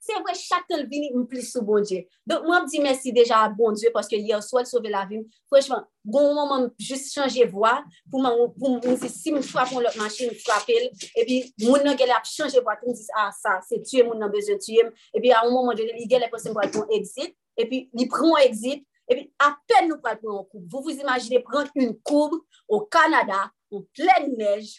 se 0.00 0.16
wek 0.20 0.38
chak 0.38 0.68
tel 0.70 0.86
vini 0.88 1.10
m 1.14 1.26
plis 1.28 1.52
sou 1.52 1.66
bodje, 1.66 2.04
Don, 2.26 2.46
mè 2.48 2.56
ap 2.56 2.68
di 2.72 2.80
mersi 2.80 3.12
deja 3.12 3.42
a 3.44 3.50
bon 3.52 3.76
die, 3.76 3.90
paske 3.92 4.16
yè 4.16 4.36
ou 4.36 4.44
sou 4.44 4.60
el 4.60 4.68
sove 4.68 4.88
la 4.92 5.04
vim, 5.10 5.24
fwèchman, 5.52 5.84
goun 6.08 6.38
mè 6.38 6.58
m 6.62 6.66
jist 6.80 7.12
chanje 7.12 7.44
vwa, 7.52 7.74
pou 8.10 8.22
mè 8.24 8.30
m 8.32 8.96
zi 9.02 9.10
si 9.12 9.34
m 9.34 9.42
fwapon 9.44 9.84
lòk 9.84 9.98
manchin, 10.00 10.32
m 10.32 10.38
fwapel, 10.40 10.88
pi 11.28 11.40
moun 11.66 11.84
nan 11.84 11.98
gele 12.00 12.16
ap 12.16 12.28
chanje 12.28 12.62
vwa, 12.64 12.78
pou 12.80 12.92
m 12.92 12.96
zi 12.96 13.10
a 13.20 13.28
sa, 13.36 13.58
se 13.66 13.82
tue 13.84 14.06
moun 14.06 14.22
nan 14.22 14.32
bezon 14.32 14.60
tue 14.62 14.86
m, 14.86 14.92
e 15.12 15.20
pi 15.20 15.34
a 15.36 15.44
un 15.44 15.52
moment 15.52 15.76
donné, 15.76 15.92
li 15.98 16.08
gel 16.08 16.24
ap 16.24 16.32
posen 16.32 16.56
vwa 16.56 16.64
ton 16.72 16.88
exit, 16.96 17.36
epi 17.60 17.86
li 17.96 18.08
pran 18.10 18.40
exit, 18.44 18.84
epi 19.10 19.28
apen 19.42 19.90
nou 19.90 20.02
pral 20.02 20.18
pran 20.20 20.40
an 20.40 20.48
koub. 20.48 20.64
Vous 20.70 20.82
vous 20.88 20.96
imaginez 20.98 21.42
pran 21.44 21.66
un 21.76 21.92
koub 22.02 22.38
au 22.68 22.80
Kanada, 22.86 23.50
ou 23.74 23.82
plen 23.96 24.30
nej, 24.38 24.78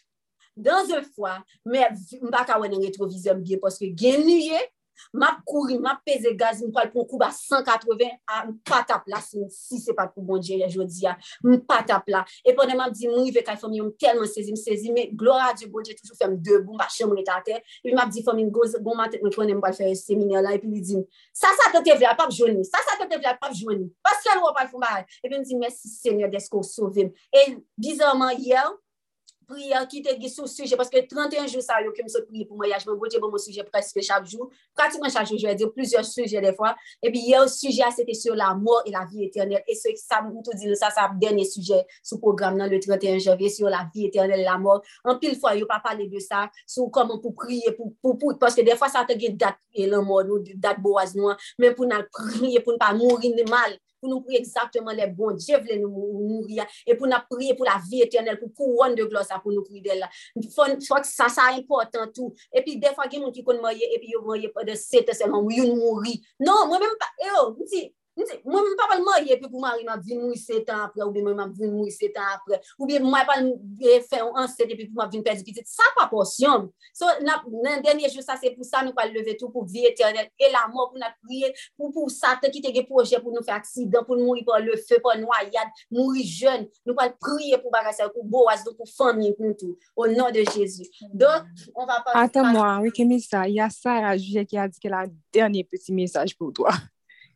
dan 0.55 0.87
zon 0.87 1.03
fwa, 1.15 1.35
mè 1.67 1.89
mba 2.23 2.45
ka 2.47 2.57
wè 2.61 2.69
nan 2.71 2.83
retrovizyon 2.85 3.43
bie, 3.43 3.59
poske 3.61 3.91
gen 3.97 4.23
nye, 4.23 4.61
map 5.13 5.41
kouri, 5.47 5.77
map 5.81 6.01
peze 6.07 6.31
gaz, 6.37 6.61
m 6.63 6.71
pral 6.75 6.91
pou 6.93 7.07
kou 7.09 7.19
ba 7.21 7.31
180, 7.33 8.11
a, 8.27 8.43
m 8.47 8.55
patap 8.67 9.07
la, 9.11 9.21
si, 9.23 9.41
si 9.53 9.79
se 9.81 9.95
pat 9.97 10.13
pou 10.15 10.25
bon 10.25 10.41
dje, 10.41 10.59
jodi 10.71 11.05
ya, 11.05 11.15
m 11.45 11.57
patap 11.67 12.09
la, 12.11 12.23
e 12.45 12.53
pwene 12.57 12.77
map 12.79 12.93
di, 12.95 13.09
m 13.09 13.17
rive 13.23 13.43
kaj 13.45 13.59
fami, 13.63 13.81
m 13.83 13.91
telman 14.01 14.29
sezi, 14.29 14.53
m 14.55 14.59
sezi, 14.59 14.93
me 14.95 15.07
glora 15.17 15.51
di 15.57 15.69
bon 15.71 15.85
dje, 15.85 15.97
toujou 15.99 16.17
fèm 16.19 16.37
debou, 16.45 16.75
m 16.75 16.81
ba 16.81 16.89
chan 16.91 17.11
m 17.11 17.17
e 17.19 17.59
pi 17.83 17.95
map 17.95 18.13
di 18.13 18.23
fami, 18.25 18.45
m 18.47 18.53
goz, 18.53 18.77
bon 18.83 18.97
maten, 18.99 19.23
m 19.23 19.33
pwene 19.33 19.57
m 19.57 19.63
pral 19.63 19.75
fè 19.77 19.91
seminer 19.99 20.43
la, 20.45 20.55
e 20.55 20.61
pi 20.63 20.71
li 20.71 20.83
di, 20.83 21.01
sa 21.35 21.53
sa 21.57 21.71
te 21.73 21.83
te 21.85 21.97
vle, 21.97 22.09
apap 22.11 22.33
jouni, 22.35 22.65
sa 22.67 22.83
sa 22.85 22.97
te 22.99 23.09
te 23.09 23.19
vle, 23.19 23.33
apap 23.33 23.55
jouni, 23.55 23.89
paske 24.05 24.35
l 24.35 24.43
wap 24.43 24.63
al 24.63 24.71
fou 24.71 24.83
e 24.85 25.27
pi 25.27 25.35
m 25.35 25.43
di, 25.43 25.59
mersi 25.59 25.91
seminer, 25.91 26.31
desko 26.31 26.63
souvim, 26.65 27.11
e 27.33 27.45
bizarman 27.81 28.35
yel, 28.41 28.75
prière 29.45 29.87
qui 29.87 30.01
te 30.01 30.13
guide 30.13 30.29
sur 30.29 30.47
sujet, 30.47 30.75
parce 30.75 30.89
que 30.89 31.05
31 31.05 31.47
jours, 31.47 31.61
ça, 31.61 31.81
yo, 31.81 31.91
que 31.91 32.01
je 32.07 32.21
prié 32.23 32.45
pour 32.45 32.57
mariage, 32.57 32.85
mon 32.85 32.95
bon 32.95 33.07
Dieu, 33.07 33.19
bon, 33.19 33.29
mon 33.29 33.37
sujet 33.37 33.63
presque 33.63 34.01
chaque 34.01 34.25
jour, 34.25 34.49
pratiquement 34.75 35.09
chaque 35.09 35.27
jour, 35.27 35.37
je 35.37 35.47
vais 35.47 35.55
dire 35.55 35.71
plusieurs 35.71 36.05
sujets 36.05 36.41
des 36.41 36.53
fois. 36.53 36.75
Et 37.01 37.09
puis, 37.09 37.19
hier, 37.19 37.41
le 37.41 37.47
sujet, 37.47 37.83
c'était 37.95 38.13
sur 38.13 38.35
la 38.35 38.53
mort 38.53 38.81
et 38.85 38.91
la 38.91 39.05
vie 39.05 39.23
éternelle. 39.23 39.63
Et 39.67 39.75
ce 39.75 39.89
qui 39.89 39.97
ça, 39.97 40.21
tout 40.43 40.51
dit, 40.57 40.75
ça, 40.75 40.89
c'est 40.93 41.01
le 41.01 41.19
dernier 41.19 41.45
sujet 41.45 41.85
sous 42.03 42.19
programme, 42.19 42.57
dans 42.57 42.67
le 42.67 42.79
31 42.79 43.19
janvier, 43.19 43.49
sur 43.49 43.69
la 43.69 43.89
vie 43.93 44.05
éternelle 44.05 44.39
et 44.39 44.43
la 44.43 44.57
mort. 44.57 44.81
En 45.03 45.17
pile 45.17 45.37
fois, 45.37 45.55
yo 45.55 45.65
pas 45.65 45.81
parlé 45.83 46.07
de 46.07 46.19
ça, 46.19 46.49
sur 46.65 46.89
comment 46.91 47.19
pour 47.19 47.35
prier, 47.35 47.71
pour, 47.71 47.93
pour, 48.01 48.17
pour, 48.17 48.37
parce 48.39 48.55
que 48.55 48.61
des 48.61 48.75
fois, 48.75 48.89
ça 48.89 49.05
te 49.07 49.13
guide 49.13 49.37
date 49.37 49.57
et 49.73 49.87
la 49.87 50.01
mort, 50.01 50.23
date 50.55 50.79
boise, 50.79 51.15
mais 51.57 51.73
pour 51.73 51.85
nous 51.85 51.95
prier, 52.11 52.59
pour 52.59 52.73
ne 52.73 52.77
pas 52.77 52.93
mourir 52.93 53.33
mal. 53.49 53.79
pou 54.05 54.13
nou 54.13 54.21
pri 54.21 54.37
exactement 54.37 54.93
le 54.93 55.09
bon 55.17 55.33
Dieu 55.39 55.57
vle 55.65 55.79
nou 55.81 55.89
mouri 56.21 56.59
ya, 56.61 56.67
e 56.85 56.93
pou 56.93 57.09
nou 57.09 57.25
pri 57.31 57.51
pou 57.57 57.65
la 57.67 57.79
vie 57.89 58.05
eternel, 58.05 58.37
pou 58.41 58.53
kouron 58.53 58.95
de 58.97 59.07
glosa 59.09 59.41
pou 59.41 59.53
nou 59.55 59.65
pri 59.65 59.81
de 59.85 59.97
la. 59.97 60.09
Fok 60.53 61.09
sa 61.09 61.31
sa 61.33 61.49
important 61.57 62.13
tout. 62.13 62.45
E 62.53 62.61
pi 62.65 62.77
defa 62.81 63.09
gen 63.09 63.25
moun 63.25 63.33
ki 63.35 63.43
kon 63.45 63.59
mwoye, 63.63 63.89
e 63.89 64.01
pi 64.01 64.13
yo 64.13 64.21
mwoye 64.25 64.53
pa 64.53 64.65
de 64.67 64.77
sete 64.79 65.17
selon, 65.17 65.49
yon 65.53 65.73
mouri. 65.79 66.19
Non, 66.45 66.67
mwen 66.69 66.83
mwen 66.83 66.97
pa, 67.01 67.09
yo, 67.25 67.47
mwen 67.57 67.71
ti, 67.71 67.87
Mwen 68.15 68.39
mwen 68.47 68.75
pa 68.79 68.85
pal 68.87 69.01
marye 69.03 69.35
pe 69.35 69.49
pou 69.49 69.59
mari 69.59 69.83
mwen 69.83 69.99
vin 70.05 70.21
mou 70.23 70.35
7 70.39 70.69
an 70.71 70.85
apre, 70.85 71.01
ou 71.03 71.11
bien 71.11 71.25
mwen 71.25 71.35
mwen 71.35 71.49
vin 71.57 71.73
mou 71.73 71.91
7 71.91 72.15
an 72.15 72.29
apre, 72.37 72.59
ou 72.79 72.87
bien 72.87 73.03
mwen 73.03 73.25
pal 73.27 73.49
fè 74.07 74.21
an 74.23 74.39
ansete 74.45 74.77
pe 74.79 74.85
pou 74.85 75.01
mwen 75.01 75.11
vin 75.11 75.25
perdi 75.25 75.43
pitit. 75.43 75.67
Sa 75.67 75.89
pa 75.97 76.05
porsyon. 76.07 76.69
So 76.95 77.11
nan 77.25 77.83
denye 77.83 78.07
jou 78.07 78.23
sa 78.23 78.37
se 78.39 78.53
pou 78.55 78.63
sa 78.63 78.85
nou 78.85 78.95
pal 78.95 79.11
leve 79.11 79.35
tou 79.41 79.51
pou 79.51 79.67
vi 79.67 79.83
eternel 79.89 80.31
e 80.39 80.51
la 80.53 80.63
mò 80.71 80.87
pou 80.93 81.01
nan 81.01 81.11
priye, 81.25 81.51
pou 81.75 81.91
pou 81.91 82.13
sa 82.13 82.37
te 82.39 82.53
ki 82.55 82.63
te 82.63 82.71
ge 82.77 82.85
proje 82.87 83.19
pou 83.19 83.35
nou 83.35 83.43
fè 83.43 83.57
aksidan, 83.57 84.07
pou 84.07 84.15
nou 84.15 84.31
mouri 84.31 84.47
pou 84.47 84.63
le 84.63 84.79
fè, 84.79 85.01
pou 85.03 85.11
nou 85.19 85.35
ayad, 85.41 85.75
mouri 85.91 86.23
jen, 86.23 86.69
nou 86.87 86.95
pal 86.95 87.11
priye 87.19 87.59
pou 87.59 87.75
barasè, 87.75 88.07
pou 88.15 88.23
bo 88.23 88.47
as, 88.53 88.63
pou 88.71 88.87
fami, 88.95 89.33
pou 89.35 89.51
tout. 89.59 89.75
Au 89.99 90.07
nan 90.07 90.31
de 90.31 90.47
Jésus. 90.55 90.87
Don, 91.11 91.43
on 91.75 91.83
va 91.83 91.99
pa... 91.99 92.15
Atan 92.23 92.53
mwa, 92.55 92.77
wè 92.87 92.95
ke 92.95 93.03
mesaj, 93.11 93.51
ya 93.59 93.67
Sarah 93.73 94.15
Jouye 94.15 94.47
ki 94.47 94.63
a 94.63 94.71
di 94.71 94.79
ke 94.79 94.91
la 94.91 95.03
denye 95.35 95.67
peti 95.67 95.91
mesaj 95.91 96.31
pou 96.39 96.55
toa. 96.55 96.79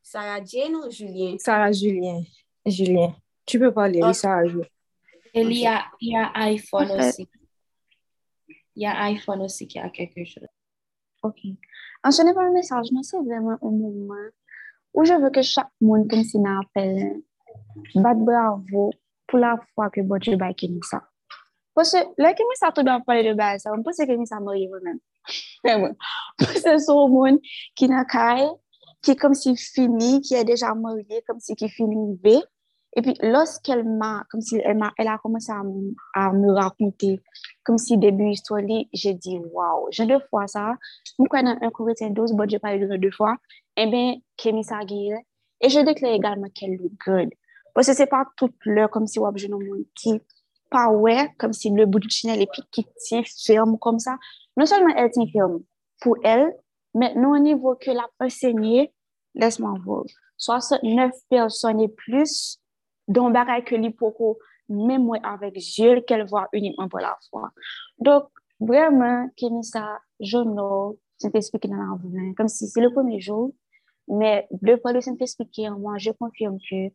Sarah 0.10 0.44
Jane 0.44 0.76
ou 0.76 0.90
Julien? 0.90 1.38
Sarah 1.38 1.72
Julien. 1.72 2.24
Julien. 2.66 3.14
Tu 3.46 3.60
peux 3.60 3.72
parler, 3.72 4.02
oui, 4.02 4.16
Sarah 4.16 4.48
Julien. 4.48 4.66
Il 5.36 5.54
y 5.54 5.68
a, 5.68 5.86
il 6.02 6.14
y 6.14 6.18
a 6.18 6.32
iPhone 6.34 6.90
aussi. 6.94 7.30
Il 8.76 8.82
y 8.82 8.88
a 8.88 9.04
iPhone 9.04 9.42
aussi 9.44 9.68
qui 9.68 9.78
a 9.78 9.88
quelque 9.92 10.26
chose. 10.26 10.48
Ok. 11.22 11.38
En 12.04 12.10
ce 12.10 12.24
n'est 12.24 12.34
pas 12.34 12.42
un 12.42 12.52
message, 12.52 12.88
mais 12.92 13.04
c'est 13.04 13.20
vraiment 13.20 13.52
un 13.62 13.70
moment 13.70 14.16
où 14.96 15.06
je 15.06 15.14
veux 15.14 15.30
que 15.30 15.44
chaque 15.44 15.70
monde 15.80 16.10
comme 16.10 16.24
si 16.24 16.40
m'appelle 16.40 17.22
bat 17.94 18.16
bravo 18.16 18.92
pour 19.28 19.38
la 19.38 19.60
fois 19.76 19.92
que 19.92 20.02
bon 20.02 20.18
Dieu 20.18 20.36
va 20.38 20.50
écrire 20.50 20.84
ça. 20.86 21.04
Parce 21.76 21.92
que 21.92 22.00
là, 22.18 22.34
que 22.34 22.42
ça 22.56 22.72
tout 22.72 22.82
doit 22.82 23.00
parler 23.02 23.30
de 23.30 23.36
base, 23.36 23.64
on 23.68 23.84
pense 23.84 23.98
que 23.98 24.26
ça 24.26 24.40
m'a 24.40 24.54
moi-même. 24.56 25.00
Vraiment. 25.64 25.96
Parce 26.36 26.54
que 26.54 26.78
c'est 26.80 26.90
un 26.90 27.08
monde 27.08 27.40
qui 27.76 27.88
n'a 27.88 28.06
qu'à 28.06 28.38
qui 29.02 29.12
est 29.12 29.16
comme 29.16 29.34
si 29.34 29.56
fini, 29.56 30.22
qui 30.22 30.36
est 30.36 30.44
déjà 30.44 30.74
mariée, 30.74 31.24
comme 31.28 31.40
si 31.40 31.56
qui 31.56 31.70
finit 31.70 32.16
B. 32.16 32.42
Et 32.96 33.02
puis, 33.04 33.14
lorsqu'elle 33.22 33.84
m'a, 33.84 34.24
comme 34.32 34.42
si 34.42 34.58
elle, 34.58 34.82
a, 34.82 34.92
elle 34.98 35.08
a 35.08 35.20
commencé 35.20 35.52
à, 35.52 35.62
à, 36.16 36.34
me 36.34 36.52
raconter, 36.52 37.22
comme 37.64 37.78
si 37.78 37.98
début 37.98 38.30
histoire, 38.30 38.62
j'ai 38.94 39.14
dit, 39.14 39.40
waouh, 39.54 39.88
j'ai 39.92 40.08
deux 40.08 40.20
fois 40.30 40.48
ça. 40.48 40.74
Nous 41.20 41.26
connaissons 41.26 41.60
un 41.62 41.70
Corinthiens 41.70 42.10
12, 42.10 42.34
bon, 42.34 42.50
j'ai 42.50 42.58
pas 42.58 42.76
de 42.78 42.98
deux 42.98 43.12
fois. 43.12 43.36
Eh 43.78 43.86
bien, 43.86 44.16
Kémy 44.38 44.64
Sagir. 44.64 45.18
Et 45.62 45.70
je 45.70 45.80
déclare 45.82 46.14
également 46.14 46.48
qu'elle 46.54 46.78
le 46.78 46.90
gueule. 47.06 47.30
Parce 47.76 47.88
que 47.88 47.94
c'est 47.94 48.08
pas 48.08 48.26
toute 48.36 48.56
l'heure, 48.66 48.90
comme 48.90 49.06
si, 49.06 49.20
wap, 49.20 49.38
je 49.38 49.48
n'en 49.48 49.60
qui, 49.96 50.20
pas 50.70 50.90
ouais, 50.90 51.30
comme 51.38 51.54
si 51.54 51.70
le 51.70 51.86
bout 51.86 52.00
du 52.00 52.08
tunnel, 52.08 52.42
et 52.42 52.48
puis 52.48 52.64
qui 52.72 52.86
tient 52.98 53.22
ferme 53.46 53.78
comme 53.78 54.00
ça. 54.00 54.18
Non 54.58 54.66
seulement 54.66 54.94
elle 54.96 55.12
tient 55.12 55.28
ferme 55.28 55.60
pour 56.02 56.18
elle, 56.24 56.52
mais 56.94 57.14
non 57.16 57.32
au 57.32 57.40
niveau 57.40 57.76
que 57.76 57.92
l'a 57.92 58.08
enseigné, 58.20 58.94
laisse-moi 59.36 59.76
voir, 59.84 60.04
69 60.38 61.12
personnes 61.30 61.82
et 61.82 61.90
plus, 61.90 62.60
dont 63.08 63.32
que 63.32 63.76
l'hypoco, 63.76 64.40
même 64.70 65.04
moi 65.04 65.18
avec 65.24 65.58
Dieu, 65.58 66.02
qu'elle 66.02 66.26
voit 66.28 66.48
uniquement 66.54 66.88
pour 66.88 67.00
la 67.00 67.18
foi. 67.30 67.52
Donc, 67.98 68.26
vraiment, 68.60 69.28
Kémissa, 69.36 70.00
je 70.20 70.38
know, 70.38 71.00
Saint-Esprit 71.18 71.60
qui 71.60 71.68
la 71.68 71.98
vie, 72.04 72.36
comme 72.36 72.48
si 72.48 72.68
c'est 72.68 72.82
le 72.82 72.92
premier 72.92 73.20
jour, 73.20 73.54
mais 74.08 74.48
de 74.52 74.76
par 74.76 74.94
le 74.94 75.02
Saint-Esprit 75.02 75.70
en 75.70 75.80
moi, 75.80 75.98
je 75.98 76.12
confirme 76.12 76.58
que 76.70 76.90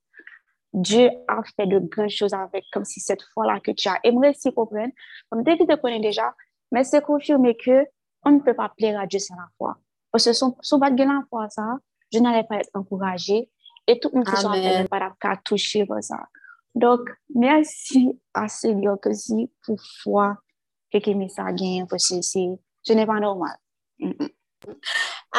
Dieu 0.72 1.08
a 1.28 1.40
fait 1.56 1.66
de 1.66 1.78
grandes 1.78 2.08
choses 2.08 2.34
avec, 2.34 2.64
comme 2.72 2.84
si 2.84 3.00
cette 3.00 3.22
foi-là 3.22 3.60
que 3.60 3.70
tu 3.70 3.88
as. 3.88 4.00
Moi, 4.12 4.32
si 4.34 4.52
comprendre, 4.52 4.92
comme 5.30 5.44
dès 5.44 5.56
tu 5.56 5.66
te 5.66 5.76
connais 5.76 6.00
déjà, 6.00 6.34
mais 6.72 6.82
c'est 6.82 7.02
confirmé 7.02 7.56
que 7.56 7.86
on 8.24 8.32
ne 8.32 8.40
peut 8.40 8.55
pas 8.55 8.73
plaire 8.76 8.98
à 8.98 9.06
Dieu 9.06 9.18
sans 9.18 9.36
la 9.36 9.47
foi. 9.56 9.76
Parce 10.15 10.26
que 10.26 10.33
son, 10.33 10.55
son 10.62 10.78
bat 10.78 10.94
gen 10.94 11.09
lan 11.10 11.25
fwa 11.26 11.49
sa, 11.51 11.65
je 12.12 12.20
n'allais 12.23 12.44
pas 12.47 12.60
être 12.60 12.70
encouragée. 12.78 13.51
Et 13.89 13.99
tout 13.99 14.12
moun 14.15 14.23
ki 14.23 14.36
son 14.39 14.52
apel 14.55 14.86
par 14.86 15.02
ap 15.02 15.17
ka 15.18 15.33
touche 15.43 15.83
pou 15.89 15.99
sa. 16.07 16.20
Dok, 16.78 17.10
mersi 17.34 18.05
a 18.31 18.44
se 18.47 18.70
diyo 18.78 18.94
ke 19.02 19.10
si 19.18 19.49
pou 19.67 19.75
fwa 20.05 20.28
ke 20.94 21.01
kemi 21.02 21.26
sa 21.34 21.49
gen 21.51 21.89
pou 21.91 21.99
se 21.99 22.20
se. 22.23 22.44
Je 22.86 22.94
n'e 22.94 23.09
pa 23.10 23.18
normal. 23.18 23.59
Mm 23.99 24.15
-hmm. 24.15 24.31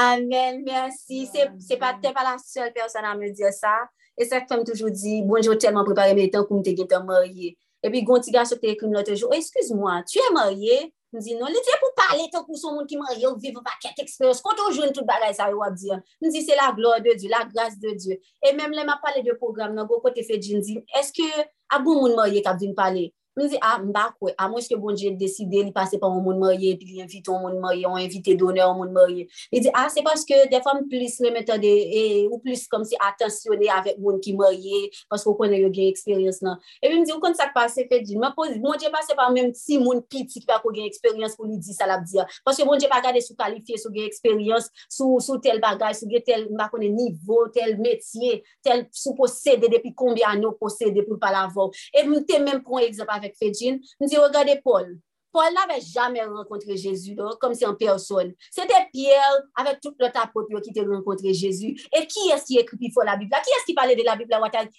Amen, 0.04 0.60
mersi. 0.68 1.24
Se 1.32 1.80
pa 1.80 1.94
te 1.96 2.12
pa 2.12 2.28
la 2.28 2.36
sol 2.38 2.76
person 2.76 3.08
a 3.08 3.16
me 3.16 3.32
diyo 3.32 3.56
sa. 3.56 3.78
E 4.20 4.28
se 4.28 4.44
fèm 4.44 4.68
toujou 4.68 4.92
di, 4.92 5.22
bonjou 5.24 5.56
telman 5.56 5.88
prepare 5.88 6.14
me 6.20 6.28
tan 6.28 6.44
koum 6.44 6.62
te 6.62 6.76
gen 6.76 6.88
te 6.88 7.00
marye. 7.00 7.56
E 7.80 7.90
pi 7.90 8.04
gonti 8.04 8.32
gansou 8.32 8.60
te 8.60 8.68
ekrim 8.76 8.92
lote 8.92 9.16
jou, 9.16 9.32
eskuse 9.32 9.72
mwa, 9.72 10.04
tu 10.04 10.20
e 10.20 10.34
marye? 10.34 10.92
m 11.16 11.22
di 11.24 11.36
non, 11.40 11.52
li 11.52 11.62
te 11.64 11.76
pou 11.80 11.96
pale 11.96 12.28
te 12.32 12.42
pou 12.44 12.60
son 12.60 12.76
moun 12.76 12.88
ki 12.90 13.00
man 13.00 13.16
yo 13.22 13.34
vive 13.40 13.64
paket 13.64 14.02
eksperyans, 14.04 14.42
konton 14.44 14.74
joun 14.76 14.92
tout 14.96 15.08
bagay 15.08 15.34
sa 15.38 15.48
yo 15.52 15.62
wap 15.62 15.78
di 15.80 15.94
an, 15.96 16.04
m 16.22 16.32
di 16.34 16.44
se 16.44 16.58
la 16.60 16.72
gloa 16.76 17.00
de 17.04 17.16
Diyo, 17.16 17.32
la 17.32 17.46
grase 17.48 17.80
de 17.80 17.94
Diyo, 17.96 18.20
e 18.44 18.54
menm 18.58 18.76
le 18.76 18.84
ma 18.88 19.00
pale 19.04 19.24
de 19.24 19.36
program 19.40 19.76
nan, 19.78 19.88
go 19.88 20.02
kote 20.04 20.26
fe 20.28 20.40
djin 20.42 20.64
di, 20.66 20.82
eske 21.00 21.30
a 21.72 21.80
goun 21.80 22.04
moun 22.04 22.18
man 22.20 22.34
ye 22.34 22.44
kap 22.44 22.60
di 22.60 22.68
m 22.70 22.76
pale, 22.76 23.08
Mwen 23.36 23.50
zi, 23.52 23.58
a, 23.60 23.74
ah, 23.74 23.80
mba 23.84 24.06
kwe, 24.16 24.32
bon 24.32 24.38
a 24.40 24.46
mwen 24.48 24.64
ske 24.64 24.78
bonje 24.80 25.10
deside 25.20 25.60
li 25.68 25.72
pase 25.76 25.98
pa 26.00 26.08
ou 26.08 26.22
moun 26.24 26.38
marye, 26.40 26.70
pi 26.80 26.86
li 26.88 27.02
invite 27.04 27.28
ou 27.28 27.42
moun 27.44 27.58
marye, 27.60 27.84
ou 27.84 28.00
invite 28.00 28.32
donè 28.40 28.62
ou 28.64 28.78
moun 28.78 28.94
marye. 28.96 29.26
Li 29.52 29.60
zi, 29.60 29.72
a, 29.76 29.90
se 29.92 30.00
paske 30.06 30.38
defan 30.54 30.86
plis 30.88 31.18
remetade, 31.20 31.68
e, 31.68 32.04
ou 32.30 32.40
plis 32.40 32.64
kom 32.72 32.86
si 32.88 32.96
atansyonè 32.96 33.68
avèk 33.76 34.00
moun 34.00 34.22
ki 34.24 34.38
marye, 34.40 34.86
paske 35.12 35.28
ou 35.28 35.36
konen 35.36 35.60
yo 35.60 35.72
gen 35.76 35.92
eksperyans 35.92 36.40
nan. 36.48 36.62
E 36.80 36.88
bi 36.88 36.94
mwen 36.94 37.04
zi, 37.10 37.12
ou 37.12 37.24
kon 37.26 37.36
sak 37.36 37.52
pase 37.58 37.84
fe 37.90 38.00
di, 38.06 38.16
mwen 38.16 38.32
pose, 38.38 38.56
mwen 38.64 38.80
je 38.80 38.94
pase 38.94 39.20
pa 39.20 39.28
mèm 39.36 39.52
ti 39.60 39.82
moun 39.84 40.00
piti 40.08 40.40
ki 40.40 40.48
pa 40.48 40.62
kon 40.64 40.78
gen 40.80 40.88
eksperyans 40.88 41.36
pou 41.36 41.50
li 41.50 41.60
di 41.60 41.76
salap 41.76 42.08
diya. 42.08 42.24
Paske 42.48 42.64
mwen 42.64 42.80
je 42.80 42.88
pa 42.92 43.02
gade 43.04 43.20
sou 43.26 43.36
kalifiye, 43.36 43.82
sou 43.84 43.92
gen 43.92 44.08
eksperyans, 44.08 44.72
sou, 44.88 45.20
sou 45.20 45.44
tel 45.44 45.60
bagay, 45.60 45.92
sou 46.00 46.08
gen 46.08 46.24
tel 46.24 46.48
mba 46.54 46.70
konen 46.72 46.96
nivou, 46.96 47.52
tel 47.52 47.76
metye, 47.84 48.40
tel 48.64 48.88
sou 48.96 49.12
posede 49.20 49.68
depi 49.76 49.92
konbya 49.92 50.38
nou 50.40 50.56
posede 50.56 51.04
pou 51.04 51.20
pala 51.20 51.50
vò. 51.52 51.68
E 51.92 52.08
mwen 52.08 52.24
te 52.24 52.40
mèm 52.40 52.64
kon 52.64 52.80
ekzap 52.80 53.12
avè 53.12 53.25
avèk 53.26 53.36
Fedjin, 53.42 53.82
nou 54.00 54.08
di, 54.08 54.22
regade 54.22 54.62
Paul. 54.64 54.96
Paul 55.36 55.52
n'avait 55.54 55.82
jamais 55.82 56.24
rencontré 56.24 56.78
Jésus, 56.78 57.14
donc, 57.14 57.38
comme 57.40 57.54
si 57.54 57.66
en 57.66 57.76
personne. 57.76 58.34
C'était 58.50 58.88
Pierre 58.94 59.42
avec 59.58 59.82
toute 59.82 59.96
l'autre 60.00 60.18
apôtre 60.22 60.62
qui 60.62 60.70
était 60.70 60.88
rencontré 60.88 61.34
Jésus. 61.34 61.76
Et 61.92 62.08
qui 62.08 62.30
est-ce 62.30 62.46
qui 62.46 62.58
écrit 62.58 62.90
pour 62.94 63.04
la 63.04 63.18
Bible? 63.18 63.36
Qui 63.44 63.50
est-ce 63.50 63.66
qui 63.66 63.74
parlait 63.74 63.98
de 63.98 64.04
la 64.04 64.16
Bible? 64.16 64.34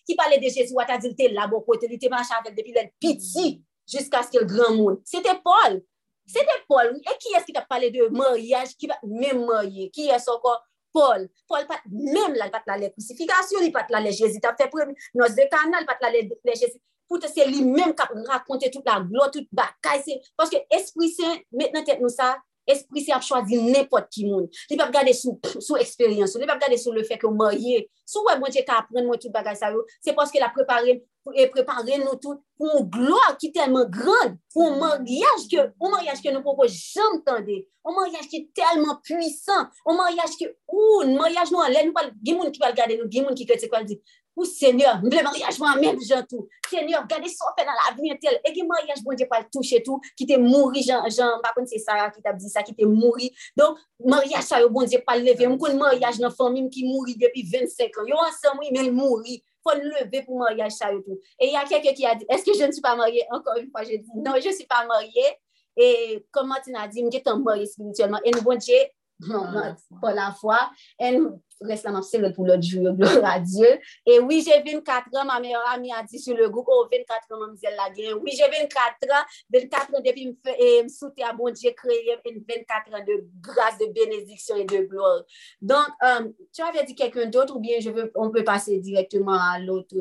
Qui 0.06 0.14
parlait 0.14 0.38
de 0.38 0.44
Jésus? 0.44 0.72
Qui 0.74 1.06
était 1.08 1.28
là, 1.28 1.46
bon 1.46 1.60
côté, 1.60 1.86
il 1.90 1.96
était 1.96 2.08
marché 2.08 2.32
avec 2.40 2.56
depuis 2.56 2.72
le 2.72 2.88
petit 2.98 3.62
jusqu'à 3.86 4.22
ce 4.22 4.30
que 4.30 4.38
le 4.38 4.46
grand 4.46 4.72
monde. 4.74 4.98
C'était 5.04 5.38
Paul. 5.44 5.82
C'était 6.24 6.46
Paul. 6.66 7.02
Et 7.04 7.18
qui 7.20 7.34
est-ce 7.36 7.44
qui 7.44 7.52
t'a 7.52 7.60
parlé 7.60 7.90
de 7.90 8.08
mariage? 8.08 8.74
Qui 8.78 8.86
va 8.86 8.96
même 9.04 9.44
marier? 9.44 9.90
Qui 9.90 10.08
est-ce 10.08 10.30
encore? 10.30 10.64
Paul, 10.96 11.28
Paul 11.46 11.66
pat, 11.68 11.82
mèm 11.92 12.32
la 12.40 12.48
pat 12.48 12.62
la 12.66 12.78
le 12.78 12.88
kousifikasyon, 12.88 13.60
li 13.60 13.70
pat 13.70 13.90
la 13.92 14.00
le 14.00 14.12
jesita, 14.16 14.54
fe 14.56 14.64
premi, 14.72 14.94
nos 15.14 15.34
de 15.36 15.44
kanal 15.52 15.84
pat 15.84 16.00
la 16.00 16.08
le 16.14 16.54
jesita, 16.54 16.80
pou 17.08 17.22
te 17.22 17.30
se 17.30 17.46
li 17.48 17.62
menm 17.64 17.94
kap 17.96 18.12
rakonte 18.28 18.70
tout 18.72 18.86
la 18.86 19.00
glo, 19.04 19.30
tout 19.32 19.46
bakay 19.54 20.02
se, 20.04 20.20
paske 20.38 20.62
espri 20.74 21.10
se, 21.12 21.32
met 21.56 21.74
nan 21.74 21.86
tet 21.86 22.02
nou 22.02 22.12
sa, 22.12 22.34
espri 22.66 23.02
se 23.04 23.14
ap 23.14 23.24
chwazi 23.24 23.58
nepot 23.62 24.08
ki 24.12 24.26
moun. 24.26 24.46
Li 24.70 24.78
pap 24.78 24.92
gade 24.94 25.14
sou, 25.16 25.38
sou 25.60 25.78
eksperyans, 25.80 26.34
li 26.40 26.48
pap 26.50 26.60
gade 26.62 26.78
sou 26.82 26.94
le 26.94 27.04
fek 27.06 27.22
bon 27.22 27.30
yo 27.30 27.36
marye, 27.38 27.84
sou 28.08 28.26
wè 28.26 28.36
mwen 28.40 28.54
che 28.54 28.64
ka 28.66 28.80
apren 28.82 29.06
mwen 29.06 29.20
tout 29.22 29.32
bagay 29.34 29.56
sa 29.58 29.70
yo, 29.74 29.84
se 30.02 30.14
paske 30.16 30.42
la 30.42 30.50
prepare, 30.54 30.98
e 31.34 31.46
prepare 31.50 31.98
nou 32.02 32.18
tout 32.22 32.42
pou 32.58 32.70
moun 32.72 32.90
glo 32.90 33.22
ki 33.40 33.52
telman 33.54 33.88
grand, 33.92 34.36
pou 34.54 34.66
moun 34.66 34.82
maryaj 34.82 35.46
ke, 35.50 35.70
moun 35.80 35.94
maryaj 35.94 36.22
ke 36.24 36.34
nou 36.34 36.44
popo 36.46 36.66
jom 36.70 37.20
tende, 37.26 37.62
moun 37.86 37.98
maryaj 38.02 38.28
ki 38.32 38.44
telman 38.56 39.00
puisan, 39.06 39.70
moun 39.86 40.02
maryaj 40.02 40.36
ki 40.38 40.50
oun, 40.50 41.14
moun 41.14 41.18
maryaj 41.22 41.54
nou 41.54 41.62
an 41.62 41.74
lè, 41.74 41.86
nou 41.86 41.96
pal, 41.96 42.12
gen 42.22 42.40
moun 42.42 42.54
ki 42.54 42.62
pal 42.62 42.76
gade 42.78 42.98
nou, 42.98 43.10
gen 43.10 43.26
moun 43.28 43.38
ki 43.38 43.46
kete 43.48 43.66
se 43.66 43.72
kwa 43.72 43.84
di, 43.86 43.98
Ou 44.36 44.44
seigneur, 44.44 44.98
mwen 45.00 45.24
mariage 45.24 45.56
mwen 45.62 45.78
mèm 45.80 46.00
jantou. 46.04 46.44
Seigneur, 46.68 47.06
gade 47.08 47.30
so 47.32 47.48
fè 47.56 47.64
nan 47.64 47.78
la 47.78 47.94
vni 47.96 48.18
tel. 48.20 48.36
E 48.44 48.50
gen 48.52 48.66
mariage 48.68 49.00
bon 49.00 49.14
mwen 49.14 49.22
je 49.22 49.26
pal 49.30 49.46
touche 49.48 49.78
tou, 49.86 49.96
ki 50.12 50.26
te 50.28 50.36
mouri 50.36 50.82
jan, 50.84 51.06
jan, 51.08 51.38
bakon 51.40 51.64
se 51.70 51.80
Sarah 51.80 52.10
ki 52.12 52.20
tab 52.20 52.36
di 52.36 52.50
sa, 52.52 52.60
ki 52.66 52.74
te 52.76 52.84
mouri. 52.84 53.30
Don, 53.56 53.78
mariage 54.04 54.44
sa 54.44 54.60
yo 54.60 54.68
bon 54.74 54.84
je 54.92 55.00
pal 55.06 55.24
leve. 55.24 55.48
Mwen 55.48 55.56
kon 55.62 55.80
mariage 55.80 56.20
nan 56.20 56.34
famim 56.36 56.68
ki 56.72 56.84
mouri 56.84 57.16
depi 57.16 57.46
25 57.48 57.96
an. 58.02 58.10
Yo 58.12 58.20
ansam 58.26 58.60
wè 58.60 58.68
men 58.76 58.92
mouri. 58.98 59.38
Fon 59.64 59.80
leve 59.80 60.20
pou 60.26 60.42
mariage 60.42 60.76
sa 60.76 60.92
yo 60.92 61.00
tou. 61.06 61.16
E 61.40 61.48
ya 61.54 61.64
keke 61.72 61.96
ki 61.96 62.04
a 62.04 62.12
di, 62.20 62.28
eske 62.28 62.52
je 62.52 62.68
ne 62.68 62.76
suis 62.76 62.84
pas 62.84 62.94
marié? 62.94 63.24
Encore 63.32 63.56
une 63.56 63.70
fois, 63.70 63.88
je 63.88 63.96
dis, 63.96 64.20
non, 64.20 64.36
je 64.36 64.52
ne 64.52 64.54
suis 64.54 64.68
pas 64.68 64.84
marié. 64.84 65.32
E 65.80 66.20
koman 66.32 66.60
ti 66.60 66.76
na 66.76 66.84
di, 66.92 67.00
mwen 67.00 67.16
je 67.16 67.24
tan 67.24 67.40
marié 67.40 67.64
spirituellement. 67.72 68.20
E 68.20 68.36
nou 68.36 68.44
bon 68.44 68.60
je, 68.60 68.84
pour 69.20 70.10
la 70.10 70.32
foi, 70.32 70.70
et 70.98 71.16
nous 71.16 71.40
restons 71.60 72.02
c'est 72.02 72.34
pour 72.34 72.46
l'autre 72.46 72.62
jour, 72.62 72.92
gloire 72.92 73.24
à 73.24 73.40
Dieu. 73.40 73.78
Et 74.04 74.20
oui, 74.20 74.44
j'ai 74.44 74.62
24 74.62 75.06
ans, 75.16 75.24
ma 75.24 75.40
meilleure 75.40 75.68
amie 75.72 75.92
a 75.92 76.02
dit 76.02 76.18
sur 76.18 76.36
le 76.36 76.48
groupe, 76.48 76.66
oh, 76.68 76.86
24 76.90 77.32
ans, 77.32 77.40
mademoiselle 77.40 77.76
Laguerre. 77.76 78.20
Oui, 78.22 78.32
j'ai 78.32 78.44
24 78.44 78.94
ans, 79.12 79.24
24 79.52 79.94
ans 79.94 80.02
depuis 80.04 80.26
me 80.26 80.82
me 80.82 80.88
souter 80.88 81.22
à 81.22 81.32
bon 81.32 81.50
Dieu, 81.52 81.70
créer 81.76 82.18
24 82.24 82.94
ans 82.94 83.04
de 83.06 83.26
grâce, 83.40 83.78
de 83.78 83.86
bénédiction 83.92 84.56
et 84.56 84.64
de 84.64 84.84
gloire. 84.84 85.22
Donc, 85.60 85.86
euh, 86.04 86.28
tu 86.52 86.62
avais 86.62 86.84
dit 86.84 86.94
quelqu'un 86.94 87.26
d'autre 87.26 87.56
ou 87.56 87.60
bien 87.60 87.78
je 87.80 87.90
veux, 87.90 88.12
on 88.14 88.30
peut 88.30 88.44
passer 88.44 88.78
directement 88.78 89.38
à 89.40 89.58
l'autre 89.58 89.96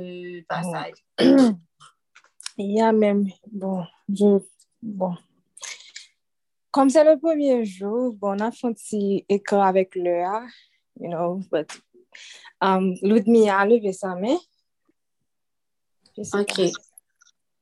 passage? 0.47 0.95
Il 2.57 2.71
y 2.71 2.81
a 2.81 2.93
même, 2.93 3.27
bon, 3.51 3.83
je, 4.07 4.39
bon, 4.81 5.13
comme 6.75 6.89
c'est 6.89 7.05
le 7.05 7.17
premier 7.17 7.63
jour, 7.63 8.13
bon, 8.15 8.35
on 8.35 8.39
a 8.39 8.51
fait 8.51 8.67
un 8.67 8.73
petit 8.73 9.25
écran 9.29 9.61
avec 9.61 9.95
Léa, 9.95 10.43
you 10.99 11.09
know, 11.09 11.39
but 11.49 11.71
um, 12.59 12.93
Ludmilla 13.01 13.59
a 13.59 13.65
levé 13.65 13.93
sa 13.93 14.13
main. 14.13 14.35
Ok. 16.17 16.73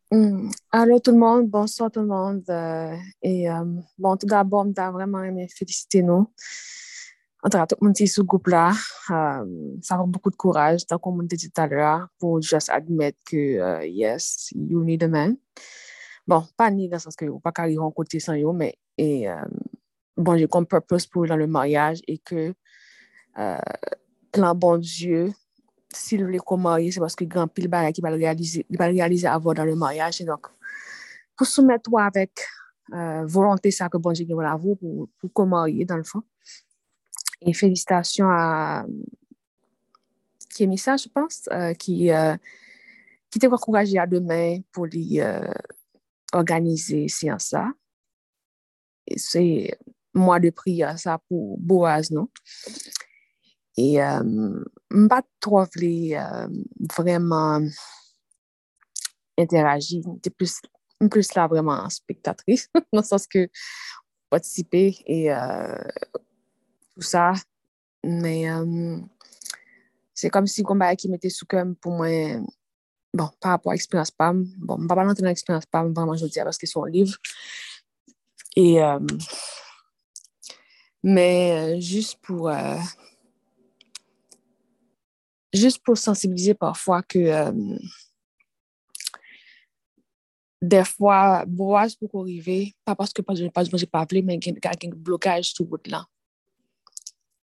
Mm. 0.10 0.50
Allô 0.72 1.00
tout 1.00 1.12
le 1.12 1.18
monde, 1.18 1.48
bonsoir 1.48 1.92
tout 1.92 2.00
le 2.00 2.08
monde. 2.08 2.44
euh, 2.50 2.98
et 3.22 3.48
euh, 3.52 3.64
bon, 4.00 4.18
tout 4.18 4.26
d'abord, 4.26 4.66
je 4.66 4.92
vraiment 4.92 5.22
aimé 5.22 5.48
féliciter 5.48 6.02
nous. 6.02 6.28
En 7.44 7.50
tout 7.50 7.58
cas, 7.60 7.68
tout 7.68 7.78
le 7.82 7.86
monde 7.86 7.96
qui 7.96 8.04
est 8.04 8.08
sous 8.08 8.22
le 8.22 8.26
groupe 8.26 8.48
là, 8.48 8.72
euh, 9.12 9.46
ça 9.84 9.96
prend 9.96 10.08
beaucoup 10.08 10.32
de 10.32 10.36
courage, 10.36 10.88
tant 10.88 10.98
qu'on 10.98 11.22
dit 11.22 11.38
tout 11.38 11.62
à 11.62 11.68
l'heure, 11.68 12.08
pour 12.18 12.42
juste 12.42 12.70
admettre 12.70 13.20
que, 13.30 13.60
euh, 13.60 13.86
yes, 13.86 14.50
you 14.56 14.84
need 14.84 15.04
a 15.04 15.08
man. 15.08 15.38
Bon, 16.26 16.44
pas 16.58 16.72
ni 16.72 16.90
dans 16.90 16.96
le 16.96 17.02
sens 17.02 17.16
que 17.16 17.26
vous 17.26 17.40
pas 17.40 17.52
carrément 17.52 17.84
rencontrer 17.84 18.20
sans 18.20 18.34
yo, 18.34 18.54
mais 18.54 18.76
et, 18.98 19.30
euh, 19.30 19.36
bon, 20.18 20.38
j'ai 20.38 20.48
comme 20.48 20.66
purpose 20.66 21.08
pour 21.08 21.26
dans 21.26 21.36
le 21.36 21.48
mariage 21.48 22.02
et 22.08 22.18
que 22.18 22.54
euh, 23.38 23.58
bon 24.56 24.78
Dieu, 24.78 25.34
s'il 25.92 26.24
voulait 26.24 26.40
qu'on 26.40 26.58
marie, 26.58 26.92
c'est 26.92 27.00
parce 27.00 27.16
que 27.16 27.24
grand 27.26 27.48
pile 27.48 27.70
qui 27.94 28.02
va 28.02 28.10
le 28.10 28.18
réaliser, 28.18 28.66
il 28.70 28.78
va 28.78 28.88
le 28.88 28.94
réaliser 28.94 29.28
avant 29.28 29.54
dans 29.54 29.66
le 29.66 29.76
mariage. 29.76 30.22
Et 30.22 30.26
donc, 30.26 30.48
pour 31.36 31.48
soumettre 31.48 31.90
toi 31.90 32.06
avec 32.06 32.32
euh, 32.94 33.26
volonté 33.26 33.72
ça 33.72 33.90
que 33.90 33.98
bon 33.98 34.12
Dieu 34.12 34.26
a 34.40 34.56
vous 34.56 34.76
pour, 34.76 35.10
pour 35.20 35.34
qu'on 35.34 35.48
dans 35.50 35.98
le 35.98 36.04
fond. 36.04 36.22
Et 37.42 37.54
félicitations 37.54 38.30
à 38.30 38.86
Kémissa, 40.56 40.98
je 40.98 41.10
pense, 41.10 41.50
euh, 41.52 41.74
qui, 41.74 42.10
qui 43.30 43.40
t'a 43.40 43.50
encouragé 43.50 43.98
à 43.98 44.08
demain 44.08 44.60
pour 44.72 44.86
lui 44.86 45.20
organiser 46.32 47.08
séance 47.08 47.46
ça. 47.46 47.72
C'est 49.16 49.78
mois 50.14 50.40
de 50.40 50.50
prière 50.50 50.98
ça 51.00 51.20
pour 51.28 51.58
Boaz, 51.60 52.12
non? 52.12 52.28
Et 53.76 54.02
euh, 54.02 54.64
pas 55.10 55.24
trop 55.40 55.64
vle, 55.64 56.16
euh, 56.16 56.48
vraiment 56.96 57.60
interagir. 59.38 60.04
J'étais 60.16 60.30
plus, 60.30 60.62
plus 61.10 61.34
là 61.34 61.48
vraiment 61.48 61.90
spectatrice, 61.90 62.70
dans 62.94 63.00
le 63.00 63.04
sens 63.04 63.28
que 63.28 63.50
participer 64.30 64.96
et 65.06 65.34
euh, 65.34 65.78
tout 66.96 67.02
ça. 67.02 67.34
Mais 68.04 68.50
euh, 68.50 68.98
c'est 70.14 70.30
comme 70.30 70.48
si 70.48 70.62
combat 70.64 70.96
qui 70.96 71.10
mettait 71.10 71.30
sous 71.30 71.46
cœur 71.46 71.66
pour 71.82 71.94
moi, 71.94 72.08
bon, 73.14 73.30
par 73.40 73.52
rapport 73.52 73.72
à 73.72 73.76
l'expérience 73.76 74.12
PAM, 74.12 74.46
bon, 74.58 74.76
je 74.78 74.84
ne 74.84 74.88
vais 74.88 74.96
pas 74.96 75.04
rentrer 75.04 75.22
dans 75.24 75.30
l'expérience 75.30 75.66
PAM 75.66 75.94
vraiment, 75.94 76.16
je 76.16 76.26
dis, 76.26 76.40
parce 76.44 76.58
que 76.58 76.68
c'est 76.68 76.80
un 76.80 76.88
livre. 76.88 77.16
Euh, 78.58 79.00
mais 81.04 81.76
euh, 81.76 81.80
juste 81.80 82.20
pour, 82.22 82.50
euh, 82.50 82.78
juste 85.54 85.84
pour 85.84 85.98
sensibiliser 85.98 86.54
parfois 86.54 87.04
que 87.04 87.20
euh, 87.20 87.78
des 90.62 90.86
fois, 90.86 91.44
boise 91.46 91.96
pour 91.96 92.22
arriver, 92.22 92.74
pas 92.86 92.96
parce 92.96 93.12
que 93.12 93.22
je 93.30 93.50
j'ai 93.74 93.86
pas 93.86 94.00
appelé, 94.00 94.22
mais 94.22 94.36
il 94.36 94.46
y 94.48 94.68
a 94.68 94.70
un 94.70 94.90
blocage 94.96 95.54
sur 95.54 95.68
route 95.68 95.88
là. 95.88 96.06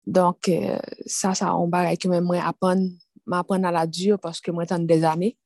Donc, 0.05 0.47
euh, 0.49 0.79
ça, 1.05 1.33
ça, 1.33 1.55
on 1.55 1.67
va 1.69 1.93
même 2.05 2.23
moi 2.23 2.43
apprendre, 2.43 2.87
m'apprendre 3.25 3.67
à 3.67 3.71
la 3.71 3.87
dure 3.87 4.19
parce 4.19 4.39
que 4.41 4.51
moi, 4.51 4.65
tant 4.65 4.79
des 4.79 5.03
années 5.03 5.37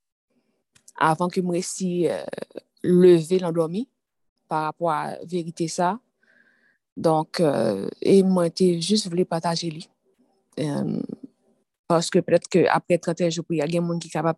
avant 0.98 1.28
que 1.28 1.42
moi 1.42 1.62
si 1.62 2.08
euh, 2.08 2.24
lever 2.84 3.40
l'endormi 3.40 3.90
par 4.54 4.66
rapport 4.66 4.92
à 4.92 5.18
vérité 5.26 5.68
ça. 5.68 6.00
Donc, 6.96 7.40
euh, 7.40 7.90
et 8.04 8.22
moi, 8.22 8.44
j'étais 8.44 8.80
juste 8.80 9.08
voulu 9.10 9.26
partager 9.26 9.72
lui. 9.72 9.90
Euh, 10.60 11.02
parce 11.88 12.12
que 12.12 12.20
peut-être 12.20 12.48
qu'après 12.48 13.00
31 13.00 13.32
jours, 13.32 13.46
il 13.50 13.58
y 13.58 13.62
a 13.64 13.66
des 13.66 13.78
gens 13.78 13.98
qui 13.98 14.10
sont 14.10 14.20
capables 14.20 14.38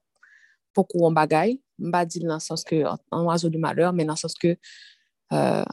beaucoup 0.74 1.04
en 1.04 1.12
bagaille. 1.12 1.60
Je 1.78 1.86
ne 1.86 1.92
pas 1.92 2.06
dire 2.06 2.30
dans 2.30 2.36
le 2.36 2.40
sens 2.40 2.64
que 2.64 2.86
en 3.12 3.26
oiseau 3.26 3.50
du 3.50 3.58
malheur, 3.58 3.92
mais 3.92 4.06
dans 4.06 4.14
le 4.14 4.18
sens 4.18 4.36
que 4.36 4.56
euh, 5.34 5.66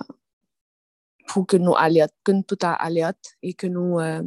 pour 1.28 1.46
que 1.46 1.56
nous 1.56 1.76
alerte, 1.76 2.12
que 2.24 2.32
nous 2.32 2.42
tout 2.42 2.58
alerte 2.60 3.36
et 3.44 3.54
que 3.54 3.68
nous, 3.68 4.00
euh, 4.00 4.22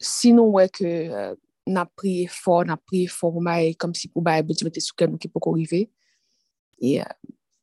si 0.00 0.32
nous 0.32 0.50
voyons 0.50 0.68
que 0.72 1.36
n'a 1.64 1.86
prié 1.86 2.26
fort, 2.26 2.64
n'a 2.64 2.76
prié 2.76 3.06
fort, 3.06 3.38
comme 3.78 3.94
si 3.94 4.08
pour 4.08 4.22
bailler, 4.22 4.44
mettais 4.64 4.80
sous 4.80 4.96
qui 4.96 5.28
peut 5.28 5.38
arriver. 5.46 5.92
Et 6.80 7.02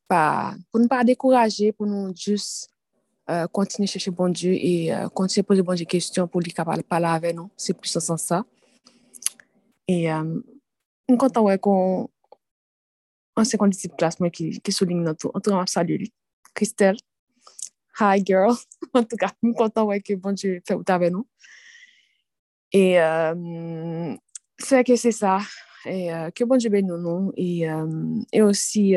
pas, 0.08 0.54
pour 0.70 0.80
ne 0.80 0.86
pas 0.86 1.04
décourager, 1.04 1.72
pour 1.72 1.86
nous 1.86 2.14
juste 2.16 2.70
euh, 3.28 3.46
continuer 3.48 3.88
à 3.88 3.90
chercher 3.90 4.12
bon 4.12 4.28
Dieu 4.28 4.52
et 4.52 4.94
euh, 4.94 5.08
continuer 5.08 5.40
à 5.40 5.44
poser 5.44 5.62
bon 5.62 5.72
Dieu 5.72 5.84
des 5.84 5.90
questions 5.90 6.28
pour 6.28 6.40
lui 6.40 6.52
capable 6.52 6.84
parler 6.84 7.06
avec 7.06 7.34
nous. 7.34 7.50
C'est 7.56 7.76
plus 7.76 7.94
en 7.96 8.00
sens 8.00 8.22
ça. 8.22 8.44
Et 9.88 10.12
euh, 10.12 10.40
suis 11.08 11.18
content 11.18 11.42
ouais, 11.42 11.58
qu'on 11.58 12.08
50 13.36 13.74
classe 13.96 14.20
moi, 14.20 14.30
qui, 14.30 14.60
qui 14.60 14.72
souligne 14.72 15.02
notre 15.02 15.30
en 15.34 15.40
tout 15.40 15.50
cas, 15.50 15.64
salut. 15.66 16.06
Christelle. 16.54 16.96
Hi 17.98 18.22
girl. 18.24 18.54
en 18.94 19.02
tout 19.02 19.16
cas, 19.16 19.32
content 19.56 19.84
ouais, 19.86 20.00
que 20.00 20.14
bon 20.14 20.32
Dieu 20.32 20.62
fait 20.66 20.74
tout 20.74 20.84
avec 20.86 21.12
nous. 21.12 21.26
Et 22.72 23.00
euh, 23.00 24.14
c'est 24.58 24.84
que 24.84 24.94
c'est 24.94 25.12
ça. 25.12 25.40
Et 25.84 26.10
que 26.34 26.44
bon 26.44 26.56
Dieu 26.56 26.70
bénisse 26.70 26.92
nous. 26.92 27.32
Et, 27.36 27.66
et 28.32 28.42
aussi, 28.42 28.96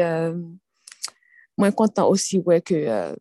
euh, 1.59 1.61
moi, 1.61 1.71
content 1.71 2.09
aussi 2.09 2.43
que 2.65 3.15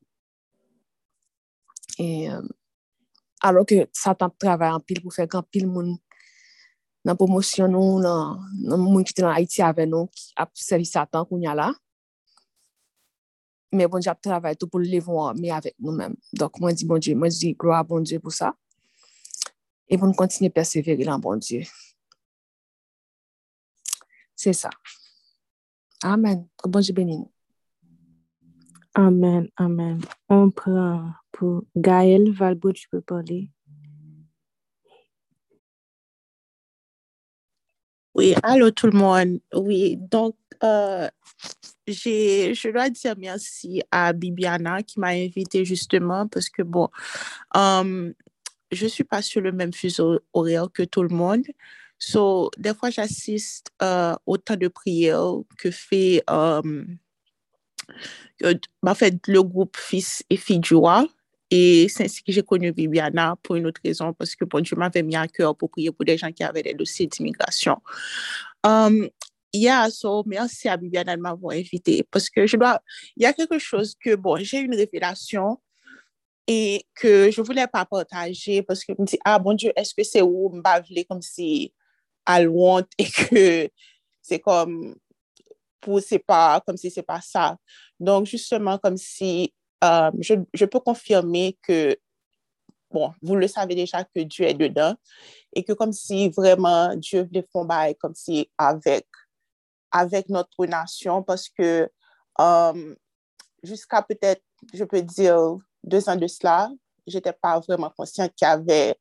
alors 3.41 3.67
que 3.67 3.89
Satan 3.93 4.31
travaille 4.31 4.71
en 4.71 4.81
pile 4.81 5.01
pour 5.01 5.13
faire 5.13 5.27
grand 5.27 5.43
pile 5.43 5.67
moun 5.67 5.97
dans 7.05 7.17
promotion 7.17 7.69
nous 7.69 8.01
dans 8.03 8.39
dans 8.65 9.03
qui 9.03 9.13
était 9.13 9.23
en 9.25 9.31
Haïti 9.31 9.63
avec 9.63 9.89
nous 9.89 10.07
qui 10.09 10.33
a 10.37 10.49
servi 10.55 10.85
Satan 10.85 11.25
qu'on 11.25 11.41
y 11.41 11.47
a 11.47 11.55
là 11.55 11.73
mais 13.73 13.87
bon 13.87 13.99
Dieu 13.99 14.13
travaille 14.21 14.57
tout 14.57 14.67
pour 14.69 14.81
le 14.81 14.87
lever 14.87 15.41
mais 15.41 15.51
avec 15.51 15.75
nous-mêmes 15.79 16.17
donc 16.33 16.59
moi 16.59 16.73
dis 16.73 16.85
bon 16.85 16.99
Dieu 16.99 17.15
moi 17.15 17.29
dis 17.29 17.55
gloire 17.55 17.85
bon 17.85 18.01
Dieu 18.01 18.19
pour 18.19 18.33
ça 18.33 18.55
et 19.89 19.97
pour 19.97 20.07
nous 20.07 20.15
continuer 20.15 20.49
à 20.49 20.53
persévérer 20.53 21.05
dans 21.05 21.19
bon 21.19 21.37
Dieu. 21.37 21.63
C'est 24.37 24.53
ça 24.53 24.71
Amen. 26.03 26.47
Bon 26.65 26.81
Dieu 26.81 26.95
bénisse 26.95 27.27
Amen, 28.99 29.49
amen. 29.57 30.01
On 30.29 30.51
prend 30.51 31.13
pour 31.31 31.63
Gaël 31.77 32.33
Valbot, 32.33 32.73
tu 32.73 32.89
peux 32.89 33.01
parler. 33.01 33.49
Oui, 38.17 38.35
allô 38.43 38.73
tout 38.73 38.89
le 38.89 38.99
monde. 38.99 39.39
Oui, 39.55 39.97
donc, 39.99 40.35
euh, 40.65 41.09
je 41.87 42.73
dois 42.73 42.91
dire 42.91 43.15
merci 43.17 43.85
à 43.93 44.13
Bibiana 44.13 44.83
qui 44.83 44.99
m'a 44.99 45.11
invité 45.11 45.65
justement 45.65 46.27
parce 46.27 46.49
que 46.49 46.63
bon, 46.63 46.89
um, 47.55 48.13
je 48.73 48.87
suis 48.89 49.05
pas 49.05 49.23
sur 49.23 49.41
le 49.43 49.53
même 49.53 49.73
fuseau 49.73 50.19
horaire 50.33 50.67
que 50.75 50.83
tout 50.83 51.05
le 51.05 51.15
monde. 51.15 51.45
So, 52.01 52.51
des 52.59 52.75
fois, 52.75 52.91
j'assiste 52.91 53.71
euh, 53.81 54.17
au 54.27 54.39
temps 54.39 54.57
de 54.57 54.67
prière 54.67 55.35
que 55.57 55.71
fait, 55.71 56.25
um, 56.29 56.99
que, 58.39 58.55
en 58.87 58.95
fait, 58.95 59.15
le 59.27 59.43
groupe 59.43 59.77
Fils 59.77 60.23
et 60.31 60.37
Filles 60.37 60.61
du 60.61 60.75
Roi. 60.75 61.07
Et 61.51 61.89
c'est 61.89 62.05
ainsi 62.05 62.23
que 62.23 62.31
j'ai 62.31 62.43
connu 62.43 62.73
Bibiana 62.73 63.37
pour 63.43 63.57
une 63.57 63.65
autre 63.65 63.81
raison, 63.83 64.13
parce 64.13 64.37
que 64.37 64.45
bon, 64.45 64.61
Dieu 64.61 64.77
m'avait 64.77 65.03
mis 65.03 65.17
à 65.17 65.27
cœur 65.27 65.57
pour 65.57 65.71
prier 65.71 65.91
pour 65.91 66.05
des 66.05 66.19
gens 66.19 66.31
qui 66.31 66.45
avaient 66.45 66.63
des 66.63 66.75
dossiers 66.75 67.07
d'immigration. 67.07 67.81
So 69.91 70.25
merci 70.27 70.69
à 70.69 70.77
Bibiana 70.77 71.17
de 71.17 71.23
m'avoir 71.23 71.57
invité, 71.57 72.07
parce 72.11 72.29
que 72.29 72.47
je 72.47 72.59
dois, 72.59 72.83
il 73.17 73.23
y 73.23 73.27
a 73.27 73.33
quelque 73.33 73.59
chose 73.59 73.95
que, 73.99 74.15
bon, 74.15 74.37
j'ai 74.37 74.59
une 74.59 74.75
révélation 74.75 75.59
et 76.47 76.85
que 76.95 77.31
je 77.31 77.41
voulais 77.41 77.67
pas 77.67 77.87
partager 77.87 78.63
parce 78.63 78.85
que 78.85 78.93
je 78.95 79.01
me 79.01 79.07
dis, 79.07 79.19
ah 79.25 79.39
bon 79.39 79.55
Dieu, 79.55 79.73
est-ce 79.75 79.95
que 79.95 80.03
c'est 80.03 80.21
où? 80.21 80.51
M'bavler 80.51 81.07
comme 81.07 81.23
si 81.23 81.73
à 82.27 82.43
loin 82.43 82.83
et 82.99 83.07
que 83.11 83.71
c'est 84.21 84.41
comme, 84.41 84.95
pour, 85.81 86.01
c'est 86.01 86.19
pas, 86.19 86.61
comme 86.67 86.77
si 86.77 86.91
c'est 86.91 87.03
pas 87.03 87.21
ça. 87.21 87.57
Donc, 87.99 88.27
justement, 88.27 88.79
comme 88.79 88.97
si 88.97 89.53
euh, 89.85 90.11
je, 90.21 90.35
je, 90.53 90.65
peux 90.65 90.81
confirmer 90.81 91.57
que, 91.63 91.97
bon, 92.91 93.13
vous 93.23 93.37
le 93.37 93.47
savez 93.47 93.75
déjà 93.75 94.05
que 94.05 94.21
Dieu 94.21 94.45
est 94.45 94.55
dedans 94.55 94.95
et 95.55 95.63
que 95.63 95.73
comme 95.73 95.93
si 95.93 96.29
vraiment 96.31 96.95
Dieu 96.97 97.25
voulait 97.25 97.47
faire 97.53 97.95
comme 98.01 98.15
si 98.15 98.51
avec, 98.59 99.07
avec 99.91 100.29
notre 100.29 100.67
nation 100.67 101.23
parce 101.23 101.49
que 101.49 101.89
um, 102.39 102.97
jusqu'à 103.63 104.03
peut-être, 104.03 104.43
je 104.73 104.85
peux 104.85 105.03
dire, 105.03 105.57
deux 105.85 106.09
ans 106.09 106.17
de 106.17 106.27
cela, 106.27 106.71
j'étais 107.07 107.33
pas 107.33 107.61
vraiment 107.61 107.91
consciente 107.97 108.33
qu'il 108.35 108.47
y 108.47 108.51
avait 108.51 108.97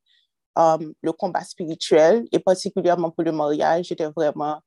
um, 0.56 0.94
le 1.02 1.12
combat 1.12 1.44
spirituel 1.44 2.28
et 2.32 2.40
particulièrement 2.40 3.12
pour 3.12 3.24
le 3.24 3.32
mariage, 3.32 3.88
j'étais 3.88 4.10
vraiment 4.16 4.62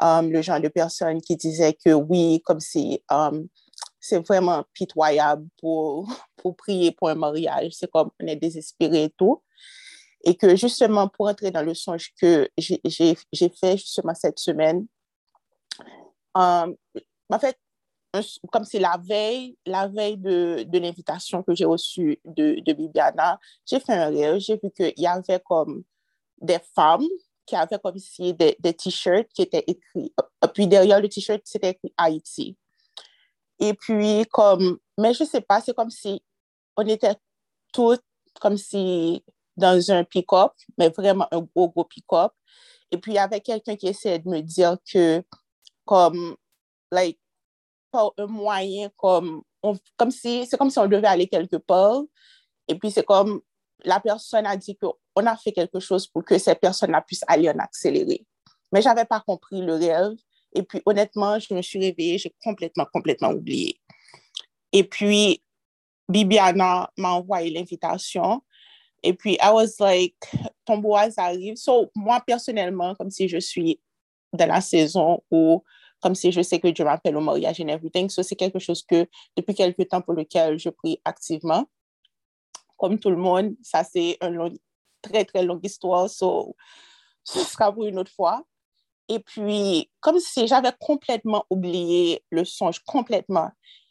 um, 0.00 0.30
le 0.30 0.42
genre 0.42 0.60
de 0.60 0.68
personne 0.68 1.20
qui 1.20 1.36
disait 1.36 1.74
que 1.74 1.92
oui, 1.92 2.40
comme 2.44 2.60
si 2.60 3.02
c'est 4.00 4.26
vraiment 4.26 4.64
pitoyable 4.72 5.46
pour, 5.60 6.08
pour 6.36 6.56
prier 6.56 6.92
pour 6.92 7.08
un 7.10 7.14
mariage. 7.14 7.72
C'est 7.72 7.90
comme 7.90 8.10
on 8.20 8.26
est 8.26 8.36
désespéré 8.36 9.04
et 9.04 9.10
tout. 9.10 9.42
Et 10.24 10.34
que 10.34 10.56
justement, 10.56 11.08
pour 11.08 11.28
entrer 11.28 11.50
dans 11.50 11.62
le 11.62 11.74
songe 11.74 12.12
que 12.20 12.48
j'ai 12.58 13.48
fait 13.48 13.76
justement 13.76 14.14
cette 14.14 14.38
semaine, 14.38 14.86
um, 16.34 16.74
en 17.30 17.38
fait, 17.38 17.58
comme 18.52 18.64
c'est 18.64 18.80
la 18.80 19.00
veille, 19.02 19.56
la 19.64 19.86
veille 19.86 20.18
de, 20.18 20.64
de 20.66 20.78
l'invitation 20.78 21.42
que 21.42 21.54
j'ai 21.54 21.64
reçue 21.64 22.20
de, 22.24 22.60
de 22.60 22.72
Bibiana, 22.72 23.38
j'ai 23.64 23.80
fait 23.80 23.94
un 23.94 24.08
rêve, 24.08 24.38
j'ai 24.40 24.58
vu 24.62 24.70
qu'il 24.74 24.92
y 24.96 25.06
avait 25.06 25.40
comme 25.40 25.84
des 26.40 26.58
femmes 26.74 27.06
qui 27.50 27.56
avaient 27.56 27.80
comme 27.80 27.98
si 27.98 28.32
des, 28.32 28.54
t-shirts 28.74 29.28
qui 29.34 29.42
étaient 29.42 29.64
écrits. 29.66 30.14
Puis 30.54 30.68
derrière 30.68 31.00
le 31.00 31.08
t-shirt, 31.08 31.40
c'était 31.44 31.70
écrit 31.70 31.92
Haïti. 31.96 32.56
Et 33.58 33.74
puis, 33.74 34.24
comme, 34.30 34.78
mais 34.96 35.12
je 35.12 35.24
sais 35.24 35.40
pas, 35.40 35.60
c'est 35.60 35.74
comme 35.74 35.90
si 35.90 36.22
on 36.76 36.86
était 36.86 37.16
toutes 37.72 38.04
comme 38.40 38.56
si 38.56 39.24
dans 39.56 39.90
un 39.90 40.04
pick-up, 40.04 40.52
mais 40.78 40.90
vraiment 40.90 41.26
un 41.32 41.40
gros, 41.40 41.68
gros 41.68 41.84
pick-up. 41.84 42.32
Et 42.92 42.98
puis, 42.98 43.12
il 43.12 43.16
y 43.16 43.18
avait 43.18 43.40
quelqu'un 43.40 43.74
qui 43.76 43.88
essayait 43.88 44.20
de 44.20 44.28
me 44.28 44.40
dire 44.40 44.76
que, 44.90 45.22
comme, 45.84 46.36
like, 46.92 47.18
pas 47.90 48.10
un 48.16 48.26
moyen, 48.26 48.90
comme, 48.96 49.42
on, 49.62 49.76
comme 49.96 50.12
si, 50.12 50.46
c'est 50.46 50.56
comme 50.56 50.70
si 50.70 50.78
on 50.78 50.86
devait 50.86 51.06
aller 51.08 51.26
quelque 51.26 51.56
part. 51.56 52.02
Et 52.68 52.76
puis, 52.76 52.92
c'est 52.92 53.04
comme, 53.04 53.42
la 53.84 54.00
personne 54.00 54.46
a 54.46 54.56
dit 54.56 54.76
qu'on 54.76 55.26
a 55.26 55.36
fait 55.36 55.52
quelque 55.52 55.80
chose 55.80 56.06
pour 56.06 56.24
que 56.24 56.38
cette 56.38 56.60
personne-là 56.60 57.02
puisse 57.02 57.24
aller 57.26 57.48
en 57.50 57.58
accéléré. 57.58 58.26
Mais 58.72 58.82
j'avais 58.82 59.04
pas 59.04 59.20
compris 59.20 59.60
le 59.62 59.74
rêve. 59.74 60.16
Et 60.54 60.62
puis, 60.62 60.82
honnêtement, 60.86 61.38
je 61.38 61.52
me 61.54 61.62
suis 61.62 61.78
réveillée, 61.78 62.18
j'ai 62.18 62.34
complètement, 62.42 62.86
complètement 62.92 63.30
oublié. 63.30 63.80
Et 64.72 64.84
puis, 64.84 65.42
Bibiana 66.08 66.90
m'a 66.96 67.12
envoyé 67.12 67.50
l'invitation. 67.50 68.42
Et 69.02 69.14
puis, 69.14 69.34
I 69.40 69.50
was 69.52 69.78
like, 69.78 70.16
ton 70.64 70.78
boise 70.78 71.14
arrive. 71.18 71.56
So, 71.56 71.90
moi, 71.94 72.20
personnellement, 72.26 72.94
comme 72.94 73.10
si 73.10 73.28
je 73.28 73.38
suis 73.38 73.80
dans 74.32 74.46
la 74.46 74.60
saison 74.60 75.22
où, 75.30 75.62
comme 76.00 76.14
si 76.14 76.32
je 76.32 76.42
sais 76.42 76.58
que 76.58 76.68
Dieu 76.68 76.84
m'appelle 76.84 77.16
au 77.16 77.20
mariage 77.20 77.60
et 77.60 77.68
everything. 77.68 78.08
So, 78.08 78.22
c'est 78.22 78.36
quelque 78.36 78.58
chose 78.58 78.82
que, 78.82 79.06
depuis 79.36 79.54
quelque 79.54 79.82
temps 79.82 80.00
pour 80.00 80.14
lequel 80.14 80.58
je 80.58 80.68
prie 80.68 81.00
activement. 81.04 81.66
Comme 82.80 82.98
tout 82.98 83.10
le 83.10 83.16
monde, 83.16 83.56
ça, 83.62 83.84
c'est 83.84 84.16
une 84.22 84.58
très, 85.02 85.26
très 85.26 85.44
longue 85.44 85.62
histoire. 85.62 86.08
So, 86.08 86.56
ce 87.22 87.40
sera 87.40 87.70
pour 87.70 87.84
une 87.84 87.98
autre 87.98 88.10
fois. 88.10 88.42
Et 89.06 89.18
puis, 89.18 89.90
comme 90.00 90.18
si 90.18 90.46
j'avais 90.46 90.72
complètement 90.80 91.44
oublié 91.50 92.24
le 92.30 92.42
songe, 92.46 92.78
complètement. 92.86 93.50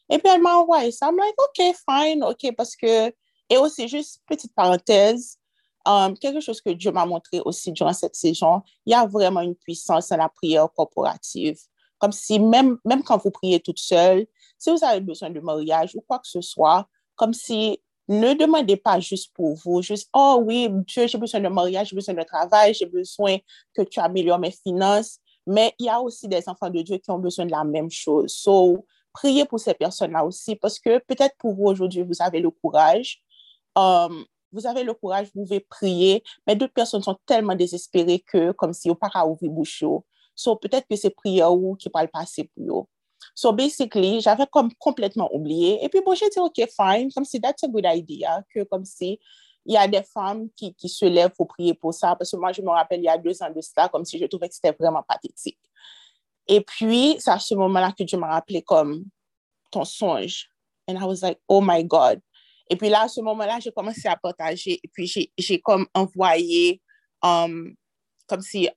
Et 0.09 0.17
puis, 0.17 0.27
elle 0.33 0.41
m'a 0.41 0.55
envoyé 0.55 0.91
ça. 0.91 1.09
I'm 1.09 1.17
like, 1.17 1.35
OK, 1.37 1.75
fine, 1.87 2.23
OK, 2.23 2.55
parce 2.55 2.75
que... 2.75 3.13
Et 3.51 3.57
aussi, 3.57 3.87
juste 3.87 4.21
petite 4.25 4.55
parenthèse, 4.55 5.37
um, 5.85 6.17
quelque 6.17 6.39
chose 6.39 6.59
que 6.59 6.71
Dieu 6.71 6.91
m'a 6.91 7.05
montré 7.05 7.41
aussi 7.41 7.71
durant 7.71 7.93
cette 7.93 8.15
saison, 8.15 8.63
il 8.87 8.91
y 8.91 8.95
a 8.95 9.05
vraiment 9.05 9.41
une 9.41 9.55
puissance 9.55 10.09
dans 10.09 10.17
la 10.17 10.29
prière 10.29 10.67
corporative. 10.75 11.59
Comme 11.99 12.11
si 12.11 12.39
même, 12.39 12.79
même 12.85 13.03
quand 13.03 13.17
vous 13.17 13.29
priez 13.29 13.59
toute 13.59 13.79
seule, 13.79 14.25
si 14.57 14.71
vous 14.71 14.83
avez 14.83 15.01
besoin 15.01 15.29
de 15.29 15.39
mariage 15.39 15.95
ou 15.95 16.01
quoi 16.01 16.17
que 16.17 16.27
ce 16.27 16.41
soit, 16.41 16.87
comme 17.15 17.33
si 17.33 17.79
ne 18.09 18.33
demandez 18.33 18.75
pas 18.75 18.99
juste 18.99 19.31
pour 19.35 19.53
vous, 19.55 19.83
juste, 19.83 20.09
oh 20.13 20.41
oui, 20.43 20.67
Dieu, 20.87 21.05
j'ai 21.07 21.17
besoin 21.17 21.39
de 21.39 21.47
mariage, 21.47 21.89
j'ai 21.89 21.95
besoin 21.95 22.15
de 22.15 22.23
travail, 22.23 22.73
j'ai 22.73 22.87
besoin 22.87 23.37
que 23.73 23.83
tu 23.83 23.99
améliores 23.99 24.39
mes 24.39 24.51
finances. 24.51 25.19
Mais 25.45 25.73
il 25.79 25.85
y 25.85 25.89
a 25.89 26.01
aussi 26.01 26.27
des 26.27 26.49
enfants 26.49 26.71
de 26.71 26.81
Dieu 26.81 26.97
qui 26.97 27.11
ont 27.11 27.19
besoin 27.19 27.45
de 27.45 27.51
la 27.51 27.63
même 27.63 27.89
chose. 27.91 28.33
So, 28.33 28.85
priez 29.13 29.45
pour 29.45 29.59
ces 29.59 29.75
personnes-là 29.75 30.25
aussi, 30.25 30.55
parce 30.55 30.79
que 30.79 30.97
peut-être 30.99 31.35
pour 31.37 31.53
vous 31.53 31.65
aujourd'hui, 31.65 32.01
vous 32.01 32.19
avez 32.19 32.39
le 32.39 32.49
courage. 32.49 33.21
Um, 33.75 34.25
vous 34.51 34.65
avez 34.65 34.83
le 34.83 34.95
courage, 34.95 35.27
vous 35.35 35.43
pouvez 35.43 35.59
prier, 35.59 36.23
mais 36.47 36.55
d'autres 36.55 36.73
personnes 36.73 37.03
sont 37.03 37.17
tellement 37.27 37.55
désespérées 37.55 38.23
que, 38.25 38.51
comme 38.53 38.73
si 38.73 38.89
on 38.89 38.95
pas 38.95 39.09
à 39.13 39.27
ouvrir 39.27 39.51
bouche. 39.51 39.83
So, 40.33 40.55
peut-être 40.55 40.87
que 40.87 40.95
c'est 40.95 41.11
prière 41.11 41.53
ou 41.53 41.75
qui 41.75 41.89
parle 41.89 42.07
passer 42.07 42.49
pour 42.55 42.81
eux. 42.81 42.98
So 43.35 43.51
basically, 43.53 44.21
j'avais 44.21 44.47
comme 44.47 44.73
complètement 44.75 45.29
oublié. 45.33 45.83
Et 45.83 45.89
puis 45.89 46.01
bon, 46.05 46.13
j'ai 46.13 46.29
dit, 46.29 46.39
OK, 46.39 46.55
fine, 46.55 47.11
comme 47.11 47.25
si 47.25 47.39
that's 47.39 47.63
a 47.63 47.67
good 47.67 47.85
idea, 47.85 48.43
que 48.53 48.63
comme 48.63 48.85
si 48.85 49.19
il 49.65 49.73
y 49.73 49.77
a 49.77 49.87
des 49.87 50.03
femmes 50.03 50.49
qui, 50.55 50.73
qui 50.73 50.89
se 50.89 51.05
lèvent 51.05 51.31
pour 51.31 51.47
prier 51.47 51.73
pour 51.73 51.93
ça, 51.93 52.15
parce 52.15 52.31
que 52.31 52.37
moi, 52.37 52.51
je 52.51 52.61
me 52.61 52.69
rappelle, 52.69 53.01
il 53.01 53.05
y 53.05 53.09
a 53.09 53.17
deux 53.17 53.41
ans 53.43 53.51
de 53.51 53.61
cela, 53.61 53.87
comme 53.89 54.05
si 54.05 54.17
je 54.17 54.25
trouvais 54.25 54.49
que 54.49 54.55
c'était 54.55 54.75
vraiment 54.77 55.03
pathétique. 55.03 55.59
Et 56.47 56.61
puis, 56.61 57.17
c'est 57.19 57.29
à 57.29 57.39
ce 57.39 57.53
moment-là 57.53 57.91
que 57.91 58.07
je 58.07 58.15
me 58.15 58.23
rappelais 58.23 58.63
comme 58.63 59.05
ton 59.69 59.85
songe. 59.85 60.49
And 60.87 60.97
I 60.97 61.03
was 61.03 61.21
like, 61.21 61.39
oh 61.47 61.61
my 61.61 61.83
God. 61.83 62.19
Et 62.69 62.75
puis 62.75 62.89
là, 62.89 63.03
à 63.03 63.07
ce 63.07 63.21
moment-là, 63.21 63.59
j'ai 63.59 63.71
commencé 63.71 64.07
à 64.07 64.15
partager. 64.15 64.79
Et 64.83 64.87
puis, 64.91 65.31
j'ai 65.37 65.61
comme 65.61 65.85
envoyé, 65.93 66.81
um, 67.21 67.75
comme 68.27 68.41
si 68.41 68.69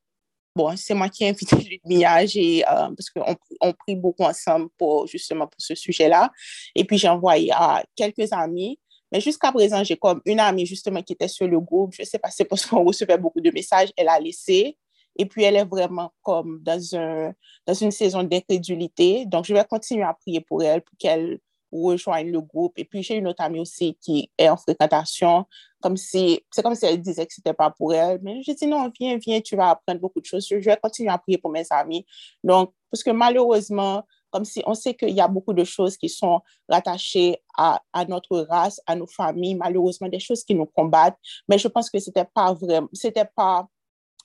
bon, 0.55 0.77
c'est 0.77 0.95
moi 0.95 1.09
qui 1.09 1.25
ai 1.25 1.29
invité 1.29 1.57
Ludmilla, 1.85 2.21
euh, 2.21 2.65
parce 2.97 3.11
qu'on 3.11 3.37
on 3.61 3.73
prie 3.73 3.97
beaucoup 3.97 4.25
ensemble 4.25 4.69
pour, 4.79 5.07
justement 5.07 5.47
pour 5.47 5.61
ce 5.61 5.75
sujet-là. 5.75 6.31
Et 6.75 6.85
puis, 6.85 6.99
j'ai 6.99 7.09
envoyé 7.09 7.51
à 7.53 7.83
quelques 7.97 8.33
amis. 8.33 8.79
Mais 9.11 9.21
jusqu'à 9.21 9.53
présent, 9.53 9.85
j'ai 9.85 9.97
comme 9.97 10.23
une 10.25 10.41
amie 10.41 10.65
justement 10.65 11.03
qui 11.03 11.13
était 11.13 11.29
sur 11.29 11.47
le 11.47 11.61
groupe. 11.61 11.93
Je 11.99 12.03
sais 12.03 12.19
pas, 12.19 12.31
c'est 12.31 12.47
parce 12.47 12.65
qu'on 12.65 12.83
recevait 12.83 13.19
beaucoup 13.19 13.41
de 13.43 13.51
messages. 13.51 13.91
Elle 13.97 14.09
a 14.09 14.19
laissé. 14.19 14.79
Et 15.19 15.27
puis, 15.27 15.43
elle 15.43 15.57
est 15.57 15.65
vraiment 15.67 16.13
comme 16.23 16.61
dans, 16.63 16.97
un, 16.97 17.35
dans 17.67 17.75
une 17.75 17.91
saison 17.91 18.23
d'incrédulité. 18.23 19.27
Donc, 19.27 19.45
je 19.45 19.53
vais 19.53 19.65
continuer 19.65 20.05
à 20.05 20.15
prier 20.15 20.41
pour 20.41 20.63
elle, 20.63 20.81
pour 20.81 20.97
qu'elle 20.99 21.39
rejoigne 21.73 22.31
le 22.31 22.41
groupe. 22.41 22.73
Et 22.77 22.85
puis, 22.85 23.03
j'ai 23.03 23.17
une 23.17 23.27
autre 23.29 23.43
amie 23.43 23.61
aussi 23.61 23.97
qui 24.01 24.31
est 24.37 24.49
en 24.49 24.57
fréquentation, 24.57 25.47
comme 25.81 25.97
si, 25.97 26.41
c'est 26.51 26.63
comme 26.63 26.75
si 26.75 26.87
elle 26.87 27.01
disait 27.01 27.27
que 27.27 27.33
c'était 27.33 27.55
pas 27.55 27.71
pour 27.71 27.95
elle. 27.95 28.21
Mais 28.23 28.43
je 28.43 28.53
dis 28.53 28.67
non, 28.67 28.91
viens, 28.99 29.17
viens, 29.17 29.41
tu 29.41 29.57
vas 29.57 29.71
apprendre 29.71 30.01
beaucoup 30.01 30.21
de 30.21 30.27
choses. 30.27 30.47
Je 30.49 30.57
vais 30.57 30.77
continuer 30.77 31.11
à 31.11 31.19
prier 31.19 31.39
pour 31.39 31.51
mes 31.51 31.65
amis. 31.71 32.07
Donc, 32.43 32.73
parce 32.91 33.03
que 33.03 33.11
malheureusement, 33.11 34.05
comme 34.31 34.45
si 34.45 34.63
on 34.67 34.75
sait 34.75 34.95
qu'il 34.95 35.11
y 35.11 35.21
a 35.21 35.29
beaucoup 35.29 35.53
de 35.53 35.65
choses 35.65 35.97
qui 35.97 36.09
sont 36.09 36.41
rattachées 36.69 37.43
à, 37.57 37.81
à, 37.93 38.05
notre 38.07 38.41
race, 38.41 38.81
à 38.87 38.97
nos 38.97 39.07
familles, 39.07 39.55
malheureusement, 39.55 40.09
des 40.09 40.19
choses 40.21 40.43
qui 40.43 40.55
nous 40.55 40.67
combattent. 40.67 41.19
Mais 41.49 41.59
je 41.59 41.69
pense 41.69 41.91
que 41.91 41.99
c'était 41.99 42.25
pas 42.25 42.55
vraiment, 42.55 42.89
c'était 42.93 43.29
pas, 43.37 43.69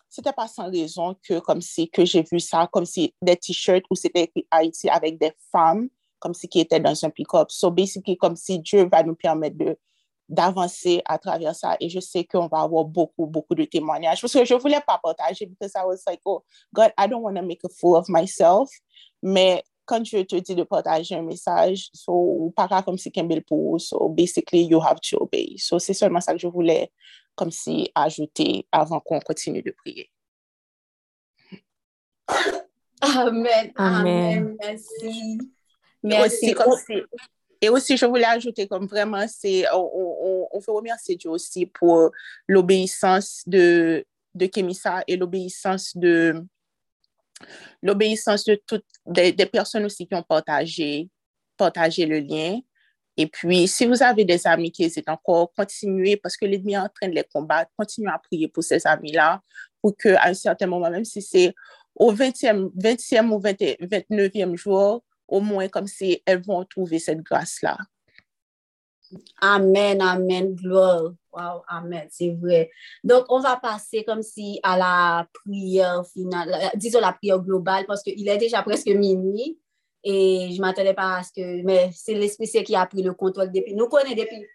c'était 0.10 0.34
pas 0.34 0.48
sans 0.48 0.72
raison 0.72 1.16
que, 1.28 1.40
comme 1.40 1.62
si, 1.62 1.90
que 1.90 2.06
j'ai 2.06 2.24
vu 2.24 2.40
ça, 2.40 2.70
comme 2.72 2.86
si 2.86 3.14
des 3.22 3.36
t-shirts 3.36 3.84
où 3.90 3.96
c'était 3.96 4.24
écrit 4.24 4.48
Haïti 4.50 4.90
avec 4.90 5.20
des 5.20 5.34
femmes 5.52 5.90
comme 6.20 6.34
si 6.34 6.48
qui 6.48 6.60
était 6.60 6.80
dans 6.80 7.06
un 7.06 7.10
pick-up. 7.10 7.52
So 7.52 7.72
basically, 7.72 8.18
comme 8.18 8.36
si 8.36 8.60
Dieu 8.60 8.88
va 8.92 9.04
nous 9.04 9.16
permettre 9.16 9.58
de 9.58 9.78
d'avancer 10.30 11.02
à 11.06 11.18
travers 11.18 11.56
ça. 11.56 11.78
Et 11.80 11.90
je 11.90 12.00
sais 12.00 12.26
qu'on 12.26 12.48
va 12.48 12.62
avoir 12.62 12.84
beaucoup, 12.84 13.26
beaucoup 13.26 13.56
de 13.56 13.64
témoignages. 13.64 14.22
Parce 14.22 14.34
que 14.34 14.46
je 14.46 14.54
ne 14.54 14.60
voulais 14.60 14.82
pas 14.86 15.00
partager 15.02 15.46
because 15.46 15.72
I 15.76 15.86
was 15.86 16.04
like, 16.06 16.20
oh, 16.26 16.44
God, 16.74 16.92
I 16.98 17.08
don't 17.08 17.22
want 17.22 17.36
to 17.36 17.42
make 17.42 17.64
a 17.64 17.70
fool 17.70 17.96
of 17.96 18.10
myself. 18.10 18.70
Mais 19.22 19.64
quand 19.86 20.04
je 20.04 20.24
te 20.24 20.36
dis 20.36 20.54
de 20.54 20.64
partager 20.64 21.16
un 21.16 21.22
message, 21.22 21.90
so, 21.94 22.12
ou 22.12 22.52
pas 22.52 22.68
qu'à 22.68 22.82
comme 22.82 22.98
si 22.98 23.12
Campbell 23.12 23.42
pour, 23.42 23.80
so 23.80 24.10
basically 24.10 24.64
you 24.66 24.82
have 24.82 25.00
to 25.00 25.18
obey. 25.22 25.56
So 25.58 25.80
c'est 25.80 25.94
seulement 25.94 26.20
ça 26.20 26.34
que 26.34 26.40
je 26.40 26.48
voulais 26.48 26.92
comme 27.36 27.52
si 27.52 27.90
ajouter 27.96 28.68
avant 28.72 29.00
qu'on 29.00 29.22
continue 29.22 29.62
de 29.62 29.72
prier. 29.72 30.12
Amen. 33.02 33.72
Amen. 33.78 33.78
Amen. 33.78 34.58
Merci. 34.60 35.57
Et 36.04 36.08
aussi, 36.26 36.54
comme 36.54 36.74
si- 36.86 37.04
et 37.60 37.70
aussi, 37.70 37.98
je 37.98 38.06
voulais 38.06 38.26
ajouter 38.26 38.68
comme 38.68 38.86
vraiment, 38.86 39.26
c'est, 39.28 39.66
on, 39.74 39.78
on, 39.78 40.18
on- 40.22 40.48
on 40.54 40.60
veut 40.60 40.74
remercier 40.74 41.16
Dieu 41.16 41.30
aussi 41.32 41.66
pour 41.66 42.12
l'obéissance 42.48 43.42
de, 43.48 44.06
de 44.36 44.46
Kémissa 44.46 45.04
et 45.08 45.18
l'obéissance 45.18 45.98
de, 45.98 46.44
l'obéissance 47.82 48.44
de 48.46 48.62
toutes, 48.68 48.86
des, 49.06 49.32
des 49.32 49.46
personnes 49.46 49.86
aussi 49.86 50.08
qui 50.08 50.16
ont 50.16 50.24
partagé, 50.24 51.10
partagé 51.58 52.06
le 52.06 52.20
lien. 52.20 52.60
Et 53.20 53.26
puis, 53.28 53.68
si 53.68 53.86
vous 53.88 54.04
avez 54.04 54.24
des 54.26 54.46
amis 54.46 54.72
qui 54.72 54.84
hésitent 54.84 55.10
encore, 55.10 55.52
continuez 55.56 56.18
parce 56.18 56.38
que 56.38 56.46
l'ennemi 56.46 56.74
est 56.74 56.78
en 56.78 56.90
train 56.90 57.10
de 57.10 57.16
les 57.16 57.24
combattre. 57.24 57.72
Continuez 57.76 58.12
à 58.12 58.20
prier 58.20 58.48
pour 58.48 58.64
ces 58.64 58.86
amis-là 58.86 59.42
pour 59.82 59.98
qu'à 59.98 60.24
un 60.26 60.34
certain 60.36 60.68
moment, 60.68 60.90
même 60.92 61.06
si 61.06 61.22
c'est 61.22 61.54
au 61.96 62.14
20e, 62.14 62.70
20e 62.78 63.32
ou 63.32 63.40
20 63.40 63.58
29e 63.82 64.56
jour, 64.56 65.04
au 65.28 65.42
moins 65.42 65.68
comme 65.68 65.88
si 65.88 66.22
elles 66.26 66.42
vont 66.42 66.64
trouver 66.66 67.00
cette 67.00 67.22
grâce-là. 67.22 67.78
Amen, 69.42 70.02
amen, 70.02 70.54
gloire. 70.56 71.14
Wow, 71.32 71.64
amen, 71.68 72.08
c'est 72.10 72.32
vrai. 72.32 72.70
Donc, 73.04 73.26
on 73.30 73.40
va 73.40 73.58
passer 73.58 74.04
comme 74.04 74.22
si 74.22 74.60
à 74.64 74.78
la 74.78 75.28
prière 75.34 76.04
finale, 76.12 76.52
euh, 76.54 76.70
disons 76.76 77.00
la 77.00 77.14
prière 77.14 77.40
globale, 77.40 77.86
parce 77.86 78.04
qu'il 78.04 78.28
est 78.28 78.38
déjà 78.38 78.64
presque 78.64 78.88
minuit 78.88 79.58
et 80.04 80.50
je 80.52 80.56
ne 80.56 80.62
m'attendais 80.62 80.94
pas 80.94 81.18
à 81.18 81.24
ce 81.24 81.32
que, 81.32 81.64
mais 81.64 81.90
c'est 81.94 82.14
l'Esprit 82.14 82.64
qui 82.64 82.76
a 82.76 82.86
pris 82.86 83.04
le 83.04 83.14
contrôle 83.14 83.52
depuis. 83.52 83.76
Nous 83.76 83.88
connaissons 83.88 84.16
depuis. 84.16 84.46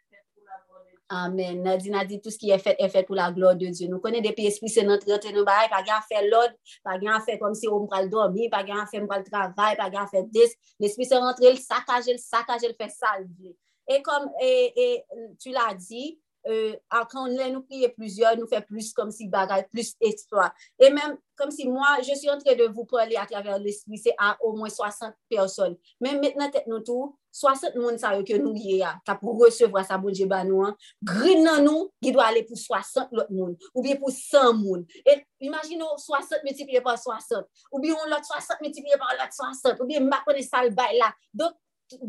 Amen. 1.15 1.63
Nadine 1.63 1.95
a 1.95 2.07
dit 2.07 2.23
tout 2.23 2.31
ce 2.31 2.39
qui 2.39 2.49
est 2.49 2.59
fait 2.59 2.75
est 2.79 2.89
fait 2.89 3.03
pour 3.03 3.15
la 3.15 3.31
gloire 3.31 3.55
de 3.55 3.67
Dieu. 3.67 3.87
Nous 3.87 3.99
connaissons 3.99 4.31
depuis 4.31 4.45
l'Esprit 4.45 4.71
Saint 4.71 4.85
notre 4.85 5.07
rentre 5.11 5.31
nous 5.31 5.45
bail, 5.45 5.69
pas 5.69 5.83
grand 5.83 6.01
faire 6.09 6.27
l'ordre, 6.27 6.55
pas 6.83 6.99
grand 6.99 7.21
faire 7.21 7.39
comme 7.39 7.55
si 7.55 7.69
on 7.69 7.87
pral 7.87 8.09
dormir, 8.09 8.49
pas 8.51 8.65
grand 8.65 8.87
faire 8.87 9.03
le 9.03 9.31
travail, 9.31 9.77
pas 9.77 9.91
grand 9.91 10.07
faire 10.07 10.25
des. 10.25 10.51
L'Esprit 10.81 11.05
Saint 11.05 11.21
rentre, 11.21 11.43
il 11.43 11.59
saccage, 11.59 12.05
il 12.07 12.19
saccage, 12.19 12.63
il 12.63 12.75
fait 12.75 12.89
salver. 12.89 13.55
Et 13.91 14.01
comme 14.01 14.31
et, 14.41 14.73
et, 14.75 15.05
tu 15.39 15.51
l'as 15.51 15.75
dit, 15.75 16.19
euh, 16.49 16.75
quand 17.11 17.29
on 17.29 17.51
nous 17.53 17.63
prier 17.63 17.91
plusieurs, 17.91 18.35
nous 18.39 18.47
fait 18.47 18.63
plus 18.63 18.95
comme 18.95 19.11
si 19.11 19.29
bagaille, 19.29 19.67
plus 19.71 19.95
exploit. 20.01 20.55
Et 20.79 20.89
même 20.89 21.19
comme 21.37 21.51
si 21.51 21.69
moi, 21.69 21.99
je 21.99 22.15
suis 22.15 22.31
en 22.31 22.39
train 22.39 22.55
de 22.55 22.73
vous 22.73 22.87
parler 22.87 23.17
à 23.17 23.27
travers 23.27 23.59
l'esprit, 23.59 23.99
c'est 23.99 24.15
à 24.19 24.39
au 24.41 24.57
moins 24.57 24.71
60 24.71 25.13
personnes. 25.29 25.77
Mais 26.01 26.15
maintenant, 26.15 26.51
nous 26.69 26.81
tout, 26.81 27.19
60 27.33 27.79
moun 27.81 27.99
sa 28.01 28.13
yo 28.17 28.25
ke 28.29 28.37
nou 28.41 28.53
liye 28.53 28.83
ya, 28.83 28.93
ta 29.07 29.17
pou 29.19 29.35
resevwa 29.41 29.83
sa 29.89 29.99
bonje 30.01 30.27
ba 30.29 30.43
nou 30.47 30.67
an, 30.67 30.77
grin 31.09 31.43
nan 31.47 31.65
nou, 31.67 31.89
ki 32.05 32.13
do 32.15 32.23
ale 32.23 32.45
pou 32.49 32.59
60 32.61 33.15
lot 33.17 33.33
moun, 33.33 33.57
ou 33.73 33.85
bien 33.85 33.99
pou 34.01 34.13
100 34.13 34.53
moun. 34.61 34.85
E 35.09 35.19
imagine 35.49 35.83
ou 35.87 35.99
60 36.01 36.45
multipliye 36.47 36.85
par 36.85 37.01
60, 37.01 37.49
ou 37.73 37.83
bien 37.83 37.97
ou 37.97 38.13
lot 38.13 38.29
60 38.29 38.63
multipliye 38.65 39.01
par 39.01 39.17
lot 39.19 39.33
60, 39.35 39.81
ou 39.81 39.89
bien 39.89 40.05
makone 40.05 40.45
sal 40.47 40.71
bay 40.77 41.01
la. 41.01 41.11
Dok, 41.33 41.57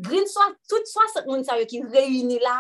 grin 0.03 0.27
so, 0.29 0.43
tout 0.69 0.91
60 0.91 1.29
moun 1.31 1.47
sa 1.47 1.57
yo 1.59 1.67
ki 1.69 1.85
reyini 1.87 2.41
la, 2.43 2.59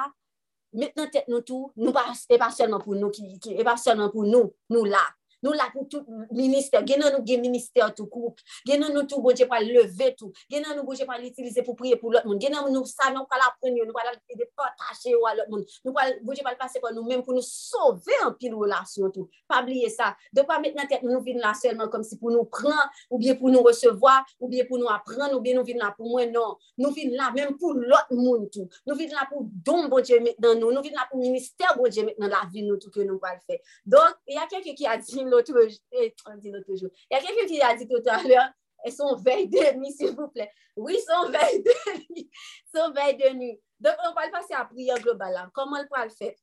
met 0.73 0.95
nan 0.97 1.11
tet 1.13 1.27
nou 1.29 1.43
tou, 1.45 1.69
nou 1.77 1.93
pa, 1.95 2.07
e 2.31 2.39
pa 2.41 2.49
selman 2.53 2.81
pou 2.81 2.97
nou, 2.97 3.13
ki, 3.13 3.35
ki, 3.43 3.57
e 3.59 3.67
pa 3.67 3.75
selman 3.79 4.09
pou 4.13 4.25
nou, 4.27 4.53
nou 4.73 4.87
la. 4.89 5.03
Nou 5.43 5.55
la 5.57 5.69
pou 5.73 5.87
tout 5.91 6.07
minister, 6.31 6.83
genan 6.87 7.13
nou 7.13 7.25
gen 7.27 7.43
minister 7.43 7.93
tou 7.97 8.09
koup, 8.11 8.41
genan 8.67 8.93
nou 8.95 9.07
tou 9.09 9.23
bonje 9.23 9.47
pa 9.49 9.59
leve 9.63 10.11
tou, 10.19 10.33
genan 10.51 10.75
nou 10.77 10.87
bonje 10.87 11.07
pa 11.09 11.19
l'utilize 11.19 11.63
pou 11.67 11.77
priye 11.79 11.99
pou 12.01 12.13
lot 12.13 12.25
moun, 12.27 12.41
genan 12.41 12.69
nou 12.73 12.87
sa 12.89 13.11
nou 13.13 13.29
pala 13.29 13.51
pren 13.59 13.77
yo, 13.77 13.85
nou 13.87 13.95
pala 13.95 14.15
de 14.15 14.49
potache 14.55 15.13
yo 15.13 15.21
a 15.29 15.35
lot 15.37 15.51
moun, 15.51 15.65
nou 15.85 15.95
pala 15.95 16.17
bonje 16.25 16.45
pa 16.45 16.55
l'pase 16.55 16.81
pou 16.81 16.93
nou 16.95 17.05
men 17.07 17.21
pou 17.25 17.35
nou 17.35 17.45
sove 17.45 18.17
an 18.23 18.33
pil 18.39 18.57
relasyon 18.57 19.13
tou. 19.13 19.29
Pabliye 19.51 19.91
pa 19.91 19.95
sa, 19.95 20.11
de 20.33 20.47
pa 20.47 20.59
met 20.63 20.75
nan 20.77 20.89
tek 20.89 21.05
nou 21.05 21.21
vin 21.25 21.41
la 21.43 21.53
selman 21.57 21.91
kom 21.93 22.05
si 22.07 22.17
pou 22.21 22.33
nou 22.33 22.47
pran, 22.49 22.79
ou 23.11 23.19
bien 23.21 23.37
pou 23.37 23.51
nou 23.53 23.67
resevoa, 23.67 24.21
ou 24.39 24.49
bien 24.49 24.65
pou 24.69 24.79
nou 24.81 24.91
apren, 24.93 25.29
ou 25.35 25.43
bien 25.43 25.59
nou 25.59 25.67
vin 25.67 25.77
non. 25.77 25.83
bon 25.83 25.83
bon 25.83 25.83
la 25.83 25.91
pou 25.97 26.09
mwen 26.09 26.31
non. 26.31 26.57
Nou 26.77 26.91
vin 26.93 27.13
la 27.17 27.31
men 27.33 27.57
pou 27.59 27.73
lot 27.73 28.09
moun 28.11 28.47
tou. 28.53 28.67
Nou 28.87 28.95
vin 28.97 29.11
la 29.13 29.25
pou 29.29 29.47
don 29.65 29.89
bonje 29.89 30.19
met 30.23 30.39
nan 30.39 30.59
nou, 30.59 30.71
nou 30.71 30.83
vin 30.83 30.95
la 30.95 31.07
pou 31.09 31.19
minister 31.19 31.73
bonje 31.77 32.03
met 32.05 32.19
nan 32.19 32.31
la 32.31 32.43
vin 32.51 32.67
nou 32.67 32.79
tou 32.81 32.93
ke 32.93 33.05
nou 33.05 33.19
pal 33.21 33.37
fe. 33.47 33.59
Don, 33.85 34.13
y 34.29 34.37
a 34.39 34.47
keke 34.49 34.75
ki 34.77 34.87
a 34.87 34.97
di 35.01 35.25
l'autre 35.33 35.51
jour, 35.53 35.79
eh, 35.91 36.13
on 36.27 36.37
dit 36.37 36.51
l'autre 36.51 36.75
jour. 36.75 36.89
Il 37.09 37.15
y 37.15 37.17
a 37.17 37.21
quelqu'un 37.21 37.45
qui 37.45 37.61
a 37.61 37.75
dit 37.75 37.87
tout 37.87 38.03
à 38.07 38.23
l'heure, 38.23 38.49
eh, 38.85 38.91
son 38.91 39.15
veille 39.15 39.47
de 39.47 39.77
nuit, 39.77 39.91
s'il 39.91 40.15
vous 40.15 40.27
plaît. 40.27 40.51
Oui, 40.75 40.97
son 41.07 41.29
veille 41.29 41.63
de 41.63 42.13
nuit. 42.13 42.29
Son 42.73 42.91
veille 42.91 43.17
de 43.17 43.29
nuit. 43.35 43.59
Donc, 43.79 43.95
on 44.07 44.13
va 44.13 44.25
le 44.25 44.31
passer 44.31 44.53
à 44.53 44.59
la 44.59 44.65
prière 44.65 44.99
globale. 44.99 45.33
Là. 45.33 45.49
Comment 45.53 45.77
on 45.77 45.95
va 45.95 46.05
le 46.05 46.11
faire? 46.11 46.33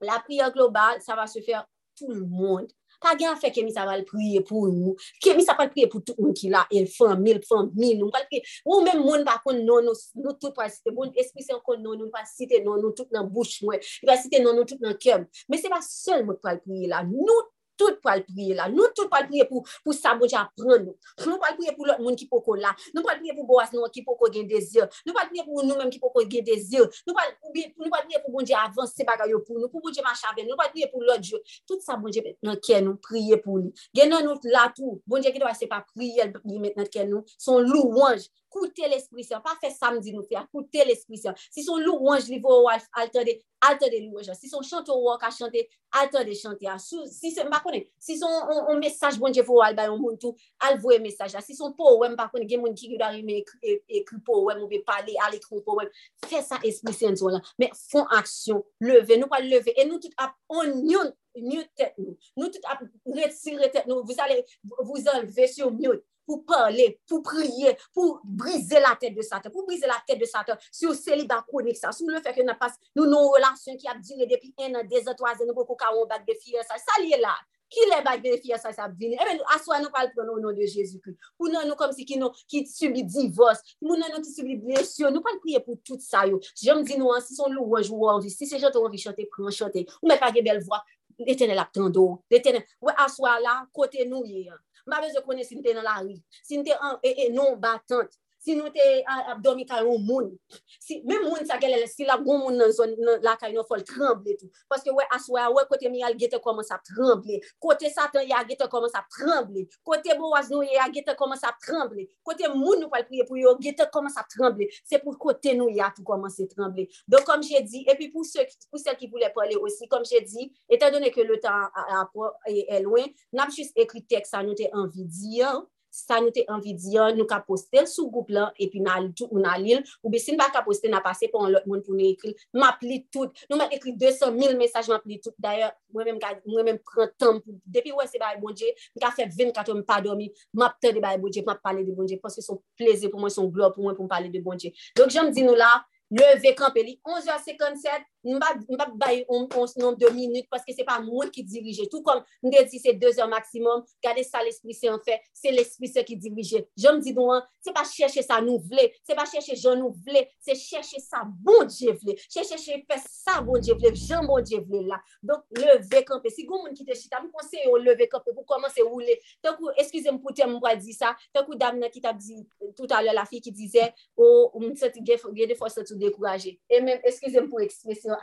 La 0.00 0.18
prière 0.20 0.52
globale, 0.52 1.00
ça 1.00 1.14
va 1.14 1.26
se 1.26 1.40
faire 1.40 1.66
tout 1.96 2.08
le 2.08 2.24
monde. 2.24 2.70
Pa 3.02 3.14
gen 3.18 3.30
an 3.32 3.40
fe 3.40 3.50
kemi 3.54 3.72
sa 3.74 3.84
val 3.88 4.04
priye 4.08 4.40
pou 4.46 4.70
nou. 4.72 4.94
Kemi 5.24 5.44
sa 5.44 5.56
pal 5.58 5.68
priye 5.72 5.88
pou 5.92 6.02
tout 6.04 6.16
moun 6.20 6.32
non, 6.32 6.38
ki 6.38 6.48
non, 6.48 6.56
la. 6.56 6.62
El 6.80 6.88
fan 6.90 7.20
mil, 7.22 7.40
fan 7.46 7.70
mil. 7.76 7.98
Nou 8.00 8.14
pal 8.14 8.26
priye. 8.30 8.44
Ou 8.68 8.82
men 8.86 9.00
moun 9.02 9.26
pa 9.26 9.36
kon 9.44 9.60
non 9.66 9.84
nou, 9.86 9.96
nou 10.22 10.36
tout 10.40 10.54
pa 10.56 10.68
site. 10.72 10.92
Moun 10.96 11.12
esprisyon 11.20 11.60
kon 11.66 11.80
non 11.82 11.94
nou, 11.94 12.06
nou 12.06 12.14
pa 12.14 12.24
site 12.28 12.62
non 12.64 12.80
nou 12.82 12.96
tout 12.96 13.12
nan 13.14 13.28
bouch 13.32 13.60
mwen. 13.66 13.82
Nou 14.02 14.12
pa 14.12 14.18
site 14.20 14.40
non 14.44 14.56
nou 14.56 14.68
tout 14.68 14.80
nan 14.84 14.96
kem. 15.00 15.26
Men 15.50 15.62
se 15.62 15.72
pa 15.72 15.82
sol 15.84 16.24
moun 16.24 16.40
pal 16.42 16.60
priye 16.64 16.90
la. 16.92 17.02
Nou 17.06 17.44
tout 17.78 17.98
pral 18.04 18.22
priye 18.26 18.56
la. 18.56 18.68
Nou 18.72 18.90
tout 18.96 19.10
pral 19.12 19.26
priye 19.28 19.46
pou, 19.48 19.64
pou 19.84 19.94
sa 19.96 20.14
bon 20.18 20.30
jan 20.30 20.48
pran 20.58 20.84
nou. 20.84 20.96
Nou 21.24 21.38
pral 21.42 21.56
priye 21.58 21.74
pou 21.76 21.88
lot 21.88 22.00
moun 22.02 22.16
ki 22.18 22.28
poko 22.30 22.56
la. 22.58 22.72
Nou 22.94 23.04
pral 23.06 23.20
priye 23.20 23.36
pou 23.36 23.46
boas 23.48 23.72
nou 23.74 23.88
ki 23.92 24.04
poko 24.06 24.30
gen 24.32 24.48
dezir. 24.50 24.88
Nou 25.06 25.16
pral 25.16 25.28
priye 25.30 25.44
pou 25.46 25.64
nou 25.64 25.78
menm 25.78 25.92
ki 25.92 26.00
poko 26.02 26.24
gen 26.26 26.46
dezir. 26.46 26.86
Nou 27.08 27.16
pral, 27.16 27.34
nou 27.42 27.92
pral 27.92 28.06
priye 28.08 28.22
pou 28.24 28.36
bon 28.38 28.48
jan 28.48 28.64
avanse 28.66 29.06
bagay 29.08 29.32
yo 29.34 29.42
pou 29.46 29.60
nou. 29.60 29.70
Pou 29.72 29.84
bon 29.84 29.94
jan 29.94 30.06
machaven. 30.06 30.48
Nou 30.48 30.58
pral 30.60 30.72
priye 30.74 30.90
pou 30.92 31.04
lot 31.04 31.22
jo. 31.24 31.40
Tout 31.68 31.84
sa 31.84 31.98
bon 32.00 32.14
jan 32.14 32.26
nan 32.46 32.60
ken 32.64 32.88
nou 32.88 33.00
priye 33.02 33.40
pou 33.44 33.60
nou. 33.62 33.86
Gen 33.96 34.12
nan 34.12 34.26
nou 34.26 34.40
la 34.52 34.68
pou. 34.76 34.98
Bon 35.08 35.22
jan 35.22 35.34
ki 35.36 35.42
do 35.42 35.48
a 35.48 35.54
se 35.56 35.68
pa 35.70 35.82
priye 35.92 36.30
li 36.42 36.60
met 36.62 36.78
nan 36.80 36.90
ken 36.92 37.12
nou. 37.12 37.24
Son 37.40 37.64
louange. 37.64 38.30
koute 38.56 38.88
l'esprisyon, 38.88 39.42
pa 39.44 39.54
fe 39.60 39.70
samdi 39.74 40.14
nou 40.14 40.24
fe, 40.26 40.40
koute 40.52 40.84
l'esprisyon. 40.88 41.36
Si 41.52 41.64
son 41.66 41.82
louange 41.84 42.30
li 42.32 42.38
vo 42.42 42.62
altade, 42.70 43.36
altade 43.66 44.00
louange. 44.00 44.34
Si 44.38 44.48
son 44.48 44.64
chante 44.64 44.92
ou 44.94 45.10
wak 45.10 45.26
a 45.28 45.30
chante, 45.34 45.66
altade 46.00 46.34
chante. 46.38 46.64
Ah, 46.70 46.78
si 46.80 47.32
son, 47.34 47.50
pa 47.52 47.60
konen, 47.64 47.84
si 48.00 48.18
son 48.20 48.32
on, 48.32 48.72
on 48.72 48.80
mesaj 48.80 49.20
bonje 49.20 49.44
vo 49.46 49.60
al 49.64 49.76
bayon 49.76 50.00
moun 50.00 50.16
tou, 50.22 50.36
al 50.64 50.80
voye 50.82 50.98
mesaj 51.04 51.36
la. 51.36 51.44
Si 51.44 51.56
son 51.58 51.76
pou 51.76 52.00
wèm, 52.02 52.16
pa 52.18 52.30
konen, 52.32 52.48
gen 52.48 52.64
moun 52.64 52.76
ki 52.78 52.94
yu 52.94 53.00
dari 53.00 53.22
me 53.26 53.40
ekri, 53.42 53.76
ekri 54.00 54.20
pou 54.24 54.48
wèm, 54.48 54.64
ou 54.64 54.72
be 54.72 54.80
pale, 54.86 55.18
al 55.26 55.36
ekri 55.36 55.60
pou 55.60 55.78
wèm. 55.80 55.92
Fe 56.26 56.42
sa 56.46 56.60
esprisyon 56.64 57.20
zon 57.20 57.36
la. 57.36 57.44
Men 57.60 57.76
fon 57.76 58.08
aksyon, 58.16 58.64
leve, 58.86 59.20
nou 59.20 59.32
pa 59.32 59.42
leve. 59.44 59.76
E 59.76 59.88
nou 59.88 60.00
tout 60.02 60.16
ap, 60.22 60.36
on 60.52 60.76
yon, 60.88 61.12
yon 61.36 61.64
tèt 61.76 61.96
nou. 62.00 62.16
Nou 62.38 62.52
tout 62.52 62.72
ap 62.72 62.84
retire 63.04 63.72
tèt 63.72 63.88
nou. 63.90 64.04
Vous 64.06 64.20
allez, 64.22 64.44
vous 64.64 65.08
enlevez 65.12 65.48
sur 65.48 65.72
yon. 65.80 66.00
pou 66.26 66.42
parle, 66.46 66.90
pou 67.08 67.22
priye, 67.24 67.76
pou 67.94 68.18
brise 68.24 68.80
la 68.82 68.94
tèt 69.00 69.14
de 69.16 69.24
satan, 69.24 69.52
pou 69.54 69.64
brise 69.68 69.88
la 69.88 69.98
tèt 70.08 70.20
de 70.20 70.28
satan, 70.28 70.58
sou 70.74 70.94
seliba 70.98 71.40
konik 71.48 71.78
sa, 71.78 71.92
sou 71.94 72.10
le 72.10 72.20
fèk 72.24 72.42
yon 72.42 72.52
apas, 72.52 72.74
nou 72.98 73.08
nou 73.10 73.34
relasyon 73.36 73.78
ki 73.80 73.90
ap 73.92 74.02
dire 74.04 74.28
depi 74.30 74.52
en 74.66 74.82
an, 74.82 74.88
dezen, 74.90 75.14
toazen, 75.18 75.46
nou 75.46 75.56
pou 75.56 75.70
kou 75.70 75.80
ka 75.80 75.92
ou 75.94 76.08
bak 76.10 76.26
de 76.26 76.34
fiyan 76.42 76.66
sa, 76.66 76.80
sa 76.82 76.98
liye 77.04 77.20
la, 77.22 77.32
ki 77.72 77.86
le 77.90 78.02
bak 78.06 78.20
de 78.26 78.34
fiyan 78.42 78.60
sa, 78.62 78.74
sa 78.74 78.88
ap 78.90 78.98
dire, 78.98 79.18
ebe 79.22 79.38
aswa 79.54 79.78
nou 79.82 79.94
pal 79.94 80.10
pronon 80.16 80.42
nou 80.42 80.54
de 80.56 80.66
Jezoukri, 80.66 81.14
pou 81.38 81.52
nou 81.52 81.62
nou 81.70 81.78
kom 81.78 81.94
si 81.94 82.06
ki 82.08 82.18
nou 82.20 82.34
ki 82.50 82.66
subi 82.70 83.06
divos, 83.06 83.62
pou 83.78 83.94
nou 83.94 84.02
nou 84.02 84.22
ki 84.26 84.34
subi 84.34 84.58
blesyon, 84.66 85.14
nou 85.14 85.24
pal 85.24 85.38
priye 85.42 85.62
pou 85.62 85.78
tout 85.86 86.02
sa 86.02 86.26
yo, 86.26 86.42
jom 86.62 86.82
di 86.86 86.98
nou 86.98 87.14
an, 87.14 87.22
si 87.24 87.38
son 87.38 87.54
lou 87.54 87.70
wajou 87.74 88.10
anvi, 88.10 88.34
si 88.34 88.50
se 88.50 88.60
jote 88.62 88.82
anvi 88.82 89.02
chante, 89.02 89.26
pran 89.30 89.54
chante, 89.54 89.86
ou 90.02 90.10
me 90.10 90.18
fage 90.20 90.42
bel 90.46 90.62
vwa, 90.66 90.82
l'Etenel 91.22 91.62
ap 91.62 91.72
tando, 91.74 92.08
l'Etenel, 92.30 92.66
we 92.82 92.94
aswa 93.06 93.38
la, 93.40 93.60
kote 93.74 94.04
nou 94.10 94.26
ye 94.26 94.48
an. 94.50 94.65
Mba 94.86 95.00
bezo 95.02 95.22
konen 95.22 95.44
sin 95.44 95.62
te 95.62 95.74
nan 95.74 95.84
la 95.84 95.98
ri, 96.02 96.16
sin 96.42 96.64
te 96.64 96.72
an, 96.74 96.98
e, 97.02 97.10
e, 97.26 97.28
non 97.34 97.58
batante, 97.60 98.18
si 98.46 98.54
nou 98.54 98.70
te 98.70 98.84
abdomi 99.32 99.64
kay 99.66 99.82
ou 99.82 99.98
moun, 99.98 100.30
si, 100.78 101.00
men 101.02 101.24
moun 101.24 101.42
sa 101.48 101.58
gele, 101.58 101.80
si 101.90 102.06
la 102.06 102.14
goun 102.20 102.44
moun 102.44 102.60
nan 102.60 102.70
zon 102.74 102.92
nan, 103.00 103.18
la 103.26 103.34
kay 103.40 103.50
nou 103.56 103.66
fol 103.66 103.82
tremble 103.86 104.36
tou, 104.38 104.50
paske 104.70 104.94
we 104.94 105.02
aswe, 105.16 105.42
we 105.56 105.64
kote 105.66 105.90
mi 105.90 106.04
al 106.06 106.14
gete 106.20 106.38
koman 106.44 106.66
sa 106.66 106.78
tremble, 106.86 107.40
kote 107.62 107.90
satan 107.90 108.28
ya 108.28 108.44
gete 108.46 108.68
koman 108.70 108.92
sa 108.92 109.02
tremble, 109.10 109.66
kote 109.82 110.14
bo 110.20 110.30
waz 110.36 110.52
nou 110.52 110.62
ya 110.62 110.86
gete 110.94 111.16
koman 111.18 111.40
sa 111.40 111.50
tremble, 111.58 112.06
kote 112.22 112.46
moun 112.54 112.84
nou 112.84 112.92
pal 112.92 113.02
priye 113.10 113.26
pou 113.26 113.40
yo 113.40 113.56
gete 113.58 113.88
koman 113.90 114.14
sa 114.14 114.22
tremble, 114.30 114.70
se 114.86 115.02
pou 115.02 115.18
kote 115.18 115.56
nou 115.58 115.72
ya 115.74 115.90
tou 115.96 116.06
koman 116.06 116.30
se 116.30 116.46
tremble. 116.54 116.86
Don 117.10 117.26
kom 117.26 117.42
jè 117.42 117.64
di, 117.66 117.82
epi 117.90 118.12
pou 118.14 118.22
se 118.22 118.46
ki 118.46 119.10
voulè 119.10 119.32
pale 119.34 119.58
osi, 119.58 119.90
kom 119.90 120.06
jè 120.06 120.22
di, 120.22 120.52
etan 120.70 120.94
donè 120.94 121.10
ke 121.10 121.26
le 121.26 121.42
tan 121.42 121.66
apwa 121.98 122.30
e 122.46 122.78
loin, 122.84 123.10
nap 123.34 123.50
jis 123.50 123.74
ekri 123.74 124.06
tek 124.06 124.30
sa 124.30 124.46
nou 124.46 124.54
te 124.54 124.70
anvi 124.70 125.10
di 125.10 125.42
an, 125.42 125.64
sa 125.96 126.18
nou 126.20 126.34
te 126.34 126.44
anvi 126.52 126.74
diyon, 126.76 127.16
nou 127.16 127.28
ka 127.28 127.38
poste 127.46 127.86
sou 127.88 128.10
goup 128.12 128.28
lan, 128.34 128.52
epi 128.60 128.82
nan 128.84 129.08
na 129.40 129.56
lil, 129.60 129.82
ou 130.02 130.12
be 130.12 130.20
sin 130.20 130.36
ba 130.36 130.50
ka 130.52 130.62
poste 130.66 130.90
nan 130.92 131.04
pase 131.04 131.30
pou 131.32 131.46
an 131.46 131.54
lot 131.54 131.66
moun 131.68 131.82
pou 131.86 131.96
nou 131.96 132.04
ekri, 132.04 132.34
map 132.56 132.84
li 132.84 133.00
tout, 133.12 133.32
nou 133.48 133.60
map 133.60 133.72
ekri 133.74 133.96
200 133.96 134.30
000 134.36 134.60
mesaj 134.60 134.90
map 134.92 135.06
li 135.08 135.18
tout, 135.22 135.34
d'ayor, 135.42 135.72
mwen 135.96 136.20
men 136.66 136.80
pren 136.84 137.12
tan, 137.20 137.40
depi 137.64 137.94
wè 137.96 138.06
se 138.10 138.20
baye 138.22 138.40
bonje, 138.42 138.72
mwen 138.94 139.06
ka 139.06 139.14
fe 139.16 139.28
24 139.32 139.72
mwen 139.72 139.86
pa 139.88 140.00
domi, 140.04 140.28
map 140.56 140.76
te 140.82 140.92
de 140.92 141.02
baye 141.02 141.20
bonje, 141.22 141.44
map 141.46 141.62
pale 141.64 141.84
de 141.86 141.96
bonje, 141.96 142.20
paske 142.22 142.44
son 142.44 142.60
pleze 142.78 143.10
pou 143.10 143.22
mwen, 143.22 143.32
son 143.32 143.50
glob 143.52 143.76
pou 143.76 143.86
mwen 143.86 143.96
pou 143.96 144.06
m 144.06 144.12
pale 144.12 144.32
de 144.32 144.42
bonje. 144.44 144.74
Donk 144.98 145.14
jom 145.14 145.32
di 145.32 145.46
nou 145.46 145.56
la, 145.58 145.72
leve 146.10 146.52
kampeli, 146.58 147.00
11h57, 147.06 148.04
mba 148.26 148.88
bay 148.96 149.24
non 149.28 149.92
2 149.92 150.10
minute, 150.14 150.48
paske 150.50 150.74
se 150.74 150.84
pa 150.86 150.98
mwen 151.02 151.30
ki 151.34 151.44
dirije. 151.46 151.86
Tout 151.92 152.02
kon, 152.06 152.22
mde 152.44 152.64
di 152.70 152.80
se 152.82 152.94
2 152.96 153.20
an 153.22 153.30
maksimum, 153.32 153.84
gade 154.04 154.24
sa 154.26 154.42
l'esprit 154.44 154.76
se 154.76 154.90
an 154.90 155.00
fe, 155.06 155.18
se 155.36 155.52
l'esprit 155.54 155.92
se 155.92 156.04
ki 156.06 156.16
dirije. 156.20 156.64
Je 156.76 156.92
mdi 156.96 157.14
nou 157.16 157.34
an, 157.34 157.44
se 157.64 157.74
pa 157.76 157.84
chèche 157.88 158.24
sa 158.24 158.40
nou 158.44 158.60
vle, 158.66 158.88
se 159.06 159.16
pa 159.18 159.26
chèche 159.28 159.56
jan 159.58 159.78
nou 159.80 159.94
vle, 160.06 160.24
se 160.44 160.56
chèche 160.58 161.00
sa 161.02 161.24
bon 161.26 161.66
dje 161.70 161.94
vle, 162.02 162.16
chèche 162.26 162.58
se 162.60 162.80
fè 162.86 162.98
sa 163.04 163.40
bon 163.44 163.62
dje 163.62 163.76
vle, 163.78 163.92
jan 163.96 164.26
bon 164.28 164.44
dje 164.44 164.60
vle 164.64 164.84
la. 164.90 165.00
Donk, 165.26 165.44
leve 165.58 166.02
kampe. 166.06 166.32
Si 166.34 166.46
goun 166.48 166.64
moun 166.64 166.76
ki 166.76 166.86
te 166.86 166.96
chita, 166.98 167.20
mwen 167.22 167.32
konseye 167.34 167.66
yo 167.66 167.76
leve 167.80 168.08
kampe 168.12 168.34
pou 168.34 168.46
komanse 168.48 168.84
roule. 168.84 169.18
Takou, 169.44 169.72
eskize 169.80 170.12
m 170.12 170.20
pou 170.22 170.34
te 170.36 170.46
m 170.46 170.58
wadi 170.62 170.94
sa, 170.96 171.12
takou 171.36 171.58
dam 171.58 171.80
nan 171.80 171.92
ki 171.92 172.02
ta 172.04 172.14
di, 172.16 172.42
tout 172.78 172.92
alè 172.96 173.14
la 173.16 173.26
fi 173.28 173.40
ki 173.44 173.52
dize, 173.54 173.88
ou 174.18 174.48
oh, 174.50 174.62
m 174.62 174.74
senti 174.78 175.02
ge, 175.06 175.18
ge 175.36 175.48
de 175.50 175.58
fòs 175.58 175.76
se 175.78 175.84
tou 175.86 175.98
dekouraje. 176.00 176.56
E 176.70 176.80
men, 176.84 177.02
eskize 177.08 177.42
m 177.42 177.50
pou 177.50 177.62
ekspresyon 177.64 178.15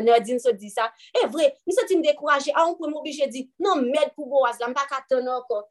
Nadine 0.00 0.40
so 0.40 0.52
di 0.52 0.70
sa, 0.70 0.88
e 1.14 1.26
vre, 1.26 1.50
mi 1.66 1.74
se 1.76 1.84
ti 1.88 1.96
m 1.98 2.04
dekouraje, 2.04 2.54
a, 2.54 2.64
on 2.66 2.76
pou 2.78 2.90
m 2.90 2.96
obije 3.00 3.28
di, 3.30 3.44
nan 3.62 3.84
med 3.86 4.14
pou 4.16 4.28
bo 4.30 4.44
az 4.48 4.60
la, 4.62 4.70
m 4.70 4.76
pa 4.76 4.86
katon 4.90 5.28
anko. 5.30 5.62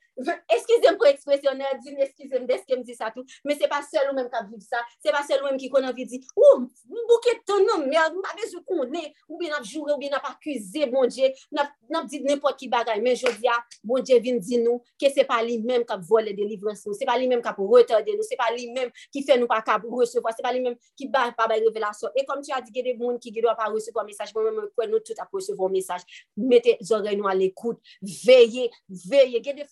Eskize 0.52 0.92
m 0.92 0.98
pou 1.00 1.10
ekspresyon 1.10 1.60
Nadine, 1.60 2.04
eskize 2.08 2.42
m 2.42 2.48
deske 2.50 2.78
m 2.78 2.84
di 2.88 2.96
sa 2.98 3.12
tou, 3.16 3.26
me 3.48 3.58
se 3.58 3.70
pa 3.72 3.82
sel 3.86 4.10
ou 4.10 4.18
menm 4.18 4.30
ka 4.32 4.44
viv 4.48 4.64
sa, 4.66 4.82
se 5.04 5.14
pa 5.16 5.24
sel 5.28 5.44
ou 5.44 5.50
menm 5.50 5.60
ki 5.62 5.72
konan 5.74 5.96
vi 5.98 6.08
di, 6.10 6.22
ou, 6.36 6.66
m 6.66 7.04
bouke 7.10 7.36
ton 7.48 7.66
nan 7.68 7.86
med, 7.88 8.18
m 8.18 8.24
pa 8.26 8.36
bezou 8.40 8.64
konen, 8.68 9.10
ou 9.30 9.40
bi 9.42 9.52
nap 9.52 9.66
jure, 9.68 9.94
ou 9.96 10.02
bi 10.02 10.12
nap 10.12 10.26
akuse, 10.30 10.88
bon 10.92 11.10
dje, 11.10 11.32
nap, 11.56 11.74
nap 11.92 12.10
di 12.12 12.22
nepot 12.26 12.58
ki 12.60 12.70
bagay, 12.72 13.02
men 13.04 13.18
jodi 13.20 13.50
a, 13.52 13.58
bon 13.88 14.04
dje 14.04 14.20
vin 14.24 14.42
di 14.44 14.62
nou, 14.64 14.84
ke 15.00 15.12
se 15.14 15.26
pa 15.28 15.40
li 15.46 15.60
menm 15.64 15.86
kap 15.88 16.04
vole 16.08 16.34
de 16.36 16.46
livrans 16.48 16.86
nou, 16.88 16.98
se 16.98 17.08
pa 17.08 17.18
li 17.20 17.28
menm 17.30 17.44
kap 17.46 17.60
retorde 17.60 18.16
nou, 18.16 18.26
se 18.28 18.38
pa 18.40 18.50
li 18.54 18.70
menm 18.76 18.94
ki 19.14 19.24
fe 19.26 19.38
nou 19.40 19.50
pa 19.50 19.62
kap 19.66 19.86
resevo, 19.88 20.32
se 20.36 20.44
pa 20.46 20.54
li 20.56 20.64
menm 20.64 20.78
ki 21.00 21.10
ba, 21.14 21.30
pa 21.38 21.48
bay 21.50 21.64
revelasyon. 21.66 22.14
E 22.18 22.26
kom 22.28 22.44
ti 22.46 22.54
a 22.56 22.62
di 22.64 22.74
gede 22.76 22.96
moun 23.00 23.20
ki 23.22 23.34
gede 23.36 23.49
doit 23.50 23.64
pas 23.64 23.72
recevoir 23.72 24.04
un 24.04 24.08
message, 24.08 24.34
moi-même, 24.34 24.56
nous 24.56 25.00
tous 25.00 25.14
à 25.18 25.28
recevoir 25.32 25.70
un 25.70 25.74
message. 25.74 26.02
Mettez 26.38 26.78
les 26.80 26.92
oreilles 26.92 27.18
nous 27.18 27.28
à 27.28 27.36
l'écoute, 27.36 27.80
veillez, 28.02 28.70
veillez. 28.90 29.42
Gardez 29.42 29.66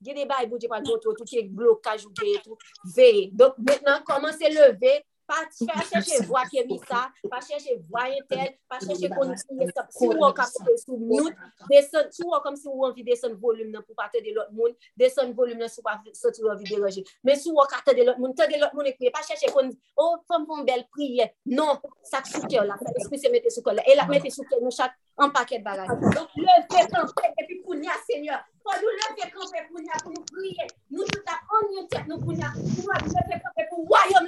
des 0.00 0.26
bails, 0.26 0.46
bon 0.46 0.52
vous 0.52 0.58
dites 0.58 0.70
pas 0.70 0.80
tout, 0.82 0.98
tout 0.98 1.24
qui 1.24 1.38
est 1.38 1.42
blocage, 1.42 2.02
tout. 2.02 2.56
Veillez. 2.84 3.30
Donc 3.32 3.54
maintenant, 3.58 4.00
commencez 4.04 4.46
à 4.46 4.48
lever. 4.48 5.04
pa 5.26 5.42
chache 5.90 6.18
vwa 6.26 6.44
kemisa, 6.46 7.10
pa 7.30 7.40
chache 7.40 7.76
vwa 7.90 8.08
entel, 8.10 8.54
pa 8.68 8.78
chache 8.80 9.08
konitine 9.10 9.68
sa 9.74 9.86
si 9.90 10.06
wou 10.06 10.24
an 10.28 10.34
kapte 10.36 10.76
sou 10.84 10.98
moun, 10.98 11.34
deson, 11.70 12.10
sou 12.14 12.30
wou 12.30 12.38
an 12.38 12.44
kom 12.44 12.56
si 12.56 12.68
wou 12.68 12.86
an 12.86 12.94
vide 12.96 13.16
son 13.18 13.34
volume 13.42 13.72
nan 13.74 13.84
pou 13.86 13.98
pate 13.98 14.22
de 14.24 14.34
lot 14.36 14.52
moun, 14.54 14.74
deson 14.98 15.34
volume 15.36 15.64
nan 15.64 15.72
sou 15.72 15.84
pa 15.86 15.96
soti 16.14 16.44
wou 16.44 16.54
an 16.54 16.60
vide 16.62 16.78
reje, 16.82 17.04
men 17.26 17.38
sou 17.40 17.56
wou 17.56 17.64
an 17.64 17.72
kate 17.74 17.96
de 17.98 18.06
lot 18.06 18.20
moun, 18.22 18.36
te 18.38 18.46
de 18.50 18.60
lot 18.62 18.74
moun 18.76 18.90
ekwe, 18.92 19.10
pa 19.14 19.24
chache 19.26 19.50
kon, 19.54 19.72
oh, 19.96 20.18
fom 20.30 20.46
fom 20.48 20.66
bel 20.68 20.86
priye, 20.94 21.30
non, 21.52 21.82
sak 22.06 22.30
souke 22.30 22.66
la, 22.66 22.78
eske 22.94 23.20
se 23.20 23.32
mette 23.34 23.52
souke 23.54 23.74
la, 23.74 23.86
e 23.86 23.98
la 23.98 24.06
mette 24.10 24.30
souke 24.34 24.62
nou 24.62 24.74
chak 24.74 24.94
an 25.22 25.32
paket 25.34 25.64
bagay. 25.66 25.90
Donk 26.14 26.38
le, 26.38 26.60
fè 26.70 26.86
tan 26.92 27.08
fè, 27.10 27.32
epi 27.42 27.62
pou 27.64 27.78
ni 27.78 27.90
a 27.90 27.98
seigneur, 28.06 28.42
Fò 28.66 28.74
nou 28.82 28.90
leve 28.98 29.24
kampe 29.30 29.60
pou 29.70 29.78
nya 29.78 29.94
pou 30.02 30.10
nou 30.10 30.24
priye. 30.32 30.64
Nou 30.90 31.06
touta 31.12 31.34
an 31.54 31.68
yon 31.76 31.86
tek 31.92 32.04
nou 32.10 32.18
pou 32.18 32.34
nya. 32.34 32.48
Nou 32.58 32.90
a 32.90 32.98
leve 33.06 33.36
kampe 33.44 33.62
pou 33.70 33.86
wayom. 33.92 34.26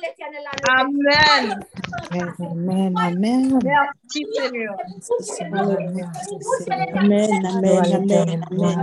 Amen. 0.69 1.45
Amen, 2.11 2.93
amen. 2.97 3.59
Merci 3.65 4.21
Seigneur. 4.35 4.77
Amen, 6.95 7.31
amen, 7.47 7.83
amen, 7.95 8.43
amen. 8.51 8.77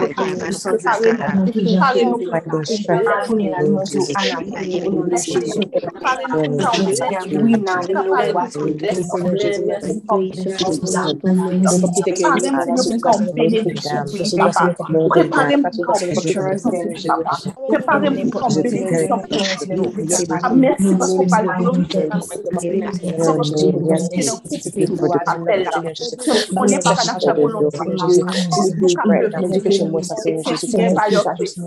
Prepare 28.81 29.29
them, 29.29 29.43
education 29.43 29.90
nuestra 29.91 30.15
o 30.17 30.43
Jesucristo, 30.43 30.67
Señor 30.67 31.01
Jesucristo, 31.09 31.61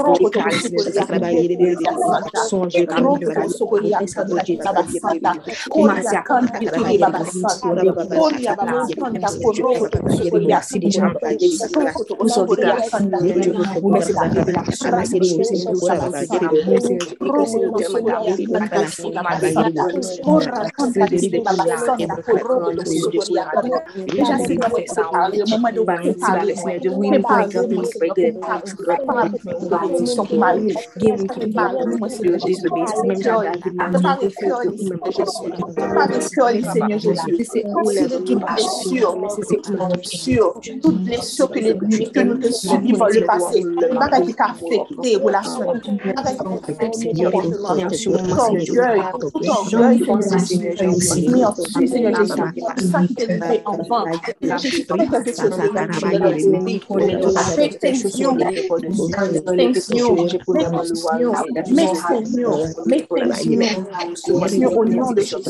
Prepare 28.81 29.31
Sanda 29.97 30.05
Son 30.05 30.37
mari, 30.37 30.73
game 30.97 31.27
qui 31.27 31.51
parle, 31.51 31.97
moi 31.97 32.09
Seigneur 32.09 32.39
Jésus, 32.39 32.67
même 33.05 33.21
Seigneur 36.61 36.99
Jésus, 36.99 37.45
c'est 37.51 37.63
toute 38.25 38.39
blessure, 38.39 39.17
sur 40.03 40.53
toute 40.81 41.03
blessure 41.03 41.51
que 41.51 41.59
les 41.59 41.73
que 42.11 42.19
nous 42.21 42.37
te 42.37 42.51
subis 42.51 42.93
par 42.93 43.09
le 43.09 43.25
passé, 43.25 43.63
pas 43.99 44.21
qui 44.21 44.33
t'a 44.33 44.45
affecté 44.45 45.17
relation, 45.17 45.69
orgueil, 48.37 49.01
orgueil, 49.47 50.03
mais 51.29 51.45
en 51.45 51.55
Seigneur 51.55 52.15
Jésus, 52.15 52.53
ça 52.91 53.01
qui 53.01 53.15
t'est 53.15 53.39
fait 53.39 53.63
en 53.65 54.57
Jésus, 54.57 54.85
Seigneur, 59.79 60.15
mais 61.69 61.87
Seigneur, 61.95 62.59
Seigneur, 64.47 64.77
au 64.77 64.85
nom 64.85 65.11
de 65.11 65.21
Jésus, 65.21 65.41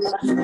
Gracias. 0.00 0.40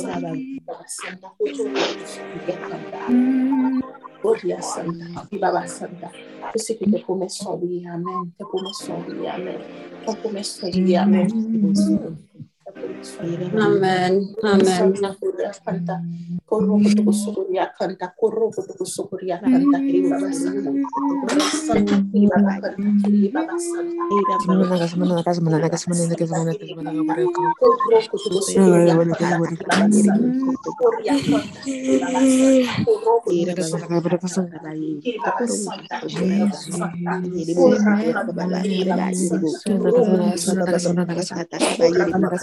adorada, 0.00 0.32
Santa, 0.86 1.32
Gloria 4.22 4.62
Santa, 4.62 5.28
Baba 5.40 5.66
Santa. 5.66 6.10
Yo 6.12 6.58
sé 6.58 6.76
que 6.78 6.86
te 6.86 7.02
a 7.86 7.94
amén. 7.94 8.34
Te 8.36 8.44
a 9.28 9.34
amén. 9.34 9.58
Te 10.72 10.96
a 10.96 11.02
amén. 11.02 11.28
Amen. 13.56 14.34
Amen. 14.42 14.94
Amen. 15.66 16.40
Corro 16.50 16.74
kutuku 16.82 17.12
sukuria 17.14 17.66
kanta, 17.78 18.06
corro 18.18 18.50
kutuku 18.50 18.84
sukuria 18.86 19.38
kanta, 19.38 19.78
kiri 19.86 20.02
baba 20.10 20.30
santa. 20.34 20.70
Santa, 21.66 21.94
kiri 22.10 22.26
baba 22.26 22.52
kanta, 22.58 23.06
kiri 23.06 23.28
baba 23.30 23.54
santa. 23.54 24.02
Corro 27.60 27.98
kutuku 28.10 28.42
sukuria 28.42 28.94
kanta, 28.98 29.38
sukuria 30.66 31.14
kanta, 31.22 31.60
kiri 31.62 31.94
baba 32.02 32.20
santa. 32.26 32.74
Corro 32.86 33.14
kutuku 33.22 33.54
sukuria 33.62 34.02
kanta, 34.26 34.70
kiri 35.02 35.18
baba 35.22 35.46
santa, 35.46 35.96
kiri 36.10 36.26
baba 36.34 36.58
santa. 36.58 37.12
Corra 41.80 42.04
baba 42.10 42.38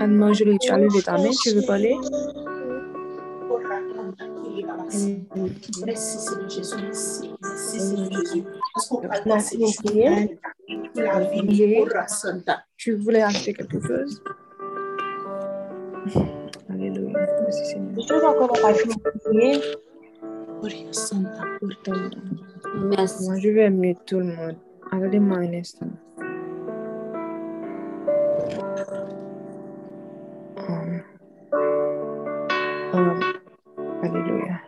Anne-Marie, 0.00 0.34
Julie, 0.34 0.58
tu 0.58 0.70
as 0.70 0.78
levé 0.78 1.02
ta 1.02 1.12
main, 1.18 1.30
tu 1.42 1.50
veux 1.50 1.66
parler? 1.66 1.96
Merci 5.84 6.18
Seigneur 6.18 6.48
Jésus, 6.48 6.76
merci. 6.82 7.30
Seigneur 7.42 8.10
Jésus. 8.12 8.44
Tu 12.76 12.94
voulais 12.94 13.22
ajouter 13.22 13.54
quelque 13.54 13.80
chose? 13.80 14.22
Alléluia. 16.70 17.18
Merci 17.42 17.64
Seigneur. 17.66 18.06
Je 18.08 18.14
encore 18.24 18.52
Merci. 22.74 23.28
Moi, 23.28 23.38
je 23.38 23.48
vais 23.48 23.64
aimer 23.64 23.96
tout 24.06 24.18
le 24.18 24.26
monde. 24.26 24.56
Attendez-moi 24.90 25.38
un 25.38 25.52
instant. 25.54 25.86
Um, 30.68 31.02
um, 32.92 33.20
alléluia. 34.02 34.60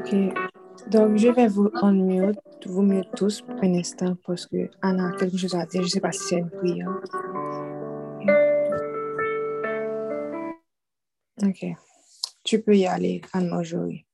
Ok. 0.00 0.16
Donc, 0.90 1.16
je 1.16 1.28
vais 1.28 1.46
vous 1.46 1.70
unmute, 1.82 2.38
vous 2.66 2.82
mute 2.82 3.08
tous 3.16 3.42
pour 3.42 3.54
un 3.62 3.74
instant 3.74 4.16
parce 4.26 4.46
que 4.46 4.68
Anna 4.82 5.08
a 5.08 5.12
quelque 5.12 5.36
chose 5.36 5.54
à 5.54 5.66
dire. 5.66 5.82
Je 5.82 5.86
ne 5.86 5.90
sais 5.90 6.00
pas 6.00 6.12
si 6.12 6.20
c'est 6.20 6.38
une 6.38 6.50
prière. 6.50 6.88
Ok. 11.42 11.89
Tu 12.42 12.62
peux 12.62 12.76
y 12.76 12.86
aller, 12.86 13.20
Anne-Marjorie. 13.32 14.06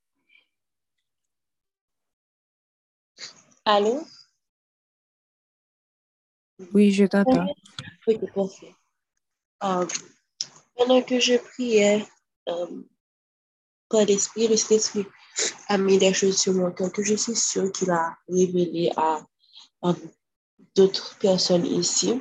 Allô? 3.65 4.05
Oui, 6.73 6.91
je 6.93 7.05
t'entends. 7.05 7.47
Oui, 8.07 8.19
parfait. 8.35 8.75
Euh, 9.65 9.87
pendant 10.77 11.03
que 11.03 11.19
je 11.21 11.37
priais, 11.37 12.07
euh, 12.49 12.83
par 13.89 14.05
l'Esprit, 14.05 14.49
le 14.49 14.57
Saint-Esprit 14.57 15.07
a 15.69 15.79
mis 15.79 15.99
des 15.99 16.15
choses 16.15 16.39
sur 16.39 16.53
mon 16.55 16.71
cœur 16.73 16.93
que 16.93 17.03
je 17.03 17.15
suis 17.15 17.37
sûre 17.37 17.71
qu'il 17.73 17.91
a 17.91 18.17
révélé 18.29 18.91
à, 18.97 19.21
à 19.83 19.95
d'autres 20.75 21.19
personnes 21.19 21.67
ici. 21.67 22.21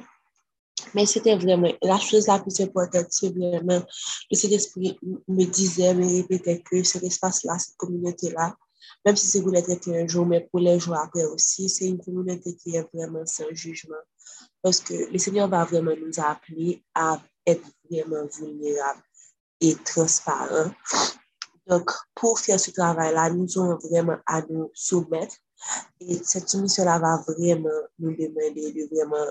Mais 0.93 1.05
c'était 1.05 1.35
vraiment, 1.35 1.71
la 1.81 1.97
chose 1.99 2.27
la 2.27 2.39
plus 2.39 2.59
importante, 2.61 3.07
c'est 3.09 3.29
vraiment, 3.29 3.81
le 4.31 4.37
Saint-Esprit 4.37 4.97
me 5.27 5.45
disait, 5.45 5.93
me 5.93 6.05
répétait 6.05 6.61
que 6.61 6.83
cet 6.83 7.03
espace-là, 7.03 7.57
cette 7.59 7.77
communauté-là, 7.77 8.55
même 9.05 9.15
si 9.15 9.27
c'est 9.27 9.41
pour 9.41 9.51
les 9.51 9.63
traiter 9.63 9.97
un 9.99 10.07
jour, 10.07 10.25
mais 10.25 10.47
pour 10.49 10.59
les 10.59 10.79
jours 10.79 10.95
après 10.95 11.25
aussi, 11.25 11.69
c'est 11.69 11.85
une 11.85 11.99
communauté 11.99 12.55
qui 12.55 12.75
est 12.75 12.87
vraiment 12.93 13.25
sans 13.25 13.51
jugement. 13.51 13.95
Parce 14.61 14.79
que 14.79 15.11
le 15.11 15.17
Seigneur 15.17 15.47
va 15.47 15.63
vraiment 15.63 15.93
nous 15.95 16.11
appeler 16.17 16.83
à 16.93 17.21
être 17.45 17.65
vraiment 17.89 18.25
vulnérables 18.39 19.03
et 19.61 19.75
transparents. 19.83 20.71
Donc, 21.67 21.91
pour 22.13 22.39
faire 22.39 22.59
ce 22.59 22.71
travail-là, 22.71 23.29
nous 23.31 23.47
avons 23.57 23.77
vraiment 23.77 24.17
à 24.25 24.41
nous 24.49 24.69
soumettre. 24.73 25.35
Et 25.99 26.19
cette 26.23 26.49
soumission-là 26.49 26.99
va 26.99 27.23
vraiment 27.27 27.69
nous 27.99 28.15
demander 28.15 28.71
de 28.71 28.87
vraiment, 28.95 29.25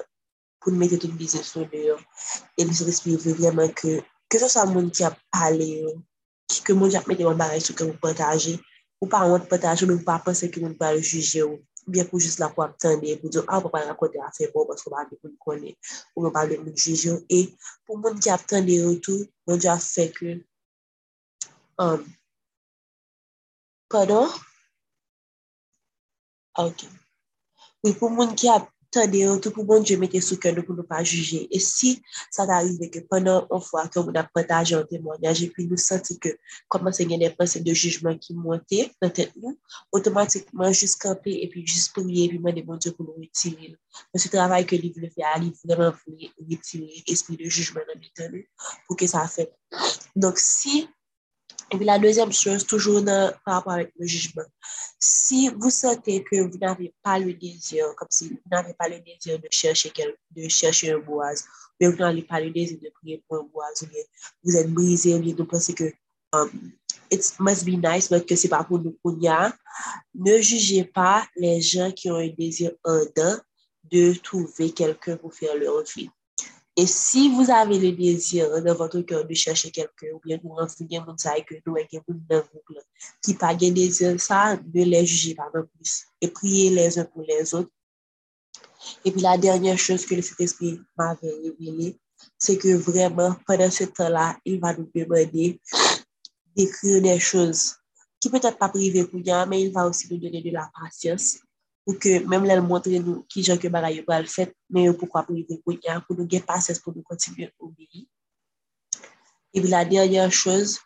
pour 0.64 0.72
nous 0.72 0.78
mettre 0.78 0.96
tout 0.96 1.06
le 1.06 1.12
business 1.12 1.46
sur 1.46 1.68
dehors. 1.68 2.00
Et 2.56 2.64
Saint-Esprit 2.64 3.16
veut 3.16 3.34
vraiment 3.34 3.68
que, 3.68 4.00
que 4.28 4.38
ce 4.38 4.48
soit 4.48 4.64
le 4.64 4.72
monde 4.72 4.90
qui 4.90 5.04
a 5.04 5.16
parlé, 5.30 5.84
que 6.64 6.72
le 6.72 6.78
monde 6.78 6.90
qui 6.90 6.96
a 6.96 7.02
mis 7.06 7.16
des 7.16 7.60
sur 7.60 7.74
que 7.74 7.84
vous 7.84 7.92
partagez, 7.92 8.58
ou 9.00 9.06
pas 9.06 9.24
on 9.26 9.38
partager, 9.38 9.86
mais 9.86 9.94
vous 9.94 10.04
pas 10.04 10.18
penser 10.18 10.50
que 10.50 10.58
vous 10.58 10.74
pas 10.74 10.94
le 10.94 11.00
juger, 11.00 11.42
bien 11.86 12.06
pour 12.06 12.18
juste 12.18 12.38
la 12.38 12.48
pour 12.48 12.64
attendre, 12.64 13.00
pour 13.20 13.30
dire, 13.30 13.44
ah, 13.46 13.58
on 13.58 13.62
va 13.62 13.68
pas 13.68 13.84
raconter 13.84 14.18
à 14.18 14.32
faire 14.32 14.48
bon, 14.54 14.64
parce 14.66 14.82
qu'on 14.82 14.90
va 14.96 15.04
nous 15.04 15.36
connaître, 15.38 15.78
ou 16.16 16.26
on 16.26 16.30
va 16.30 16.46
le 16.46 16.58
juger. 16.74 17.12
Et 17.28 17.54
pour 17.84 17.98
le 17.98 18.02
monde 18.02 18.20
qui 18.20 18.30
a 18.30 18.34
attendu 18.34 18.84
retour, 18.84 19.26
mon 19.46 19.56
Dieu 19.58 19.68
a 19.68 19.78
fait 19.78 20.10
que, 20.10 20.42
um, 21.78 22.04
Pardon? 23.94 24.28
Ok. 26.58 26.84
Oui, 27.84 27.92
pour 27.94 28.10
le 28.10 28.16
monde 28.16 28.34
qui 28.34 28.48
a 28.48 28.66
attendu 29.00 29.28
retour, 29.28 29.52
pour 29.52 29.64
mon 29.64 29.80
Dieu 29.80 29.96
mettre 29.96 30.20
sous 30.20 30.38
cœur 30.38 30.54
pour 30.64 30.74
ne 30.74 30.82
pas 30.82 31.02
juger. 31.02 31.48
Et 31.50 31.58
si 31.58 32.02
ça 32.30 32.46
t'arrive 32.46 32.90
que 32.90 33.00
pendant 33.00 33.46
une 33.50 33.60
fois 33.60 33.88
que 33.88 33.98
vous 33.98 34.10
avez 34.14 34.28
partagé 34.32 34.74
un 34.74 34.84
témoignage 34.84 35.42
et 35.42 35.48
puis 35.48 35.66
nous 35.66 35.76
sentons 35.76 36.14
que 36.20 36.28
commence 36.68 37.00
à 37.00 37.04
gagner 37.04 37.28
des 37.28 37.34
pensées 37.34 37.60
de 37.60 37.72
jugement 37.72 38.16
qui 38.16 38.34
montent 38.34 38.62
dans 39.00 39.10
tête 39.10 39.32
nous, 39.36 39.58
automatiquement 39.92 40.72
juste 40.72 41.00
camper 41.00 41.42
et 41.42 41.48
puis 41.48 41.66
juste 41.66 41.92
prier 41.92 42.24
et 42.24 42.28
puis 42.28 42.38
demander 42.38 42.62
mon 42.62 42.76
Dieu 42.76 42.92
pour 42.92 43.06
nous 43.06 43.14
retirer. 43.14 43.76
Mais 44.12 44.20
ce 44.20 44.28
travail 44.28 44.66
que 44.66 44.76
l'Église 44.76 45.12
fait, 45.14 45.22
il 45.38 45.52
vraiment 45.64 45.94
voulu 46.06 46.28
retirer 46.50 47.04
l'esprit 47.06 47.36
de 47.36 47.48
jugement 47.48 47.80
dans 47.86 48.00
l'éternel 48.00 48.44
pour 48.86 48.96
que 48.96 49.06
ça 49.06 49.26
fait. 49.26 49.52
Donc, 50.16 50.38
si 50.38 50.88
et 51.70 51.76
puis 51.76 51.86
la 51.86 51.98
deuxième 51.98 52.32
chose, 52.32 52.66
toujours 52.66 53.04
par 53.04 53.54
rapport 53.54 53.72
avec 53.72 53.92
le 53.98 54.06
jugement, 54.06 54.44
si 54.98 55.48
vous 55.48 55.70
sentez 55.70 56.22
que 56.22 56.42
vous 56.42 56.58
n'avez 56.58 56.94
pas 57.02 57.18
le 57.18 57.32
désir, 57.34 57.86
comme 57.96 58.08
si 58.10 58.28
vous 58.28 58.38
n'avez 58.50 58.74
pas 58.74 58.88
le 58.88 59.00
désir 59.00 59.38
de 59.38 59.48
chercher, 59.50 59.90
quel, 59.90 60.14
de 60.30 60.48
chercher 60.48 60.92
un 60.92 60.98
boise, 60.98 61.44
ou 61.80 61.90
vous 61.90 61.96
n'avez 61.96 62.22
pas 62.22 62.40
le 62.40 62.50
désir 62.50 62.78
de 62.80 62.90
prier 62.90 63.24
pour 63.26 63.38
un 63.38 63.48
boise, 63.52 63.82
ou 63.82 63.86
bien 63.86 64.02
vous 64.42 64.56
êtes 64.56 64.70
brisé, 64.70 65.14
ou 65.14 65.20
bien 65.20 65.34
vous 65.36 65.44
pensez 65.46 65.74
que 65.74 65.92
um, 66.32 66.72
it 67.10 67.34
must 67.40 67.64
be 67.64 67.76
nice, 67.82 68.10
mais 68.10 68.24
que 68.24 68.36
c'est 68.36 68.48
pas 68.48 68.64
pour 68.64 68.78
nous 68.78 68.96
pour 69.02 69.16
ne 70.14 70.40
jugez 70.40 70.84
pas 70.84 71.26
les 71.36 71.60
gens 71.60 71.90
qui 71.90 72.10
ont 72.10 72.16
un 72.16 72.28
désir 72.28 72.72
ardent 72.84 73.40
de 73.90 74.14
trouver 74.14 74.70
quelqu'un 74.70 75.16
pour 75.16 75.34
faire 75.34 75.56
leur 75.56 75.82
vie. 75.84 76.08
Et 76.76 76.86
si 76.88 77.30
vous 77.32 77.50
avez 77.50 77.78
le 77.78 77.92
désir 77.92 78.60
dans 78.60 78.74
votre 78.74 79.00
cœur 79.02 79.24
de 79.24 79.34
chercher 79.34 79.70
quelqu'un, 79.70 80.08
ou 80.14 80.20
bien 80.24 80.40
vous 80.42 80.54
renseigner 80.54 80.98
mon 80.98 81.14
que 81.14 81.54
nous 81.64 81.76
avons 81.76 82.02
groupe 82.08 82.78
qui 83.22 83.34
pas 83.34 83.54
de 83.54 83.68
désir, 83.68 84.20
ça, 84.20 84.56
ne 84.56 84.84
les 84.84 85.06
jugez 85.06 85.36
pas 85.36 85.48
non 85.54 85.64
plus. 85.64 86.06
Et 86.20 86.28
priez 86.28 86.70
les 86.70 86.98
uns 86.98 87.04
pour 87.04 87.22
les 87.22 87.54
autres. 87.54 87.70
Et 89.04 89.12
puis 89.12 89.20
la 89.20 89.38
dernière 89.38 89.78
chose 89.78 90.04
que 90.04 90.16
le 90.16 90.22
Saint-Esprit 90.22 90.80
m'avait 90.98 91.30
révélé, 91.30 91.96
c'est 92.38 92.58
que 92.58 92.74
vraiment, 92.74 93.36
pendant 93.46 93.70
ce 93.70 93.84
temps-là, 93.84 94.36
il 94.44 94.58
va 94.58 94.74
nous 94.76 94.90
demander 94.92 95.60
d'écrire 96.56 97.00
des 97.00 97.20
choses 97.20 97.76
qui 98.18 98.30
peut-être 98.30 98.58
pas 98.58 98.68
privées 98.68 99.04
pour 99.04 99.20
nous, 99.20 99.46
mais 99.48 99.62
il 99.62 99.72
va 99.72 99.86
aussi 99.86 100.08
nous 100.10 100.18
donner 100.18 100.42
de 100.42 100.50
la 100.50 100.70
patience 100.80 101.38
pour 101.84 101.98
que 101.98 102.24
même 102.26 102.44
là, 102.44 102.60
montrer 102.60 102.98
nous 102.98 103.24
qui 103.24 103.42
j'ai 103.42 103.58
que 103.58 103.68
bagaille 103.68 104.02
pour 104.02 104.14
le 104.16 104.24
faire, 104.24 104.48
mais 104.70 104.92
pourquoi 104.92 105.22
pour 105.22 105.36
y 105.36 105.44
pour 105.44 105.58
pour 105.64 106.16
nous 106.16 106.26
gagner 106.26 106.44
patience 106.44 106.78
pour 106.78 106.94
nous 106.94 107.02
continuer 107.02 107.46
à 107.46 107.50
obéir. 107.58 108.06
Et 109.52 109.60
la 109.60 109.84
dernière 109.84 110.32
chose, 110.32 110.80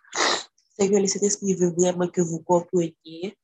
c'est 0.78 0.90
que 0.90 0.96
le 0.96 1.06
Saint-Esprit 1.06 1.54
veut 1.54 1.72
vraiment 1.76 2.08
que 2.08 2.20
vous 2.20 2.40
compreniez 2.40 3.36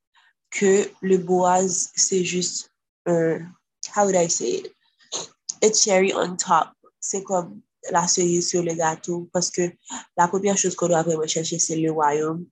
que 0.50 0.89
le 1.00 1.18
boise, 1.18 1.91
c'est 1.94 2.24
juste 2.24 2.70
un, 3.07 3.41
how 3.97 4.05
would 4.05 4.15
I 4.15 4.28
say? 4.28 4.62
A 5.62 5.73
cherry 5.73 6.12
on 6.15 6.36
top. 6.36 6.68
C'est 7.00 7.23
comme 7.23 7.60
la 7.91 8.07
cerise 8.07 8.49
sur 8.49 8.62
le 8.62 8.74
gâteau 8.74 9.28
parce 9.33 9.50
que 9.50 9.73
la 10.16 10.28
première 10.28 10.57
chose 10.57 10.74
qu'on 10.74 10.89
doit 10.89 11.02
vraiment 11.02 11.26
chercher, 11.26 11.58
c'est 11.58 11.76
le 11.76 11.91
royaume. 11.91 12.47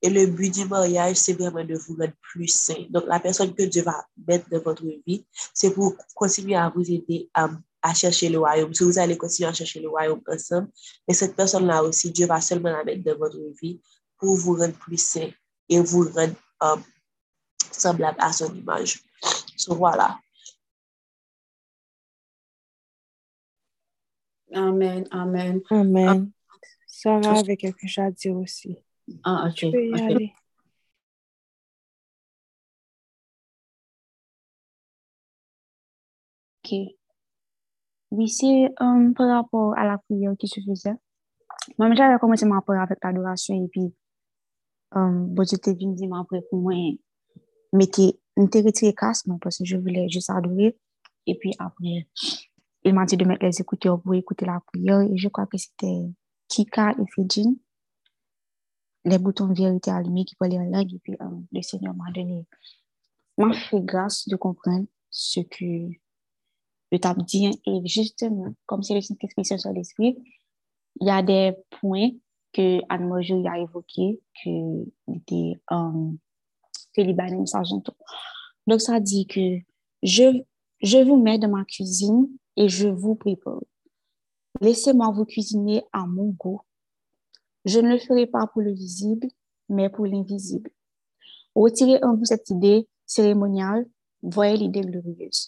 Et 0.00 0.10
le 0.10 0.26
but 0.26 0.52
du 0.54 0.64
mariage, 0.64 1.16
c'est 1.16 1.32
vraiment 1.32 1.64
de 1.64 1.74
vous 1.74 1.96
rendre 1.96 2.12
plus 2.20 2.48
sain. 2.48 2.86
Donc, 2.90 3.04
la 3.06 3.18
personne 3.18 3.54
que 3.54 3.64
Dieu 3.64 3.82
va 3.82 4.06
mettre 4.26 4.48
dans 4.48 4.60
votre 4.60 4.84
vie, 5.06 5.26
c'est 5.52 5.72
pour 5.74 5.96
continuer 6.14 6.54
à 6.54 6.68
vous 6.68 6.88
aider 6.88 7.28
à, 7.34 7.48
à, 7.82 7.94
chercher 7.94 8.28
le 8.28 8.38
royaume. 8.38 8.72
Si 8.72 8.84
vous 8.84 8.98
allez 8.98 9.16
continuer 9.16 9.48
à 9.48 9.52
chercher 9.52 9.80
le 9.80 9.88
royaume 9.88 10.22
ensemble, 10.28 10.68
mais 11.06 11.14
cette 11.14 11.34
personne-là 11.34 11.82
aussi, 11.82 12.12
Dieu 12.12 12.26
va 12.26 12.40
seulement 12.40 12.70
la 12.70 12.84
mettre 12.84 13.02
dans 13.02 13.18
votre 13.18 13.40
vie 13.60 13.80
pour 14.18 14.36
vous 14.36 14.56
rendre 14.56 14.74
plus 14.74 15.00
sain 15.00 15.30
et 15.68 15.80
vous 15.80 16.08
rendre 16.10 16.34
um, 16.60 16.82
semblable 17.72 18.18
à 18.20 18.32
son 18.32 18.54
image. 18.54 19.02
So, 19.56 19.74
voilà. 19.74 20.18
Amen, 24.52 25.06
amen. 25.10 25.60
Amen. 25.70 26.32
Sarah 26.86 27.38
avait 27.38 27.56
quelque 27.56 27.86
chose 27.86 28.04
à 28.04 28.10
dire 28.10 28.36
aussi. 28.36 28.76
Ah, 29.24 29.46
ok. 29.48 29.54
Tu 29.54 29.70
peux 29.70 29.86
y 29.86 30.00
aller. 30.00 30.32
Ok. 36.64 36.72
Oui, 38.10 38.28
c'est 38.28 38.72
par 39.16 39.28
rapport 39.28 39.76
à 39.76 39.84
la 39.84 39.98
prière 39.98 40.32
qui 40.38 40.48
se 40.48 40.60
faisait. 40.60 40.94
Moi, 41.78 41.94
j'avais 41.94 42.18
commencé 42.18 42.46
ma 42.46 42.60
prière 42.62 42.82
avec 42.82 42.98
l'adoration 43.02 43.54
et 43.54 43.68
puis, 43.68 43.94
euh, 44.96 45.10
bon, 45.10 45.44
j'étais 45.44 45.74
venu 45.74 45.94
dire 45.94 46.14
après 46.14 46.40
pour 46.48 46.60
moi, 46.60 46.74
mettez, 47.72 48.18
mettez 48.36 48.62
retiré 48.62 48.94
casque, 48.94 49.26
non, 49.26 49.38
parce 49.38 49.58
que 49.58 49.64
je 49.64 49.76
voulais 49.76 50.08
juste 50.08 50.30
adorer. 50.30 50.78
Et 51.26 51.34
puis 51.36 51.52
après, 51.58 52.08
il 52.84 52.94
m'a 52.94 53.04
dit 53.04 53.16
de 53.18 53.24
mettre 53.26 53.44
les 53.44 53.60
écouteurs 53.60 54.00
pour 54.00 54.14
écouter 54.14 54.46
la 54.46 54.60
prière 54.66 55.00
et 55.02 55.16
je 55.16 55.28
crois 55.28 55.46
que 55.46 55.58
c'était 55.58 56.06
Kika 56.48 56.92
et 56.92 57.04
Fidjin. 57.14 57.54
Les 59.08 59.18
boutons 59.18 59.52
vérité 59.52 59.90
allumés 59.90 60.24
qui 60.24 60.34
parlaient 60.34 60.58
en 60.58 60.64
langue 60.64 60.92
et 60.92 60.98
puis 60.98 61.14
euh, 61.20 61.26
le 61.52 61.62
Seigneur 61.62 61.94
m'a 61.94 62.10
donné, 62.12 62.46
m'a 63.38 63.52
fait 63.54 63.80
grâce 63.80 64.28
de 64.28 64.36
comprendre 64.36 64.86
ce 65.10 65.40
que 65.40 65.64
je 66.92 66.98
t'ai 66.98 67.22
dit 67.24 67.50
et 67.66 67.86
justement, 67.86 68.54
comme 68.66 68.82
c'est 68.82 68.94
le 68.94 69.00
Saint-Esprit 69.00 69.44
sur 69.44 69.72
l'esprit, 69.72 70.18
il 71.00 71.06
y 71.06 71.10
a 71.10 71.22
des 71.22 71.54
points 71.80 72.10
que 72.52 72.80
Anne-Marjorie 72.88 73.48
a 73.48 73.58
évoqués 73.58 74.20
que 74.42 74.84
était 75.14 75.60
euh, 75.70 76.10
que 76.94 77.00
Libanais 77.00 77.46
Sargento 77.46 77.92
Donc, 78.66 78.80
ça 78.80 79.00
dit 79.00 79.26
que 79.26 79.58
je, 80.02 80.42
je 80.82 80.98
vous 80.98 81.16
mets 81.16 81.38
dans 81.38 81.50
ma 81.50 81.64
cuisine 81.64 82.28
et 82.56 82.68
je 82.68 82.88
vous 82.88 83.14
prépare. 83.14 83.62
Laissez-moi 84.60 85.10
vous 85.12 85.24
cuisiner 85.24 85.82
à 85.92 86.06
mon 86.06 86.30
goût. 86.30 86.60
Je 87.68 87.80
ne 87.80 87.90
le 87.90 87.98
ferai 87.98 88.26
pas 88.26 88.46
pour 88.46 88.62
le 88.62 88.72
visible, 88.72 89.28
mais 89.68 89.90
pour 89.90 90.06
l'invisible. 90.06 90.70
Retirez 91.54 92.02
en 92.02 92.16
vous 92.16 92.24
cette 92.24 92.48
idée 92.48 92.88
cérémoniale, 93.04 93.84
voyez 94.22 94.56
l'idée 94.56 94.80
glorieuse. 94.80 95.46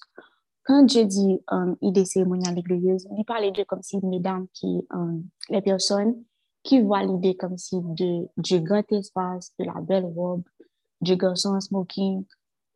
Quand 0.65 0.83
Dieu 0.83 1.07
dit 1.07 1.39
um, 1.51 1.77
idée 1.81 2.05
cérémoniale 2.05 2.59
et 2.59 2.63
glorieuse, 2.63 3.07
il 3.17 3.25
parle 3.25 3.51
de 3.51 3.63
comme 3.65 3.83
si 3.83 3.99
mesdames 4.05 4.47
qui, 4.53 4.87
um, 4.91 5.25
les 5.49 5.63
personnes 5.63 6.23
qui 6.63 6.83
voient 6.83 7.03
l'idée 7.03 7.37
comme 7.37 7.57
si 7.57 7.77
de, 7.81 8.29
du 8.37 8.61
grand 8.61 8.85
espace, 8.93 9.55
de 9.59 9.65
la 9.65 9.81
belle 9.81 10.05
robe, 10.05 10.43
du 11.01 11.17
garçon 11.17 11.55
en 11.55 11.61
smoking, 11.61 12.27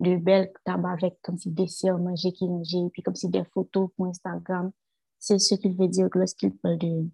de 0.00 0.16
belles 0.16 0.54
tabac 0.64 0.92
avec 0.92 1.20
comme 1.20 1.36
si 1.36 1.50
des 1.50 1.68
sœurs 1.68 1.98
manger 1.98 2.32
qui 2.32 2.48
manger, 2.48 2.88
puis 2.90 3.02
comme 3.02 3.14
si 3.14 3.28
des 3.28 3.44
photos 3.44 3.90
pour 3.94 4.06
Instagram. 4.06 4.70
C'est 5.18 5.38
ce 5.38 5.54
qu'il 5.54 5.76
veut 5.76 5.88
dire 5.88 6.08
lorsqu'il 6.14 6.56
parle 6.56 6.78
de, 6.78 7.04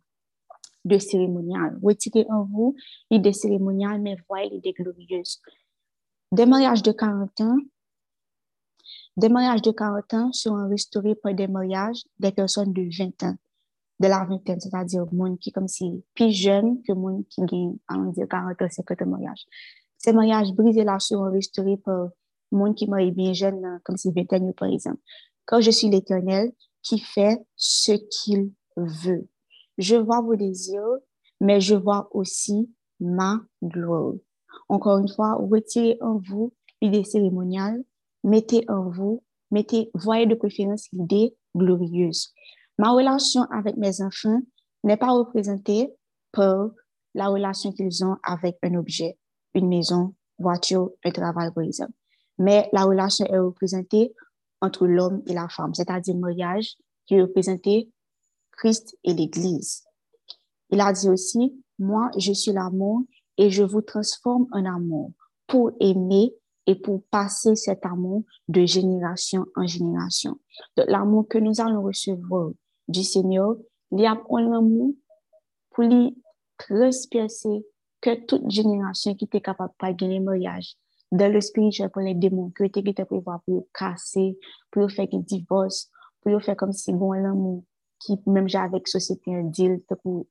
de 0.84 0.98
cérémonial. 0.98 1.78
Retirez 1.82 2.26
en 2.30 2.44
vous 2.44 2.74
l'idée 3.10 3.32
cérémoniale, 3.32 4.00
mais 4.00 4.16
voyez 4.28 4.50
l'idée 4.50 4.72
glorieuse. 4.72 5.40
Des 6.32 6.46
mariages 6.46 6.82
de 6.82 6.92
40 6.92 7.40
ans, 7.40 7.56
des 9.16 9.28
mariages 9.28 9.62
de 9.62 9.70
40 9.70 10.14
ans 10.14 10.32
seront 10.32 10.68
restaurés 10.68 11.14
par 11.14 11.34
des 11.34 11.48
mariages 11.48 12.04
des 12.18 12.32
personnes 12.32 12.72
de 12.72 12.88
20 12.96 13.22
ans, 13.24 13.36
de 13.98 14.08
la 14.08 14.24
vingtaine, 14.24 14.60
c'est-à-dire 14.60 15.04
monde 15.12 15.38
qui 15.38 15.52
comme 15.52 15.68
si 15.68 16.04
plus 16.14 16.32
jeune 16.32 16.82
que 16.82 16.92
monde 16.92 17.24
qui 17.28 17.42
gagne, 17.42 17.76
on 17.90 18.06
dire 18.12 18.28
40 18.28 18.62
ans, 18.62 18.68
50 18.70 19.00
mariages. 19.02 19.44
Ces 19.98 20.12
mariages 20.12 20.52
brisés 20.52 20.84
là 20.84 20.98
seront 20.98 21.30
restaurés 21.30 21.76
par 21.76 22.08
monde 22.52 22.74
qui 22.74 22.88
marie 22.88 23.12
bien 23.12 23.32
jeune, 23.32 23.80
comme 23.84 23.96
si 23.96 24.10
20 24.10 24.32
ans, 24.32 24.52
par 24.56 24.68
exemple. 24.68 25.00
Quand 25.44 25.60
je 25.60 25.70
suis 25.70 25.88
l'Éternel 25.88 26.52
qui 26.82 26.98
fait 26.98 27.38
ce 27.56 27.92
qu'il 27.92 28.52
veut. 28.76 29.28
Je 29.80 29.96
vois 29.96 30.20
vos 30.20 30.36
désirs, 30.36 30.98
mais 31.40 31.58
je 31.58 31.74
vois 31.74 32.10
aussi 32.12 32.70
ma 33.00 33.40
gloire. 33.64 34.12
Encore 34.68 34.98
une 34.98 35.08
fois, 35.08 35.36
retirez 35.36 35.96
en 36.02 36.18
vous 36.18 36.52
l'idée 36.82 37.02
cérémoniale, 37.02 37.82
mettez 38.22 38.62
en 38.68 38.90
vous, 38.90 39.22
mettez, 39.50 39.90
voyez 39.94 40.26
de 40.26 40.34
préférence 40.34 40.86
l'idée 40.92 41.34
glorieuse. 41.56 42.34
Ma 42.78 42.92
relation 42.92 43.44
avec 43.50 43.78
mes 43.78 44.02
enfants 44.02 44.42
n'est 44.84 44.98
pas 44.98 45.12
représentée 45.12 45.94
par 46.30 46.70
la 47.14 47.28
relation 47.28 47.72
qu'ils 47.72 48.04
ont 48.04 48.16
avec 48.22 48.58
un 48.62 48.74
objet, 48.74 49.18
une 49.54 49.68
maison, 49.68 50.14
voiture, 50.38 50.90
un 51.04 51.10
travail, 51.10 51.50
par 51.54 51.64
exemple. 51.64 51.94
Mais 52.36 52.68
la 52.74 52.84
relation 52.84 53.24
est 53.24 53.38
représentée 53.38 54.12
entre 54.60 54.86
l'homme 54.86 55.22
et 55.26 55.32
la 55.32 55.48
femme, 55.48 55.74
c'est-à-dire 55.74 56.16
mariage 56.16 56.76
qui 57.06 57.18
représentait 57.18 57.88
Christ 58.60 58.94
et 59.04 59.14
l'Église. 59.14 59.84
Il 60.68 60.80
a 60.80 60.92
dit 60.92 61.08
aussi, 61.08 61.64
moi, 61.78 62.10
je 62.18 62.32
suis 62.32 62.52
l'amour 62.52 63.02
et 63.38 63.50
je 63.50 63.62
vous 63.62 63.80
transforme 63.80 64.46
en 64.52 64.66
amour 64.66 65.12
pour 65.46 65.72
aimer 65.80 66.34
et 66.66 66.74
pour 66.74 67.02
passer 67.10 67.56
cet 67.56 67.86
amour 67.86 68.24
de 68.48 68.66
génération 68.66 69.46
en 69.56 69.66
génération. 69.66 70.38
L'amour 70.76 71.26
que 71.26 71.38
nous 71.38 71.58
allons 71.60 71.82
recevoir 71.82 72.50
du 72.86 73.02
Seigneur, 73.02 73.56
il 73.92 74.00
y 74.00 74.06
a 74.06 74.12
un 74.12 74.52
amour 74.52 74.92
pour 75.70 75.84
lui 75.84 76.14
transpercer 76.58 77.64
que 78.02 78.14
toute 78.26 78.48
génération 78.50 79.14
qui 79.14 79.24
était 79.24 79.40
capable 79.40 79.72
de 79.82 79.92
gagner 79.92 80.20
mariage 80.20 80.76
dans 81.10 81.32
le 81.32 81.40
spirituel 81.40 81.90
pour 81.90 82.02
les 82.02 82.14
démons, 82.14 82.50
que 82.50 82.64
tu 82.64 82.80
étais 82.80 83.04
prévoir 83.06 83.40
pour 83.42 83.66
casser, 83.72 84.38
pour 84.70 84.90
faire 84.90 85.08
un 85.12 85.18
divorce, 85.18 85.90
pour 86.20 86.40
faire 86.42 86.56
comme 86.56 86.72
si 86.72 86.92
bon 86.92 87.12
l'amour 87.12 87.64
j'ai 88.46 88.58
avec 88.58 88.88
société 88.88 89.34
un 89.34 89.44
deal 89.44 89.80
pour 90.02 90.26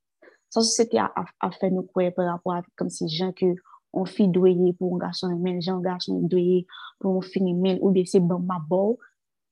ça 0.50 0.62
société 0.62 0.98
a, 0.98 1.14
a, 1.16 1.70
nous 1.70 1.84
croire 1.84 2.12
par 2.14 2.26
rapport 2.26 2.54
à 2.54 2.62
comme 2.76 2.90
si 2.90 3.08
gens 3.08 3.32
que 3.32 3.46
on 3.94 4.06
fit 4.06 4.28
doyer 4.28 4.74
pour 4.74 4.96
un 4.96 4.98
garçon 4.98 5.36
mais 5.40 5.62
gens 5.62 5.80
garçon 5.80 6.20
doyer 6.22 6.66
pour 7.00 7.18
un 7.18 7.22
fille 7.22 7.54
mais 7.54 7.80
ou 7.82 7.92
bien 7.92 8.04
c'est 8.06 8.20
bon 8.20 8.40
ma 8.40 8.60
beau 8.60 9.00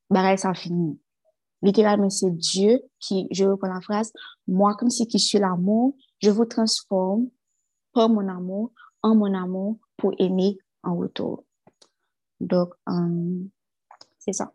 bah 0.09 0.37
ça 0.37 0.53
finit. 0.53 0.99
Littéralement 1.61 2.09
c'est 2.09 2.31
Dieu 2.31 2.81
qui 2.99 3.27
je 3.31 3.45
reprends 3.45 3.73
la 3.73 3.81
phrase 3.81 4.11
moi 4.47 4.75
comme 4.75 4.89
si 4.89 5.07
qui 5.07 5.19
suis 5.19 5.39
l'amour 5.39 5.95
je 6.19 6.29
vous 6.29 6.45
transforme 6.45 7.29
par 7.93 8.09
mon 8.09 8.27
amour 8.27 8.71
en 9.03 9.15
mon 9.15 9.33
amour 9.33 9.77
pour 9.97 10.13
aimer 10.19 10.57
en 10.83 10.95
retour. 10.97 11.43
Donc 12.39 12.73
um, 12.85 13.49
c'est 14.19 14.33
ça 14.33 14.51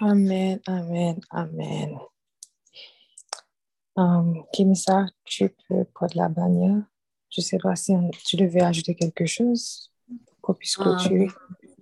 Amen, 0.00 0.60
amen, 0.66 1.20
amen. 1.30 1.98
Um, 3.96 4.44
Kimisa, 4.52 5.06
tu 5.24 5.54
peux 5.68 5.84
prendre 5.94 6.16
la 6.16 6.28
bannière. 6.28 6.82
Je 7.30 7.40
sais 7.40 7.58
pas 7.58 7.76
si 7.76 7.92
tu 8.24 8.36
devais 8.36 8.62
ajouter 8.62 8.94
quelque 8.94 9.26
chose 9.26 9.90
qu'on 10.40 10.54
puisse 10.54 10.76
clôturer. 10.76 11.28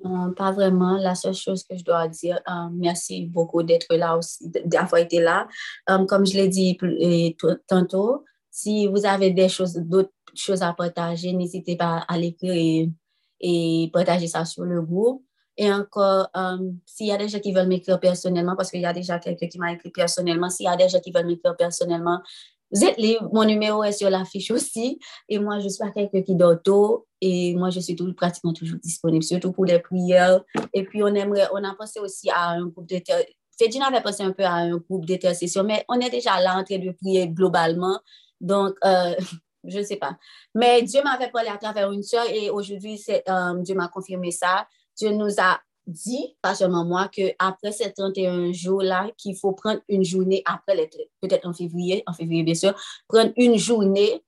non, 0.04 0.32
pas 0.32 0.52
vraiment. 0.52 0.98
La 0.98 1.14
seule 1.14 1.34
chose 1.34 1.64
que 1.64 1.76
je 1.76 1.84
dois 1.84 2.08
dire, 2.08 2.40
um, 2.46 2.70
merci 2.74 3.26
beaucoup 3.26 3.62
d'être 3.62 3.94
là 3.94 4.16
aussi, 4.16 4.50
d'avoir 4.64 5.00
été 5.00 5.20
là. 5.20 5.48
Um, 5.88 6.06
comme 6.06 6.26
je 6.26 6.34
l'ai 6.34 6.48
dit 6.48 6.76
tantôt, 7.66 8.24
si 8.50 8.86
vous 8.86 9.06
avez 9.06 9.30
des 9.30 9.48
choses, 9.48 9.74
d'autres 9.74 10.12
choses 10.34 10.62
à 10.62 10.72
partager, 10.74 11.32
n'hésitez 11.32 11.76
pas 11.76 12.04
à 12.08 12.18
l'écrire 12.18 12.52
et, 12.54 12.90
et 13.40 13.90
partager 13.92 14.26
ça 14.26 14.44
sur 14.44 14.64
le 14.64 14.82
groupe. 14.82 15.24
Et 15.56 15.72
encore, 15.72 16.28
um, 16.34 16.78
s'il 16.86 17.06
y 17.06 17.12
a 17.12 17.16
des 17.16 17.28
gens 17.28 17.38
qui 17.38 17.52
veulent 17.52 17.68
m'écrire 17.68 18.00
personnellement, 18.00 18.56
parce 18.56 18.70
qu'il 18.70 18.80
y 18.80 18.86
a 18.86 18.92
déjà 18.92 19.18
quelqu'un 19.18 19.48
qui 19.48 19.58
m'a 19.58 19.72
écrit 19.72 19.90
personnellement, 19.90 20.48
s'il 20.48 20.64
y 20.64 20.68
a 20.68 20.76
des 20.76 20.88
gens 20.88 21.00
qui 21.00 21.12
veulent 21.12 21.26
m'écrire 21.26 21.56
personnellement, 21.56 22.20
vous 22.72 22.84
êtes 22.84 22.96
libre, 22.96 23.28
mon 23.32 23.44
numéro 23.44 23.84
est 23.84 23.92
sur 23.92 24.08
l'affiche 24.08 24.50
aussi. 24.50 24.98
Et 25.28 25.38
moi, 25.38 25.60
je 25.60 25.68
suis 25.68 25.78
pas 25.78 25.90
quelqu'un 25.90 26.22
qui 26.22 26.34
dort 26.34 26.62
tôt. 26.62 27.06
Et 27.20 27.54
moi, 27.54 27.68
je 27.68 27.80
suis 27.80 27.94
tout, 27.94 28.12
pratiquement 28.14 28.54
toujours 28.54 28.78
disponible, 28.82 29.22
surtout 29.22 29.52
pour 29.52 29.66
les 29.66 29.78
prières. 29.78 30.42
Et 30.72 30.82
puis, 30.84 31.02
on 31.02 31.14
aimerait, 31.14 31.48
on 31.52 31.62
a 31.62 31.74
pensé 31.74 32.00
aussi 32.00 32.30
à 32.30 32.48
un 32.50 32.66
groupe 32.66 32.88
de 32.88 32.98
Fédine 33.58 33.82
avait 33.82 34.00
pensé 34.00 34.22
un 34.22 34.32
peu 34.32 34.44
à 34.44 34.54
un 34.54 34.76
groupe 34.78 35.04
d'intercession, 35.04 35.62
mais 35.62 35.84
on 35.88 36.00
est 36.00 36.10
déjà 36.10 36.40
là 36.40 36.56
en 36.56 36.64
train 36.64 36.78
de 36.78 36.90
prier 36.92 37.28
globalement. 37.28 38.00
Donc, 38.40 38.74
euh, 38.84 39.14
je 39.64 39.78
ne 39.78 39.84
sais 39.84 39.96
pas. 39.96 40.16
Mais 40.54 40.82
Dieu 40.82 41.02
m'avait 41.02 41.30
parlé 41.30 41.48
à 41.50 41.58
travers 41.58 41.92
une 41.92 42.02
soeur 42.02 42.24
et 42.28 42.50
aujourd'hui, 42.50 43.00
um, 43.28 43.62
Dieu 43.62 43.74
m'a 43.74 43.88
confirmé 43.88 44.30
ça. 44.30 44.66
Dieu 44.96 45.10
nous 45.10 45.34
a 45.38 45.60
dit, 45.86 46.36
pas 46.40 46.54
seulement 46.54 46.84
moi, 46.84 47.08
qu'après 47.08 47.72
ces 47.72 47.92
31 47.92 48.52
jours-là, 48.52 49.10
qu'il 49.16 49.36
faut 49.36 49.52
prendre 49.52 49.80
une 49.88 50.04
journée, 50.04 50.42
après, 50.44 50.88
peut-être 51.20 51.46
en 51.46 51.52
février, 51.52 52.02
en 52.06 52.12
février 52.12 52.44
bien 52.44 52.54
sûr, 52.54 52.74
prendre 53.08 53.32
une 53.36 53.58
journée 53.58 54.22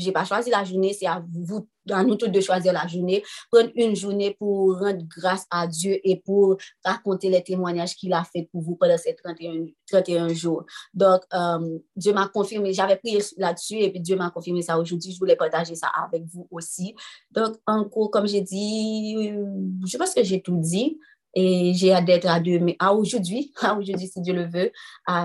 je 0.00 0.06
n'ai 0.06 0.12
pas 0.12 0.24
choisi 0.24 0.50
la 0.50 0.64
journée, 0.64 0.92
c'est 0.92 1.06
à 1.06 1.22
vous, 1.32 1.68
à 1.88 2.02
nous 2.02 2.16
tous 2.16 2.28
de 2.28 2.40
choisir 2.40 2.72
la 2.72 2.86
journée, 2.86 3.22
prendre 3.50 3.70
une 3.74 3.94
journée 3.96 4.36
pour 4.38 4.78
rendre 4.78 5.02
grâce 5.16 5.46
à 5.50 5.66
Dieu 5.66 5.98
et 6.04 6.20
pour 6.20 6.56
raconter 6.84 7.30
les 7.30 7.42
témoignages 7.42 7.94
qu'il 7.94 8.12
a 8.12 8.24
fait 8.24 8.48
pour 8.50 8.62
vous 8.62 8.76
pendant 8.76 8.96
ces 8.96 9.14
31, 9.14 9.66
31 9.86 10.28
jours. 10.28 10.64
Donc, 10.94 11.20
euh, 11.34 11.78
Dieu 11.96 12.12
m'a 12.12 12.28
confirmé, 12.28 12.72
j'avais 12.72 12.96
prié 12.96 13.20
là-dessus 13.36 13.76
et 13.76 13.90
puis 13.90 14.00
Dieu 14.00 14.16
m'a 14.16 14.30
confirmé 14.30 14.62
ça 14.62 14.78
aujourd'hui. 14.78 15.12
Je 15.12 15.18
voulais 15.18 15.36
partager 15.36 15.74
ça 15.74 15.88
avec 15.88 16.24
vous 16.26 16.46
aussi. 16.50 16.94
Donc, 17.30 17.56
en 17.66 17.84
comme 17.84 18.26
j'ai 18.26 18.40
dit, 18.40 19.32
je 19.86 19.96
pense 19.96 20.14
que 20.14 20.22
j'ai 20.22 20.40
tout 20.40 20.58
dit. 20.58 20.98
Et 21.34 21.72
j'ai 21.74 21.92
hâte 21.92 22.06
d'être 22.06 22.28
à 22.28 22.40
deux, 22.40 22.58
mais 22.58 22.76
à 22.78 22.94
aujourd'hui, 22.94 23.52
à 23.60 23.76
aujourd'hui 23.76 24.08
si 24.08 24.20
Dieu 24.20 24.34
le 24.34 24.46
veut. 24.46 24.72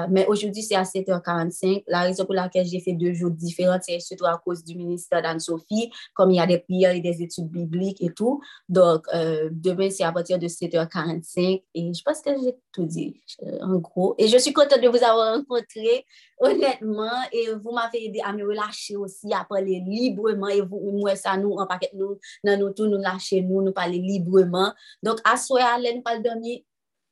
mais 0.09 0.25
aujourd'hui, 0.27 0.61
c'est 0.61 0.75
à 0.75 0.83
7h45. 0.83 1.83
La 1.87 2.01
raison 2.01 2.25
pour 2.25 2.35
laquelle 2.35 2.65
j'ai 2.65 2.79
fait 2.79 2.93
deux 2.93 3.13
jours 3.13 3.31
différents, 3.31 3.79
c'est 3.81 3.99
surtout 3.99 4.25
à 4.25 4.39
cause 4.43 4.63
du 4.63 4.75
ministère 4.75 5.21
d'Anne-Sophie, 5.21 5.91
comme 6.13 6.31
il 6.31 6.37
y 6.37 6.39
a 6.39 6.47
des 6.47 6.59
prières 6.59 6.95
et 6.95 7.01
des 7.01 7.21
études 7.21 7.49
bibliques 7.49 8.01
et 8.01 8.11
tout. 8.11 8.41
Donc, 8.69 9.05
euh, 9.13 9.49
demain, 9.51 9.89
c'est 9.89 10.03
à 10.03 10.11
partir 10.11 10.37
de 10.37 10.47
7h45. 10.47 11.63
Et 11.73 11.93
je 11.93 12.01
pense 12.03 12.21
que 12.21 12.29
j'ai 12.41 12.55
tout 12.71 12.85
dit, 12.85 13.21
euh, 13.43 13.59
en 13.61 13.77
gros. 13.77 14.15
Et 14.17 14.27
je 14.27 14.37
suis 14.37 14.53
contente 14.53 14.81
de 14.81 14.87
vous 14.87 15.03
avoir 15.03 15.35
rencontré, 15.35 16.05
honnêtement. 16.39 17.11
Et 17.31 17.47
vous 17.53 17.71
m'avez 17.71 18.05
aidé 18.05 18.19
à 18.23 18.33
me 18.33 18.43
relâcher 18.45 18.95
aussi, 18.95 19.33
à 19.33 19.45
parler 19.45 19.81
librement. 19.85 20.47
Et 20.47 20.61
vous, 20.61 20.91
moi, 20.93 21.15
ça, 21.15 21.37
nous, 21.37 21.53
en 21.53 21.65
paquet, 21.65 21.89
nous, 21.93 22.17
dans 22.43 22.59
nous 22.59 22.71
tous, 22.71 22.87
nous 22.87 22.97
lâcher, 22.97 23.41
nous, 23.41 23.61
nous 23.61 23.71
parler 23.71 23.97
librement. 23.97 24.73
Donc, 25.01 25.19
à 25.23 25.37
soi, 25.37 25.61
nous 25.95 26.01
pas 26.01 26.19
dormir 26.19 26.61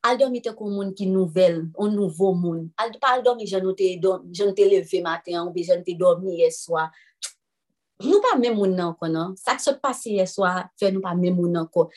al 0.04 0.18
dormir 0.18 0.42
te 0.42 0.50
comme 0.50 0.74
monde 0.74 0.94
qui 0.94 1.08
nouvelle 1.08 1.70
un 1.80 1.90
nouveau 1.90 2.34
monde 2.34 2.70
al 2.78 2.92
pas 3.00 3.22
dormir 3.22 3.48
je 3.48 3.58
ne 3.58 3.72
te 3.72 3.84
je 4.34 4.44
ne 4.44 4.52
te 4.52 4.62
lever 4.62 5.02
matin 5.02 5.46
ou 5.46 5.52
bien 5.52 5.64
je 5.64 5.74
ne 5.74 5.84
te 5.84 5.92
hier 6.32 6.52
soir 6.52 6.92
nous 8.02 8.22
pas 8.22 8.38
même 8.38 8.56
monde 8.56 8.80
encore 8.80 9.10
non? 9.10 9.34
Ça 9.38 9.56
qui 9.56 9.64
se 9.64 9.72
passe 9.72 10.06
hier 10.06 10.28
soir 10.28 10.68
fait 10.78 10.92
nous 10.92 11.02
pas 11.02 11.16
même 11.16 11.36
monde 11.36 11.58
encore 11.58 11.90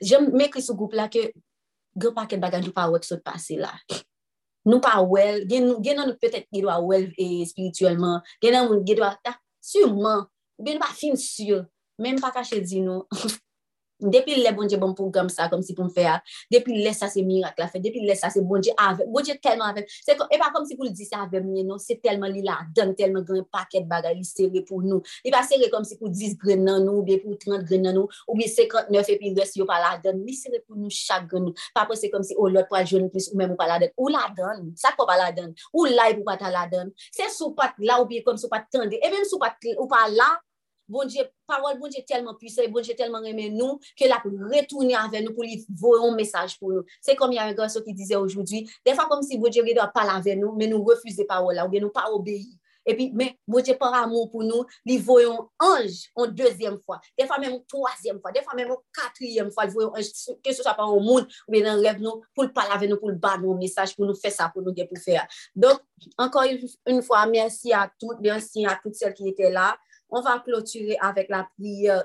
je 0.00 0.30
m'écris 0.30 0.62
ce 0.62 0.72
groupe 0.72 0.92
là 0.92 1.08
que 1.08 1.32
grand 1.96 2.12
paquet 2.12 2.36
bagage 2.36 2.66
nous 2.66 2.72
pas 2.72 2.90
ouais 2.90 3.02
se 3.02 3.14
passer 3.14 3.56
là 3.56 3.72
nous 4.66 4.80
pas 4.80 5.02
well 5.02 5.48
gen 5.48 5.82
gen 5.82 5.96
nous 6.06 6.14
peut-être 6.20 6.46
qui 6.52 6.60
doit 6.60 6.80
well 6.80 7.10
et 7.16 7.46
spirituellement 7.46 8.20
gen 8.42 8.68
pas 10.78 10.86
fin 10.94 11.16
sûr 11.16 11.64
même 11.98 12.20
pas 12.20 12.32
cacher 12.32 12.60
dit 12.60 12.80
nous 12.82 13.04
Depi 14.04 14.36
le 14.36 14.52
bonje 14.52 14.76
bon 14.76 14.92
program 14.94 15.30
sa, 15.32 15.48
kom 15.48 15.62
si 15.64 15.74
pou 15.76 15.86
m 15.86 15.90
fè 15.92 16.04
a, 16.10 16.18
depi 16.52 16.76
le 16.84 16.92
sa 16.92 17.08
se 17.08 17.22
mirak 17.24 17.56
la 17.60 17.68
fè, 17.72 17.80
depi 17.80 18.02
le 18.04 18.16
sa 18.18 18.28
se 18.32 18.42
bonje 18.44 18.74
avèm, 18.76 19.08
bonje 19.12 19.36
telman 19.40 19.72
avèm, 19.72 19.86
e 19.88 20.38
pa 20.40 20.50
kom 20.52 20.66
si 20.68 20.76
pou 20.76 20.84
l 20.84 20.92
di 20.92 21.06
sa 21.08 21.22
avè 21.24 21.40
nye 21.44 21.64
non, 21.64 21.80
se 21.80 21.96
telman 22.02 22.32
li 22.34 22.44
la 22.44 22.58
dan, 22.76 22.92
telman 22.98 23.24
gren 23.24 23.46
paket 23.48 23.88
bagay 23.88 24.16
li 24.18 24.26
sere 24.28 24.64
pou 24.68 24.84
nou, 24.84 25.00
li 25.24 25.32
pa 25.32 25.40
sere 25.46 25.70
kom 25.72 25.86
si 25.88 25.96
pou 26.00 26.12
10 26.12 26.36
gren 26.42 26.64
nan 26.68 26.84
nou, 26.84 27.00
ou 27.00 27.06
bi 27.06 27.16
pou 27.22 27.38
30 27.40 27.64
gren 27.70 27.88
nan 27.88 27.96
nou, 27.96 28.12
ou 28.28 28.36
bi 28.36 28.48
59 28.50 29.12
epi 29.16 29.32
res 29.38 29.56
yo 29.56 29.68
pa 29.68 29.80
la 29.80 29.96
dan, 30.04 30.20
li 30.20 30.36
sere 30.36 30.60
pou 30.66 30.76
nou 30.76 30.92
chak 30.92 31.28
gren 31.32 31.48
nou, 31.48 31.66
pa 31.76 31.88
pou 31.88 31.96
se 31.96 32.12
kom 32.12 32.26
si 32.26 32.36
ou 32.36 32.52
lot 32.52 32.68
pou 32.68 32.80
al 32.80 32.88
joun 32.88 33.08
plus 33.12 33.30
ou 33.32 33.40
mèm 33.40 33.56
ou 33.56 33.60
pa 33.60 33.70
la 33.70 33.80
dan, 33.86 33.94
ou 33.96 34.12
la 34.12 34.26
dan, 34.36 34.66
sa 34.76 34.92
ko 34.98 35.08
pa 35.08 35.16
la 35.20 35.32
dan, 35.32 35.54
ou 35.72 35.88
la 35.88 36.10
pou 36.12 36.28
pa 36.28 36.36
ta 36.40 36.52
la 36.52 36.68
dan, 36.68 36.92
se 37.08 37.32
sou 37.32 37.56
pat 37.56 37.78
la 37.80 38.02
ou 38.02 38.10
bi 38.10 38.20
kom 38.26 38.36
sou 38.40 38.52
pat 38.52 38.68
tende, 38.68 39.00
e 39.00 39.14
mèm 39.14 39.24
sou 39.24 39.40
pat 39.40 39.72
ou 39.78 39.88
pa 39.88 40.04
la, 40.12 40.34
Bon 40.86 41.04
Dieu, 41.06 41.22
parole 41.46 41.78
bon 41.78 41.88
Dieu 41.88 42.02
tellement 42.06 42.34
puissant, 42.34 42.62
bon 42.68 42.82
Dieu 42.82 42.94
tellement 42.94 43.22
aimé 43.22 43.48
nous, 43.48 43.78
que 43.98 44.06
la 44.06 44.16
retourner 44.16 44.94
avec 44.94 45.24
nous 45.24 45.32
pour 45.32 45.42
lui 45.42 45.64
voir 45.74 46.04
un 46.04 46.14
message 46.14 46.58
pour 46.58 46.72
nous. 46.72 46.84
C'est 47.00 47.16
comme 47.16 47.32
il 47.32 47.36
y 47.36 47.38
a 47.38 47.44
un 47.44 47.54
garçon 47.54 47.80
qui 47.80 47.94
disait 47.94 48.16
aujourd'hui, 48.16 48.68
des 48.84 48.94
fois 48.94 49.06
comme 49.08 49.22
si 49.22 49.38
bon 49.38 49.48
Dieu 49.48 49.64
doit 49.74 49.88
parler 49.88 50.10
avec 50.10 50.38
nous, 50.38 50.52
mais 50.52 50.66
nous 50.66 50.84
refusons 50.84 51.24
parole 51.24 51.54
là, 51.54 51.64
ou 51.64 51.68
bien 51.70 51.80
nous 51.80 51.90
pas 51.90 52.10
obéir. 52.10 52.44
Et 52.86 52.94
puis, 52.94 53.10
mais 53.14 53.38
bon 53.48 53.62
Dieu 53.62 53.76
par 53.78 53.94
amour 53.94 54.30
pour 54.30 54.44
nous, 54.44 54.64
lui 54.84 54.98
voyons 54.98 55.48
ange 55.58 56.10
en 56.14 56.26
deuxième 56.26 56.78
fois, 56.78 57.00
des 57.18 57.26
fois 57.26 57.38
même 57.38 57.64
troisième 57.66 58.20
fois, 58.20 58.30
des 58.30 58.42
fois 58.42 58.54
même 58.54 58.68
quatrième 58.92 59.50
fois, 59.50 59.64
voyons 59.66 59.90
ange, 59.94 60.04
que 60.44 60.52
ce 60.52 60.62
soit 60.62 60.74
pas 60.74 60.84
au 60.84 61.00
monde, 61.00 61.26
ou 61.48 61.52
bien 61.52 61.74
le 61.74 61.80
rêve 61.80 62.00
nous, 62.00 62.20
pour 62.34 62.44
le 62.44 62.52
parler 62.52 62.72
avec 62.74 62.90
nous, 62.90 62.98
pour 62.98 63.08
le 63.08 63.16
battre 63.16 63.42
un 63.42 63.56
message, 63.56 63.96
pour 63.96 64.04
nous 64.04 64.14
faire 64.14 64.32
ça, 64.32 64.50
pour 64.52 64.60
nous 64.60 64.74
pour 64.74 64.98
faire. 64.98 65.26
Donc, 65.56 65.80
encore 66.18 66.44
une 66.86 67.02
fois, 67.02 67.24
merci 67.26 67.72
à 67.72 67.90
toutes, 67.98 68.20
merci 68.20 68.66
à 68.66 68.78
toutes 68.82 68.96
celles 68.96 69.14
qui 69.14 69.28
étaient 69.28 69.50
là. 69.50 69.78
On 70.10 70.20
va 70.20 70.38
clôturer 70.38 70.96
avec 71.00 71.28
la 71.28 71.48
prière 71.58 72.04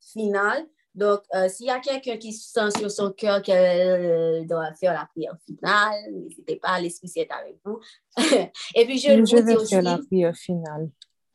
finale. 0.00 0.66
Donc, 0.94 1.20
euh, 1.34 1.48
s'il 1.48 1.66
y 1.66 1.70
a 1.70 1.78
quelqu'un 1.78 2.16
qui 2.16 2.32
sent 2.32 2.70
sur 2.76 2.90
son 2.90 3.12
cœur 3.12 3.40
qu'elle 3.40 4.46
doit 4.48 4.72
faire 4.74 4.92
la 4.92 5.06
prière 5.06 5.36
finale, 5.46 6.12
n'hésitez 6.12 6.56
pas, 6.56 6.80
l'Esprit 6.80 7.12
est 7.16 7.30
avec 7.30 7.56
vous. 7.64 7.78
Et 8.74 8.84
puis, 8.84 8.98
je, 8.98 9.24
je 9.24 9.36
vous 9.36 9.44
vais 9.44 9.52
dis 9.52 9.56
aussi... 9.56 9.74
faire 9.74 9.82
la 9.82 9.98
prière 9.98 10.34
finale. 10.34 10.90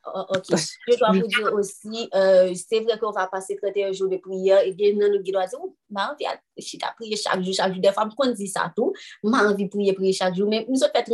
Oh, 0.05 0.25
ok, 0.35 0.43
je 0.49 0.97
dois 0.97 1.11
vous 1.13 1.27
dire 1.27 1.53
aussi, 1.53 2.09
euh, 2.13 2.53
c'est 2.55 2.81
vrai 2.81 2.99
qu'on 2.99 3.11
va 3.11 3.27
passer 3.27 3.55
31 3.55 3.93
jours 3.93 4.09
de 4.09 4.17
prière 4.17 4.59
et 4.59 4.73
bien, 4.73 4.91
nous, 4.91 5.07
nous 5.07 5.23
oh, 5.53 5.75
ma 6.57 6.63
envie 6.63 6.79
à 6.83 6.93
prier 6.93 7.15
chaque 7.15 7.41
jour, 7.41 7.53
chaque 7.53 7.73
jour. 7.73 7.81
Des 7.81 7.91
fois, 7.91 8.09
qu'on 8.15 8.31
dit 8.31 8.47
ça 8.47 8.71
tout, 8.75 8.93
ma 9.23 9.49
envie 9.49 9.65
de 9.65 9.69
prier, 9.69 9.93
prier 9.93 10.13
chaque 10.13 10.35
jour. 10.35 10.49
Mais 10.49 10.65
nous, 10.67 10.79
fait, 10.79 11.11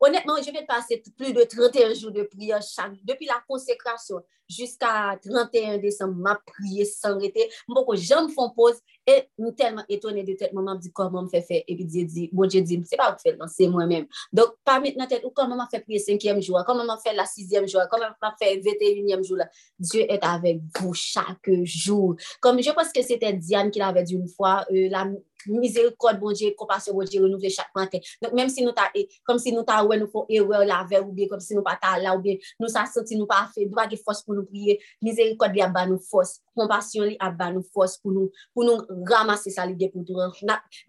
honnêtement, 0.00 0.36
je 0.44 0.52
vais 0.52 0.64
passer 0.66 1.02
plus 1.16 1.32
de 1.32 1.42
31 1.42 1.94
jours 1.94 2.12
de 2.12 2.22
prière 2.22 2.62
chaque 2.62 2.92
depuis 3.04 3.26
la 3.26 3.42
consécration 3.46 4.22
jusqu'à 4.50 5.18
31 5.22 5.78
décembre, 5.78 6.14
ma 6.16 6.34
prière 6.34 6.86
sans 6.86 7.16
arrêter. 7.16 7.48
Moi, 7.68 7.84
que 7.88 7.96
j'aime 7.96 8.28
font 8.28 8.50
pause 8.50 8.80
et 9.06 9.28
nous 9.38 9.52
tellement 9.52 9.84
étonnés 9.88 10.24
de 10.24 10.34
tête, 10.34 10.52
maman 10.52 10.74
dit 10.74 10.90
comment 10.92 11.22
me 11.22 11.28
fait 11.28 11.42
faire? 11.42 11.62
Et 11.66 11.76
puis, 11.76 11.84
Dieu 11.84 12.04
dit, 12.04 12.28
bon 12.32 12.46
Dieu 12.46 12.60
dit, 12.60 12.82
c'est 12.84 12.96
pas 12.96 13.12
vous 13.12 13.18
faire, 13.18 13.36
c'est 13.48 13.68
moi-même. 13.68 14.06
Donc, 14.32 14.48
pas 14.64 14.80
maintenant 14.80 15.06
tête, 15.06 15.24
ou 15.24 15.30
comment 15.30 15.56
m'a 15.56 15.68
fait 15.70 15.80
prier 15.80 15.98
cinquième 15.98 16.42
jour, 16.42 16.60
comment 16.66 16.84
m'a 16.84 16.98
fait 16.98 17.14
la 17.14 17.24
sixième 17.24 17.68
jour, 17.68 17.82
comment 17.90 18.06
m'a 18.20 18.34
fait 18.38 18.56
21e 18.58 19.24
jour 19.24 19.36
là? 19.36 19.48
Dieu 19.78 20.02
est 20.10 20.24
avec 20.24 20.60
vous 20.78 20.94
chaque 20.94 21.50
jour. 21.62 22.16
Comme 22.40 22.60
je 22.60 22.70
pense 22.70 22.92
que 22.92 23.02
c'était 23.02 23.32
Diane 23.32 23.70
l'avait 23.76 24.02
dit 24.02 24.14
une 24.14 24.28
fois, 24.28 24.66
euh, 24.72 24.79
la 24.92 25.04
mizérikod 25.48 26.18
bon 26.20 26.34
Dje, 26.36 26.52
kompasyon 26.58 26.96
bon 26.96 27.08
Dje, 27.08 27.20
renouvle 27.22 27.50
chak 27.52 27.70
maten. 27.76 28.02
Donk 28.22 28.34
menm 28.36 28.50
si 28.52 28.64
nou 28.64 28.74
ta, 28.76 28.88
eh, 28.94 29.06
e, 29.06 29.20
kom 29.26 29.38
si 29.40 29.52
nou 29.54 29.64
ta 29.66 29.80
wè 29.86 29.98
nou 30.00 30.10
fon 30.12 30.28
ewe 30.32 30.62
la 30.68 30.82
ve 30.88 31.00
ou 31.00 31.12
bien, 31.16 31.28
kom 31.30 31.40
si 31.40 31.56
nou 31.56 31.64
pa 31.66 31.76
ta 31.80 31.96
la 32.00 32.14
ou 32.16 32.22
bien, 32.24 32.38
nou 32.60 32.68
sa 32.72 32.86
soti 32.90 33.18
nou 33.18 33.28
pa 33.30 33.42
fe, 33.54 33.66
dwa 33.70 33.86
ge 33.90 33.98
fos 34.00 34.22
pou 34.26 34.36
nou 34.36 34.48
priye, 34.48 34.78
mizérikod 35.04 35.54
li 35.56 35.64
abba 35.64 35.86
nou 35.88 36.00
fos, 36.10 36.38
kompasyon 36.58 37.12
li 37.12 37.16
abba 37.20 37.50
nou 37.54 37.64
fos 37.74 37.96
pou 38.02 38.14
nou, 38.14 38.32
pou 38.54 38.66
nou 38.66 39.04
ramase 39.08 39.52
sa 39.54 39.66
li 39.68 39.76
de 39.78 39.90
pou 39.92 40.04
duran. 40.06 40.34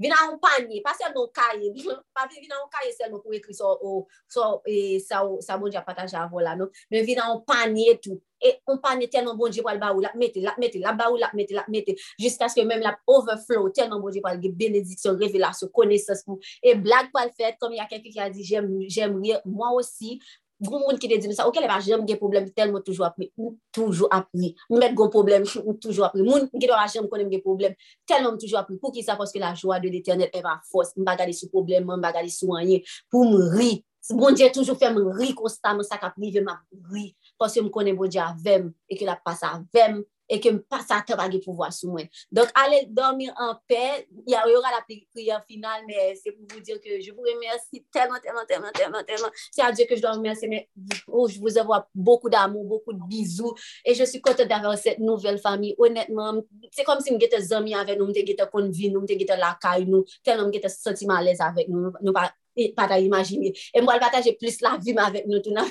Vina 0.02 0.20
ou 0.30 0.40
panye, 0.42 0.82
pa 0.84 0.96
sel 0.98 1.14
nou 1.16 1.32
kaye, 1.34 1.72
pa 2.16 2.28
vina 2.32 2.60
ou 2.62 2.70
kaye 2.72 2.92
sel 2.96 3.12
nou 3.12 3.24
pou 3.24 3.36
ekri 3.38 3.56
so, 3.56 3.72
o, 3.82 4.04
so, 4.32 4.58
e, 4.68 5.00
sa, 5.04 5.24
o, 5.24 5.40
sa 5.44 5.60
bon 5.62 5.72
Dje 5.72 5.80
apataje 5.80 6.18
avon 6.20 6.44
la, 6.44 6.58
non? 6.60 6.72
Men 6.92 7.08
vina 7.08 7.32
ou 7.32 7.46
panye 7.48 7.96
tou, 8.04 8.20
e 8.44 8.58
kompane 8.68 9.08
telman 9.12 9.38
bon 9.40 9.54
di 9.54 9.64
pal 9.66 9.80
ba 9.82 9.94
ou, 9.94 10.04
lap 10.04 10.18
mette, 10.20 10.42
lap 10.44 10.60
mette, 10.62 10.82
lap 10.82 11.00
ba 11.00 11.10
ou, 11.12 11.20
lap 11.22 11.34
mette, 11.38 11.56
lap 11.56 11.70
mette, 11.72 11.96
jiska 12.22 12.50
skè 12.52 12.66
mèm 12.68 12.84
lap 12.86 13.02
overflow, 13.10 13.70
telman 13.76 14.02
bon 14.04 14.14
di 14.14 14.24
pal 14.24 14.40
ge 14.42 14.52
benediksyon, 14.58 15.20
revelasyon, 15.22 15.72
konesans 15.76 16.26
pou, 16.28 16.42
e 16.64 16.76
blag 16.78 17.12
pal 17.16 17.34
fèt, 17.38 17.60
kom 17.62 17.76
y 17.78 17.84
a 17.84 17.90
kèkè 17.90 18.10
ki 18.10 18.24
a 18.24 18.30
di, 18.34 18.46
jèm, 18.48 18.72
jèm 18.92 19.20
rè, 19.22 19.42
mwa 19.46 19.76
osi, 19.78 20.20
goun 20.62 20.84
moun 20.86 21.00
ki 21.02 21.10
de 21.10 21.18
di 21.22 21.30
mè 21.30 21.36
sa, 21.36 21.48
okè 21.50 21.62
lè 21.64 21.70
pa 21.70 21.80
jèm 21.82 22.04
gen 22.08 22.20
problem, 22.22 22.48
telman 22.56 22.84
toujou 22.86 23.06
apri, 23.08 23.32
ou 23.40 23.56
toujou 23.74 24.10
apri, 24.14 24.54
mèt 24.70 24.94
goun 24.98 25.10
problem, 25.14 25.46
ou 25.64 25.74
toujou 25.82 26.06
apri, 26.06 26.26
moun 26.26 26.46
ki 26.54 26.70
do 26.70 26.78
a 26.78 26.86
jèm 26.92 27.08
konem 27.12 27.32
gen 27.32 27.42
problem, 27.46 27.74
telman 28.10 28.38
toujou 28.42 28.60
apri, 28.62 28.78
pou 28.82 28.94
ki 28.94 29.04
sa, 29.06 29.18
poske 29.20 29.42
la 29.42 29.56
jwa 29.58 29.80
de 29.82 29.90
l'Eternel 29.94 30.30
eva 30.38 30.60
fos, 30.70 30.94
mba 31.00 31.18
gade 31.20 31.34
sou 31.38 31.50
problem, 31.54 31.90
mba 31.90 32.14
gade 32.14 32.30
sou 32.34 32.54
anye, 32.60 32.82
pou 33.10 33.26
m 33.26 33.56
ri, 33.56 33.72
bon 34.18 34.38
diè 34.38 34.52
toujou 34.54 34.78
fèm 34.78 35.00
ri 35.18 35.32
konstanman, 35.38 35.88
sa 35.88 35.98
kap 36.02 36.20
rive 36.22 36.46
ma 36.46 36.60
ri, 36.94 37.10
Parce 37.42 37.56
que 37.56 37.64
je 37.64 37.68
connais 37.70 37.94
bon 37.94 38.08
Dieu 38.08 38.22
avec 38.22 38.66
et 38.88 38.96
que 38.96 39.04
la 39.04 39.16
passe 39.16 39.42
avec 39.42 40.06
et 40.30 40.40
que 40.40 40.50
pas 40.50 40.80
ça 40.80 41.04
pas 41.18 41.28
de 41.28 41.40
pouvoir 41.40 41.74
sur 41.74 41.90
moi. 41.90 42.04
Donc 42.32 42.50
allez 42.54 42.86
dormir 42.88 43.34
en 43.36 43.56
paix. 43.68 44.08
Il 44.28 44.32
y 44.32 44.36
aura 44.36 44.70
la 44.70 44.86
prière 45.12 45.44
finale 45.50 45.82
mais 45.88 46.14
c'est 46.24 46.34
pour 46.34 46.46
vous 46.54 46.60
dire 46.62 46.80
que 46.80 47.02
je 47.02 47.12
vous 47.12 47.22
remercie 47.22 47.84
tellement 47.92 48.20
tellement 48.22 48.46
tellement 48.48 48.72
tellement 48.72 49.04
tellement. 49.04 49.30
C'est 49.50 49.64
à 49.64 49.72
Dieu 49.72 49.86
que 49.90 49.96
je 49.96 50.02
dois 50.04 50.12
remercier 50.12 50.48
mais 50.48 50.70
oh, 51.08 51.28
je 51.28 51.40
vous 51.40 51.58
envoie 51.58 51.90
beaucoup 51.96 52.30
d'amour, 52.30 52.64
beaucoup 52.64 52.94
de 52.94 53.02
bisous 53.08 53.56
et 53.84 53.96
je 53.96 54.04
suis 54.04 54.22
contente 54.22 54.48
d'avoir 54.48 54.78
cette 54.78 55.00
nouvelle 55.00 55.40
famille. 55.40 55.74
Honnêtement, 55.80 56.36
c'est 56.72 56.84
comme 56.84 57.00
si 57.00 57.12
étions 57.16 57.58
amis 57.58 57.74
avec 57.74 57.98
nous, 57.98 58.12
étions 58.14 58.46
conviés, 58.52 58.92
nous 58.92 59.04
étions 59.10 59.36
la 59.36 59.58
caille 59.60 59.88
nous, 59.88 60.06
tellement 60.24 60.46
nous 60.46 60.54
étions 60.54 60.70
senti 60.70 61.08
à 61.10 61.24
l'aise 61.24 61.42
avec 61.42 61.68
nous, 61.70 61.92
nous 62.04 62.14
et 62.56 62.74
pas 62.74 63.00
imaginer. 63.00 63.54
Et 63.74 63.82
moi, 63.82 63.98
partager 64.00 64.34
plus 64.34 64.62
la 64.62 64.78
vie 64.78 64.96
avec 64.98 65.26
nous. 65.28 65.40
Tout, 65.40 65.52
nous 65.52 65.64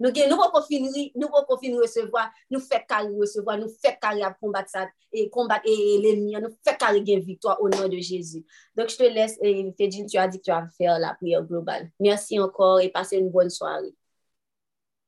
nous 0.00 0.10
ne 0.10 0.34
pouvons 0.34 0.66
finir, 0.66 1.10
nous 1.14 1.28
pouvons 1.28 1.58
finir 1.58 1.80
recevoir, 1.80 2.30
nous 2.50 2.60
faire 2.60 2.86
carré 2.86 3.08
recevoir, 3.08 3.58
nous 3.58 3.68
faire 3.68 3.98
carré 3.98 4.22
à 4.22 4.32
combattre 4.32 4.70
ça 4.70 4.88
et 5.12 5.28
combattre 5.28 5.66
l'ennemi, 5.66 6.34
nous 6.40 6.56
faire 6.64 6.78
carré 6.78 7.02
gagner 7.02 7.20
victoire 7.20 7.60
au 7.60 7.68
nom 7.68 7.88
de 7.88 7.98
Jésus. 7.98 8.44
Donc, 8.76 8.88
je 8.88 8.96
te 8.96 9.02
laisse, 9.02 9.38
et 9.42 9.72
Fédine, 9.76 10.06
tu 10.06 10.16
as 10.16 10.28
dit 10.28 10.38
que 10.38 10.44
tu 10.44 10.50
vas 10.50 10.66
faire 10.78 10.98
la 10.98 11.14
prière 11.14 11.42
globale. 11.44 11.90
Merci 12.00 12.38
encore 12.38 12.80
et 12.80 12.88
passez 12.88 13.18
une 13.18 13.30
bonne 13.30 13.50
soirée. 13.50 13.94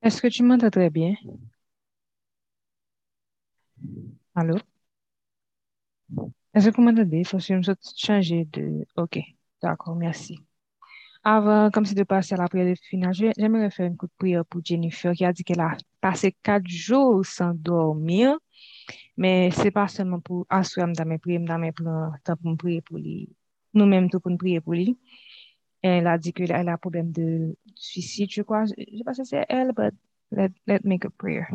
Est-ce 0.02 0.20
que 0.20 0.28
tu 0.28 0.42
m'entends 0.42 0.70
très 0.70 0.90
bien? 0.90 1.14
Allô? 4.34 4.56
Est-ce 6.52 6.68
que 6.68 6.76
vous 6.76 6.82
m'entendez? 6.82 7.24
Faut 7.24 7.38
que 7.38 7.42
je 7.42 7.72
changer 7.96 8.44
de... 8.52 8.84
OK, 8.96 9.18
d'accord, 9.62 9.96
merci. 9.96 10.38
Avant, 11.26 11.70
comme 11.70 11.86
c'est 11.86 11.94
de 11.94 12.02
passer 12.02 12.34
à 12.34 12.36
la 12.36 12.48
prière 12.48 12.66
de 12.66 12.74
finale, 12.74 13.14
j'aimerais 13.14 13.70
faire 13.70 13.86
une 13.86 13.96
coup 13.96 14.06
de 14.06 14.12
prière 14.18 14.44
pour 14.44 14.60
Jennifer 14.62 15.12
qui 15.14 15.24
a 15.24 15.32
dit 15.32 15.42
qu'elle 15.42 15.60
a 15.60 15.74
passé 16.00 16.36
quatre 16.42 16.68
jours 16.68 17.24
sans 17.24 17.54
dormir. 17.54 18.36
Mais 19.16 19.50
c'est 19.52 19.70
pas 19.70 19.88
seulement 19.88 20.20
pour 20.20 20.46
assurer 20.50 20.92
dans 20.92 21.04
mes 21.06 21.18
prières, 21.18 21.40
dans 21.40 21.58
mes 21.58 21.72
temps 21.72 22.36
pour 22.42 22.56
prier 22.58 22.82
pour 22.82 22.98
lui. 22.98 23.30
Nous-mêmes, 23.72 24.10
tout 24.10 24.20
pour 24.20 24.36
prier 24.36 24.60
pour 24.60 24.74
lui. 24.74 24.98
Elle 25.80 26.06
a 26.06 26.18
dit 26.18 26.32
qu'elle 26.32 26.52
a 26.52 26.58
un 26.60 26.76
problème 26.76 27.10
de 27.10 27.56
suicide, 27.74 28.30
je 28.30 28.42
crois. 28.42 28.66
Je 28.66 28.72
ne 28.78 28.98
sais 28.98 29.04
pas 29.04 29.14
si 29.14 29.24
c'est 29.24 29.46
elle, 29.48 29.72
mais 29.76 29.90
let, 30.30 30.52
let 30.66 30.80
make 30.84 31.04
a 31.06 31.10
prayer. 31.10 31.46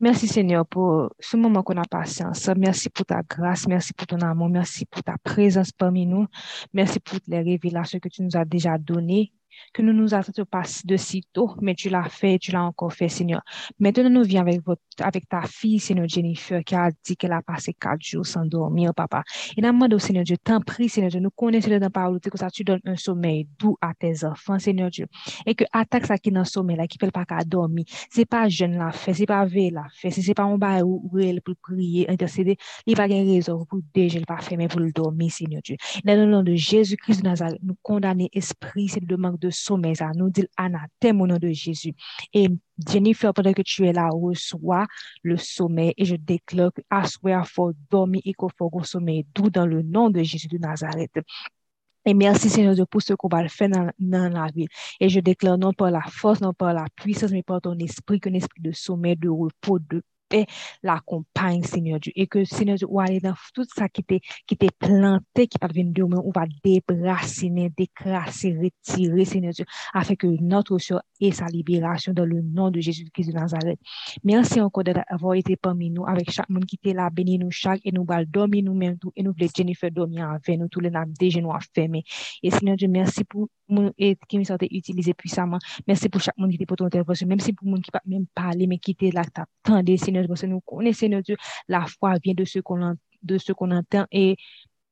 Merci 0.00 0.28
Seigneur 0.28 0.66
pour 0.66 1.10
ce 1.18 1.36
moment 1.36 1.62
qu'on 1.62 1.76
a 1.76 1.84
passé 1.84 2.24
ensemble. 2.24 2.60
Merci 2.60 2.88
pour 2.88 3.04
ta 3.04 3.20
grâce. 3.22 3.66
Merci 3.68 3.92
pour 3.92 4.06
ton 4.06 4.20
amour. 4.20 4.48
Merci 4.48 4.86
pour 4.86 5.02
ta 5.02 5.16
présence 5.22 5.72
parmi 5.72 6.06
nous. 6.06 6.26
Merci 6.72 7.00
pour 7.00 7.18
les 7.26 7.42
révélations 7.42 7.98
que 7.98 8.08
tu 8.08 8.22
nous 8.22 8.34
as 8.34 8.46
déjà 8.46 8.78
données 8.78 9.32
que 9.72 9.82
nous 9.82 9.92
nous 9.92 10.14
attendons 10.14 10.44
pas 10.44 10.62
de 10.84 10.96
si 10.96 11.24
tôt, 11.32 11.54
mais 11.60 11.74
tu 11.74 11.88
l'as 11.88 12.08
fait, 12.08 12.38
tu 12.38 12.52
l'as 12.52 12.62
encore 12.62 12.92
fait, 12.92 13.08
Seigneur. 13.08 13.42
Maintenant, 13.78 14.10
nous 14.10 14.24
viens 14.24 14.42
avec, 14.42 14.60
avec 14.98 15.28
ta 15.28 15.42
fille, 15.42 15.78
Seigneur 15.78 16.08
Jennifer, 16.08 16.62
qui 16.64 16.74
a 16.74 16.90
dit 17.04 17.16
qu'elle 17.16 17.32
a 17.32 17.42
passé 17.42 17.74
quatre 17.74 18.02
jours 18.02 18.26
sans 18.26 18.44
dormir, 18.44 18.94
papa. 18.94 19.22
Et 19.56 19.60
nous 19.60 19.68
demandons, 19.68 19.98
Seigneur 19.98 20.24
Dieu, 20.24 20.36
t'en 20.42 20.60
prie, 20.60 20.88
Seigneur 20.88 21.10
Dieu, 21.10 21.20
nous 21.20 21.30
connaissons 21.30 21.78
dans 21.78 21.90
parole, 21.90 22.20
que 22.20 22.38
ça, 22.38 22.50
tu 22.50 22.64
donnes 22.64 22.80
un 22.84 22.96
sommeil 22.96 23.48
doux 23.58 23.76
à 23.80 23.92
tes 23.94 24.24
enfants, 24.24 24.58
Seigneur 24.58 24.90
Dieu. 24.90 25.06
Et 25.46 25.54
que 25.54 25.64
attaque 25.72 26.06
ça 26.06 26.18
qui 26.18 26.30
est 26.30 26.32
dans 26.32 26.40
le 26.40 26.46
sommeil, 26.46 26.76
là, 26.76 26.86
qui 26.86 26.98
ne 27.00 27.06
fait 27.06 27.12
pas 27.12 27.24
qu'à 27.24 27.44
dormir, 27.44 27.84
c'est 28.10 28.26
pas 28.26 28.48
jeune 28.48 28.76
la 28.76 28.92
fait, 28.92 29.14
c'est 29.14 29.26
pas 29.26 29.44
veille 29.44 29.70
la 29.70 29.86
fait, 29.92 30.10
c'est 30.10 30.34
pas 30.34 30.44
un 30.44 30.58
bail 30.58 30.82
où 30.82 31.18
elle 31.18 31.40
peut 31.42 31.54
prier, 31.60 32.10
intercéder, 32.10 32.56
il 32.86 32.96
va 32.96 33.08
gagner 33.08 33.34
raison 33.34 33.64
pour 33.64 33.80
déjà 33.94 34.18
le 34.18 34.24
pas 34.24 34.38
faire, 34.38 34.58
mais 34.58 34.68
pour 34.68 34.80
le 34.80 34.92
dormir, 34.92 35.30
Seigneur 35.30 35.62
Dieu. 35.62 35.76
Dans 36.04 36.16
le 36.16 36.26
nom 36.26 36.42
de 36.42 36.54
Jésus-Christ 36.54 37.22
de 37.22 37.30
nous 37.62 37.76
condamner 37.82 38.28
esprit, 38.32 38.88
c'est 38.88 39.00
le 39.00 39.16
manque 39.16 39.40
de 39.40 39.49
sommeil, 39.50 39.96
ça 39.96 40.10
nous 40.14 40.30
dit 40.30 40.46
anathème 40.56 41.20
au 41.20 41.26
nom 41.26 41.38
de 41.38 41.50
Jésus. 41.50 41.94
Et 42.32 42.48
Jennifer, 42.88 43.32
pendant 43.34 43.52
que 43.52 43.62
tu 43.62 43.86
es 43.86 43.92
là, 43.92 44.08
reçois 44.12 44.86
le 45.22 45.36
sommeil 45.36 45.92
et 45.96 46.04
je 46.04 46.16
déclare 46.16 46.72
que 46.72 46.82
à 46.90 47.06
soir, 47.06 47.46
faut 47.46 47.72
dormir 47.90 48.22
et 48.24 48.34
qu'il 48.34 48.48
faut 48.56 48.70
sommeil 48.82 49.26
doux 49.34 49.50
dans 49.50 49.66
le 49.66 49.82
nom 49.82 50.10
de 50.10 50.22
Jésus 50.22 50.48
de 50.48 50.58
Nazareth. 50.58 51.18
Et 52.06 52.14
merci 52.14 52.48
Seigneur 52.48 52.74
Dieu 52.74 52.86
pour 52.86 53.02
ce 53.02 53.12
qu'on 53.12 53.28
va 53.28 53.42
le 53.42 53.48
faire 53.48 53.68
dans, 53.68 53.90
dans, 53.98 54.32
la 54.32 54.46
vie. 54.46 54.66
Et 55.00 55.08
je 55.10 55.20
déclare 55.20 55.58
non 55.58 55.72
par 55.72 55.90
la 55.90 56.00
force, 56.00 56.40
non 56.40 56.54
par 56.54 56.72
la 56.72 56.86
puissance, 56.96 57.30
mais 57.30 57.42
par 57.42 57.60
ton 57.60 57.78
esprit, 57.78 58.20
qu'un 58.20 58.32
esprit 58.32 58.62
de 58.62 58.72
sommeil, 58.72 59.16
de 59.16 59.28
repos, 59.28 59.78
de 59.78 60.02
paix 60.30 60.46
l'accompagne, 60.82 61.62
Seigneur 61.62 62.00
Dieu. 62.00 62.12
Et 62.16 62.26
que, 62.26 62.44
Seigneur 62.44 62.76
Dieu, 62.76 62.86
ou 62.88 63.00
aller 63.00 63.20
dans 63.20 63.34
tout 63.52 63.64
ça 63.64 63.88
qui 63.88 64.02
t'est 64.02 64.20
qui 64.46 64.56
planté, 64.78 65.46
qui 65.46 65.58
va 65.60 65.68
venir 65.68 65.92
de 65.92 66.02
nous, 66.02 66.22
on 66.24 66.30
va 66.30 66.46
débrasiner, 66.64 67.70
décrasser, 67.76 68.56
retirer, 68.56 69.24
Seigneur 69.26 69.52
Dieu, 69.52 69.64
afin 69.92 70.14
que 70.14 70.26
notre 70.40 70.78
sort 70.78 71.02
ait 71.20 71.32
sa 71.32 71.46
libération 71.46 72.12
dans 72.12 72.24
le 72.24 72.40
nom 72.40 72.70
de 72.70 72.80
Jésus-Christ 72.80 73.28
de 73.28 73.32
Nazareth. 73.32 73.80
Merci 74.24 74.60
encore 74.60 74.84
d'avoir 74.84 75.34
été 75.34 75.56
parmi 75.56 75.90
nous, 75.90 76.06
avec 76.06 76.30
chaque 76.30 76.48
monde 76.48 76.64
qui 76.64 76.76
était 76.76 76.94
là, 76.94 77.10
béni 77.10 77.38
nous 77.38 77.50
chaque, 77.50 77.80
et 77.84 77.92
nous 77.92 78.04
va 78.04 78.24
dormir 78.24 78.64
nous-mêmes 78.64 78.98
tout, 78.98 79.12
et 79.16 79.22
nous 79.22 79.32
voulons 79.32 79.50
Jennifer 79.54 79.90
dormir 79.90 80.30
avec 80.30 80.58
nous, 80.58 80.68
tous 80.68 80.80
les 80.80 80.90
names 80.90 81.12
déjà 81.18 81.40
nous 81.40 81.50
fermés. 81.74 82.04
Et 82.42 82.50
Seigneur 82.50 82.76
Dieu, 82.76 82.88
merci 82.88 83.24
pour 83.24 83.48
et 83.98 84.16
qui 84.28 84.38
me 84.38 84.44
sortait 84.44 84.68
utilisé 84.70 85.14
puissamment. 85.14 85.58
Merci 85.86 86.08
pour 86.08 86.20
chaque 86.20 86.36
monde 86.38 86.50
qui 86.50 86.56
était 86.56 86.66
pour 86.66 86.76
ton 86.76 86.86
intervention, 86.86 87.26
même 87.26 87.40
si 87.40 87.52
pour 87.52 87.68
monde 87.68 87.82
qui 87.82 87.90
pas 87.90 88.02
même 88.06 88.26
parler, 88.34 88.66
mais 88.66 88.78
qui 88.78 88.92
était 88.92 89.10
là, 89.10 89.22
t'attendais, 89.24 89.96
Seigneur, 89.96 90.19
parce 90.28 90.42
que 90.42 90.46
nous 90.46 90.60
connaissons, 90.60 91.00
Seigneur 91.00 91.22
Dieu, 91.22 91.36
la 91.68 91.86
foi 91.86 92.14
vient 92.22 92.34
de 92.34 92.44
ce 92.44 92.58
qu'on 92.60 92.96
de 93.22 93.38
ce 93.38 93.52
qu'on 93.52 93.70
entend 93.70 94.06
et 94.10 94.36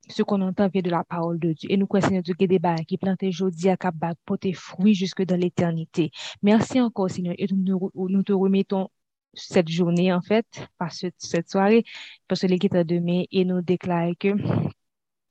ce 0.09 0.23
qu'on 0.23 0.41
entend 0.41 0.69
vient 0.69 0.83
de 0.83 0.91
la 0.91 1.05
parole 1.05 1.39
de 1.39 1.53
Dieu. 1.53 1.71
Et 1.71 1.77
nous 1.77 1.87
croyons, 1.87 2.07
Seigneur 2.07 2.23
Dieu, 2.23 2.35
que 2.39 2.45
des 2.45 2.61
qui 2.87 2.99
plantent 2.99 3.23
aujourd'hui 3.23 3.69
à 3.69 3.77
Cap 3.77 3.95
porter 4.25 4.53
fruit 4.53 4.95
jusque 4.95 5.23
dans 5.23 5.39
l'éternité. 5.39 6.11
Merci 6.43 6.81
encore, 6.81 7.11
Seigneur, 7.11 7.35
et 7.39 7.47
nous, 7.53 8.23
te 8.23 8.33
remettons 8.33 8.89
cette 9.35 9.69
journée, 9.69 10.13
en 10.13 10.21
fait, 10.21 10.47
pas 10.79 10.89
cette 10.91 11.51
soirée, 11.51 11.85
parce 12.27 12.41
que 12.41 12.47
l'équité 12.47 12.85
demain, 12.85 13.25
et 13.31 13.45
nous 13.45 13.61
déclare 13.61 14.13
que 14.19 14.35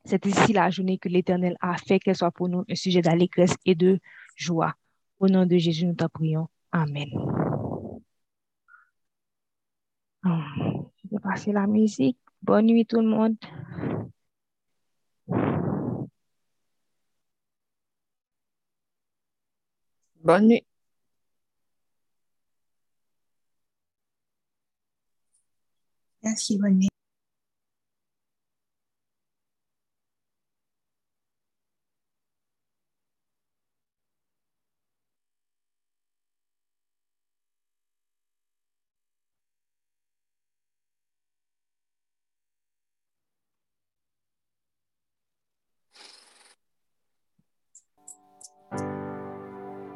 c'est 0.06 0.26
ici 0.26 0.54
la 0.54 0.70
journée 0.70 0.98
que 0.98 1.10
l'Éternel 1.10 1.58
a 1.60 1.76
fait, 1.78 2.00
qu'elle 2.00 2.16
soit 2.16 2.32
pour 2.32 2.48
nous 2.48 2.64
un 2.70 2.76
sujet 2.76 3.02
d'allégresse 3.02 3.56
et 3.66 3.76
de 3.76 4.00
joie. 4.36 4.74
Au 5.20 5.28
nom 5.28 5.46
de 5.46 5.58
Jésus, 5.58 5.86
nous 5.86 5.96
t'en 5.96 6.08
prions. 6.08 6.48
Amen. 6.72 7.10
Je 10.28 11.10
vais 11.12 11.20
passer 11.22 11.52
la 11.52 11.68
musique. 11.68 12.18
Bonne 12.42 12.68
nuit 12.68 12.86
tout 12.86 13.00
le 13.02 13.08
monde. 13.08 13.36
Bonne 20.24 20.48
nuit. 20.48 20.66
Merci, 26.24 26.58
bonne 26.60 26.78
nuit. 26.80 26.90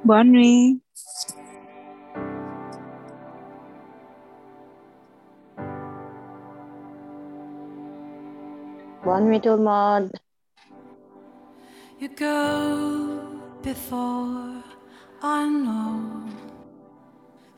Bonne 0.04 0.32
nuit. 0.32 0.82
Bonne 9.04 9.26
nuit 9.26 9.40
tout 9.42 9.50
le 9.50 9.58
monde. 9.58 10.12
You 12.00 12.10
go 12.10 13.20
before 13.62 14.64
I 15.22 15.48
know 15.48 16.24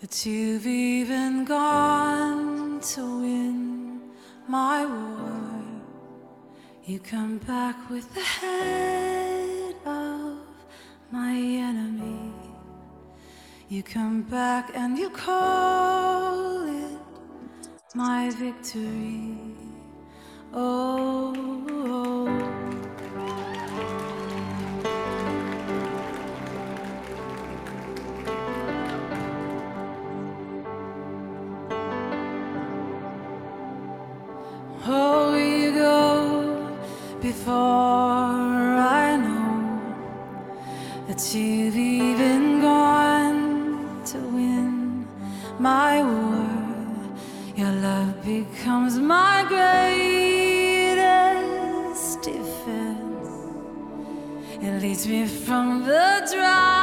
that 0.01 0.25
you've 0.25 0.67
even 0.67 1.45
gone 1.45 2.81
to 2.93 3.01
win 3.21 4.01
my 4.49 4.85
war. 4.85 5.63
You 6.85 6.99
come 6.99 7.37
back 7.47 7.89
with 7.89 8.13
the 8.13 8.19
head 8.19 9.27
of 9.27 9.32
my 11.13 11.35
enemy. 11.35 12.33
You 13.69 13.83
come 13.83 14.23
back 14.23 14.71
and 14.73 14.97
you 14.97 15.11
call 15.11 16.65
it 16.67 16.97
my 17.93 18.31
victory. 18.31 19.37
Oh. 20.51 21.33
oh. 21.69 22.03
Oh, 34.85 35.35
you 35.37 35.73
go 35.73 36.77
before 37.21 38.42
you've 41.31 41.77
even 41.77 42.59
gone 42.59 44.03
to 44.03 44.17
win 44.17 45.07
my 45.57 46.03
war. 46.03 46.49
Your 47.55 47.71
love 47.71 48.23
becomes 48.25 48.99
my 48.99 49.45
greatest 49.47 50.91
defense. 52.21 53.29
It 54.61 54.81
leads 54.81 55.07
me 55.07 55.25
from 55.25 55.85
the 55.85 56.27
dry 56.33 56.82